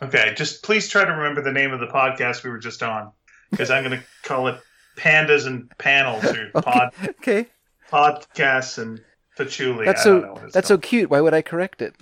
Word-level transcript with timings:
Okay, 0.00 0.32
just 0.36 0.62
please 0.62 0.88
try 0.88 1.04
to 1.04 1.10
remember 1.12 1.42
the 1.42 1.52
name 1.52 1.72
of 1.72 1.80
the 1.80 1.86
podcast 1.86 2.44
we 2.44 2.50
were 2.50 2.58
just 2.58 2.82
on, 2.82 3.10
because 3.50 3.70
I'm 3.70 3.82
going 3.82 3.98
to 3.98 4.04
call 4.22 4.46
it 4.48 4.60
Pandas 4.96 5.46
and 5.46 5.70
Panels 5.78 6.24
or 6.24 6.50
Pod 6.62 6.92
Okay. 7.20 7.46
Podcasts 7.90 8.78
and 8.80 9.00
Patchouli. 9.36 9.86
That's 9.86 10.06
I 10.06 10.10
don't 10.10 10.20
know 10.20 10.26
so 10.28 10.32
what 10.34 10.44
it's 10.44 10.54
that's 10.54 10.68
so 10.68 10.78
cute. 10.78 11.10
Why 11.10 11.20
would 11.20 11.34
I 11.34 11.42
correct 11.42 11.82
it? 11.82 11.94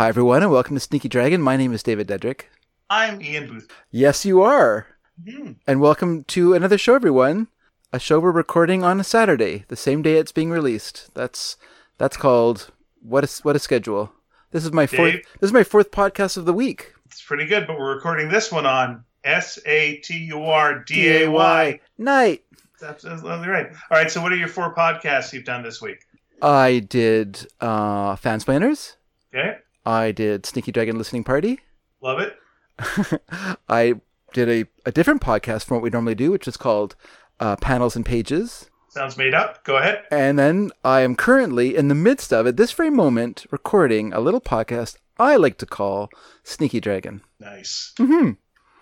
Hi 0.00 0.08
everyone 0.08 0.42
and 0.42 0.50
welcome 0.50 0.76
to 0.76 0.80
Sneaky 0.80 1.10
Dragon. 1.10 1.42
My 1.42 1.58
name 1.58 1.74
is 1.74 1.82
David 1.82 2.08
Dedrick. 2.08 2.44
I'm 2.88 3.20
Ian 3.20 3.48
Boothby. 3.48 3.74
Yes, 3.90 4.24
you 4.24 4.40
are. 4.40 4.86
Hmm. 5.28 5.52
And 5.66 5.78
welcome 5.78 6.24
to 6.24 6.54
another 6.54 6.78
show, 6.78 6.94
everyone. 6.94 7.48
A 7.92 7.98
show 7.98 8.18
we're 8.18 8.30
recording 8.30 8.82
on 8.82 8.98
a 8.98 9.04
Saturday, 9.04 9.66
the 9.68 9.76
same 9.76 10.00
day 10.00 10.14
it's 10.14 10.32
being 10.32 10.48
released. 10.48 11.10
That's 11.12 11.58
that's 11.98 12.16
called 12.16 12.70
what 13.02 13.24
is 13.24 13.40
what 13.40 13.56
a 13.56 13.58
schedule. 13.58 14.10
This 14.52 14.64
is 14.64 14.72
my 14.72 14.86
fourth. 14.86 15.16
This 15.38 15.48
is 15.48 15.52
my 15.52 15.64
fourth 15.64 15.90
podcast 15.90 16.38
of 16.38 16.46
the 16.46 16.54
week. 16.54 16.94
It's 17.04 17.20
pretty 17.20 17.44
good, 17.44 17.66
but 17.66 17.78
we're 17.78 17.94
recording 17.94 18.30
this 18.30 18.50
one 18.50 18.64
on 18.64 19.04
S 19.22 19.58
A 19.66 19.96
T 19.96 20.16
U 20.28 20.44
R 20.44 20.82
D 20.82 21.24
A 21.24 21.30
Y. 21.30 21.78
night. 21.98 22.42
That's 22.80 23.04
absolutely 23.04 23.48
right. 23.48 23.66
All 23.90 23.98
right, 23.98 24.10
so 24.10 24.22
what 24.22 24.32
are 24.32 24.36
your 24.36 24.48
four 24.48 24.74
podcasts 24.74 25.34
you've 25.34 25.44
done 25.44 25.62
this 25.62 25.82
week? 25.82 26.06
I 26.40 26.78
did 26.78 27.46
uh, 27.60 28.16
Fansplainers. 28.16 28.94
Okay, 29.34 29.58
I 29.84 30.12
did 30.12 30.46
Sneaky 30.46 30.72
Dragon 30.72 30.98
Listening 30.98 31.24
Party. 31.24 31.60
love 32.00 32.20
it. 32.20 32.36
I 33.68 34.00
did 34.32 34.48
a, 34.48 34.88
a 34.88 34.92
different 34.92 35.20
podcast 35.20 35.64
from 35.64 35.76
what 35.76 35.82
we 35.82 35.90
normally 35.90 36.14
do, 36.14 36.30
which 36.30 36.48
is 36.48 36.56
called 36.56 36.96
uh, 37.40 37.56
Panels 37.56 37.96
and 37.96 38.06
Pages. 38.06 38.70
Sounds 38.88 39.16
made 39.16 39.34
up. 39.34 39.64
Go 39.64 39.76
ahead. 39.76 40.02
And 40.10 40.38
then 40.38 40.70
I 40.84 41.00
am 41.00 41.14
currently 41.14 41.76
in 41.76 41.88
the 41.88 41.94
midst 41.94 42.32
of, 42.32 42.46
at 42.46 42.56
this 42.56 42.72
very 42.72 42.90
moment, 42.90 43.46
recording 43.50 44.12
a 44.12 44.20
little 44.20 44.40
podcast 44.40 44.96
I 45.18 45.36
like 45.36 45.58
to 45.58 45.66
call 45.66 46.10
Sneaky 46.44 46.80
Dragon. 46.80 47.20
Nice. 47.38 47.92
Mm-hmm. 47.98 48.32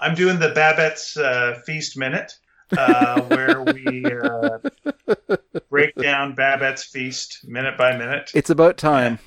I'm 0.00 0.14
doing 0.14 0.38
the 0.38 0.50
Babette's 0.50 1.16
uh, 1.16 1.60
Feast 1.66 1.98
Minute, 1.98 2.33
uh, 2.77 3.20
where 3.22 3.62
we 3.62 4.05
uh, 4.05 4.58
break 5.68 5.96
down 5.96 6.36
Babette's 6.36 6.84
Feast 6.84 7.40
minute 7.44 7.77
by 7.77 7.96
minute. 7.96 8.30
It's 8.34 8.50
about 8.50 8.77
time. 8.77 9.14
Yeah, 9.14 9.18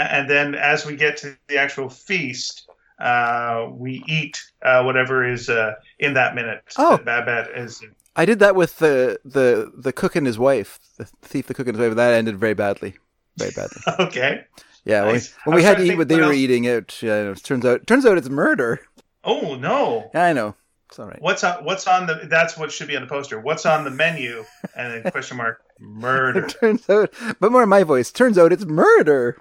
and 0.00 0.28
then 0.30 0.54
as 0.54 0.84
we 0.86 0.96
get 0.96 1.16
to 1.18 1.36
the 1.48 1.58
actual 1.58 1.88
feast, 1.88 2.68
uh, 3.00 3.68
we 3.72 4.02
eat 4.06 4.40
uh, 4.64 4.82
whatever 4.82 5.26
is 5.28 5.48
uh, 5.48 5.72
in 5.98 6.14
that 6.14 6.34
minute. 6.34 6.62
Oh. 6.78 6.96
that 6.98 7.04
Babette 7.04 7.50
is. 7.56 7.82
I 8.14 8.24
did 8.26 8.40
that 8.40 8.54
with 8.54 8.78
the, 8.78 9.18
the, 9.24 9.72
the 9.76 9.92
cook 9.92 10.16
and 10.16 10.26
his 10.26 10.38
wife, 10.38 10.78
the 10.98 11.04
thief, 11.22 11.46
the 11.46 11.54
cook 11.54 11.66
and 11.66 11.76
his 11.76 11.86
wife. 11.88 11.96
That 11.96 12.12
ended 12.14 12.36
very 12.38 12.54
badly. 12.54 12.94
Very 13.38 13.52
badly. 13.52 13.80
Okay. 14.06 14.44
Yeah, 14.84 15.04
when, 15.04 15.12
Nice. 15.14 15.32
when 15.44 15.54
I 15.54 15.56
we 15.56 15.62
had 15.62 15.76
to 15.78 15.84
eat 15.84 15.96
what 15.96 16.08
they 16.08 16.16
what 16.16 16.20
were 16.22 16.26
else- 16.30 16.36
eating, 16.36 16.64
it, 16.64 17.00
yeah, 17.02 17.30
it 17.30 17.42
turns 17.44 17.64
out 17.64 17.86
turns 17.86 18.04
out 18.04 18.18
it's 18.18 18.28
murder. 18.28 18.80
Oh 19.24 19.54
no! 19.54 20.10
Yeah, 20.12 20.24
I 20.24 20.32
know. 20.32 20.56
It's 20.88 20.98
all 20.98 21.06
right. 21.06 21.22
What's 21.22 21.44
on? 21.44 21.64
What's 21.64 21.86
on 21.86 22.06
the? 22.06 22.26
That's 22.28 22.58
what 22.58 22.72
should 22.72 22.88
be 22.88 22.96
on 22.96 23.02
the 23.02 23.08
poster. 23.08 23.38
What's 23.38 23.64
on 23.64 23.84
the 23.84 23.90
menu? 23.92 24.44
And 24.76 25.04
then 25.04 25.12
question 25.12 25.36
mark 25.36 25.62
murder. 25.78 26.48
Turns 26.48 26.90
out, 26.90 27.14
but 27.38 27.52
more 27.52 27.62
in 27.62 27.68
my 27.68 27.84
voice. 27.84 28.10
Turns 28.10 28.36
out 28.36 28.52
it's 28.52 28.64
murder. 28.64 29.38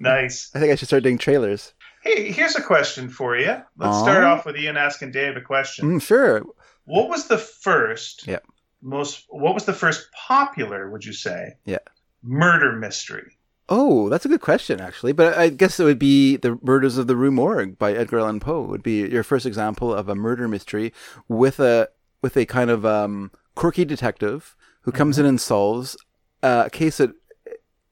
Nice. 0.00 0.50
I 0.54 0.60
think 0.60 0.72
I 0.72 0.74
should 0.74 0.88
start 0.88 1.02
doing 1.02 1.18
trailers. 1.18 1.74
Hey, 2.02 2.32
here's 2.32 2.56
a 2.56 2.62
question 2.62 3.08
for 3.08 3.36
you. 3.36 3.62
Let's 3.76 3.98
start 3.98 4.24
off 4.24 4.44
with 4.44 4.56
Ian 4.56 4.76
asking 4.76 5.12
Dave 5.12 5.36
a 5.36 5.40
question. 5.40 5.88
Mm, 5.88 6.02
sure. 6.02 6.42
What 6.84 7.08
was 7.08 7.28
the 7.28 7.38
first? 7.38 8.26
Yeah. 8.26 8.40
Most. 8.80 9.26
What 9.28 9.54
was 9.54 9.64
the 9.64 9.72
first 9.72 10.08
popular? 10.12 10.90
Would 10.90 11.04
you 11.04 11.12
say? 11.12 11.52
Yeah. 11.64 11.78
Murder 12.24 12.72
mystery. 12.72 13.38
Oh, 13.68 14.08
that's 14.08 14.24
a 14.24 14.28
good 14.28 14.40
question, 14.40 14.80
actually. 14.80 15.12
But 15.12 15.38
I 15.38 15.48
guess 15.48 15.78
it 15.78 15.84
would 15.84 15.98
be 15.98 16.36
The 16.36 16.58
Murders 16.60 16.98
of 16.98 17.06
the 17.06 17.16
Rue 17.16 17.30
Morgue 17.30 17.78
by 17.78 17.92
Edgar 17.92 18.18
Allan 18.18 18.40
Poe 18.40 18.62
would 18.62 18.82
be 18.82 19.08
your 19.08 19.22
first 19.22 19.46
example 19.46 19.94
of 19.94 20.08
a 20.08 20.16
murder 20.16 20.48
mystery 20.48 20.92
with 21.28 21.60
a 21.60 21.88
with 22.20 22.36
a 22.36 22.46
kind 22.46 22.70
of 22.70 22.84
um, 22.84 23.30
quirky 23.54 23.84
detective 23.84 24.56
who 24.82 24.90
comes 24.90 25.18
in 25.18 25.26
and 25.26 25.40
solves 25.40 25.96
a 26.42 26.68
case 26.70 26.96
that 26.96 27.12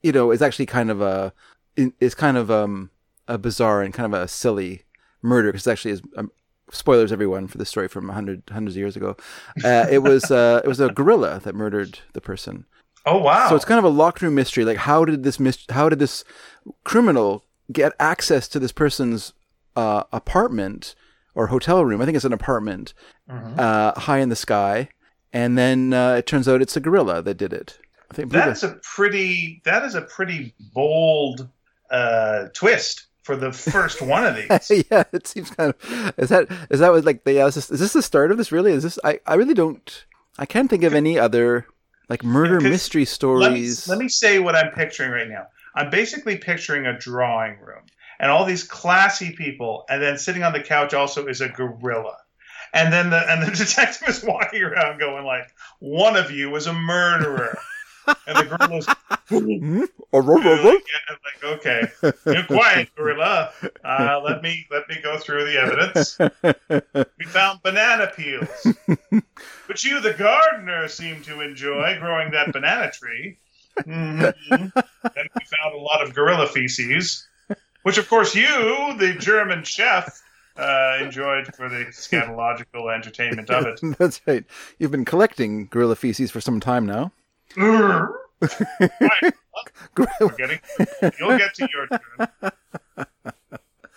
you 0.03 0.13
know 0.13 0.31
is 0.31 0.43
actually 0.43 0.67
kind 0.67 0.91
of 0.91 1.01
a 1.01 1.33
is 1.77 2.15
kind 2.15 2.37
of 2.37 2.51
um, 2.51 2.91
a 3.29 3.39
bizarre 3.39 3.83
and 3.83 3.95
kind 3.95 4.13
of 4.13 4.21
a 4.21 4.29
silly 4.29 4.83
murder 5.23 5.51
because 5.53 5.67
it 5.67 5.71
actually 5.71 5.93
is 5.93 6.03
um, 6.17 6.31
spoilers 6.71 7.13
everyone 7.13 7.47
for 7.49 7.59
the 7.59 7.65
story 7.65 7.89
from 7.89 8.07
100 8.07 8.43
hundreds 8.53 8.75
of 8.77 8.79
years 8.79 8.97
ago. 8.97 9.17
Uh, 9.65 9.87
it 9.91 9.99
was 9.99 10.31
uh, 10.31 10.61
it 10.65 10.69
was 10.69 10.81
a 10.81 10.89
gorilla 10.91 11.41
that 11.45 11.55
murdered 11.55 11.99
the 12.13 12.21
person. 12.21 12.67
Oh 13.07 13.19
wow! 13.19 13.49
So 13.49 13.57
it's 13.57 13.65
kind 13.65 13.79
of 13.79 13.85
a 13.85 13.89
locked 13.89 14.21
room 14.21 14.35
mystery. 14.35 14.65
Like, 14.65 14.77
how 14.79 15.05
did 15.05 15.23
this 15.23 15.41
mis- 15.41 15.65
how 15.71 15.89
did 15.89 15.99
this 16.01 16.23
criminal 16.85 17.45
get 17.73 17.93
access 17.99 18.49
to 18.49 18.59
this 18.59 18.73
person's 18.73 19.33
uh, 19.77 20.05
apartment 20.13 20.95
or 21.35 21.47
hotel 21.49 21.85
room? 21.85 22.01
I 22.01 22.05
think 22.05 22.17
it's 22.17 22.25
an 22.25 22.33
apartment 22.33 22.93
Mhm. 23.31 23.59
uh, 23.59 23.99
high 24.01 24.19
in 24.19 24.29
the 24.29 24.37
sky, 24.37 24.89
and 25.33 25.57
then 25.57 25.93
uh, 25.95 26.15
it 26.15 26.27
turns 26.27 26.49
out 26.49 26.61
it's 26.61 26.77
a 26.77 26.81
gorilla 26.81 27.23
that 27.23 27.37
did 27.39 27.53
it. 27.53 27.79
I 28.11 28.15
think 28.15 28.33
That's 28.33 28.63
a 28.63 28.81
pretty. 28.83 29.63
That 29.65 29.85
is 29.85 29.95
a 29.95 30.03
pretty 30.03 30.55
bold 30.75 31.49
uh, 31.91 32.49
twist 32.55 33.07
for 33.23 33.37
the 33.37 33.53
first 33.53 34.03
one 34.03 34.27
of 34.27 34.37
these. 34.37 34.85
yeah, 34.91 35.05
it 35.13 35.27
seems 35.27 35.51
kind 35.51 35.75
of 35.75 36.15
is 36.19 36.31
that 36.31 36.49
is 36.71 36.81
that 36.81 36.91
what 36.91 37.05
like 37.05 37.25
the, 37.25 37.35
yeah, 37.35 37.47
is, 37.47 37.55
this, 37.55 37.71
is 37.71 37.81
this 37.81 37.93
the 37.93 38.03
start 38.03 38.31
of 38.31 38.39
this? 38.39 38.51
Really? 38.51 38.73
Is 38.73 38.83
this? 38.83 38.99
I 39.05 39.21
I 39.27 39.35
really 39.35 39.55
don't. 39.55 40.05
I 40.39 40.47
can't 40.47 40.71
think 40.71 40.85
of 40.85 40.95
any 40.95 41.19
other 41.19 41.67
like 42.09 42.25
murder 42.25 42.61
mystery 42.61 43.03
let 43.03 43.03
me 43.03 43.05
stories. 43.05 43.89
let 43.89 43.99
me 43.99 44.09
say 44.09 44.39
what 44.39 44.57
I'm 44.57 44.73
picturing 44.73 45.13
right 45.13 45.29
now. 45.29 45.47
I'm 45.75 45.91
basically 45.91 46.37
picturing 46.37 46.87
a 46.87 46.99
drawing 46.99 47.61
room 47.61 47.83
and 48.19 48.31
all 48.31 48.45
these 48.45 48.65
classy 48.65 49.33
people, 49.33 49.85
and 49.89 50.03
then 50.03 50.19
sitting 50.19 50.43
on 50.43 50.53
the 50.53 50.63
couch 50.63 50.93
also 50.93 51.27
is 51.27 51.41
a 51.41 51.49
gorilla. 51.49 52.17
And 52.73 52.93
then 52.93 53.11
the 53.11 53.31
and 53.31 53.43
the 53.43 53.57
detective 53.65 54.09
is 54.09 54.23
walking 54.23 54.63
around 54.63 54.99
going 54.99 55.25
like, 55.25 55.53
"One 55.79 56.17
of 56.17 56.31
you 56.31 56.55
is 56.57 56.67
a 56.67 56.73
murderer," 56.73 57.59
and 58.27 58.37
the 58.37 58.57
gorilla's 58.57 58.87
Hmm? 59.29 59.85
Oh, 60.13 60.19
ro- 60.21 60.35
like, 60.37 60.65
like, 60.65 61.45
okay, 61.59 61.83
you're 62.27 62.43
quiet, 62.45 62.89
gorilla. 62.97 63.53
Uh, 63.85 64.21
let 64.25 64.43
me 64.43 64.67
let 64.73 64.89
me 64.89 64.97
go 65.03 65.19
through 65.19 65.45
the 65.45 65.57
evidence. 65.61 66.19
We 67.17 67.25
found 67.27 67.63
banana 67.63 68.11
peels, 68.17 68.49
which 69.67 69.85
you, 69.85 70.01
the 70.01 70.15
gardener, 70.15 70.89
seem 70.89 71.23
to 71.23 71.41
enjoy 71.43 71.97
growing 72.01 72.33
that 72.33 72.53
banana 72.53 72.91
tree. 72.91 73.39
Mhm. 73.79 74.21
Then 74.51 74.73
we 75.15 75.45
found 75.63 75.75
a 75.75 75.79
lot 75.79 76.03
of 76.03 76.13
gorilla 76.13 76.49
feces, 76.49 77.27
which, 77.85 77.99
of 77.99 78.09
course, 78.09 78.35
you, 78.35 78.49
the 78.99 79.15
German 79.19 79.63
chef, 79.63 80.21
uh, 80.57 80.99
enjoyed 81.01 81.55
for 81.55 81.69
the 81.69 81.85
scatological 81.91 82.93
entertainment 82.93 83.49
of 83.51 83.67
it. 83.67 83.81
That's 83.99 84.21
right. 84.27 84.45
You've 84.79 84.91
been 84.91 85.05
collecting 85.05 85.67
gorilla 85.67 85.95
feces 85.95 86.31
for 86.33 86.41
some 86.41 86.59
time 86.59 86.85
now. 86.85 87.13
Right. 87.57 89.35
We're 90.21 90.29
getting. 90.37 90.61
You'll 91.19 91.39
get 91.39 91.55
to 91.55 91.69
your 91.73 91.87
turn. 91.89 92.53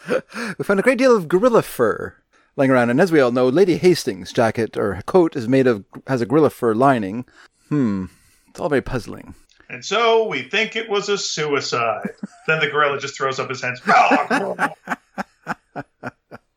We 0.58 0.66
found 0.66 0.82
a 0.82 0.84
great 0.84 0.98
deal 0.98 1.16
of 1.16 1.30
gorilla 1.30 1.62
fur 1.62 2.14
lying 2.58 2.70
around, 2.72 2.90
and 2.90 3.00
as 3.00 3.10
we 3.10 3.22
all 3.22 3.32
know, 3.32 3.48
Lady 3.48 3.78
Hastings' 3.78 4.34
jacket 4.34 4.76
or 4.76 5.02
coat 5.06 5.36
is 5.38 5.48
made 5.48 5.66
of 5.66 5.86
has 6.08 6.20
a 6.20 6.26
gorilla 6.26 6.50
fur 6.50 6.74
lining. 6.74 7.26
Hmm, 7.70 8.06
it's 8.50 8.60
all 8.60 8.68
very 8.68 8.82
puzzling. 8.82 9.34
And 9.70 9.84
so 9.84 10.28
we 10.28 10.42
think 10.44 10.76
it 10.76 10.90
was 10.90 11.08
a 11.08 11.18
suicide. 11.18 12.10
then 12.48 12.60
the 12.60 12.68
gorilla 12.68 13.00
just 13.00 13.16
throws 13.16 13.40
up 13.40 13.50
his 13.50 13.62
hands. 13.62 13.82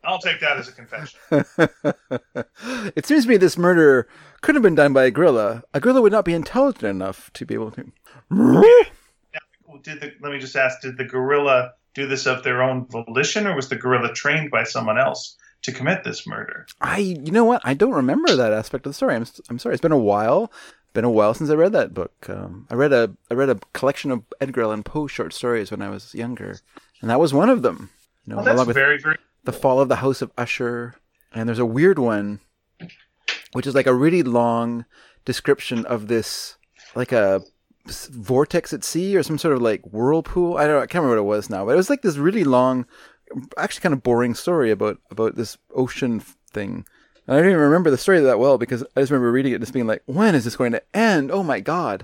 I'll 0.07 0.19
take 0.19 0.39
that 0.39 0.57
as 0.57 0.69
a 0.69 0.71
confession. 0.71 1.19
it 2.95 3.05
seems 3.05 3.23
to 3.25 3.29
me 3.29 3.35
this 3.35 3.57
murder 3.57 4.07
could 4.41 4.55
have 4.55 4.61
been 4.61 4.73
done 4.73 4.93
by 4.93 5.03
a 5.03 5.11
gorilla. 5.11 5.63
A 5.73 5.81
gorilla 5.81 6.01
would 6.01 6.13
not 6.13 6.23
be 6.23 6.33
intelligent 6.33 6.85
enough 6.85 7.29
to 7.33 7.45
be 7.45 7.53
able 7.53 7.71
to. 7.71 7.91
Did 9.83 9.99
the, 9.99 10.13
let 10.21 10.31
me 10.31 10.39
just 10.39 10.55
ask: 10.55 10.81
Did 10.81 10.97
the 10.97 11.03
gorilla 11.03 11.73
do 11.93 12.07
this 12.07 12.25
of 12.25 12.43
their 12.43 12.63
own 12.63 12.85
volition, 12.85 13.45
or 13.45 13.55
was 13.55 13.67
the 13.67 13.75
gorilla 13.75 14.13
trained 14.13 14.49
by 14.49 14.63
someone 14.63 14.97
else 14.97 15.35
to 15.63 15.73
commit 15.73 16.05
this 16.05 16.25
murder? 16.25 16.67
I, 16.79 16.99
you 16.99 17.31
know 17.31 17.43
what? 17.43 17.61
I 17.65 17.73
don't 17.73 17.93
remember 17.93 18.33
that 18.33 18.53
aspect 18.53 18.85
of 18.85 18.91
the 18.91 18.95
story. 18.95 19.13
I'm, 19.13 19.25
I'm 19.49 19.59
sorry. 19.59 19.73
It's 19.75 19.81
been 19.81 19.91
a 19.91 19.97
while. 19.97 20.51
Been 20.93 21.03
a 21.03 21.11
while 21.11 21.33
since 21.33 21.49
I 21.49 21.55
read 21.55 21.73
that 21.73 21.93
book. 21.93 22.13
Um, 22.29 22.65
I 22.71 22.75
read 22.75 22.93
a, 22.93 23.13
I 23.29 23.33
read 23.33 23.49
a 23.49 23.59
collection 23.73 24.11
of 24.11 24.23
Edgar 24.39 24.63
Allan 24.63 24.83
Poe 24.83 25.07
short 25.07 25.33
stories 25.33 25.69
when 25.69 25.81
I 25.81 25.89
was 25.89 26.15
younger, 26.15 26.59
and 27.01 27.09
that 27.09 27.19
was 27.19 27.33
one 27.33 27.49
of 27.49 27.61
them. 27.61 27.89
You 28.25 28.31
know, 28.31 28.37
Well, 28.37 28.45
that's 28.45 28.65
with 28.65 28.75
very, 28.75 28.99
very. 28.99 29.17
The 29.47 29.53
Fall 29.53 29.79
of 29.79 29.87
the 29.87 29.95
House 29.95 30.21
of 30.21 30.29
Usher, 30.37 30.95
and 31.33 31.47
there's 31.47 31.57
a 31.57 31.65
weird 31.65 31.97
one, 31.97 32.41
which 33.53 33.65
is 33.65 33.73
like 33.73 33.87
a 33.87 33.93
really 33.93 34.21
long 34.21 34.83
description 35.23 35.85
of 35.85 36.09
this, 36.09 36.57
like 36.95 37.13
a 37.13 37.41
vortex 38.11 38.73
at 38.73 38.83
sea 38.83 39.15
or 39.15 39.23
some 39.23 39.37
sort 39.37 39.55
of 39.55 39.61
like 39.61 39.81
whirlpool. 39.85 40.57
I 40.57 40.67
don't, 40.67 40.75
know, 40.75 40.81
I 40.81 40.85
can't 40.85 41.01
remember 41.01 41.23
what 41.23 41.35
it 41.35 41.37
was 41.37 41.49
now, 41.49 41.65
but 41.65 41.71
it 41.71 41.77
was 41.77 41.89
like 41.89 42.01
this 42.01 42.17
really 42.17 42.43
long 42.43 42.85
actually 43.57 43.83
kind 43.83 43.93
of 43.93 44.03
boring 44.03 44.35
story 44.35 44.69
about 44.69 44.97
about 45.11 45.37
this 45.37 45.57
ocean 45.73 46.19
thing. 46.51 46.85
And 47.25 47.37
I 47.37 47.39
don't 47.39 47.49
even 47.49 47.61
remember 47.61 47.89
the 47.89 47.97
story 47.97 48.19
that 48.19 48.39
well 48.39 48.57
because 48.57 48.83
I 48.97 48.99
just 48.99 49.11
remember 49.13 49.31
reading 49.31 49.53
it 49.53 49.55
and 49.55 49.61
just 49.61 49.73
being 49.73 49.87
like, 49.87 50.03
when 50.07 50.35
is 50.35 50.43
this 50.43 50.57
going 50.57 50.73
to 50.73 50.83
end? 50.93 51.31
Oh 51.31 51.41
my 51.41 51.61
god. 51.61 52.03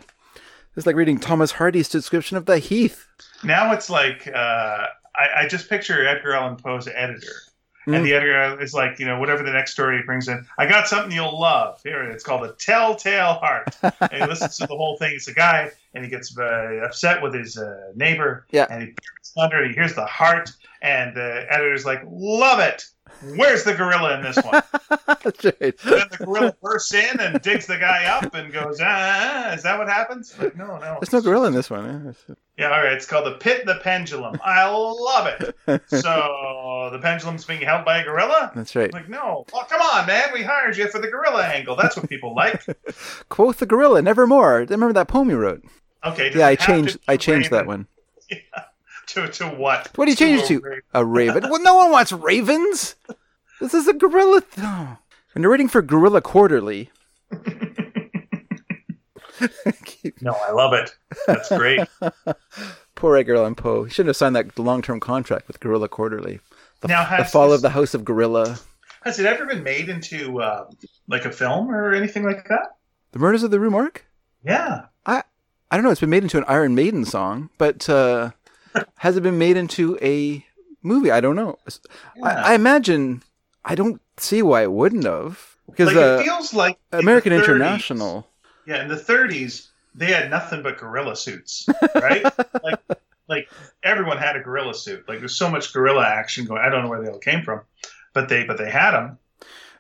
It's 0.78 0.88
like 0.88 0.96
reading 0.96 1.20
Thomas 1.20 1.52
Hardy's 1.52 1.90
description 1.90 2.38
of 2.38 2.46
the 2.46 2.58
Heath. 2.58 3.06
Now 3.44 3.74
it's 3.74 3.90
like 3.90 4.30
uh, 4.34 4.88
I, 5.16 5.44
I 5.44 5.48
just 5.48 5.70
picture 5.70 6.06
Edgar 6.08 6.34
Allan 6.34 6.56
Poe's 6.58 6.88
editor. 6.88 7.34
Mm. 7.88 7.98
And 7.98 8.06
the 8.06 8.14
editor 8.14 8.62
is 8.62 8.74
like, 8.74 8.98
you 8.98 9.06
know, 9.06 9.20
whatever 9.20 9.44
the 9.44 9.52
next 9.52 9.74
story 9.74 10.02
brings 10.06 10.30
in, 10.30 10.46
I 10.58 10.66
got 10.68 10.88
something 10.88 11.12
you'll 11.12 11.38
love. 11.38 11.82
Here, 11.84 12.02
it's 12.04 12.24
called 12.24 12.46
a 12.46 12.54
Telltale 12.54 13.34
Heart. 13.34 13.76
and 13.84 14.14
he 14.14 14.26
listens 14.26 14.58
to 14.58 14.68
the 14.68 14.76
whole 14.78 14.96
thing. 14.98 15.12
It's 15.14 15.28
a 15.28 15.34
guy, 15.34 15.70
and 15.94 16.02
he 16.04 16.10
gets 16.10 16.38
uh, 16.38 16.80
upset 16.86 17.22
with 17.22 17.34
his 17.34 17.58
uh, 17.58 17.92
neighbor. 17.94 18.46
Yeah. 18.52 18.68
And 18.70 18.82
he 18.84 18.88
peers 18.88 19.34
under, 19.38 19.58
and 19.62 19.68
he 19.72 19.74
hears 19.76 19.96
the 19.96 20.06
heart, 20.06 20.52
and 20.82 21.14
the 21.14 21.46
editor's 21.50 21.86
like, 21.86 22.02
love 22.10 22.60
it. 22.60 22.86
Where's 23.36 23.66
the 23.66 23.74
gorilla 23.74 24.16
in 24.16 24.24
this 24.24 24.38
one? 24.38 24.62
Right. 25.26 25.78
then 25.78 26.08
the 26.12 26.18
gorilla 26.26 26.56
bursts 26.62 26.94
in 26.94 27.20
and 27.20 27.42
digs 27.42 27.66
the 27.66 27.78
guy 27.78 28.06
up 28.06 28.34
and 28.34 28.52
goes, 28.52 28.80
ah, 28.82 29.54
is 29.54 29.64
that 29.64 29.78
what 29.78 29.88
happens? 29.88 30.38
Like, 30.38 30.56
no, 30.56 30.78
no. 30.78 30.98
There's 31.00 31.14
no 31.14 31.22
gorilla 31.22 31.48
in 31.48 31.54
this 31.54 31.70
one. 31.70 32.16
eh? 32.30 32.34
Yeah, 32.58 32.66
all 32.66 32.84
right. 32.84 32.94
It's 32.94 33.06
called 33.08 33.26
the 33.26 33.38
Pit 33.38 33.66
the 33.66 33.76
Pendulum. 33.76 34.40
I 34.44 34.70
love 34.70 35.28
it. 35.28 35.56
so 35.88 36.90
the 36.92 37.00
pendulum's 37.00 37.46
being 37.46 37.62
held 37.62 37.84
by 37.84 38.00
a 38.00 38.04
gorilla? 38.04 38.52
That's 38.56 38.76
right. 38.76 38.94
Like, 38.94 39.10
no. 39.10 39.46
Oh, 39.54 39.66
come 39.68 39.82
on, 39.82 40.06
man. 40.06 40.30
We 40.34 40.44
hired 40.44 40.78
you 40.78 40.88
for 40.90 41.00
the 41.00 41.08
gorilla 41.08 41.44
angle. 41.44 41.76
That's 41.76 41.98
what 41.98 42.08
people 42.08 42.36
like. 42.36 42.64
Quoth 43.30 43.58
the 43.58 43.66
gorilla, 43.66 44.02
nevermore. 44.02 44.60
Remember 44.70 44.94
that 44.94 45.08
poem 45.08 45.30
you 45.32 45.38
wrote? 45.38 45.64
Okay. 46.06 46.32
Yeah, 46.36 46.48
I 46.48 46.56
changed. 46.56 47.00
I 47.08 47.18
changed 47.18 47.52
that 47.52 47.66
one. 47.68 47.88
To, 49.08 49.28
to 49.28 49.48
what? 49.50 49.92
What 49.96 50.06
do 50.06 50.12
you 50.12 50.16
change 50.16 50.44
it 50.44 50.48
to? 50.48 50.62
raven. 50.62 50.82
A 50.94 51.06
raven. 51.06 51.44
Well, 51.50 51.62
no 51.62 51.76
one 51.76 51.92
wants 51.92 52.14
ravens. 52.14 52.96
This 53.60 53.74
is 53.74 53.86
a 53.86 53.94
gorilla. 53.94 54.40
Th- 54.42 54.66
oh. 54.66 54.98
When 55.34 55.44
you're 55.44 55.52
reading 55.52 55.68
for 55.68 55.82
Gorilla 55.82 56.22
Quarterly. 56.22 56.90
No, 60.22 60.36
I 60.48 60.52
love 60.52 60.74
it. 60.74 60.96
That's 61.28 61.50
great. 61.50 61.82
Poor 62.96 63.16
Edgar 63.18 63.36
Allan 63.38 63.56
Poe. 63.56 63.84
He 63.86 63.90
shouldn't 63.92 64.10
have 64.10 64.18
signed 64.18 64.36
that 64.36 64.58
long-term 64.60 65.00
contract 65.00 65.48
with 65.48 65.60
Gorilla 65.60 65.88
Quarterly. 65.90 66.40
The, 66.82 66.88
Now, 66.90 67.18
the 67.18 67.26
fall 67.26 67.50
this- 67.50 67.58
of 67.58 67.62
the 67.62 67.70
House 67.70 67.94
of 67.94 68.04
Gorilla. 68.06 68.60
Has 69.04 69.20
it 69.20 69.26
ever 69.26 69.46
been 69.46 69.64
made 69.64 69.90
into 69.90 70.42
uh, 70.42 70.70
like 71.08 71.26
a 71.26 71.32
film 71.32 71.70
or 71.72 71.94
anything 71.94 72.24
like 72.24 72.48
that? 72.48 72.76
The 73.12 73.20
Murders 73.20 73.44
of 73.44 73.52
the 73.52 73.60
Rue 73.60 73.70
Morgue? 73.70 74.02
Yeah. 74.46 74.86
I 75.06 75.24
I 75.70 75.76
don't 75.76 75.84
know. 75.84 75.92
It's 75.92 76.00
been 76.00 76.10
made 76.10 76.24
into 76.24 76.38
an 76.38 76.46
Iron 76.48 76.74
Maiden 76.76 77.04
song, 77.04 77.50
but 77.58 77.90
uh, 77.90 78.32
has 78.98 79.18
it 79.18 79.22
been 79.24 79.38
made 79.38 79.58
into 79.58 79.98
a 80.02 80.46
movie? 80.82 81.12
I 81.12 81.20
don't 81.20 81.36
know. 81.36 81.58
Yeah. 82.16 82.24
I, 82.24 82.52
I 82.52 82.54
imagine. 82.56 83.24
I 83.66 83.76
don't 83.76 84.02
see 84.18 84.42
why 84.42 84.64
it 84.64 84.72
wouldn't 84.72 85.06
have 85.06 85.58
because 85.68 85.88
like 85.88 85.98
uh, 85.98 86.18
it 86.20 86.24
feels 86.24 86.54
like 86.54 86.78
American 86.92 87.34
30s 87.34 87.44
International. 87.44 88.28
Yeah, 88.66 88.82
in 88.82 88.88
the 88.88 88.96
30s, 88.96 89.68
they 89.96 90.08
had 90.08 90.30
nothing 90.30 90.64
but 90.64 90.78
gorilla 90.78 91.16
suits, 91.16 91.68
right? 91.96 92.24
like, 92.64 92.80
like 93.28 93.50
everyone 93.84 94.18
had 94.18 94.36
a 94.36 94.40
gorilla 94.40 94.74
suit. 94.74 95.08
Like 95.08 95.20
there's 95.20 95.36
so 95.36 95.50
much 95.50 95.74
gorilla 95.74 96.06
action 96.06 96.46
going. 96.46 96.62
I 96.62 96.70
don't 96.70 96.84
know 96.84 96.90
where 96.90 97.02
they 97.02 97.10
all 97.10 97.20
came 97.20 97.44
from, 97.44 97.62
but 98.14 98.30
they 98.30 98.44
but 98.44 98.58
they 98.58 98.70
had 98.70 98.92
them. 98.92 99.18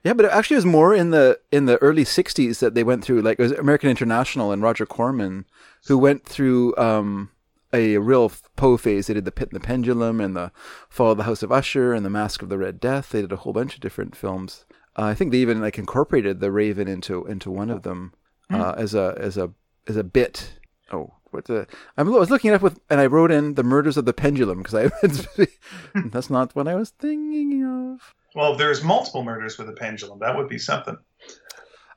Yeah, 0.03 0.13
but 0.13 0.25
it 0.25 0.31
actually 0.31 0.57
was 0.57 0.65
more 0.65 0.93
in 0.93 1.11
the 1.11 1.39
in 1.51 1.65
the 1.65 1.77
early 1.77 2.03
'60s 2.03 2.59
that 2.59 2.75
they 2.75 2.83
went 2.83 3.03
through. 3.03 3.21
Like 3.21 3.39
it 3.39 3.43
was 3.43 3.51
American 3.53 3.89
International 3.89 4.51
and 4.51 4.61
Roger 4.61 4.85
Corman, 4.85 5.45
who 5.87 5.97
went 5.97 6.25
through 6.25 6.75
um, 6.77 7.29
a 7.71 7.97
real 7.97 8.31
Poe 8.55 8.77
phase. 8.77 9.07
They 9.07 9.13
did 9.13 9.25
the 9.25 9.31
Pit 9.31 9.49
and 9.51 9.61
the 9.61 9.65
Pendulum 9.65 10.19
and 10.19 10.35
the 10.35 10.51
Fall 10.89 11.11
of 11.11 11.17
the 11.17 11.23
House 11.23 11.43
of 11.43 11.51
Usher 11.51 11.93
and 11.93 12.05
the 12.05 12.09
Mask 12.09 12.41
of 12.41 12.49
the 12.49 12.57
Red 12.57 12.79
Death. 12.79 13.09
They 13.09 13.21
did 13.21 13.31
a 13.31 13.37
whole 13.37 13.53
bunch 13.53 13.75
of 13.75 13.81
different 13.81 14.15
films. 14.15 14.65
Uh, 14.95 15.05
I 15.05 15.15
think 15.15 15.31
they 15.31 15.39
even 15.39 15.61
like 15.61 15.79
incorporated 15.79 16.39
the 16.39 16.51
Raven 16.51 16.87
into 16.87 17.25
into 17.25 17.49
one 17.49 17.69
of 17.69 17.83
them 17.83 18.13
uh, 18.51 18.73
as 18.77 18.93
a 18.95 19.15
as 19.17 19.37
a 19.37 19.51
as 19.87 19.95
a 19.97 20.03
bit. 20.03 20.59
Oh, 20.91 21.13
what 21.31 21.45
the? 21.45 21.67
I'm, 21.97 22.07
I 22.13 22.17
was 22.17 22.29
looking 22.29 22.51
it 22.51 22.55
up 22.55 22.61
with, 22.61 22.79
and 22.89 22.99
I 22.99 23.07
wrote 23.07 23.31
in 23.31 23.55
the 23.55 23.63
Murders 23.63 23.97
of 23.97 24.05
the 24.05 24.13
Pendulum 24.13 24.59
because 24.61 24.75
I 24.75 25.47
that's 26.09 26.29
not 26.29 26.55
what 26.55 26.67
I 26.67 26.75
was 26.75 26.89
thinking 26.91 27.63
of. 27.65 28.13
Well, 28.35 28.53
if 28.53 28.57
there's 28.57 28.83
multiple 28.83 29.23
murders 29.23 29.57
with 29.59 29.69
a 29.69 29.73
pendulum, 29.73 30.17
that 30.19 30.35
would 30.35 30.49
be 30.49 30.57
something. 30.57 30.97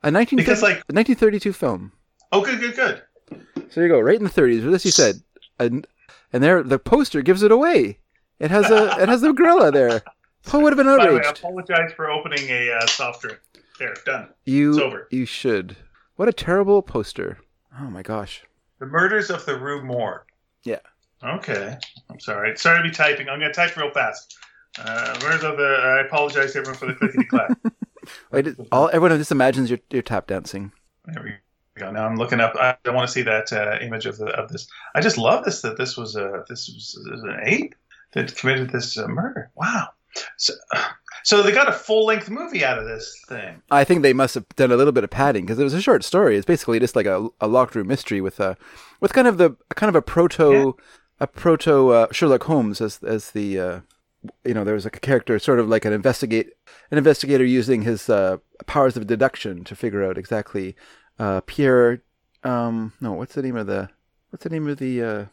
A 0.02 0.10
19, 0.10 0.36
Because, 0.36 0.60
like- 0.62 0.76
1932 0.88 1.52
film. 1.54 1.92
Oh, 2.30 2.42
good, 2.42 2.60
good, 2.60 2.76
good. 2.76 3.02
So 3.70 3.80
you 3.80 3.88
go, 3.88 3.98
right 4.00 4.18
in 4.18 4.24
the 4.24 4.30
30s. 4.30 4.62
What 4.64 4.74
as 4.74 4.84
you 4.84 4.90
said, 4.90 5.16
and 5.58 5.86
and 6.32 6.42
there 6.42 6.62
the 6.62 6.78
poster 6.78 7.22
gives 7.22 7.42
it 7.42 7.50
away. 7.50 7.98
It 8.38 8.50
has 8.50 8.70
a 8.70 9.00
it 9.02 9.08
has 9.08 9.22
the 9.22 9.32
gorilla 9.32 9.72
there. 9.72 10.02
Poe 10.44 10.60
would 10.60 10.72
have 10.72 10.76
been 10.76 10.86
By 10.96 11.06
the 11.06 11.14
way, 11.14 11.22
I 11.26 11.30
apologize 11.30 11.92
for 11.96 12.08
opening 12.10 12.48
a 12.50 12.70
uh, 12.72 12.86
soft 12.86 13.22
drink. 13.22 13.40
There, 13.80 13.94
done. 14.04 14.28
it's 14.30 14.32
You 14.44 14.80
over. 14.82 15.08
you 15.10 15.24
should. 15.26 15.76
What 16.16 16.28
a 16.28 16.32
terrible 16.32 16.80
poster. 16.82 17.38
Oh 17.78 17.90
my 17.90 18.02
gosh. 18.02 18.42
The 18.78 18.86
murders 18.86 19.30
of 19.30 19.44
the 19.44 19.58
Rue 19.58 19.82
Morgue. 19.82 20.22
Yeah. 20.64 20.80
Okay. 21.22 21.76
I'm 22.10 22.20
sorry. 22.20 22.56
Sorry 22.56 22.78
to 22.78 22.88
be 22.88 22.94
typing. 22.94 23.28
I'm 23.28 23.38
going 23.38 23.52
to 23.52 23.54
type 23.54 23.76
real 23.76 23.90
fast. 23.90 24.36
Uh, 24.78 25.18
murders 25.22 25.44
of 25.44 25.58
the. 25.58 25.64
I 25.64 26.06
apologize 26.06 26.52
to 26.52 26.60
everyone 26.60 26.78
for 26.78 26.86
the 26.86 26.94
clickety 26.94 27.24
clack. 27.24 27.50
Did, 28.32 28.66
all 28.72 28.88
everyone 28.88 29.18
just 29.18 29.32
imagines 29.32 29.68
you're 29.68 29.80
you're 29.90 30.02
tap 30.02 30.26
dancing. 30.26 30.72
There 31.06 31.22
we 31.22 31.32
go. 31.80 31.90
Now 31.90 32.06
I'm 32.06 32.16
looking 32.16 32.40
up. 32.40 32.54
I 32.56 32.76
don't 32.84 32.94
want 32.94 33.08
to 33.08 33.12
see 33.12 33.22
that 33.22 33.52
uh, 33.52 33.78
image 33.80 34.06
of 34.06 34.16
the 34.18 34.26
of 34.26 34.50
this. 34.50 34.68
I 34.94 35.00
just 35.00 35.18
love 35.18 35.44
this 35.44 35.62
that 35.62 35.76
this 35.76 35.96
was 35.96 36.16
a 36.16 36.44
this 36.48 36.68
was, 36.68 36.98
this 37.04 37.12
was 37.12 37.22
an 37.24 37.40
ape 37.44 37.74
that 38.12 38.36
committed 38.36 38.70
this 38.70 38.96
uh, 38.96 39.08
murder. 39.08 39.50
Wow. 39.54 39.88
So, 40.38 40.54
so 41.26 41.42
they 41.42 41.50
got 41.50 41.68
a 41.68 41.72
full 41.72 42.06
length 42.06 42.30
movie 42.30 42.64
out 42.64 42.78
of 42.78 42.84
this 42.84 43.20
thing. 43.28 43.60
I 43.68 43.82
think 43.82 44.02
they 44.02 44.12
must 44.12 44.36
have 44.36 44.48
done 44.50 44.70
a 44.70 44.76
little 44.76 44.92
bit 44.92 45.02
of 45.02 45.10
padding 45.10 45.44
because 45.44 45.58
it 45.58 45.64
was 45.64 45.74
a 45.74 45.82
short 45.82 46.04
story. 46.04 46.36
It's 46.36 46.46
basically 46.46 46.78
just 46.78 46.94
like 46.94 47.06
a, 47.06 47.28
a 47.40 47.48
locked 47.48 47.74
room 47.74 47.88
mystery 47.88 48.20
with 48.20 48.38
a 48.38 48.56
with 49.00 49.12
kind 49.12 49.26
of 49.26 49.36
the 49.36 49.56
kind 49.74 49.88
of 49.88 49.96
a 49.96 50.02
proto 50.02 50.76
a 51.18 51.26
proto 51.26 51.88
uh, 51.88 52.06
Sherlock 52.12 52.44
Holmes 52.44 52.80
as 52.80 53.02
as 53.02 53.32
the 53.32 53.58
uh, 53.58 53.80
you 54.44 54.54
know 54.54 54.62
there 54.62 54.74
was 54.74 54.84
like 54.84 54.96
a 54.96 55.00
character 55.00 55.36
sort 55.40 55.58
of 55.58 55.68
like 55.68 55.84
an 55.84 55.92
investigate 55.92 56.50
an 56.92 56.98
investigator 56.98 57.44
using 57.44 57.82
his 57.82 58.08
uh, 58.08 58.36
powers 58.66 58.96
of 58.96 59.08
deduction 59.08 59.64
to 59.64 59.74
figure 59.74 60.04
out 60.04 60.16
exactly 60.16 60.76
uh, 61.18 61.40
Pierre 61.40 62.02
um 62.44 62.92
no 63.00 63.14
what's 63.14 63.34
the 63.34 63.42
name 63.42 63.56
of 63.56 63.66
the 63.66 63.88
what's 64.30 64.44
the 64.44 64.50
name 64.50 64.68
of 64.68 64.78
the 64.78 65.02
uh, 65.02 65.24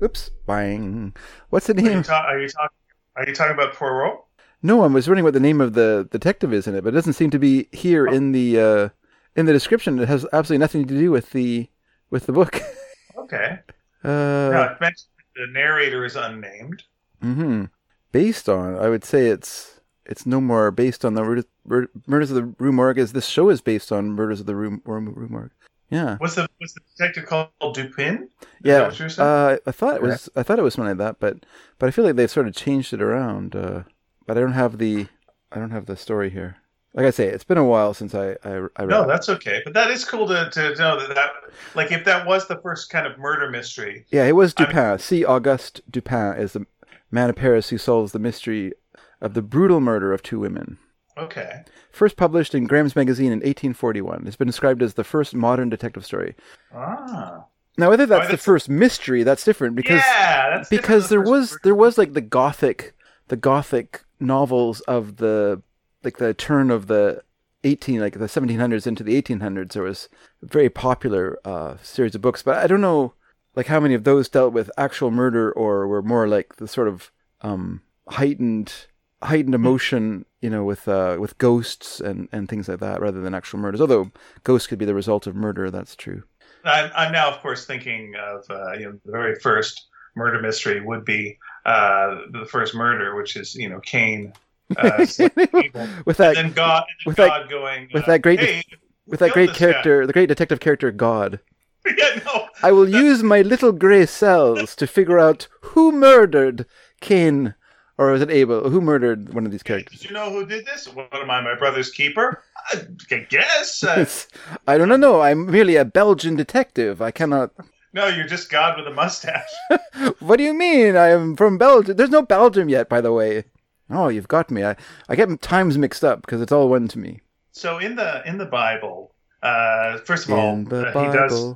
oops 0.00 0.30
bang 0.46 1.12
what's 1.48 1.66
the 1.66 1.74
Are 1.74 1.80
you, 1.80 1.88
name 1.88 2.02
ta- 2.04 2.24
are 2.28 2.38
you 2.38 2.48
talking? 2.48 2.76
Are 3.16 3.26
you 3.26 3.34
talking 3.34 3.54
about 3.54 3.74
Poirot? 3.74 4.20
No, 4.62 4.82
I 4.82 4.86
was 4.86 5.06
wondering 5.08 5.24
what 5.24 5.34
the 5.34 5.40
name 5.40 5.60
of 5.60 5.74
the 5.74 6.08
detective 6.10 6.52
is 6.52 6.66
in 6.66 6.74
it, 6.74 6.82
but 6.84 6.90
it 6.90 6.96
doesn't 6.96 7.12
seem 7.14 7.30
to 7.30 7.38
be 7.38 7.68
here 7.72 8.06
in 8.06 8.32
the 8.32 8.60
uh, 8.60 8.88
in 9.36 9.46
the 9.46 9.52
description. 9.52 9.98
It 9.98 10.08
has 10.08 10.26
absolutely 10.32 10.58
nothing 10.58 10.86
to 10.86 10.98
do 10.98 11.10
with 11.10 11.30
the 11.30 11.68
with 12.10 12.26
the 12.26 12.32
book. 12.32 12.60
Okay. 13.18 13.58
Uh, 14.02 14.08
no, 14.08 14.62
it 14.72 14.80
mentioned 14.80 15.10
the 15.36 15.46
narrator 15.52 16.06
is 16.06 16.16
unnamed. 16.16 16.84
hmm 17.20 17.64
Based 18.10 18.48
on, 18.48 18.74
I 18.74 18.88
would 18.88 19.04
say 19.04 19.26
it's 19.26 19.80
it's 20.06 20.24
no 20.24 20.40
more 20.40 20.70
based 20.70 21.04
on 21.04 21.12
the 21.12 21.22
mur- 21.22 21.44
mur- 21.66 21.90
murders 22.06 22.30
of 22.30 22.36
the 22.36 22.54
Rue 22.58 22.72
Morgue 22.72 22.96
as 22.98 23.12
this 23.12 23.26
show 23.26 23.50
is 23.50 23.60
based 23.60 23.92
on 23.92 24.12
murders 24.12 24.40
of 24.40 24.46
the 24.46 24.56
Rue, 24.56 24.80
Rue, 24.86 25.28
Morgue. 25.28 25.50
Yeah, 25.90 26.16
Was 26.22 26.36
the 26.36 26.48
was 26.58 26.72
the 26.72 26.80
detective 26.96 27.26
called 27.26 27.74
Dupin? 27.74 28.30
Is 28.40 28.46
yeah. 28.62 28.86
what 28.86 28.98
you're 28.98 29.10
saying? 29.10 29.28
Uh, 29.28 29.56
I 29.66 29.72
thought 29.72 29.96
it 29.96 30.02
was 30.02 30.30
I 30.34 30.42
thought 30.42 30.58
it 30.58 30.62
was 30.62 30.72
something 30.72 30.88
like 30.96 30.98
that, 30.98 31.20
but 31.20 31.44
but 31.78 31.88
I 31.88 31.90
feel 31.90 32.06
like 32.06 32.16
they've 32.16 32.30
sort 32.30 32.48
of 32.48 32.54
changed 32.54 32.94
it 32.94 33.02
around. 33.02 33.54
Uh, 33.54 33.82
but 34.28 34.36
I 34.38 34.40
don't 34.40 34.52
have 34.52 34.78
the 34.78 35.08
I 35.50 35.58
don't 35.58 35.70
have 35.72 35.86
the 35.86 35.96
story 35.96 36.30
here. 36.30 36.56
Like 36.94 37.06
I 37.06 37.10
say, 37.10 37.26
it's 37.26 37.44
been 37.44 37.58
a 37.58 37.64
while 37.64 37.94
since 37.94 38.14
I 38.14 38.36
I, 38.44 38.50
I 38.76 38.84
read. 38.84 38.88
no, 38.90 39.06
that's 39.06 39.28
okay. 39.28 39.60
But 39.64 39.74
that 39.74 39.90
is 39.90 40.04
cool 40.04 40.28
to, 40.28 40.48
to 40.50 40.74
know 40.76 41.00
that, 41.00 41.14
that 41.14 41.30
like 41.74 41.90
if 41.90 42.04
that 42.04 42.26
was 42.26 42.46
the 42.46 42.60
first 42.62 42.90
kind 42.90 43.06
of 43.06 43.18
murder 43.18 43.50
mystery. 43.50 44.04
Yeah, 44.10 44.24
it 44.26 44.32
was 44.36 44.54
I 44.56 44.62
mean- 44.62 44.70
Dupin. 44.70 44.98
See, 45.00 45.24
Auguste 45.24 45.80
Dupin 45.90 46.34
is 46.38 46.52
the 46.52 46.66
man 47.10 47.30
of 47.30 47.36
Paris 47.36 47.70
who 47.70 47.78
solves 47.78 48.12
the 48.12 48.18
mystery 48.18 48.72
of 49.20 49.34
the 49.34 49.42
brutal 49.42 49.80
murder 49.80 50.12
of 50.12 50.22
two 50.22 50.38
women. 50.38 50.78
Okay. 51.16 51.62
First 51.90 52.16
published 52.16 52.54
in 52.54 52.66
Graham's 52.68 52.94
Magazine 52.94 53.32
in 53.32 53.38
1841, 53.40 54.24
it's 54.26 54.36
been 54.36 54.46
described 54.46 54.82
as 54.82 54.94
the 54.94 55.02
first 55.02 55.34
modern 55.34 55.68
detective 55.68 56.04
story. 56.06 56.36
Ah. 56.72 57.44
Now, 57.76 57.90
whether 57.90 58.06
that's 58.06 58.26
the 58.26 58.32
that's- 58.32 58.44
first 58.44 58.68
mystery, 58.68 59.22
that's 59.24 59.44
different 59.44 59.74
because 59.74 60.02
yeah, 60.06 60.50
that's 60.56 60.68
because 60.68 61.08
than 61.08 61.18
there 61.18 61.24
the 61.24 61.30
was 61.30 61.58
there 61.64 61.74
was 61.74 61.96
like 61.98 62.12
the 62.12 62.20
gothic 62.20 62.94
the 63.28 63.36
gothic 63.36 64.04
novels 64.20 64.80
of 64.82 65.16
the 65.16 65.62
like 66.02 66.18
the 66.18 66.34
turn 66.34 66.70
of 66.70 66.86
the 66.86 67.22
18 67.64 68.00
like 68.00 68.18
the 68.18 68.26
1700s 68.26 68.86
into 68.86 69.02
the 69.02 69.20
1800s 69.20 69.72
there 69.72 69.82
was 69.82 70.08
a 70.42 70.46
very 70.46 70.70
popular 70.70 71.38
uh 71.44 71.76
series 71.82 72.14
of 72.14 72.22
books 72.22 72.42
but 72.42 72.56
i 72.56 72.66
don't 72.66 72.80
know 72.80 73.14
like 73.56 73.66
how 73.66 73.80
many 73.80 73.94
of 73.94 74.04
those 74.04 74.28
dealt 74.28 74.52
with 74.52 74.70
actual 74.78 75.10
murder 75.10 75.50
or 75.52 75.88
were 75.88 76.02
more 76.02 76.28
like 76.28 76.56
the 76.56 76.68
sort 76.68 76.86
of 76.86 77.10
um 77.40 77.82
heightened 78.08 78.86
heightened 79.22 79.54
emotion 79.54 80.24
you 80.40 80.48
know 80.48 80.62
with 80.62 80.86
uh 80.86 81.16
with 81.18 81.36
ghosts 81.38 82.00
and 82.00 82.28
and 82.30 82.48
things 82.48 82.68
like 82.68 82.78
that 82.78 83.00
rather 83.00 83.20
than 83.20 83.34
actual 83.34 83.58
murders 83.58 83.80
although 83.80 84.10
ghosts 84.44 84.68
could 84.68 84.78
be 84.78 84.84
the 84.84 84.94
result 84.94 85.26
of 85.26 85.34
murder 85.34 85.70
that's 85.70 85.96
true. 85.96 86.22
I'm, 86.64 86.90
I'm 86.94 87.12
now, 87.12 87.30
of 87.30 87.40
course, 87.40 87.66
thinking 87.66 88.14
of 88.20 88.44
uh, 88.50 88.72
you 88.72 88.86
know 88.86 88.98
the 89.04 89.12
very 89.12 89.34
first 89.36 89.86
murder 90.16 90.40
mystery 90.40 90.80
would 90.80 91.04
be 91.04 91.38
uh, 91.68 92.22
the 92.30 92.46
first 92.46 92.74
murder, 92.74 93.14
which 93.14 93.36
is 93.36 93.54
you 93.54 93.68
know 93.68 93.80
Cain. 93.80 94.32
Uh, 94.76 94.90
with 94.98 96.16
that 96.18 96.36
and 96.36 96.36
then 96.36 96.52
God, 96.52 96.84
and 96.88 97.06
with 97.06 97.16
that- 97.16 97.48
going 97.48 97.88
with 97.92 98.04
uh, 98.04 98.06
that 98.06 98.22
great 98.22 98.40
Hey, 98.40 98.62
with 99.06 99.20
that 99.20 99.32
great 99.32 99.54
character, 99.54 100.06
the 100.06 100.12
great 100.12 100.28
detective 100.28 100.60
character 100.60 100.90
God. 100.90 101.40
yeah, 101.96 102.20
no, 102.24 102.46
I 102.62 102.72
will 102.72 102.88
use 102.88 103.22
my 103.22 103.40
little 103.42 103.72
gray 103.72 104.06
cells 104.06 104.74
to 104.76 104.86
figure 104.86 105.18
out 105.18 105.48
who 105.60 105.92
murdered 105.92 106.66
Cain, 107.00 107.54
or 107.96 108.12
was 108.12 108.20
it 108.20 108.30
Abel? 108.30 108.68
Who 108.68 108.80
murdered 108.80 109.32
one 109.32 109.46
of 109.46 109.52
these 109.52 109.62
characters? 109.62 110.00
Did 110.00 110.10
you 110.10 110.14
know 110.14 110.30
who 110.30 110.44
did 110.44 110.66
this? 110.66 110.86
What 110.86 111.14
am 111.14 111.30
I, 111.30 111.40
my 111.40 111.54
brother's 111.54 111.90
keeper? 111.90 112.42
I 112.72 113.26
guess. 113.28 113.84
Uh, 113.84 114.06
I 114.66 114.76
don't 114.76 115.00
know. 115.00 115.20
I'm 115.20 115.50
merely 115.50 115.76
a 115.76 115.84
Belgian 115.84 116.36
detective. 116.36 117.00
I 117.00 117.10
cannot. 117.10 117.52
No, 117.92 118.06
you're 118.08 118.26
just 118.26 118.50
God 118.50 118.76
with 118.78 118.86
a 118.86 118.94
mustache. 118.94 119.48
What 120.20 120.36
do 120.36 120.44
you 120.44 120.54
mean? 120.54 120.96
I 120.96 121.08
am 121.08 121.34
from 121.36 121.58
Belgium. 121.58 121.96
There's 121.96 122.10
no 122.10 122.22
Belgium 122.22 122.68
yet, 122.68 122.88
by 122.88 123.00
the 123.00 123.12
way. 123.12 123.44
Oh, 123.90 124.08
you've 124.08 124.28
got 124.28 124.50
me. 124.50 124.64
I, 124.64 124.76
I 125.08 125.16
get 125.16 125.40
times 125.42 125.76
mixed 125.78 126.04
up 126.04 126.20
because 126.22 126.40
it's 126.40 126.52
all 126.52 126.68
one 126.68 126.86
to 126.88 126.98
me. 126.98 127.20
So 127.52 127.78
in 127.78 127.96
the 127.96 128.22
in 128.28 128.38
the 128.38 128.46
Bible, 128.46 129.14
uh, 129.42 129.98
first 129.98 130.28
of 130.28 130.34
all, 130.34 130.54
In 130.54 130.64
the 130.66 130.88
uh, 130.88 131.06
he 131.10 131.16
does. 131.16 131.54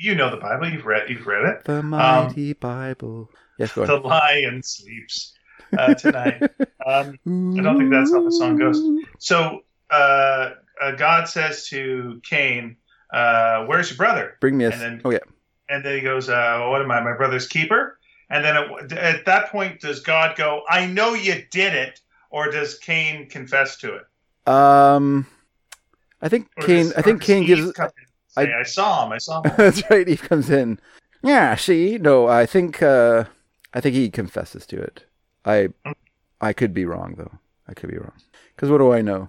You 0.00 0.14
know 0.14 0.30
the 0.30 0.36
Bible. 0.36 0.68
You've 0.68 0.86
read. 0.86 1.08
You've 1.08 1.26
read 1.26 1.44
it. 1.46 1.64
the 1.64 1.82
mighty 1.82 2.52
Bible. 2.52 3.30
Yes, 3.58 3.72
go 3.72 3.86
The 3.86 3.96
lion 3.96 4.62
sleeps 4.62 5.32
uh, 5.76 5.94
tonight. 5.94 6.42
um, 6.86 7.18
I 7.58 7.62
don't 7.62 7.78
think 7.78 7.90
that's 7.90 8.12
how 8.12 8.22
the 8.22 8.30
song 8.30 8.56
goes. 8.56 8.80
so 9.18 9.60
uh, 9.90 10.50
uh, 10.80 10.92
God 10.92 11.28
says 11.28 11.66
to 11.70 12.20
Cain, 12.28 12.76
uh, 13.12 13.64
"Where's 13.64 13.90
your 13.90 13.96
brother?" 13.96 14.36
Bring 14.40 14.58
me 14.58 14.66
a. 14.66 14.70
And 14.70 14.80
then- 14.80 15.00
oh 15.04 15.10
yeah. 15.10 15.18
And 15.68 15.84
then 15.84 15.94
he 15.96 16.00
goes, 16.00 16.28
uh, 16.28 16.66
"What 16.68 16.82
am 16.82 16.90
I, 16.90 17.00
my 17.00 17.16
brother's 17.16 17.46
keeper?" 17.48 17.98
And 18.30 18.44
then 18.44 18.56
at, 18.56 18.92
at 18.92 19.24
that 19.26 19.50
point, 19.50 19.80
does 19.80 20.00
God 20.00 20.36
go, 20.36 20.62
"I 20.68 20.86
know 20.86 21.14
you 21.14 21.42
did 21.50 21.74
it," 21.74 22.00
or 22.30 22.50
does 22.50 22.78
Cain 22.78 23.28
confess 23.28 23.76
to 23.78 23.94
it? 23.96 24.50
Um, 24.52 25.26
I 26.20 26.28
think 26.28 26.48
Or 26.56 26.66
Cain. 26.66 26.84
does- 26.86 26.94
I 26.94 27.02
think 27.02 27.22
Cain 27.22 27.42
Eve 27.44 27.48
gives. 27.48 27.76
say, 28.28 28.52
I, 28.52 28.62
saw 28.64 29.06
him. 29.06 29.12
I 29.12 29.18
saw 29.18 29.42
him. 29.42 29.52
That's 29.56 29.82
right. 29.90 30.08
Eve 30.08 30.22
comes 30.22 30.50
in. 30.50 30.78
Yeah. 31.22 31.54
See, 31.56 31.96
no. 31.98 32.26
I 32.28 32.44
think. 32.46 32.82
Uh, 32.82 33.24
I 33.72 33.80
think 33.80 33.94
he 33.94 34.10
confesses 34.10 34.66
to 34.66 34.80
it. 34.80 35.04
I. 35.44 35.68
I 36.40 36.52
could 36.52 36.74
be 36.74 36.84
wrong 36.84 37.14
though. 37.16 37.32
I 37.68 37.72
could 37.74 37.88
be 37.90 37.96
wrong. 37.96 38.12
Because 38.54 38.70
what 38.70 38.78
do 38.78 38.92
I 38.92 39.00
know? 39.00 39.28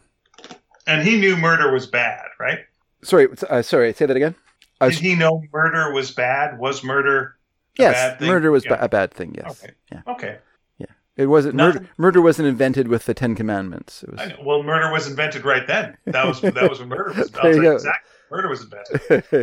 and 0.88 1.08
he 1.08 1.18
knew 1.20 1.36
murder 1.38 1.72
was 1.72 1.88
bad, 1.88 2.25
right? 2.39 2.60
Sorry. 3.04 3.27
Uh, 3.50 3.62
sorry. 3.62 3.94
Say 3.94 4.06
that 4.06 4.15
again. 4.18 4.36
Was- 4.82 4.96
Did 4.96 5.03
he 5.05 5.15
know 5.15 5.44
murder 5.53 5.91
was 5.94 6.12
bad? 6.12 6.58
Was 6.60 6.84
murder? 6.84 7.36
a 7.77 7.82
Yes, 7.82 7.94
bad 7.94 8.20
thing? 8.20 8.27
murder 8.27 8.51
was 8.51 8.65
Yeah. 8.65 8.75
ba- 8.75 8.84
a 8.86 8.89
bad 8.89 9.12
thing. 9.13 9.36
Yes. 9.36 9.63
Okay. 9.63 9.74
Yeah. 9.91 10.01
Okay. 10.08 10.38
It 11.17 11.27
wasn't 11.27 11.55
Nothing- 11.55 11.84
murder. 11.84 11.89
Murder 11.98 12.22
wasn't 12.22 12.50
invented 12.50 12.89
with 12.89 13.05
the 13.05 13.13
Ten 13.13 13.36
Commandments. 13.36 14.03
It 14.03 14.12
was. 14.12 14.32
Well, 14.44 14.63
murder 14.63 14.91
was 14.91 15.08
invented 15.08 15.46
right 15.46 15.65
then. 15.65 15.96
That 16.08 16.25
was 16.27 16.41
that 16.41 16.70
was 16.70 16.82
when 16.82 16.89
murder 16.89 17.13
was. 17.15 17.32
There 17.32 17.41
was 17.48 17.55
you 17.55 17.62
like, 17.63 17.70
go. 17.72 17.75
exactly. 17.75 18.10
Murder 18.32 18.50
was 18.50 18.63
invented 18.63 19.38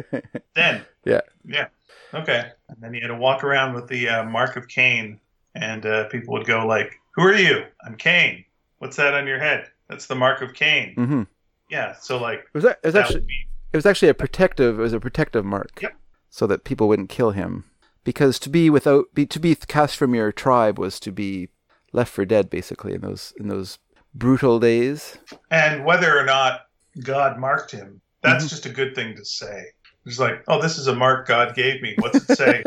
then. 0.54 0.82
Yeah. 1.06 1.20
Yeah. 1.46 1.68
Okay. 2.12 2.50
And 2.68 2.76
then 2.82 2.92
he 2.92 3.00
had 3.00 3.06
to 3.06 3.14
walk 3.14 3.42
around 3.42 3.72
with 3.72 3.86
the 3.88 4.06
uh, 4.06 4.24
mark 4.24 4.56
of 4.56 4.68
Cain, 4.68 5.18
and 5.54 5.86
uh, 5.86 6.08
people 6.08 6.34
would 6.34 6.46
go 6.46 6.66
like, 6.66 6.92
"Who 7.14 7.22
are 7.22 7.32
you? 7.34 7.64
I'm 7.86 7.96
Cain. 7.96 8.44
What's 8.76 8.96
that 8.96 9.14
on 9.14 9.26
your 9.26 9.38
head? 9.38 9.70
That's 9.88 10.04
the 10.06 10.14
mark 10.14 10.42
of 10.42 10.52
Cain." 10.52 10.92
hmm 10.94 11.22
Yeah. 11.70 11.94
So 12.02 12.18
like 12.20 12.44
was. 12.52 12.66
a- 12.66 12.72
It 12.72 12.78
was 12.84 12.92
that 12.92 13.04
actually. 13.06 13.48
It 13.72 13.76
was 13.76 13.86
actually 13.86 14.08
a 14.08 14.14
protective. 14.14 14.78
It 14.78 14.82
was 14.82 14.92
a 14.92 15.00
protective 15.00 15.44
mark. 15.44 15.80
Yep. 15.80 15.92
So 16.30 16.46
that 16.46 16.64
people 16.64 16.88
wouldn't 16.88 17.10
kill 17.10 17.32
him, 17.32 17.64
because 18.04 18.38
to 18.40 18.48
be 18.48 18.70
without, 18.70 19.12
be 19.14 19.26
to 19.26 19.38
be 19.38 19.54
cast 19.54 19.96
from 19.96 20.14
your 20.14 20.32
tribe 20.32 20.78
was 20.78 20.98
to 21.00 21.12
be 21.12 21.48
left 21.92 22.10
for 22.12 22.24
dead, 22.24 22.48
basically 22.48 22.94
in 22.94 23.02
those 23.02 23.34
in 23.38 23.48
those 23.48 23.78
brutal 24.14 24.58
days. 24.58 25.18
and 25.50 25.84
whether 25.84 26.18
or 26.18 26.24
not 26.24 26.62
God 27.02 27.38
marked 27.38 27.70
him, 27.70 28.00
that's 28.22 28.44
Mhm. 28.46 28.48
just 28.50 28.66
a 28.66 28.70
good 28.70 28.94
thing 28.94 29.14
to 29.16 29.24
say. 29.26 29.64
It's 30.06 30.18
like, 30.18 30.42
oh, 30.48 30.60
this 30.60 30.78
is 30.78 30.86
a 30.86 30.94
mark 30.94 31.28
God 31.28 31.54
gave 31.54 31.80
me. 31.82 31.94
What's 31.98 32.28
it 32.28 32.36
say? 32.36 32.64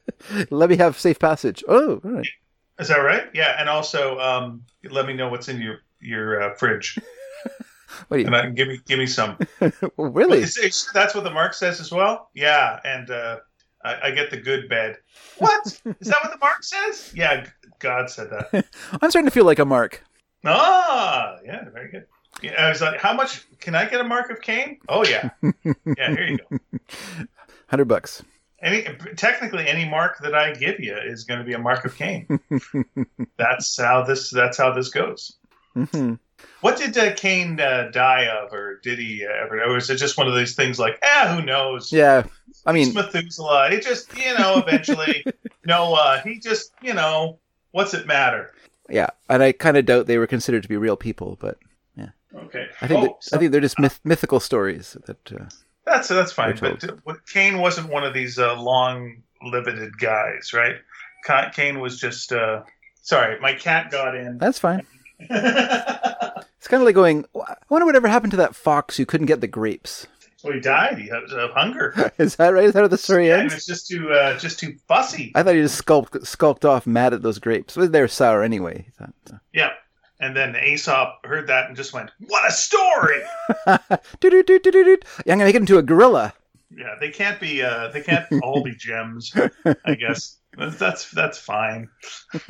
Let 0.50 0.70
me 0.70 0.76
have 0.76 0.98
safe 0.98 1.18
passage. 1.18 1.62
Oh, 1.68 2.00
all 2.04 2.10
right. 2.12 2.26
is 2.78 2.88
that 2.88 2.98
right? 2.98 3.24
Yeah. 3.34 3.56
And 3.58 3.68
also, 3.68 4.18
um, 4.20 4.62
let 4.88 5.04
me 5.06 5.12
know 5.14 5.28
what's 5.28 5.48
in 5.48 5.60
your 5.60 5.78
your 6.00 6.42
uh, 6.42 6.54
fridge, 6.54 6.96
What 8.08 8.18
do 8.18 8.26
and 8.26 8.36
I 8.36 8.50
give 8.50 8.68
me 8.68 8.80
give 8.86 8.98
me 8.98 9.06
some. 9.06 9.36
you? 9.60 9.72
really? 9.96 10.40
Is- 10.40 10.56
is- 10.58 10.88
that's 10.94 11.14
what 11.14 11.24
the 11.24 11.30
mark 11.30 11.54
says 11.54 11.80
as 11.80 11.90
well. 11.90 12.30
Yeah, 12.34 12.80
and 12.84 13.10
uh, 13.10 13.38
I, 13.84 14.08
I 14.08 14.10
get 14.10 14.30
the 14.30 14.36
good 14.36 14.68
bed. 14.68 14.98
What 15.38 15.66
is 15.66 15.80
that? 15.82 16.18
What 16.22 16.32
the 16.32 16.38
mark 16.40 16.62
says? 16.62 17.12
Yeah, 17.14 17.46
God 17.78 18.10
said 18.10 18.30
that. 18.30 18.66
I'm 19.00 19.10
starting 19.10 19.26
to 19.26 19.30
feel 19.30 19.44
like 19.44 19.58
a 19.58 19.64
mark. 19.64 20.02
Ah, 20.44 21.36
yeah, 21.44 21.68
very 21.70 21.90
good. 21.90 22.06
Yeah, 22.42 22.52
I 22.64 22.68
was 22.68 22.80
like, 22.80 23.00
how 23.00 23.12
much 23.12 23.44
can 23.58 23.74
I 23.74 23.86
get 23.88 24.00
a 24.00 24.04
mark 24.04 24.30
of 24.30 24.40
Cain? 24.40 24.78
Oh 24.88 25.04
yeah, 25.04 25.30
yeah. 25.42 25.52
Here 25.96 26.26
you 26.26 26.38
go. 26.38 26.58
Hundred 27.68 27.86
bucks. 27.86 28.22
Any 28.62 28.82
technically 29.16 29.66
any 29.66 29.88
mark 29.88 30.18
that 30.22 30.34
I 30.34 30.52
give 30.52 30.80
you 30.80 30.94
is 30.96 31.24
going 31.24 31.40
to 31.40 31.46
be 31.46 31.54
a 31.54 31.58
mark 31.58 31.84
of 31.84 31.96
Cain. 31.96 32.26
that's 33.38 33.78
how 33.78 34.02
this. 34.04 34.30
That's 34.30 34.58
how 34.58 34.72
this 34.72 34.88
goes. 34.90 35.38
Hmm 35.74 36.14
What 36.60 36.78
did 36.78 36.96
uh, 36.98 37.14
Cain 37.14 37.60
uh, 37.60 37.90
die 37.92 38.26
of, 38.26 38.52
or 38.52 38.80
did 38.82 38.98
he 38.98 39.24
uh, 39.26 39.44
ever? 39.44 39.62
Or 39.62 39.76
is 39.76 39.90
it 39.90 39.96
just 39.96 40.16
one 40.18 40.26
of 40.28 40.34
these 40.34 40.54
things 40.54 40.78
like, 40.78 40.98
ah, 41.02 41.34
who 41.36 41.44
knows? 41.44 41.92
Yeah. 41.92 42.24
I 42.66 42.72
It's 42.72 42.86
mean, 42.86 42.94
Methuselah. 42.94 43.70
It 43.72 43.82
just, 43.82 44.16
you 44.16 44.34
know, 44.38 44.58
eventually, 44.66 45.24
Noah. 45.66 46.20
He 46.24 46.38
just, 46.38 46.72
you 46.82 46.92
know, 46.94 47.38
what's 47.72 47.94
it 47.94 48.06
matter? 48.06 48.52
yeah. 48.88 49.08
And 49.28 49.42
I 49.42 49.52
kind 49.52 49.76
of 49.76 49.86
doubt 49.86 50.06
they 50.06 50.18
were 50.18 50.26
considered 50.26 50.62
to 50.64 50.68
be 50.68 50.76
real 50.76 50.96
people, 50.96 51.38
but 51.40 51.58
yeah. 51.96 52.08
Okay. 52.34 52.66
I 52.80 52.86
think 52.86 53.00
Oh, 53.00 53.02
that, 53.04 53.14
so 53.20 53.36
I 53.36 53.40
think 53.40 53.52
they're 53.52 53.60
just 53.60 53.78
myth- 53.78 54.00
mythical 54.04 54.40
stories 54.40 54.96
that. 55.06 55.32
Uh, 55.32 55.44
that's 55.86 56.08
that's 56.08 56.32
fine. 56.32 56.56
But 56.60 57.26
Cain 57.32 57.58
wasn't 57.58 57.88
one 57.88 58.04
of 58.04 58.12
these 58.14 58.38
uh, 58.38 58.60
long-lived 58.60 59.98
guys, 59.98 60.52
right? 60.52 60.76
Cain 61.52 61.80
was 61.80 61.98
just. 62.00 62.32
Uh, 62.32 62.62
sorry, 63.02 63.40
my 63.40 63.54
cat 63.54 63.90
got 63.90 64.14
in. 64.14 64.38
that's 64.38 64.58
fine. 64.58 64.86
It's 66.60 66.68
kind 66.68 66.82
of 66.82 66.86
like 66.86 66.94
going. 66.94 67.24
I 67.34 67.54
wonder 67.70 67.86
whatever 67.86 68.06
happened 68.06 68.32
to 68.32 68.36
that 68.36 68.54
fox 68.54 68.96
who 68.98 69.06
couldn't 69.06 69.26
get 69.28 69.40
the 69.40 69.46
grapes. 69.48 70.06
well, 70.44 70.52
he 70.52 70.60
died. 70.60 70.98
He 70.98 71.08
had 71.08 71.22
uh, 71.32 71.48
hunger. 71.54 72.12
Is 72.18 72.36
that 72.36 72.50
right? 72.50 72.64
Is 72.64 72.74
that 72.74 72.80
how 72.82 72.86
the 72.88 72.98
story 72.98 73.28
Yeah, 73.28 73.36
he 73.36 73.40
ends? 73.42 73.54
was 73.54 73.64
just 73.66 73.88
too 73.88 74.12
uh, 74.12 74.38
just 74.38 74.58
too 74.58 74.76
fussy. 74.86 75.32
I 75.34 75.42
thought 75.42 75.54
he 75.54 75.62
just 75.62 75.76
skulked 75.78 76.26
skulked 76.26 76.66
off, 76.66 76.86
mad 76.86 77.14
at 77.14 77.22
those 77.22 77.38
grapes. 77.38 77.76
Well, 77.78 77.88
They 77.88 78.02
were 78.02 78.08
sour 78.08 78.42
anyway. 78.42 78.82
He 78.84 78.90
thought, 78.90 79.14
so. 79.26 79.38
Yeah. 79.54 79.70
And 80.20 80.36
then 80.36 80.54
Aesop 80.54 81.24
heard 81.24 81.46
that 81.46 81.68
and 81.68 81.76
just 81.76 81.94
went, 81.94 82.10
"What 82.26 82.46
a 82.46 82.52
story!" 82.52 83.22
Yeah, 83.66 83.78
I'm 83.88 85.38
gonna 85.38 85.44
make 85.44 85.54
it 85.54 85.62
into 85.62 85.78
a 85.78 85.82
gorilla. 85.82 86.34
Yeah, 86.76 86.94
they 87.00 87.10
can't 87.10 87.40
be. 87.40 87.62
Uh, 87.62 87.88
they 87.88 88.02
can't 88.02 88.26
all 88.42 88.62
be 88.62 88.74
gems. 88.74 89.34
I 89.86 89.94
guess 89.94 90.36
that's 90.56 90.76
that's, 90.76 91.10
that's 91.10 91.38
fine. 91.38 91.88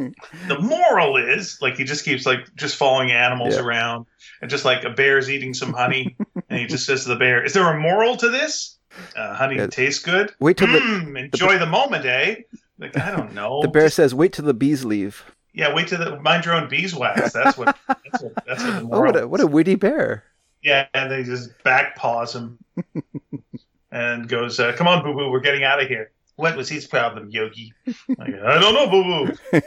The 0.48 0.58
moral 0.58 1.16
is 1.16 1.58
like 1.60 1.76
he 1.76 1.84
just 1.84 2.04
keeps 2.04 2.26
like 2.26 2.54
just 2.56 2.76
following 2.76 3.10
animals 3.12 3.54
Yeah. 3.56 3.62
around, 3.62 4.06
and 4.40 4.50
just 4.50 4.64
like 4.64 4.84
a 4.84 4.90
bear's 4.90 5.30
eating 5.30 5.54
some 5.54 5.72
honey, 5.72 6.16
and 6.48 6.58
he 6.60 6.66
just 6.66 6.86
says 6.86 7.02
to 7.04 7.10
the 7.10 7.16
bear, 7.16 7.44
"Is 7.44 7.52
there 7.52 7.68
a 7.70 7.78
moral 7.80 8.16
to 8.16 8.28
this? 8.28 8.78
Uh, 9.16 9.34
honey 9.34 9.56
Yeah. 9.56 9.66
tastes 9.68 10.02
good. 10.02 10.32
Wait 10.40 10.56
till 10.56 10.66
the 10.68 10.78
Mm, 10.80 11.18
enjoy 11.32 11.58
the 11.58 11.66
moment, 11.66 12.04
eh?" 12.04 12.36
Like 12.78 12.96
I 12.98 13.10
don't 13.10 13.34
know. 13.34 13.60
the 13.62 13.68
bear 13.68 13.84
Just- 13.86 13.96
says, 13.96 14.14
"Wait 14.14 14.32
till 14.32 14.44
the 14.46 14.54
bees 14.54 14.84
leave." 14.84 15.22
yeah, 15.52 15.74
wait 15.74 15.88
till 15.88 15.98
the 15.98 16.18
mind 16.20 16.44
your 16.46 16.54
own 16.54 16.68
beeswax. 16.68 17.32
That's 17.32 17.56
what. 17.58 17.76
That's 17.88 18.22
what. 18.22 18.32
That's 18.46 18.64
what 18.64 18.74
the 18.80 18.88
Oh, 18.92 19.00
what 19.00 19.16
a 19.16 19.28
what 19.28 19.40
a 19.40 19.46
witty 19.46 19.74
bear! 19.76 20.24
Yeah, 20.62 20.86
and 20.94 21.10
they 21.10 21.22
just 21.22 21.50
back 21.64 21.96
paws 21.96 22.34
him 22.34 22.58
and 23.92 24.28
goes, 24.28 24.58
uh, 24.60 24.72
"Come 24.72 24.88
on, 24.88 25.02
Boo 25.02 25.14
Boo, 25.14 25.30
we're 25.30 25.40
getting 25.40 25.64
out 25.64 25.82
of 25.82 25.88
here." 25.88 26.10
What 26.40 26.56
was 26.56 26.68
his 26.68 26.86
problem, 26.86 27.30
Yogi? 27.30 27.72
Like, 28.08 28.34
I 28.34 28.58
don't 28.58 28.74
know, 28.74 28.88
Boo 28.88 29.26
Boo. 29.52 29.60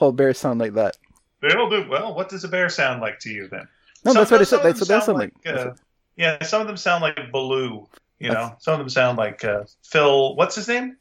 All 0.00 0.12
bears 0.12 0.38
sound 0.38 0.60
like 0.60 0.74
that. 0.74 0.96
They 1.40 1.48
don't 1.48 1.70
do 1.70 1.88
well. 1.88 2.14
What 2.14 2.28
does 2.28 2.44
a 2.44 2.48
bear 2.48 2.68
sound 2.68 3.00
like 3.00 3.18
to 3.20 3.30
you 3.30 3.48
then? 3.48 3.68
No, 4.04 4.12
Some- 4.12 4.20
that's 4.20 4.30
what 4.30 4.40
it 4.42 4.52
of 4.52 4.62
That's 4.62 4.80
what 4.80 4.88
that 4.88 5.04
sound 5.04 5.18
like. 5.18 5.32
uh, 5.46 5.70
yeah, 6.16 6.42
some 6.42 6.60
of 6.60 6.66
them 6.66 6.76
sound 6.76 7.02
like 7.02 7.30
Baloo. 7.30 7.88
You 8.18 8.28
That's- 8.28 8.50
know, 8.50 8.56
some 8.58 8.74
of 8.74 8.78
them 8.80 8.88
sound 8.88 9.18
like 9.18 9.44
uh, 9.44 9.64
Phil. 9.84 10.34
What's 10.36 10.54
his 10.56 10.68
name? 10.68 10.96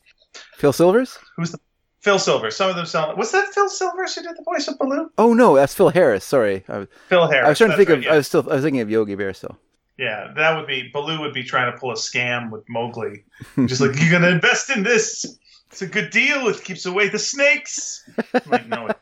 Phil 0.56 0.72
Silvers? 0.74 1.18
Who's 1.36 1.52
the 1.52 1.60
Phil 2.00 2.18
Silvers? 2.20 2.56
Some 2.56 2.70
of 2.70 2.76
them 2.76 2.86
sound. 2.86 3.18
Was 3.18 3.32
that 3.32 3.54
Phil 3.54 3.70
Silvers 3.70 4.16
who 4.16 4.24
did 4.24 4.38
the 4.38 4.44
voice 4.44 4.68
of 4.68 4.78
Baloo? 4.78 5.12
Oh 5.18 5.34
no, 5.34 5.56
that's 5.56 5.74
Phil 5.74 5.90
Harris. 5.90 6.24
Sorry, 6.24 6.64
was, 6.68 6.88
Phil 7.10 7.28
Harris. 7.28 7.46
I 7.46 7.50
was 7.50 7.58
trying 7.58 7.72
to 7.72 7.78
think 7.78 7.90
right, 7.90 7.98
of. 7.98 8.04
Yeah. 8.06 8.14
I 8.14 8.18
was 8.18 8.28
still. 8.28 8.50
I 8.50 8.56
was 8.56 8.64
thinking 8.64 8.82
of 8.82 8.90
Yogi 8.90 9.16
Bear 9.16 9.34
still. 9.34 9.58
Yeah, 10.02 10.34
that 10.36 10.58
would 10.58 10.66
be 10.66 10.90
Baloo 10.92 11.20
would 11.22 11.34
be 11.34 11.44
trying 11.44 11.72
to 11.72 11.78
pull 11.78 11.92
a 11.92 11.96
scam 11.96 12.50
with 12.50 12.68
Mowgli. 12.68 13.24
Just 13.68 13.82
like 13.82 13.92
you're 14.00 14.12
gonna 14.12 14.32
invest 14.32 14.72
in 14.72 14.82
this. 14.82 15.38
It's 15.70 15.84
a 15.84 15.88
good 15.88 16.10
deal. 16.10 16.48
It 16.48 16.64
keeps 16.64 16.88
away 16.88 17.08
the 17.08 17.20
snakes. 17.20 18.10
I'm 18.34 18.42
like, 18.50 18.68
no, 18.68 18.88
it 18.88 18.98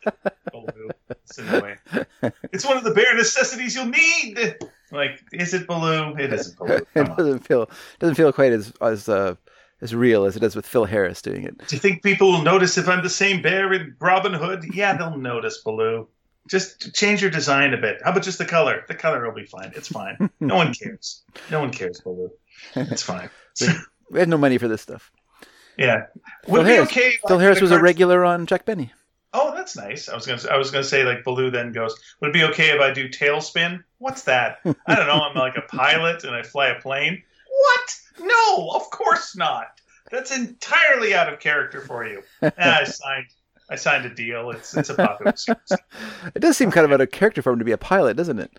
Baloo. 0.51 0.89
It's 1.09 1.39
in 1.39 1.47
the 1.47 1.61
way. 1.61 2.31
It's 2.51 2.65
one 2.65 2.75
of 2.75 2.83
the 2.83 2.91
bare 2.91 3.15
necessities 3.15 3.75
you'll 3.75 3.85
need. 3.85 4.57
Like, 4.91 5.21
is 5.31 5.53
it 5.53 5.67
Baloo? 5.67 6.15
It 6.17 6.33
isn't 6.33 6.57
Baloo. 6.57 6.85
it 6.95 7.17
doesn't 7.17 7.47
feel 7.47 7.69
doesn't 7.99 8.15
feel 8.15 8.33
quite 8.33 8.51
as 8.51 8.73
as 8.81 9.07
uh, 9.07 9.35
as 9.79 9.95
real 9.95 10.25
as 10.25 10.35
it 10.35 10.43
is 10.43 10.53
with 10.53 10.67
Phil 10.67 10.83
Harris 10.83 11.21
doing 11.21 11.45
it. 11.45 11.57
Do 11.65 11.77
you 11.77 11.79
think 11.79 12.03
people 12.03 12.29
will 12.29 12.43
notice 12.43 12.77
if 12.77 12.89
I'm 12.89 13.03
the 13.03 13.09
same 13.09 13.41
bear 13.41 13.71
in 13.71 13.95
Robin 14.01 14.33
Hood? 14.33 14.65
Yeah, 14.73 14.97
they'll 14.97 15.17
notice, 15.17 15.59
Baloo. 15.63 16.09
Just 16.49 16.93
change 16.95 17.21
your 17.21 17.31
design 17.31 17.73
a 17.73 17.77
bit. 17.77 18.01
How 18.03 18.11
about 18.11 18.23
just 18.23 18.37
the 18.39 18.45
color? 18.45 18.83
The 18.87 18.95
color 18.95 19.25
will 19.25 19.35
be 19.35 19.45
fine. 19.45 19.71
It's 19.75 19.87
fine. 19.87 20.29
No 20.39 20.55
one 20.55 20.73
cares. 20.83 21.23
No 21.51 21.59
one 21.59 21.71
cares, 21.71 22.01
Baloo. 22.01 22.31
It's 22.75 23.03
fine. 23.03 23.29
We 24.11 24.17
had 24.19 24.27
no 24.27 24.39
money 24.39 24.57
for 24.57 24.67
this 24.67 24.81
stuff. 24.81 25.11
yeah. 25.77 26.07
Would 26.47 26.61
it 26.61 26.63
be 26.63 26.69
Harris, 26.71 26.89
okay? 26.89 27.07
if 27.09 27.21
Phil 27.27 27.37
Harris 27.37 27.61
was 27.61 27.69
a 27.69 27.79
regular 27.79 28.25
on 28.25 28.47
Jack 28.47 28.65
Benny. 28.65 28.91
Oh, 29.33 29.53
that's 29.55 29.75
nice. 29.77 30.09
I 30.09 30.15
was 30.15 30.25
gonna. 30.25 30.41
I 30.49 30.57
was 30.57 30.71
gonna 30.71 30.83
say 30.83 31.03
like 31.03 31.23
Baloo 31.23 31.51
then 31.51 31.71
goes. 31.73 31.95
Would 32.19 32.29
it 32.31 32.33
be 32.33 32.43
okay 32.45 32.71
if 32.71 32.81
I 32.81 32.91
do 32.91 33.07
TaleSpin? 33.07 33.83
What's 33.99 34.23
that? 34.23 34.57
I 34.65 34.95
don't 34.95 35.05
know. 35.05 35.21
I'm 35.21 35.35
like 35.35 35.57
a 35.57 35.61
pilot 35.61 36.23
and 36.23 36.33
I 36.35 36.41
fly 36.41 36.69
a 36.69 36.81
plane. 36.81 37.21
What? 37.47 37.95
No, 38.21 38.69
of 38.71 38.89
course 38.89 39.35
not. 39.35 39.67
That's 40.09 40.35
entirely 40.35 41.13
out 41.13 41.31
of 41.31 41.39
character 41.39 41.81
for 41.81 42.03
you. 42.07 42.23
Ah, 42.41 42.51
I 42.57 42.83
signed. 42.85 43.27
I 43.69 43.75
signed 43.75 44.05
a 44.05 44.09
deal. 44.13 44.49
It's 44.51 44.75
it's 44.75 44.89
a 44.89 44.95
popular. 44.95 45.33
It 46.35 46.39
does 46.39 46.57
seem 46.57 46.71
kind 46.71 46.85
of 46.85 46.91
out 46.91 47.01
of 47.01 47.11
character 47.11 47.41
for 47.41 47.51
him 47.53 47.59
to 47.59 47.65
be 47.65 47.71
a 47.71 47.77
pilot, 47.77 48.17
doesn't 48.17 48.39
it? 48.39 48.51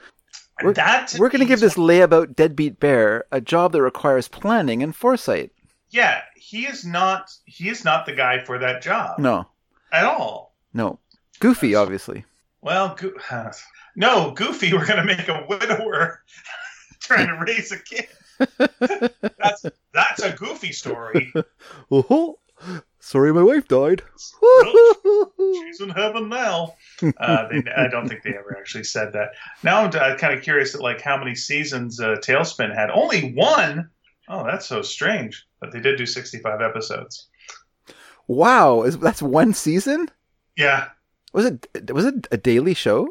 We're- 0.62 0.74
that 0.74 1.14
We're 1.18 1.30
going 1.30 1.40
to 1.40 1.46
give 1.46 1.60
this 1.60 1.74
layabout 1.76 2.36
deadbeat 2.36 2.78
bear 2.80 3.24
a 3.32 3.40
job 3.40 3.72
that 3.72 3.82
requires 3.82 4.28
planning 4.28 4.82
and 4.82 4.94
foresight. 4.94 5.52
Yeah, 5.88 6.20
he 6.36 6.66
is 6.66 6.84
not. 6.84 7.32
He 7.46 7.68
is 7.68 7.84
not 7.84 8.04
the 8.06 8.12
guy 8.12 8.38
for 8.44 8.58
that 8.58 8.82
job 8.82 9.18
No, 9.18 9.46
at 9.90 10.04
all. 10.04 10.54
no. 10.74 10.98
Goofy, 11.40 11.74
obviously. 11.74 12.24
Well, 12.60 12.94
go- 12.94 13.14
no, 13.96 14.30
Goofy. 14.32 14.72
We're 14.72 14.86
gonna 14.86 15.04
make 15.04 15.26
a 15.28 15.44
widower 15.48 16.22
trying 17.00 17.26
to 17.28 17.42
raise 17.44 17.72
a 17.72 17.78
kid. 17.78 18.06
that's 19.38 19.66
that's 19.92 20.22
a 20.22 20.32
Goofy 20.36 20.72
story. 20.72 21.32
Sorry, 23.00 23.33
my 23.33 23.42
wife 23.42 23.66
died. 23.66 24.02
She's 25.38 25.80
in 25.80 25.88
heaven 25.90 26.28
now. 26.28 26.75
Uh, 27.02 27.49
they, 27.49 27.62
I 27.75 27.88
don't 27.88 28.09
think 28.09 28.23
they 28.23 28.30
ever 28.37 28.57
actually 28.59 28.85
said 28.85 29.12
that. 29.14 29.30
Now 29.62 29.80
I'm 29.83 29.88
uh, 29.88 30.16
kind 30.16 30.35
of 30.37 30.42
curious 30.42 30.75
at 30.75 30.80
like 30.83 31.00
how 31.00 31.16
many 31.16 31.35
seasons 31.35 31.99
uh, 31.99 32.16
TaleSpin 32.16 32.75
had. 32.75 32.90
Only 32.90 33.33
one. 33.33 33.90
Oh, 34.28 34.45
that's 34.45 34.66
so 34.66 34.83
strange. 34.83 35.47
But 35.61 35.73
they 35.73 35.80
did 35.80 35.97
do 35.97 36.07
65 36.07 36.61
episodes. 36.61 37.28
wow, 38.28 38.83
is 38.83 38.99
that's 38.99 39.23
one 39.23 39.54
season? 39.54 40.09
Yeah, 40.57 40.88
Was 41.33 41.47
it 41.47 41.69
was 41.92 42.04
it 42.04 42.28
a 42.30 42.37
daily 42.37 42.75
show? 42.75 43.09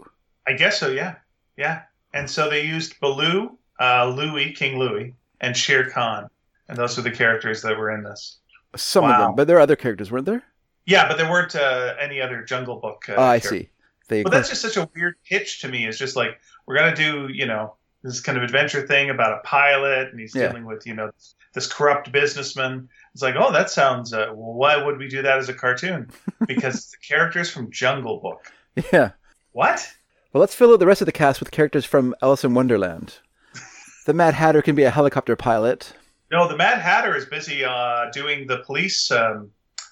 I 0.48 0.54
guess 0.54 0.80
so. 0.80 0.90
Yeah, 0.90 1.16
yeah. 1.58 1.82
And 2.14 2.30
so 2.30 2.50
they 2.50 2.66
used 2.66 3.00
Baloo, 3.00 3.58
uh, 3.80 4.08
Louie, 4.16 4.54
King 4.54 4.78
Louie, 4.78 5.16
and 5.42 5.56
Shere 5.58 5.90
Khan, 5.90 6.30
and 6.68 6.78
those 6.78 6.98
are 6.98 7.02
the 7.04 7.12
characters 7.12 7.62
that 7.64 7.78
were 7.78 7.92
in 7.92 8.04
this. 8.04 8.38
Some 8.76 9.04
of 9.06 9.18
them, 9.18 9.36
but 9.36 9.48
there 9.48 9.58
are 9.58 9.62
other 9.62 9.76
characters, 9.76 10.12
weren't 10.12 10.26
there? 10.26 10.44
Yeah, 10.86 11.08
but 11.08 11.18
there 11.18 11.30
weren't 11.30 11.56
uh, 11.56 11.94
any 12.00 12.22
other 12.22 12.44
Jungle 12.44 12.80
Book. 12.80 13.04
Uh, 13.10 13.14
oh, 13.18 13.22
I 13.24 13.40
characters. 13.40 13.50
see. 13.50 13.70
They 14.08 14.24
But 14.24 14.32
that's 14.32 14.50
just 14.50 14.62
such 14.62 14.78
a 14.78 14.90
weird 14.96 15.16
pitch 15.28 15.62
to 15.62 15.68
me. 15.68 15.86
It's 15.88 15.98
just 15.98 16.16
like 16.16 16.40
we're 16.66 16.76
gonna 16.76 16.96
do, 16.96 17.28
you 17.32 17.46
know, 17.46 17.76
this 18.04 18.22
kind 18.22 18.38
of 18.38 18.44
adventure 18.44 18.86
thing 18.88 19.10
about 19.10 19.34
a 19.34 19.42
pilot, 19.44 20.10
and 20.12 20.20
he's 20.20 20.34
Yeah. 20.36 20.48
dealing 20.48 20.66
with, 20.66 20.86
you 20.88 20.94
know, 20.96 21.12
this 21.54 21.72
corrupt 21.72 22.12
businessman. 22.12 22.90
It's 23.14 23.22
like, 23.22 23.36
oh, 23.38 23.52
that 23.52 23.70
sounds. 23.70 24.14
Uh, 24.14 24.28
well, 24.34 24.54
why 24.54 24.78
would 24.84 24.98
we 24.98 25.08
do 25.08 25.22
that 25.22 25.38
as 25.38 25.50
a 25.50 25.54
cartoon? 25.54 26.10
Because 26.48 26.90
the 26.92 26.98
characters 27.06 27.52
from 27.52 27.70
Jungle 27.72 28.20
Book. 28.20 28.52
yeah. 28.94 29.12
What? 29.52 29.92
Well, 30.32 30.42
let's 30.42 30.56
fill 30.56 30.72
out 30.74 30.80
the 30.80 30.86
rest 30.88 31.02
of 31.02 31.06
the 31.06 31.12
cast 31.12 31.40
with 31.40 31.52
characters 31.52 31.86
from 31.86 32.16
Alice 32.22 32.44
in 32.44 32.54
Wonderland. 32.54 33.18
The 34.06 34.14
Mad 34.14 34.34
Hatter 34.36 34.62
can 34.64 34.74
be 34.76 34.84
a 34.84 34.90
helicopter 34.90 35.36
pilot. 35.36 35.94
No, 36.32 36.48
the 36.48 36.56
Mad 36.58 36.80
Hatter 36.80 37.16
is 37.16 37.26
busy 37.26 37.64
uh, 37.66 38.10
doing 38.12 38.48
the 38.48 38.60
police, 38.60 39.10
um, 39.12 39.50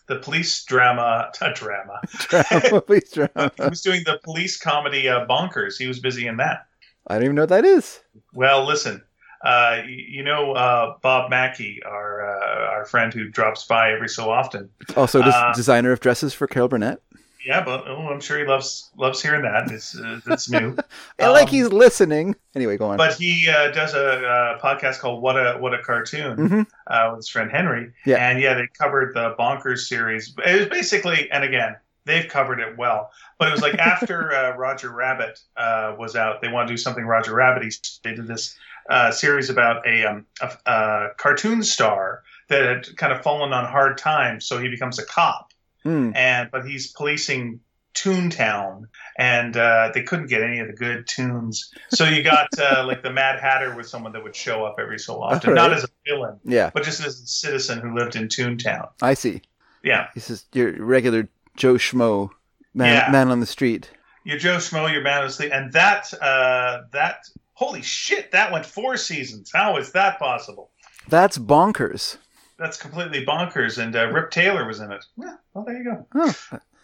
the 0.07 0.17
police 0.19 0.63
drama, 0.65 1.31
not 1.41 1.55
drama. 1.55 1.99
Drama, 2.19 2.81
police 2.85 3.11
drama. 3.11 3.51
he 3.57 3.69
was 3.69 3.81
doing 3.81 4.03
the 4.05 4.19
police 4.23 4.57
comedy 4.57 5.07
uh, 5.09 5.25
Bonkers. 5.25 5.77
He 5.77 5.87
was 5.87 5.99
busy 5.99 6.27
in 6.27 6.37
that. 6.37 6.67
I 7.07 7.15
don't 7.15 7.23
even 7.23 7.35
know 7.35 7.43
what 7.43 7.49
that 7.49 7.65
is. 7.65 8.01
Well, 8.33 8.65
listen, 8.65 9.01
uh, 9.43 9.81
you 9.87 10.23
know 10.23 10.53
uh, 10.53 10.95
Bob 11.01 11.29
Mackey, 11.29 11.81
our 11.85 12.27
uh, 12.27 12.71
our 12.71 12.85
friend 12.85 13.13
who 13.13 13.29
drops 13.29 13.65
by 13.65 13.91
every 13.91 14.09
so 14.09 14.29
often. 14.29 14.69
Also, 14.95 15.21
Uh, 15.21 15.53
designer 15.53 15.91
of 15.91 15.99
dresses 16.01 16.33
for 16.33 16.47
Carol 16.47 16.67
Burnett. 16.67 17.01
Yeah, 17.47 17.63
but 17.63 17.87
oh, 17.87 18.09
I'm 18.09 18.19
sure 18.19 18.37
he 18.37 18.43
loves 18.43 18.89
loves 18.97 19.21
hearing 19.21 19.43
that. 19.43 19.71
It's 19.71 19.97
uh, 19.97 20.19
it's 20.27 20.49
new. 20.49 20.75
I 21.19 21.29
like 21.29 21.43
um, 21.47 21.49
he's 21.49 21.69
listening. 21.69 22.35
Anyway, 22.55 22.75
go 22.75 22.87
on. 22.87 22.97
But 22.97 23.13
he 23.13 23.47
uh, 23.47 23.71
does 23.71 23.93
a, 23.93 24.21
uh 24.27 24.59
podcast 24.59 24.99
called 24.99 25.21
"What 25.21 25.37
a 25.37 25.57
What 25.57 25.73
a 25.73 25.81
Cartoon" 25.81 26.35
Mhm. 26.37 26.67
uh, 26.87 27.07
with 27.11 27.19
his 27.19 27.29
friend 27.29 27.49
Henry. 27.49 27.93
Yeah. 28.05 28.17
And 28.17 28.41
yeah, 28.41 28.55
they 28.55 28.67
covered 28.67 29.13
the 29.15 29.33
Bonkers 29.39 29.87
series. 29.87 30.35
It 30.45 30.59
was 30.59 30.67
basically, 30.67 31.31
and 31.31 31.45
again, 31.45 31.77
they've 32.03 32.27
covered 32.27 32.59
it 32.59 32.77
well. 32.77 33.11
But 33.39 33.47
it 33.47 33.51
was 33.51 33.61
like 33.61 33.75
after 33.75 34.33
uh, 34.35 34.57
Roger 34.57 34.89
Rabbit 34.89 35.39
uh, 35.55 35.95
was 35.97 36.17
out, 36.17 36.41
they 36.41 36.49
wanted 36.49 36.67
to 36.67 36.73
do 36.73 36.77
something 36.77 37.05
Roger 37.05 37.33
Rabbit. 37.33 37.73
They 38.03 38.13
did 38.13 38.27
this 38.27 38.57
uh, 38.89 39.11
series 39.11 39.49
about 39.49 39.87
a, 39.87 40.03
um, 40.03 40.25
a, 40.41 40.51
a 40.69 41.07
cartoon 41.15 41.63
star 41.63 42.23
that 42.49 42.63
had 42.63 42.97
kind 42.97 43.13
of 43.13 43.21
fallen 43.23 43.53
on 43.53 43.65
hard 43.65 43.97
times, 43.97 44.45
so 44.45 44.57
he 44.57 44.67
becomes 44.67 44.99
a 44.99 45.05
cop 45.05 45.46
Hmm. 45.83 46.11
and 46.15 46.49
but 46.51 46.65
he's 46.67 46.91
policing 46.91 47.59
Toontown, 47.93 48.83
and 49.17 49.57
uh, 49.57 49.91
they 49.93 50.03
couldn't 50.03 50.27
get 50.27 50.41
any 50.43 50.59
of 50.59 50.67
the 50.67 50.73
good 50.73 51.07
tunes. 51.07 51.71
So 51.89 52.05
you 52.05 52.23
got 52.23 52.47
uh, 52.59 52.83
like 52.87 53.03
the 53.03 53.11
Mad 53.11 53.39
Hatter 53.39 53.75
was 53.75 53.89
someone 53.89 54.11
that 54.13 54.23
would 54.23 54.35
show 54.35 54.63
up 54.65 54.75
every 54.79 54.99
so 54.99 55.21
often, 55.21 55.53
not 55.55 55.73
as 55.73 55.83
a 55.83 55.87
villain, 56.05 56.39
Yeah, 56.43 56.69
but 56.73 56.83
just 56.83 56.99
as 57.05 57.19
a 57.21 57.25
citizen 57.27 57.79
who 57.79 57.95
lived 57.95 58.15
in 58.15 58.27
Toontown. 58.27 58.89
I 59.01 59.13
see. 59.13 59.41
Yeah, 59.83 60.07
This 60.15 60.29
is 60.29 60.45
your 60.53 60.71
regular 60.83 61.27
Joe 61.55 61.75
Schmo, 61.75 62.29
man, 62.73 62.93
Yeah. 62.93 63.11
man 63.11 63.29
on 63.29 63.39
the 63.39 63.45
street. 63.45 63.89
your 64.23 64.37
Joe 64.37 64.57
Schmo, 64.57 64.91
your 64.91 65.01
Man 65.01 65.23
of 65.23 65.31
Sleep, 65.33 65.51
and 65.53 65.71
that 65.73 66.13
uh, 66.21 66.81
that 66.91 67.25
holy 67.53 67.81
shit, 67.81 68.31
that 68.31 68.51
went 68.51 68.65
four 68.65 68.97
seasons. 68.97 69.49
How 69.53 69.77
is 69.77 69.91
that 69.93 70.19
possible? 70.19 70.69
That's 71.09 71.37
bonkers. 71.37 72.17
That's 72.59 72.77
completely 72.77 73.25
bonkers. 73.25 73.77
And 73.77 73.95
uh, 73.95 74.07
Rip 74.11 74.31
Taylor 74.31 74.65
was 74.67 74.79
in 74.79 74.91
it. 74.91 75.05
Yeah, 75.17 75.35
well, 75.53 75.63
there 75.65 75.77
you 75.77 75.83
go. 75.83 76.07
Oh, 76.15 76.33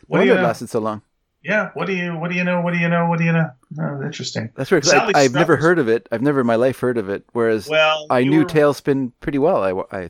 What 0.07 0.25
you 0.25 0.35
know? 0.35 0.41
lasted 0.41 0.69
so 0.69 0.79
long? 0.79 1.01
Yeah, 1.43 1.71
what 1.73 1.87
do 1.87 1.93
you 1.93 2.15
what 2.17 2.29
do 2.31 2.37
you 2.37 2.43
know? 2.45 2.61
What 2.61 2.73
do 2.73 2.79
you 2.79 2.87
know? 2.87 3.07
What 3.07 3.19
do 3.19 3.25
you 3.25 3.33
know? 3.33 3.49
Oh, 3.79 4.01
interesting. 4.03 4.49
That's 4.55 4.69
Sally 4.69 5.13
I, 5.13 5.21
I've 5.23 5.33
never 5.33 5.57
heard 5.57 5.77
of 5.77 5.89
it. 5.89 6.07
I've 6.11 6.21
never 6.21 6.39
in 6.41 6.47
my 6.47 6.55
life 6.55 6.79
heard 6.79 6.97
of 6.97 7.09
it. 7.09 7.25
Whereas 7.33 7.67
Well, 7.67 8.05
I 8.09 8.23
knew 8.23 8.39
were- 8.39 8.45
TaleSpin 8.45 9.11
pretty 9.19 9.39
well. 9.39 9.61
I, 9.91 9.97
I, 10.03 10.09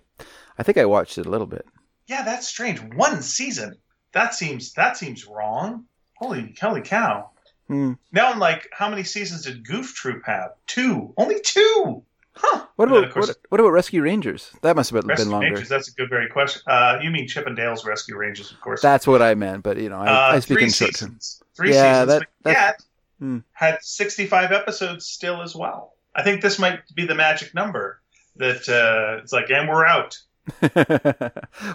I 0.59 0.63
think 0.63 0.77
I 0.77 0.85
watched 0.85 1.17
it 1.17 1.25
a 1.25 1.29
little 1.29 1.47
bit. 1.47 1.65
Yeah, 2.07 2.21
that's 2.23 2.47
strange. 2.47 2.79
One 2.95 3.21
season. 3.23 3.75
That 4.11 4.35
seems 4.35 4.73
that 4.73 4.95
seems 4.97 5.25
wrong. 5.25 5.85
Holy 6.17 6.55
holy 6.61 6.81
cow. 6.81 7.31
Hmm. 7.67 7.93
Now 8.11 8.31
I'm 8.31 8.37
like, 8.39 8.69
how 8.71 8.89
many 8.89 9.03
seasons 9.03 9.43
did 9.43 9.65
Goof 9.65 9.95
Troop 9.95 10.21
have? 10.25 10.51
Two. 10.67 11.13
Only 11.17 11.39
two. 11.41 12.03
Huh. 12.35 12.65
What 12.75 12.87
about 12.87 13.11
course, 13.11 13.27
what, 13.27 13.37
what 13.49 13.59
about 13.61 13.71
Rescue 13.71 14.01
Rangers? 14.01 14.51
That 14.61 14.75
must 14.75 14.89
have 14.91 15.01
been, 15.01 15.07
Rescue 15.07 15.29
longer. 15.31 15.47
Rangers? 15.47 15.69
That's 15.69 15.87
a 15.87 15.91
good, 15.93 16.09
very 16.09 16.27
question. 16.29 16.61
Uh, 16.65 16.97
you 17.01 17.11
mean 17.11 17.27
Chippendales 17.27 17.85
Rescue 17.85 18.17
Rangers, 18.17 18.51
of 18.51 18.59
course. 18.59 18.81
That's 18.81 19.05
what 19.05 19.21
I 19.21 19.35
meant. 19.35 19.61
But 19.63 19.77
you 19.77 19.89
know, 19.89 19.97
I, 19.99 20.07
uh, 20.07 20.35
I 20.35 20.39
speak 20.39 20.57
three 20.57 20.63
in 20.65 20.71
short 20.71 20.95
term. 20.95 21.09
seasons. 21.19 21.43
Three 21.55 21.73
Yeah, 21.73 22.03
seasons. 22.05 22.19
that- 22.21 22.27
but 22.43 22.49
yet 22.51 22.81
Hmm. 23.19 23.37
had 23.53 23.77
65 23.83 24.51
episodes 24.51 25.05
still 25.05 25.41
as 25.43 25.55
well. 25.55 25.93
I 26.15 26.23
think 26.23 26.41
this 26.41 26.57
might 26.59 26.79
be 26.95 27.05
the 27.05 27.15
magic 27.15 27.53
number. 27.53 28.01
That 28.37 28.67
uh, 28.67 29.21
it's 29.21 29.31
like, 29.31 29.51
and 29.51 29.69
we're 29.69 29.85
out. 29.85 30.17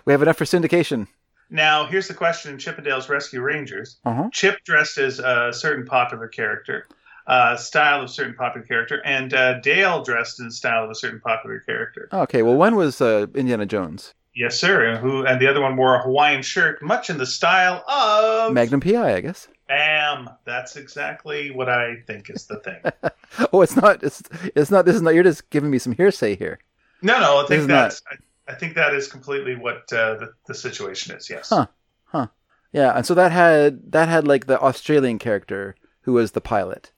we 0.05 0.13
have 0.13 0.23
enough 0.23 0.37
for 0.37 0.45
syndication. 0.45 1.07
Now, 1.51 1.87
here's 1.87 2.09
the 2.09 2.15
question: 2.15 2.53
in 2.53 2.59
Chippendales 2.59 3.09
Rescue 3.09 3.41
Rangers. 3.41 3.97
Uh-huh. 4.05 4.29
Chip 4.33 4.63
dressed 4.65 4.99
as 4.99 5.21
a 5.21 5.53
certain 5.53 5.87
popular 5.87 6.27
character, 6.29 6.87
uh, 7.29 7.57
style 7.57 8.03
of 8.03 8.11
certain 8.11 8.35
popular 8.35 8.67
character, 8.67 9.01
and 9.05 9.33
uh, 9.33 9.61
Dale 9.61 10.03
dressed 10.03 10.41
in 10.41 10.51
style 10.51 10.85
of 10.85 10.91
a 10.91 10.95
certain 10.95 11.21
popular 11.21 11.61
character. 11.61 12.09
Okay, 12.13 12.43
well, 12.43 12.57
one 12.57 12.75
was 12.75 13.01
uh, 13.01 13.27
Indiana 13.35 13.67
Jones, 13.67 14.15
Yes, 14.39 14.57
sir. 14.57 14.97
Who 14.99 15.27
and 15.27 15.41
the 15.41 15.49
other 15.49 15.61
one 15.61 15.77
wore 15.77 15.97
a 15.97 16.03
Hawaiian 16.03 16.43
shirt, 16.43 16.81
much 16.81 17.11
in 17.11 17.19
the 17.19 17.27
style 17.27 17.83
of 17.89 18.53
Magnum 18.53 18.81
PI, 18.81 19.17
I 19.17 19.21
guess. 19.21 19.49
Bam. 19.67 20.31
That's 20.45 20.77
exactly 20.77 21.51
what 21.51 21.69
I 21.69 21.97
think 22.07 22.31
is 22.31 22.47
the 22.47 22.61
thing. 22.61 22.81
Oh, 23.53 23.61
it's 23.61 23.77
not. 23.77 24.03
It's 24.03 24.23
it's 24.57 24.71
not. 24.71 24.87
This 24.87 24.97
is 24.97 25.03
not. 25.03 25.15
You're 25.15 25.23
just 25.23 25.51
giving 25.51 25.71
me 25.71 25.79
some 25.79 25.93
hearsay 25.93 26.35
here. 26.35 26.59
No, 27.03 27.21
no, 27.21 27.45
I 27.45 27.47
think 27.47 27.67
that's. 27.69 28.01
I, 28.11 28.53
I 28.53 28.55
think 28.55 28.75
that 28.75 28.95
is 28.95 29.07
completely 29.07 29.55
what 29.55 29.93
uh, 29.93 30.15
the, 30.15 30.33
the 30.47 30.55
situation 30.55 31.15
is. 31.15 31.29
Yes. 31.29 31.51
Huh. 31.51 31.67
Huh. 32.07 32.29
Yeah, 32.73 32.97
and 32.97 33.05
so 33.05 33.13
that 33.15 33.31
had 33.31 33.93
that 33.93 34.09
had 34.09 34.27
like 34.27 34.47
the 34.47 34.59
Australian 34.59 35.19
character 35.19 35.77
who 36.03 36.15
was 36.15 36.33
the 36.33 36.41
pilot. 36.41 36.91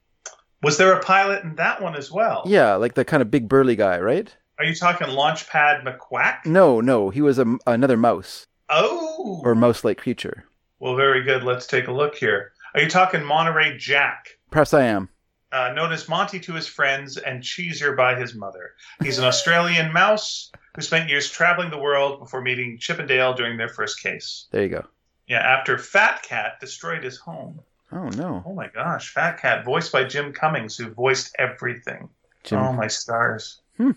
Was 0.63 0.77
there 0.77 0.93
a 0.93 1.01
pilot 1.03 1.43
in 1.43 1.55
that 1.57 1.81
one 1.83 1.97
as 1.97 2.11
well? 2.13 2.43
Yeah, 2.47 2.75
like 2.75 2.95
the 2.95 3.05
kind 3.05 3.23
of 3.23 3.31
big 3.31 3.49
burly 3.49 3.77
guy, 3.77 3.99
right? 3.99 4.35
Are 4.59 4.65
you 4.65 4.75
talking 4.75 5.07
Launchpad 5.07 5.85
McQuack? 5.85 6.45
No, 6.45 6.81
no, 6.81 7.09
he 7.11 7.23
was 7.23 7.39
a, 7.39 7.57
another 7.67 7.97
mouse 7.97 8.47
Oh. 8.69 9.41
or 9.45 9.55
mouse-like 9.55 9.97
creature. 9.99 10.45
Well, 10.79 10.97
very 10.97 11.23
good. 11.25 11.43
Let's 11.45 11.67
take 11.67 11.89
a 11.89 11.93
look 11.93 12.15
here. 12.15 12.53
Are 12.75 12.81
you 12.83 12.89
talking 12.89 13.25
Monterey 13.25 13.77
Jack? 13.79 14.39
Perhaps 14.51 14.75
I 14.75 14.85
am. 14.85 15.09
Uh, 15.51 15.73
known 15.73 15.93
as 15.93 16.09
Monty 16.09 16.39
to 16.41 16.53
his 16.53 16.67
friends 16.69 17.17
and 17.17 17.43
Cheeser 17.43 17.97
by 17.97 18.15
his 18.15 18.35
mother. 18.35 18.73
He's 19.03 19.19
an 19.19 19.25
Australian 19.25 19.93
mouse 19.95 20.53
who 20.77 20.83
spent 20.83 21.09
years 21.09 21.29
traveling 21.31 21.71
the 21.71 21.79
world 21.79 22.21
before 22.21 22.41
meeting 22.41 22.79
Chip 22.79 22.99
and 23.01 23.09
Dale 23.09 23.35
during 23.35 23.57
their 23.57 23.69
first 23.69 24.01
case. 24.03 24.47
There 24.53 24.63
you 24.63 24.69
go. 24.69 24.85
Yeah, 25.27 25.39
after 25.41 25.77
Fat 25.79 26.23
Cat 26.23 26.61
destroyed 26.61 27.03
his 27.03 27.17
home. 27.17 27.61
Oh 27.93 28.09
no, 28.11 28.43
Oh 28.47 28.55
my 28.55 28.69
gosh, 28.69 29.13
Fat 29.13 29.41
Cat, 29.41 29.65
voiced 29.65 29.91
by 29.93 30.05
Jim 30.05 30.33
Cummings, 30.33 30.77
who 30.77 30.91
voiced 30.91 31.35
everything. 31.39 32.09
Jim. 32.45 32.59
Oh 32.59 32.73
my 32.73 32.87
stars. 32.87 33.61
Hmm. 33.77 33.93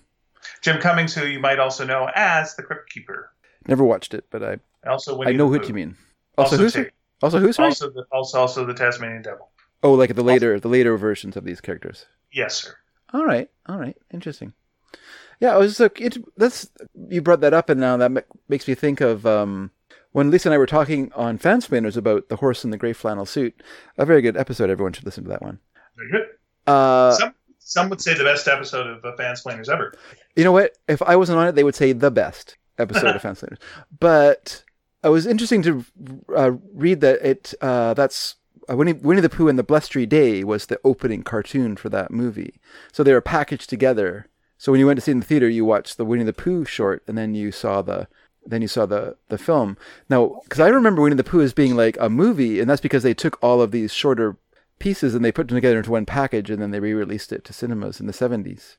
Jim 0.62 0.80
Cummings, 0.82 1.14
who 1.14 1.26
you 1.26 1.40
might 1.40 1.60
also 1.60 1.86
know 1.86 2.10
as 2.16 2.56
the 2.56 2.64
Crypt 2.64 2.90
Keeper. 2.90 3.32
Never 3.68 3.84
watched 3.84 4.14
it, 4.14 4.26
but 4.30 4.44
I 4.44 4.58
Also, 4.90 5.22
I 5.24 5.32
know 5.32 5.48
who 5.48 5.62
you 5.66 5.74
mean. 5.74 5.96
Also, 6.38 6.56
Also, 6.56 6.58
who's 6.58 6.74
Tig. 6.74 6.92
also 7.22 7.40
who's 7.40 7.60
also 7.60 7.90
the 7.90 8.04
also 8.12 8.40
also 8.40 8.66
the 8.66 8.74
Tasmanian 8.74 9.22
Devil. 9.22 9.50
Oh, 9.84 9.94
like 9.94 10.16
the 10.16 10.24
later 10.24 10.60
the 10.60 10.68
later 10.68 10.98
versions 10.98 11.38
of 11.38 11.44
these 11.46 11.62
characters. 11.62 12.06
Yes, 12.32 12.56
sir. 12.64 12.76
All 13.14 13.26
right, 13.26 13.50
all 13.68 13.78
right, 13.78 13.96
interesting. 14.12 14.54
Yeah, 15.40 15.54
I 15.54 15.58
was 15.58 15.80
like, 15.80 16.00
it, 16.02 16.18
that's 16.38 16.70
you 17.10 17.22
brought 17.22 17.42
that 17.42 17.54
up, 17.54 17.70
and 17.70 17.80
now 17.80 17.98
that 17.98 18.26
makes 18.50 18.68
me 18.68 18.76
think 18.76 19.02
of 19.02 19.26
um, 19.26 19.72
when 20.14 20.32
Lisa 20.32 20.48
and 20.48 20.54
I 20.54 20.58
were 20.58 20.66
talking 20.66 21.12
on 21.14 21.38
Fansplainers 21.38 21.98
about 21.98 22.30
the 22.30 22.38
horse 22.38 22.64
in 22.64 22.72
the 22.72 22.78
gray 22.78 22.94
flannel 22.94 23.26
suit. 23.26 23.62
A 23.98 24.06
very 24.06 24.22
good 24.22 24.38
episode. 24.38 24.70
Everyone 24.70 24.94
should 24.94 25.06
listen 25.06 25.26
to 25.26 25.30
that 25.32 25.42
one. 25.42 25.60
Very 25.98 26.10
good. 26.12 26.72
Uh, 26.72 27.12
some 27.12 27.34
some 27.60 27.90
would 27.90 28.00
say 28.02 28.14
the 28.14 28.24
best 28.24 28.48
episode 28.48 28.88
of 28.88 29.04
uh, 29.04 29.16
Fansplainers 29.18 29.70
ever. 29.70 29.94
you 30.36 30.44
know 30.44 30.52
what? 30.52 30.78
If 30.88 31.02
I 31.02 31.16
wasn't 31.16 31.40
on 31.40 31.48
it, 31.48 31.56
they 31.56 31.64
would 31.64 31.76
say 31.76 31.92
the 31.92 32.12
best 32.12 32.58
episode 32.78 33.16
of 33.16 33.22
Fansplainers. 33.24 33.58
But 34.00 34.64
it 35.04 35.10
was 35.10 35.26
interesting 35.26 35.62
to 35.64 35.86
uh, 36.36 36.52
read 36.74 37.02
that 37.02 37.22
it 37.22 37.54
uh, 37.62 37.94
that's 37.94 38.36
uh, 38.70 38.78
Winnie, 38.78 38.94
Winnie 38.94 39.22
the 39.22 39.30
Pooh 39.30 39.48
and 39.48 39.60
the 39.60 39.64
Blustery 39.64 40.06
Day 40.06 40.44
was 40.44 40.68
the 40.68 40.80
opening 40.84 41.24
cartoon 41.24 41.76
for 41.76 41.90
that 41.90 42.12
movie. 42.12 42.60
So 42.92 43.04
they 43.04 43.14
were 43.14 43.22
packaged 43.22 43.70
together. 43.70 44.30
So 44.58 44.72
when 44.72 44.80
you 44.80 44.88
went 44.88 44.98
to 44.98 45.02
see 45.02 45.12
it 45.12 45.16
in 45.16 45.20
the 45.20 45.26
theater, 45.26 45.50
you 45.50 45.66
watched 45.66 45.98
the 45.98 46.06
Winnie 46.06 46.24
the 46.24 46.32
Pooh 46.32 46.64
short, 46.64 47.04
and 47.08 47.18
then 47.18 47.36
you 47.36 47.52
saw 47.52 47.82
the 47.82 48.08
then 48.46 48.62
you 48.62 48.68
saw 48.68 48.86
the 48.86 49.16
the 49.30 49.38
film. 49.38 49.78
Now, 50.10 50.42
because 50.44 50.60
I 50.60 50.68
remember 50.68 51.02
Winnie 51.02 51.16
the 51.16 51.24
Pooh 51.24 51.42
as 51.42 51.54
being 51.54 51.76
like 51.76 51.98
a 52.00 52.10
movie, 52.10 52.60
and 52.60 52.70
that's 52.70 52.82
because 52.82 53.04
they 53.04 53.14
took 53.14 53.42
all 53.44 53.62
of 53.62 53.72
these 53.72 53.94
shorter 53.94 54.38
pieces 54.80 55.16
and 55.16 55.24
they 55.24 55.32
put 55.32 55.48
them 55.48 55.56
together 55.58 55.78
into 55.78 55.92
one 55.92 56.06
package, 56.06 56.50
and 56.50 56.62
then 56.62 56.72
they 56.72 56.80
re-released 56.80 57.32
it 57.32 57.44
to 57.46 57.54
cinemas 57.54 58.00
in 58.00 58.08
the 58.08 58.14
seventies. 58.14 58.78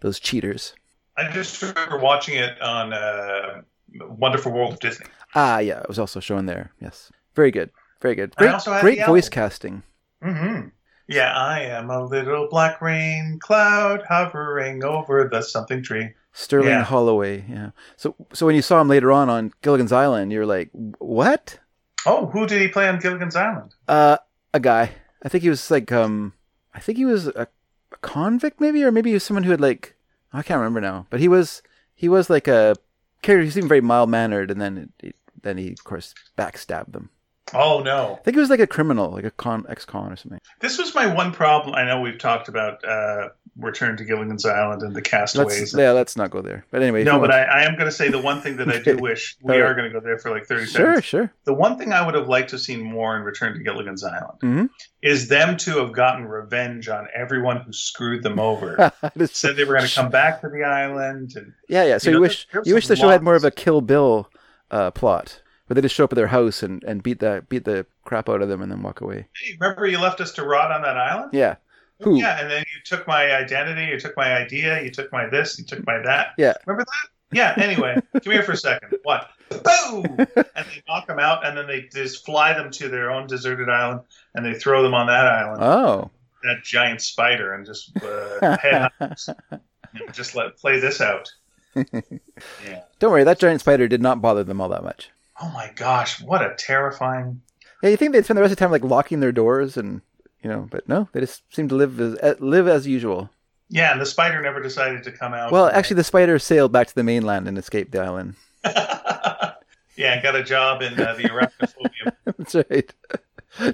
Those 0.00 0.18
cheaters. 0.20 0.74
I 1.16 1.30
just 1.30 1.60
remember 1.62 1.98
watching 1.98 2.36
it 2.36 2.60
on 2.62 2.92
uh, 2.92 3.62
Wonderful 4.00 4.52
World 4.52 4.74
of 4.74 4.80
Disney. 4.80 5.06
Ah, 5.34 5.58
yeah, 5.58 5.80
it 5.80 5.88
was 5.88 5.98
also 5.98 6.20
shown 6.20 6.46
there. 6.46 6.72
Yes, 6.80 7.10
very 7.34 7.50
good, 7.50 7.70
very 8.00 8.14
good. 8.14 8.34
Great, 8.36 8.54
great 8.80 9.04
voice 9.06 9.26
album. 9.26 9.30
casting. 9.30 9.82
hmm 10.22 10.60
Yeah, 11.08 11.32
I 11.36 11.60
am 11.62 11.90
a 11.90 12.04
little 12.04 12.48
black 12.48 12.80
rain 12.80 13.38
cloud 13.40 14.02
hovering 14.08 14.84
over 14.84 15.28
the 15.30 15.42
something 15.42 15.82
tree. 15.82 16.10
Sterling 16.32 16.68
Yeah. 16.68 16.84
Holloway. 16.84 17.44
Yeah. 17.48 17.70
So, 17.96 18.14
so 18.32 18.46
when 18.46 18.54
you 18.54 18.62
saw 18.62 18.80
him 18.80 18.88
later 18.88 19.10
on 19.12 19.28
on 19.28 19.52
Gilligan's 19.62 19.92
Island, 19.92 20.32
you're 20.32 20.46
like, 20.46 20.70
what? 20.72 21.58
Oh, 22.06 22.26
who 22.26 22.46
did 22.46 22.60
he 22.62 22.68
play 22.68 22.88
on 22.88 22.98
Gilligan's 22.98 23.36
Island? 23.36 23.74
Uh, 23.88 24.16
a 24.54 24.60
guy. 24.60 24.92
I 25.22 25.28
think 25.28 25.42
he 25.42 25.50
was 25.50 25.70
like, 25.70 25.92
um, 25.92 26.32
I 26.74 26.80
think 26.80 26.98
he 26.98 27.04
was 27.04 27.26
a, 27.26 27.46
a 27.92 27.96
convict, 28.00 28.60
maybe, 28.60 28.82
or 28.84 28.90
maybe 28.92 29.10
he 29.10 29.14
was 29.14 29.24
someone 29.24 29.42
who 29.44 29.50
had 29.50 29.60
like, 29.60 29.96
I 30.32 30.42
can't 30.42 30.58
remember 30.58 30.80
now. 30.80 31.06
But 31.10 31.20
he 31.20 31.28
was, 31.28 31.62
he 31.94 32.08
was 32.08 32.30
like 32.30 32.48
a 32.48 32.76
character. 33.22 33.44
He 33.44 33.50
seemed 33.50 33.68
very 33.68 33.80
mild 33.82 34.08
mannered, 34.08 34.50
and 34.50 34.60
then, 34.60 34.78
it, 35.00 35.06
it- 35.08 35.16
then 35.42 35.56
he 35.56 35.72
of 35.72 35.82
course 35.84 36.14
backstabbed 36.36 36.92
them. 36.92 37.08
Oh 37.54 37.80
no, 37.82 38.16
I 38.20 38.22
think 38.22 38.36
it 38.36 38.40
was 38.40 38.50
like 38.50 38.60
a 38.60 38.66
criminal, 38.66 39.10
like 39.10 39.24
a 39.24 39.30
con, 39.32 39.64
ex-con 39.68 40.12
or 40.12 40.16
something. 40.16 40.40
this 40.60 40.78
was 40.78 40.94
my 40.94 41.06
one 41.06 41.32
problem. 41.32 41.74
I 41.74 41.84
know 41.84 42.00
we've 42.00 42.18
talked 42.18 42.48
about 42.48 42.84
uh, 42.84 43.28
Return 43.56 43.96
to 43.96 44.04
Gilligan's 44.04 44.46
Island 44.46 44.82
and 44.82 44.94
the 44.94 45.02
Castaways. 45.02 45.60
Let's, 45.60 45.74
yeah, 45.74 45.90
let's 45.90 46.16
not 46.16 46.30
go 46.30 46.40
there. 46.40 46.64
But 46.70 46.82
anyway, 46.82 47.02
no, 47.04 47.18
but 47.18 47.30
I, 47.32 47.42
I 47.42 47.62
am 47.64 47.74
going 47.74 47.86
to 47.86 47.92
say 47.92 48.08
the 48.08 48.20
one 48.20 48.40
thing 48.40 48.56
that 48.58 48.68
I 48.68 48.78
do 48.78 48.96
wish 49.00 49.36
we 49.42 49.60
are 49.60 49.74
going 49.74 49.90
to 49.92 49.92
go 49.92 50.00
there 50.04 50.18
for 50.18 50.30
like 50.30 50.46
thirty 50.46 50.66
sure, 50.66 50.86
seconds. 50.94 51.04
sure. 51.04 51.20
Sure. 51.22 51.32
The 51.44 51.54
one 51.54 51.76
thing 51.76 51.92
I 51.92 52.04
would 52.04 52.14
have 52.14 52.28
liked 52.28 52.50
to 52.50 52.54
have 52.56 52.62
seen 52.62 52.82
more 52.82 53.16
in 53.16 53.22
Return 53.24 53.54
to 53.54 53.58
Gilligan's 53.62 54.04
Island 54.04 54.38
Mhm. 54.42 54.68
is 55.02 55.28
them 55.28 55.56
to 55.58 55.78
have 55.78 55.92
gotten 55.92 56.26
revenge 56.26 56.88
on 56.88 57.08
everyone 57.14 57.58
who 57.58 57.72
screwed 57.72 58.22
them 58.22 58.38
over. 58.38 58.92
Said 59.26 59.56
they 59.56 59.64
were 59.64 59.74
going 59.74 59.86
to 59.88 59.94
come 59.94 60.10
back 60.10 60.40
to 60.42 60.48
the 60.48 60.62
island, 60.62 61.32
and 61.36 61.52
Yeah, 61.68 61.84
yeah. 61.84 61.98
So 61.98 62.10
You 62.10 62.14
know, 62.16 62.20
wish 62.20 62.46
you 62.64 62.74
wish 62.74 62.86
the 62.86 62.96
show 62.96 63.08
had 63.08 63.22
more 63.22 63.34
of 63.34 63.44
a. 63.44 63.50
Kill 63.50 63.80
Bill 63.80 64.28
uh, 64.70 64.90
plot, 64.92 65.42
where 65.70 65.76
they 65.76 65.82
just 65.82 65.94
show 65.94 66.02
up 66.02 66.12
at 66.12 66.16
their 66.16 66.26
house 66.26 66.64
and, 66.64 66.82
and 66.82 67.00
beat 67.00 67.20
the 67.20 67.44
beat 67.48 67.64
the 67.64 67.86
crap 68.02 68.28
out 68.28 68.42
of 68.42 68.48
them 68.48 68.60
and 68.60 68.72
then 68.72 68.82
walk 68.82 69.00
away. 69.00 69.28
hey, 69.40 69.56
remember 69.60 69.86
you 69.86 70.00
left 70.00 70.20
us 70.20 70.32
to 70.32 70.42
rot 70.44 70.72
on 70.72 70.82
that 70.82 70.96
island? 70.96 71.30
Yeah. 71.32 71.56
Who? 72.00 72.16
Yeah, 72.18 72.40
and 72.40 72.50
then 72.50 72.64
you 72.74 72.80
took 72.84 73.06
my 73.06 73.32
identity, 73.36 73.84
you 73.92 74.00
took 74.00 74.16
my 74.16 74.34
idea, 74.34 74.82
you 74.82 74.90
took 74.90 75.12
my 75.12 75.28
this, 75.28 75.60
you 75.60 75.64
took 75.64 75.86
my 75.86 76.00
that. 76.00 76.30
Yeah. 76.36 76.54
Remember 76.66 76.84
that? 76.84 77.36
Yeah, 77.36 77.54
anyway, 77.62 77.94
come 78.24 78.32
here 78.32 78.42
for 78.42 78.52
a 78.52 78.56
second. 78.56 78.98
What? 79.04 79.28
Boom! 79.50 80.04
And 80.56 80.66
they 80.66 80.82
knock 80.88 81.06
them 81.06 81.20
out, 81.20 81.46
and 81.46 81.56
then 81.56 81.68
they 81.68 81.82
just 81.82 82.24
fly 82.26 82.52
them 82.52 82.72
to 82.72 82.88
their 82.88 83.12
own 83.12 83.28
deserted 83.28 83.68
island, 83.68 84.00
and 84.34 84.44
they 84.44 84.54
throw 84.54 84.82
them 84.82 84.94
on 84.94 85.06
that 85.06 85.26
island, 85.26 85.62
Oh. 85.62 86.10
that 86.42 86.64
giant 86.64 87.00
spider, 87.00 87.54
and 87.54 87.64
just 87.64 87.92
uh, 88.02 88.56
head 88.56 88.90
and 89.00 90.12
just 90.12 90.34
let 90.34 90.56
play 90.56 90.80
this 90.80 91.00
out. 91.00 91.30
Yeah. 91.76 92.80
Don't 92.98 93.12
worry, 93.12 93.22
that 93.24 93.38
giant 93.38 93.60
spider 93.60 93.86
did 93.86 94.02
not 94.02 94.20
bother 94.20 94.42
them 94.42 94.60
all 94.60 94.68
that 94.70 94.82
much. 94.82 95.10
Oh 95.40 95.50
my 95.50 95.72
gosh, 95.74 96.20
what 96.20 96.42
a 96.42 96.54
terrifying. 96.56 97.40
Yeah, 97.82 97.90
you 97.90 97.96
think 97.96 98.12
they'd 98.12 98.24
spend 98.24 98.36
the 98.36 98.42
rest 98.42 98.52
of 98.52 98.58
the 98.58 98.64
time 98.64 98.70
like 98.70 98.84
locking 98.84 99.20
their 99.20 99.32
doors 99.32 99.76
and 99.76 100.02
you 100.42 100.50
know, 100.50 100.66
but 100.70 100.88
no, 100.88 101.08
they 101.12 101.20
just 101.20 101.42
seem 101.54 101.68
to 101.68 101.74
live 101.74 102.00
as 102.00 102.16
eh, 102.22 102.34
live 102.38 102.68
as 102.68 102.86
usual. 102.86 103.30
Yeah, 103.68 103.92
and 103.92 104.00
the 104.00 104.06
spider 104.06 104.40
never 104.42 104.60
decided 104.60 105.04
to 105.04 105.12
come 105.12 105.32
out. 105.32 105.52
Well, 105.52 105.68
actually, 105.68 105.96
the 105.96 106.04
spider 106.04 106.38
sailed 106.38 106.72
back 106.72 106.88
to 106.88 106.94
the 106.94 107.04
mainland 107.04 107.46
and 107.46 107.56
escaped 107.56 107.92
the 107.92 108.00
island. 108.00 108.34
yeah, 108.64 110.20
got 110.22 110.34
a 110.34 110.42
job 110.42 110.82
in 110.82 110.94
uh, 110.94 111.14
the 111.14 111.24
arachnophobia. 111.24 112.12
That's 112.36 112.54
right. 112.54 112.94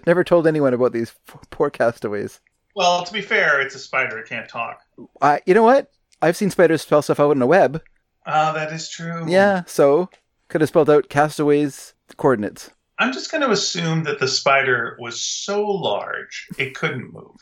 Never 0.07 0.23
told 0.23 0.47
anyone 0.47 0.75
about 0.75 0.93
these 0.93 1.15
poor 1.51 1.71
castaways. 1.71 2.41
well, 2.75 3.05
to 3.05 3.13
be 3.13 3.23
fair, 3.23 3.61
it's 3.61 3.75
a 3.75 3.79
spider; 3.79 4.19
it 4.19 4.29
can't 4.29 4.49
talk. 4.49 4.81
I, 5.21 5.41
you 5.47 5.55
know 5.55 5.63
what? 5.63 5.91
I've 6.21 6.37
seen 6.37 6.51
spiders 6.51 6.83
spell 6.83 7.03
stuff 7.03 7.21
out 7.21 7.33
in 7.33 7.43
a 7.43 7.47
web. 7.47 7.83
Ah, 8.27 8.53
that 8.53 8.73
is 8.73 8.89
true. 8.89 9.25
Yeah, 9.29 9.63
so 9.67 10.11
could 10.49 10.61
have 10.61 10.69
spelled 10.69 10.91
out 10.91 11.09
castaways 11.09 11.95
coordinates. 12.17 12.71
I'm 12.99 13.13
just 13.13 13.31
going 13.31 13.43
to 13.43 13.51
assume 13.51 14.05
that 14.05 14.21
the 14.21 14.29
spider 14.29 14.97
was 14.99 15.21
so 15.21 15.67
large 15.67 16.47
it 16.57 16.75
couldn't 16.75 17.13
move. 17.13 17.37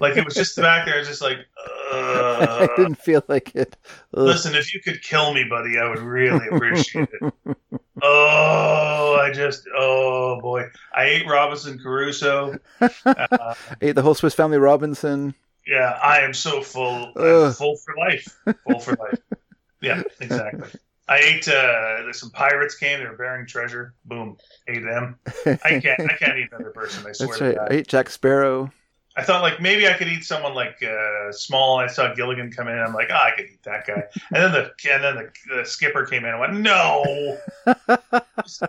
like 0.00 0.16
it 0.16 0.24
was 0.24 0.34
just 0.34 0.54
the 0.54 0.62
back 0.62 0.86
there, 0.86 1.02
just 1.02 1.20
like. 1.20 1.38
I 1.92 2.68
didn't 2.76 2.94
feel 3.02 3.24
like 3.26 3.52
it. 3.56 3.76
Ugh. 4.14 4.22
listen, 4.24 4.54
if 4.54 4.72
you 4.72 4.80
could 4.80 5.02
kill 5.02 5.34
me, 5.34 5.42
buddy, 5.42 5.76
I 5.76 5.88
would 5.88 5.98
really 5.98 6.46
appreciate 6.46 7.08
it. 7.20 7.56
Oh, 8.00 9.18
I 9.20 9.32
just. 9.32 9.66
Oh 9.76 10.40
boy, 10.40 10.66
I 10.94 11.04
ate 11.04 11.26
Robinson 11.26 11.78
Crusoe. 11.78 12.58
Uh, 13.04 13.54
Ate 13.80 13.96
the 13.96 14.02
whole 14.02 14.14
Swiss 14.14 14.34
Family 14.34 14.58
Robinson. 14.58 15.34
yeah, 15.66 15.98
I 16.02 16.20
am 16.20 16.32
so 16.32 16.62
full. 16.62 17.12
Full 17.14 17.76
for 17.76 17.94
life. 17.98 18.38
Full 18.68 18.78
for 18.80 18.92
life. 18.94 19.18
Yeah, 19.80 20.02
exactly. 20.20 20.68
I 21.12 21.18
ate. 21.18 21.46
Uh, 21.46 22.12
some 22.12 22.30
pirates 22.30 22.74
came. 22.74 23.00
They 23.00 23.06
were 23.06 23.16
bearing 23.16 23.46
treasure. 23.46 23.94
Boom, 24.06 24.38
ate 24.66 24.82
them. 24.82 25.18
I 25.46 25.80
can't. 25.80 26.00
I 26.00 26.16
can't 26.16 26.38
eat 26.38 26.48
another 26.52 26.70
person. 26.70 27.06
I 27.06 27.12
swear 27.12 27.28
That's 27.28 27.38
to 27.38 27.44
right. 27.44 27.56
God. 27.56 27.72
I 27.72 27.74
ate 27.74 27.86
Jack 27.86 28.08
Sparrow. 28.08 28.72
I 29.14 29.22
thought 29.22 29.42
like 29.42 29.60
maybe 29.60 29.86
I 29.86 29.92
could 29.92 30.08
eat 30.08 30.24
someone 30.24 30.54
like 30.54 30.82
uh, 30.82 31.30
small. 31.32 31.78
I 31.78 31.86
saw 31.86 32.14
Gilligan 32.14 32.50
come 32.50 32.68
in. 32.68 32.78
I'm 32.78 32.94
like, 32.94 33.08
oh, 33.10 33.14
I 33.14 33.32
could 33.36 33.44
eat 33.44 33.62
that 33.64 33.86
guy. 33.86 34.04
And 34.32 34.42
then 34.42 34.52
the 34.52 34.90
and 34.90 35.04
then 35.04 35.16
the, 35.16 35.56
the 35.56 35.64
skipper 35.66 36.06
came 36.06 36.24
in. 36.24 36.30
and 36.30 36.40
went, 36.40 36.54
no, 36.54 37.36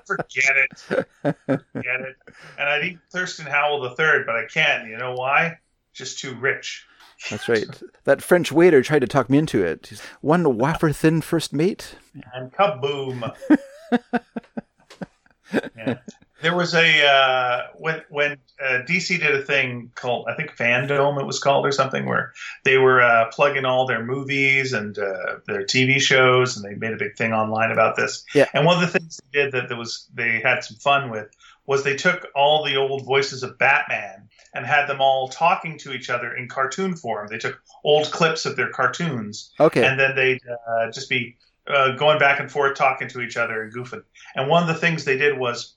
forget 0.05 0.57
it, 0.57 0.77
forget 0.77 2.01
it. 2.01 2.15
And 2.59 2.69
I'd 2.69 2.83
eat 2.83 2.99
Thurston 3.09 3.45
Howell 3.45 3.83
the 3.83 3.91
third, 3.91 4.25
but 4.25 4.35
I 4.35 4.45
can't. 4.45 4.89
You 4.89 4.97
know 4.97 5.13
why? 5.13 5.59
Just 5.93 6.19
too 6.19 6.35
rich. 6.35 6.85
That's 7.29 7.47
right. 7.47 7.65
That 8.03 8.21
French 8.21 8.51
waiter 8.51 8.81
tried 8.81 8.99
to 8.99 9.07
talk 9.07 9.29
me 9.29 9.37
into 9.37 9.63
it. 9.63 9.87
He's, 9.87 10.01
One 10.21 10.57
wafer 10.57 10.91
thin 10.91 11.21
first 11.21 11.53
mate. 11.53 11.95
And 12.33 12.51
kaboom. 12.51 13.33
yeah. 15.77 15.95
There 16.41 16.55
was 16.55 16.75
a 16.75 17.05
uh, 17.07 17.67
when 17.77 18.01
when 18.09 18.33
uh, 18.61 18.79
DC 18.85 19.17
did 19.17 19.33
a 19.33 19.41
thing 19.41 19.91
called 19.95 20.27
I 20.27 20.35
think 20.35 20.57
FanDome 20.57 21.17
it 21.17 21.25
was 21.25 21.39
called 21.39 21.65
or 21.65 21.71
something 21.71 22.05
where 22.05 22.33
they 22.65 22.77
were 22.77 23.01
uh, 23.01 23.29
plugging 23.31 23.63
all 23.63 23.87
their 23.87 24.03
movies 24.03 24.73
and 24.73 24.97
uh, 24.99 25.37
their 25.47 25.63
TV 25.63 26.01
shows 26.01 26.57
and 26.57 26.65
they 26.65 26.75
made 26.75 26.91
a 26.91 26.97
big 26.97 27.15
thing 27.15 27.31
online 27.31 27.71
about 27.71 27.95
this. 27.95 28.25
Yeah. 28.35 28.49
And 28.53 28.65
one 28.65 28.75
of 28.75 28.81
the 28.81 28.99
things 28.99 29.21
they 29.31 29.43
did 29.43 29.53
that 29.53 29.69
there 29.69 29.77
was 29.77 30.09
they 30.13 30.41
had 30.41 30.65
some 30.65 30.75
fun 30.75 31.09
with 31.09 31.29
was 31.65 31.83
they 31.83 31.95
took 31.95 32.27
all 32.35 32.63
the 32.65 32.75
old 32.75 33.05
voices 33.05 33.43
of 33.43 33.57
Batman 33.57 34.29
and 34.53 34.65
had 34.65 34.85
them 34.87 34.99
all 35.01 35.29
talking 35.29 35.77
to 35.79 35.93
each 35.93 36.09
other 36.09 36.35
in 36.35 36.47
cartoon 36.47 36.95
form. 36.95 37.27
They 37.27 37.37
took 37.37 37.61
old 37.83 38.11
clips 38.11 38.45
of 38.45 38.55
their 38.55 38.69
cartoons 38.69 39.51
Okay. 39.59 39.85
and 39.85 39.99
then 39.99 40.15
they'd 40.15 40.41
uh, 40.47 40.91
just 40.91 41.09
be 41.09 41.37
uh, 41.67 41.91
going 41.95 42.19
back 42.19 42.39
and 42.39 42.51
forth 42.51 42.75
talking 42.77 43.07
to 43.07 43.21
each 43.21 43.37
other 43.37 43.63
and 43.63 43.73
goofing. 43.73 44.03
And 44.35 44.49
one 44.49 44.61
of 44.61 44.67
the 44.67 44.79
things 44.79 45.05
they 45.05 45.17
did 45.17 45.37
was 45.37 45.75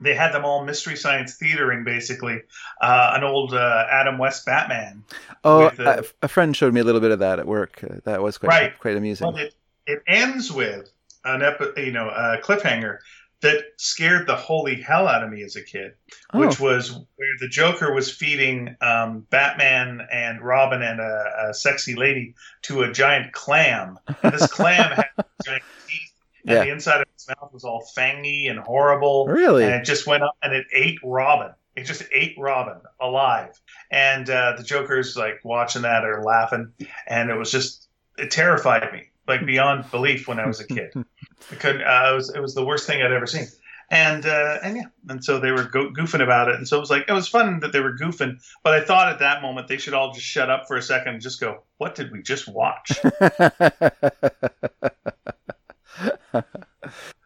they 0.00 0.14
had 0.14 0.32
them 0.32 0.44
all 0.44 0.64
mystery 0.64 0.94
science 0.94 1.36
theatering 1.36 1.82
basically 1.82 2.42
uh, 2.80 3.12
an 3.16 3.24
old 3.24 3.52
uh, 3.54 3.86
Adam 3.90 4.18
West 4.18 4.46
Batman. 4.46 5.02
oh, 5.42 5.70
the- 5.70 6.00
a, 6.00 6.04
a 6.26 6.28
friend 6.28 6.54
showed 6.56 6.72
me 6.72 6.80
a 6.80 6.84
little 6.84 7.00
bit 7.00 7.10
of 7.10 7.18
that 7.18 7.38
at 7.40 7.46
work. 7.46 7.82
Uh, 7.82 7.96
that 8.04 8.22
was 8.22 8.38
quite 8.38 8.48
Right. 8.48 8.78
quite 8.78 8.96
amusing. 8.96 9.26
Well, 9.26 9.36
it, 9.36 9.54
it 9.86 10.02
ends 10.06 10.52
with 10.52 10.90
an 11.24 11.42
epi- 11.42 11.82
you 11.84 11.92
know 11.92 12.08
a 12.08 12.38
cliffhanger 12.40 12.98
that 13.42 13.62
scared 13.76 14.26
the 14.26 14.34
holy 14.36 14.80
hell 14.80 15.06
out 15.06 15.22
of 15.22 15.30
me 15.30 15.42
as 15.42 15.56
a 15.56 15.62
kid, 15.62 15.92
Oh. 16.32 16.40
which 16.40 16.58
was 16.58 16.90
where 16.92 17.28
the 17.40 17.48
Joker 17.48 17.92
was 17.92 18.10
feeding 18.10 18.76
um, 18.80 19.26
Batman 19.30 20.06
and 20.10 20.40
Robin 20.40 20.82
and 20.82 21.00
a, 21.00 21.48
a 21.50 21.54
sexy 21.54 21.94
lady 21.94 22.34
to 22.62 22.82
a 22.82 22.90
giant 22.92 23.32
clam, 23.32 23.98
and 24.22 24.32
this 24.32 24.46
clam 24.52 24.90
had 24.92 25.06
giant 25.44 25.62
teeth, 25.86 26.12
and 26.46 26.56
Yeah. 26.56 26.64
the 26.64 26.70
inside 26.70 27.02
of 27.02 27.08
its 27.14 27.28
mouth 27.28 27.52
was 27.52 27.64
all 27.64 27.86
fangy 27.96 28.50
and 28.50 28.58
horrible, 28.58 29.26
Really? 29.26 29.64
and 29.64 29.74
it 29.74 29.84
just 29.84 30.06
went 30.06 30.22
up 30.22 30.36
and 30.42 30.54
it 30.54 30.66
ate 30.72 30.98
Robin. 31.04 31.52
It 31.76 31.84
just 31.84 32.04
ate 32.10 32.34
Robin 32.38 32.80
alive, 33.00 33.50
and 33.90 34.28
uh, 34.30 34.54
the 34.56 34.62
Joker's 34.64 35.14
like 35.14 35.40
watching 35.44 35.82
that 35.82 36.04
or 36.06 36.22
laughing, 36.22 36.72
and 37.06 37.28
it 37.30 37.34
was 37.36 37.50
just 37.52 37.86
it 38.16 38.30
terrified 38.30 38.90
me 38.94 39.10
like 39.28 39.44
beyond 39.44 39.90
belief 39.90 40.26
when 40.26 40.40
I 40.40 40.46
was 40.46 40.58
a 40.60 40.66
kid. 40.66 40.94
I 41.50 41.56
couldn't. 41.56 41.82
Uh, 41.82 42.10
it 42.12 42.14
was 42.14 42.34
it 42.34 42.40
was 42.40 42.54
the 42.54 42.64
worst 42.64 42.86
thing 42.86 43.02
I'd 43.02 43.12
ever 43.12 43.26
seen. 43.26 43.46
And 43.88 44.26
uh, 44.26 44.58
and 44.64 44.76
yeah, 44.76 44.86
and 45.08 45.24
so 45.24 45.38
they 45.38 45.52
were 45.52 45.64
go- 45.64 45.90
goofing 45.90 46.22
about 46.22 46.48
it, 46.48 46.56
and 46.56 46.66
so 46.66 46.76
it 46.76 46.80
was 46.80 46.90
like 46.90 47.04
it 47.06 47.12
was 47.12 47.28
fun 47.28 47.60
that 47.60 47.72
they 47.72 47.78
were 47.78 47.96
goofing. 47.96 48.42
But 48.64 48.74
I 48.74 48.84
thought 48.84 49.12
at 49.12 49.20
that 49.20 49.42
moment 49.42 49.68
they 49.68 49.76
should 49.76 49.94
all 49.94 50.12
just 50.12 50.26
shut 50.26 50.50
up 50.50 50.66
for 50.66 50.76
a 50.76 50.82
second 50.82 51.14
and 51.14 51.22
just 51.22 51.40
go, 51.40 51.62
"What 51.78 51.94
did 51.94 52.10
we 52.10 52.22
just 52.22 52.48
watch?" 52.48 52.98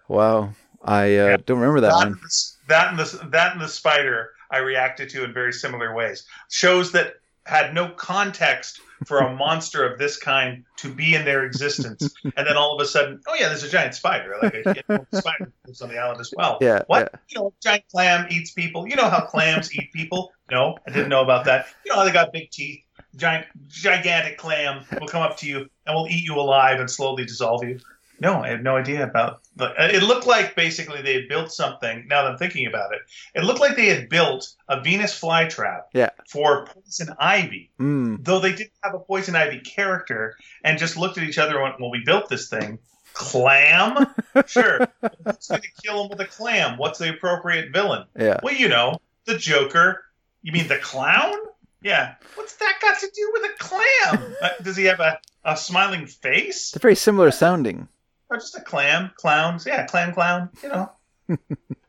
wow. 0.09 0.51
I 0.85 1.17
uh, 1.17 1.37
don't 1.45 1.59
remember 1.59 1.81
that 1.81 1.91
that, 1.91 1.97
one. 1.97 2.21
that 2.69 2.91
and 2.91 2.99
the 2.99 3.29
that 3.31 3.53
and 3.53 3.61
the 3.61 3.69
spider 3.69 4.31
I 4.51 4.59
reacted 4.59 5.09
to 5.11 5.25
in 5.25 5.33
very 5.33 5.53
similar 5.53 5.95
ways. 5.95 6.27
Shows 6.51 6.93
that 6.93 7.15
had 7.47 7.75
no 7.75 7.89
context 7.89 8.81
for 9.07 9.19
a 9.19 9.35
monster 9.35 9.85
of 9.85 9.99
this 9.99 10.17
kind 10.17 10.65
to 10.77 10.93
be 10.93 11.15
in 11.15 11.25
their 11.25 11.45
existence, 11.45 12.13
and 12.25 12.47
then 12.47 12.57
all 12.57 12.75
of 12.75 12.81
a 12.81 12.87
sudden, 12.87 13.21
oh 13.27 13.35
yeah, 13.39 13.49
there's 13.49 13.63
a 13.63 13.69
giant 13.69 13.95
spider, 13.95 14.37
like 14.43 14.55
a 14.55 14.75
you 14.75 14.83
know, 14.89 15.07
spider 15.13 15.53
lives 15.67 15.81
on 15.81 15.89
the 15.89 15.99
island 15.99 16.21
as 16.21 16.33
well. 16.37 16.59
Yeah, 16.61 16.83
What? 16.87 17.15
You 17.29 17.39
know, 17.39 17.47
a 17.49 17.63
giant 17.63 17.85
clam 17.91 18.27
eats 18.31 18.51
people. 18.53 18.87
You 18.87 18.97
know 18.97 19.09
how 19.09 19.21
clams 19.21 19.75
eat 19.75 19.93
people? 19.93 20.33
No, 20.51 20.77
I 20.87 20.91
didn't 20.91 21.09
know 21.09 21.23
about 21.23 21.45
that. 21.47 21.67
You 21.85 21.93
know 21.93 21.99
how 21.99 22.05
they 22.05 22.13
got 22.13 22.33
big 22.33 22.51
teeth? 22.51 22.85
Giant, 23.17 23.47
gigantic 23.69 24.39
clam 24.39 24.85
will 25.01 25.09
come 25.09 25.23
up 25.23 25.37
to 25.39 25.47
you 25.47 25.69
and 25.87 25.97
will 25.97 26.07
eat 26.09 26.25
you 26.25 26.35
alive 26.37 26.81
and 26.81 26.91
slowly 26.91 27.25
dissolve 27.25 27.65
you. 27.65 27.81
No, 28.21 28.43
I 28.43 28.49
had 28.49 28.63
no 28.63 28.77
idea 28.77 29.03
about. 29.05 29.41
The, 29.57 29.73
it 29.95 30.03
looked 30.03 30.27
like 30.27 30.55
basically 30.55 31.01
they 31.03 31.15
had 31.15 31.29
built 31.29 31.51
something. 31.53 32.07
Now 32.07 32.23
that 32.23 32.33
I'm 32.33 32.39
thinking 32.39 32.67
about 32.67 32.93
it, 32.95 33.01
it 33.35 33.45
looked 33.45 33.61
like 33.61 33.77
they 33.77 33.87
had 33.89 34.09
built 34.11 34.49
a 34.69 34.81
Venus 34.83 35.19
flytrap 35.19 35.85
Yeah. 35.95 36.11
for 36.29 36.67
poison 36.67 37.15
ivy. 37.19 37.71
Mm. 37.81 38.23
Though 38.25 38.39
they 38.39 38.53
didn't 38.53 38.73
have 38.85 38.95
a 38.95 38.99
poison 38.99 39.35
ivy 39.37 39.61
character, 39.61 40.37
and 40.65 40.79
just 40.79 40.97
looked 40.99 41.17
at 41.19 41.25
each 41.25 41.39
other 41.39 41.55
and 41.55 41.63
went, 41.63 41.81
"Well, 41.81 41.91
we 41.91 42.03
built 42.05 42.29
this 42.29 42.49
thing." 42.49 42.79
Clam, 43.13 44.07
sure. 44.47 44.87
Who's 45.25 45.49
going 45.49 45.63
to 45.63 45.69
kill 45.83 46.05
him 46.05 46.11
with 46.11 46.21
a 46.21 46.27
clam? 46.27 46.79
What's 46.79 46.99
the 46.99 47.11
appropriate 47.11 47.73
villain? 47.73 48.05
Yeah. 48.19 48.39
Well, 48.43 48.55
you 48.55 48.69
know, 48.69 48.99
the 49.25 49.37
Joker. 49.37 50.05
You 50.43 50.53
mean 50.53 50.69
the 50.69 50.79
clown? 50.79 51.35
Yeah. 51.83 52.15
What's 52.35 52.55
that 52.57 52.75
got 52.81 52.99
to 53.01 53.11
do 53.15 53.31
with 53.33 53.51
a 53.51 53.55
clam? 53.59 54.35
Uh, 54.41 54.49
does 54.63 54.77
he 54.77 54.85
have 54.85 55.01
a, 55.01 55.19
a 55.45 55.57
smiling 55.57 56.07
face? 56.07 56.71
They're 56.71 56.81
very 56.81 56.95
similar 56.97 57.31
sounding. 57.31 57.89
Or 58.31 58.37
just 58.37 58.57
a 58.57 58.61
clam? 58.61 59.11
Clowns? 59.17 59.67
Yeah, 59.67 59.87
clam 59.87 60.13
clown. 60.15 60.51
You 60.63 60.69
know. 60.69 60.93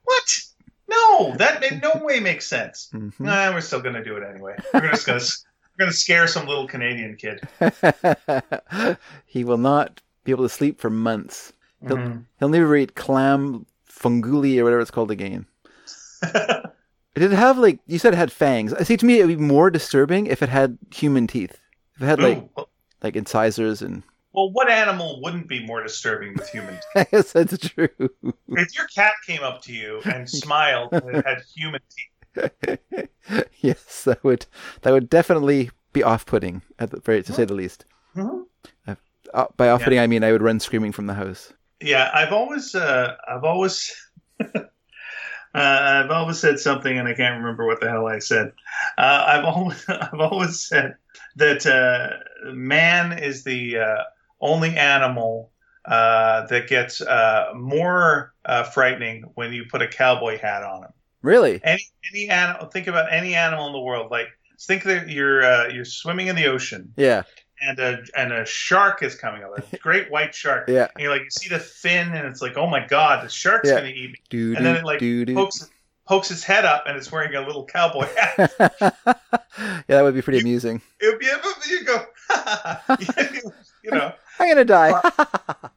what? 0.04 0.40
No, 0.90 1.36
that 1.38 1.64
in 1.64 1.80
no 1.80 2.02
way 2.04 2.20
makes 2.20 2.48
sense. 2.48 2.90
Mhm. 2.94 3.14
Nah, 3.20 3.54
we're 3.54 3.62
still 3.62 3.82
going 3.82 3.96
to 3.96 4.04
do 4.04 4.18
it 4.18 4.24
anyway. 4.28 4.56
We're 4.74 4.90
just 4.90 5.06
going 5.06 5.20
to 5.20 5.26
we're 5.78 5.86
going 5.86 5.92
to 5.92 5.98
scare 5.98 6.28
some 6.28 6.48
little 6.48 6.68
Canadian 6.68 7.16
kid. 7.16 7.42
he 9.26 9.44
will 9.44 9.58
not 9.58 10.02
be 10.24 10.32
able 10.32 10.44
to 10.44 10.50
sleep 10.50 10.80
for 10.80 10.90
months. 10.90 11.54
He'll, 11.88 11.98
Mhm. 11.98 12.26
he'll 12.40 12.50
never 12.50 12.76
eat 12.76 12.96
clam 12.96 13.66
funguli 13.90 14.60
or 14.60 14.64
whatever 14.64 14.82
it's 14.82 14.92
called 14.92 15.12
again. 15.12 15.46
Did 16.22 16.72
it 17.16 17.32
have 17.32 17.58
like 17.58 17.80
you 17.88 17.98
said 18.00 18.14
it 18.14 18.18
had 18.18 18.32
fangs? 18.32 18.74
I 18.74 18.84
see. 18.84 18.98
To 18.98 19.06
me, 19.06 19.20
it 19.20 19.26
would 19.26 19.38
be 19.38 19.44
more 19.44 19.70
disturbing 19.70 20.28
if 20.28 20.42
it 20.44 20.50
had 20.50 20.78
human 20.94 21.26
teeth. 21.28 21.58
If 21.96 22.02
it 22.04 22.06
had 22.06 22.20
like 22.20 22.38
Ooh, 22.60 22.66
like 23.02 23.16
incisors 23.16 23.82
and. 23.82 24.04
Well, 24.34 24.52
what 24.52 24.70
animal 24.70 25.22
wouldn't 25.22 25.48
be 25.48 25.66
more 25.66 25.84
disturbing 25.84 26.34
with 26.36 26.50
humans? 26.50 26.82
I 26.96 27.06
guess 27.06 27.34
that's 27.34 27.58
true. 27.58 27.90
if 28.00 28.76
your 28.76 28.88
cat 28.88 29.14
came 29.28 29.44
up 29.44 29.62
to 29.64 29.74
you 29.74 30.02
and 30.06 30.30
smiled 30.30 30.94
and 30.94 31.18
it 31.18 31.26
had 31.26 31.44
human 31.56 31.82
teeth, 31.90 33.10
yes, 33.60 34.04
that 34.06 34.24
would 34.24 34.46
that 34.84 34.92
would 34.92 35.10
definitely 35.10 35.70
be 35.94 36.02
off-putting 36.04 36.62
at 36.80 36.92
the 36.92 37.00
very 37.02 37.22
to 37.24 37.34
say 37.34 37.44
the 37.46 37.54
least. 37.54 37.84
Uh, 38.16 39.46
by 39.58 39.70
off-putting, 39.70 40.00
I 40.00 40.08
mean 40.08 40.24
I 40.24 40.32
would 40.32 40.42
run 40.42 40.60
screaming 40.60 40.92
from 40.92 41.08
the 41.08 41.14
house. 41.14 41.54
yeah, 41.82 42.10
I've 42.14 42.34
always, 42.34 42.76
uh, 42.76 43.16
I've 43.28 43.44
always, 43.44 43.94
uh, 44.40 44.60
I've 45.54 46.10
always 46.12 46.38
said 46.40 46.60
something, 46.60 46.98
and 46.98 47.08
I 47.08 47.14
can't 47.14 47.38
remember 47.40 47.66
what 47.66 47.80
the 47.82 47.90
hell 47.90 48.08
I 48.08 48.20
said. 48.20 48.54
Uh, 48.98 49.26
I've 49.28 49.46
always, 49.46 49.86
I've 49.90 50.20
always 50.20 50.60
said 50.60 50.96
that 51.36 51.66
uh, 51.66 52.52
man 52.54 53.18
is 53.18 53.44
the 53.44 53.78
uh, 53.78 54.04
only 54.42 54.76
animal 54.78 55.52
uh, 55.86 56.46
that 56.48 56.68
gets 56.68 57.02
uh, 57.02 57.52
more 57.56 58.34
uh, 58.46 58.64
frightening 58.64 59.24
when 59.36 59.54
you 59.54 59.66
put 59.70 59.82
a 59.82 59.88
cowboy 59.88 60.38
hat 60.40 60.64
on 60.64 60.84
him. 60.84 60.92
Really? 61.22 61.60
any 61.64 61.86
any 62.12 62.30
animal 62.30 62.68
think 62.68 62.88
about 62.88 63.12
any 63.14 63.36
animal 63.36 63.68
in 63.68 63.74
the 63.74 63.80
world 63.80 64.10
like 64.10 64.28
think 64.60 64.84
that 64.86 65.08
you're 65.10 65.44
uh, 65.44 65.68
you're 65.70 65.86
swimming 65.86 66.28
in 66.28 66.36
the 66.36 66.48
ocean 66.48 66.92
Yeah. 66.98 67.24
and 67.62 67.78
a 67.78 68.00
and 68.18 68.34
a 68.34 68.44
shark 68.46 69.04
is 69.04 69.16
coming 69.16 69.44
up 69.44 69.52
a 69.74 69.78
great 69.84 70.10
white 70.10 70.34
shark 70.34 70.68
Yeah. 70.68 70.88
and 70.96 71.02
you're 71.04 71.12
like 71.12 71.22
you 71.26 71.30
see 71.30 71.50
the 71.50 71.60
fin 71.60 72.12
and 72.14 72.28
it's 72.28 72.42
like 72.42 72.58
oh 72.58 72.66
my 72.68 72.86
god 72.88 73.24
the 73.24 73.30
shark's 73.30 73.70
Yeah. 73.70 73.76
gonna 73.76 73.90
eat 73.90 74.12
me 74.14 74.16
Do 74.32 74.56
And 74.58 74.66
then 74.66 74.78
it, 74.78 74.84
like, 74.84 74.98
do 75.00 75.24
do. 75.26 75.36
pokes 75.36 75.70
pokes 76.08 76.32
its 76.32 76.44
head 76.44 76.66
up 76.66 76.86
and 76.88 76.98
it's 76.98 77.12
wearing 77.12 77.36
a 77.36 77.42
little 77.46 77.66
cowboy 77.68 78.08
hat 78.18 78.52
yeah, 78.60 79.82
that 79.88 80.02
would 80.02 80.16
be 80.16 80.24
pretty 80.24 80.40
amusing. 80.40 80.82
it 81.00 81.06
would 81.08 81.20
be 81.20 81.28
you 81.70 81.84
go 81.86 82.04
you 83.84 83.92
know 83.92 84.12
I'm 84.42 84.50
gonna 84.50 84.66
die. 84.66 84.94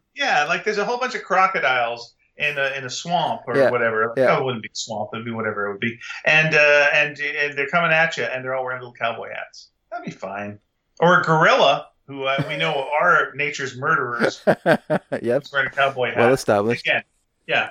yeah 0.17 0.45
like 0.45 0.65
there's 0.65 0.79
a 0.79 0.85
whole 0.85 0.99
bunch 0.99 1.15
of 1.15 1.23
crocodiles 1.23 2.15
in 2.37 2.59
a, 2.59 2.77
in 2.77 2.85
a 2.85 2.91
swamp 2.91 3.43
or 3.47 3.57
Yeah. 3.57 3.71
whatever. 3.71 4.13
Yeah. 4.17 4.37
Oh, 4.37 4.41
it 4.41 4.45
wouldn't 4.45 4.63
be 4.63 4.69
a 4.69 4.75
swamp; 4.77 5.11
it'd 5.13 5.25
be 5.25 5.31
whatever 5.31 5.67
it 5.67 5.73
would 5.73 5.81
be. 5.81 5.99
And 6.25 6.55
uh, 6.55 6.89
and 6.93 7.19
and 7.21 7.57
they're 7.57 7.69
coming 7.69 7.93
at 7.93 8.17
you, 8.17 8.25
and 8.25 8.45
they're 8.45 8.55
all 8.55 8.65
wearing 8.65 8.81
little 8.81 8.93
cowboy 8.95 9.29
hats. 9.33 9.71
That'd 9.91 10.05
be 10.07 10.11
fine. 10.11 10.59
Or 11.01 11.21
a 11.21 11.23
gorilla, 11.23 11.89
who 12.09 12.25
uh, 12.25 12.43
we 12.49 12.57
know 12.57 12.89
are 13.01 13.33
nature's 13.37 13.77
murderers, 13.77 14.43
yep. 14.65 15.45
wearing 15.53 15.69
a 15.69 15.71
cowboy 15.71 16.09
hat. 16.09 16.19
Well 16.19 16.33
established. 16.33 16.85
Again, 16.87 17.03
yeah. 17.47 17.71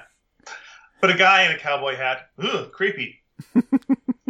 But 1.01 1.09
a 1.11 1.17
guy 1.17 1.43
in 1.43 1.51
a 1.51 1.57
cowboy 1.59 1.95
hat, 1.97 2.29
ugh, 2.41 2.71
creepy. 2.71 3.19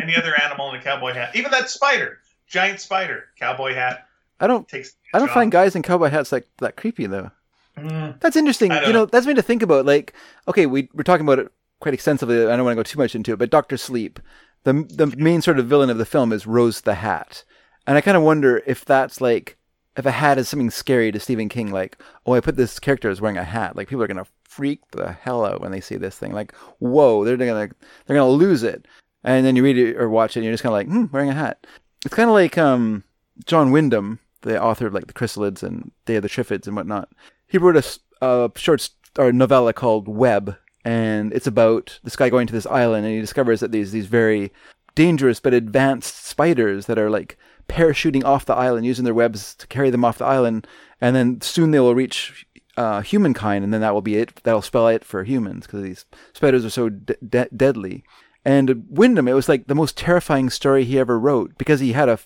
Any 0.01 0.15
other 0.15 0.33
animal 0.41 0.69
in 0.73 0.79
a 0.79 0.83
cowboy 0.83 1.13
hat, 1.13 1.35
even 1.35 1.51
that 1.51 1.69
spider, 1.69 2.17
giant 2.47 2.79
spider, 2.79 3.25
cowboy 3.39 3.73
hat 3.75 4.07
I 4.39 4.47
don't. 4.47 4.67
I 4.73 5.19
don't 5.19 5.27
job. 5.27 5.33
find 5.33 5.51
guys 5.51 5.75
in 5.75 5.81
cowboy 5.83 6.09
hats 6.09 6.31
like 6.31 6.47
that 6.59 6.75
creepy 6.75 7.05
though. 7.05 7.31
Mm, 7.77 8.19
That's 8.19 8.35
interesting. 8.35 8.71
You 8.71 8.93
know, 8.93 9.05
that's 9.05 9.25
me 9.25 9.33
to 9.33 9.41
think 9.41 9.63
about. 9.63 9.85
Like, 9.85 10.13
okay, 10.47 10.65
we 10.65 10.89
we're 10.93 11.03
talking 11.03 11.25
about 11.25 11.39
it 11.39 11.51
quite 11.79 11.93
extensively. 11.93 12.45
I 12.47 12.55
don't 12.55 12.65
want 12.65 12.75
to 12.75 12.79
go 12.79 12.83
too 12.83 12.99
much 12.99 13.15
into 13.15 13.33
it, 13.33 13.39
but 13.39 13.49
Doctor 13.49 13.77
Sleep, 13.77 14.19
the 14.63 14.73
the 14.89 15.07
main 15.17 15.41
sort 15.41 15.59
of 15.59 15.65
villain 15.67 15.89
of 15.89 15.97
the 15.97 16.05
film 16.05 16.31
is 16.31 16.45
Rose 16.45 16.81
the 16.81 16.95
Hat, 16.95 17.43
and 17.87 17.97
I 17.97 18.01
kind 18.01 18.17
of 18.17 18.23
wonder 18.23 18.61
if 18.67 18.85
that's 18.85 19.21
like 19.21 19.57
if 19.97 20.05
a 20.05 20.11
hat 20.11 20.37
is 20.37 20.49
something 20.49 20.69
scary 20.71 21.11
to 21.11 21.19
Stephen 21.19 21.49
King. 21.49 21.71
Like, 21.71 21.97
oh, 22.25 22.33
I 22.33 22.41
put 22.41 22.57
this 22.57 22.79
character 22.79 23.09
as 23.09 23.21
wearing 23.21 23.37
a 23.37 23.43
hat. 23.43 23.75
Like, 23.75 23.87
people 23.87 24.03
are 24.03 24.07
gonna 24.07 24.27
freak 24.43 24.81
the 24.91 25.11
hell 25.13 25.43
out 25.45 25.61
when 25.61 25.71
they 25.71 25.81
see 25.81 25.95
this 25.95 26.17
thing. 26.17 26.31
Like, 26.31 26.53
whoa, 26.79 27.23
they're 27.25 27.37
gonna 27.37 27.69
they're 28.05 28.17
gonna 28.17 28.29
lose 28.29 28.61
it. 28.63 28.87
And 29.23 29.45
then 29.45 29.55
you 29.55 29.63
read 29.63 29.77
it 29.77 29.95
or 29.97 30.09
watch 30.09 30.35
it, 30.35 30.41
and 30.41 30.43
you're 30.45 30.53
just 30.53 30.63
kind 30.63 30.73
of 30.73 30.77
like, 30.77 30.87
hmm, 30.87 31.11
wearing 31.11 31.29
a 31.29 31.33
hat. 31.33 31.65
It's 32.05 32.13
kind 32.13 32.29
of 32.29 32.33
like 32.33 32.57
um, 32.57 33.03
John 33.45 33.71
Wyndham, 33.71 34.19
the 34.43 34.61
author 34.61 34.87
of 34.87 34.93
like 34.93 35.07
the 35.07 35.13
Chrysalids 35.13 35.63
and 35.63 35.91
Day 36.05 36.15
of 36.17 36.23
the 36.23 36.29
Triffids 36.29 36.67
and 36.67 36.75
whatnot 36.75 37.09
he 37.47 37.57
wrote 37.57 37.75
a 38.21 38.51
short 38.55 38.79
s- 38.81 38.91
or 39.19 39.31
novella 39.31 39.73
called 39.73 40.07
Web, 40.07 40.55
and 40.85 41.31
it's 41.33 41.45
about 41.45 41.99
this 42.03 42.15
guy 42.15 42.29
going 42.29 42.47
to 42.47 42.53
this 42.53 42.65
island, 42.65 43.05
and 43.05 43.13
he 43.13 43.21
discovers 43.21 43.59
that 43.59 43.71
these 43.71 43.91
these 43.91 44.07
very 44.07 44.51
dangerous 44.95 45.39
but 45.39 45.53
advanced 45.53 46.25
spiders 46.25 46.85
that 46.87 46.97
are 46.97 47.09
like 47.09 47.37
parachuting 47.67 48.23
off 48.23 48.45
the 48.45 48.55
island, 48.55 48.85
using 48.85 49.05
their 49.05 49.13
webs 49.13 49.55
to 49.55 49.67
carry 49.67 49.89
them 49.89 50.03
off 50.03 50.17
the 50.17 50.25
island, 50.25 50.67
and 50.99 51.15
then 51.15 51.41
soon 51.41 51.71
they 51.71 51.79
will 51.79 51.95
reach 51.95 52.45
uh, 52.75 53.01
humankind, 53.01 53.63
and 53.63 53.71
then 53.73 53.81
that 53.81 53.93
will 53.93 54.01
be 54.01 54.15
it. 54.15 54.41
That'll 54.43 54.61
spell 54.63 54.87
it 54.87 55.05
for 55.05 55.23
humans 55.23 55.65
because 55.67 55.83
these 55.83 56.05
spiders 56.33 56.65
are 56.65 56.69
so 56.71 56.89
de- 56.89 57.15
de- 57.27 57.49
deadly. 57.55 58.03
And 58.43 58.85
Wyndham, 58.89 59.27
it 59.27 59.33
was 59.33 59.47
like 59.47 59.67
the 59.67 59.75
most 59.75 59.95
terrifying 59.97 60.49
story 60.49 60.83
he 60.83 60.97
ever 60.99 61.17
wrote 61.19 61.57
because 61.57 61.79
he 61.79 61.93
had 61.93 62.09
a 62.09 62.19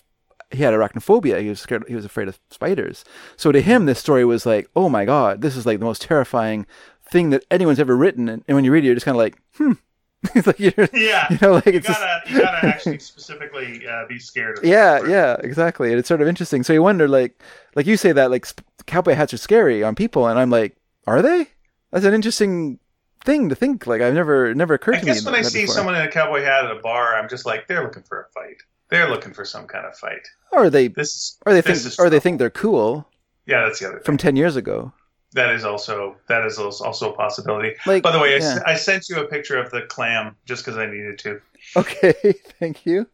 he 0.50 0.62
had 0.62 0.74
arachnophobia. 0.74 1.40
He 1.42 1.48
was 1.48 1.60
scared. 1.60 1.84
He 1.88 1.94
was 1.94 2.04
afraid 2.04 2.28
of 2.28 2.38
spiders. 2.50 3.04
So 3.36 3.52
to 3.52 3.60
him, 3.60 3.86
this 3.86 3.98
story 3.98 4.24
was 4.24 4.46
like, 4.46 4.68
oh 4.74 4.88
my 4.88 5.04
god, 5.04 5.40
this 5.42 5.56
is 5.56 5.66
like 5.66 5.78
the 5.78 5.84
most 5.84 6.02
terrifying 6.02 6.66
thing 7.10 7.30
that 7.30 7.44
anyone's 7.50 7.80
ever 7.80 7.96
written. 7.96 8.28
And, 8.28 8.44
and 8.48 8.54
when 8.54 8.64
you 8.64 8.72
read 8.72 8.84
it, 8.84 8.86
you're 8.86 8.94
just 8.96 9.04
kind 9.06 9.14
of 9.16 9.18
like, 9.20 9.38
hmm, 9.56 9.72
it's 10.34 10.46
like 10.46 10.58
you're, 10.58 10.72
Yeah. 10.92 11.26
you 11.30 11.38
know, 11.40 11.52
like 11.54 11.66
You 11.66 11.72
it's 11.74 11.86
just, 11.86 12.00
gotta, 12.00 12.30
you 12.32 12.40
gotta 12.40 12.66
actually 12.66 12.98
specifically 12.98 13.86
uh, 13.86 14.06
be 14.08 14.18
scared 14.18 14.58
of 14.58 14.64
yeah, 14.64 15.06
yeah, 15.06 15.36
exactly. 15.40 15.90
And 15.90 15.98
it's 15.98 16.08
sort 16.08 16.20
of 16.22 16.28
interesting. 16.28 16.62
So 16.62 16.72
you 16.72 16.82
wonder, 16.82 17.06
like, 17.08 17.40
like 17.74 17.86
you 17.86 17.96
say 17.96 18.12
that 18.12 18.30
like 18.30 18.46
sp- 18.48 18.64
cowboy 18.86 19.14
hats 19.14 19.32
are 19.34 19.38
scary 19.38 19.82
on 19.84 19.94
people, 19.94 20.26
and 20.26 20.38
I'm 20.38 20.50
like, 20.50 20.76
are 21.06 21.22
they? 21.22 21.48
That's 21.92 22.04
an 22.04 22.14
interesting 22.14 22.78
thing 23.24 23.48
to 23.48 23.54
think. 23.54 23.86
Like 23.86 24.00
I've 24.02 24.14
never 24.14 24.54
never 24.54 24.74
occurred 24.74 24.96
I 24.96 25.00
to 25.00 25.04
me. 25.06 25.10
I 25.10 25.14
guess 25.14 25.24
when 25.24 25.34
I 25.34 25.42
see 25.42 25.62
before. 25.62 25.74
someone 25.74 25.94
in 25.94 26.02
a 26.02 26.10
cowboy 26.10 26.42
hat 26.42 26.64
at 26.64 26.70
a 26.70 26.80
bar, 26.80 27.14
I'm 27.16 27.28
just 27.28 27.46
like, 27.46 27.66
they're 27.68 27.82
looking 27.82 28.02
for 28.02 28.22
a 28.22 28.28
fight. 28.32 28.56
They're 28.90 29.08
looking 29.10 29.32
for 29.32 29.44
some 29.44 29.66
kind 29.66 29.84
of 29.86 29.96
fight. 29.96 30.26
or 30.52 30.70
they 30.70 30.88
This 30.88 31.14
is, 31.14 31.38
or 31.46 31.52
they 31.52 31.60
think 31.62 31.98
or 31.98 32.08
they 32.10 32.20
think 32.20 32.38
they're 32.38 32.50
cool 32.50 33.08
Yeah, 33.46 33.64
that's 33.64 33.78
the 33.80 33.86
other 33.88 33.96
thing. 33.98 34.04
from 34.04 34.16
ten 34.16 34.36
years 34.36 34.56
ago. 34.56 34.92
That 35.34 35.50
is 35.54 35.64
also 35.64 36.16
that 36.28 36.46
is 36.46 36.58
also 36.58 37.12
a 37.12 37.16
possibility. 37.16 37.74
Like, 37.86 38.02
By 38.02 38.12
the 38.12 38.18
way, 38.18 38.34
I, 38.34 38.38
yeah. 38.38 38.58
I 38.64 38.74
sent 38.76 39.08
you 39.10 39.20
a 39.20 39.26
picture 39.26 39.58
of 39.58 39.70
the 39.70 39.82
clam 39.82 40.36
just 40.46 40.64
because 40.64 40.78
I 40.78 40.86
needed 40.86 41.18
to. 41.20 41.40
okay, 41.76 42.14
thank 42.58 42.86
you. 42.86 43.06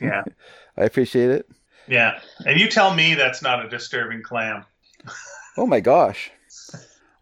Yeah, 0.00 0.22
I 0.76 0.84
appreciate 0.84 1.30
it. 1.30 1.48
yeah. 1.88 2.20
And 2.46 2.58
you 2.60 2.68
tell 2.68 2.94
me 2.94 3.14
that's 3.14 3.42
not 3.42 3.64
a 3.64 3.68
disturbing 3.68 4.22
clam. 4.22 4.64
Oh 5.56 5.66
my 5.66 5.80
gosh. 5.80 6.30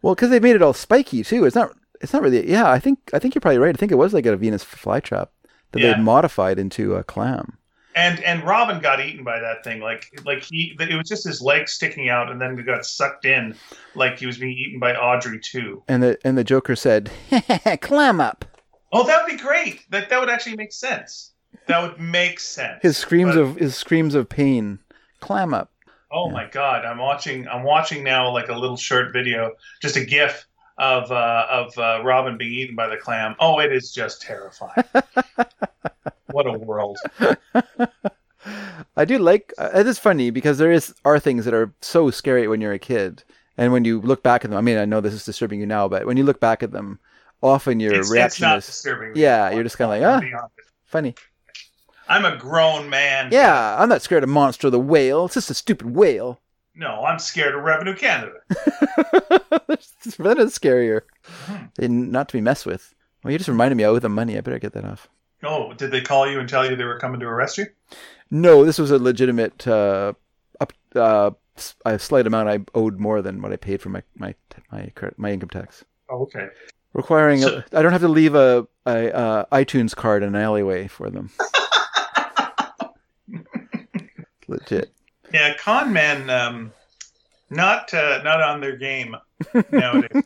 Well, 0.03 0.13
because 0.15 0.29
they 0.29 0.39
made 0.39 0.55
it 0.55 0.61
all 0.61 0.73
spiky 0.73 1.23
too. 1.23 1.45
It's 1.45 1.55
not. 1.55 1.71
It's 2.01 2.13
not 2.13 2.21
really. 2.21 2.47
Yeah, 2.49 2.69
I 2.69 2.79
think. 2.79 2.99
I 3.13 3.19
think 3.19 3.33
you're 3.35 3.41
probably 3.41 3.57
right. 3.57 3.75
I 3.75 3.77
think 3.79 3.91
it 3.91 3.95
was 3.95 4.13
like 4.13 4.25
a 4.27 4.37
Venus 4.37 4.63
flytrap 4.63 5.29
that 5.71 5.81
Yeah. 5.81 5.95
they 5.97 6.01
modified 6.01 6.59
into 6.59 6.95
a 6.95 7.03
clam. 7.03 7.57
And 7.95 8.23
and 8.23 8.43
Robin 8.43 8.79
got 8.79 8.99
eaten 8.99 9.23
by 9.23 9.39
that 9.39 9.63
thing. 9.63 9.79
Like 9.81 10.11
like 10.23 10.43
he, 10.43 10.75
it 10.79 10.95
was 10.95 11.09
just 11.09 11.23
his 11.23 11.41
legs 11.41 11.71
sticking 11.73 12.07
out, 12.09 12.31
and 12.31 12.39
then 12.39 12.55
he 12.55 12.63
got 12.63 12.85
sucked 12.85 13.25
in, 13.25 13.55
like 13.95 14.19
he 14.19 14.25
was 14.27 14.37
being 14.37 14.55
eaten 14.55 14.79
by 14.79 14.95
Audrey 14.95 15.41
II. 15.53 15.77
And 15.87 16.03
the 16.03 16.17
and 16.23 16.37
the 16.37 16.43
Joker 16.43 16.75
said, 16.75 17.09
"Clam 17.81 18.21
up." 18.21 18.45
Oh, 18.91 19.05
that 19.07 19.23
would 19.23 19.31
be 19.31 19.37
great. 19.41 19.89
That 19.91 20.09
that 20.09 20.19
would 20.19 20.29
actually 20.29 20.55
make 20.55 20.71
sense. 20.71 21.31
That 21.65 21.81
would 21.81 21.99
make 21.99 22.39
sense. 22.39 22.79
His 22.83 22.95
screams 22.97 23.35
But- 23.35 23.41
of 23.41 23.55
his 23.55 23.75
screams 23.75 24.13
of 24.15 24.29
pain. 24.29 24.79
Clam 25.19 25.53
up. 25.53 25.71
Oh 26.11 26.29
my 26.29 26.45
god, 26.49 26.85
I'm 26.85 26.97
watching. 26.99 27.47
I'm 27.47 27.63
watching 27.63 28.03
now 28.03 28.31
like 28.31 28.49
a 28.49 28.55
little 28.55 28.77
short 28.77 29.11
video, 29.13 29.51
just 29.81 29.95
a 29.97 30.05
GIF 30.05 30.45
of 30.77 31.11
uh, 31.11 31.45
of 31.49 31.77
uh, 31.77 32.01
Robin 32.03 32.37
being 32.37 32.53
eaten 32.53 32.75
by 32.75 32.87
the 32.87 32.97
clam. 32.97 33.35
Oh, 33.39 33.59
it 33.59 33.71
is 33.73 33.91
just 33.91 34.21
terrifying. 34.21 34.83
what 36.31 36.47
a 36.47 36.53
world! 36.53 36.97
I 38.95 39.05
do 39.05 39.17
like 39.19 39.53
uh, 39.57 39.69
it 39.75 39.87
is 39.87 39.99
funny 39.99 40.29
because 40.29 40.57
there 40.57 40.71
is 40.71 40.93
are 41.05 41.19
things 41.19 41.45
that 41.45 41.53
are 41.53 41.73
so 41.81 42.09
scary 42.09 42.47
when 42.47 42.61
you're 42.61 42.73
a 42.73 42.79
kid, 42.79 43.23
and 43.57 43.71
when 43.73 43.85
you 43.85 43.99
look 44.01 44.23
back 44.23 44.43
at 44.45 44.51
them. 44.51 44.57
I 44.57 44.61
mean, 44.61 44.77
I 44.77 44.85
know 44.85 45.01
this 45.01 45.13
is 45.13 45.25
disturbing 45.25 45.59
you 45.59 45.65
now, 45.65 45.87
but 45.87 46.05
when 46.05 46.17
you 46.17 46.23
look 46.23 46.39
back 46.39 46.63
at 46.63 46.71
them, 46.71 46.99
often 47.43 47.79
your 47.79 47.93
It's, 47.93 48.07
it's 48.07 48.11
reaction 48.13 48.47
not 48.47 48.57
is 48.59 48.65
disturbing. 48.65 49.11
yeah, 49.15 49.49
you're 49.51 49.63
just 49.63 49.77
kinda 49.77 49.89
like, 49.89 50.03
ah. 50.03 50.15
Honest. 50.17 50.53
funny. 50.85 51.15
I'm 52.07 52.25
a 52.25 52.35
grown 52.37 52.89
man. 52.89 53.29
Yeah, 53.31 53.75
I'm 53.79 53.89
not 53.89 54.01
scared 54.01 54.23
of 54.23 54.29
Monstro 54.29 54.71
the 54.71 54.79
whale. 54.79 55.25
It's 55.25 55.35
just 55.35 55.51
a 55.51 55.53
stupid 55.53 55.95
whale. 55.95 56.39
No, 56.75 57.03
I'm 57.03 57.19
scared 57.19 57.53
of 57.53 57.61
Revenue 57.61 57.95
Canada. 57.95 58.33
that 58.49 60.37
is 60.39 60.57
scarier. 60.57 61.01
Hmm. 61.45 62.09
Not 62.11 62.29
to 62.29 62.37
be 62.37 62.41
messed 62.41 62.65
with. 62.65 62.95
Well, 63.23 63.31
you 63.31 63.37
just 63.37 63.49
reminded 63.49 63.75
me 63.75 63.83
I 63.83 63.87
owe 63.87 63.99
them 63.99 64.15
money. 64.15 64.37
I 64.37 64.41
better 64.41 64.59
get 64.59 64.73
that 64.73 64.85
off. 64.85 65.07
Oh, 65.43 65.73
did 65.73 65.91
they 65.91 66.01
call 66.01 66.29
you 66.29 66.39
and 66.39 66.49
tell 66.49 66.69
you 66.69 66.75
they 66.75 66.83
were 66.83 66.99
coming 66.99 67.19
to 67.21 67.25
arrest 67.27 67.57
you? 67.57 67.67
No, 68.31 68.65
this 68.65 68.77
was 68.77 68.91
a 68.91 68.99
legitimate 68.99 69.67
uh, 69.67 70.13
up 70.59 70.73
uh, 70.95 71.31
a 71.85 71.97
slight 71.99 72.27
amount. 72.27 72.49
I 72.49 72.59
owed 72.75 72.99
more 72.99 73.21
than 73.21 73.41
what 73.41 73.51
I 73.53 73.55
paid 73.55 73.81
for 73.81 73.89
my 73.89 74.03
my 74.15 74.35
my 74.71 74.91
my 75.17 75.31
income 75.31 75.49
tax. 75.49 75.83
Oh, 76.09 76.21
okay. 76.23 76.47
Requiring 76.93 77.41
So- 77.41 77.63
I 77.71 77.79
I 77.79 77.81
don't 77.81 77.91
have 77.91 78.01
to 78.01 78.07
leave 78.07 78.35
a, 78.35 78.67
a 78.85 79.15
uh, 79.15 79.45
iTunes 79.51 79.95
card 79.95 80.23
in 80.23 80.35
an 80.35 80.41
alleyway 80.41 80.87
for 80.87 81.09
them. 81.09 81.29
Legit. 84.47 84.91
Yeah, 85.33 85.55
con 85.57 85.93
men, 85.93 86.29
um, 86.29 86.71
not 87.51 87.93
uh, 87.93 88.21
not 88.23 88.41
on 88.41 88.61
their 88.61 88.75
game 88.77 89.15
nowadays. 89.71 90.23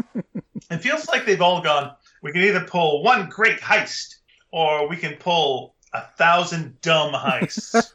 it 0.70 0.78
feels 0.78 1.08
like 1.08 1.24
they've 1.24 1.40
all 1.40 1.62
gone. 1.62 1.92
We 2.22 2.32
can 2.32 2.42
either 2.42 2.60
pull 2.64 3.02
one 3.02 3.28
great 3.30 3.60
heist, 3.60 4.16
or 4.52 4.88
we 4.88 4.96
can 4.96 5.16
pull 5.16 5.74
a 5.92 6.02
thousand 6.16 6.80
dumb 6.80 7.12
heists. 7.12 7.90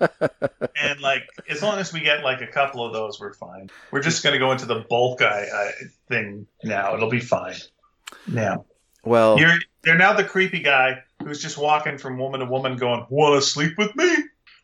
and 0.76 1.00
like, 1.00 1.24
as 1.50 1.62
long 1.62 1.80
as 1.80 1.94
we 1.94 2.02
get 2.02 2.24
like 2.24 2.42
a 2.42 2.48
couple 2.48 2.86
of 2.86 2.94
those, 2.94 3.20
we're 3.20 3.34
fine. 3.34 3.70
We're 3.92 4.02
just 4.02 4.24
going 4.24 4.34
to 4.34 4.40
go 4.40 4.52
into 4.52 4.66
the 4.66 4.86
bulk 4.90 5.22
I, 5.22 5.46
I, 5.52 5.72
thing 6.08 6.48
now. 6.64 6.96
It'll 6.96 7.10
be 7.10 7.20
fine. 7.20 7.56
Now 8.28 8.66
Well, 9.04 9.40
you're 9.40 9.58
they're 9.84 9.98
now 9.98 10.14
the 10.14 10.24
creepy 10.24 10.60
guy 10.60 11.04
who's 11.24 11.42
just 11.42 11.58
walking 11.58 11.98
from 11.98 12.18
woman 12.18 12.42
to 12.42 12.46
woman, 12.46 12.78
going, 12.78 13.06
"Want 13.10 13.42
to 13.42 13.48
sleep 13.48 13.78
with 13.78 13.96
me?" 13.96 14.16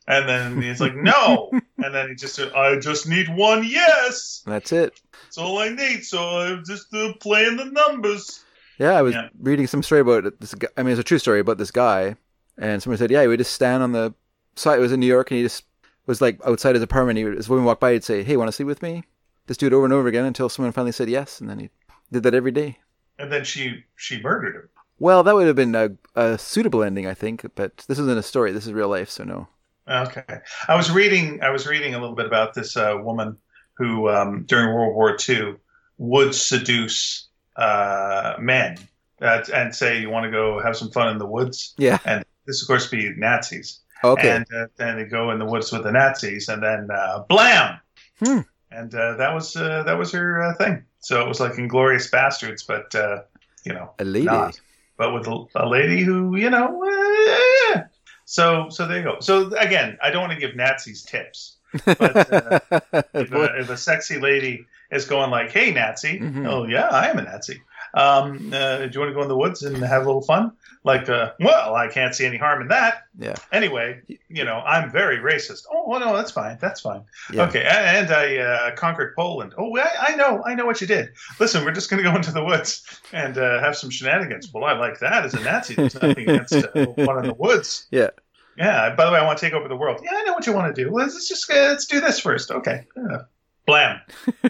And 0.07 0.27
then 0.27 0.61
he's 0.61 0.81
like, 0.81 0.95
"No," 0.95 1.49
and 1.77 1.93
then 1.93 2.09
he 2.09 2.15
just, 2.15 2.35
said, 2.35 2.53
"I 2.53 2.77
just 2.79 3.07
need 3.07 3.29
one 3.29 3.63
yes." 3.65 4.43
that's 4.45 4.71
it. 4.71 4.99
That's 5.23 5.37
all 5.37 5.57
I 5.59 5.69
need. 5.69 6.03
So 6.03 6.19
I'm 6.21 6.63
just 6.65 6.93
uh, 6.93 7.13
playing 7.19 7.57
the 7.57 7.65
numbers. 7.65 8.43
Yeah, 8.79 8.91
I 8.93 9.01
was 9.01 9.13
Yeah. 9.13 9.29
reading 9.39 9.67
some 9.67 9.83
story 9.83 10.01
about 10.01 10.39
this. 10.39 10.53
Guy, 10.53 10.67
I 10.77 10.83
mean, 10.83 10.91
it's 10.91 10.99
a 10.99 11.03
true 11.03 11.19
story 11.19 11.39
about 11.39 11.57
this 11.57 11.71
guy, 11.71 12.15
and 12.57 12.81
someone 12.81 12.97
said, 12.97 13.11
"Yeah, 13.11 13.21
he 13.21 13.27
would 13.27 13.39
just 13.39 13.53
stand 13.53 13.83
on 13.83 13.91
the 13.91 14.13
side. 14.55 14.79
It 14.79 14.81
was 14.81 14.91
in 14.91 14.99
New 14.99 15.05
York, 15.07 15.31
and 15.31 15.37
he 15.37 15.43
just 15.43 15.65
was 16.05 16.21
like 16.21 16.39
outside 16.45 16.75
his 16.75 16.83
apartment. 16.83 17.17
He 17.17 17.25
would, 17.25 17.37
as 17.37 17.49
women 17.49 17.65
walked 17.65 17.81
by, 17.81 17.93
he'd 17.93 18.03
say, 18.03 18.23
"Hey, 18.23 18.37
want 18.37 18.47
to 18.47 18.51
sleep 18.51 18.67
with 18.67 18.81
me?" 18.81 19.03
Just 19.47 19.59
do 19.59 19.67
it 19.67 19.73
over 19.73 19.83
and 19.85 19.93
over 19.93 20.07
again 20.07 20.25
until 20.25 20.49
someone 20.49 20.71
finally 20.71 20.91
said 20.91 21.09
yes, 21.09 21.39
and 21.41 21.49
then 21.49 21.59
he 21.59 21.69
did 22.11 22.23
that 22.23 22.33
every 22.33 22.51
day. 22.51 22.79
And 23.19 23.31
then 23.31 23.43
she 23.43 23.83
she 23.95 24.21
murdered 24.21 24.55
him. 24.55 24.69
Well, 24.99 25.23
that 25.23 25.35
would 25.35 25.47
have 25.47 25.55
been 25.55 25.75
a, 25.75 25.91
a 26.15 26.37
suitable 26.37 26.83
ending, 26.83 27.05
I 27.07 27.13
think. 27.13 27.45
But 27.55 27.77
this 27.87 27.99
isn't 27.99 28.17
a 28.17 28.23
story. 28.23 28.51
This 28.51 28.65
is 28.65 28.73
real 28.73 28.87
life, 28.89 29.09
so 29.09 29.23
no. 29.23 29.47
Okay. 29.89 30.23
I 30.67 30.75
was 30.75 30.89
reading. 30.91 31.41
I 31.43 31.49
was 31.49 31.67
reading 31.67 31.93
a 31.93 31.99
little 31.99 32.15
bit 32.15 32.25
about 32.25 32.53
this 32.53 32.77
uh, 32.77 32.95
woman 33.01 33.37
who, 33.75 34.09
um, 34.09 34.43
during 34.47 34.73
World 34.73 34.95
War 34.95 35.17
II, 35.27 35.55
would 35.97 36.33
seduce 36.33 37.27
uh, 37.55 38.35
men 38.39 38.77
uh, 39.21 39.43
and 39.53 39.75
say, 39.75 39.99
"You 39.99 40.09
want 40.09 40.25
to 40.25 40.31
go 40.31 40.59
have 40.61 40.75
some 40.75 40.91
fun 40.91 41.09
in 41.09 41.17
the 41.17 41.25
woods?" 41.25 41.73
Yeah. 41.77 41.99
And 42.05 42.25
this, 42.45 42.61
of 42.61 42.67
course, 42.67 42.87
be 42.87 43.13
Nazis. 43.15 43.79
Okay. 44.03 44.29
And 44.29 44.45
uh, 44.53 44.67
then 44.75 44.97
they 44.97 45.05
go 45.05 45.31
in 45.31 45.39
the 45.39 45.45
woods 45.45 45.71
with 45.71 45.83
the 45.83 45.91
Nazis, 45.91 46.49
and 46.49 46.61
then 46.61 46.89
uh, 46.91 47.23
blam. 47.29 47.79
Hmm. 48.19 48.39
And 48.71 48.93
uh, 48.93 49.15
that 49.17 49.33
was 49.33 49.55
uh, 49.55 49.83
that 49.83 49.97
was 49.97 50.11
her 50.11 50.41
uh, 50.41 50.55
thing. 50.55 50.83
So 50.99 51.21
it 51.21 51.27
was 51.27 51.39
like 51.39 51.53
Inglourious 51.53 52.11
Basterds, 52.11 52.65
but 52.65 52.93
uh, 52.95 53.21
you 53.65 53.73
know, 53.73 53.91
a 53.99 54.03
lady. 54.03 54.25
not. 54.25 54.59
but 54.97 55.13
with 55.13 55.27
a, 55.27 55.45
a 55.55 55.67
lady 55.67 56.01
who 56.01 56.35
you 56.35 56.49
know. 56.49 56.83
eh. 56.83 57.81
So 58.25 58.67
so 58.69 58.87
there 58.87 58.97
you 58.97 59.03
go. 59.03 59.19
So 59.19 59.55
again, 59.55 59.97
I 60.01 60.09
don't 60.09 60.21
want 60.21 60.33
to 60.33 60.39
give 60.39 60.55
Nazis 60.55 61.03
tips. 61.03 61.57
But 61.85 61.99
uh, 62.33 62.59
if, 63.13 63.31
a, 63.31 63.59
if 63.59 63.69
a 63.69 63.77
sexy 63.77 64.19
lady 64.19 64.65
is 64.91 65.05
going 65.05 65.31
like, 65.31 65.51
"Hey, 65.51 65.71
Nazi," 65.71 66.19
Mhm. 66.19 66.47
oh 66.47 66.65
yeah, 66.65 66.87
I 66.89 67.07
am 67.09 67.17
a 67.19 67.23
Nazi. 67.23 67.61
Um, 67.95 68.51
uh, 68.51 68.87
do 68.87 68.89
you 68.91 68.99
want 68.99 69.09
to 69.11 69.13
go 69.13 69.21
in 69.21 69.27
the 69.27 69.37
woods 69.37 69.61
and 69.61 69.77
have 69.77 70.01
a 70.01 70.05
little 70.05 70.23
fun? 70.23 70.51
Like, 70.83 71.07
uh, 71.09 71.33
well, 71.39 71.75
I 71.75 71.87
can't 71.87 72.13
see 72.15 72.25
any 72.25 72.37
harm 72.37 72.61
in 72.63 72.67
that. 72.69 73.03
yeah. 73.17 73.35
Anyway, 73.51 74.01
you 74.29 74.43
know, 74.43 74.55
I'm 74.65 74.91
very 74.91 75.17
racist. 75.17 75.65
Oh, 75.71 75.85
well, 75.87 75.99
no, 75.99 76.15
that's 76.15 76.31
fine. 76.31 76.57
That's 76.59 76.81
fine. 76.81 77.03
Yeah. 77.31 77.43
Okay, 77.47 77.63
and 77.63 78.11
I 78.11 78.37
uh, 78.37 78.75
conquered 78.75 79.15
Poland. 79.15 79.53
Oh, 79.59 79.77
I, 79.77 79.89
I 80.09 80.15
know, 80.15 80.41
I 80.43 80.55
know 80.55 80.65
what 80.65 80.81
you 80.81 80.87
did. 80.87 81.09
Listen, 81.39 81.63
we're 81.63 81.71
just 81.71 81.89
going 81.91 82.03
to 82.03 82.09
go 82.09 82.15
into 82.15 82.31
the 82.31 82.43
woods 82.43 82.83
and 83.13 83.37
uh, 83.37 83.59
have 83.61 83.77
some 83.77 83.91
shenanigans. 83.91 84.51
Well, 84.51 84.63
I 84.65 84.73
like 84.73 84.99
that 84.99 85.23
as 85.23 85.35
a 85.35 85.39
Nazi. 85.43 85.75
There's 85.75 85.93
nothing 85.93 86.17
against 86.29 86.53
uh, 86.55 86.67
one 86.95 87.19
in 87.19 87.27
the 87.27 87.35
woods. 87.37 87.85
Yeah. 87.91 88.09
Yeah. 88.57 88.95
By 88.95 89.05
the 89.05 89.11
way, 89.11 89.19
I 89.19 89.25
want 89.25 89.37
to 89.39 89.45
take 89.45 89.53
over 89.53 89.67
the 89.67 89.75
world. 89.75 90.01
Yeah, 90.03 90.11
I 90.13 90.23
know 90.23 90.33
what 90.33 90.45
you 90.45 90.53
want 90.53 90.75
to 90.75 90.83
do. 90.83 90.91
Let's 90.91 91.13
let's 91.13 91.27
just 91.27 91.49
uh, 91.49 91.55
let's 91.55 91.85
do 91.85 91.99
this 91.99 92.19
first. 92.19 92.51
Okay. 92.51 92.85
Yeah. 92.95 93.17
Blam. 93.65 94.01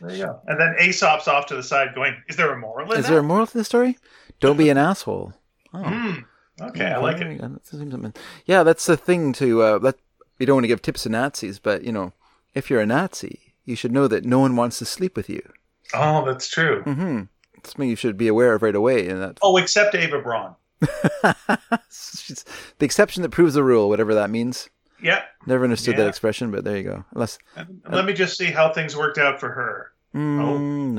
there 0.00 0.10
you 0.10 0.24
go. 0.24 0.40
And 0.46 0.60
then 0.60 0.74
Aesop's 0.80 1.28
off 1.28 1.46
to 1.46 1.54
the 1.54 1.62
side, 1.62 1.94
going, 1.94 2.16
"Is 2.28 2.36
there 2.36 2.52
a 2.52 2.58
moral 2.58 2.90
in 2.92 2.98
Is 2.98 3.04
that?" 3.04 3.10
there 3.10 3.20
a 3.20 3.22
moral 3.22 3.46
to 3.46 3.58
the 3.58 3.64
story? 3.64 3.98
Don't 4.40 4.56
be 4.56 4.70
an 4.70 4.78
asshole. 4.78 5.34
Oh. 5.72 5.82
Hmm. 5.82 6.18
Okay, 6.60 6.86
I 6.86 6.98
like 6.98 7.20
it. 7.20 7.40
Yeah, 7.40 7.48
that 7.48 7.66
seems 7.66 8.14
Yeah, 8.44 8.62
that's 8.62 8.86
the 8.86 8.96
thing 8.96 9.32
to 9.34 9.62
uh, 9.62 9.78
let. 9.80 9.96
You 10.38 10.46
don't 10.46 10.56
want 10.56 10.64
to 10.64 10.68
give 10.68 10.82
tips 10.82 11.04
to 11.04 11.08
Nazis, 11.08 11.58
but 11.58 11.84
you 11.84 11.92
know, 11.92 12.12
if 12.54 12.68
you're 12.68 12.80
a 12.80 12.86
Nazi, 12.86 13.54
you 13.64 13.76
should 13.76 13.92
know 13.92 14.08
that 14.08 14.24
no 14.24 14.40
one 14.40 14.56
wants 14.56 14.78
to 14.78 14.84
sleep 14.84 15.16
with 15.16 15.28
you. 15.28 15.42
Oh, 15.94 16.24
that's 16.24 16.48
true. 16.48 16.82
Mm-hmm. 16.84 17.22
It's 17.54 17.70
something 17.70 17.88
you 17.88 17.96
should 17.96 18.16
be 18.16 18.28
aware 18.28 18.54
of 18.54 18.62
right 18.62 18.74
away, 18.74 19.08
and 19.08 19.20
that 19.22 19.38
Oh, 19.42 19.56
except 19.56 19.94
Eva 19.94 20.20
Braun. 20.20 20.54
The 22.78 22.84
exception 22.86 23.22
that 23.22 23.30
proves 23.30 23.54
the 23.54 23.62
rule, 23.62 23.88
whatever 23.88 24.14
that 24.14 24.30
means. 24.30 24.68
Yeah. 25.02 25.22
Never 25.46 25.64
understood 25.64 25.96
that 25.96 26.06
expression, 26.08 26.50
but 26.50 26.64
there 26.64 26.76
you 26.76 26.82
go. 26.84 27.04
Unless, 27.12 27.38
Let 27.90 28.04
me 28.04 28.12
just 28.12 28.36
see 28.38 28.46
how 28.46 28.72
things 28.72 28.96
worked 28.96 29.18
out 29.18 29.40
for 29.40 29.48
her. 29.50 29.92
mm, 30.14 30.40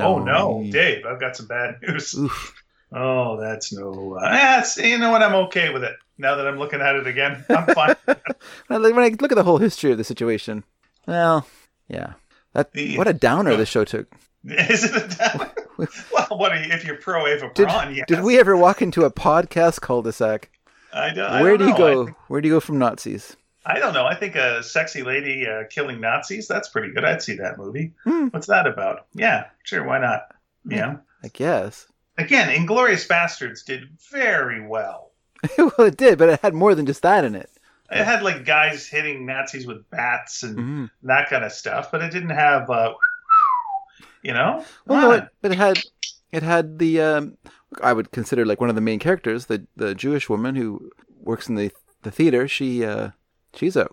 Oh 0.01 0.19
no, 0.19 0.59
no 0.61 0.71
Dave, 0.71 1.05
I've 1.05 1.19
got 1.19 1.35
some 1.35 1.47
bad 1.47 1.75
news. 1.81 2.13
Oof. 2.15 2.53
Oh, 2.91 3.39
that's 3.39 3.73
no. 3.73 4.17
Uh, 4.21 4.31
that's 4.31 4.77
you 4.77 4.97
know 4.99 5.09
what? 5.11 5.23
I'm 5.23 5.33
okay 5.45 5.71
with 5.71 5.83
it 5.83 5.95
now 6.17 6.35
that 6.35 6.47
I'm 6.47 6.59
looking 6.59 6.79
at 6.81 6.95
it 6.95 7.07
again. 7.07 7.43
I'm 7.49 7.65
fine. 7.73 7.95
When 8.67 8.85
I, 8.99 9.09
look 9.19 9.31
at 9.31 9.35
the 9.35 9.43
whole 9.43 9.57
history 9.57 9.91
of 9.91 9.97
the 9.97 10.03
situation, 10.03 10.63
well, 11.07 11.47
yeah, 11.87 12.13
that 12.53 12.71
The- 12.73 12.97
what 12.97 13.07
a 13.07 13.13
downer 13.13 13.55
this 13.57 13.69
show 13.69 13.83
took. 13.85 14.07
Is 14.45 14.83
it 14.83 14.93
a 14.93 15.53
well, 16.13 16.27
what 16.37 16.51
are 16.51 16.61
you, 16.63 16.71
if 16.73 16.83
you're 16.85 16.97
pro 16.97 17.27
Eva 17.27 17.51
Did, 17.53 17.67
Braun? 17.67 17.95
Yes. 17.95 18.05
did 18.07 18.21
we 18.23 18.39
ever 18.39 18.55
walk 18.55 18.81
into 18.81 19.03
a 19.05 19.11
podcast 19.11 19.81
cul-de-sac? 19.81 20.49
I 20.93 21.13
don't, 21.13 21.29
I 21.29 21.41
Where 21.41 21.57
don't 21.57 21.59
do 21.59 21.65
you 21.65 21.71
know. 21.71 21.77
go? 21.77 22.05
Think- 22.05 22.17
Where 22.27 22.41
do 22.41 22.47
you 22.47 22.53
go 22.55 22.59
from 22.59 22.77
Nazis? 22.79 23.35
I 23.65 23.79
don't 23.79 23.93
know. 23.93 24.05
I 24.05 24.13
think 24.15 24.35
a 24.35 24.61
sexy 24.61 25.03
lady 25.03 25.47
uh, 25.47 25.63
killing 25.69 26.01
Nazis—that's 26.01 26.67
pretty 26.67 26.93
good. 26.93 27.05
I'd 27.05 27.21
see 27.21 27.35
that 27.37 27.57
movie. 27.57 27.93
Hmm. 28.03 28.27
What's 28.27 28.47
that 28.47 28.67
about? 28.67 29.05
Yeah, 29.13 29.45
sure. 29.63 29.85
Why 29.85 29.99
not? 29.99 30.35
Yeah. 30.67 30.97
I 31.23 31.29
guess. 31.29 31.87
Again, 32.17 32.49
Inglourious 32.49 33.07
Basterds 33.07 33.63
did 33.63 33.85
very 34.11 34.67
well. 34.67 35.11
well, 35.57 35.71
it 35.87 35.95
did, 35.95 36.17
but 36.19 36.27
it 36.27 36.41
had 36.41 36.53
more 36.53 36.75
than 36.75 36.85
just 36.85 37.03
that 37.03 37.23
in 37.23 37.35
it. 37.35 37.49
It 37.89 38.03
had 38.03 38.21
like 38.21 38.43
guys 38.45 38.85
hitting 38.87 39.25
Nazis 39.25 39.65
with 39.65 39.89
bats 39.89 40.43
and 40.43 40.57
Mhm. 40.57 40.89
that 41.03 41.29
kind 41.29 41.45
of 41.45 41.51
stuff, 41.53 41.89
but 41.91 42.01
it 42.01 42.11
didn't 42.11 42.31
have, 42.31 42.69
uh, 42.69 42.93
you 44.23 44.33
know. 44.33 44.63
Well, 44.87 45.01
no, 45.01 45.11
it, 45.11 45.27
but 45.41 45.51
it 45.51 45.57
had 45.57 45.79
it 46.31 46.43
had 46.43 46.79
the 46.79 47.01
um, 47.01 47.37
I 47.81 47.93
would 47.93 48.11
consider 48.11 48.45
like 48.45 48.59
one 48.61 48.69
of 48.69 48.75
the 48.75 48.81
main 48.81 48.99
characters, 48.99 49.45
the 49.47 49.65
the 49.75 49.93
Jewish 49.95 50.29
woman 50.29 50.55
who 50.55 50.89
works 51.19 51.47
in 51.49 51.55
the 51.55 51.71
the 52.03 52.11
theater. 52.11 52.47
She 52.47 52.83
uh, 52.85 53.09
she's 53.53 53.75
a 53.75 53.87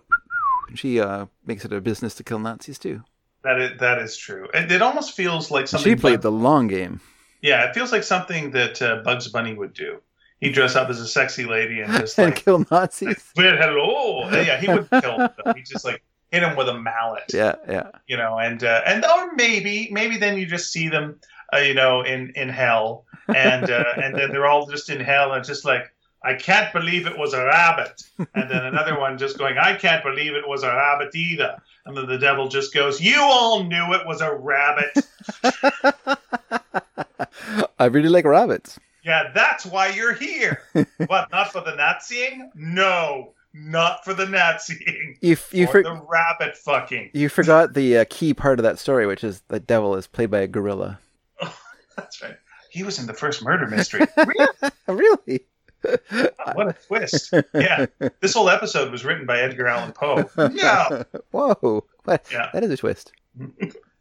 she 0.73 0.99
uh, 0.99 1.25
makes 1.45 1.65
it 1.65 1.73
a 1.73 1.81
business 1.81 2.15
to 2.15 2.23
kill 2.23 2.39
Nazis 2.39 2.79
too. 2.79 3.03
that 3.43 3.59
is 3.59 3.79
that 3.79 3.99
is 3.99 4.17
true. 4.17 4.47
It, 4.53 4.71
it 4.71 4.81
almost 4.81 5.13
feels 5.15 5.51
like 5.51 5.67
something. 5.67 5.91
She 5.91 5.95
played 5.99 6.15
Bug- 6.15 6.21
the 6.21 6.31
long 6.31 6.67
game. 6.67 7.01
yeah, 7.41 7.67
it 7.69 7.73
feels 7.73 7.91
like 7.91 8.03
something 8.03 8.51
that 8.51 8.81
uh, 8.81 9.01
Bugs 9.03 9.27
Bunny 9.27 9.53
would 9.53 9.73
do. 9.73 10.01
He'd 10.39 10.53
dress 10.53 10.75
up 10.75 10.89
as 10.89 10.99
a 10.99 11.07
sexy 11.07 11.45
lady 11.45 11.81
and 11.81 11.91
just 11.99 12.17
and 12.17 12.31
like, 12.33 12.43
kill 12.43 12.65
Nazis. 12.71 13.23
"Well, 13.35 13.55
hello. 13.57 14.29
Yeah, 14.31 14.59
he 14.59 14.67
would 14.67 14.89
kill 14.89 15.17
them. 15.17 15.29
He 15.55 15.61
just 15.63 15.85
like 15.85 16.01
hit 16.31 16.43
him 16.43 16.55
with 16.55 16.69
a 16.69 16.79
mallet. 16.79 17.31
Yeah, 17.33 17.55
yeah. 17.67 17.91
you 18.07 18.17
know, 18.17 18.39
and 18.39 18.63
uh, 18.63 18.81
and 18.85 19.05
or 19.05 19.33
maybe 19.35 19.89
maybe 19.91 20.17
then 20.17 20.37
you 20.37 20.45
just 20.45 20.71
see 20.71 20.89
them, 20.89 21.19
uh, 21.53 21.59
you 21.59 21.73
know, 21.73 22.01
in 22.01 22.31
in 22.35 22.49
hell, 22.49 23.05
and 23.27 23.69
uh, 23.69 23.83
and 24.01 24.15
then 24.15 24.31
they're 24.31 24.47
all 24.47 24.67
just 24.67 24.89
in 24.89 24.99
hell, 24.99 25.33
and 25.33 25.45
just 25.45 25.65
like 25.65 25.91
I 26.23 26.35
can't 26.35 26.71
believe 26.71 27.07
it 27.07 27.17
was 27.17 27.33
a 27.33 27.43
rabbit, 27.43 28.03
and 28.17 28.49
then 28.49 28.65
another 28.65 28.99
one 28.99 29.17
just 29.17 29.37
going, 29.37 29.57
I 29.57 29.75
can't 29.75 30.03
believe 30.03 30.35
it 30.35 30.47
was 30.47 30.63
a 30.63 30.67
rabbit 30.67 31.15
either, 31.15 31.57
and 31.85 31.97
then 31.97 32.07
the 32.07 32.19
devil 32.19 32.47
just 32.47 32.73
goes, 32.73 33.01
you 33.01 33.19
all 33.19 33.63
knew 33.63 33.93
it 33.93 34.05
was 34.05 34.21
a 34.21 34.33
rabbit, 34.33 34.97
I 37.79 37.85
really 37.85 38.09
like 38.09 38.25
rabbits. 38.25 38.79
yeah, 39.03 39.31
that's 39.33 39.65
why 39.65 39.87
you're 39.87 40.13
here. 40.13 40.61
what? 41.07 41.31
Not 41.31 41.51
for 41.51 41.61
the 41.61 41.71
Naziing? 41.71 42.51
No, 42.53 43.33
not 43.53 44.03
for 44.05 44.13
the 44.13 44.25
Naziing. 44.25 45.17
You 45.21 45.33
f- 45.33 45.53
you 45.53 45.67
for 45.67 45.83
the 45.83 46.01
rabbit 46.09 46.57
fucking. 46.57 47.11
you 47.13 47.29
forgot 47.29 47.73
the 47.73 47.97
uh, 47.99 48.05
key 48.09 48.33
part 48.33 48.59
of 48.59 48.63
that 48.63 48.79
story, 48.79 49.05
which 49.07 49.23
is 49.23 49.41
the 49.49 49.59
devil 49.59 49.95
is 49.95 50.07
played 50.07 50.31
by 50.31 50.39
a 50.39 50.47
gorilla. 50.47 50.99
That's 51.97 52.21
right. 52.21 52.37
He 52.69 52.83
was 52.83 52.99
in 52.99 53.05
the 53.07 53.13
first 53.13 53.43
murder 53.43 53.67
mystery. 53.67 54.05
Really? 54.17 54.47
really? 54.87 55.45
what 56.53 56.67
a 56.69 56.75
twist. 56.87 57.33
Yeah. 57.53 57.87
This 58.19 58.33
whole 58.35 58.49
episode 58.49 58.91
was 58.91 59.03
written 59.03 59.25
by 59.25 59.39
Edgar 59.41 59.67
Allan 59.67 59.91
Poe. 59.93 60.29
Yeah. 60.53 61.03
Whoa! 61.31 61.83
What? 62.03 62.25
Yeah. 62.31 62.49
That 62.53 62.63
is 62.63 62.69
a 62.71 62.77
twist. 62.77 63.11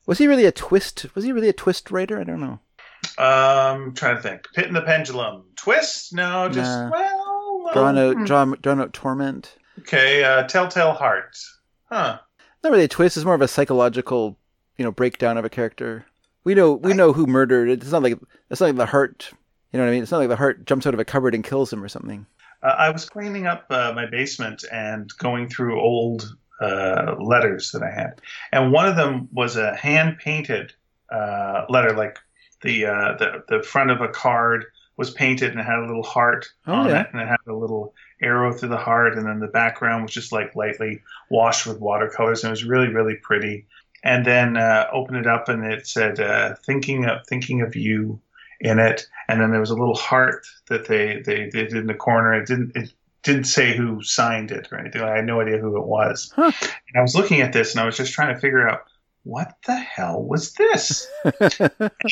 Was 0.07 0.19
he 0.19 0.27
really 0.27 0.45
a 0.45 0.53
twist? 0.53 1.07
Was 1.15 1.25
he 1.25 1.33
really 1.33 1.49
a 1.49 1.53
twist 1.55 1.91
writer? 1.91 2.21
I 2.21 2.25
don't 2.25 2.41
know. 2.41 2.59
Um, 3.19 3.95
trying 3.95 4.17
to 4.17 4.23
think. 4.23 4.47
Pit 4.55 4.67
and 4.67 4.77
the 4.77 4.83
Pendulum. 4.83 5.45
Twist? 5.57 6.13
No, 6.13 6.49
just, 6.51 6.71
Nah. 6.71 6.91
well. 6.91 7.30
No. 7.75 7.81
Drawn 7.81 7.99
out, 7.99 8.17
Hmm. 8.17 8.25
drawn, 8.25 8.57
drawn 8.63 8.81
out 8.81 8.93
torment. 8.93 9.57
Okay, 9.81 10.23
uh, 10.25 10.43
Telltale 10.45 10.93
Heart. 10.93 11.37
Huh. 11.91 12.19
Not 12.63 12.73
really 12.73 12.85
a 12.85 12.89
twist. 12.89 13.17
It's 13.17 13.25
more 13.25 13.35
of 13.35 13.41
a 13.41 13.49
psychological, 13.49 14.37
you 14.77 14.85
know, 14.85 14.91
breakdown 14.93 15.39
of 15.39 15.45
a 15.45 15.49
character. 15.51 16.05
We 16.45 16.55
know 16.55 16.73
we 16.73 16.93
I- 16.93 16.97
know 16.97 17.13
who 17.13 17.27
murdered. 17.27 17.69
it. 17.69 17.83
It's 17.83 17.93
not 17.93 18.03
like 18.03 18.19
it's 18.51 18.61
not 18.61 18.69
like 18.69 18.77
the 18.77 18.87
heart. 18.87 19.31
You 19.73 19.79
know 19.79 19.85
what 19.85 19.91
I 19.91 19.95
mean? 19.95 20.03
It's 20.03 20.11
not 20.13 20.19
like 20.19 20.29
the 20.29 20.37
heart 20.37 20.65
jumps 20.67 20.87
out 20.87 20.95
of 20.95 21.01
a 21.01 21.05
cupboard 21.05 21.35
and 21.35 21.45
kills 21.45 21.73
him 21.73 21.83
or 21.83 21.89
something. 21.89 22.27
Uh, 22.63 22.75
I 22.77 22.91
was 22.91 23.09
cleaning 23.09 23.47
up 23.47 23.65
uh, 23.71 23.93
my 23.95 24.07
basement 24.07 24.65
and 24.71 25.11
going 25.19 25.49
through 25.49 25.81
old 25.81 26.35
uh, 26.61 27.15
letters 27.19 27.71
that 27.73 27.83
I 27.83 27.91
had, 27.91 28.21
and 28.53 28.73
one 28.73 28.87
of 28.87 28.97
them 28.97 29.29
was 29.33 29.57
a 29.57 29.75
hand 29.77 30.19
painted 30.19 30.75
uh, 31.11 31.65
letter, 31.71 31.93
like 31.97 32.19
the, 32.63 32.87
uh, 32.87 33.17
the 33.19 33.45
the 33.49 33.63
front 33.63 33.91
of 33.91 34.01
a 34.03 34.09
card 34.09 34.67
was 35.01 35.11
painted 35.11 35.51
and 35.51 35.59
it 35.59 35.65
had 35.65 35.81
a 35.81 35.87
little 35.87 36.05
heart 36.05 36.47
Oh, 36.67 36.75
on 36.75 36.89
yeah. 36.89 37.01
it, 37.01 37.09
and 37.13 37.21
it 37.21 37.27
had 37.27 37.39
a 37.49 37.53
little 37.55 37.95
arrow 38.23 38.53
through 38.53 38.69
the 38.69 38.77
heart, 38.77 39.17
and 39.17 39.27
then 39.27 39.41
the 39.41 39.49
background 39.49 40.05
was 40.05 40.13
just 40.13 40.31
like 40.31 40.55
lightly 40.55 41.03
washed 41.31 41.67
with 41.67 41.81
watercolors, 41.81 42.45
and 42.45 42.51
it 42.51 42.53
was 42.53 42.65
really 42.65 42.89
really 42.89 43.17
pretty. 43.17 43.67
And 44.05 44.25
then 44.25 44.57
uh, 44.57 44.87
opened 44.93 45.19
it 45.19 45.27
up, 45.27 45.49
and 45.49 45.65
it 45.65 45.87
said 45.87 46.21
uh, 46.21 46.55
"thinking 46.67 47.07
of 47.07 47.27
thinking 47.27 47.63
of 47.63 47.75
you" 47.75 48.21
in 48.61 48.79
it, 48.79 49.07
and 49.27 49.41
then 49.41 49.51
there 49.51 49.61
was 49.61 49.71
a 49.71 49.75
little 49.75 49.97
heart 49.97 50.47
that 50.69 50.87
they, 50.87 51.23
they, 51.25 51.45
they 51.51 51.65
did 51.65 51.73
in 51.73 51.87
the 51.87 51.95
corner. 51.95 52.35
It 52.35 52.47
didn't 52.47 52.73
it 52.77 52.93
didn't 53.23 53.45
say 53.45 53.75
who 53.77 54.03
signed 54.03 54.51
it 54.51 54.69
or 54.71 54.79
anything. 54.79 55.03
I 55.03 55.17
had 55.17 55.25
no 55.27 55.41
idea 55.41 55.59
who 55.59 55.77
it 55.79 55.87
was. 55.87 56.33
Huh. 56.37 56.53
And 56.61 56.97
I 56.97 57.01
was 57.03 57.15
looking 57.15 57.41
at 57.41 57.53
this 57.55 57.73
and 57.73 57.81
I 57.81 57.87
was 57.87 57.97
just 57.97 58.13
trying 58.13 58.35
to 58.35 58.41
figure 58.41 58.67
out 58.69 58.81
what 59.25 59.55
the 59.67 59.77
hell 59.77 60.23
was 60.23 60.53
this. 60.55 61.07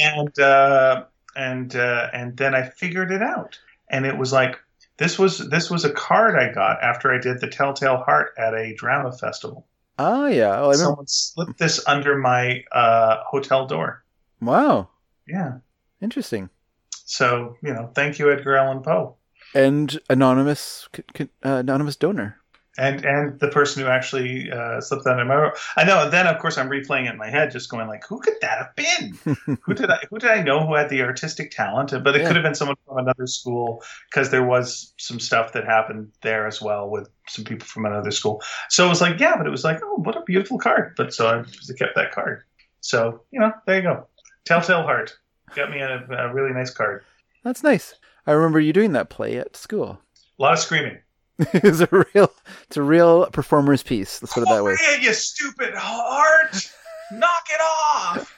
and 0.00 0.38
uh, 0.38 1.04
and 1.38 1.74
uh, 1.76 2.08
and 2.12 2.36
then 2.36 2.54
I 2.54 2.68
figured 2.68 3.10
it 3.12 3.22
out, 3.22 3.58
and 3.88 4.04
it 4.04 4.18
was 4.18 4.32
like 4.32 4.56
this 4.98 5.18
was 5.18 5.38
this 5.48 5.70
was 5.70 5.84
a 5.84 5.90
card 5.92 6.34
I 6.36 6.52
got 6.52 6.82
after 6.82 7.14
I 7.14 7.18
did 7.20 7.40
the 7.40 7.46
Telltale 7.48 7.98
Heart 7.98 8.34
at 8.36 8.52
a 8.54 8.74
drama 8.74 9.12
festival. 9.12 9.66
oh 9.98 10.26
yeah. 10.26 10.60
Oh. 10.60 10.72
Someone 10.72 11.06
slipped 11.06 11.58
this 11.58 11.86
under 11.86 12.18
my 12.18 12.64
uh, 12.72 13.22
hotel 13.24 13.66
door. 13.66 14.04
Wow. 14.40 14.88
Yeah. 15.26 15.58
Interesting. 16.02 16.50
So 16.90 17.56
you 17.62 17.72
know, 17.72 17.90
thank 17.94 18.18
you, 18.18 18.30
Edgar 18.32 18.56
Allan 18.56 18.82
Poe. 18.82 19.14
And 19.54 19.98
anonymous, 20.10 20.88
c- 20.94 21.02
c- 21.16 21.28
uh, 21.44 21.56
anonymous 21.64 21.96
donor. 21.96 22.37
And 22.78 23.04
and 23.04 23.38
the 23.40 23.48
person 23.48 23.82
who 23.82 23.88
actually 23.88 24.50
uh, 24.50 24.80
slipped 24.80 25.06
under 25.06 25.24
my 25.24 25.50
I 25.76 25.84
know. 25.84 26.04
And 26.04 26.12
then 26.12 26.26
of 26.26 26.38
course 26.40 26.56
I'm 26.56 26.68
replaying 26.70 27.06
it 27.06 27.12
in 27.12 27.18
my 27.18 27.28
head, 27.28 27.50
just 27.50 27.68
going 27.68 27.88
like, 27.88 28.04
who 28.08 28.20
could 28.20 28.34
that 28.40 28.58
have 28.58 28.76
been? 28.76 29.58
who 29.62 29.74
did 29.74 29.90
I 29.90 29.98
who 30.08 30.18
did 30.18 30.30
I 30.30 30.42
know 30.42 30.66
who 30.66 30.74
had 30.74 30.88
the 30.88 31.02
artistic 31.02 31.50
talent? 31.50 31.90
But 31.90 32.14
it 32.14 32.22
Yeah. 32.22 32.28
could 32.28 32.36
have 32.36 32.44
been 32.44 32.54
someone 32.54 32.76
from 32.86 32.98
another 32.98 33.26
school 33.26 33.82
because 34.10 34.30
there 34.30 34.44
was 34.44 34.94
some 34.98 35.18
stuff 35.20 35.52
that 35.52 35.64
happened 35.64 36.12
there 36.22 36.46
as 36.46 36.62
well 36.62 36.88
with 36.88 37.10
some 37.26 37.44
people 37.44 37.66
from 37.66 37.84
another 37.84 38.10
school. 38.12 38.42
So 38.70 38.86
it 38.86 38.88
was 38.88 39.00
like, 39.00 39.18
yeah, 39.18 39.36
but 39.36 39.46
it 39.46 39.50
was 39.50 39.64
like, 39.64 39.80
oh, 39.82 39.96
what 39.96 40.16
a 40.16 40.22
beautiful 40.22 40.58
card. 40.58 40.94
But 40.96 41.12
so 41.12 41.26
I 41.28 41.42
just 41.42 41.76
kept 41.78 41.96
that 41.96 42.12
card. 42.12 42.42
So 42.80 43.22
you 43.32 43.40
know, 43.40 43.52
there 43.66 43.76
you 43.76 43.82
go. 43.82 44.06
Telltale 44.44 44.82
Heart 44.84 45.18
got 45.54 45.70
me 45.70 45.80
a, 45.80 46.06
a 46.08 46.32
really 46.32 46.52
nice 46.52 46.70
card. 46.70 47.04
That's 47.44 47.62
nice. 47.62 47.94
I 48.26 48.32
remember 48.32 48.60
you 48.60 48.72
doing 48.72 48.92
that 48.92 49.10
play 49.10 49.36
at 49.36 49.56
school. 49.56 50.00
A 50.38 50.42
lot 50.42 50.52
of 50.52 50.58
screaming. 50.60 50.98
it's 51.54 51.80
a 51.80 51.88
real, 52.14 52.32
it's 52.66 52.76
a 52.76 52.82
real 52.82 53.26
performer's 53.26 53.84
piece. 53.84 54.20
Let's 54.20 54.34
put 54.34 54.42
it 54.42 54.48
that 54.48 54.64
way. 54.64 54.76
Quiet, 54.76 55.02
you 55.02 55.12
stupid 55.12 55.72
heart! 55.74 56.68
Knock 57.12 57.46
it 57.48 57.60
off! 57.60 58.34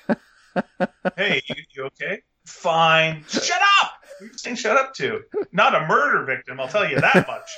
hey, 1.16 1.42
you, 1.48 1.54
you 1.70 1.84
okay? 1.84 2.20
Fine. 2.44 3.24
Shut 3.28 3.60
up! 3.82 3.92
Who 4.18 4.26
you 4.26 4.36
saying 4.36 4.56
shut 4.56 4.76
up 4.76 4.92
to? 4.94 5.22
Not 5.50 5.74
a 5.74 5.86
murder 5.86 6.24
victim, 6.24 6.60
I'll 6.60 6.68
tell 6.68 6.86
you 6.88 7.00
that 7.00 7.26
much. 7.26 7.56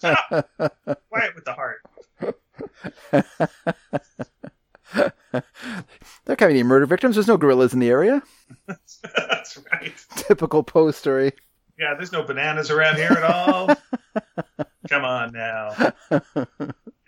Shut 0.00 0.18
up! 0.30 0.50
Quiet 1.10 1.34
with 1.34 1.44
the 1.44 1.52
heart. 1.52 1.82
there 6.24 6.36
can't 6.36 6.38
be 6.38 6.44
any 6.44 6.62
murder 6.62 6.86
victims. 6.86 7.16
There's 7.16 7.28
no 7.28 7.36
gorillas 7.36 7.74
in 7.74 7.80
the 7.80 7.90
area. 7.90 8.22
That's 8.66 9.58
right. 9.70 9.92
Typical 10.16 10.62
Poe 10.62 10.92
story. 10.92 11.32
Yeah, 11.78 11.94
there's 11.94 12.12
no 12.12 12.22
bananas 12.22 12.70
around 12.70 12.96
here 12.96 13.10
at 13.10 13.22
all. 13.22 13.70
Come 14.88 15.04
on 15.04 15.32
now. 15.32 15.92
And 16.10 16.24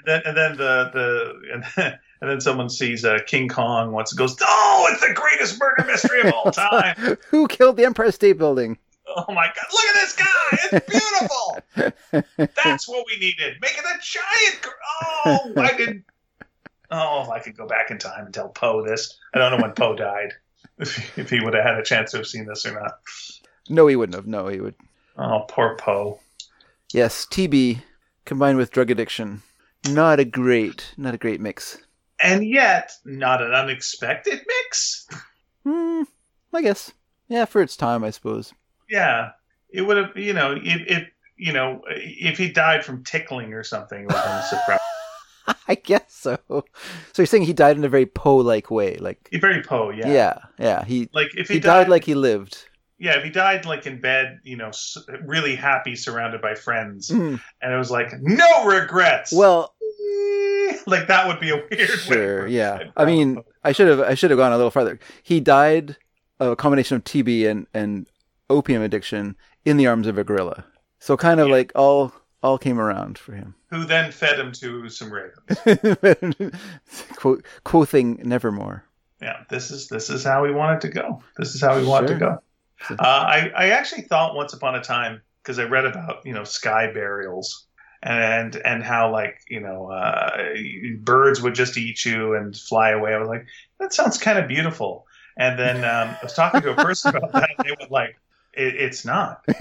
then, 0.07 0.23
and 0.27 0.37
then 0.37 0.57
the 0.57 0.91
the 0.93 1.53
and 1.53 1.65
then, 1.77 1.99
and 2.21 2.31
then 2.31 2.41
someone 2.41 2.69
sees 2.69 3.05
uh, 3.05 3.19
King 3.27 3.49
Kong 3.49 3.93
once 3.93 4.13
and 4.13 4.19
goes, 4.19 4.37
"Oh, 4.43 4.89
it's 4.91 5.01
the 5.07 5.15
greatest 5.15 5.59
murder 5.59 5.85
mystery 5.87 6.21
of 6.23 6.33
all 6.35 6.51
time." 6.51 7.17
Who 7.31 7.49
killed 7.49 7.77
the 7.77 7.85
Empire 7.85 8.11
State 8.11 8.39
Building? 8.39 8.79
Oh 9.07 9.25
my 9.29 9.47
god, 9.47 9.67
look 9.73 9.85
at 9.85 9.95
this 10.01 10.17
guy! 10.17 10.59
It's 10.73 10.91
beautiful! 10.91 12.55
That's 12.65 12.89
what 12.89 13.07
we 13.07 13.19
needed. 13.19 13.57
Make 13.61 13.79
it 13.79 13.85
a 13.85 13.99
giant 14.03 14.63
gr- 14.63 14.71
Oh, 15.27 15.53
I 15.59 15.77
didn't 15.77 16.05
Oh, 16.91 17.23
if 17.23 17.29
I 17.29 17.39
could 17.41 17.57
go 17.57 17.67
back 17.67 17.91
in 17.91 17.99
time 17.99 18.27
and 18.27 18.35
tell 18.35 18.49
Poe 18.49 18.85
this. 18.85 19.19
I 19.35 19.39
don't 19.39 19.53
know 19.53 19.63
when 19.63 19.73
Poe 19.75 19.97
died. 19.97 20.33
If, 20.79 21.19
if 21.19 21.31
he 21.31 21.41
would 21.41 21.55
have 21.55 21.65
had 21.65 21.79
a 21.79 21.83
chance 21.83 22.13
to 22.13 22.19
have 22.19 22.27
seen 22.27 22.47
this 22.47 22.65
or 22.67 22.73
not. 22.73 22.93
No, 23.69 23.87
he 23.87 23.97
wouldn't 23.97 24.17
have. 24.17 24.27
No, 24.27 24.49
he 24.49 24.61
would. 24.61 24.75
Oh, 25.17 25.45
poor 25.49 25.77
Poe. 25.77 26.21
Yes, 26.93 27.27
TB 27.27 27.83
combined 28.25 28.59
with 28.59 28.71
drug 28.71 28.91
addiction. 28.91 29.43
Not 29.89 30.21
a 30.21 30.25
great, 30.25 30.95
not 30.97 31.15
a 31.15 31.19
great 31.19 31.41
mix. 31.41 31.79
And 32.23 32.47
yet, 32.47 32.93
not 33.05 33.43
an 33.43 33.53
unexpected 33.53 34.41
mix. 34.47 35.09
Hmm, 35.65 36.03
I 36.53 36.63
guess. 36.63 36.93
Yeah, 37.29 37.45
for 37.45 37.63
its 37.63 37.77
time, 37.77 38.05
I 38.05 38.11
suppose. 38.11 38.53
Yeah. 38.89 39.31
It 39.71 39.83
would 39.83 39.97
have 39.97 40.17
you 40.17 40.33
know, 40.33 40.53
if, 40.63 40.83
if 40.87 41.09
you 41.37 41.53
know, 41.53 41.83
if 41.89 42.39
he 42.39 42.49
died 42.51 42.85
from 42.85 43.03
tickling 43.03 43.53
or 43.53 43.65
something, 43.65 44.03
it 44.03 44.07
would 44.07 44.15
have 44.15 44.51
been 44.51 44.59
surprise. 44.59 44.79
I 45.69 45.75
guess 45.75 46.05
so. 46.09 46.39
So 46.49 46.65
you're 47.19 47.27
saying 47.27 47.43
he 47.43 47.53
died 47.53 47.77
in 47.77 47.85
a 47.85 47.89
very 47.89 48.07
Poe-like 48.07 48.71
way, 48.71 48.97
like 48.97 49.29
very 49.33 49.63
Poe, 49.63 49.91
yeah. 49.91 50.13
yeah, 50.13 50.39
yeah. 50.59 50.85
He 50.85 51.09
Like 51.13 51.35
if 51.37 51.49
he, 51.49 51.55
he 51.55 51.61
died 51.61 51.89
like 51.89 52.05
he 52.05 52.15
lived. 52.15 52.67
Yeah, 52.99 53.17
if 53.19 53.25
he 53.25 53.31
died 53.31 53.65
like 53.67 53.87
in 53.87 54.01
bed, 54.01 54.39
you 54.45 54.57
know, 54.57 54.71
really 55.25 55.57
happy, 55.57 55.97
surrounded 55.97 56.41
by 56.41 56.55
friends, 56.55 57.11
Mm. 57.11 57.41
and 57.61 57.73
it 57.73 57.77
was 57.77 57.91
like 57.91 58.13
no 58.21 58.65
regrets. 58.67 59.33
Well, 59.33 59.75
like 60.87 61.07
that 61.09 61.27
would 61.27 61.41
be 61.41 61.51
a 61.51 61.57
weird. 61.71 61.89
sure, 61.91 62.47
yeah. 62.47 62.85
I 62.97 63.05
mean, 63.05 63.43
I 63.63 63.73
should 63.73 63.89
have 63.89 64.01
I 64.01 64.15
should 64.15 64.31
have 64.31 64.39
gone 64.39 64.53
a 64.53 64.57
little 64.57 64.71
farther. 64.71 64.99
He 65.23 65.41
died 65.41 65.97
of 66.41 66.53
a 66.53 66.57
combination 66.57 66.97
of 66.97 67.05
TB 67.05 67.49
and 67.51 67.67
and 67.75 68.07
opium 68.51 68.83
addiction 68.83 69.37
in 69.65 69.77
the 69.77 69.87
arms 69.87 70.07
of 70.07 70.19
a 70.19 70.25
gorilla. 70.25 70.65
So 70.99 71.17
kind 71.17 71.41
of 71.41 71.49
Yeah. 71.49 71.55
like 71.55 71.73
all 71.75 72.13
all 72.43 72.59
came 72.59 72.79
around 72.79 73.17
for 73.19 73.33
him. 73.35 73.55
who 73.71 73.85
then 73.85 74.13
fed 74.13 74.39
him 74.39 74.53
to 74.53 74.89
some 74.91 75.11
ravens. 75.11 76.55
Quote, 77.17 77.45
quoting 77.65 78.21
nevermore. 78.23 78.85
Yeah, 79.23 79.45
this 79.49 79.71
is 79.71 79.89
this 79.89 80.11
is 80.11 80.23
how 80.25 80.43
we 80.43 80.53
want 80.53 80.77
it 80.85 80.87
to 80.89 80.93
go. 80.93 81.23
This 81.39 81.55
is 81.55 81.61
how 81.63 81.79
we 81.79 81.87
want 81.87 82.07
it 82.07 82.15
to 82.15 82.19
go. 82.19 82.43
Uh, 82.91 82.95
I 83.03 83.51
I 83.57 83.67
actually 83.71 84.03
thought 84.03 84.35
once 84.35 84.53
upon 84.53 84.75
a 84.75 84.83
time 84.83 85.23
because 85.43 85.59
I 85.59 85.65
read 85.65 85.85
about 85.87 86.25
you 86.27 86.33
know 86.35 86.45
sky 86.45 86.93
burials 86.93 87.67
and 88.03 88.55
and 88.57 88.83
how 88.83 89.11
like 89.13 89.41
you 89.49 89.61
know 89.61 89.91
uh, 89.91 90.37
birds 91.01 91.41
would 91.41 91.55
just 91.55 91.77
eat 91.79 92.05
you 92.05 92.35
and 92.35 92.57
fly 92.57 92.91
away. 92.91 93.15
I 93.15 93.19
was 93.19 93.29
like 93.29 93.47
that 93.81 93.93
sounds 93.95 94.19
kind 94.19 94.39
of 94.39 94.49
beautiful. 94.49 95.07
And 95.37 95.59
then 95.59 95.77
um, 95.79 96.11
I 96.11 96.19
was 96.23 96.35
talking 96.35 96.63
to 96.63 96.71
a 96.71 96.77
person 96.77 97.15
about 97.17 97.33
that, 97.35 97.51
and 97.59 97.65
they 97.65 97.71
were 97.71 97.89
like, 97.91 98.17
it, 98.53 98.77
"It's 98.77 99.05
not 99.05 99.43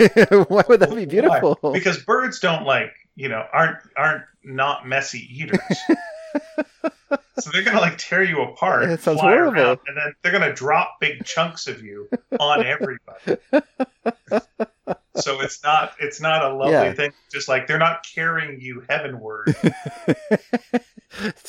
Why 0.49 0.63
would 0.67 0.79
that 0.81 0.89
be 0.95 1.05
Why? 1.15 1.39
beautiful? 1.39 1.57
because 1.73 2.03
birds 2.03 2.39
don't 2.39 2.63
like 2.65 2.91
you 3.15 3.29
know 3.29 3.43
aren't 3.51 3.77
aren't 3.97 4.23
not 4.43 4.87
messy 4.87 5.27
eaters." 5.31 5.59
So 7.43 7.49
they're 7.51 7.63
gonna 7.63 7.81
like 7.81 7.97
tear 7.97 8.23
you 8.23 8.41
apart. 8.41 8.89
It 8.89 9.01
sounds 9.01 9.19
horrible. 9.21 9.53
around, 9.59 9.79
and 9.87 9.97
then 9.97 10.15
they're 10.21 10.31
gonna 10.31 10.53
drop 10.53 10.97
big 11.01 11.25
chunks 11.25 11.67
of 11.67 11.83
you 11.83 12.09
on 12.39 12.65
everybody. 12.65 13.37
so 15.15 15.41
it's 15.41 15.61
not 15.63 15.93
it's 15.99 16.19
not 16.21 16.43
a 16.43 16.53
lovely 16.55 16.71
Yeah. 16.73 16.93
thing. 16.93 17.11
Just 17.31 17.47
like 17.47 17.67
they're 17.67 17.77
not 17.77 18.05
carrying 18.15 18.61
you 18.61 18.83
heavenward. 18.89 19.55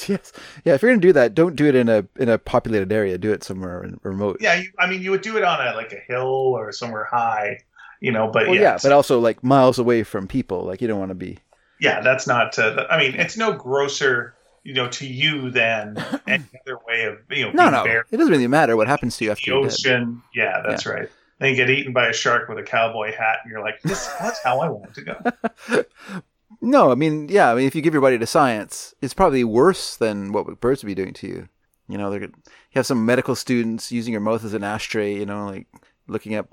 yes. 0.09 0.33
Yeah, 0.65 0.75
if 0.75 0.83
you're 0.83 0.91
gonna 0.91 1.01
do 1.01 1.13
that, 1.15 1.35
don't 1.35 1.57
do 1.57 1.67
it 1.67 1.75
in 1.75 1.89
a 1.89 2.07
in 2.19 2.29
a 2.29 2.39
populated 2.39 2.93
area. 2.93 3.17
Do 3.19 3.33
it 3.33 3.43
somewhere 3.45 3.83
in- 3.85 4.01
remote. 4.03 4.39
yeah, 4.41 4.55
you, 4.57 4.71
I 4.79 4.87
mean 4.89 5.01
you 5.03 5.11
would 5.13 5.23
do 5.23 5.37
it 5.37 5.45
on 5.45 5.67
a 5.67 5.75
like 5.75 5.93
a 5.93 5.97
hill 6.13 6.23
or 6.57 6.73
somewhere 6.73 7.09
high, 7.11 7.61
you 8.01 8.13
know. 8.13 8.29
But 8.29 8.47
Well, 8.47 8.57
yeah, 8.57 8.63
yeah, 8.73 8.79
but 8.83 8.93
also 8.93 9.21
like 9.21 9.43
miles 9.43 9.79
away 9.79 10.03
from 10.03 10.27
people. 10.29 10.65
Like 10.65 10.81
you 10.83 10.89
don't 10.89 10.99
want 10.99 11.11
to 11.11 11.15
be. 11.15 11.39
yeah, 11.81 12.01
that's 12.01 12.27
not. 12.27 12.59
Uh, 12.59 12.87
I 12.91 12.99
mean, 12.99 13.15
it's 13.15 13.37
no 13.37 13.53
grosser, 13.53 14.35
you 14.65 14.75
know, 14.75 14.89
to 14.89 15.07
you 15.07 15.51
than 15.51 15.97
any 16.27 16.45
other 16.67 16.79
way 16.89 17.05
of 17.05 17.19
you 17.31 17.45
know 17.45 17.53
No, 17.53 17.63
being 17.65 17.73
no, 17.73 17.85
buried 17.85 18.07
it 18.11 18.17
doesn't 18.17 18.33
really 18.33 18.47
matter 18.49 18.77
what 18.77 18.89
happens 18.89 19.17
to 19.19 19.25
you 19.27 19.31
after 19.31 19.43
the 19.51 19.51
you're 19.53 19.63
dead. 19.63 19.73
ocean. 19.73 20.23
Yeah, 20.35 20.63
that's 20.67 20.85
right. 20.87 21.09
Then 21.39 21.51
you 21.51 21.57
get 21.57 21.69
eaten 21.71 21.93
by 21.93 22.09
a 22.09 22.13
shark 22.13 22.49
with 22.49 22.59
a 22.59 22.63
cowboy 22.63 23.13
hat, 23.15 23.39
and 23.43 23.51
you're 23.53 23.61
like, 23.61 23.81
"This 23.83 24.07
that's 24.21 24.43
how 24.43 24.61
I 24.61 24.69
want 24.69 24.91
it 24.91 24.95
to 24.95 25.03
go." 25.03 25.85
No, 26.61 26.91
I 26.91 26.95
mean, 26.95 27.29
yeah, 27.29 27.51
I 27.51 27.55
mean, 27.57 27.67
if 27.67 27.75
you 27.75 27.83
give 27.83 27.93
your 27.93 28.01
body 28.01 28.17
to 28.19 28.27
science, 28.27 28.95
it's 29.03 29.13
probably 29.13 29.45
worse 29.45 29.97
than 29.97 30.33
what 30.33 30.61
birds 30.61 30.83
would 30.83 30.87
be 30.89 30.95
doing 30.95 31.13
to 31.15 31.27
you. 31.27 31.49
You 31.89 31.99
know, 31.99 32.11
they're 32.11 32.23
you 32.23 32.31
have 32.77 32.87
some 32.87 33.05
medical 33.05 33.35
students 33.35 33.93
using 33.93 34.13
your 34.13 34.21
mouth 34.23 34.45
as 34.45 34.55
an 34.55 34.65
ashtray. 34.65 35.15
You 35.19 35.27
know, 35.27 35.45
like 35.47 35.67
looking 36.07 36.33
at, 36.35 36.47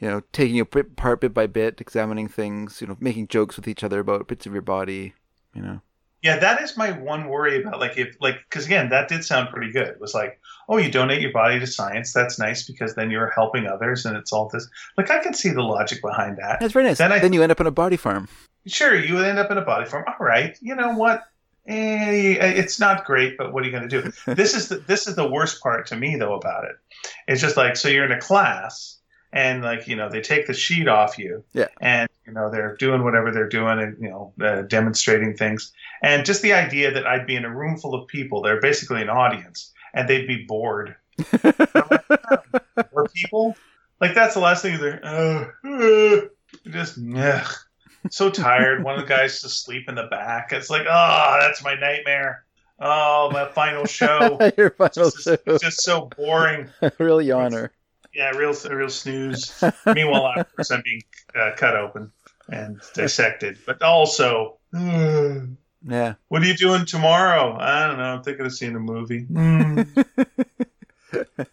you 0.00 0.08
know, 0.08 0.22
taking 0.32 0.56
you 0.56 0.64
bit- 0.64 0.86
apart 0.92 1.20
bit 1.20 1.32
by 1.34 1.46
bit, 1.46 1.80
examining 1.80 2.26
things. 2.28 2.80
You 2.80 2.88
know, 2.88 2.96
making 2.98 3.28
jokes 3.28 3.54
with 3.56 3.68
each 3.68 3.84
other 3.84 4.00
about 4.00 4.26
bits 4.26 4.46
of 4.46 4.52
your 4.52 4.62
body. 4.62 5.14
You 5.54 5.62
know, 5.62 5.80
Yeah, 6.22 6.38
that 6.38 6.62
is 6.62 6.76
my 6.76 6.92
one 6.92 7.28
worry 7.28 7.60
about 7.60 7.80
like 7.80 7.98
if 7.98 8.16
like 8.20 8.36
because 8.48 8.66
again 8.66 8.90
that 8.90 9.08
did 9.08 9.24
sound 9.24 9.48
pretty 9.50 9.72
good. 9.72 9.88
It 9.88 10.00
was 10.00 10.14
like, 10.14 10.40
oh, 10.68 10.76
you 10.78 10.90
donate 10.90 11.20
your 11.20 11.32
body 11.32 11.58
to 11.58 11.66
science. 11.66 12.12
That's 12.12 12.38
nice 12.38 12.64
because 12.64 12.94
then 12.94 13.10
you're 13.10 13.30
helping 13.30 13.66
others, 13.66 14.06
and 14.06 14.16
it's 14.16 14.32
all 14.32 14.48
this. 14.52 14.68
Like 14.96 15.10
I 15.10 15.18
can 15.18 15.34
see 15.34 15.50
the 15.50 15.62
logic 15.62 16.00
behind 16.00 16.38
that. 16.38 16.60
that's 16.60 16.72
very 16.72 16.84
nice. 16.84 16.98
Then 16.98 17.10
Then, 17.10 17.32
you 17.32 17.42
end 17.42 17.50
up 17.50 17.60
in 17.60 17.66
a 17.66 17.72
body 17.72 17.96
farm. 17.96 18.28
Sure, 18.66 18.94
you 18.94 19.14
would 19.14 19.26
end 19.26 19.40
up 19.40 19.50
in 19.50 19.58
a 19.58 19.64
body 19.64 19.90
farm. 19.90 20.04
All 20.06 20.24
right, 20.24 20.56
you 20.60 20.76
know 20.76 20.92
what? 20.92 21.24
Eh, 21.66 22.36
it's 22.40 22.78
not 22.78 23.04
great, 23.04 23.36
but 23.36 23.52
what 23.52 23.62
are 23.62 23.66
you 23.66 23.72
going 23.72 23.88
to 23.88 24.02
do? 24.02 24.12
this 24.34 24.54
is 24.54 24.68
the 24.68 24.76
this 24.76 25.08
is 25.08 25.16
the 25.16 25.28
worst 25.28 25.60
part 25.60 25.88
to 25.88 25.96
me 25.96 26.16
though 26.16 26.34
about 26.34 26.64
it. 26.64 26.76
It's 27.26 27.40
just 27.40 27.56
like 27.56 27.76
so 27.76 27.88
you're 27.88 28.04
in 28.04 28.12
a 28.12 28.20
class 28.20 28.98
and 29.32 29.62
like 29.62 29.88
you 29.88 29.96
know 29.96 30.08
they 30.08 30.20
take 30.20 30.46
the 30.46 30.54
sheet 30.54 30.88
off 30.88 31.18
you, 31.18 31.44
Yeah. 31.52 31.68
and 31.80 32.08
you 32.26 32.32
know 32.32 32.50
they're 32.50 32.76
doing 32.76 33.02
whatever 33.04 33.30
they're 33.32 33.48
doing 33.48 33.78
and 33.80 33.96
you 34.02 34.10
know 34.10 34.32
uh, 34.42 34.62
demonstrating 34.62 35.36
things, 35.36 35.72
and 36.02 36.24
just 36.24 36.42
the 36.42 36.52
idea 36.52 36.90
that 36.92 37.06
I'd 37.06 37.26
be 37.26 37.36
in 37.36 37.44
a 37.44 37.54
room 37.54 37.76
full 37.78 37.94
of 37.94 38.06
people, 38.08 38.42
they're 38.42 38.60
basically 38.60 39.02
an 39.02 39.08
audience, 39.08 39.72
and 39.94 40.08
they'd 40.08 40.26
be 40.26 40.44
bored. 40.46 40.96
Or 42.92 43.06
people 43.08 43.54
like 44.00 44.14
that's 44.14 44.34
the 44.34 44.40
last 44.40 44.62
thing 44.62 44.78
they're 44.80 45.00
uh, 45.04 45.46
uh, 45.66 46.20
just 46.70 46.98
ugh, 47.16 47.52
so 48.10 48.30
tired. 48.30 48.82
One 48.82 48.94
of 48.94 49.00
the 49.00 49.06
guys 49.06 49.36
is 49.36 49.44
asleep 49.44 49.88
in 49.88 49.94
the 49.94 50.04
back. 50.04 50.52
It's 50.52 50.70
like, 50.70 50.86
oh, 50.88 51.38
that's 51.40 51.62
my 51.62 51.74
nightmare. 51.74 52.44
Oh, 52.80 53.30
my 53.32 53.48
final 53.52 53.84
show. 53.84 54.38
your 54.56 54.70
final 54.70 55.10
just, 55.10 55.22
show, 55.22 55.36
just 55.58 55.82
so 55.82 56.10
boring. 56.16 56.68
really 56.98 57.26
yawner. 57.26 57.70
Yeah, 58.14 58.30
real, 58.30 58.54
real 58.70 58.88
snooze. 58.90 59.62
Meanwhile, 59.86 60.34
of 60.36 60.54
course, 60.54 60.70
I'm 60.70 60.82
being 60.84 61.02
uh, 61.34 61.52
cut 61.56 61.76
open 61.76 62.12
and 62.48 62.80
dissected. 62.94 63.58
But 63.66 63.80
also, 63.82 64.58
uh, 64.74 65.40
Yeah. 65.82 66.14
what 66.28 66.42
are 66.42 66.46
you 66.46 66.54
doing 66.56 66.84
tomorrow? 66.86 67.56
I 67.58 67.86
don't 67.86 67.96
know. 67.96 68.04
I'm 68.04 68.22
thinking 68.22 68.44
of 68.46 68.52
seeing 68.52 68.76
a 68.76 68.80
movie. 68.80 69.26
Mm. 69.26 69.86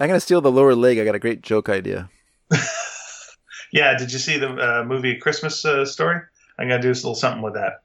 I'm 0.00 0.08
gonna 0.08 0.20
steal 0.20 0.40
the 0.40 0.50
lower 0.52 0.74
leg. 0.74 0.98
I 0.98 1.04
got 1.04 1.14
a 1.14 1.18
great 1.20 1.42
joke 1.42 1.68
idea. 1.68 2.10
Yeah, 3.72 3.96
did 3.98 4.12
you 4.12 4.20
see 4.20 4.38
the 4.38 4.50
uh, 4.50 4.84
movie 4.84 5.16
Christmas 5.18 5.64
uh, 5.64 5.84
Story? 5.84 6.20
I'm 6.60 6.68
gonna 6.68 6.80
do 6.80 6.90
a 6.90 6.94
little 6.94 7.16
something 7.16 7.42
with 7.42 7.54
that. 7.54 7.80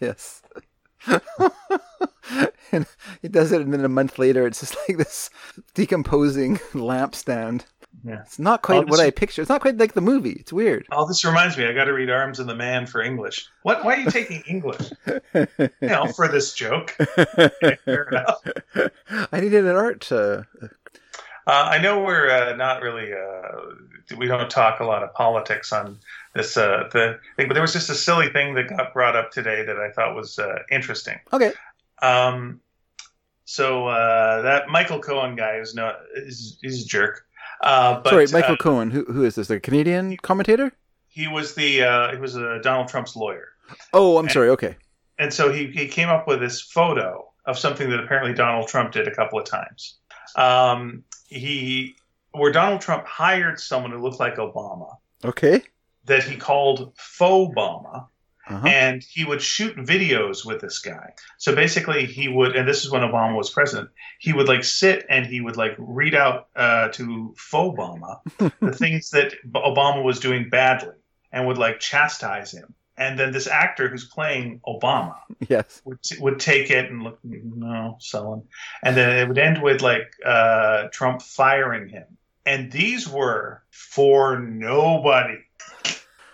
yes. 0.00 0.42
and 2.72 2.86
he 3.22 3.28
does 3.28 3.52
it, 3.52 3.60
and 3.60 3.72
then 3.72 3.84
a 3.84 3.88
month 3.88 4.18
later, 4.18 4.46
it's 4.46 4.60
just 4.60 4.76
like 4.88 4.98
this 4.98 5.30
decomposing 5.74 6.56
lampstand. 6.72 7.64
Yeah. 8.04 8.20
It's 8.22 8.38
not 8.40 8.60
quite 8.62 8.88
what 8.88 8.96
this- 8.98 9.00
I 9.00 9.10
picture. 9.10 9.40
It's 9.40 9.48
not 9.48 9.60
quite 9.60 9.78
like 9.78 9.94
the 9.94 10.00
movie. 10.00 10.32
It's 10.32 10.52
weird. 10.52 10.84
Oh, 10.90 11.06
this 11.06 11.24
reminds 11.24 11.56
me. 11.56 11.64
I 11.66 11.72
got 11.72 11.84
to 11.84 11.92
read 11.92 12.10
Arms 12.10 12.40
and 12.40 12.48
the 12.48 12.54
Man 12.54 12.86
for 12.86 13.00
English. 13.00 13.46
What? 13.62 13.84
Why 13.84 13.94
are 13.94 13.98
you 14.00 14.10
taking 14.10 14.42
English? 14.46 14.90
You 15.80 15.88
know, 15.88 16.06
for 16.06 16.28
this 16.28 16.52
joke. 16.54 16.94
I 16.98 17.70
needed 19.40 19.64
an 19.66 19.76
art. 19.76 20.10
Uh, 20.10 20.42
Uh, 21.46 21.68
I 21.70 21.78
know 21.78 22.02
we're 22.02 22.30
uh, 22.30 22.56
not 22.56 22.82
really. 22.82 23.12
Uh, 23.12 24.16
we 24.16 24.26
don't 24.26 24.50
talk 24.50 24.80
a 24.80 24.84
lot 24.84 25.02
of 25.02 25.12
politics 25.14 25.72
on 25.72 25.98
this 26.34 26.56
uh, 26.56 26.88
the 26.92 27.18
thing, 27.36 27.48
but 27.48 27.54
there 27.54 27.62
was 27.62 27.72
just 27.72 27.90
a 27.90 27.94
silly 27.94 28.28
thing 28.30 28.54
that 28.54 28.68
got 28.68 28.92
brought 28.92 29.16
up 29.16 29.30
today 29.30 29.64
that 29.64 29.78
I 29.78 29.90
thought 29.90 30.14
was 30.14 30.38
uh, 30.38 30.60
interesting. 30.70 31.18
okay. 31.32 31.52
Um, 32.02 32.60
so 33.44 33.86
uh, 33.88 34.42
that 34.42 34.68
Michael 34.68 35.00
Cohen 35.00 35.36
guy 35.36 35.56
is 35.56 35.74
not 35.74 35.96
is 36.16 36.58
he's 36.62 36.84
a 36.84 36.86
jerk. 36.88 37.26
Uh, 37.60 38.00
but, 38.00 38.10
Sorry, 38.10 38.26
Michael 38.32 38.56
Cohen. 38.56 38.90
Who 38.90 39.04
who 39.04 39.24
is 39.24 39.34
this? 39.34 39.48
The 39.48 39.60
Canadian 39.60 40.16
commentator? 40.18 40.72
he 41.08 41.28
was 41.28 41.54
the 41.54 41.82
uh, 41.82 42.10
he 42.10 42.16
was 42.18 42.36
uh, 42.36 42.58
Donald 42.62 42.88
Trump's 42.88 43.14
lawyer. 43.16 43.48
Oh, 43.92 44.18
I'm 44.18 44.24
And- 44.24 44.32
sorry. 44.32 44.48
Okay. 44.50 44.76
And 45.18 45.32
so 45.32 45.52
he, 45.52 45.68
he 45.68 45.86
came 45.86 46.08
up 46.08 46.26
with 46.26 46.40
this 46.40 46.60
photo 46.60 47.30
of 47.46 47.56
something 47.56 47.88
that 47.90 48.00
apparently 48.00 48.34
Donald 48.34 48.66
Trump 48.66 48.90
did 48.90 49.06
a 49.06 49.14
couple 49.14 49.38
of 49.38 49.44
times. 49.44 49.98
Um, 50.34 51.04
he, 51.34 51.96
where 52.32 52.52
Donald 52.52 52.80
Trump 52.80 53.06
hired 53.06 53.60
someone 53.60 53.90
who 53.92 53.98
looked 54.02 54.20
like 54.20 54.36
Obama, 54.36 54.96
Okay. 55.24 55.62
that 56.04 56.22
he 56.24 56.36
called 56.36 56.92
faux 56.96 57.54
Obama, 57.54 58.08
Uh-huh. 58.46 58.66
and 58.68 59.02
he 59.02 59.24
would 59.24 59.40
shoot 59.40 59.74
videos 59.76 60.44
with 60.44 60.60
this 60.60 60.78
guy. 60.80 61.14
So 61.38 61.54
basically, 61.54 62.04
he 62.04 62.28
would, 62.28 62.54
and 62.56 62.68
this 62.68 62.84
is 62.84 62.90
when 62.90 63.00
Obama 63.02 63.34
was 63.36 63.48
president. 63.48 63.88
He 64.18 64.34
would 64.34 64.48
like 64.48 64.64
sit 64.64 65.06
and 65.08 65.24
he 65.26 65.40
would 65.40 65.56
like 65.56 65.74
read 65.78 66.14
out 66.14 66.48
uh, 66.54 66.88
to 66.88 67.34
faux 67.38 67.78
Obama 67.78 68.20
the 68.60 68.72
things 68.72 69.08
that 69.10 69.32
Obama 69.54 70.02
was 70.04 70.20
doing 70.20 70.50
badly, 70.50 70.92
and 71.32 71.46
would 71.46 71.56
like 71.58 71.80
chastise 71.80 72.52
him. 72.52 72.74
And 72.96 73.18
then 73.18 73.32
this 73.32 73.48
actor 73.48 73.88
who's 73.88 74.04
playing 74.04 74.60
Obama 74.66 75.16
Yes. 75.48 75.82
would 75.84 75.98
would 76.20 76.38
take 76.38 76.70
it 76.70 76.90
and 76.90 77.02
look 77.02 77.18
no 77.24 77.96
sullen, 78.00 78.44
and 78.82 78.96
then 78.96 79.18
it 79.18 79.26
would 79.28 79.38
end 79.38 79.60
with 79.62 79.82
like 79.82 80.14
uh, 80.24 80.88
Trump 80.92 81.20
firing 81.22 81.88
him. 81.88 82.04
And 82.46 82.70
these 82.70 83.08
were 83.08 83.62
for 83.70 84.38
nobody. 84.38 85.38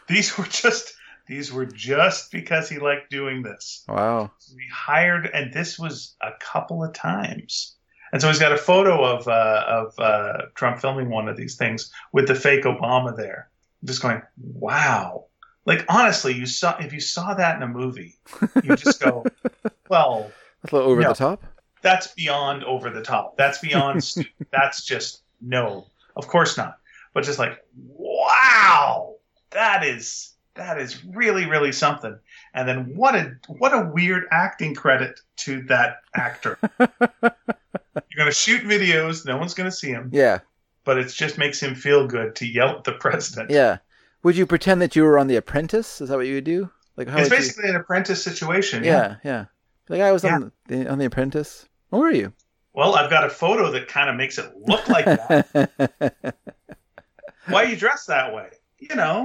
These 0.09 0.37
were 0.37 0.45
just 0.45 0.95
these 1.27 1.53
were 1.53 1.65
just 1.65 2.33
because 2.33 2.69
he 2.69 2.79
liked 2.79 3.11
doing 3.11 3.43
this. 3.43 3.85
Wow. 3.89 4.33
We 4.57 4.67
hired, 4.73 5.31
and 5.33 5.53
this 5.53 5.79
was 5.79 6.17
a 6.21 6.33
couple 6.41 6.83
of 6.83 6.93
times. 6.93 7.77
And 8.13 8.21
so 8.21 8.27
he's 8.27 8.41
got 8.41 8.53
a 8.53 8.59
photo 8.59 9.05
of 9.05 9.29
uh, 9.29 9.65
of 9.67 9.99
uh, 9.99 10.39
Trump 10.57 10.81
filming 10.81 11.09
one 11.09 11.29
of 11.29 11.37
these 11.37 11.55
things 11.57 11.93
with 12.13 12.27
the 12.27 12.35
fake 12.35 12.65
Obama 12.65 13.17
there. 13.17 13.49
just 13.85 14.03
going, 14.03 14.21
wow. 14.37 15.27
Like 15.67 15.85
honestly, 15.89 16.35
you 16.35 16.47
saw 16.47 16.77
if 16.79 16.93
you 16.93 17.01
saw 17.01 17.35
that 17.35 17.57
in 17.57 17.63
a 17.63 17.69
movie, 17.69 18.17
you 18.65 18.77
just 18.77 19.01
go, 19.01 19.25
well, 19.89 20.31
That's 20.63 20.73
a 20.73 20.77
little 20.77 20.91
over 20.91 21.01
No. 21.03 21.09
the 21.09 21.15
top. 21.15 21.43
that's 21.83 22.09
beyond 22.15 22.65
over 22.65 22.91
the 22.91 23.03
top. 23.03 23.37
That's 23.37 23.59
beyond. 23.59 24.03
stu- 24.05 24.25
that's 24.51 24.85
just 24.85 25.23
no. 25.41 25.87
Of 26.17 26.27
course 26.29 26.57
not. 26.57 26.79
But 27.15 27.25
just 27.25 27.39
like, 27.39 27.59
wow, 27.77 29.15
that 29.51 29.85
is 29.85 30.33
that 30.55 30.79
is 30.79 31.05
really 31.05 31.47
really 31.47 31.73
something. 31.73 32.19
And 32.55 32.69
then 32.69 32.97
what 32.97 33.15
a 33.15 33.37
what 33.49 33.73
a 33.73 33.91
weird 33.93 34.25
acting 34.33 34.75
credit 34.75 35.21
to 35.39 35.63
that 35.65 35.99
actor. 36.15 36.59
You're 36.81 38.17
gonna 38.17 38.33
shoot 38.33 38.63
videos. 38.65 39.25
No 39.27 39.37
one's 39.37 39.55
gonna 39.55 39.71
see 39.73 39.91
him, 39.91 40.11
Yeah, 40.13 40.41
but 40.85 40.99
it 40.99 41.09
just 41.09 41.39
makes 41.39 41.61
him 41.61 41.75
feel 41.75 42.07
good 42.07 42.35
to 42.37 42.47
yell 42.47 42.79
at 42.79 42.85
the 42.85 42.93
president. 42.93 43.51
yeah. 43.51 43.79
Would 44.23 44.37
you 44.37 44.47
pretend 44.47 44.83
that 44.83 44.95
you 44.97 45.03
were 45.05 45.19
on 45.19 45.27
The 45.29 45.37
Apprentice? 45.37 46.01
Is 46.01 46.09
that 46.09 46.17
what 46.17 46.27
you 46.27 46.35
would 46.35 46.45
do? 46.45 46.71
Like 46.97 47.09
how 47.09 47.19
It's 47.19 47.31
would 47.31 47.39
you? 47.39 47.43
basically 47.45 47.71
an 47.71 47.77
apprentice 47.77 48.23
situation. 48.23 48.85
Yeah, 48.85 49.17
yeah. 49.25 49.47
Like 49.89 50.01
I 50.03 50.13
was 50.13 50.25
on 50.25 50.53
the 50.67 50.89
on 50.89 50.99
The 50.99 51.07
Apprentice. 51.07 51.69
Where 51.89 52.03
were 52.03 52.11
you? 52.13 52.33
Well, 52.73 52.95
I've 52.95 53.11
got 53.11 53.25
a 53.25 53.31
photo 53.31 53.71
that 53.73 53.89
kind 53.89 54.09
of 54.11 54.17
makes 54.17 54.39
it 54.39 54.53
look 54.57 54.89
like 54.89 55.05
that. 55.07 56.37
Why 57.49 57.65
you 57.65 57.77
dress 57.77 58.07
that 58.07 58.35
way? 58.35 58.51
You 58.79 58.95
know, 58.95 59.25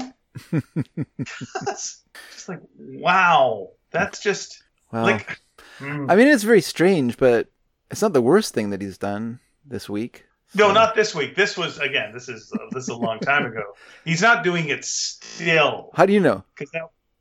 just 1.26 2.04
like 2.48 2.62
wow. 2.78 3.70
That's 3.92 4.22
just 4.22 4.64
like. 4.92 5.40
mm. 5.80 6.10
I 6.12 6.16
mean, 6.16 6.28
it's 6.28 6.44
very 6.44 6.62
strange, 6.62 7.18
but 7.18 7.48
it's 7.92 8.02
not 8.02 8.14
the 8.14 8.22
worst 8.22 8.54
thing 8.54 8.72
that 8.72 8.82
he's 8.82 8.98
done 8.98 9.40
this 9.66 9.90
week. 9.90 10.26
No, 10.56 10.72
not 10.72 10.96
this 10.96 11.14
week. 11.14 11.36
This 11.36 11.58
was 11.58 11.78
again. 11.80 12.12
This 12.14 12.30
is 12.30 12.52
this 12.72 12.84
is 12.84 12.90
a 12.90 12.96
long 12.96 13.20
time 13.20 13.46
ago. 13.46 13.64
He's 14.04 14.22
not 14.22 14.44
doing 14.44 14.70
it 14.70 14.84
still 14.86 15.92
How 15.94 16.06
do 16.06 16.14
you 16.14 16.20
know? 16.20 16.44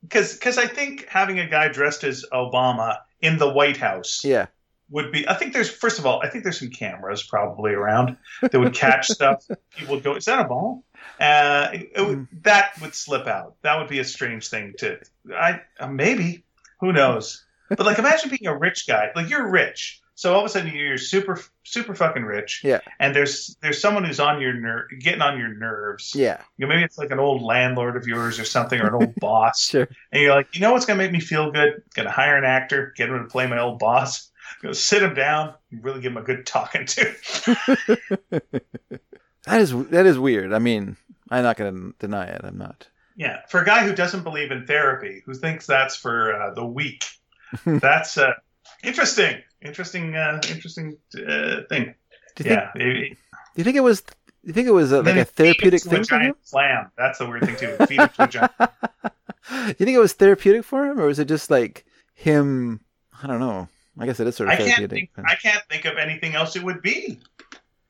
because 0.03 0.35
because 0.35 0.59
I 0.59 0.67
think 0.67 1.07
having 1.09 1.39
a 1.39 1.49
guy 1.49 1.69
dressed 1.69 2.05
as 2.05 2.25
Obama 2.33 2.99
in 3.21 3.39
the 3.39 3.49
White 3.51 3.77
House 3.79 4.23
Yeah, 4.25 4.47
would 4.91 5.11
be. 5.13 5.27
I 5.29 5.35
think 5.35 5.53
there's 5.53 5.71
first 5.71 5.99
of 5.99 6.07
all, 6.07 6.21
I 6.23 6.29
think 6.29 6.45
there's 6.45 6.59
some 6.59 6.71
cameras 6.71 7.23
probably 7.23 7.73
around 7.73 8.17
that 8.43 8.59
would 8.59 8.75
catch 8.75 9.09
stuff. 9.09 9.45
People 9.77 9.95
would 9.97 10.05
go, 10.05 10.15
"Is 10.15 10.27
that 10.27 10.41
a 10.41 10.45
ball?" 10.45 10.85
Uh, 11.21 11.69
it- 11.73 11.93
it 11.97 12.01
would- 12.07 12.27
that 12.43 12.73
would 12.81 12.95
slip 12.95 13.27
out. 13.27 13.57
That 13.63 13.79
would 13.79 13.89
be 13.89 13.99
a 13.99 14.05
strange 14.05 14.49
thing 14.49 14.75
to. 14.79 14.99
I 15.35 15.61
uh, 15.81 15.89
maybe 15.89 16.45
who 16.81 16.93
knows. 16.93 17.45
But 17.71 17.81
like, 17.87 17.99
imagine 17.99 18.29
being 18.31 18.47
a 18.47 18.57
rich 18.57 18.87
guy. 18.87 19.11
Like 19.17 19.31
you're 19.31 19.51
rich, 19.51 20.01
so 20.17 20.33
all 20.33 20.41
of 20.41 20.47
a 20.47 20.49
sudden 20.49 20.75
you're 20.75 20.99
super 20.99 21.41
super 21.65 21.95
fucking 21.95 22.25
rich. 22.25 22.61
Yeah. 22.65 22.81
And 23.01 23.15
there's 23.15 23.57
there's 23.63 23.81
someone 23.81 24.05
who's 24.05 24.21
on 24.21 24.41
your 24.41 24.53
ner- 24.53 24.87
getting 25.01 25.23
on 25.23 25.39
your 25.39 25.49
nerves. 25.55 26.13
yeah, 26.15 26.41
You 26.57 26.67
know, 26.67 26.69
maybe 26.75 26.85
it's 26.85 26.99
like 26.99 27.11
an 27.11 27.19
old 27.19 27.43
landlord 27.43 27.97
of 27.97 28.07
yours 28.07 28.39
or 28.39 28.45
something, 28.45 28.81
or 28.81 28.89
an 28.89 28.95
old 28.95 29.15
boss. 29.21 29.67
sure. 29.69 29.89
And 30.13 30.23
you're 30.23 30.35
like, 30.35 30.55
you 30.55 30.61
know 30.61 30.73
what's 30.73 30.87
gonna 30.87 30.99
make 30.99 31.13
me 31.13 31.21
feel 31.21 31.51
good? 31.51 31.83
Gonna 31.95 32.11
hire 32.11 32.37
an 32.37 32.45
actor, 32.45 32.93
get 32.97 33.09
him 33.09 33.19
to 33.19 33.25
play 33.25 33.47
my 33.47 33.59
old 33.59 33.79
boss. 33.79 34.31
Go 34.63 34.73
sit 34.73 35.03
him 35.03 35.15
down, 35.15 35.55
and 35.73 35.83
really 35.83 36.01
give 36.01 36.13
him 36.13 36.19
a 36.19 36.23
good 36.23 36.47
talking 36.47 36.87
to. 36.87 37.15
That 39.47 39.61
is 39.61 39.73
that 39.89 40.07
is 40.07 40.19
weird. 40.19 40.55
I 40.55 40.59
mean, 40.59 40.97
I'm 41.31 41.43
not 41.43 41.59
going 41.59 41.75
to 41.75 41.95
deny 41.99 42.25
it. 42.25 42.41
I'm 42.45 42.57
not. 42.57 42.89
yeah, 43.15 43.41
for 43.51 43.61
a 43.61 43.65
guy 43.67 43.87
who 43.87 43.95
doesn't 43.95 44.23
believe 44.23 44.51
in 44.51 44.67
therapy, 44.67 45.23
who 45.27 45.35
thinks 45.35 45.67
that's 45.67 45.97
for 45.97 46.33
uh, 46.35 46.55
the 46.55 46.65
weak, 46.65 47.05
that's 47.67 48.17
uh, 48.17 48.33
interesting. 48.85 49.43
Interesting, 49.63 50.15
uh, 50.15 50.41
interesting 50.51 50.97
uh, 51.17 51.63
thing. 51.69 51.95
Do 52.37 52.45
you 52.45 52.45
think? 52.45 52.47
Yeah. 52.47 52.71
It- 52.75 53.09
Do 53.11 53.17
you 53.57 53.65
think 53.65 53.77
it 53.77 53.81
was? 53.83 54.01
Do 54.03 54.49
you 54.49 54.53
think 54.53 54.69
it 54.69 54.73
was 54.73 54.93
a, 54.93 55.01
like 55.03 55.17
a 55.17 55.25
therapeutic 55.25 55.83
thing 55.83 56.03
to 56.03 56.09
for 56.09 56.19
him? 56.19 56.35
Slam. 56.43 56.91
That's 56.99 57.19
the 57.19 57.27
weird 57.27 57.45
thing 57.47 57.57
too. 57.57 57.77
Feed 57.87 57.99
him 58.01 58.09
to 58.11 58.23
a 58.25 58.29
giant. 58.29 58.53
Do 58.59 59.67
you 59.69 59.75
think 59.75 59.91
it 59.97 59.99
was 60.01 60.13
therapeutic 60.13 60.65
for 60.65 60.85
him, 60.87 61.01
or 61.01 61.07
was 61.07 61.19
it 61.19 61.29
just 61.29 61.51
like 61.51 61.87
him? 62.15 62.81
I 63.23 63.27
don't 63.27 63.41
know. 63.41 63.69
I 63.99 64.07
guess 64.07 64.21
it 64.21 64.27
is 64.27 64.37
sort 64.37 64.49
of 64.49 64.55
I 64.55 64.57
can't 64.57 64.69
therapeutic. 64.77 65.11
think. 65.15 65.27
I 65.27 65.35
can't 65.37 65.63
think 65.71 65.85
of 65.87 65.97
anything 65.97 66.35
else 66.35 66.57
it 66.57 66.63
would 66.63 66.83
be. 66.83 67.21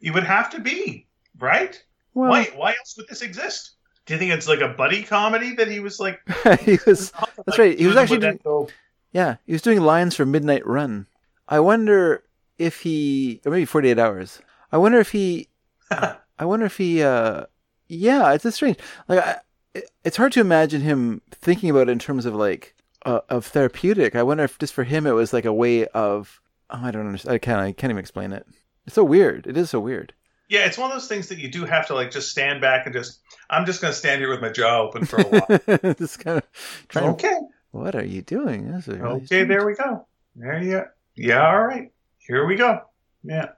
It 0.01 0.13
would 0.13 0.25
have 0.25 0.51
to 0.51 0.61
be 0.61 1.07
right. 1.39 1.83
well, 2.13 2.31
why? 2.31 2.45
Why 2.55 2.71
else 2.79 2.95
would 2.99 3.09
this 3.09 3.23
exist? 3.23 3.73
Do 4.07 4.13
you 4.15 4.21
think 4.21 4.33
it's 4.33 4.47
like 4.47 4.61
a 4.61 4.69
buddy 4.69 5.03
comedy 5.03 5.55
that 5.55 5.67
he 5.69 5.81
was 5.81 5.99
like? 5.99 6.21
he 6.61 6.79
was. 6.87 7.11
That's 7.47 7.59
right. 7.59 7.77
He 7.79 7.87
was 7.87 7.97
actually 7.97 8.37
go- 8.39 8.69
Yeah, 9.15 9.37
he 9.47 9.53
was 9.53 9.63
doing 9.63 9.81
lines 9.81 10.15
for 10.15 10.27
Midnight 10.27 10.67
Run. 10.67 11.07
I 11.49 11.61
wonder 11.61 12.25
if 12.59 12.81
he, 12.83 13.41
or 13.47 13.53
maybe 13.53 13.65
48 13.65 13.99
Hours. 13.99 14.41
I 14.73 14.77
wonder 14.77 14.99
if 14.99 15.13
he, 15.13 15.49
I 15.91 16.45
wonder 16.45 16.67
if 16.67 16.77
he, 16.77 17.03
uh, 17.03 17.45
yeah, 17.89 18.33
it's 18.33 18.43
just 18.43 18.57
strange. 18.57 18.77
Like, 19.09 19.21
I, 19.21 19.37
it- 19.75 19.91
it's 20.05 20.17
hard 20.19 20.33
to 20.33 20.41
imagine 20.41 20.81
him 20.83 21.23
thinking 21.31 21.71
about 21.71 21.89
it 21.89 21.93
in 21.93 21.99
terms 21.99 22.27
of 22.27 22.35
like, 22.35 22.75
uh, 23.07 23.21
of 23.29 23.47
therapeutic. 23.47 24.15
I 24.17 24.23
wonder 24.23 24.45
if 24.45 24.59
just 24.59 24.73
for 24.75 24.85
him 24.85 25.07
it 25.07 25.13
was 25.13 25.33
like 25.33 25.45
a 25.47 25.53
way 25.53 25.87
of, 25.89 26.41
oh, 26.71 26.81
I 26.83 26.91
don't 26.91 27.07
understand. 27.07 27.35
I 27.35 27.39
can't, 27.39 27.61
I 27.61 27.73
can't 27.73 27.91
even 27.91 28.01
explain 28.01 28.33
it. 28.33 28.47
It's 28.87 28.95
so 28.97 29.05
weird. 29.05 29.47
It 29.47 29.57
is 29.57 29.71
so 29.71 29.81
weird. 29.81 30.13
Yeah, 30.49 30.67
it's 30.67 30.77
one 30.77 30.91
of 30.91 30.95
those 30.97 31.09
things 31.09 31.29
that 31.29 31.39
you 31.39 31.51
do 31.51 31.65
have 31.65 31.87
to 31.87 31.95
like 31.95 32.11
just 32.11 32.31
stand 32.31 32.61
back 32.61 32.85
and 32.87 32.95
just. 32.95 33.21
I'm 33.49 33.65
just 33.65 33.81
going 33.81 33.93
to 33.93 33.99
stand 33.99 34.21
here 34.21 34.29
with 34.31 34.41
my 34.41 34.51
jaw 34.51 34.83
open 34.83 35.05
for 35.07 35.21
a 35.21 35.25
while. 35.25 35.95
just 35.95 36.19
kind 36.21 36.39
of 36.39 36.45
trying. 36.89 37.07
okay. 37.11 37.35
What 37.75 37.97
are 37.97 38.05
you 38.05 38.23
doing? 38.23 38.71
This 38.73 38.87
is 38.87 38.99
really 38.99 39.23
Okay. 39.23 39.43
There 39.45 39.67
we 39.67 39.75
go. 39.75 40.07
There 40.37 40.63
you. 40.63 40.71
go. 40.73 40.85
Yeah. 41.17 41.47
All 41.47 41.65
right. 41.67 41.93
Here 42.19 42.47
we 42.47 42.55
go. 42.55 42.83
Yeah. 43.25 43.49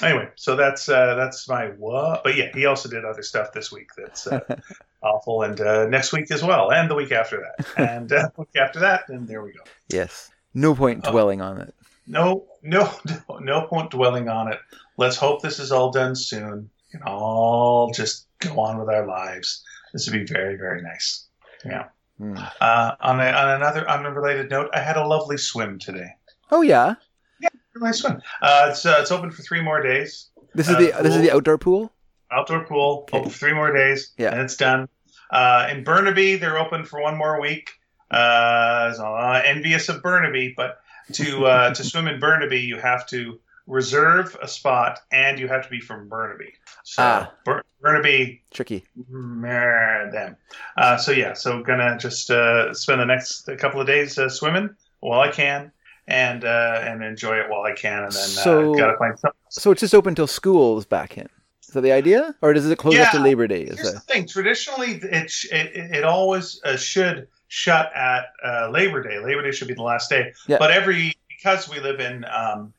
Anyway, 0.00 0.28
so 0.36 0.54
that's 0.56 0.88
uh, 0.88 1.14
that's 1.16 1.48
my 1.48 1.66
what. 1.70 2.22
But 2.22 2.36
yeah, 2.36 2.50
he 2.54 2.66
also 2.66 2.88
did 2.88 3.04
other 3.04 3.22
stuff 3.22 3.52
this 3.52 3.72
week 3.72 3.88
that's 3.96 4.26
uh, 4.28 4.40
awful, 5.02 5.42
and 5.42 5.60
uh, 5.60 5.86
next 5.88 6.12
week 6.12 6.30
as 6.30 6.42
well, 6.42 6.70
and 6.72 6.88
the 6.90 6.94
week 6.94 7.10
after 7.12 7.40
that, 7.44 7.66
and 7.76 8.12
uh, 8.12 8.28
the 8.34 8.40
week 8.42 8.56
after 8.56 8.78
that, 8.80 9.08
and 9.08 9.26
there 9.28 9.42
we 9.42 9.52
go. 9.52 9.60
Yes. 9.88 10.30
No 10.54 10.74
point 10.74 11.04
Oh. 11.06 11.10
dwelling 11.10 11.40
on 11.42 11.60
it. 11.60 11.74
No, 12.06 12.44
no, 12.62 12.92
no, 13.28 13.38
no 13.40 13.66
point 13.66 13.90
dwelling 13.90 14.28
on 14.28 14.52
it. 14.52 14.58
Let's 14.96 15.16
hope 15.16 15.42
this 15.42 15.58
is 15.58 15.72
all 15.72 15.90
done 15.90 16.14
soon. 16.14 16.70
We 16.92 16.98
can 16.98 17.06
all 17.08 17.90
just 17.92 18.26
go 18.38 18.60
on 18.60 18.78
with 18.78 18.88
our 18.88 19.06
lives. 19.06 19.64
This 19.92 20.08
would 20.08 20.26
be 20.26 20.32
very, 20.32 20.56
very 20.56 20.80
nice. 20.82 21.26
Yeah. 21.64 21.86
Hmm. 22.18 22.36
Uh, 22.60 22.92
on, 23.00 23.20
a, 23.20 23.24
on 23.24 23.50
another 23.56 23.88
unrelated 23.90 24.50
note, 24.50 24.70
I 24.72 24.80
had 24.80 24.96
a 24.96 25.06
lovely 25.06 25.36
swim 25.36 25.78
today. 25.78 26.08
Oh 26.50 26.62
yeah. 26.62 26.94
Yeah, 27.40 27.48
nice 27.76 27.98
swim. 27.98 28.22
Uh, 28.40 28.66
it's 28.70 28.86
uh, 28.86 28.98
it's 29.00 29.10
open 29.10 29.30
for 29.32 29.42
three 29.42 29.60
more 29.60 29.82
days. 29.82 30.30
This 30.54 30.68
is 30.68 30.76
Uh, 30.76 30.78
the 30.78 31.02
this 31.02 31.14
is 31.16 31.22
the 31.22 31.32
outdoor 31.32 31.58
pool. 31.58 31.92
Outdoor 32.30 32.64
pool 32.64 33.04
Okay. 33.08 33.18
open 33.18 33.30
for 33.30 33.38
three 33.38 33.52
more 33.54 33.72
days. 33.72 34.12
Yeah. 34.16 34.30
and 34.32 34.40
it's 34.42 34.56
done. 34.56 34.88
Uh, 35.30 35.66
in 35.70 35.82
Burnaby, 35.82 36.36
they're 36.36 36.58
open 36.58 36.84
for 36.84 37.00
one 37.02 37.16
more 37.16 37.40
week. 37.40 37.70
Uh, 38.10 38.92
so, 38.94 39.04
uh, 39.04 39.42
envious 39.44 39.88
of 39.88 40.00
Burnaby, 40.02 40.54
but 40.56 40.78
to 41.14 41.46
uh, 41.46 41.74
to 41.74 41.82
swim 41.90 42.06
in 42.06 42.20
Burnaby, 42.20 42.60
you 42.60 42.78
have 42.78 43.06
to 43.08 43.40
reserve 43.66 44.36
a 44.42 44.48
spot 44.48 45.00
and 45.10 45.38
you 45.38 45.48
have 45.48 45.62
to 45.64 45.70
be 45.70 45.80
from 45.80 46.08
Burnaby. 46.08 46.52
So 46.84 47.02
Ah. 47.02 47.32
Bur- 47.44 47.62
Burnaby, 47.80 48.42
Tricky. 48.52 48.84
meh, 49.08 50.10
them. 50.10 50.36
Uh, 50.76 50.96
so 50.96 51.12
yeah, 51.12 51.32
so 51.34 51.62
gonna 51.62 51.96
just 51.98 52.30
uh, 52.30 52.72
spend 52.74 53.00
the 53.00 53.06
next 53.06 53.48
couple 53.58 53.80
of 53.80 53.86
days 53.86 54.18
uh, 54.18 54.28
swimming 54.28 54.70
while 55.00 55.20
I 55.20 55.30
can. 55.30 55.70
And 56.06 56.44
uh, 56.44 56.80
and 56.82 57.02
enjoy 57.02 57.36
it 57.38 57.48
while 57.48 57.62
I 57.62 57.72
can, 57.72 58.02
and 58.02 58.12
then 58.12 58.28
So- 58.28 58.74
uh, 58.74 58.76
gotta 58.76 58.98
find 58.98 59.18
something. 59.18 59.40
So 59.48 59.70
it's 59.70 59.80
just 59.80 59.94
open 59.94 60.14
till 60.14 60.26
school 60.26 60.76
is 60.76 60.84
back 60.84 61.16
in. 61.16 61.30
Is 61.62 61.68
that 61.68 61.80
the 61.80 61.92
idea, 61.92 62.34
or 62.42 62.52
does 62.52 62.70
it 62.70 62.76
close 62.76 62.94
after 62.96 63.16
Yeah. 63.16 63.22
Labor 63.24 63.46
Day? 63.46 63.62
Is 63.62 63.78
Here's 63.80 63.94
the 63.94 64.00
thing: 64.00 64.26
traditionally, 64.28 65.00
it 65.02 65.30
sh- 65.30 65.46
it, 65.50 65.72
it 65.74 66.04
always 66.04 66.60
uh, 66.62 66.76
should 66.76 67.26
shut 67.48 67.90
at 67.96 68.26
uh, 68.44 68.68
Labor 68.70 69.02
Day. 69.02 69.18
Labor 69.18 69.40
Day 69.44 69.50
should 69.50 69.66
be 69.68 69.72
the 69.72 69.82
last 69.82 70.10
day. 70.10 70.34
Yeah. 70.46 70.58
But 70.58 70.72
every 70.72 71.14
because 71.26 71.70
we 71.70 71.80
live 71.80 72.00
in, 72.00 72.26
um, 72.26 72.74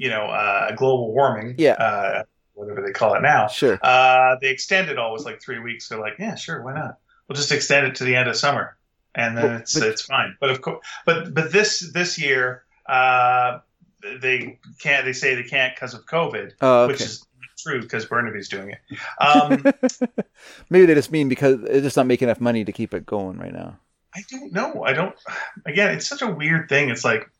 you 0.00 0.08
know, 0.08 0.22
uh, 0.24 0.72
global 0.76 1.12
warming, 1.12 1.54
Yeah. 1.58 1.72
uh, 1.74 2.22
whatever 2.54 2.80
they 2.80 2.92
call 2.92 3.14
it 3.14 3.20
now, 3.20 3.48
sure? 3.48 3.78
uh, 3.82 4.36
they 4.40 4.48
extend 4.48 4.88
it 4.88 4.98
always 4.98 5.24
like 5.26 5.42
three 5.42 5.58
weeks. 5.58 5.88
They're 5.88 6.00
like, 6.00 6.14
yeah, 6.18 6.36
sure, 6.36 6.62
why 6.62 6.72
not? 6.72 6.96
We'll 7.28 7.36
just 7.36 7.52
extend 7.52 7.86
it 7.86 7.94
to 7.96 8.04
the 8.04 8.16
end 8.16 8.28
of 8.28 8.34
summer, 8.36 8.76
and 9.14 9.36
then 9.36 9.44
Well, 9.44 9.56
it's 9.58 9.78
but- 9.78 9.88
it's 9.88 10.02
fine. 10.02 10.36
But 10.40 10.50
of 10.50 10.62
course, 10.62 10.84
but 11.04 11.34
but 11.34 11.52
this 11.52 11.80
this 11.92 12.18
year, 12.18 12.64
uh, 12.86 13.58
they 14.22 14.58
can't. 14.80 15.04
They 15.04 15.12
say 15.12 15.34
they 15.34 15.42
can't 15.44 15.74
because 15.76 15.92
of 15.92 16.06
COVID, 16.06 16.52
Oh, 16.62 16.84
okay. 16.84 16.92
which 16.92 17.02
is 17.02 17.26
true 17.58 17.82
because 17.82 18.06
Burnaby's 18.06 18.48
doing 18.48 18.70
it. 18.70 18.78
Um, 19.20 19.62
Maybe 20.70 20.86
they 20.86 20.94
just 20.94 21.12
mean 21.12 21.28
because 21.28 21.60
they're 21.60 21.82
just 21.82 21.96
not 21.96 22.06
making 22.06 22.28
enough 22.28 22.40
money 22.40 22.64
to 22.64 22.72
keep 22.72 22.94
it 22.94 23.04
going 23.04 23.36
right 23.38 23.52
now. 23.52 23.78
I 24.16 24.22
don't 24.30 24.50
know. 24.52 24.82
I 24.82 24.92
don't. 24.94 25.14
Again, 25.66 25.90
it's 25.94 26.08
such 26.08 26.22
a 26.22 26.26
weird 26.28 26.68
thing. 26.70 26.88
It's 26.88 27.04
like 27.04 27.30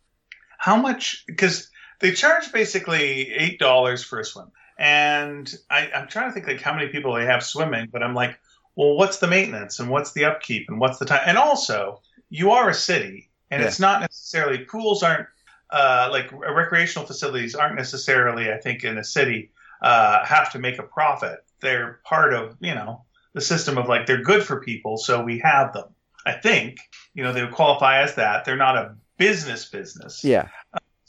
how 0.59 0.77
much 0.77 1.25
because 1.27 1.71
they 2.01 2.13
charge 2.13 2.53
basically 2.53 3.33
eight 3.33 3.59
dollars 3.59 4.03
for 4.03 4.19
a 4.19 4.25
swim, 4.25 4.51
and 4.79 5.53
I, 5.71 5.91
I'm 5.95 6.09
trying 6.09 6.29
to 6.29 6.33
think 6.33 6.47
like 6.47 6.61
how 6.61 6.75
many 6.75 6.89
people 6.89 7.15
they 7.15 7.27
have 7.27 7.43
swimming, 7.45 7.89
but 7.93 8.03
I'm 8.03 8.15
like, 8.15 8.39
well, 8.77 8.97
what's 8.97 9.19
the 9.19 9.27
maintenance 9.27 9.79
and 9.79 9.91
what's 9.91 10.13
the 10.13 10.25
upkeep 10.25 10.69
and 10.69 10.81
what's 10.81 10.99
the 10.99 11.05
time? 11.05 11.23
And 11.27 11.37
also, 11.39 12.01
you 12.31 12.53
are 12.53 12.69
a 12.71 12.75
city, 12.75 13.29
and 13.51 13.61
Yeah. 13.61 13.69
it's 13.69 13.81
not 13.81 14.01
necessarily 14.01 14.59
pools 14.65 15.03
aren't 15.03 15.27
uh, 15.71 16.09
like 16.11 16.33
recreational 16.33 17.07
facilities 17.07 17.55
aren't 17.55 17.77
necessarily. 17.77 18.51
I 18.53 18.59
think 18.59 18.83
in 18.83 18.99
a 18.99 19.05
city 19.05 19.51
uh, 19.83 20.25
have 20.25 20.53
to 20.53 20.59
make 20.59 20.79
a 20.79 20.83
profit. 20.83 21.45
They're 21.61 22.01
part 22.05 22.33
of 22.35 22.57
you 22.61 22.75
know 22.75 23.05
the 23.35 23.41
system 23.41 23.79
of 23.79 23.89
like 23.89 24.07
they're 24.07 24.23
good 24.23 24.43
for 24.43 24.61
people, 24.61 24.97
so 24.97 25.23
we 25.23 25.39
have 25.41 25.73
them. 25.75 25.89
I 26.27 26.33
think 26.33 26.79
you 27.15 27.23
know 27.23 27.33
they 27.33 27.43
would 27.43 27.53
qualify 27.53 28.03
as 28.03 28.15
that. 28.17 28.45
They're 28.45 28.57
not 28.57 28.77
a 28.77 28.95
business 29.19 29.67
business. 29.67 30.25
Yeah. 30.25 30.49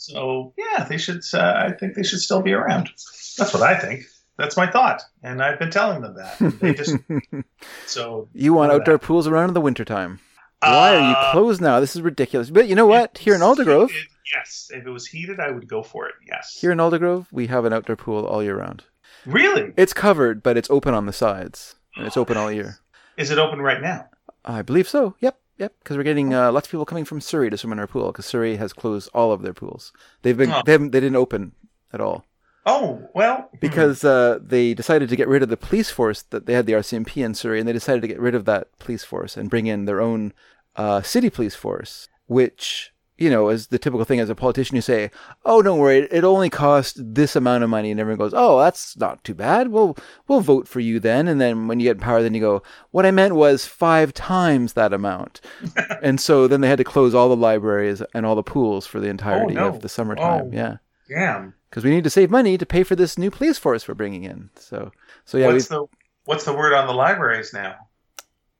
So 0.01 0.53
yeah, 0.57 0.83
they 0.85 0.97
should. 0.97 1.21
Uh, 1.33 1.53
I 1.67 1.73
think 1.73 1.93
they 1.95 2.03
should 2.03 2.19
still 2.21 2.41
be 2.41 2.53
around. 2.53 2.89
That's 3.37 3.53
what 3.53 3.61
I 3.63 3.77
think. 3.79 4.03
That's 4.37 4.57
my 4.57 4.65
thought, 4.69 5.03
and 5.21 5.41
I've 5.43 5.59
been 5.59 5.69
telling 5.69 6.01
them 6.01 6.15
that. 6.15 6.59
They 6.59 6.73
just 6.73 6.95
so 7.85 8.27
you 8.33 8.53
want 8.53 8.71
outdoor 8.71 8.95
that. 8.97 9.03
pools 9.05 9.27
around 9.27 9.49
in 9.49 9.53
the 9.53 9.61
wintertime. 9.61 10.19
Why 10.61 10.95
are 10.95 10.99
you 11.09 11.15
Uh, 11.15 11.31
closed 11.31 11.61
now? 11.61 11.79
This 11.79 11.95
is 11.95 12.01
ridiculous. 12.01 12.49
But 12.49 12.67
you 12.67 12.75
know 12.75 12.87
what? 12.87 13.17
Here 13.19 13.35
in 13.35 13.41
Aldergrove, 13.41 13.89
heated, 13.91 14.07
yes. 14.33 14.69
If 14.73 14.85
it 14.85 14.89
was 14.89 15.05
heated, 15.07 15.39
I 15.39 15.51
would 15.51 15.67
go 15.67 15.83
for 15.83 16.07
it. 16.07 16.15
Yes. 16.27 16.57
here 16.59 16.71
in 16.71 16.77
Aldergrove, 16.79 17.27
we 17.31 17.47
have 17.47 17.65
an 17.65 17.73
outdoor 17.73 17.95
pool 17.95 18.25
all 18.25 18.41
year 18.43 18.57
round. 18.57 18.83
really? 19.25 19.71
It's 19.77 19.93
covered, 19.93 20.41
but 20.41 20.57
it's 20.57 20.69
open 20.71 20.93
on 20.95 21.05
the 21.05 21.13
sides, 21.13 21.75
and 21.95 22.07
it's 22.07 22.17
open 22.17 22.37
all 22.37 22.51
year. 22.51 22.77
Is 23.17 23.29
it 23.31 23.37
open 23.37 23.59
right 23.61 23.81
now? 23.81 24.07
I 24.45 24.61
believe 24.63 24.87
so. 24.89 25.15
Yep, 25.19 25.37
yep. 25.61 25.73
Because 25.79 25.95
we're 25.97 26.03
getting 26.11 26.33
uh, 26.33 26.51
lots 26.51 26.67
of 26.67 26.71
people 26.71 26.85
coming 26.91 27.05
from 27.05 27.21
Surrey 27.21 27.49
to 27.49 27.57
swim 27.57 27.71
in 27.73 27.79
our 27.79 27.87
pool. 27.87 28.07
Because 28.11 28.25
Surrey 28.25 28.55
has 28.57 28.73
closed 28.81 29.07
all 29.13 29.31
of 29.31 29.41
their 29.43 29.53
pools. 29.61 29.93
They've 30.23 30.37
been 30.41 30.49
Huh. 30.49 30.63
they 30.65 30.73
haven't 30.73 30.91
they 30.91 30.99
didn't 30.99 31.15
open 31.25 31.53
at 31.93 32.01
all 32.01 32.25
Oh 32.65 33.07
well. 33.19 33.49
because 33.59 34.03
uh, 34.03 34.39
they 34.53 34.73
decided 34.73 35.07
to 35.09 35.15
get 35.15 35.27
rid 35.27 35.41
of 35.43 35.49
the 35.49 35.57
police 35.67 35.89
force 35.97 36.21
that 36.31 36.45
they 36.45 36.53
had 36.53 36.65
the 36.67 36.73
RCMP 36.73 37.23
in 37.23 37.33
Surrey, 37.33 37.59
and 37.59 37.67
they 37.67 37.73
decided 37.81 38.01
to 38.01 38.07
get 38.13 38.19
rid 38.19 38.35
of 38.35 38.45
that 38.45 38.63
police 38.79 39.03
force 39.03 39.37
and 39.37 39.49
bring 39.49 39.65
in 39.67 39.85
their 39.85 40.01
own 40.01 40.33
uh, 40.75 41.01
city 41.01 41.29
police 41.29 41.55
force, 41.55 42.07
which 42.27 42.93
you 43.21 43.29
know 43.29 43.49
as 43.49 43.67
the 43.67 43.79
typical 43.79 44.05
thing 44.05 44.19
as 44.19 44.29
a 44.29 44.35
politician. 44.35 44.75
You 44.75 44.81
say, 44.81 45.11
"Oh, 45.45 45.61
don't 45.61 45.79
worry, 45.79 46.07
it 46.11 46.23
only 46.23 46.49
cost 46.49 46.97
this 46.99 47.35
amount 47.35 47.63
of 47.63 47.69
money," 47.69 47.91
and 47.91 47.99
everyone 47.99 48.19
goes, 48.19 48.33
"Oh, 48.35 48.59
that's 48.59 48.97
not 48.97 49.23
too 49.23 49.33
bad. 49.33 49.69
We'll 49.69 49.97
we'll 50.27 50.41
vote 50.41 50.67
for 50.67 50.79
you 50.79 50.99
then." 50.99 51.27
And 51.27 51.39
then 51.39 51.67
when 51.67 51.79
you 51.79 51.87
get 51.87 51.97
in 51.97 52.01
power, 52.01 52.21
then 52.21 52.33
you 52.33 52.41
go, 52.41 52.63
"What 52.91 53.05
I 53.05 53.11
meant 53.11 53.35
was 53.35 53.65
five 53.65 54.13
times 54.13 54.73
that 54.73 54.93
amount," 54.93 55.41
and 56.01 56.19
so 56.19 56.47
then 56.47 56.61
they 56.61 56.69
had 56.69 56.79
to 56.79 56.83
close 56.83 57.13
all 57.13 57.29
the 57.29 57.35
libraries 57.35 58.01
and 58.13 58.25
all 58.25 58.35
the 58.35 58.43
pools 58.43 58.87
for 58.87 58.99
the 58.99 59.09
entirety 59.09 59.53
no. 59.53 59.67
of 59.67 59.81
the 59.81 59.89
summertime. 59.89 60.47
Oh. 60.47 60.49
Yeah 60.51 60.77
Damn. 61.07 61.53
because 61.69 61.83
we 61.83 61.91
need 61.91 62.05
to 62.05 62.09
save 62.09 62.31
money 62.31 62.57
to 62.57 62.65
pay 62.65 62.83
for 62.83 62.95
this 62.95 63.17
new 63.17 63.29
police 63.29 63.57
force 63.57 63.87
we're 63.87 63.95
bringing 63.95 64.23
in. 64.23 64.49
So, 64.55 64.91
so 65.25 65.37
yeah, 65.37 65.47
what's 65.47 65.67
the 65.67 65.85
What's 66.25 66.45
the 66.45 66.53
word 66.53 66.73
on 66.73 66.87
the 66.87 66.93
libraries 66.93 67.53
now? 67.53 67.75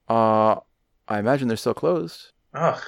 uh, 0.10 0.60
I 1.08 1.20
imagine 1.20 1.48
they're 1.48 1.58
still 1.58 1.74
closed. 1.74 2.32
Ugh. 2.54 2.82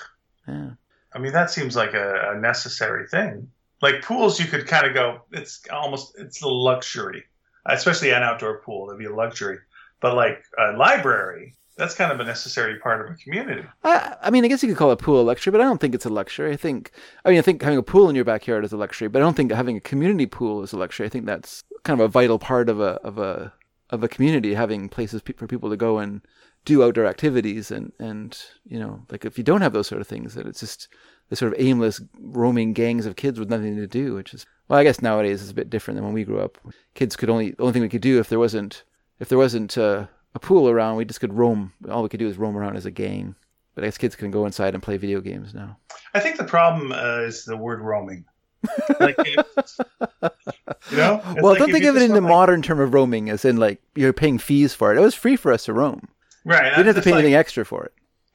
Yeah, 0.48 0.72
I 1.14 1.20
mean, 1.20 1.34
that 1.34 1.52
seems 1.52 1.76
like 1.76 1.94
a, 1.94 2.34
a 2.36 2.40
necessary 2.40 3.08
thing. 3.08 3.50
Like 3.82 4.02
pools, 4.02 4.40
you 4.40 4.46
could 4.46 4.68
kind 4.68 4.88
of 4.88 4.94
go. 4.94 5.22
It's 5.32 5.62
almost 5.72 6.16
it's 6.18 6.42
a 6.42 6.48
luxury, 6.48 7.24
especially 7.66 8.12
an 8.12 8.24
outdoor 8.24 8.60
pool. 8.60 8.88
That'd 8.88 9.00
be 9.00 9.06
a 9.06 9.14
luxury. 9.14 9.60
But 10.00 10.16
like 10.16 10.44
a 10.58 10.78
library, 10.78 11.56
that's 11.78 11.96
kind 11.96 12.12
of 12.12 12.20
a 12.20 12.24
necessary 12.24 12.80
part 12.80 13.02
of 13.02 13.12
a 13.12 13.18
community. 13.18 13.64
I, 13.84 14.16
I 14.22 14.30
mean, 14.30 14.46
I 14.46 14.48
guess 14.48 14.64
you 14.64 14.70
could 14.70 14.78
call 14.78 14.92
a 14.92 14.98
pool 14.98 15.22
a 15.22 15.24
luxury, 15.24 15.52
but 15.52 15.62
I 15.62 15.64
don't 15.64 15.80
think 15.80 15.96
it's 15.96 16.06
a 16.06 16.10
luxury. 16.10 16.52
I 16.52 16.56
think, 16.56 16.92
I 17.26 17.30
mean, 17.30 17.40
I 17.40 17.42
think 17.42 17.62
having 17.62 17.78
a 17.78 17.84
pool 17.84 18.10
in 18.10 18.16
your 18.16 18.26
backyard 18.26 18.64
is 18.64 18.74
a 18.74 18.78
luxury, 18.78 19.08
but 19.08 19.22
I 19.22 19.26
don't 19.26 19.36
think 19.36 19.52
having 19.52 19.78
a 19.78 19.82
community 19.82 20.26
pool 20.26 20.64
is 20.64 20.74
a 20.74 20.78
luxury. 20.78 21.06
I 21.06 21.10
think 21.10 21.26
that's 21.26 21.64
kind 21.84 22.00
of 22.00 22.06
a 22.06 22.10
vital 22.10 22.40
part 22.40 22.70
of 22.70 22.80
a 22.80 23.00
of 23.04 23.18
a 23.18 23.54
of 23.90 24.04
a 24.04 24.08
community, 24.08 24.54
having 24.54 24.90
places 24.90 25.22
pe- 25.22 25.34
for 25.34 25.48
people 25.48 25.70
to 25.70 25.78
go 25.78 26.00
and 26.00 26.22
do 26.66 26.84
outdoor 26.84 27.06
activities, 27.06 27.72
and 27.72 27.92
and 28.00 28.38
you 28.66 28.80
know, 28.80 29.06
like 29.10 29.26
if 29.26 29.38
you 29.38 29.44
don't 29.44 29.62
have 29.62 29.74
those 29.74 29.88
sort 29.88 30.02
of 30.02 30.08
things, 30.08 30.36
then 30.36 30.48
it's 30.48 30.60
just 30.60 30.88
the 31.30 31.36
sort 31.36 31.54
of 31.54 31.60
aimless 31.60 32.02
roaming 32.20 32.74
gangs 32.74 33.06
of 33.06 33.16
kids 33.16 33.40
with 33.40 33.50
nothing 33.50 33.76
to 33.76 33.88
do, 33.88 34.14
which 34.14 34.34
is 34.34 34.46
well, 34.68 34.80
I 34.80 34.84
guess 34.84 35.02
nowadays 35.02 35.42
it's 35.42 35.52
a 35.52 35.56
bit 35.56 35.70
different 35.70 35.98
than 35.98 36.06
when 36.06 36.14
we 36.14 36.24
grew 36.24 36.40
up. 36.40 36.58
Kids 36.94 37.16
could 37.16 37.30
only 37.30 37.52
the 37.52 37.62
only 37.64 37.74
thing 37.74 37.82
we 37.82 37.90
could 37.90 38.02
do 38.02 38.20
if 38.20 38.30
there 38.30 38.40
wasn't 38.40 38.84
if 39.20 39.30
there 39.30 39.38
wasn't 39.38 39.78
uh, 39.78 40.08
a 40.36 40.40
pool 40.40 40.70
around, 40.70 40.98
we 40.98 41.06
just 41.06 41.20
could 41.20 41.34
roam. 41.34 41.74
All 41.90 42.04
we 42.04 42.10
could 42.10 42.20
do 42.20 42.28
is 42.28 42.38
roam 42.38 42.58
around 42.58 42.76
as 42.76 42.86
a 42.86 42.92
gang. 42.92 43.36
But 43.76 43.84
I 43.84 43.88
guess 43.88 43.98
kids 43.98 44.16
can 44.16 44.30
go 44.32 44.46
inside 44.46 44.76
and 44.76 44.84
play 44.84 44.98
video 44.98 45.20
games 45.20 45.54
now. 45.54 45.78
I 46.14 46.20
think 46.20 46.38
the 46.38 46.44
problem 46.44 46.92
uh, 46.92 47.22
is 47.22 47.44
the 47.44 47.58
word 47.58 47.82
roaming. 47.82 48.26
Like, 49.00 49.18
you 49.26 49.36
know, 50.92 51.22
well, 51.38 51.52
like 51.52 51.60
don't 51.60 51.72
think 51.72 51.86
of 51.86 51.96
it 51.96 52.04
in 52.04 52.14
the 52.14 52.22
like- 52.22 52.30
modern 52.30 52.62
term 52.62 52.80
of 52.80 52.94
roaming, 52.94 53.30
as 53.30 53.46
in 53.46 53.58
like 53.58 53.82
you're 53.96 54.14
paying 54.14 54.38
fees 54.38 54.74
for 54.74 54.94
it. 54.94 54.98
It 54.98 55.02
was 55.02 55.16
free 55.16 55.36
for 55.36 55.52
us 55.52 55.66
to 55.66 55.74
roam. 55.74 56.08
Right. 56.46 56.64
We 56.72 56.84
didn't 56.84 56.88
have 56.88 56.96
to 56.96 57.02
pay 57.02 57.12
like, 57.12 57.20
anything 57.20 57.36
extra 57.36 57.66
for 57.66 57.86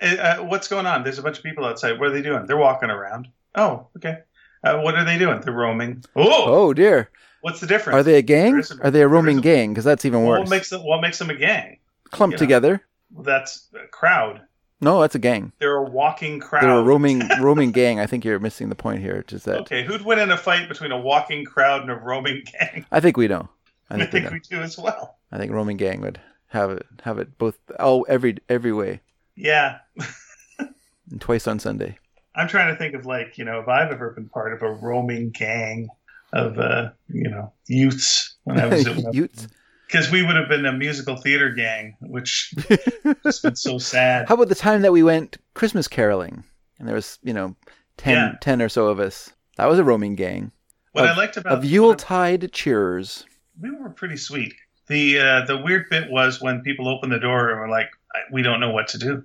it. 0.01 0.19
uh, 0.21 0.39
what's 0.45 0.69
going 0.69 0.87
on? 0.87 1.03
There's 1.05 1.19
a 1.19 1.23
bunch 1.23 1.39
of 1.39 1.45
people 1.45 1.65
outside. 1.65 1.99
What 1.99 2.09
are 2.09 2.13
they 2.13 2.23
doing? 2.23 2.47
They're 2.47 2.57
walking 2.57 2.91
around. 2.91 3.29
Oh, 3.55 3.89
okay. 3.97 4.19
Uh, 4.65 4.79
what 4.81 4.95
are 4.97 5.05
they 5.05 5.19
doing? 5.19 5.41
They're 5.41 5.55
roaming. 5.55 6.05
Oh, 6.17 6.45
Oh 6.47 6.75
dear, 6.75 7.11
what's 7.43 7.61
the 7.61 7.67
difference? 7.67 7.95
are 7.97 8.03
they 8.03 8.17
a 8.19 8.23
gang? 8.23 8.59
Isn't- 8.59 8.81
Are 8.85 8.91
they 8.91 9.03
a 9.03 9.09
roaming 9.09 9.37
isn't- 9.37 9.43
gang? 9.43 9.71
Because 9.73 9.85
that's 9.85 10.05
even 10.05 10.25
worse. 10.25 10.41
What 10.41 10.49
makes 10.51 10.71
them? 10.71 10.83
What 10.85 11.01
makes 11.01 11.19
them 11.19 11.31
a 11.31 11.35
gang? 11.35 11.79
Clumped 12.11 12.35
you 12.35 12.37
know. 12.39 12.47
together. 12.47 12.83
Well, 13.13 13.23
that's 13.25 13.69
a 13.75 13.87
crowd. 13.89 14.43
No, 14.81 15.01
that's 15.01 15.15
a 15.17 15.19
gang. 15.19 15.51
They're 15.59 15.77
a 15.77 15.83
walking 15.83 16.39
crowd. 16.39 16.63
They're 16.63 16.71
a 16.79 16.83
roaming 16.83 17.23
roaming 17.41 17.73
gang. 17.73 17.99
I 18.01 18.07
think 18.07 18.25
you're 18.25 18.39
missing 18.39 18.69
the 18.69 18.75
point 18.77 19.01
here. 19.01 19.25
Is 19.31 19.45
that 19.45 19.61
Okay, 19.63 19.83
who'd 19.85 20.03
win 20.05 20.19
in 20.21 20.31
a 20.31 20.37
fight 20.37 20.69
between 20.69 20.93
a 20.93 20.99
walking 20.99 21.45
crowd 21.45 21.83
and 21.83 21.91
a 21.91 21.95
roaming 21.97 22.43
gang? 22.61 22.85
I 22.93 23.01
think 23.01 23.17
we 23.17 23.27
know. 23.29 23.49
I 23.91 23.95
I 24.03 24.07
think 24.07 24.27
we 24.31 24.35
we 24.35 24.41
do 24.41 24.61
as 24.61 24.77
well. 24.79 25.17
I 25.33 25.39
think 25.39 25.51
roaming 25.53 25.77
gang 25.79 26.01
would 26.03 26.21
have 26.49 26.71
it 26.71 26.87
have 27.03 27.19
it 27.19 27.37
both 27.39 27.59
all 27.79 28.05
every 28.09 28.39
every 28.49 28.73
way 28.73 29.01
Yeah, 29.37 29.79
and 30.59 31.21
twice 31.21 31.47
on 31.47 31.59
Sunday. 31.59 31.99
I'm 32.35 32.49
trying 32.49 32.73
to 32.73 32.79
think 32.79 32.95
of 32.95 33.07
like 33.07 33.39
you 33.39 33.45
know 33.45 33.61
if 33.61 33.69
I've 33.69 33.91
ever 33.93 34.11
been 34.11 34.29
part 34.29 34.53
of 34.53 34.63
a 34.63 34.71
roaming 34.73 35.31
gang 35.31 35.89
of 36.33 36.59
uh 36.59 36.91
you 37.09 37.29
know 37.31 37.53
youths 37.67 38.37
when 38.45 38.61
I 38.61 38.67
was 38.67 38.87
Utes. 39.13 39.49
because 39.87 40.11
we 40.11 40.23
would 40.23 40.37
have 40.37 40.49
been 40.49 40.67
a 40.67 40.73
musical 40.73 41.17
theater 41.17 41.51
gang, 41.51 41.97
which 42.01 42.53
has 43.25 43.41
been 43.41 43.57
so 43.57 43.79
sad. 43.79 44.29
How 44.29 44.35
about 44.35 44.49
the 44.49 44.55
time 44.55 44.83
that 44.83 44.93
we 44.93 45.03
went 45.03 45.39
Christmas 45.55 45.89
caroling 45.89 46.45
and 46.79 46.87
there 46.87 46.95
was, 46.95 47.19
you 47.23 47.33
know, 47.33 47.57
10, 47.97 48.15
Yeah. 48.15 48.33
10 48.41 48.63
or 48.63 48.69
so 48.69 48.87
of 48.89 49.01
us? 49.01 49.31
That 49.57 49.67
was 49.69 49.79
a 49.81 49.85
roaming 49.85 50.15
gang 50.15 50.53
What 50.93 51.07
I 51.07 51.17
liked 51.17 51.37
about 51.37 51.53
of 51.59 51.65
Yuletide 51.65 52.53
cheers. 52.53 53.25
we 53.61 53.71
were 53.71 53.91
pretty 53.91 54.17
sweet. 54.17 54.55
The 54.89 55.21
uh, 55.21 55.45
the 55.47 55.59
weird 55.59 55.91
bit 55.91 56.11
was 56.11 56.41
when 56.41 56.63
people 56.63 56.89
opened 56.89 57.13
the 57.13 57.19
door 57.19 57.51
and 57.51 57.61
were 57.61 57.69
like, 57.69 57.91
"We 58.33 58.43
don't 58.43 58.59
know 58.61 58.71
what 58.71 58.89
to 58.89 58.99
do," 58.99 59.25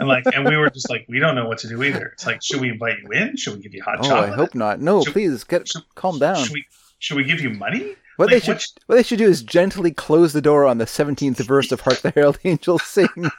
and 0.00 0.08
like, 0.08 0.24
and 0.34 0.44
we 0.46 0.56
were 0.56 0.70
just 0.70 0.88
like, 0.88 1.04
"We 1.08 1.18
don't 1.18 1.34
know 1.34 1.46
what 1.46 1.58
to 1.58 1.68
do 1.68 1.82
either." 1.82 2.06
It's 2.14 2.26
like, 2.26 2.42
should 2.42 2.60
we 2.60 2.70
invite 2.70 2.98
you 3.02 3.10
in? 3.10 3.36
Should 3.36 3.56
we 3.56 3.62
give 3.62 3.74
you 3.74 3.82
hot 3.82 3.96
chocolate? 4.02 4.10
Oh, 4.10 4.14
chocolate? 4.20 4.32
I 4.32 4.36
hope 4.36 4.54
not. 4.54 4.80
No, 4.80 5.04
Should- 5.04 5.12
please 5.12 5.44
get 5.44 5.68
should- 5.68 5.82
calm 5.94 6.18
down. 6.18 6.42
Should 6.42 6.52
we 6.54 6.64
should 6.98 7.16
we 7.16 7.24
give 7.24 7.40
you 7.40 7.50
money? 7.50 7.94
What 8.16 8.26
like, 8.26 8.34
they 8.36 8.40
should 8.40 8.52
what 8.54 8.60
sh- 8.62 8.68
what 8.86 8.96
they 8.96 9.02
should 9.02 9.18
do 9.18 9.28
is 9.28 9.42
gently 9.42 9.90
close 9.90 10.32
the 10.32 10.42
door 10.42 10.64
on 10.66 10.78
the 10.78 10.84
17th 10.86 11.38
verse 11.46 11.72
of 11.72 11.80
Hark 11.80 12.00
the 12.00 12.10
Herald 12.10 12.38
Angels 12.44 12.82
Sing. 12.82 13.08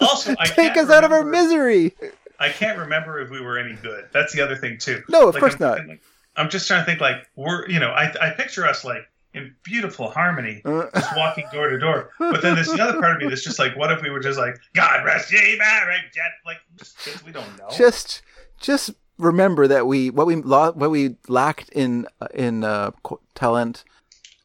Also, 0.00 0.34
I 0.38 0.46
Take 0.46 0.76
us 0.76 0.90
out 0.90 1.04
of 1.04 1.12
our 1.12 1.22
misery. 1.24 1.94
I 2.40 2.48
can't 2.48 2.78
remember 2.78 3.20
if 3.20 3.30
we 3.30 3.40
were 3.40 3.58
any 3.58 3.74
good. 3.76 4.06
That's 4.12 4.32
the 4.32 4.40
other 4.42 4.56
thing 4.56 4.78
too. 4.78 5.02
No, 5.08 5.28
of 5.28 5.34
Like, 5.34 5.40
course 5.40 5.54
I'm, 5.54 5.60
not. 5.60 5.78
I'm, 5.80 6.00
I'm 6.36 6.48
just 6.50 6.66
trying 6.66 6.80
to 6.80 6.86
think 6.86 7.00
like 7.00 7.26
we're 7.36 7.68
you 7.68 7.78
know 7.78 7.90
I 7.90 8.12
I 8.20 8.30
picture 8.30 8.66
us 8.66 8.84
like 8.84 9.08
in 9.34 9.54
beautiful 9.62 10.10
harmony 10.10 10.60
Uh, 10.64 10.86
just 10.94 11.16
walking 11.16 11.44
door 11.52 11.68
to 11.68 11.78
door. 11.78 12.10
But 12.18 12.42
then 12.42 12.54
there's 12.56 12.66
the 12.72 12.82
other 12.82 13.00
part 13.00 13.14
of 13.16 13.22
me 13.22 13.28
that's 13.28 13.44
just 13.44 13.58
like, 13.58 13.76
what 13.76 13.92
if 13.92 14.02
we 14.02 14.10
were 14.10 14.20
just 14.20 14.38
like, 14.38 14.56
God 14.74 15.04
rest 15.04 15.30
ye, 15.32 15.56
Mary, 15.58 15.96
Jet, 16.12 16.32
like 16.44 16.58
just 16.76 17.24
we 17.24 17.30
don't 17.32 17.58
know. 17.58 17.68
just 17.76 18.22
just 18.60 18.90
remember 19.18 19.68
that 19.68 19.86
we 19.86 20.10
what 20.10 20.26
we 20.26 20.36
lo- 20.36 20.72
what 20.72 20.90
we 20.90 21.16
lacked 21.28 21.68
in 21.70 22.06
in 22.34 22.64
uh, 22.64 22.90
talent 23.34 23.84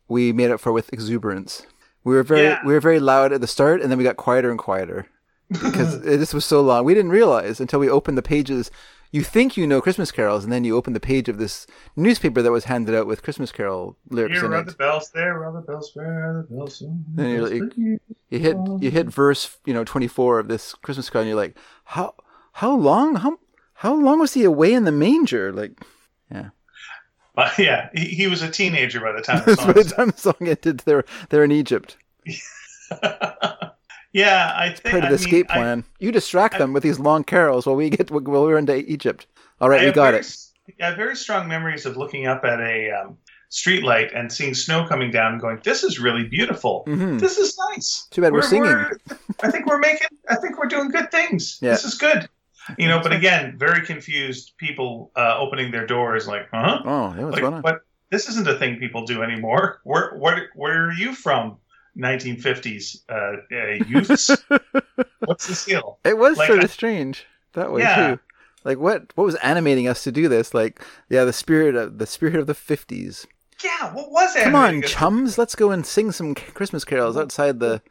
we 0.07 0.31
made 0.33 0.51
up 0.51 0.59
for 0.59 0.71
with 0.71 0.91
exuberance 0.93 1.65
we 2.03 2.13
were 2.13 2.23
very 2.23 2.43
Yeah. 2.43 2.59
we 2.65 2.73
were 2.73 2.81
very 2.81 2.99
loud 2.99 3.31
at 3.33 3.39
the 3.41 3.47
start 3.47 3.81
and 3.81 3.89
then 3.89 3.97
we 3.97 4.03
got 4.03 4.17
quieter 4.17 4.49
and 4.51 4.59
quieter 4.59 5.07
because 5.49 6.01
this 6.21 6.33
was 6.33 6.43
so 6.45 6.61
long 6.61 6.83
we 6.85 6.93
didn't 6.93 7.11
realize 7.11 7.59
until 7.61 7.79
we 7.79 7.89
opened 7.89 8.17
the 8.17 8.21
pages 8.21 8.69
you 9.15 9.23
think 9.23 9.55
you 9.57 9.65
know 9.71 9.79
christmas 9.81 10.11
carols 10.11 10.43
and 10.43 10.51
then 10.53 10.63
you 10.67 10.75
open 10.75 10.93
the 10.93 10.99
page 11.11 11.27
of 11.29 11.37
this 11.37 11.65
newspaper 11.95 12.41
that 12.41 12.51
was 12.51 12.65
handed 12.65 12.93
out 12.95 13.07
with 13.07 13.23
christmas 13.25 13.51
carol 13.51 13.97
lyrics 14.09 14.39
Here 14.39 14.45
in 14.53 14.59
it 14.59 14.65
the 14.65 14.73
bells, 14.73 15.11
there 15.11 15.43
are 15.45 15.53
the 15.53 15.61
bells, 15.69 15.91
where 15.95 16.13
are 16.29 16.33
the 16.41 16.47
bells? 16.55 16.83
Then 17.15 17.29
you're 17.31 17.49
like- 17.49 17.77
you 17.77 17.99
hit 18.29 18.57
you 18.83 18.89
hit 18.91 19.07
verse 19.07 19.57
you 19.65 19.73
know 19.73 19.83
24 19.83 20.39
of 20.39 20.47
this 20.47 20.73
christmas 20.83 21.09
carol 21.09 21.21
and 21.23 21.29
you're 21.29 21.43
like 21.45 21.55
how 21.85 22.13
how 22.61 22.73
long 22.75 23.15
how 23.15 23.37
how 23.85 23.93
long 23.93 24.19
was 24.19 24.33
he 24.33 24.43
away 24.43 24.73
in 24.73 24.83
the 24.85 24.91
manger 24.91 25.51
like 25.53 25.73
yeah 26.31 26.49
But 27.35 27.57
yeah, 27.59 27.89
he, 27.93 28.05
he 28.19 28.27
was 28.27 28.41
a 28.41 28.49
teenager 28.49 29.01
by 29.01 29.11
the 29.11 29.21
time 29.21 29.43
the 29.45 29.55
That's 29.55 29.65
by 29.67 29.73
the 29.73 29.83
song. 29.83 29.97
time 29.97 30.09
the 30.11 30.17
song 30.17 30.35
ended, 30.47 30.79
they're 30.85 31.03
they're 31.29 31.43
in 31.43 31.51
Egypt. 31.51 31.97
yeah, 34.23 34.53
I 34.55 34.69
think 34.69 34.91
Part 34.93 35.03
of 35.03 35.03
I 35.03 35.11
the 35.11 35.17
mean, 35.17 35.25
escape 35.25 35.47
I- 35.49 35.53
plan. 35.59 35.83
you 35.99 36.11
distract 36.11 36.55
I- 36.55 36.59
them 36.59 36.71
with 36.73 36.83
these 36.83 36.99
long 36.99 37.23
carols 37.23 37.65
while 37.67 37.75
we 37.75 37.89
get 37.89 38.09
while 38.09 38.43
we're 38.47 38.57
into 38.57 38.75
Egypt. 38.95 39.27
All 39.59 39.69
right, 39.69 39.81
I 39.81 39.85
we 39.87 39.91
got 39.91 40.11
very, 40.11 40.19
it. 40.23 40.37
I 40.81 40.85
have 40.87 40.95
very 40.97 41.15
strong 41.15 41.47
memories 41.47 41.85
of 41.85 41.97
looking 41.97 42.25
up 42.27 42.43
at 42.45 42.59
a 42.59 42.91
um, 42.91 43.17
street 43.49 43.83
light 43.83 44.11
and 44.13 44.31
seeing 44.31 44.53
snow 44.53 44.87
coming 44.87 45.11
down, 45.11 45.33
and 45.33 45.41
going, 45.41 45.59
"This 45.63 45.83
is 45.83 45.99
really 45.99 46.23
beautiful. 46.37 46.83
hmm 46.87 47.17
This 47.17 47.37
is 47.37 47.57
nice." 47.71 48.07
Too 48.11 48.21
bad 48.21 48.31
we're 48.33 48.41
singing. 48.41 48.73
I 49.43 49.51
think 49.51 49.65
we're 49.67 49.79
making. 49.79 50.07
I 50.29 50.35
think 50.35 50.57
we're 50.57 50.67
doing 50.75 50.89
good 50.89 51.11
things. 51.11 51.59
Yeah. 51.61 51.71
This 51.71 51.83
is 51.85 51.95
good. 51.95 52.27
You 52.79 52.87
know, 52.87 52.99
but 52.99 53.13
again, 53.13 53.57
very 53.59 53.85
confused 53.85 54.53
people 54.57 55.11
uh, 55.15 55.37
opening 55.37 55.71
their 55.71 55.85
doors, 55.85 56.27
like, 56.27 56.47
"Huh? 56.51 56.81
Oh, 56.83 57.13
yeah, 57.15 57.23
what's 57.25 57.33
Like, 57.33 57.41
going 57.41 57.53
on? 57.55 57.61
but 57.61 57.81
this 58.09 58.27
isn't 58.29 58.47
a 58.47 58.57
thing 58.57 58.77
people 58.79 59.05
do 59.05 59.21
anymore. 59.21 59.81
Where, 59.83 60.15
where, 60.17 60.49
where 60.55 60.87
are 60.87 60.93
you 60.93 61.13
from? 61.13 61.57
1950s 61.97 62.97
uh, 63.09 63.37
uh, 63.55 63.85
youths. 63.87 64.29
What's 65.19 65.47
the 65.47 65.55
skill? 65.55 65.99
It 66.03 66.17
was 66.17 66.37
Like, 66.37 66.47
sort 66.47 66.59
I- 66.59 66.63
of 66.63 66.71
strange 66.71 67.25
that 67.53 67.71
way 67.71 67.81
Yeah. 67.81 68.07
too. 68.15 68.19
Like 68.63 68.79
what 68.79 69.11
what 69.15 69.25
was 69.25 69.35
animating 69.35 69.87
us 69.87 70.03
to 70.05 70.11
do 70.11 70.27
this? 70.27 70.53
Like 70.53 70.81
yeah, 71.09 71.23
the 71.23 71.33
spirit 71.33 71.75
of 71.75 71.99
the 71.99 72.07
spirit 72.07 72.35
of 72.35 72.47
the 72.47 72.55
fifties. 72.55 73.27
Yeah, 73.63 73.93
what 73.93 74.11
was 74.11 74.35
it? 74.35 74.43
Come 74.43 74.55
on, 74.55 74.81
chums, 74.81 75.37
let's 75.37 75.53
go 75.55 75.69
and 75.71 75.85
sing 75.85 76.11
some 76.11 76.33
Christmas 76.35 76.83
carols 76.83 77.15
outside 77.15 77.59
the. 77.59 77.81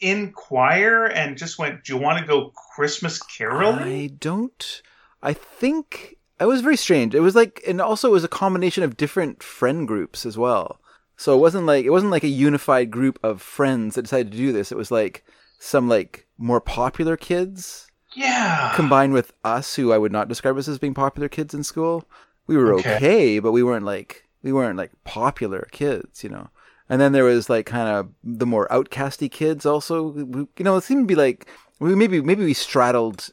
in 0.00 0.32
choir 0.32 1.06
and 1.06 1.36
just 1.36 1.58
went, 1.58 1.82
"Do 1.84 1.94
you 1.94 2.00
want 2.00 2.20
to 2.20 2.24
go 2.24 2.52
Christmas 2.76 3.20
caroling?" 3.20 3.82
I 3.82 4.06
don't. 4.06 4.82
I 5.22 5.32
think 5.32 6.18
it 6.40 6.46
was 6.46 6.60
very 6.60 6.76
strange. 6.76 7.14
It 7.16 7.20
was 7.20 7.34
like, 7.34 7.60
and 7.66 7.80
also 7.80 8.08
it 8.08 8.12
was 8.12 8.24
a 8.24 8.28
combination 8.28 8.84
of 8.84 8.96
different 8.96 9.42
friend 9.42 9.86
groups 9.88 10.24
as 10.24 10.38
well. 10.38 10.80
So 11.16 11.34
it 11.36 11.40
wasn't 11.40 11.66
like 11.66 11.84
it 11.84 11.90
wasn't 11.90 12.12
like 12.12 12.24
a 12.24 12.28
unified 12.28 12.90
group 12.90 13.18
of 13.22 13.40
friends 13.42 13.94
that 13.94 14.02
decided 14.02 14.32
to 14.32 14.38
do 14.38 14.52
this. 14.52 14.72
It 14.72 14.78
was 14.78 14.90
like 14.90 15.24
some 15.58 15.88
like 15.88 16.26
more 16.38 16.60
popular 16.60 17.16
kids 17.16 17.90
Yeah. 18.14 18.72
combined 18.74 19.12
with 19.12 19.32
us, 19.44 19.76
who 19.76 19.92
I 19.92 19.98
would 19.98 20.12
not 20.12 20.28
describe 20.28 20.56
us 20.56 20.68
as 20.68 20.78
being 20.78 20.94
popular 20.94 21.28
kids 21.28 21.54
in 21.54 21.62
school. 21.62 22.04
We 22.46 22.56
were 22.56 22.74
Okay. 22.74 22.96
okay, 22.96 23.38
but 23.38 23.52
we 23.52 23.62
weren't 23.62 23.84
like 23.84 24.24
we 24.42 24.52
weren't 24.52 24.76
like 24.78 24.90
popular 25.04 25.68
kids, 25.70 26.24
you 26.24 26.30
know. 26.30 26.48
And 26.88 27.00
then 27.00 27.12
there 27.12 27.24
was 27.24 27.48
like 27.48 27.64
kind 27.66 27.88
of 27.88 28.08
the 28.24 28.46
more 28.46 28.66
outcasty 28.68 29.30
kids 29.30 29.64
also. 29.64 30.08
We- 30.08 30.48
You 30.58 30.64
know, 30.64 30.76
it 30.76 30.82
seemed 30.84 31.04
to 31.08 31.14
be 31.14 31.20
like 31.20 31.46
we 31.78 31.94
maybe 31.94 32.20
maybe 32.20 32.44
we 32.44 32.54
straddled 32.54 33.30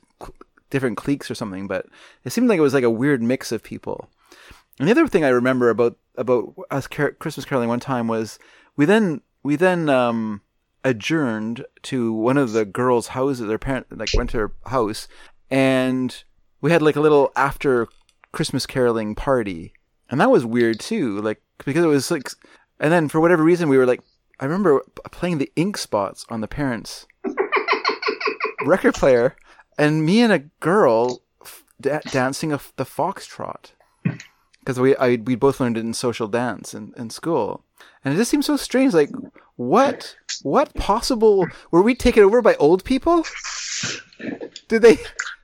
different 0.70 0.98
cliques 0.98 1.32
or 1.32 1.36
something, 1.36 1.66
but 1.68 1.88
it 2.24 2.30
seemed 2.32 2.48
like 2.48 2.60
it 2.60 2.62
was 2.62 2.76
like 2.76 2.84
a 2.84 2.90
weird 2.92 3.24
mix 3.24 3.52
of 3.52 3.64
people. 3.64 4.10
And 4.78 4.88
the 4.88 4.92
other 4.92 5.08
thing 5.08 5.24
I 5.26 5.30
remember 5.30 5.70
about 5.72 5.98
about 6.20 6.54
us 6.70 6.86
car- 6.86 7.14
Christmas 7.14 7.46
caroling 7.46 7.70
one 7.70 7.80
time 7.80 8.08
was 8.08 8.38
we 8.76 8.86
then 8.86 9.22
we 9.42 9.56
then 9.56 9.90
um, 9.90 10.42
adjourned 10.84 11.66
to 11.84 12.14
one 12.14 12.38
of 12.38 12.52
the 12.52 12.66
girls' 12.66 13.08
houses. 13.08 13.48
Their 13.48 13.58
parent 13.58 13.88
like 13.98 14.10
went 14.14 14.30
to 14.32 14.38
her 14.38 14.52
house, 14.66 15.08
and 15.50 16.24
we 16.62 16.72
had 16.72 16.82
like 16.82 16.98
a 16.98 17.02
little 17.02 17.32
after 17.36 17.88
Christmas 18.34 18.66
caroling 18.66 19.16
party, 19.16 19.74
and 20.10 20.20
that 20.20 20.30
was 20.30 20.46
weird 20.46 20.80
too. 20.80 21.22
Like 21.22 21.42
because 21.66 21.84
it 21.84 21.88
was 21.88 22.12
like, 22.12 22.30
and 22.80 22.92
then 22.92 23.08
for 23.08 23.20
whatever 23.20 23.44
reason 23.44 23.70
we 23.70 23.78
were 23.78 23.86
like, 23.86 24.02
I 24.40 24.46
remember 24.46 24.82
playing 25.12 25.38
the 25.38 25.52
ink 25.56 25.78
spots 25.78 26.26
on 26.30 26.42
the 26.42 26.48
parents' 26.48 27.08
record 28.66 28.94
player, 28.94 29.36
and 29.78 30.06
me 30.06 30.22
and 30.22 30.34
a 30.34 30.40
girl 30.60 31.22
f- 31.42 31.64
da- 31.80 32.02
dancing 32.12 32.52
a 32.52 32.56
f 32.56 32.74
the 32.76 32.86
foxtrot 32.86 33.72
because 34.60 34.80
we 34.80 34.96
I 34.96 35.16
we 35.16 35.36
both 35.36 35.60
learned 35.60 35.78
it 35.78 35.82
in 35.82 35.94
social 35.94 36.28
dance 36.28 36.74
in, 36.74 36.94
in 36.98 37.10
school, 37.10 37.64
and 38.04 38.14
it 38.14 38.18
just 38.18 38.32
seems 38.32 38.46
so 38.46 38.58
strange. 38.58 38.94
Like, 38.94 39.12
what 39.56 40.16
what 40.44 40.74
possible 40.76 41.48
were 41.72 41.82
we 41.82 41.96
taken 41.96 42.24
over 42.24 42.42
by 42.42 42.56
old 42.56 42.84
people? 42.84 43.26
Did 44.68 44.82
they 44.82 44.98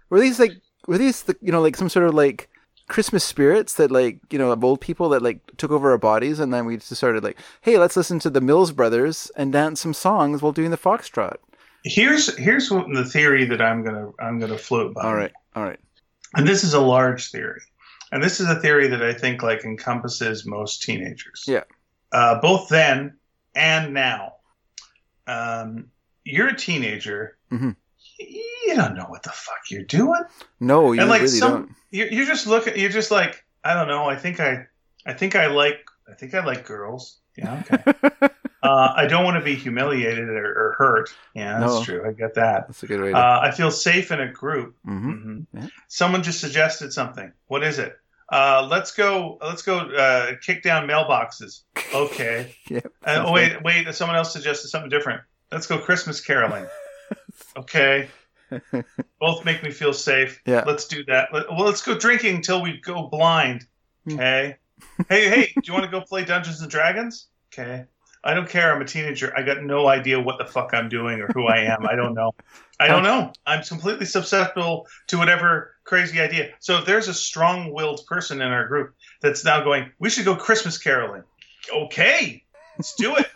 were 0.10 0.20
these 0.20 0.40
like 0.40 0.54
were 0.88 0.98
these 0.98 1.24
the, 1.24 1.36
you 1.42 1.52
know 1.52 1.62
like 1.62 1.76
some 1.76 1.90
sort 1.90 2.08
of 2.08 2.14
like 2.14 2.50
Christmas 2.88 3.24
spirits 3.24 3.74
that 3.76 3.92
like 3.92 4.20
you 4.32 4.38
know 4.38 4.52
of 4.52 4.64
old 4.64 4.80
people 4.80 5.10
that 5.10 5.22
like 5.22 5.40
took 5.58 5.72
over 5.72 5.92
our 5.92 5.98
bodies, 5.98 6.40
and 6.40 6.54
then 6.54 6.66
we 6.66 6.78
just 6.78 6.96
started 6.96 7.24
like, 7.24 7.38
hey, 7.62 7.78
let's 7.78 7.98
listen 7.98 8.20
to 8.20 8.30
the 8.30 8.42
Mills 8.42 8.72
Brothers 8.72 9.32
and 9.36 9.52
dance 9.52 9.82
some 9.82 9.94
songs 9.94 10.42
while 10.42 10.52
doing 10.52 10.72
the 10.72 10.78
foxtrot. 10.78 11.38
Here's 11.84 12.36
here's 12.38 12.70
what 12.72 12.88
the 12.94 13.06
theory 13.06 13.46
that 13.46 13.62
I'm 13.62 13.84
gonna 13.84 14.12
I'm 14.20 14.40
gonna 14.40 14.58
float 14.58 14.94
by. 14.94 15.02
All 15.02 15.16
right, 15.16 15.34
all 15.56 15.64
right. 15.64 15.80
And 16.36 16.48
this 16.48 16.64
is 16.64 16.74
a 16.74 16.82
large 16.82 17.32
theory, 17.32 17.62
and 18.12 18.24
this 18.24 18.40
is 18.40 18.48
a 18.48 18.60
theory 18.60 18.88
that 18.88 19.04
I 19.04 19.14
think 19.14 19.44
like 19.44 19.64
encompasses 19.64 20.46
most 20.46 20.84
teenagers. 20.84 21.46
Yeah. 21.48 21.64
Uh, 22.12 22.40
both 22.40 22.70
then 22.70 23.18
and 23.56 23.94
now. 23.94 24.34
Um, 25.28 25.88
you're 26.24 26.50
a 26.50 26.56
teenager. 26.56 27.38
Mhm. 27.52 27.76
You 28.20 28.76
don't 28.76 28.96
know 28.96 29.06
what 29.06 29.24
the 29.24 29.30
fuck 29.30 29.70
you're 29.70 29.84
doing. 29.84 30.22
No, 30.60 30.92
you 30.92 31.02
and 31.02 31.10
like 31.10 31.22
really 31.22 31.34
some, 31.34 31.52
don't. 31.52 31.72
you're, 31.92 32.08
you're 32.08 32.26
just 32.26 32.48
looking. 32.48 32.78
You're 32.78 32.90
just 32.90 33.12
like 33.12 33.44
I 33.64 33.74
don't 33.74 33.88
know. 33.88 34.06
I 34.06 34.16
think 34.16 34.40
I, 34.40 34.68
I 35.06 35.14
think 35.14 35.36
I 35.36 35.48
like. 35.48 35.86
I 36.10 36.14
think 36.14 36.34
I 36.34 36.46
like 36.46 36.66
girls. 36.66 37.18
Yeah. 37.36 37.64
Okay. 37.72 38.28
uh, 38.76 38.94
I 38.96 39.06
don't 39.08 39.24
want 39.24 39.38
to 39.38 39.44
be 39.44 39.56
humiliated 39.56 40.28
or, 40.30 40.46
or 40.46 40.76
hurt. 40.78 41.10
Yeah, 41.34 41.60
that's 41.60 41.74
No. 41.74 41.84
true. 41.84 42.08
I 42.08 42.12
get 42.14 42.34
that. 42.36 42.68
That's 42.68 42.84
a 42.84 42.88
good 42.88 43.02
way 43.02 43.12
to. 43.12 43.18
Uh, 43.18 43.40
I 43.44 43.52
feel 43.52 43.72
safe 43.72 44.12
in 44.12 44.20
a 44.22 44.32
group. 44.32 44.76
hmm 44.84 45.12
hmm 45.12 45.40
Yeah. 45.54 45.68
Someone 45.88 46.24
just 46.24 46.40
suggested 46.40 46.92
something. 46.94 47.32
What 47.48 47.64
is 47.64 47.80
it? 47.80 47.98
Uh, 48.32 48.68
let's 48.70 48.92
go. 48.92 49.38
Let's 49.42 49.62
go. 49.62 49.78
Uh, 49.80 50.32
kick 50.42 50.64
down 50.64 50.88
mailboxes. 50.88 51.62
Okay. 51.94 52.56
Yep. 52.70 52.88
Uh, 53.06 53.24
oh, 53.28 53.32
wait, 53.32 53.62
wait. 53.64 53.94
Someone 53.94 54.18
else 54.18 54.34
suggested 54.34 54.70
something 54.70 54.90
different. 54.90 55.22
Let's 55.52 55.68
go 55.68 55.78
Christmas 55.80 56.22
caroling. 56.22 56.66
Okay. 57.58 58.10
Both 59.20 59.46
make 59.46 59.64
me 59.64 59.72
feel 59.72 59.94
safe. 59.94 60.42
Yeah. 60.46 60.64
Let's 60.66 60.88
do 60.88 61.04
that. 61.06 61.30
Let, 61.34 61.50
well, 61.50 61.66
let's 61.66 61.82
go 61.82 61.98
drinking 61.98 62.36
until 62.38 62.62
we 62.62 62.80
go 62.82 63.08
blind. 63.08 63.66
Hmm. 64.06 64.14
Okay. 64.16 64.56
hey, 65.10 65.30
hey. 65.30 65.52
Do 65.56 65.62
you 65.64 65.74
want 65.74 65.86
to 65.86 65.92
go 65.92 66.02
play 66.02 66.26
Dungeons 66.26 66.62
and 66.62 66.70
Dragons? 66.70 67.28
Okay. 67.54 67.86
I 68.26 68.34
don't 68.34 68.50
care. 68.50 68.74
I'm 68.74 68.82
a 68.82 68.86
teenager. 68.86 69.32
I 69.38 69.44
got 69.44 69.62
no 69.64 69.88
idea 69.88 70.20
what 70.20 70.40
the 70.40 70.46
fuck 70.46 70.72
I'm 70.74 70.90
doing 70.90 71.22
or 71.22 71.28
who 71.28 71.46
I 71.46 71.60
am. 71.60 71.86
I 71.86 71.96
don't 71.96 72.16
know. 72.16 72.34
I 72.80 72.88
don't 72.88 73.04
know. 73.04 73.32
I'm 73.46 73.64
completely 73.64 74.08
susceptible 74.08 74.88
to 75.08 75.18
whatever 75.18 75.76
crazy 75.84 76.20
idea. 76.20 76.50
So 76.60 76.80
if 76.80 76.86
there's 76.86 77.08
a 77.08 77.14
strong-willed 77.14 78.02
person 78.08 78.42
in 78.42 78.48
our 78.52 78.68
group 78.68 78.96
that's 79.22 79.46
now 79.46 79.64
going, 79.64 79.92
we 80.00 80.10
should 80.10 80.26
go 80.26 80.36
Christmas 80.36 80.78
caroling. 80.80 81.24
Okay, 81.72 82.44
let's 82.78 82.96
do 82.96 83.16
it. 83.16 83.28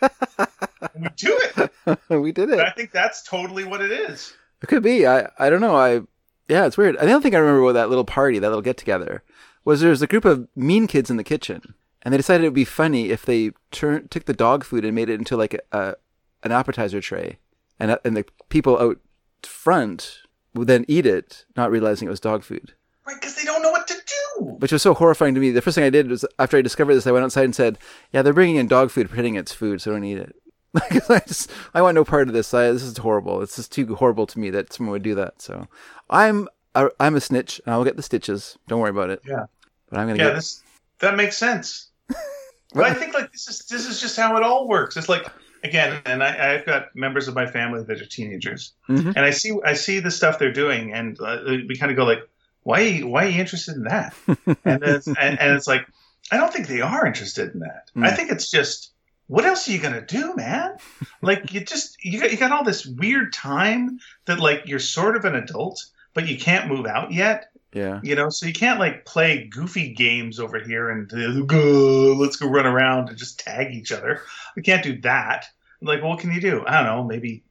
we 0.96 1.08
do 1.16 1.40
it. 1.56 1.70
we 2.20 2.32
did 2.32 2.50
But 2.50 2.58
it. 2.58 2.66
I 2.66 2.70
think 2.72 2.90
that's 2.90 3.22
totally 3.22 3.64
what 3.64 3.80
it 3.80 3.92
is. 3.92 4.34
It 4.62 4.66
could 4.66 4.82
be. 4.82 5.06
I 5.06 5.28
I 5.38 5.50
don't 5.50 5.60
know. 5.60 5.76
I 5.76 6.02
yeah, 6.48 6.66
it's 6.66 6.76
weird. 6.76 6.96
I 6.98 7.06
don't 7.06 7.22
think 7.22 7.34
I 7.34 7.38
remember 7.38 7.62
what 7.62 7.72
that 7.74 7.88
little 7.88 8.04
party, 8.04 8.38
that 8.40 8.48
little 8.48 8.60
get 8.60 8.76
together, 8.76 9.22
was. 9.64 9.80
There 9.80 9.90
was 9.90 10.02
a 10.02 10.06
group 10.06 10.24
of 10.24 10.48
mean 10.54 10.86
kids 10.86 11.10
in 11.10 11.16
the 11.16 11.24
kitchen, 11.24 11.74
and 12.02 12.12
they 12.12 12.18
decided 12.18 12.44
it 12.44 12.48
would 12.48 12.54
be 12.54 12.64
funny 12.64 13.10
if 13.10 13.24
they 13.24 13.50
turn 13.70 14.08
took 14.08 14.24
the 14.24 14.32
dog 14.34 14.64
food 14.64 14.84
and 14.84 14.94
made 14.94 15.08
it 15.08 15.18
into 15.18 15.36
like 15.36 15.54
a, 15.54 15.60
a 15.72 15.94
an 16.42 16.52
appetizer 16.52 17.00
tray, 17.00 17.38
and 17.78 17.90
uh, 17.90 17.98
and 18.04 18.16
the 18.16 18.24
people 18.48 18.78
out 18.78 18.98
front 19.42 20.18
would 20.54 20.66
then 20.68 20.84
eat 20.88 21.06
it, 21.06 21.44
not 21.56 21.70
realizing 21.70 22.06
it 22.08 22.10
was 22.10 22.20
dog 22.20 22.42
food. 22.42 22.74
Right, 23.06 23.16
because 23.20 23.34
they 23.36 23.44
don't 23.44 23.62
know 23.62 23.70
what 23.70 23.86
to 23.88 23.94
do. 23.94 24.44
Which 24.44 24.72
was 24.72 24.82
so 24.82 24.94
horrifying 24.94 25.34
to 25.34 25.40
me. 25.40 25.50
The 25.50 25.62
first 25.62 25.74
thing 25.74 25.84
I 25.84 25.90
did 25.90 26.08
was 26.08 26.24
after 26.38 26.56
I 26.56 26.62
discovered 26.62 26.94
this, 26.94 27.06
I 27.06 27.12
went 27.12 27.24
outside 27.24 27.44
and 27.44 27.54
said, 27.54 27.78
"Yeah, 28.12 28.22
they're 28.22 28.32
bringing 28.32 28.56
in 28.56 28.68
dog 28.68 28.90
food, 28.90 29.08
pretending 29.08 29.34
it's 29.36 29.52
food, 29.52 29.80
so 29.80 29.92
don't 29.92 30.04
eat 30.04 30.18
it." 30.18 30.34
Like 30.72 31.10
I 31.10 31.18
just, 31.26 31.50
I 31.74 31.82
want 31.82 31.96
no 31.96 32.04
part 32.04 32.28
of 32.28 32.34
this. 32.34 32.54
I, 32.54 32.70
this 32.70 32.84
is 32.84 32.96
horrible. 32.98 33.42
It's 33.42 33.56
just 33.56 33.72
too 33.72 33.96
horrible 33.96 34.26
to 34.28 34.38
me 34.38 34.50
that 34.50 34.72
someone 34.72 34.92
would 34.92 35.02
do 35.02 35.16
that. 35.16 35.42
So, 35.42 35.66
I'm, 36.08 36.46
a, 36.76 36.88
I'm 37.00 37.16
a 37.16 37.20
snitch, 37.20 37.60
and 37.66 37.74
I'll 37.74 37.82
get 37.82 37.96
the 37.96 38.04
stitches. 38.04 38.56
Don't 38.68 38.78
worry 38.78 38.90
about 38.90 39.10
it. 39.10 39.20
Yeah. 39.26 39.46
But 39.88 39.98
I'm 39.98 40.06
gonna 40.06 40.18
Yeah, 40.22 40.28
get. 40.28 40.34
this 40.36 40.62
that 41.00 41.16
makes 41.16 41.36
sense. 41.36 41.89
but 42.74 42.84
I 42.84 42.94
think 42.94 43.14
like 43.14 43.32
this 43.32 43.48
is 43.48 43.58
this 43.66 43.86
is 43.86 44.00
just 44.00 44.16
how 44.16 44.36
it 44.36 44.42
all 44.42 44.68
works. 44.68 44.96
It's 44.96 45.08
like 45.08 45.26
again, 45.64 46.00
and 46.06 46.22
I, 46.22 46.54
I've 46.54 46.66
got 46.66 46.94
members 46.94 47.28
of 47.28 47.34
my 47.34 47.46
family 47.46 47.82
that 47.84 48.00
are 48.00 48.06
teenagers, 48.06 48.72
Mhm. 48.88 49.14
and 49.16 49.18
I 49.18 49.30
see 49.30 49.52
I 49.64 49.74
see 49.74 50.00
the 50.00 50.10
stuff 50.10 50.38
they're 50.38 50.52
doing, 50.52 50.92
and 50.92 51.18
uh, 51.20 51.38
we 51.46 51.76
kind 51.76 51.90
of 51.90 51.96
go 51.96 52.04
like, 52.04 52.20
why 52.62 53.00
why 53.00 53.26
are 53.26 53.28
you 53.28 53.40
interested 53.40 53.76
in 53.76 53.84
that? 53.84 54.14
and 54.64 54.82
it's, 54.82 55.06
and, 55.06 55.38
and 55.40 55.52
it's 55.56 55.66
like, 55.66 55.86
I 56.30 56.36
don't 56.36 56.52
think 56.52 56.66
they 56.68 56.80
are 56.80 57.06
interested 57.06 57.52
in 57.54 57.60
that. 57.60 57.90
Mm. 57.96 58.04
I 58.06 58.10
think 58.12 58.30
it's 58.30 58.50
just. 58.50 58.92
What 59.26 59.44
else 59.44 59.68
are 59.68 59.70
you 59.70 59.78
gonna 59.78 60.04
do, 60.04 60.34
man? 60.34 60.76
Like 61.22 61.52
you 61.52 61.60
just 61.60 62.04
you 62.04 62.20
got 62.20 62.32
you 62.32 62.36
got 62.36 62.50
all 62.50 62.64
this 62.64 62.84
weird 62.84 63.32
time 63.32 64.00
that 64.24 64.40
like 64.40 64.62
you're 64.66 64.80
sort 64.80 65.14
of 65.14 65.24
an 65.24 65.36
adult, 65.36 65.84
but 66.14 66.26
you 66.26 66.36
can't 66.36 66.66
move 66.66 66.84
out 66.84 67.12
yet 67.12 67.49
Yeah. 67.72 68.00
you 68.02 68.16
know 68.16 68.30
so 68.30 68.46
you 68.46 68.52
can't 68.52 68.80
like 68.80 69.04
play 69.04 69.46
goofy 69.46 69.94
games 69.94 70.40
over 70.40 70.58
here 70.58 70.90
and 70.90 71.12
uh, 71.12 71.42
go, 71.42 72.16
let's 72.18 72.36
go 72.36 72.48
run 72.48 72.66
around 72.66 73.08
and 73.08 73.18
just 73.18 73.38
tag 73.38 73.72
each 73.72 73.92
other. 73.92 74.22
We 74.56 74.62
can't 74.62 74.82
do 74.82 75.00
that. 75.02 75.46
Like 75.80 76.02
what 76.02 76.18
can 76.18 76.32
you 76.32 76.40
do? 76.40 76.64
I 76.66 76.78
don't 76.78 76.86
know 76.86 77.04
maybe 77.04 77.44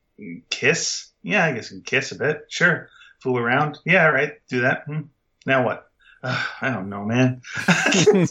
kiss? 0.50 1.08
Yeah 1.24 1.46
i 1.46 1.54
guess 1.54 1.72
you 1.72 1.78
can 1.78 1.84
kiss 1.84 2.12
a 2.12 2.16
bit. 2.16 2.46
Sure. 2.50 2.90
Fool 3.20 3.38
around. 3.38 3.80
Yeah 3.86 4.06
all 4.06 4.12
right. 4.12 4.34
Do 4.50 4.62
that. 4.62 4.84
Hmm. 4.86 5.02
now 5.46 5.64
what? 5.66 5.86
Uh, 6.22 6.46
i 6.62 6.70
don't 6.70 6.90
know 6.90 7.06
man. 7.06 7.42
I 7.56 8.28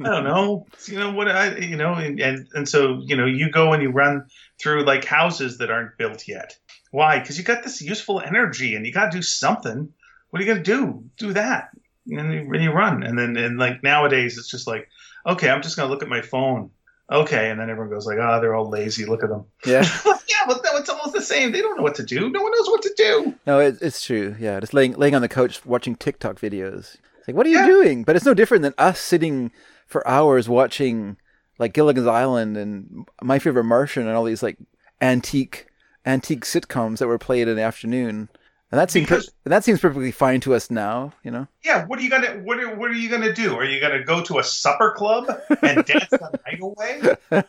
don't 0.00 0.24
know. 0.24 0.66
You 0.86 0.98
know 0.98 1.12
what 1.12 1.28
i 1.28 1.56
you 1.56 1.76
know 1.76 1.94
and, 1.94 2.20
and 2.20 2.46
and 2.52 2.68
so 2.68 3.00
you 3.02 3.16
know 3.16 3.24
you 3.24 3.50
go 3.50 3.72
and 3.72 3.82
you 3.82 3.90
run 3.90 4.26
through 4.60 4.84
like 4.84 5.06
houses 5.06 5.58
that 5.58 5.70
aren't 5.70 5.96
built 5.96 6.28
yet. 6.28 6.58
Why? 6.90 7.18
Because 7.18 7.38
you 7.38 7.44
got 7.44 7.62
this 7.62 7.80
useful 7.80 8.20
energy 8.20 8.74
and 8.74 8.86
you 8.86 8.92
got 8.92 9.12
to 9.12 9.18
do 9.18 9.22
something 9.22 9.92
what 10.36 10.42
are 10.42 10.44
you 10.44 10.52
gonna 10.52 10.62
do? 10.64 11.02
Do 11.16 11.32
that, 11.32 11.70
and 12.06 12.32
you, 12.34 12.40
and 12.52 12.62
you 12.62 12.70
run. 12.72 13.02
And 13.02 13.18
then, 13.18 13.36
and 13.38 13.58
like 13.58 13.82
nowadays, 13.82 14.36
it's 14.36 14.50
just 14.50 14.66
like, 14.66 14.86
okay, 15.26 15.48
I'm 15.48 15.62
just 15.62 15.76
gonna 15.76 15.88
look 15.90 16.02
at 16.02 16.08
my 16.10 16.20
phone. 16.20 16.70
Okay, 17.10 17.50
and 17.50 17.58
then 17.58 17.70
everyone 17.70 17.88
goes 17.90 18.04
like, 18.06 18.18
ah, 18.20 18.38
they're 18.40 18.54
all 18.54 18.68
lazy. 18.68 19.06
Look 19.06 19.22
at 19.22 19.30
them. 19.30 19.44
yeah. 19.64 19.82
yeah, 20.06 20.12
but 20.46 20.60
it's 20.74 20.90
almost 20.90 21.14
the 21.14 21.22
same. 21.22 21.52
They 21.52 21.62
don't 21.62 21.76
know 21.78 21.82
what 21.82 21.94
to 21.94 22.02
do. 22.02 22.28
No 22.28 22.42
one 22.42 22.52
knows 22.52 22.68
what 22.68 22.82
to 22.82 22.92
do. 22.96 23.34
No, 23.46 23.60
it, 23.60 23.78
it's 23.80 24.04
true. 24.04 24.36
Yeah, 24.38 24.60
just 24.60 24.74
laying 24.74 24.92
laying 24.92 25.14
on 25.14 25.22
the 25.22 25.28
couch 25.28 25.64
watching 25.64 25.96
TikTok 25.96 26.38
videos. 26.38 26.96
It's 27.18 27.28
like, 27.28 27.36
what 27.36 27.46
are 27.46 27.50
you 27.50 27.60
Yeah. 27.60 27.66
doing? 27.66 28.04
But 28.04 28.16
it's 28.16 28.26
no 28.26 28.34
different 28.34 28.62
than 28.62 28.74
us 28.76 29.00
sitting 29.00 29.52
for 29.86 30.06
hours 30.06 30.48
watching 30.50 31.16
like 31.58 31.72
Gilligan's 31.72 32.06
Island 32.06 32.56
and 32.58 33.08
My 33.22 33.38
Favorite 33.38 33.64
Martian 33.64 34.06
and 34.06 34.14
all 34.16 34.24
these 34.24 34.42
like 34.42 34.58
antique 35.00 35.66
antique 36.04 36.44
sitcoms 36.44 36.98
that 36.98 37.06
were 37.08 37.18
played 37.18 37.48
in 37.48 37.56
the 37.56 37.62
afternoon. 37.62 38.28
And 38.72 38.80
that 38.80 38.90
seems 38.90 39.06
Because- 39.06 39.30
that 39.44 39.62
seems 39.62 39.78
perfectly 39.80 40.10
fine 40.10 40.40
to 40.40 40.54
us 40.54 40.70
now, 40.72 41.12
you 41.22 41.30
know. 41.30 41.46
Yeah, 41.64 41.86
what 41.86 42.00
are 42.00 42.02
you 42.02 42.10
gonna 42.10 42.40
what 42.42 42.58
are, 42.58 42.74
what 42.74 42.90
are 42.90 42.94
you 42.94 43.08
gonna 43.08 43.32
do? 43.32 43.54
Are 43.54 43.64
you 43.64 43.80
gonna 43.80 44.02
go 44.02 44.22
to 44.24 44.38
a 44.40 44.44
supper 44.44 44.92
club 44.96 45.26
and 45.62 45.84
dance 45.84 46.08
the 46.10 46.40
night 46.46 46.60
away? 46.60 47.00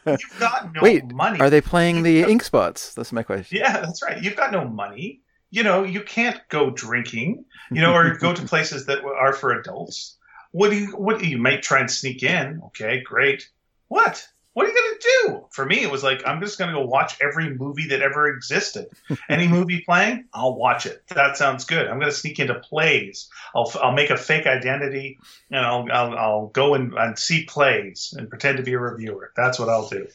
You've 0.05 0.39
got 0.39 0.74
no 0.76 0.82
Wait, 0.82 1.11
money. 1.11 1.39
Are 1.39 1.49
they 1.49 1.61
playing 1.61 2.03
the 2.03 2.22
ink 2.22 2.43
spots? 2.43 2.93
That's 2.93 3.11
my 3.11 3.24
question. 3.24 3.57
Yeah, 3.57 3.80
that's 3.82 4.03
right. 4.03 4.22
You've 4.22 4.36
got 4.36 4.51
no 4.51 4.65
money. 4.65 5.22
You 5.49 5.63
know, 5.63 5.84
you 5.84 6.01
can't 6.01 6.39
go 6.49 6.70
drinking. 6.70 7.45
You 7.72 7.82
know, 7.82 7.93
or 7.95 8.15
go 8.20 8.34
to 8.34 8.41
places 8.43 8.86
that 8.86 9.03
are 9.03 9.34
for 9.34 9.51
adults. 9.53 10.18
What 10.51 10.70
do 10.70 10.78
you? 10.78 10.88
What 10.95 11.24
you 11.26 11.38
might 11.39 11.63
try 11.63 11.80
and 11.80 11.89
sneak 11.89 12.22
in? 12.22 12.61
Okay, 12.68 13.01
great. 13.01 13.49
What? 13.88 14.28
What 14.58 14.66
are 14.66 14.70
you 14.70 14.76
gonna 14.76 15.36
do? 15.36 15.45
For 15.51 15.68
me, 15.68 15.84
it 15.84 15.91
was 15.91 16.01
like 16.01 16.24
I'm 16.26 16.41
just 16.41 16.58
gonna 16.58 16.72
go 16.72 16.84
watch 16.84 17.16
every 17.22 17.53
movie 17.53 17.89
that 17.89 18.01
ever 18.01 18.28
existed. 18.28 18.88
Any 19.30 19.47
movie 19.47 19.84
playing, 19.86 20.26
I'll 20.34 20.55
watch 20.55 20.88
it. 20.88 21.03
That 21.10 21.38
sounds 21.38 21.64
good. 21.64 21.86
I'm 21.88 21.99
gonna 21.99 22.12
sneak 22.12 22.39
into 22.39 22.55
plays. 22.55 23.30
I'll 23.53 23.72
I'll 23.80 23.91
make 23.91 24.10
a 24.10 24.18
fake 24.18 24.47
identity 24.47 25.20
and 25.51 25.64
I'll 25.64 25.88
I'll, 25.91 26.18
I'll 26.18 26.47
go 26.47 26.74
and, 26.74 26.95
and 26.95 27.20
see 27.20 27.45
plays 27.45 28.16
and 28.18 28.32
pretend 28.32 28.58
to 28.58 28.64
be 28.64 28.74
a 28.74 28.80
reviewer. 28.80 29.32
That's 29.36 29.60
what 29.60 29.70
I'll 29.70 29.88
do. 29.89 30.08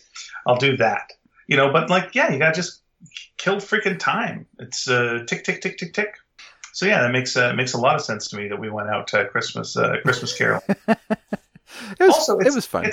I'll 0.44 0.58
do 0.58 0.76
that. 0.78 1.12
You 1.46 1.56
know, 1.56 1.70
but 1.72 1.88
like, 1.88 2.16
yeah, 2.16 2.32
you 2.32 2.40
gotta 2.40 2.56
just 2.56 2.82
kill 3.36 3.58
freaking 3.58 4.00
time. 4.00 4.46
It's 4.58 4.88
uh, 4.88 5.20
tick 5.24 5.44
tick 5.44 5.60
tick 5.60 5.78
tick 5.78 5.94
tick. 5.94 6.16
So 6.72 6.86
yeah, 6.86 7.02
that 7.02 7.12
makes 7.12 7.36
uh, 7.36 7.52
makes 7.52 7.74
a 7.74 7.78
lot 7.78 7.94
of 7.94 8.02
sense 8.02 8.26
to 8.30 8.36
me 8.36 8.48
that 8.48 8.58
we 8.58 8.70
went 8.70 8.88
out 8.88 9.06
to 9.08 9.24
Christmas 9.26 9.76
uh, 9.76 9.98
Christmas 10.02 10.36
Carol. 10.36 10.64
It 11.98 12.04
was 12.04 12.14
Also, 12.14 12.38
it 12.38 12.52
was 12.54 12.66
fun. 12.66 12.84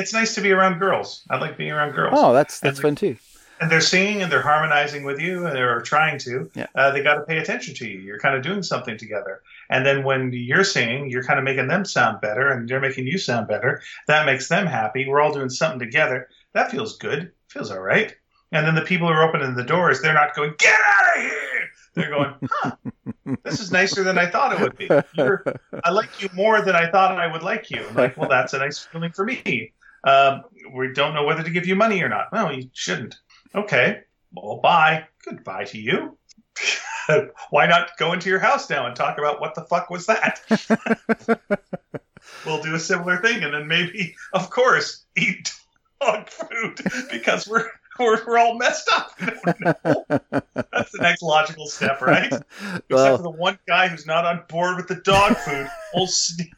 It's 0.00 0.12
nice 0.12 0.34
to 0.34 0.40
be 0.40 0.50
around 0.50 0.78
girls. 0.78 1.22
I 1.28 1.38
like 1.38 1.56
being 1.58 1.72
around 1.72 1.92
girls. 1.92 2.14
Oh, 2.16 2.32
that's 2.32 2.60
that's 2.60 2.80
fun 2.80 2.94
too. 2.96 3.16
And 3.60 3.70
they're 3.70 3.82
singing 3.82 4.22
and 4.22 4.32
they're 4.32 4.40
harmonizing 4.40 5.04
with 5.04 5.20
you, 5.20 5.44
and 5.44 5.54
they're 5.54 5.82
trying 5.82 6.18
to. 6.20 6.50
Yeah. 6.54 6.66
Uh, 6.74 6.90
they 6.92 7.02
got 7.02 7.16
to 7.16 7.22
pay 7.22 7.36
attention 7.36 7.74
to 7.74 7.86
you. 7.86 7.98
You're 7.98 8.18
kind 8.18 8.34
of 8.34 8.42
doing 8.42 8.62
something 8.62 8.96
together. 8.96 9.42
And 9.68 9.84
then 9.84 10.02
when 10.02 10.32
you're 10.32 10.64
singing, 10.64 11.10
you're 11.10 11.22
kind 11.22 11.38
of 11.38 11.44
making 11.44 11.68
them 11.68 11.84
sound 11.84 12.22
better, 12.22 12.50
and 12.50 12.66
they're 12.66 12.80
making 12.80 13.06
you 13.06 13.18
sound 13.18 13.48
better. 13.48 13.82
That 14.06 14.24
makes 14.24 14.48
them 14.48 14.66
happy. 14.66 15.06
We're 15.06 15.20
all 15.20 15.34
doing 15.34 15.50
something 15.50 15.78
together. 15.78 16.28
That 16.54 16.70
feels 16.70 16.96
good. 16.96 17.32
Feels 17.48 17.70
all 17.70 17.80
right. 17.80 18.14
And 18.52 18.66
then 18.66 18.74
the 18.74 18.80
people 18.80 19.08
who 19.08 19.14
are 19.14 19.28
opening 19.28 19.54
the 19.54 19.62
doors, 19.62 20.00
they're 20.00 20.14
not 20.14 20.34
going, 20.34 20.54
"Get 20.56 20.74
out 20.74 21.16
of 21.16 21.22
here!" 21.22 21.70
They're 21.94 22.10
going, 22.10 22.34
"Huh, 22.50 22.76
this 23.44 23.60
is 23.60 23.70
nicer 23.70 24.02
than 24.02 24.16
I 24.16 24.26
thought 24.26 24.54
it 24.54 24.60
would 24.60 24.76
be. 24.78 24.88
You're, 25.14 25.44
I 25.84 25.90
like 25.90 26.22
you 26.22 26.30
more 26.32 26.62
than 26.62 26.74
I 26.74 26.90
thought 26.90 27.18
I 27.18 27.26
would 27.30 27.42
like 27.42 27.70
you." 27.70 27.84
I'm 27.88 27.94
like, 27.94 28.16
well, 28.16 28.28
that's 28.28 28.54
a 28.54 28.58
nice 28.58 28.78
feeling 28.78 29.12
for 29.12 29.24
me. 29.24 29.72
Um, 30.04 30.44
we 30.74 30.92
don't 30.92 31.14
know 31.14 31.24
whether 31.24 31.42
to 31.42 31.50
give 31.50 31.66
you 31.66 31.76
money 31.76 32.02
or 32.02 32.08
not. 32.08 32.32
No, 32.32 32.50
you 32.50 32.70
shouldn't. 32.72 33.16
Okay. 33.54 34.00
Well, 34.32 34.58
bye. 34.58 35.06
Goodbye 35.24 35.64
to 35.64 35.78
you. 35.78 36.16
Why 37.50 37.66
not 37.66 37.96
go 37.98 38.12
into 38.12 38.28
your 38.28 38.38
house 38.38 38.70
now 38.70 38.86
and 38.86 38.94
talk 38.94 39.18
about 39.18 39.40
what 39.40 39.54
the 39.54 39.64
fuck 39.64 39.90
was 39.90 40.06
that? 40.06 40.40
we'll 42.46 42.62
do 42.62 42.74
a 42.74 42.78
similar 42.78 43.18
thing, 43.18 43.42
and 43.42 43.52
then 43.52 43.66
maybe, 43.66 44.14
of 44.32 44.50
course, 44.50 45.04
eat 45.16 45.52
dog 46.00 46.28
food 46.28 46.80
because 47.10 47.48
we're 47.48 47.68
we're, 47.98 48.24
we're 48.26 48.38
all 48.38 48.56
messed 48.56 48.88
up. 48.94 49.12
We 49.20 49.26
don't 49.26 49.84
know. 49.84 50.04
That's 50.72 50.92
the 50.92 50.98
next 51.00 51.22
logical 51.22 51.66
step, 51.66 52.00
right? 52.00 52.32
Except 52.32 52.88
for 52.88 52.94
well, 52.94 53.18
the 53.18 53.30
one 53.30 53.58
guy 53.66 53.88
who's 53.88 54.06
not 54.06 54.24
on 54.24 54.42
board 54.48 54.76
with 54.76 54.88
the 54.88 54.96
dog 54.96 55.36
food, 55.36 55.68
old 55.94 56.10
sn- 56.10 56.50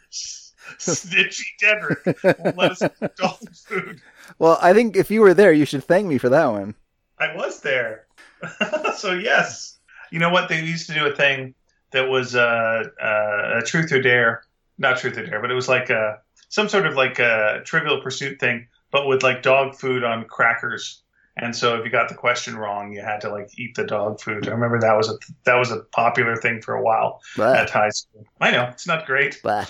snitchy 0.78 1.42
Dedrick 1.62 2.56
let 2.56 2.72
us 2.72 2.80
dog 3.16 3.38
food. 3.54 4.00
well, 4.38 4.58
I 4.60 4.72
think 4.72 4.96
if 4.96 5.10
you 5.10 5.20
were 5.20 5.34
there, 5.34 5.52
you 5.52 5.64
should 5.64 5.84
thank 5.84 6.06
me 6.06 6.18
for 6.18 6.28
that 6.28 6.46
one. 6.46 6.74
I 7.18 7.34
was 7.34 7.60
there. 7.60 8.06
so 8.96 9.12
yes, 9.12 9.78
you 10.10 10.18
know 10.18 10.30
what? 10.30 10.48
They 10.48 10.62
used 10.62 10.88
to 10.88 10.94
do 10.94 11.06
a 11.06 11.14
thing 11.14 11.54
that 11.92 12.08
was 12.08 12.34
uh, 12.34 12.84
uh, 13.00 13.58
a 13.58 13.62
truth 13.62 13.92
or 13.92 14.00
dare, 14.00 14.42
not 14.78 14.98
truth 14.98 15.16
or 15.16 15.26
dare, 15.26 15.40
but 15.40 15.50
it 15.50 15.54
was 15.54 15.68
like 15.68 15.90
a, 15.90 16.18
some 16.48 16.68
sort 16.68 16.86
of 16.86 16.94
like 16.94 17.18
a 17.18 17.62
Trivial 17.64 18.00
Pursuit 18.00 18.40
thing, 18.40 18.68
but 18.90 19.06
with 19.06 19.22
like 19.22 19.42
dog 19.42 19.74
food 19.76 20.04
on 20.04 20.24
crackers. 20.24 21.02
And 21.36 21.56
so 21.56 21.78
if 21.78 21.84
you 21.84 21.90
got 21.90 22.08
the 22.10 22.14
question 22.14 22.56
wrong, 22.56 22.92
you 22.92 23.00
had 23.00 23.22
to 23.22 23.30
like 23.30 23.48
eat 23.58 23.74
the 23.74 23.84
dog 23.84 24.20
food. 24.20 24.46
I 24.48 24.50
remember 24.50 24.80
that 24.80 24.96
was 24.96 25.08
a 25.08 25.14
that 25.44 25.54
was 25.54 25.70
a 25.70 25.80
popular 25.80 26.36
thing 26.36 26.60
for 26.60 26.74
a 26.74 26.82
while 26.82 27.22
at 27.38 27.70
high 27.70 27.88
school. 27.88 28.26
I 28.38 28.50
know 28.50 28.68
it's 28.70 28.86
not 28.86 29.06
great. 29.06 29.40
blah. 29.42 29.64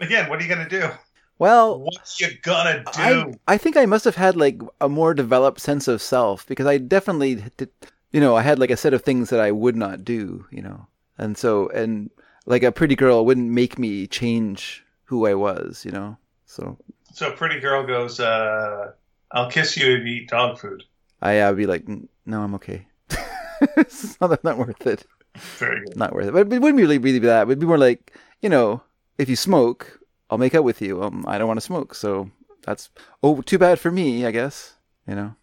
Again, 0.00 0.28
what 0.28 0.38
are 0.38 0.42
you 0.42 0.48
gonna 0.48 0.68
do? 0.68 0.90
Well, 1.38 1.80
What 1.80 2.20
you 2.20 2.28
gonna 2.42 2.82
do? 2.82 2.90
I, 3.00 3.32
I 3.46 3.58
think 3.58 3.76
I 3.76 3.86
must 3.86 4.04
have 4.04 4.16
had 4.16 4.36
like 4.36 4.60
a 4.80 4.88
more 4.88 5.14
developed 5.14 5.60
sense 5.60 5.86
of 5.86 6.02
self 6.02 6.46
because 6.46 6.66
I 6.66 6.78
definitely 6.78 7.36
did, 7.56 7.70
you 8.12 8.20
know, 8.20 8.36
I 8.36 8.42
had 8.42 8.58
like 8.58 8.70
a 8.70 8.76
set 8.76 8.94
of 8.94 9.02
things 9.02 9.30
that 9.30 9.40
I 9.40 9.52
would 9.52 9.76
not 9.76 10.04
do, 10.04 10.46
you 10.50 10.62
know. 10.62 10.86
And 11.16 11.36
so 11.38 11.68
and 11.68 12.10
like 12.46 12.62
a 12.62 12.72
pretty 12.72 12.96
girl 12.96 13.24
wouldn't 13.24 13.50
make 13.50 13.78
me 13.78 14.06
change 14.06 14.84
who 15.04 15.26
I 15.26 15.34
was, 15.34 15.84
you 15.84 15.92
know. 15.92 16.16
So 16.46 16.76
so 17.12 17.28
a 17.28 17.36
pretty 17.36 17.60
girl 17.60 17.86
goes, 17.86 18.20
uh, 18.20 18.92
"I'll 19.32 19.50
kiss 19.50 19.76
you 19.76 19.96
if 19.96 20.06
you 20.06 20.22
eat 20.22 20.28
dog 20.28 20.58
food." 20.58 20.84
I 21.20 21.40
uh, 21.40 21.50
would 21.50 21.58
be 21.58 21.66
like, 21.66 21.84
no, 22.26 22.42
I'm 22.42 22.54
okay. 22.54 22.86
it's 23.76 24.20
not, 24.20 24.42
not 24.44 24.58
worth 24.58 24.86
it. 24.86 25.04
Very 25.34 25.84
good. 25.84 25.96
Not 25.96 26.12
worth 26.12 26.28
it. 26.28 26.32
But 26.32 26.52
it 26.52 26.60
wouldn't 26.60 26.76
really 26.76 26.98
really 26.98 27.18
be 27.20 27.26
that. 27.26 27.42
It 27.42 27.48
would 27.48 27.58
be 27.58 27.66
more 27.66 27.78
like, 27.78 28.12
you 28.40 28.48
know, 28.48 28.82
if 29.18 29.28
you 29.28 29.36
smoke, 29.36 30.00
I'll 30.30 30.38
make 30.38 30.54
out 30.54 30.64
with 30.64 30.80
you. 30.80 31.02
Um, 31.02 31.24
I 31.26 31.38
don't 31.38 31.48
want 31.48 31.58
to 31.58 31.66
smoke, 31.66 31.94
so 31.94 32.30
that's 32.64 32.90
oh, 33.22 33.42
too 33.42 33.58
bad 33.58 33.78
for 33.78 33.90
me, 33.90 34.24
I 34.24 34.30
guess. 34.30 34.74
You 35.06 35.14
know. 35.14 35.34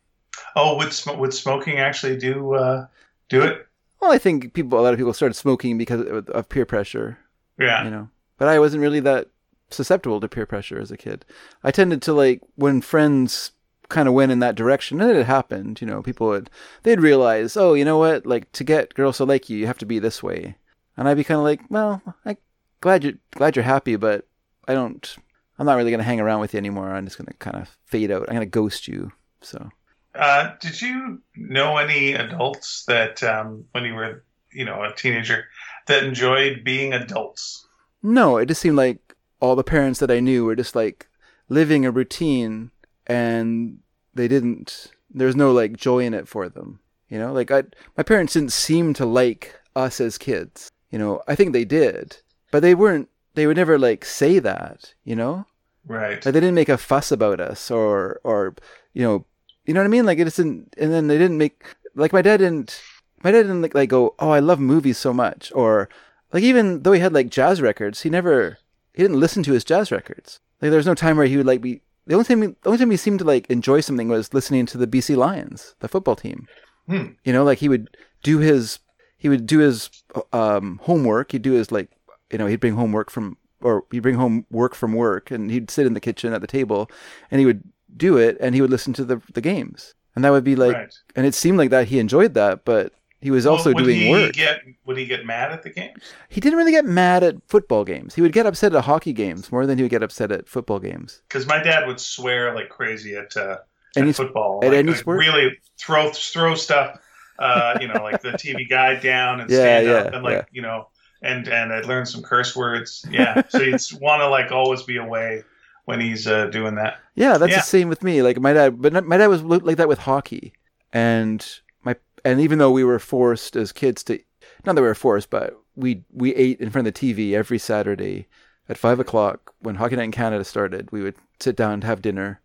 Oh, 0.56 0.78
would 0.78 0.94
sm- 0.94 1.18
would 1.18 1.34
smoking 1.34 1.78
actually 1.78 2.18
do 2.18 2.54
uh, 2.54 2.88
do 3.30 3.42
it? 3.42 3.68
Well, 4.02 4.12
I 4.12 4.18
think 4.18 4.54
people, 4.54 4.80
a 4.80 4.82
lot 4.82 4.94
of 4.94 5.00
people 5.00 5.14
started 5.14 5.34
smoking 5.36 5.78
because 5.78 6.02
of 6.02 6.30
of 6.30 6.50
peer 6.50 6.66
pressure, 6.66 7.18
Yeah. 7.58 7.84
you 7.84 7.90
know. 7.90 8.10
But 8.38 8.50
I 8.50 8.60
wasn't 8.60 8.82
really 8.82 9.00
that 9.02 9.30
susceptible 9.70 10.20
to 10.20 10.28
peer 10.28 10.46
pressure 10.46 10.80
as 10.80 10.92
a 10.92 10.98
kid. 10.98 11.26
I 11.64 11.72
tended 11.72 12.02
to 12.04 12.14
like 12.14 12.42
when 12.56 12.82
friends 12.82 13.52
kind 13.90 14.08
of 14.08 14.14
went 14.14 14.32
in 14.32 14.40
that 14.40 14.56
direction, 14.56 15.02
and 15.02 15.10
it 15.12 15.26
happened. 15.26 15.82
You 15.82 15.88
know, 15.88 16.02
people 16.02 16.28
would 16.28 16.50
they'd 16.84 17.00
realize, 17.02 17.58
oh, 17.58 17.74
you 17.74 17.86
know 17.86 17.98
what? 17.98 18.26
Like 18.26 18.52
to 18.54 18.64
get 18.64 18.94
girls 18.94 19.18
to 19.18 19.26
like 19.26 19.50
you, 19.50 19.58
you 19.58 19.68
have 19.68 19.78
to 19.80 19.86
be 19.86 20.00
this 20.00 20.22
way. 20.22 20.56
And 20.98 21.08
I'd 21.08 21.18
be 21.18 21.24
kind 21.24 21.40
of 21.40 21.44
like, 21.44 21.62
well, 21.70 22.02
I 22.26 22.38
glad 22.82 23.04
you're 23.04 23.14
glad 23.32 23.56
you're 23.56 23.64
happy, 23.64 23.96
but 23.96 24.28
I 24.68 24.74
don't. 24.74 25.16
I'm 25.58 25.66
not 25.66 25.76
really 25.76 25.92
gonna 25.92 26.04
hang 26.04 26.20
around 26.20 26.42
with 26.42 26.54
you 26.54 26.58
anymore. 26.58 26.90
I'm 26.94 27.06
just 27.06 27.18
gonna 27.18 27.34
kind 27.40 27.58
of 27.58 27.78
fade 27.86 28.12
out. 28.12 28.28
I'm 28.28 28.36
gonna 28.36 28.46
ghost 28.46 28.88
you. 28.88 29.12
So 29.42 29.70
Uh, 30.14 30.54
did 30.60 30.82
you 30.82 31.22
know 31.36 31.78
any 31.78 32.14
adults 32.14 32.86
that 32.88 33.22
um, 33.24 33.66
when 33.72 33.84
you 33.86 33.94
were 33.94 34.24
you 34.52 34.66
know 34.66 34.84
a 34.84 34.94
teenager 34.96 35.46
that 35.88 36.04
enjoyed 36.04 36.64
being 36.64 36.94
adults? 36.94 37.66
No, 38.04 38.38
it 38.38 38.48
just 38.48 38.62
seemed 38.62 38.78
like 38.78 39.16
all 39.40 39.56
the 39.56 39.64
parents 39.64 40.00
that 40.00 40.12
I 40.12 40.20
knew 40.20 40.46
were 40.46 40.56
just 40.56 40.76
like 40.76 41.08
living 41.50 41.86
a 41.86 41.92
routine 41.92 42.72
and 43.08 43.80
they 44.14 44.28
didn't 44.28 44.88
there 45.14 45.28
was 45.28 45.36
no 45.36 45.52
like 45.54 45.78
joy 45.78 46.00
in 46.00 46.14
it 46.14 46.28
for 46.28 46.50
them. 46.50 46.80
You 47.10 47.20
know, 47.20 47.32
like 47.34 47.52
I 47.52 47.64
my 47.98 48.04
parents 48.04 48.34
didn't 48.34 48.52
seem 48.52 48.94
to 48.96 49.06
like 49.06 49.56
us 49.76 50.02
as 50.02 50.18
kids. 50.18 50.70
You 50.92 51.00
know, 51.00 51.22
I 51.28 51.36
think 51.36 51.52
they 51.54 51.66
did, 51.66 52.18
but 52.52 52.62
they 52.62 52.76
weren't 52.76 53.10
they 53.36 53.48
would 53.48 53.58
never 53.58 53.78
like 53.78 54.06
say 54.06 54.40
that, 54.40 54.94
you 55.04 55.16
know? 55.16 55.46
Right. 55.88 56.26
Like 56.26 56.34
they 56.34 56.40
didn't 56.40 56.56
make 56.56 56.70
a 56.70 56.78
fuss 56.78 57.12
about 57.12 57.40
us 57.40 57.70
or 57.70 58.20
or 58.24 58.56
you 58.94 59.04
know, 59.04 59.26
you 59.66 59.74
know 59.74 59.82
what 59.82 59.86
I 59.86 59.90
mean? 59.90 60.06
Like 60.06 60.20
it 60.20 60.28
isn't 60.28 60.74
and 60.78 60.92
then 60.92 61.08
they 61.08 61.18
didn't 61.18 61.38
make 61.38 61.76
like 61.96 62.14
my 62.14 62.22
dad 62.22 62.38
didn't 62.38 62.82
my 63.24 63.32
dad 63.32 63.44
didn't 63.44 63.62
like, 63.62 63.74
like 63.74 63.90
go, 63.90 64.14
"Oh, 64.20 64.30
I 64.30 64.40
love 64.40 64.60
movies 64.60 64.98
so 65.00 65.12
much." 65.12 65.52
Or 65.56 65.90
like 66.32 66.44
even 66.44 66.84
though 66.84 66.92
he 66.92 67.00
had 67.00 67.14
like 67.14 67.30
jazz 67.30 67.62
records, 67.62 68.02
he 68.02 68.10
never 68.10 68.60
he 68.94 69.02
didn't 69.02 69.20
listen 69.20 69.44
to 69.44 69.54
his 69.54 69.64
jazz 69.64 69.92
records. 69.92 70.40
Like 70.62 70.70
there 70.70 70.78
was 70.78 70.86
no 70.86 70.96
time 70.96 71.18
where 71.18 71.26
he 71.26 71.38
would 71.38 71.46
like 71.46 71.62
be 71.62 71.82
the 72.08 72.14
only 72.14 72.26
time 72.26 72.42
he, 72.42 72.48
the 72.50 72.70
only 72.70 72.78
time 72.78 72.92
he 72.92 72.98
seemed 72.98 73.20
to 73.20 73.26
like 73.26 73.50
enjoy 73.50 73.82
something 73.82 74.10
was 74.10 74.34
listening 74.34 74.66
to 74.68 74.78
the 74.78 74.88
BC 74.88 75.16
Lions, 75.16 75.76
the 75.80 75.88
football 75.88 76.16
team. 76.16 76.48
Hmm. 76.88 77.14
You 77.24 77.34
know, 77.34 77.44
like 77.44 77.60
he 77.60 77.70
would 77.70 77.98
do 78.22 78.40
his 78.40 78.80
he 79.18 79.30
would 79.30 79.48
do 79.48 79.60
his 79.60 79.90
um, 80.32 80.80
homework. 80.84 81.32
He'd 81.32 81.42
do 81.42 81.54
his 81.54 81.72
like 81.72 81.90
you 82.32 82.38
know 82.38 82.48
he'd 82.48 82.60
bring 82.60 82.76
homework 82.76 83.10
from 83.10 83.38
or 83.62 83.86
he'd 83.92 84.02
bring 84.02 84.16
home 84.16 84.46
work 84.52 84.76
from 84.76 84.94
work, 84.94 85.32
and 85.32 85.50
he'd 85.52 85.70
sit 85.72 85.86
in 85.86 85.94
the 85.94 86.00
kitchen 86.02 86.34
at 86.34 86.42
the 86.42 86.48
table, 86.48 86.90
and 87.32 87.40
he 87.40 87.46
would 87.46 87.64
do 87.96 88.18
it, 88.18 88.38
and 88.40 88.56
he 88.56 88.62
would 88.62 88.72
listen 88.72 88.94
to 88.94 89.06
the 89.06 89.22
the 89.34 89.42
games, 89.42 89.94
and 90.16 90.24
that 90.24 90.32
would 90.32 90.44
be 90.44 90.56
like, 90.56 90.76
right. 90.76 90.94
and 91.16 91.26
it 91.26 91.34
seemed 91.36 91.58
like 91.58 91.70
that 91.70 91.88
he 91.88 92.00
enjoyed 92.00 92.34
that, 92.36 92.66
but 92.66 92.94
he 93.22 93.32
was 93.32 93.46
also 93.46 93.74
Well, 93.74 93.84
would 93.84 93.84
doing 93.86 94.00
he 94.00 94.10
work. 94.12 94.34
Get 94.34 94.62
would 94.86 94.98
he 94.98 95.06
get 95.06 95.26
mad 95.26 95.52
at 95.52 95.64
the 95.64 95.72
games? 95.72 96.16
He 96.30 96.40
didn't 96.40 96.58
really 96.58 96.72
get 96.72 96.86
mad 96.86 97.24
at 97.24 97.36
football 97.48 97.84
games. 97.84 98.14
He 98.16 98.22
would 98.22 98.34
get 98.34 98.46
upset 98.46 98.76
at 98.76 98.84
hockey 98.84 99.14
games 99.14 99.52
more 99.52 99.66
than 99.66 99.78
he 99.78 99.84
would 99.84 99.92
get 99.92 100.04
upset 100.04 100.32
at 100.32 100.48
football 100.48 100.80
games. 100.80 101.22
Because 101.28 101.48
my 101.48 101.62
dad 101.62 101.88
would 101.88 102.00
swear 102.00 102.54
like 102.54 102.70
crazy 102.70 103.16
at, 103.16 103.36
uh, 103.36 103.58
Any 103.96 104.12
at 104.12 104.16
football. 104.16 104.60
at 104.62 104.70
like, 104.70 104.78
any 104.78 104.90
like, 104.90 104.98
sport? 104.98 105.18
Really 105.20 105.58
throw 105.80 106.12
throw 106.12 106.56
stuff. 106.56 107.00
Uh, 107.40 107.78
you 107.82 107.88
know, 107.88 108.04
like 108.04 108.22
the 108.22 108.34
TV 108.34 108.70
guide 108.70 109.02
down 109.02 109.42
and 109.42 109.50
Yeah, 109.56 109.58
stand 109.58 109.88
yeah, 109.88 109.94
up 109.94 110.14
and 110.14 110.24
like 110.24 110.34
yeah. 110.34 110.44
you 110.52 110.62
know, 110.62 110.90
and 111.26 111.48
and 111.48 111.74
I'd 111.74 111.86
learn 111.86 112.06
some 112.06 112.22
curse 112.22 112.56
words. 112.56 113.06
Yeah, 113.10 113.42
so 113.50 113.60
you'd 113.62 113.82
want 114.02 114.22
to 114.22 114.28
like 114.30 114.52
always 114.52 114.84
be 114.84 114.98
away 114.98 115.44
when 115.86 116.00
he's 116.00 116.28
uh, 116.28 116.48
doing 116.48 116.76
that. 116.76 116.98
Yeah, 117.16 117.38
that's 117.38 117.52
Yeah. 117.52 117.58
the 117.60 117.64
same 117.64 117.90
with 117.90 118.04
me. 118.04 118.22
Like 118.22 118.40
my 118.40 118.54
dad, 118.54 118.82
but 118.82 119.06
my 119.06 119.18
dad 119.18 119.28
was 119.28 119.44
like 119.44 119.78
that 119.78 119.88
with 119.88 120.00
hockey, 120.00 120.54
and 120.94 121.46
my 121.84 121.96
and 122.24 122.40
even 122.40 122.58
though 122.60 122.72
we 122.72 122.84
were 122.84 123.00
forced 123.00 123.56
as 123.56 123.72
kids 123.72 124.04
to, 124.06 124.20
not 124.66 124.76
that 124.76 124.82
we 124.82 124.88
were 124.88 124.96
forced, 124.96 125.30
but 125.30 125.56
we 125.76 126.04
we 126.12 126.34
ate 126.36 126.60
in 126.60 126.70
front 126.70 126.88
of 126.88 126.94
the 126.94 127.00
TV 127.14 127.34
every 127.34 127.60
Saturday 127.60 128.28
at 128.70 128.78
five 128.78 129.00
o'clock 129.00 129.54
when 129.60 129.76
Hockey 129.76 129.96
Night 129.96 130.04
in 130.06 130.12
Canada 130.12 130.44
started. 130.44 130.92
We 130.92 131.02
would 131.04 131.16
sit 131.40 131.56
down 131.56 131.82
to 131.82 131.88
have 131.88 132.02
dinner, 132.02 132.42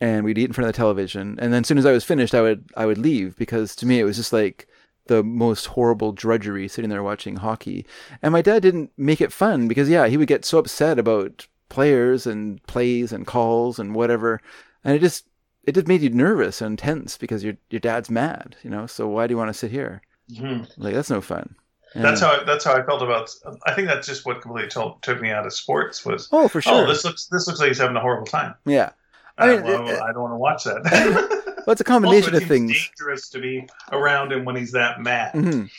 and 0.00 0.24
we'd 0.24 0.38
eat 0.38 0.44
in 0.44 0.52
front 0.52 0.68
of 0.68 0.74
the 0.74 0.76
television. 0.76 1.38
And 1.40 1.52
then 1.52 1.62
as 1.62 1.66
soon 1.66 1.78
as 1.78 1.86
I 1.86 1.92
was 1.92 2.04
finished, 2.04 2.34
I 2.34 2.42
would 2.42 2.70
I 2.76 2.86
would 2.86 2.98
leave 2.98 3.36
because 3.36 3.74
to 3.76 3.86
me 3.86 3.98
it 4.00 4.04
was 4.04 4.16
just 4.16 4.32
like 4.32 4.68
the 5.06 5.22
most 5.22 5.66
horrible 5.66 6.12
drudgery 6.12 6.66
sitting 6.68 6.90
there 6.90 7.02
watching 7.02 7.36
hockey. 7.36 7.84
And 8.22 8.32
my 8.32 8.42
dad 8.42 8.62
didn't 8.62 8.90
make 8.96 9.20
it 9.20 9.32
fun 9.32 9.68
because 9.68 9.88
yeah, 9.88 10.06
he 10.06 10.16
would 10.16 10.28
get 10.28 10.44
so 10.44 10.58
upset 10.58 10.98
about 10.98 11.46
players 11.68 12.26
and 12.26 12.62
plays 12.66 13.12
and 13.12 13.26
calls 13.26 13.78
and 13.78 13.94
whatever, 13.94 14.40
and 14.84 14.94
it 14.94 15.00
just 15.00 15.26
it 15.64 15.74
just 15.74 15.88
made 15.88 16.02
you 16.02 16.10
nervous 16.10 16.60
and 16.60 16.78
tense 16.78 17.16
because 17.16 17.42
your 17.44 17.56
your 17.70 17.80
dad's 17.80 18.10
mad, 18.10 18.56
you 18.62 18.70
know. 18.70 18.86
So 18.86 19.08
why 19.08 19.26
do 19.26 19.32
you 19.32 19.38
want 19.38 19.48
to 19.48 19.54
sit 19.54 19.70
here? 19.70 20.02
Mm-hmm. 20.30 20.64
Like 20.82 20.94
that's 20.94 21.10
no 21.10 21.20
fun. 21.20 21.54
And, 21.94 22.02
That's 22.04 22.20
how 22.20 22.40
I, 22.40 22.44
that's 22.44 22.64
how 22.64 22.72
I 22.74 22.82
felt 22.84 23.02
about. 23.02 23.30
I 23.66 23.72
think 23.74 23.86
that's 23.86 24.06
just 24.08 24.26
what 24.26 24.42
completely 24.42 24.68
told, 24.68 25.00
took 25.02 25.20
me 25.20 25.30
out 25.30 25.46
of 25.46 25.52
sports 25.52 26.04
was. 26.04 26.28
Oh, 26.32 26.48
for 26.48 26.60
sure. 26.60 26.84
Oh, 26.84 26.86
this 26.88 27.04
looks 27.04 27.26
this 27.26 27.46
looks 27.46 27.60
like 27.60 27.68
he's 27.68 27.78
having 27.78 27.96
a 27.96 28.00
horrible 28.00 28.26
time. 28.26 28.54
yeah. 28.64 28.90
I 29.38 29.44
I, 29.52 29.54
mean, 29.56 29.62
well, 29.64 29.88
it- 29.88 30.00
I 30.00 30.12
don't 30.12 30.22
want 30.22 30.32
to 30.32 30.38
watch 30.38 30.64
that. 30.64 30.82
Well, 31.66 31.72
it's 31.72 31.80
a 31.80 31.84
combination 31.84 32.34
of 32.34 32.44
things. 32.44 32.72
dangerous 32.72 33.28
to 33.30 33.40
be 33.40 33.66
around 33.92 34.32
him 34.32 34.44
when 34.44 34.56
he's 34.56 34.72
that 34.72 35.00
mad. 35.00 35.32
Mhm. 35.34 35.70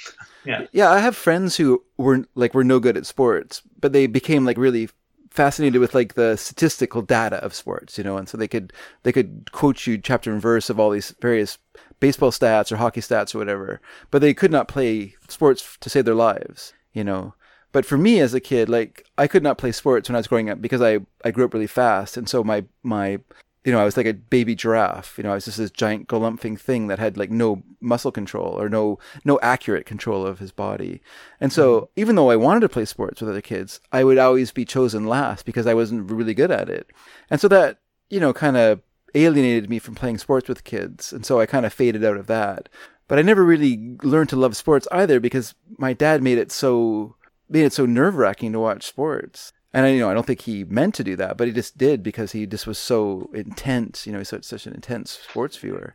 Yeah. 0.46 0.68
Yeah, 0.72 0.92
I 0.92 1.00
have 1.00 1.16
friends 1.16 1.58
who 1.58 1.84
were 1.98 2.26
like 2.36 2.54
were 2.54 2.64
no 2.64 2.80
good 2.80 2.98
at 2.98 3.06
sports, 3.06 3.62
but 3.80 3.94
they 3.94 4.08
became 4.08 4.46
like 4.46 4.58
really 4.58 4.90
fascinated 5.30 5.82
with 5.82 5.94
like 5.94 6.14
the 6.14 6.38
statistical 6.38 7.02
data 7.02 7.38
of 7.44 7.54
sports, 7.54 7.98
you 7.98 8.04
know, 8.04 8.18
and 8.18 8.30
so 8.30 8.38
they 8.38 8.48
could 8.48 8.72
they 9.04 9.12
could 9.12 9.52
quote 9.52 9.86
you 9.86 9.98
chapter 9.98 10.32
and 10.32 10.42
verse 10.42 10.70
of 10.70 10.80
all 10.80 10.92
these 10.92 11.14
various 11.22 11.58
baseball 12.00 12.32
stats 12.32 12.72
or 12.72 12.78
hockey 12.78 13.02
stats 13.02 13.36
or 13.36 13.40
whatever, 13.40 13.82
but 14.12 14.22
they 14.22 14.34
could 14.34 14.52
not 14.52 14.68
play 14.68 15.16
sports 15.28 15.78
to 15.82 15.90
save 15.90 16.06
their 16.06 16.16
lives, 16.16 16.74
you 16.94 17.04
know. 17.04 17.34
But 17.72 17.86
for 17.86 17.98
me 17.98 18.22
as 18.22 18.34
a 18.34 18.40
kid, 18.40 18.70
like 18.70 19.06
I 19.18 19.28
could 19.28 19.44
not 19.44 19.58
play 19.58 19.74
sports 19.74 20.08
when 20.08 20.16
I 20.16 20.20
was 20.20 20.28
growing 20.28 20.50
up 20.50 20.62
because 20.62 20.82
I, 20.82 21.00
I 21.26 21.32
grew 21.32 21.44
up 21.46 21.54
really 21.54 21.68
fast, 21.68 22.16
and 22.16 22.30
so 22.30 22.44
my 22.44 22.64
my 22.84 23.20
you 23.66 23.72
know 23.72 23.80
I 23.80 23.84
was 23.84 23.98
like 23.98 24.06
a 24.06 24.14
baby 24.14 24.56
giraffe. 24.56 25.18
You 25.18 25.24
know, 25.24 25.32
I 25.32 25.36
was 25.36 25.46
just 25.46 25.58
this 25.58 25.72
giant 25.72 26.08
galumphing 26.08 26.58
thing 26.58 26.88
that 26.88 27.00
had 27.00 27.18
like 27.18 27.32
no 27.32 27.64
muscle 27.82 28.12
control 28.12 28.62
or 28.62 28.70
no 28.70 29.00
no 29.26 29.40
accurate 29.42 29.88
control 29.88 30.26
of 30.26 30.40
his 30.40 30.52
body. 30.52 31.02
And 31.42 31.52
so 31.52 31.82
mm-hmm. 31.82 31.86
even 31.98 32.16
though 32.16 32.30
I 32.30 32.36
wanted 32.36 32.62
to 32.62 32.70
play 32.70 32.86
sports 32.86 33.20
with 33.20 33.30
other 33.30 33.42
kids, 33.42 33.82
I 33.92 34.04
would 34.04 34.20
always 34.20 34.52
be 34.52 34.66
chosen 34.66 35.08
last 35.08 35.46
because 35.46 35.66
I 35.66 35.74
wasn't 35.74 36.12
really 36.12 36.36
good 36.36 36.52
at 36.52 36.70
it. 36.70 36.92
And 37.30 37.42
so 37.42 37.48
that 37.50 37.80
you 38.10 38.20
know 38.20 38.34
kind 38.34 38.56
of 38.56 38.82
alienated 39.16 39.70
me 39.70 39.80
from 39.80 39.96
playing 39.96 40.20
sports 40.20 40.48
with 40.48 40.64
kids, 40.64 41.12
and 41.12 41.26
so 41.26 41.40
I 41.40 41.48
kind 41.48 41.66
of 41.66 41.74
faded 41.74 42.06
out 42.06 42.18
of 42.18 42.28
that. 42.28 42.70
But 43.08 43.20
I 43.20 43.24
never 43.24 43.44
really 43.44 43.98
learned 44.04 44.30
to 44.30 44.36
love 44.36 44.56
sports 44.56 44.88
either 44.92 45.20
because 45.20 45.56
my 45.78 45.94
dad 45.94 46.22
made 46.22 46.38
it 46.38 46.52
so 46.52 47.16
made 47.50 47.66
it 47.66 47.74
so 47.74 47.86
nerve 47.86 48.16
wracking 48.16 48.52
to 48.54 48.60
watch 48.60 48.86
sports. 48.86 49.54
And 49.76 49.86
I, 49.86 49.90
you 49.90 50.00
know, 50.00 50.10
I 50.10 50.14
don't 50.14 50.26
think 50.26 50.44
he 50.44 50.64
meant 50.64 50.96
to 50.96 51.04
do 51.04 51.18
that, 51.18 51.36
but 51.36 51.48
he 51.48 51.54
just 51.54 51.78
did 51.78 52.02
because 52.02 52.32
he 52.32 52.46
just 52.46 52.66
was 52.66 52.78
so 52.78 53.30
intense. 53.34 54.08
You 54.08 54.14
know, 54.14 54.20
he's 54.20 54.30
such, 54.30 54.46
such 54.46 54.66
an 54.66 54.74
intense 54.74 55.12
sports 55.12 55.58
viewer. 55.58 55.94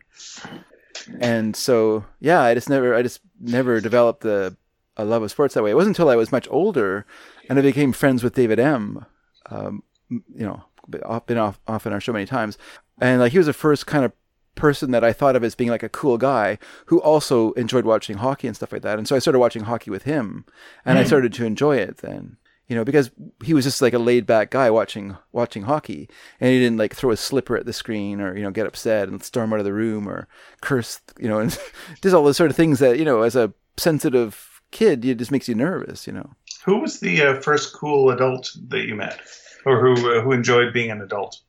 And 1.19 1.55
so, 1.55 2.05
yeah, 2.19 2.41
I 2.41 2.53
just 2.53 2.69
never, 2.69 2.93
I 2.93 3.01
just 3.01 3.21
never 3.39 3.81
developed 3.81 4.21
the 4.21 4.55
a 4.97 5.03
love 5.03 5.23
of 5.23 5.31
sports 5.31 5.55
that 5.55 5.63
way. 5.63 5.71
It 5.71 5.75
wasn't 5.75 5.97
until 5.97 6.09
I 6.09 6.15
was 6.15 6.31
much 6.31 6.47
older, 6.51 7.07
and 7.49 7.57
I 7.57 7.63
became 7.63 7.91
friends 7.91 8.23
with 8.23 8.35
David 8.35 8.59
M. 8.59 9.03
Um, 9.49 9.81
you 10.09 10.45
know, 10.45 10.63
been 10.87 11.01
off, 11.01 11.25
been 11.25 11.39
off, 11.39 11.59
off 11.67 11.87
on 11.87 11.93
our 11.93 11.99
show 11.99 12.13
many 12.13 12.27
times, 12.27 12.59
and 12.99 13.19
like 13.19 13.31
he 13.31 13.39
was 13.39 13.47
the 13.47 13.53
first 13.53 13.87
kind 13.87 14.05
of 14.05 14.11
person 14.53 14.91
that 14.91 15.03
I 15.03 15.11
thought 15.11 15.35
of 15.35 15.43
as 15.43 15.55
being 15.55 15.71
like 15.71 15.81
a 15.81 15.89
cool 15.89 16.19
guy 16.19 16.59
who 16.85 17.01
also 17.01 17.53
enjoyed 17.53 17.85
watching 17.85 18.17
hockey 18.17 18.45
and 18.45 18.55
stuff 18.55 18.71
like 18.71 18.83
that. 18.83 18.99
And 18.99 19.07
so 19.07 19.15
I 19.15 19.19
started 19.19 19.39
watching 19.39 19.63
hockey 19.63 19.89
with 19.89 20.03
him, 20.03 20.45
and 20.85 20.99
I 20.99 21.03
started 21.03 21.33
to 21.33 21.45
enjoy 21.45 21.77
it 21.77 21.97
then. 21.97 22.37
You 22.71 22.77
know, 22.77 22.85
because 22.85 23.11
he 23.43 23.53
was 23.53 23.65
just 23.65 23.81
like 23.81 23.91
a 23.91 23.99
laid 23.99 24.25
back 24.25 24.49
guy 24.49 24.71
watching 24.71 25.17
watching 25.33 25.63
hockey, 25.63 26.07
and 26.39 26.51
he 26.53 26.57
didn't 26.57 26.77
like 26.77 26.95
throw 26.95 27.11
a 27.11 27.17
slipper 27.17 27.57
at 27.57 27.65
the 27.65 27.73
screen 27.73 28.21
or 28.21 28.33
you 28.37 28.43
know 28.43 28.49
get 28.49 28.65
upset 28.65 29.09
and 29.09 29.21
storm 29.21 29.51
out 29.51 29.59
of 29.59 29.65
the 29.65 29.73
room 29.73 30.07
or 30.07 30.29
curse, 30.61 31.01
you 31.19 31.27
know, 31.27 31.39
and 31.41 31.59
just 32.01 32.15
all 32.15 32.23
those 32.23 32.37
sort 32.37 32.49
of 32.49 32.55
things 32.55 32.79
that 32.79 32.97
you 32.97 33.03
know 33.03 33.23
as 33.23 33.35
a 33.35 33.53
sensitive 33.75 34.61
kid, 34.71 35.03
it 35.03 35.17
just 35.17 35.33
makes 35.33 35.49
you 35.49 35.53
nervous. 35.53 36.07
You 36.07 36.13
know. 36.13 36.29
Who 36.63 36.79
was 36.79 37.01
the 37.01 37.21
uh, 37.21 37.41
first 37.41 37.73
cool 37.73 38.09
adult 38.09 38.55
that 38.69 38.85
you 38.85 38.95
met, 38.95 39.19
or 39.65 39.81
who 39.81 40.17
uh, 40.17 40.21
who 40.21 40.31
enjoyed 40.31 40.71
being 40.71 40.91
an 40.91 41.01
adult? 41.01 41.41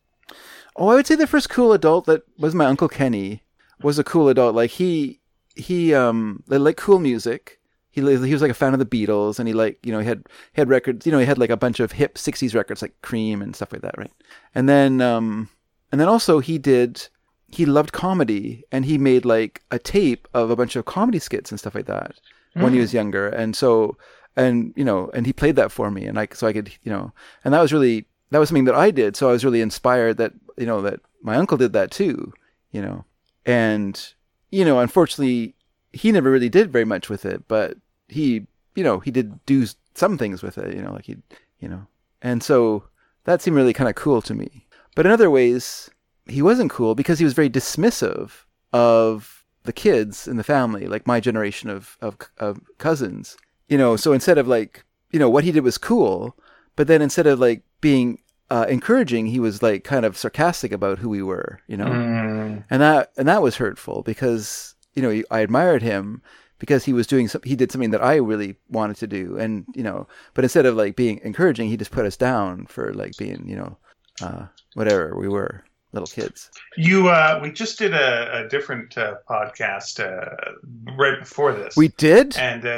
Oh, 0.75 0.89
I 0.89 0.97
would 0.97 1.07
say 1.07 1.15
the 1.15 1.29
first 1.29 1.49
cool 1.49 1.73
adult 1.73 2.07
that 2.07 2.25
was 2.37 2.53
my 2.53 2.65
uncle 2.65 2.89
Kenny 2.89 3.45
was 3.81 3.97
a 3.97 4.03
cool 4.03 4.29
adult. 4.29 4.57
Like 4.57 4.71
he 4.71 5.21
he 5.55 5.95
um 5.95 6.43
they 6.49 6.59
liked 6.59 6.81
cool 6.81 6.99
music. 6.99 7.61
He 7.93 8.01
he 8.01 8.33
was 8.33 8.43
like 8.43 8.51
a 8.51 8.55
fan 8.55 8.73
of 8.73 8.79
the 8.79 8.87
Beatles, 8.87 9.39
and 9.39 9.47
he 9.47 9.55
like 9.55 9.79
you 9.85 9.93
know 9.93 10.01
he 10.01 10.07
had 10.07 10.25
he 10.53 10.61
had 10.61 10.69
records. 10.69 11.07
You 11.07 11.13
know 11.13 11.19
he 11.19 11.27
had 11.27 11.39
like 11.39 11.51
a 11.51 11.57
bunch 11.57 11.79
of 11.79 11.93
hip 11.93 12.17
'60s 12.17 12.55
records 12.55 12.83
like 12.83 13.01
Cream 13.03 13.43
and 13.43 13.55
stuff 13.55 13.73
like 13.73 13.83
that, 13.83 13.97
right? 13.99 14.11
And 14.55 14.69
then 14.69 15.01
um 15.01 15.51
and 15.93 16.01
then 16.01 16.09
also 16.09 16.41
he 16.41 16.59
did 16.59 17.09
he 17.49 17.67
loved 17.67 17.93
comedy, 17.93 18.65
and 18.73 18.87
he 18.87 18.97
made 18.97 19.27
like 19.27 19.63
a 19.71 19.79
tape 19.79 20.27
of 20.33 20.51
a 20.51 20.57
bunch 20.57 20.75
of 20.75 20.87
comedy 20.87 21.19
skits 21.19 21.51
and 21.51 21.61
stuff 21.61 21.75
like 21.75 21.87
that 21.87 22.19
when 22.55 22.73
he 22.73 22.81
was 22.81 22.95
younger. 22.95 23.29
And 23.29 23.55
so 23.55 23.97
and 24.37 24.73
you 24.75 24.85
know 24.85 25.11
and 25.13 25.27
he 25.27 25.33
played 25.35 25.57
that 25.57 25.71
for 25.71 25.91
me, 25.91 26.07
and 26.07 26.17
like 26.17 26.35
so 26.35 26.47
I 26.47 26.55
could 26.55 26.73
you 26.83 26.91
know 26.91 27.13
and 27.45 27.53
that 27.53 27.61
was 27.61 27.73
really 27.73 28.07
that 28.31 28.39
was 28.39 28.49
something 28.49 28.65
that 28.65 28.75
I 28.75 28.91
did. 28.91 29.17
So 29.17 29.29
I 29.29 29.33
was 29.33 29.45
really 29.45 29.61
inspired 29.61 30.17
that 30.17 30.33
you 30.57 30.65
know 30.65 30.81
that 30.81 31.01
my 31.23 31.37
uncle 31.37 31.59
did 31.59 31.75
that 31.75 31.91
too, 31.91 32.33
you 32.71 32.81
know, 32.81 33.05
and 33.45 34.15
you 34.51 34.65
know 34.65 34.81
unfortunately 34.81 35.55
he 35.93 36.13
never 36.13 36.31
really 36.31 36.49
did 36.49 36.71
very 36.73 36.85
much 36.85 37.09
with 37.09 37.25
it, 37.25 37.47
but 37.49 37.77
he 38.09 38.47
you 38.75 38.85
know 38.85 39.01
he 39.01 39.11
did 39.11 39.45
do 39.47 39.67
some 39.95 40.17
things 40.19 40.43
with 40.43 40.59
it, 40.59 40.75
you 40.75 40.83
know, 40.83 40.93
like 40.93 41.05
he 41.07 41.17
you 41.61 41.69
know, 41.69 41.87
and 42.21 42.43
so 42.43 42.85
that 43.25 43.41
seemed 43.43 43.57
really 43.57 43.73
kind 43.73 43.89
of 43.89 43.95
cool 43.95 44.21
to 44.23 44.35
me. 44.35 44.67
But 44.97 45.07
in 45.07 45.13
other 45.13 45.31
ways, 45.31 45.89
he 46.27 46.43
wasn't 46.43 46.71
cool 46.71 46.95
because 46.95 47.19
he 47.19 47.25
was 47.25 47.35
very 47.35 47.49
dismissive 47.51 48.45
of 48.73 49.45
the 49.65 49.73
kids 49.73 50.27
in 50.27 50.37
the 50.39 50.45
family, 50.45 50.87
like 50.87 51.07
my 51.07 51.21
generation 51.21 51.71
of, 51.71 51.97
of, 52.01 52.17
of 52.39 52.61
cousins. 52.79 53.37
You 53.69 53.79
know, 53.79 53.97
so 53.97 54.13
instead 54.13 54.39
of 54.39 54.49
like, 54.49 54.85
you 55.13 55.19
know, 55.21 55.31
what 55.31 55.45
he 55.45 55.53
did 55.53 55.63
was 55.63 55.79
cool, 55.79 56.37
but 56.75 56.89
then 56.89 57.01
instead 57.01 57.27
of 57.29 57.39
like 57.39 57.63
being 57.81 58.19
uh, 58.51 58.67
encouraging, 58.69 59.27
he 59.27 59.39
was 59.39 59.63
like 59.63 59.85
kind 59.85 60.05
of 60.05 60.17
sarcastic 60.19 60.73
about 60.73 60.99
who 60.99 61.09
we 61.09 61.23
were, 61.23 61.61
you 61.69 61.77
know, 61.77 61.87
Mm. 61.87 62.65
and 62.71 62.83
that 62.83 63.13
and 63.17 63.29
that 63.29 63.41
was 63.43 63.57
hurtful 63.57 64.03
because 64.03 64.72
you 64.95 65.03
know 65.03 65.23
I 65.31 65.41
admired 65.41 65.83
him 65.83 66.23
because 66.59 66.85
he 66.85 66.93
was 66.93 67.09
doing 67.09 67.27
some, 67.27 67.43
he 67.45 67.57
did 67.57 67.73
something 67.73 67.91
that 67.91 68.05
I 68.05 68.17
really 68.17 68.57
wanted 68.69 68.97
to 68.99 69.07
do, 69.07 69.39
and 69.39 69.65
you 69.75 69.83
know, 69.83 70.07
but 70.35 70.45
instead 70.45 70.67
of 70.67 70.77
like 70.77 70.97
being 70.97 71.21
encouraging, 71.25 71.69
he 71.69 71.77
just 71.77 71.91
put 71.91 72.07
us 72.07 72.17
down 72.17 72.67
for 72.67 72.95
like 72.95 73.17
being 73.17 73.49
you 73.49 73.57
know, 73.57 73.77
uh, 74.21 74.47
whatever 74.75 75.17
we 75.17 75.29
were 75.29 75.65
little 75.93 76.07
kids. 76.07 76.51
You, 76.77 77.09
uh, 77.09 77.39
we 77.43 77.53
just 77.53 77.79
did 77.79 77.93
a, 77.95 78.45
a 78.45 78.49
different 78.49 78.97
uh, 78.97 79.17
podcast 79.29 80.01
uh, 80.01 80.53
right 80.97 81.19
before 81.21 81.53
this. 81.53 81.77
We 81.77 81.89
did 81.89 82.37
and 82.39 82.65
uh, 82.65 82.69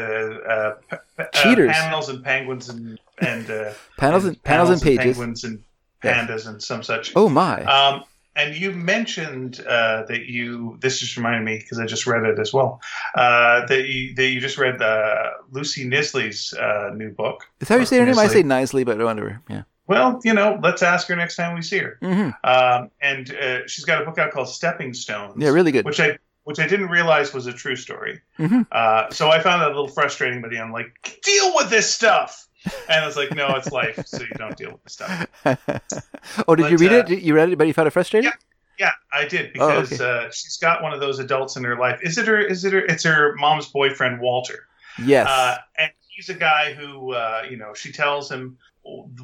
uh, 0.49 1.25
Cheaters. 1.33 1.73
panels 1.73 2.09
and 2.09 2.25
penguins 2.25 2.69
and 2.69 2.99
and 3.21 3.51
uh, 3.51 3.73
panels 3.97 4.25
and 4.25 4.43
panels 4.43 4.71
and 4.71 4.83
pages. 4.83 5.17
penguins 5.17 5.45
and 5.45 5.63
pandas 6.03 6.47
and 6.47 6.63
some 6.63 6.83
such. 6.83 7.13
Oh 7.15 7.29
my! 7.29 7.63
Um, 7.65 8.05
and 8.37 8.55
you 8.57 8.73
mentioned 8.73 9.61
uh, 9.67 10.05
that 10.05 10.27
you. 10.27 10.77
This 10.81 10.99
just 11.01 11.17
reminded 11.17 11.45
me 11.45 11.59
because 11.59 11.79
I 11.79 11.87
just 11.87 12.07
read 12.07 12.25
it 12.25 12.39
as 12.39 12.53
well. 12.53 12.81
Uh, 13.15 13.67
that 13.67 13.87
you 13.89 14.15
that 14.15 14.27
you 14.27 14.41
just 14.41 14.59
read 14.59 14.81
uh, 14.83 15.31
Lucy 15.51 15.89
Knisley's 15.89 16.53
uh, 16.55 16.91
new 16.95 17.11
book. 17.11 17.45
Is 17.61 17.69
that 17.69 17.75
how 17.75 17.81
you 17.81 17.87
say 17.87 17.99
her 17.99 18.07
name? 18.07 18.19
I 18.19 18.25
Knisley. 18.25 18.33
say 18.33 18.43
nicely, 18.43 18.85
but 18.85 18.99
whatever. 18.99 19.41
Yeah. 19.49 19.63
Well, 19.87 20.19
you 20.25 20.33
know, 20.33 20.59
let's 20.63 20.83
ask 20.83 21.09
her 21.09 21.17
next 21.17 21.37
time 21.37 21.55
we 21.55 21.61
see 21.63 21.79
her. 21.79 21.99
hmm 22.01 22.31
Um, 22.43 22.91
and 23.03 23.31
uh, 23.35 23.67
she's 23.67 23.85
got 23.85 24.01
a 24.01 24.05
book 24.07 24.17
out 24.19 24.33
called 24.33 24.49
Stepping 24.49 24.95
Stones. 24.95 25.35
Yeah, 25.37 25.51
really 25.51 25.73
good. 25.73 25.85
Which 25.85 26.01
I 26.01 26.19
which 26.45 26.59
I 26.59 26.67
didn't 26.67 26.89
realize 26.89 27.33
was 27.33 27.47
a 27.47 27.53
true 27.53 27.77
story. 27.77 28.21
Mhm. 28.39 28.67
Uh, 28.71 29.11
so 29.11 29.31
I 29.31 29.41
found 29.41 29.63
that 29.63 29.69
a 29.69 29.75
little 29.75 29.89
frustrating, 29.89 30.43
but 30.43 30.55
I'm 30.57 30.73
like, 30.73 31.21
deal 31.23 31.53
with 31.55 31.71
this 31.71 31.91
stuff. 31.93 32.47
And 32.89 33.03
I 33.03 33.07
was 33.07 33.17
like, 33.17 33.35
no, 33.35 33.55
it's 33.57 33.71
life, 33.73 34.01
so 34.07 34.21
you 34.23 34.29
don't 34.37 34.57
deal 34.57 34.73
with 34.73 34.83
this 34.85 34.93
stuff. 34.95 35.27
oh, 36.49 36.55
did 36.55 36.71
you 36.71 36.77
read 36.79 36.93
uh, 36.93 37.05
it? 37.09 37.23
You 37.23 37.35
read 37.35 37.51
it, 37.51 37.57
but 37.59 37.67
you 37.67 37.73
found 37.73 37.89
it 37.89 37.93
frustrating? 37.93 38.31
Yeah, 38.79 38.87
Yeah, 38.87 38.93
I 39.13 39.27
did 39.27 39.53
Oh, 39.59 39.83
because 39.83 40.01
okay. 40.01 40.27
uh, 40.27 40.31
she's 40.31 40.57
got 40.59 40.83
one 40.83 40.93
of 40.93 41.01
those 41.01 41.19
adults 41.19 41.57
in 41.57 41.65
her 41.65 41.77
life. 41.79 42.01
Is 42.03 42.19
it 42.19 42.27
her? 42.27 42.41
Is 42.41 42.65
it 42.65 42.73
her? 42.73 42.81
It's 42.81 43.05
her 43.05 43.35
mom's 43.37 43.69
boyfriend, 43.69 44.21
Walter. 44.21 44.67
Yes. 44.97 45.29
Uh, 45.29 45.57
and 45.79 45.91
he's 46.09 46.29
a 46.29 46.35
guy 46.35 46.73
who, 46.75 47.13
uh, 47.13 47.43
you 47.51 47.57
know, 47.57 47.75
she 47.75 47.93
tells 47.93 48.31
him 48.31 48.59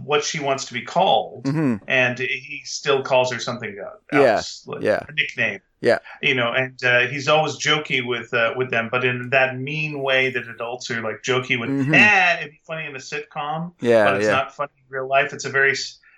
what 0.02 0.24
she 0.24 0.40
wants 0.40 0.64
to 0.66 0.72
be 0.72 0.82
called, 0.82 1.46
hmm 1.46 1.76
and 1.86 2.18
he 2.18 2.62
still 2.64 3.02
calls 3.02 3.30
her 3.32 3.38
something 3.38 3.76
uh, 4.12 4.18
Yeah, 4.18 4.36
else, 4.36 4.64
like 4.66 4.82
yeah. 4.82 5.04
a 5.08 5.12
nickname. 5.12 5.60
Yeah. 5.82 5.98
you 6.20 6.35
know, 6.35 6.52
and 6.52 6.82
uh, 6.85 7.07
he's 7.07 7.27
always 7.28 7.57
jokey 7.57 8.07
with 8.07 8.32
uh, 8.35 8.52
with 8.57 8.70
them, 8.70 8.89
but 8.90 9.05
in 9.05 9.31
that 9.31 9.59
mean 9.59 10.01
way 10.02 10.31
that 10.31 10.47
adults 10.48 10.90
are 10.90 11.01
like 11.02 11.23
jokey 11.23 11.59
with. 11.59 11.70
Mhm. 11.70 11.94
Eh, 11.94 12.39
it'd 12.40 12.51
be 12.52 12.61
funny 12.66 12.86
in 12.86 12.94
a 12.94 12.98
sitcom, 12.98 13.73
Yeah, 13.81 14.05
but 14.05 14.16
it's 14.16 14.27
yeah. 14.27 14.32
not 14.32 14.55
funny 14.55 14.73
in 14.77 14.85
real 14.89 15.09
life. 15.09 15.32
It's 15.32 15.44
a 15.47 15.51
very, 15.51 15.74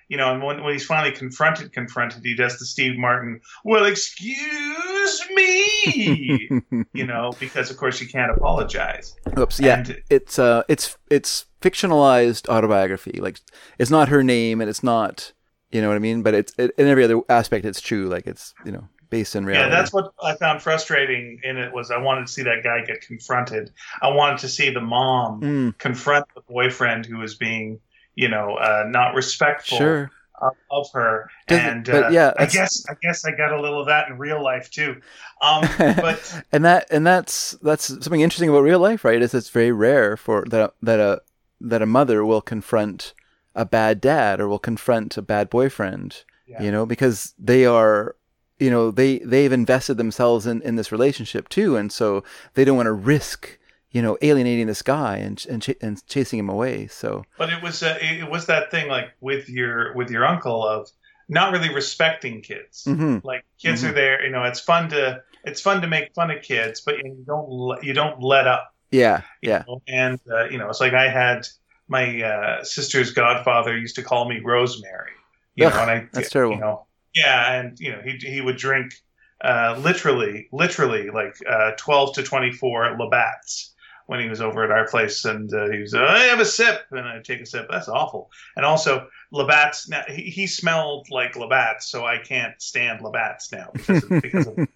you 0.09 0.17
know, 0.17 0.33
and 0.33 0.43
when, 0.43 0.63
when 0.65 0.73
he's 0.73 0.85
finally 0.85 1.15
confronted, 1.15 1.73
confronted, 1.73 2.23
he 2.25 2.35
does 2.35 2.59
the 2.59 2.67
Steve 2.67 2.99
Martin, 2.99 3.41
well, 3.65 3.85
excuse 3.87 5.23
me, 5.35 6.49
you 6.93 7.07
know, 7.07 7.33
because 7.41 7.71
of 7.71 7.77
course 7.77 8.01
you 8.01 8.09
can't 8.09 8.31
apologize. 8.33 9.15
Oops, 9.39 9.61
yeah, 9.61 9.79
And- 9.79 10.03
it's 10.11 10.39
uh, 10.39 10.63
it's 10.69 10.97
it's 11.11 11.47
fictionalized 11.61 12.49
autobiography. 12.49 13.19
Like 13.21 13.41
it's 13.79 13.91
not 13.91 14.09
her 14.09 14.23
name, 14.23 14.61
and 14.61 14.69
it's 14.69 14.83
not, 14.83 15.33
you 15.71 15.81
know 15.81 15.89
what 15.89 15.97
I 15.97 16.01
mean. 16.01 16.23
But 16.23 16.35
it's 16.35 16.53
it, 16.59 16.73
in 16.79 16.87
every 16.89 17.05
other 17.05 17.21
aspect, 17.29 17.65
it's 17.65 17.81
true. 17.81 18.09
Like 18.09 18.27
it's 18.27 18.55
you 18.65 18.73
know 18.73 18.89
based 19.13 19.37
in 19.37 19.47
Yeah, 19.47 19.69
that's 19.69 19.93
what 19.93 20.13
I 20.23 20.35
found 20.37 20.63
frustrating 20.63 21.41
in 21.45 21.57
it 21.59 21.73
was 21.73 21.91
I 21.91 21.99
wanted 21.99 22.27
to 22.27 22.33
see 22.33 22.43
that 22.43 22.65
guy 22.65 22.85
get 22.85 23.03
confronted. 23.03 23.71
I 24.01 24.09
wanted 24.09 24.39
to 24.41 24.49
see 24.49 24.71
the 24.71 24.81
mom 24.81 25.41
Mm, 25.41 25.79
confront 25.79 26.27
the 26.35 26.43
boyfriend 26.49 27.07
who 27.07 27.19
was 27.19 27.35
being, 27.37 27.81
you 28.15 28.29
know, 28.29 28.57
uh, 28.57 28.85
not 28.89 29.15
respectful 29.15 29.79
sure. 29.79 30.11
of, 30.41 30.53
of 30.71 30.87
her. 30.95 31.31
Does- 31.47 31.59
and 31.61 31.89
but 31.91 32.05
uh, 32.05 32.09
yeah, 32.11 32.33
I 32.39 32.47
guess 32.47 32.85
I 32.91 32.95
guess 33.03 33.25
I 33.25 33.33
got 33.37 33.53
a 33.53 33.61
little 33.61 33.81
of 33.81 33.87
that 33.89 34.09
in 34.09 34.19
real 34.19 34.43
life 34.43 34.71
too. 34.71 35.01
Um, 35.43 35.63
but 36.01 36.23
and 36.53 36.65
that 36.65 36.87
and 36.91 37.07
that's 37.07 37.53
that's 37.63 37.87
something 37.87 38.21
interesting 38.21 38.49
about 38.49 38.61
real 38.63 38.79
life, 38.79 39.05
right? 39.05 39.21
Is 39.23 39.35
it's 39.35 39.51
very 39.51 39.73
rare 39.73 40.17
for 40.17 40.45
that 40.49 40.75
that 40.83 41.01
a 41.01 41.21
that 41.61 41.83
a 41.83 41.87
mother 41.87 42.25
will 42.25 42.41
confront 42.43 43.15
a 43.55 43.65
bad 43.65 44.01
dad 44.01 44.41
or 44.41 44.49
will 44.49 44.59
confront 44.59 45.17
a 45.17 45.23
bad 45.23 45.51
boyfriend, 45.51 46.25
Yeah. 46.47 46.63
you 46.63 46.73
know, 46.73 46.87
because 46.87 47.35
they 47.39 47.67
are 47.67 48.17
you 48.63 48.71
know 48.71 48.91
they 48.91 49.19
they've 49.19 49.53
invested 49.63 49.97
themselves 49.97 50.47
in 50.47 50.63
in 50.63 50.77
this 50.77 50.91
relationship 50.93 51.49
too, 51.49 51.77
and 51.77 51.91
so 51.93 52.23
they 52.55 52.65
don't 52.65 52.77
want 52.77 52.87
to 52.87 52.93
risk 53.15 53.59
you 53.91 54.03
know 54.05 54.17
alienating 54.23 54.67
this 54.69 54.83
guy 54.83 55.17
and 55.27 55.45
and, 55.51 55.63
ch- 55.63 55.81
and 55.81 55.95
chasing 56.07 56.39
him 56.39 56.49
away. 56.49 56.87
So 56.87 57.25
but 57.39 57.49
it 57.51 57.63
was 57.63 57.83
uh, 57.83 57.99
it 58.01 58.31
was 58.31 58.47
that 58.47 58.71
thing 58.71 58.89
like 58.89 59.09
with 59.21 59.49
your 59.49 59.95
with 59.95 60.11
your 60.11 60.25
uncle 60.25 60.67
of 60.67 60.89
not 61.29 61.53
really 61.53 61.73
respecting 61.73 62.43
kids. 62.43 62.85
mhm. 62.87 63.23
Like 63.25 63.45
kids 63.65 63.83
Mhm. 63.83 63.89
are 63.91 63.93
there, 63.93 64.25
you 64.25 64.31
know. 64.31 64.45
It's 64.45 64.61
fun 64.61 64.89
to 64.91 65.23
it's 65.45 65.61
fun 65.61 65.81
to 65.83 65.89
make 65.89 66.15
fun 66.15 66.31
of 66.31 66.43
kids, 66.43 66.81
but 66.87 66.99
you 66.99 67.25
don't 67.27 67.83
you 67.83 67.93
don't 67.95 68.23
let 68.23 68.47
up. 68.47 68.65
yeah, 68.91 69.23
yeah, 69.41 69.65
know? 69.67 69.83
And 69.89 70.21
uh, 70.31 70.45
you 70.51 70.59
know, 70.59 70.69
it's 70.69 70.81
like 70.81 70.95
I 70.95 71.09
had 71.09 71.47
my 71.89 72.23
uh, 72.23 72.65
sister's 72.65 73.11
godfather 73.13 73.77
used 73.77 73.97
to 73.97 74.03
call 74.03 74.29
me 74.29 74.41
Rosemary. 74.45 75.13
You 75.57 75.67
Ugh, 75.67 75.75
know, 75.75 75.81
and 75.83 75.91
I 75.91 76.09
that's 76.13 76.31
terrible. 76.31 76.55
You 76.57 76.61
know, 76.61 76.87
yeah, 77.15 77.61
and 77.61 77.79
you 77.79 77.93
know, 77.93 78.01
he 78.05 78.17
he 78.19 78.41
would 78.41 78.57
drink 78.57 78.95
uh, 79.43 79.79
literally, 79.83 80.49
literally 80.53 81.11
like 81.11 81.37
uh, 81.49 81.73
twelve 81.77 82.15
to 82.15 82.23
twenty 82.23 82.53
four 82.53 82.97
Labatt's 82.99 83.73
when 84.07 84.21
he 84.21 84.29
was 84.29 84.41
over 84.41 84.65
at 84.65 84.71
our 84.71 84.87
place, 84.89 85.25
and 85.25 85.53
uh, 85.55 85.71
he 85.71 85.79
was, 85.81 85.95
I 85.95 86.25
have 86.25 86.41
a 86.41 86.45
sip, 86.45 86.83
and 86.91 87.01
I 87.01 87.21
take 87.23 87.41
a 87.41 87.47
sip. 87.47 87.67
That's 87.71 87.89
awful. 87.89 88.31
And 88.57 88.67
also 88.67 89.09
Labatt's. 89.31 89.89
Now 89.89 90.03
he, 90.09 90.23
he 90.25 90.47
smelled 90.47 91.09
like 91.11 91.37
Labatt's, 91.37 91.89
so 91.89 92.05
I 92.05 92.19
can't 92.19 92.61
stand 92.61 93.01
Labatt's 93.01 93.51
now 93.53 93.71
because 93.73 94.03
of, 94.05 94.23
because 94.23 94.47
of 94.49 94.57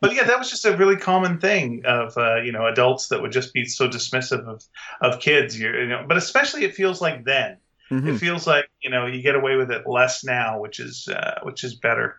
but 0.00 0.14
yeah, 0.14 0.24
that 0.24 0.38
was 0.38 0.50
just 0.50 0.64
a 0.64 0.76
really 0.76 0.96
common 0.96 1.38
thing 1.38 1.82
of 1.84 2.16
uh, 2.16 2.42
you 2.42 2.52
know 2.52 2.66
adults 2.66 3.08
that 3.08 3.22
would 3.22 3.32
just 3.32 3.52
be 3.52 3.64
so 3.64 3.88
dismissive 3.88 4.46
of 4.46 4.64
of 5.00 5.20
kids. 5.20 5.58
You're, 5.58 5.82
you 5.82 5.88
know, 5.88 6.04
but 6.06 6.16
especially 6.16 6.64
it 6.64 6.74
feels 6.74 7.00
like 7.00 7.24
then. 7.24 7.58
Mhm. 7.92 8.14
It 8.14 8.18
feels 8.18 8.46
like 8.46 8.68
you 8.82 8.90
know 8.90 9.06
you 9.06 9.22
get 9.22 9.34
away 9.34 9.56
with 9.56 9.70
it 9.70 9.86
less 9.86 10.24
now, 10.24 10.58
which 10.60 10.80
is 10.80 11.08
uh, 11.08 11.40
which 11.42 11.62
is 11.62 11.74
better. 11.74 12.16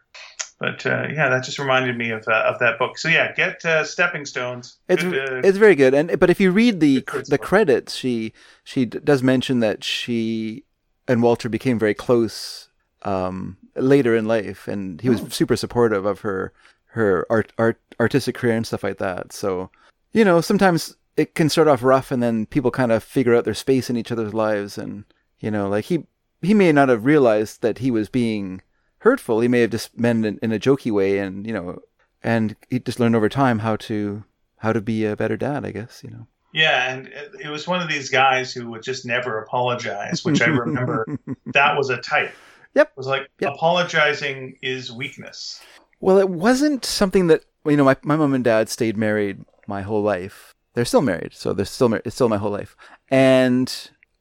But 0.59 0.85
uh, 0.85 1.07
yeah, 1.11 1.29
that 1.29 1.43
just 1.43 1.59
reminded 1.59 1.97
me 1.97 2.11
of 2.11 2.25
uh, 2.27 2.43
of 2.45 2.59
that 2.59 2.77
book. 2.77 2.97
So 2.97 3.09
yeah, 3.09 3.33
get 3.33 3.65
uh, 3.65 3.83
Stepping 3.83 4.25
Stones. 4.25 4.77
It's 4.87 5.03
Good, 5.03 5.43
uh, 5.43 5.47
it's 5.47 5.57
very 5.57 5.75
good, 5.75 5.93
and 5.93 6.19
but 6.19 6.29
if 6.29 6.39
you 6.39 6.51
read 6.51 6.79
the 6.79 7.03
the 7.27 7.39
credits, 7.39 7.95
she 7.95 8.33
she 8.63 8.85
does 8.85 9.23
mention 9.23 9.59
that 9.61 9.83
she 9.83 10.63
and 11.07 11.21
Walter 11.23 11.49
became 11.49 11.79
very 11.79 11.95
close 11.95 12.69
um, 13.01 13.57
later 13.75 14.15
in 14.15 14.25
life, 14.25 14.67
and 14.67 15.01
he 15.01 15.09
was 15.09 15.21
Oh. 15.21 15.27
super 15.29 15.55
supportive 15.57 16.05
of 16.05 16.21
her 16.21 16.53
her 16.95 17.25
art, 17.29 17.51
art 17.57 17.79
artistic 17.99 18.35
career 18.35 18.55
and 18.55 18.67
stuff 18.67 18.83
like 18.83 18.99
that. 18.99 19.33
So 19.33 19.71
you 20.13 20.23
know, 20.23 20.39
sometimes 20.39 20.95
it 21.17 21.33
can 21.33 21.49
start 21.49 21.67
off 21.67 21.83
rough, 21.83 22.11
and 22.11 22.21
then 22.21 22.45
people 22.45 22.69
kind 22.71 22.91
of 22.91 23.03
figure 23.03 23.35
out 23.35 23.43
their 23.43 23.55
space 23.55 23.89
in 23.89 23.97
each 23.97 24.11
other's 24.11 24.33
lives, 24.33 24.77
and 24.77 25.03
you 25.43 25.51
know, 25.51 25.67
like 25.69 25.85
he 25.85 26.05
he 26.41 26.53
may 26.53 26.71
not 26.71 26.89
have 26.89 27.05
realized 27.05 27.61
that 27.61 27.77
he 27.79 27.91
was 27.91 28.09
being 28.09 28.61
hurtful. 28.99 29.39
He 29.41 29.47
may 29.47 29.61
have 29.61 29.71
just 29.71 29.97
meant 29.97 30.25
it 30.25 30.39
in 30.41 30.51
a 30.51 30.59
jokey 30.59 30.91
way, 30.91 31.19
and 31.19 31.45
you 31.47 31.53
know, 31.53 31.79
and 32.23 32.55
he 32.69 32.79
just 32.79 32.99
learned 32.99 33.15
over 33.15 33.29
time 33.29 33.59
how 33.59 33.75
to 33.87 34.23
how 34.57 34.71
to 34.73 34.81
be 34.81 35.05
a 35.05 35.15
better 35.15 35.37
dad, 35.37 35.65
I 35.65 35.71
guess, 35.71 36.01
you 36.03 36.11
know. 36.11 36.25
yeah, 36.53 36.91
and 36.91 37.07
it 37.07 37.31
it 37.45 37.49
was 37.49 37.67
one 37.67 37.81
of 37.81 37.89
these 37.89 38.09
guys 38.09 38.53
who 38.53 38.69
would 38.71 38.83
just 38.83 39.05
never 39.05 39.39
apologize, 39.43 40.23
which 40.25 40.41
I 40.41 40.47
remember 40.47 41.05
that 41.53 41.77
was 41.77 41.89
a 41.89 41.97
type. 41.97 42.33
Yep. 42.75 42.87
It 42.91 42.97
was 42.97 43.07
like 43.07 43.29
Yep. 43.39 43.51
apologizing 43.55 44.57
is 44.61 44.91
weakness. 44.91 45.61
well, 45.99 46.17
it 46.17 46.29
wasn't 46.29 46.83
something 46.85 47.27
that 47.27 47.41
you 47.65 47.77
know. 47.77 47.83
My 47.83 47.97
my 48.03 48.15
mom 48.15 48.33
and 48.33 48.43
dad 48.43 48.69
stayed 48.69 48.97
married 48.97 49.43
my 49.67 49.81
whole 49.83 50.01
life. 50.01 50.53
They're 50.73 50.85
still 50.85 51.01
married, 51.03 51.33
so 51.33 51.53
they're 51.53 51.65
still 51.65 51.89
mar- 51.89 52.01
it's 52.05 52.15
still 52.15 52.29
my 52.29 52.37
whole 52.37 52.51
life. 52.51 52.75
And 53.09 53.67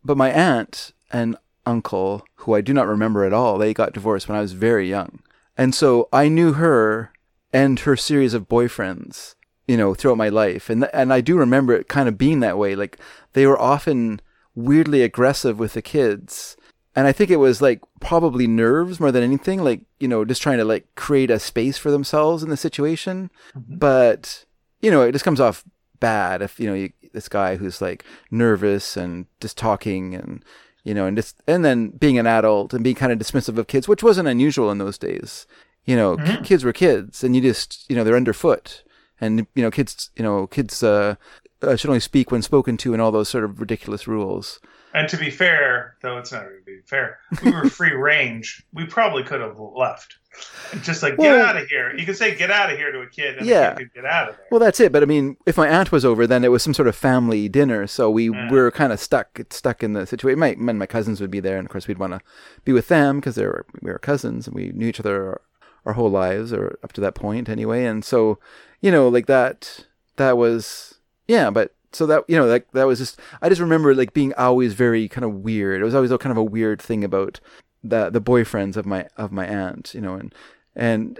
but 0.04 0.16
my 0.16 0.30
aunt 0.30 0.92
and 1.12 1.36
uncle, 1.66 2.24
who 2.36 2.54
I 2.54 2.60
do 2.60 2.72
not 2.72 2.88
remember 2.88 3.24
at 3.24 3.32
all, 3.32 3.58
they 3.58 3.72
got 3.74 3.92
divorced 3.92 4.28
when 4.28 4.36
I 4.38 4.40
was 4.40 4.52
very 4.52 4.88
young, 4.88 5.20
and 5.56 5.74
so 5.74 6.08
I 6.12 6.28
knew 6.28 6.54
her 6.54 7.12
and 7.52 7.78
her 7.80 7.96
series 7.96 8.34
of 8.34 8.48
boyfriends, 8.48 9.34
you 9.68 9.76
know, 9.76 9.94
throughout 9.94 10.16
my 10.18 10.28
life, 10.28 10.70
and 10.70 10.82
th- 10.82 10.90
and 10.94 11.12
I 11.12 11.20
do 11.20 11.36
remember 11.36 11.74
it 11.74 11.88
kind 11.88 12.08
of 12.08 12.18
being 12.18 12.40
that 12.40 12.58
way. 12.58 12.74
Like 12.74 12.98
they 13.34 13.46
were 13.46 13.60
often 13.60 14.20
weirdly 14.54 15.02
aggressive 15.02 15.58
with 15.58 15.74
the 15.74 15.82
kids. 15.82 16.56
And 16.94 17.06
I 17.06 17.12
think 17.12 17.30
it 17.30 17.36
was 17.36 17.62
like 17.62 17.80
probably 18.00 18.46
nerves 18.46 19.00
more 19.00 19.10
than 19.10 19.22
anything, 19.22 19.64
like, 19.64 19.80
you 19.98 20.06
know, 20.06 20.26
just 20.26 20.42
trying 20.42 20.58
to 20.58 20.64
like 20.66 20.84
create 20.94 21.30
a 21.30 21.38
space 21.38 21.78
for 21.78 21.90
themselves 21.90 22.42
in 22.42 22.50
the 22.50 22.56
situation. 22.56 23.30
Mhm. 23.56 23.78
But, 23.78 24.44
you 24.82 24.90
know, 24.90 25.00
it 25.00 25.12
just 25.12 25.24
comes 25.24 25.40
off 25.40 25.64
bad 26.00 26.42
if, 26.42 26.60
you 26.60 26.66
know, 26.66 26.74
you, 26.74 26.92
this 27.14 27.30
guy 27.30 27.56
who's 27.56 27.80
like 27.80 28.04
nervous 28.30 28.94
and 28.94 29.24
just 29.40 29.56
talking 29.56 30.14
and, 30.14 30.44
you 30.84 30.94
know, 30.94 31.06
and 31.06 31.16
just, 31.16 31.36
and 31.46 31.64
then 31.64 31.90
being 31.90 32.18
an 32.18 32.26
adult 32.26 32.72
and 32.74 32.82
being 32.84 32.96
kind 32.96 33.12
of 33.12 33.18
dismissive 33.18 33.58
of 33.58 33.66
kids, 33.66 33.86
which 33.88 34.02
wasn't 34.02 34.28
unusual 34.28 34.70
in 34.70 34.78
those 34.78 34.98
days. 34.98 35.46
You 35.84 35.96
know, 35.96 36.16
Mhm. 36.16 36.44
kids 36.44 36.64
were 36.64 36.72
kids 36.72 37.24
and 37.24 37.34
you 37.34 37.42
just, 37.42 37.84
you 37.88 37.96
know, 37.96 38.04
they're 38.04 38.16
underfoot 38.16 38.82
and, 39.20 39.46
you 39.54 39.62
know, 39.62 39.70
kids, 39.70 40.10
you 40.16 40.22
know, 40.22 40.46
kids, 40.46 40.82
uh, 40.82 41.16
uh, 41.62 41.76
should 41.76 41.90
only 41.90 42.00
speak 42.00 42.30
when 42.30 42.42
spoken 42.42 42.76
to 42.78 42.92
and 42.92 43.00
all 43.02 43.12
those 43.12 43.28
sort 43.28 43.44
of 43.44 43.60
ridiculous 43.60 44.06
rules. 44.08 44.58
And 44.94 45.08
to 45.08 45.16
be 45.16 45.30
fair, 45.30 45.96
though 46.02 46.18
it's 46.18 46.32
not 46.32 46.44
really 46.46 46.60
being 46.66 46.82
fair, 46.84 47.18
we 47.42 47.50
were 47.52 47.68
free 47.68 47.92
range. 47.94 48.62
We 48.74 48.84
probably 48.86 49.22
could 49.22 49.40
have 49.40 49.58
left. 49.58 50.16
Just 50.82 51.02
like, 51.02 51.18
get 51.18 51.38
out 51.38 51.56
of 51.56 51.68
here. 51.68 51.94
You 51.94 52.06
can 52.06 52.14
say, 52.14 52.34
get 52.34 52.50
out 52.50 52.70
of 52.72 52.78
here 52.78 52.90
to 52.92 53.00
a 53.00 53.06
kid, 53.06 53.36
and 53.38 53.46
Yeah. 53.46 53.74
kid 53.74 53.90
get 53.94 54.04
out 54.06 54.30
of 54.30 54.36
there. 54.36 54.46
Well, 54.50 54.60
that's 54.60 54.80
it. 54.80 54.90
But 54.92 55.02
I 55.02 55.06
mean, 55.06 55.36
if 55.44 55.56
my 55.58 55.68
aunt 55.68 55.92
was 55.92 56.04
over, 56.04 56.26
then 56.26 56.44
it 56.44 56.48
was 56.50 56.62
some 56.62 56.72
sort 56.74 56.88
of 56.88 56.96
family 56.96 57.48
dinner, 57.48 57.86
so 57.86 58.10
we 58.10 58.30
Yeah. 58.30 58.50
were 58.50 58.70
kind 58.70 58.92
of 58.92 58.98
stuck, 59.00 59.38
stuck 59.50 59.82
in 59.82 59.92
the 59.92 60.06
situation. 60.06 60.38
My, 60.38 60.48
and 60.58 60.78
my 60.78 60.86
cousins 60.86 61.20
would 61.20 61.30
be 61.30 61.40
there, 61.40 61.58
and 61.58 61.66
of 61.66 61.70
course, 61.70 61.86
we'd 61.88 61.98
want 61.98 62.14
to 62.14 62.20
be 62.64 62.72
with 62.72 62.88
them 62.88 63.16
because 63.20 63.34
they 63.34 63.44
were 63.44 63.66
we 63.82 63.90
were 63.92 63.98
cousins, 63.98 64.46
and 64.46 64.56
we 64.56 64.72
knew 64.74 64.88
each 64.88 65.00
other 65.00 65.26
our, 65.26 65.40
our 65.86 65.92
whole 65.92 66.10
lives, 66.10 66.52
or 66.52 66.78
up 66.82 66.92
to 66.94 67.00
that 67.02 67.14
point 67.14 67.48
anyway. 67.48 67.84
And 67.84 68.02
so, 68.04 68.38
you 68.80 68.90
know, 68.90 69.08
like 69.08 69.26
that, 69.26 69.84
that 70.16 70.38
was 70.38 70.94
yeah. 71.28 71.50
But 71.50 71.74
so 71.92 72.06
that 72.06 72.24
you 72.28 72.36
know, 72.38 72.46
like 72.46 72.70
that 72.72 72.86
was 72.86 72.98
just 72.98 73.20
I 73.42 73.50
just 73.50 73.60
remember 73.60 73.94
like 73.94 74.14
being 74.14 74.32
always 74.34 74.72
very 74.72 75.08
kind 75.08 75.24
of 75.26 75.34
weird. 75.34 75.82
It 75.82 75.84
was 75.84 75.94
always 75.94 76.10
a 76.10 76.16
kind 76.16 76.30
of 76.30 76.38
a 76.38 76.42
weird 76.44 76.80
thing 76.80 77.04
about 77.04 77.38
the 77.84 78.10
the 78.10 78.20
boyfriends 78.20 78.76
of 78.76 78.86
my 78.86 79.08
of 79.16 79.32
my 79.32 79.46
aunt, 79.46 79.94
you 79.94 80.00
know, 80.00 80.14
and 80.14 80.34
and 80.76 81.18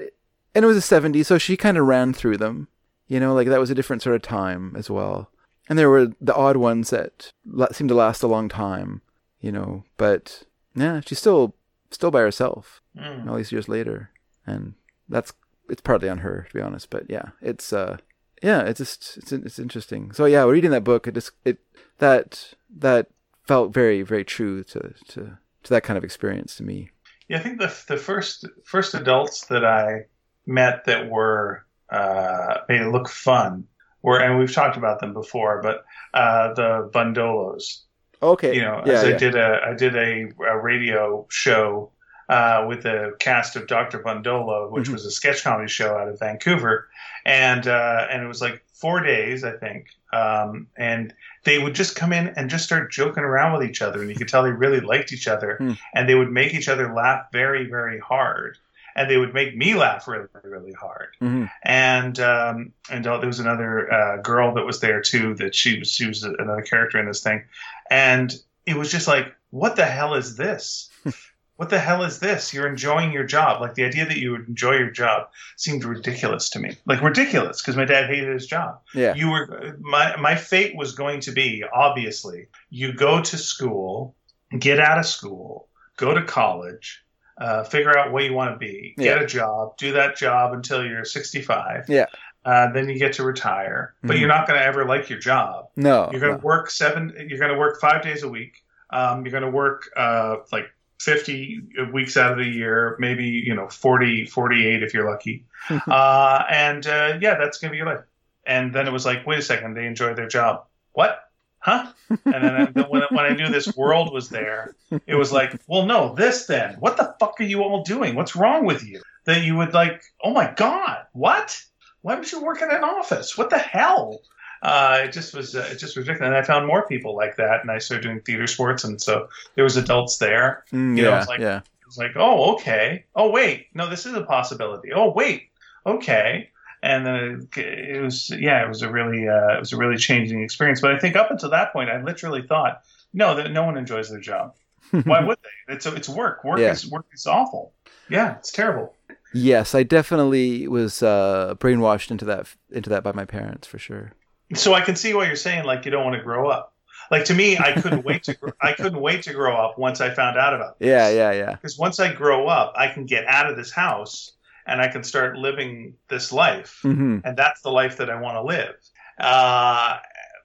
and 0.54 0.64
it 0.64 0.68
was 0.68 0.76
the 0.88 0.96
70s, 0.96 1.26
so 1.26 1.38
she 1.38 1.56
kind 1.56 1.76
of 1.78 1.86
ran 1.86 2.12
through 2.12 2.36
them. 2.36 2.68
You 3.08 3.20
know, 3.20 3.34
like 3.34 3.48
that 3.48 3.60
was 3.60 3.70
a 3.70 3.74
different 3.74 4.02
sort 4.02 4.16
of 4.16 4.22
time 4.22 4.74
as 4.76 4.88
well. 4.88 5.30
And 5.68 5.78
there 5.78 5.90
were 5.90 6.08
the 6.20 6.34
odd 6.34 6.56
ones 6.56 6.90
that 6.90 7.32
la- 7.46 7.72
seemed 7.72 7.88
to 7.88 7.94
last 7.94 8.22
a 8.22 8.26
long 8.26 8.48
time, 8.48 9.00
you 9.40 9.52
know, 9.52 9.84
but 9.96 10.44
yeah, 10.74 11.00
she's 11.04 11.18
still 11.18 11.54
still 11.90 12.10
by 12.10 12.20
herself 12.20 12.80
Mm. 12.96 13.28
all 13.28 13.36
these 13.36 13.52
years 13.52 13.68
later. 13.68 14.10
And 14.46 14.74
that's 15.08 15.32
it's 15.70 15.80
partly 15.80 16.08
on 16.10 16.18
her 16.18 16.46
to 16.48 16.54
be 16.54 16.60
honest, 16.60 16.90
but 16.90 17.04
yeah, 17.08 17.30
it's 17.40 17.72
uh 17.72 17.96
yeah, 18.42 18.62
it's 18.62 18.78
just 18.78 19.16
it's 19.18 19.32
it's 19.32 19.58
interesting. 19.58 20.12
So 20.12 20.24
yeah, 20.26 20.44
reading 20.44 20.70
that 20.72 20.84
book, 20.84 21.06
it 21.06 21.14
just 21.14 21.32
it 21.44 21.58
that 21.98 22.54
that 22.78 23.08
felt 23.46 23.72
very 23.72 24.02
very 24.02 24.24
true 24.24 24.62
to 24.64 24.94
to 25.08 25.38
to 25.64 25.70
that 25.70 25.82
kind 25.82 25.96
of 25.98 26.04
experience 26.04 26.56
to 26.56 26.62
me. 26.62 26.90
Yeah, 27.28 27.38
I 27.38 27.40
think 27.40 27.58
the 27.58 27.74
the 27.88 27.96
first 27.96 28.46
first 28.64 28.94
adults 28.94 29.46
that 29.46 29.64
I 29.64 30.06
met 30.46 30.84
that 30.86 31.08
were 31.08 31.64
uh, 31.90 32.58
made 32.68 32.80
it 32.80 32.88
look 32.88 33.08
fun 33.08 33.66
were, 34.02 34.18
and 34.20 34.38
we've 34.38 34.52
talked 34.52 34.76
about 34.76 35.00
them 35.00 35.12
before, 35.12 35.62
but 35.62 35.84
uh, 36.14 36.52
the 36.54 36.90
Bundolos. 36.92 37.82
Okay. 38.22 38.54
You 38.54 38.62
know, 38.62 38.82
yeah, 38.86 38.92
as 38.94 39.04
I 39.04 39.12
did 39.16 39.34
a 39.34 39.60
I 39.66 39.74
did 39.74 39.96
a, 39.96 40.28
a 40.46 40.58
radio 40.58 41.26
show 41.30 41.90
uh, 42.28 42.64
with 42.68 42.82
the 42.82 43.14
cast 43.18 43.56
of 43.56 43.66
Dr. 43.66 43.98
Bundolo, 44.00 44.70
which 44.70 44.88
Mhm. 44.88 44.92
was 44.92 45.04
a 45.06 45.10
sketch 45.10 45.42
comedy 45.44 45.68
show 45.68 45.96
out 45.96 46.08
of 46.08 46.18
Vancouver, 46.18 46.88
and 47.24 47.66
uh, 47.66 48.06
and 48.10 48.22
it 48.22 48.26
was 48.26 48.40
like 48.40 48.64
four 48.82 49.00
days, 49.00 49.44
I 49.44 49.52
think, 49.52 49.86
um, 50.12 50.66
and 50.76 51.14
they 51.44 51.58
would 51.58 51.74
just 51.74 51.96
come 51.96 52.12
in 52.12 52.28
and 52.36 52.50
just 52.50 52.64
start 52.64 52.90
joking 52.92 53.24
around 53.24 53.50
with 53.58 53.68
each 53.68 53.80
other, 53.80 54.00
and 54.02 54.10
you 54.10 54.16
could 54.16 54.28
tell 54.28 54.42
they 54.42 54.50
really 54.50 54.80
liked 54.80 55.12
each 55.12 55.28
other, 55.28 55.56
Hmm. 55.58 55.72
and 55.94 56.08
they 56.08 56.14
would 56.16 56.30
make 56.30 56.52
each 56.52 56.68
other 56.68 56.92
laugh 56.92 57.26
very, 57.32 57.64
very 57.70 57.98
hard, 58.00 58.58
and 58.96 59.08
they 59.08 59.16
would 59.16 59.32
make 59.34 59.56
me 59.56 59.74
laugh 59.74 60.06
really, 60.08 60.26
really 60.44 60.72
hard. 60.72 61.08
hmm 61.20 61.44
And 61.62 62.18
um, 62.20 62.72
and 62.90 63.06
uh, 63.06 63.18
there 63.18 63.28
was 63.34 63.40
another 63.40 63.72
uh, 63.92 64.16
girl 64.30 64.54
that 64.54 64.66
was 64.66 64.80
there 64.80 65.00
too. 65.00 65.34
That 65.34 65.54
she 65.54 65.78
was 65.78 65.90
she 65.92 66.06
was 66.08 66.24
another 66.24 66.62
character 66.62 66.98
in 67.00 67.06
this 67.06 67.22
thing, 67.22 67.44
and 67.90 68.28
it 68.66 68.76
was 68.76 68.90
just 68.92 69.08
like, 69.08 69.26
what 69.50 69.76
the 69.76 69.86
hell 69.86 70.14
is 70.14 70.36
this? 70.36 70.90
what 71.62 71.70
the 71.70 71.78
hell 71.78 72.02
is 72.02 72.18
this? 72.18 72.52
You're 72.52 72.66
enjoying 72.66 73.12
your 73.12 73.22
job. 73.22 73.60
Like 73.60 73.74
the 73.74 73.84
idea 73.84 74.04
that 74.04 74.16
you 74.18 74.32
would 74.32 74.48
enjoy 74.48 74.72
your 74.78 74.90
job 74.90 75.28
seemed 75.56 75.84
ridiculous 75.84 76.50
to 76.50 76.58
me. 76.58 76.76
Like 76.86 77.00
ridiculous 77.00 77.62
because 77.62 77.76
my 77.76 77.84
dad 77.84 78.10
hated 78.10 78.30
his 78.34 78.48
job. 78.48 78.80
Yeah. 78.96 79.14
You 79.14 79.30
were 79.30 79.76
my 79.78 80.16
my 80.16 80.34
fate 80.34 80.74
was 80.76 80.92
going 80.96 81.20
to 81.20 81.30
be 81.30 81.62
obviously 81.72 82.48
you 82.70 82.92
go 82.92 83.22
to 83.22 83.38
school, 83.38 84.16
get 84.58 84.80
out 84.80 84.98
of 84.98 85.06
school, 85.06 85.68
go 85.96 86.12
to 86.12 86.24
college, 86.24 87.00
uh, 87.38 87.62
figure 87.62 87.96
out 87.96 88.10
what 88.10 88.24
you 88.24 88.32
want 88.32 88.50
to 88.54 88.58
be, 88.58 88.94
get 88.98 89.18
Yeah. 89.18 89.22
a 89.22 89.26
job, 89.28 89.76
do 89.76 89.92
that 89.92 90.16
job 90.16 90.52
until 90.54 90.84
you're 90.84 91.04
65. 91.04 91.84
Yeah. 91.88 92.06
Uh, 92.44 92.72
then 92.72 92.88
you 92.88 92.98
get 92.98 93.12
to 93.12 93.22
retire, 93.22 93.94
but 94.02 94.16
Mhm. 94.16 94.18
you're 94.18 94.28
not 94.28 94.48
going 94.48 94.58
to 94.58 94.66
ever 94.66 94.84
like 94.84 95.08
your 95.08 95.20
job. 95.20 95.68
No. 95.76 96.08
You're 96.10 96.20
going 96.20 96.34
to 96.34 96.42
no. 96.42 96.44
work 96.44 96.70
seven. 96.70 97.14
You're 97.28 97.38
going 97.38 97.52
to 97.52 97.56
work 97.58 97.80
five 97.80 98.02
days 98.02 98.24
a 98.24 98.28
week. 98.28 98.64
Um, 98.90 99.24
you're 99.24 99.30
going 99.30 99.44
to 99.44 99.56
work 99.64 99.88
uh, 99.96 100.38
like 100.50 100.68
50 101.02 101.62
weeks 101.92 102.16
out 102.16 102.32
of 102.32 102.38
the 102.38 102.44
year, 102.44 102.96
maybe 103.00 103.24
you 103.24 103.54
know 103.54 103.68
40, 103.68 104.26
48 104.26 104.82
if 104.82 104.94
you're 104.94 105.10
lucky. 105.10 105.44
uh, 105.70 106.44
and 106.48 106.86
uh, 106.86 107.18
yeah, 107.20 107.36
that's 107.36 107.58
going 107.58 107.70
to 107.70 107.72
be 107.72 107.78
your 107.78 107.86
life. 107.86 108.04
And 108.46 108.74
then 108.74 108.86
it 108.86 108.92
was 108.92 109.04
like, 109.04 109.26
wait 109.26 109.38
a 109.38 109.42
second, 109.42 109.74
they 109.74 109.86
enjoy 109.86 110.14
their 110.14 110.28
job. 110.28 110.66
What? 110.92 111.18
Huh? 111.58 111.92
And 112.08 112.44
then 112.44 112.54
I, 112.56 112.64
when, 112.88 113.02
when 113.10 113.24
I 113.24 113.34
knew 113.34 113.48
this 113.48 113.76
world 113.76 114.12
was 114.12 114.28
there, 114.28 114.74
it 115.06 115.14
was 115.14 115.32
like, 115.32 115.54
well, 115.68 115.86
no, 115.86 116.14
this 116.14 116.46
then. 116.46 116.74
What 116.80 116.96
the 116.96 117.14
fuck 117.20 117.40
are 117.40 117.44
you 117.44 117.62
all 117.62 117.84
doing? 117.84 118.16
What's 118.16 118.34
wrong 118.34 118.66
with 118.66 118.84
you? 118.84 119.00
That 119.26 119.42
you 119.42 119.56
would 119.56 119.72
like, 119.72 120.02
oh 120.24 120.32
my 120.32 120.52
God, 120.56 121.04
what? 121.12 121.60
Why 122.00 122.16
would 122.16 122.30
you 122.30 122.42
work 122.42 122.62
in 122.62 122.70
an 122.70 122.82
office? 122.82 123.38
What 123.38 123.50
the 123.50 123.58
hell? 123.58 124.20
Uh, 124.62 125.00
it 125.04 125.12
just 125.12 125.34
was, 125.34 125.54
uh, 125.56 125.68
it 125.72 125.78
just 125.78 125.96
was 125.96 126.06
ridiculous. 126.08 126.28
And 126.28 126.34
I 126.36 126.42
found 126.42 126.66
more 126.66 126.86
people 126.86 127.16
like 127.16 127.36
that, 127.36 127.60
and 127.62 127.70
I 127.70 127.78
started 127.78 128.04
doing 128.04 128.20
theater 128.20 128.46
sports, 128.46 128.84
and 128.84 129.00
so 129.02 129.28
there 129.56 129.64
was 129.64 129.76
adults 129.76 130.18
there. 130.18 130.64
Mm, 130.72 130.96
you 130.96 131.02
know, 131.02 131.10
yeah. 131.10 131.24
like- 131.28 131.40
yeah. 131.40 131.58
It 131.58 131.86
was 131.86 131.98
like, 131.98 132.12
oh, 132.16 132.54
okay. 132.54 133.04
Oh, 133.14 133.30
wait, 133.30 133.66
no, 133.74 133.90
this 133.90 134.06
is 134.06 134.14
a 134.14 134.22
possibility. 134.22 134.92
Oh, 134.94 135.10
wait, 135.12 135.50
okay. 135.84 136.48
And 136.82 137.04
then 137.06 137.48
it, 137.56 137.58
it 137.58 138.00
was, 138.02 138.30
yeah, 138.30 138.64
it 138.64 138.68
was 138.68 138.82
a 138.82 138.90
really, 138.90 139.28
uh, 139.28 139.56
it 139.56 139.60
was 139.60 139.72
a 139.72 139.76
really 139.76 139.96
changing 139.96 140.42
experience. 140.42 140.80
But 140.80 140.92
I 140.94 140.98
think 140.98 141.16
up 141.16 141.30
until 141.30 141.50
that 141.50 141.72
point, 141.72 141.90
I 141.90 142.02
literally 142.02 142.42
thought, 142.42 142.82
no, 143.12 143.34
that 143.34 143.50
no 143.52 143.64
one 143.64 143.76
enjoys 143.76 144.08
their 144.10 144.20
job. 144.20 144.54
Why 145.04 145.22
would 145.24 145.38
they? 145.42 145.74
It's 145.74 145.86
it's 145.86 146.08
work. 146.08 146.44
Work 146.44 146.58
Yeah. 146.58 146.72
is 146.72 146.90
work 146.90 147.06
is 147.12 147.26
awful. 147.26 147.72
Yeah, 148.08 148.36
it's 148.36 148.50
terrible. 148.50 148.94
Yes, 149.32 149.74
I 149.74 149.82
definitely 149.84 150.66
was 150.68 151.02
uh, 151.02 151.54
brainwashed 151.58 152.10
into 152.10 152.24
that 152.26 152.46
into 152.70 152.90
that 152.90 153.02
by 153.04 153.12
my 153.12 153.24
parents 153.24 153.66
for 153.66 153.78
sure. 153.78 154.12
So 154.54 154.74
I 154.74 154.80
can 154.80 154.96
see 154.96 155.14
why 155.14 155.26
you're 155.26 155.36
saying 155.36 155.64
like 155.64 155.84
you 155.84 155.90
don't 155.90 156.04
want 156.04 156.16
to 156.16 156.22
grow 156.22 156.48
up. 156.48 156.74
Like 157.10 157.26
to 157.26 157.34
me, 157.34 157.58
I 157.58 157.72
couldn't 157.72 158.04
wait 158.04 158.24
to 158.24 158.34
gr- 158.34 158.50
I 158.60 158.72
couldn't 158.72 159.00
wait 159.00 159.24
to 159.24 159.32
grow 159.32 159.56
up 159.56 159.78
once 159.78 160.00
I 160.00 160.10
found 160.14 160.38
out 160.38 160.54
about 160.54 160.78
this. 160.78 160.88
Yeah, 160.88 161.10
yeah, 161.10 161.32
yeah. 161.32 161.52
Because 161.52 161.78
once 161.78 162.00
I 162.00 162.12
grow 162.12 162.46
up, 162.46 162.72
I 162.76 162.88
can 162.88 163.06
get 163.06 163.26
out 163.26 163.50
of 163.50 163.56
this 163.56 163.70
house 163.70 164.32
and 164.66 164.80
I 164.80 164.88
can 164.88 165.02
start 165.04 165.36
living 165.36 165.94
this 166.08 166.32
life, 166.32 166.78
hmm 166.82 167.18
and 167.24 167.36
that's 167.36 167.62
the 167.62 167.70
life 167.70 167.96
that 167.98 168.10
I 168.10 168.20
want 168.20 168.36
to 168.36 168.42
live. 168.42 168.74
Uh, 169.18 169.98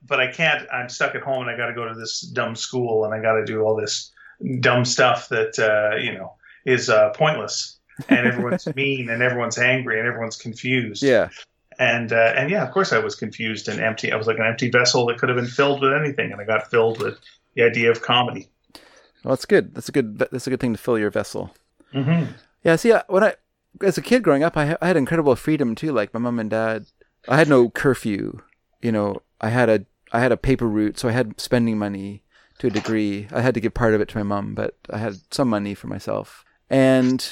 but 0.05 0.19
I 0.19 0.31
can't. 0.31 0.67
I'm 0.71 0.89
stuck 0.89 1.15
at 1.15 1.21
home, 1.21 1.41
and 1.41 1.49
I 1.49 1.57
got 1.57 1.67
to 1.67 1.73
go 1.73 1.87
to 1.87 1.93
this 1.93 2.21
dumb 2.21 2.55
school, 2.55 3.05
and 3.05 3.13
I 3.13 3.21
got 3.21 3.33
to 3.33 3.45
do 3.45 3.61
all 3.61 3.75
this 3.75 4.11
dumb 4.59 4.85
stuff 4.85 5.29
that 5.29 5.57
uh, 5.59 5.97
you 5.97 6.13
know 6.13 6.35
is 6.65 6.89
uh, 6.89 7.09
pointless. 7.11 7.79
And 8.09 8.27
everyone's 8.27 8.67
mean, 8.75 9.09
and 9.09 9.21
everyone's 9.21 9.57
angry, 9.57 9.99
and 9.99 10.07
everyone's 10.07 10.37
confused. 10.37 11.01
Yeah. 11.01 11.29
And 11.79 12.11
uh, 12.11 12.33
and 12.35 12.49
yeah, 12.49 12.63
of 12.63 12.71
course 12.71 12.91
I 12.91 12.99
was 12.99 13.15
confused 13.15 13.67
and 13.67 13.79
empty. 13.79 14.11
I 14.11 14.15
was 14.15 14.25
like 14.25 14.39
an 14.39 14.45
empty 14.45 14.69
vessel 14.69 15.05
that 15.07 15.19
could 15.19 15.29
have 15.29 15.35
been 15.35 15.45
filled 15.45 15.81
with 15.81 15.93
anything, 15.93 16.31
and 16.31 16.41
I 16.41 16.43
got 16.43 16.69
filled 16.71 16.99
with 16.99 17.19
the 17.53 17.63
idea 17.63 17.91
of 17.91 18.01
comedy. 18.01 18.49
Well, 19.23 19.35
that's 19.35 19.45
good. 19.45 19.75
That's 19.75 19.89
a 19.89 19.91
good. 19.91 20.17
That's 20.17 20.47
a 20.47 20.49
good 20.49 20.59
thing 20.59 20.73
to 20.73 20.79
fill 20.79 20.97
your 20.97 21.11
vessel. 21.11 21.53
Mm-hmm. 21.93 22.31
Yeah. 22.63 22.75
See, 22.77 22.93
when 23.07 23.23
I 23.23 23.35
as 23.83 23.97
a 23.97 24.01
kid 24.01 24.23
growing 24.23 24.43
up, 24.43 24.57
I, 24.57 24.77
I 24.81 24.87
had 24.87 24.97
incredible 24.97 25.35
freedom 25.35 25.75
too. 25.75 25.91
Like 25.91 26.13
my 26.13 26.19
mom 26.19 26.39
and 26.39 26.49
dad, 26.49 26.87
I 27.27 27.37
had 27.37 27.49
no 27.49 27.69
curfew. 27.69 28.41
You 28.81 28.91
know, 28.91 29.21
I 29.41 29.49
had 29.49 29.69
a 29.69 29.85
I 30.11 30.19
had 30.19 30.31
a 30.31 30.37
paper 30.37 30.67
route, 30.67 30.97
so 30.97 31.09
I 31.09 31.11
had 31.11 31.39
spending 31.39 31.77
money 31.77 32.23
to 32.59 32.67
a 32.67 32.71
degree. 32.71 33.27
I 33.31 33.41
had 33.41 33.53
to 33.53 33.59
give 33.59 33.73
part 33.73 33.93
of 33.93 34.01
it 34.01 34.07
to 34.09 34.17
my 34.17 34.23
mom, 34.23 34.55
but 34.55 34.75
I 34.89 34.97
had 34.97 35.17
some 35.31 35.49
money 35.49 35.73
for 35.73 35.87
myself. 35.87 36.43
And 36.69 37.25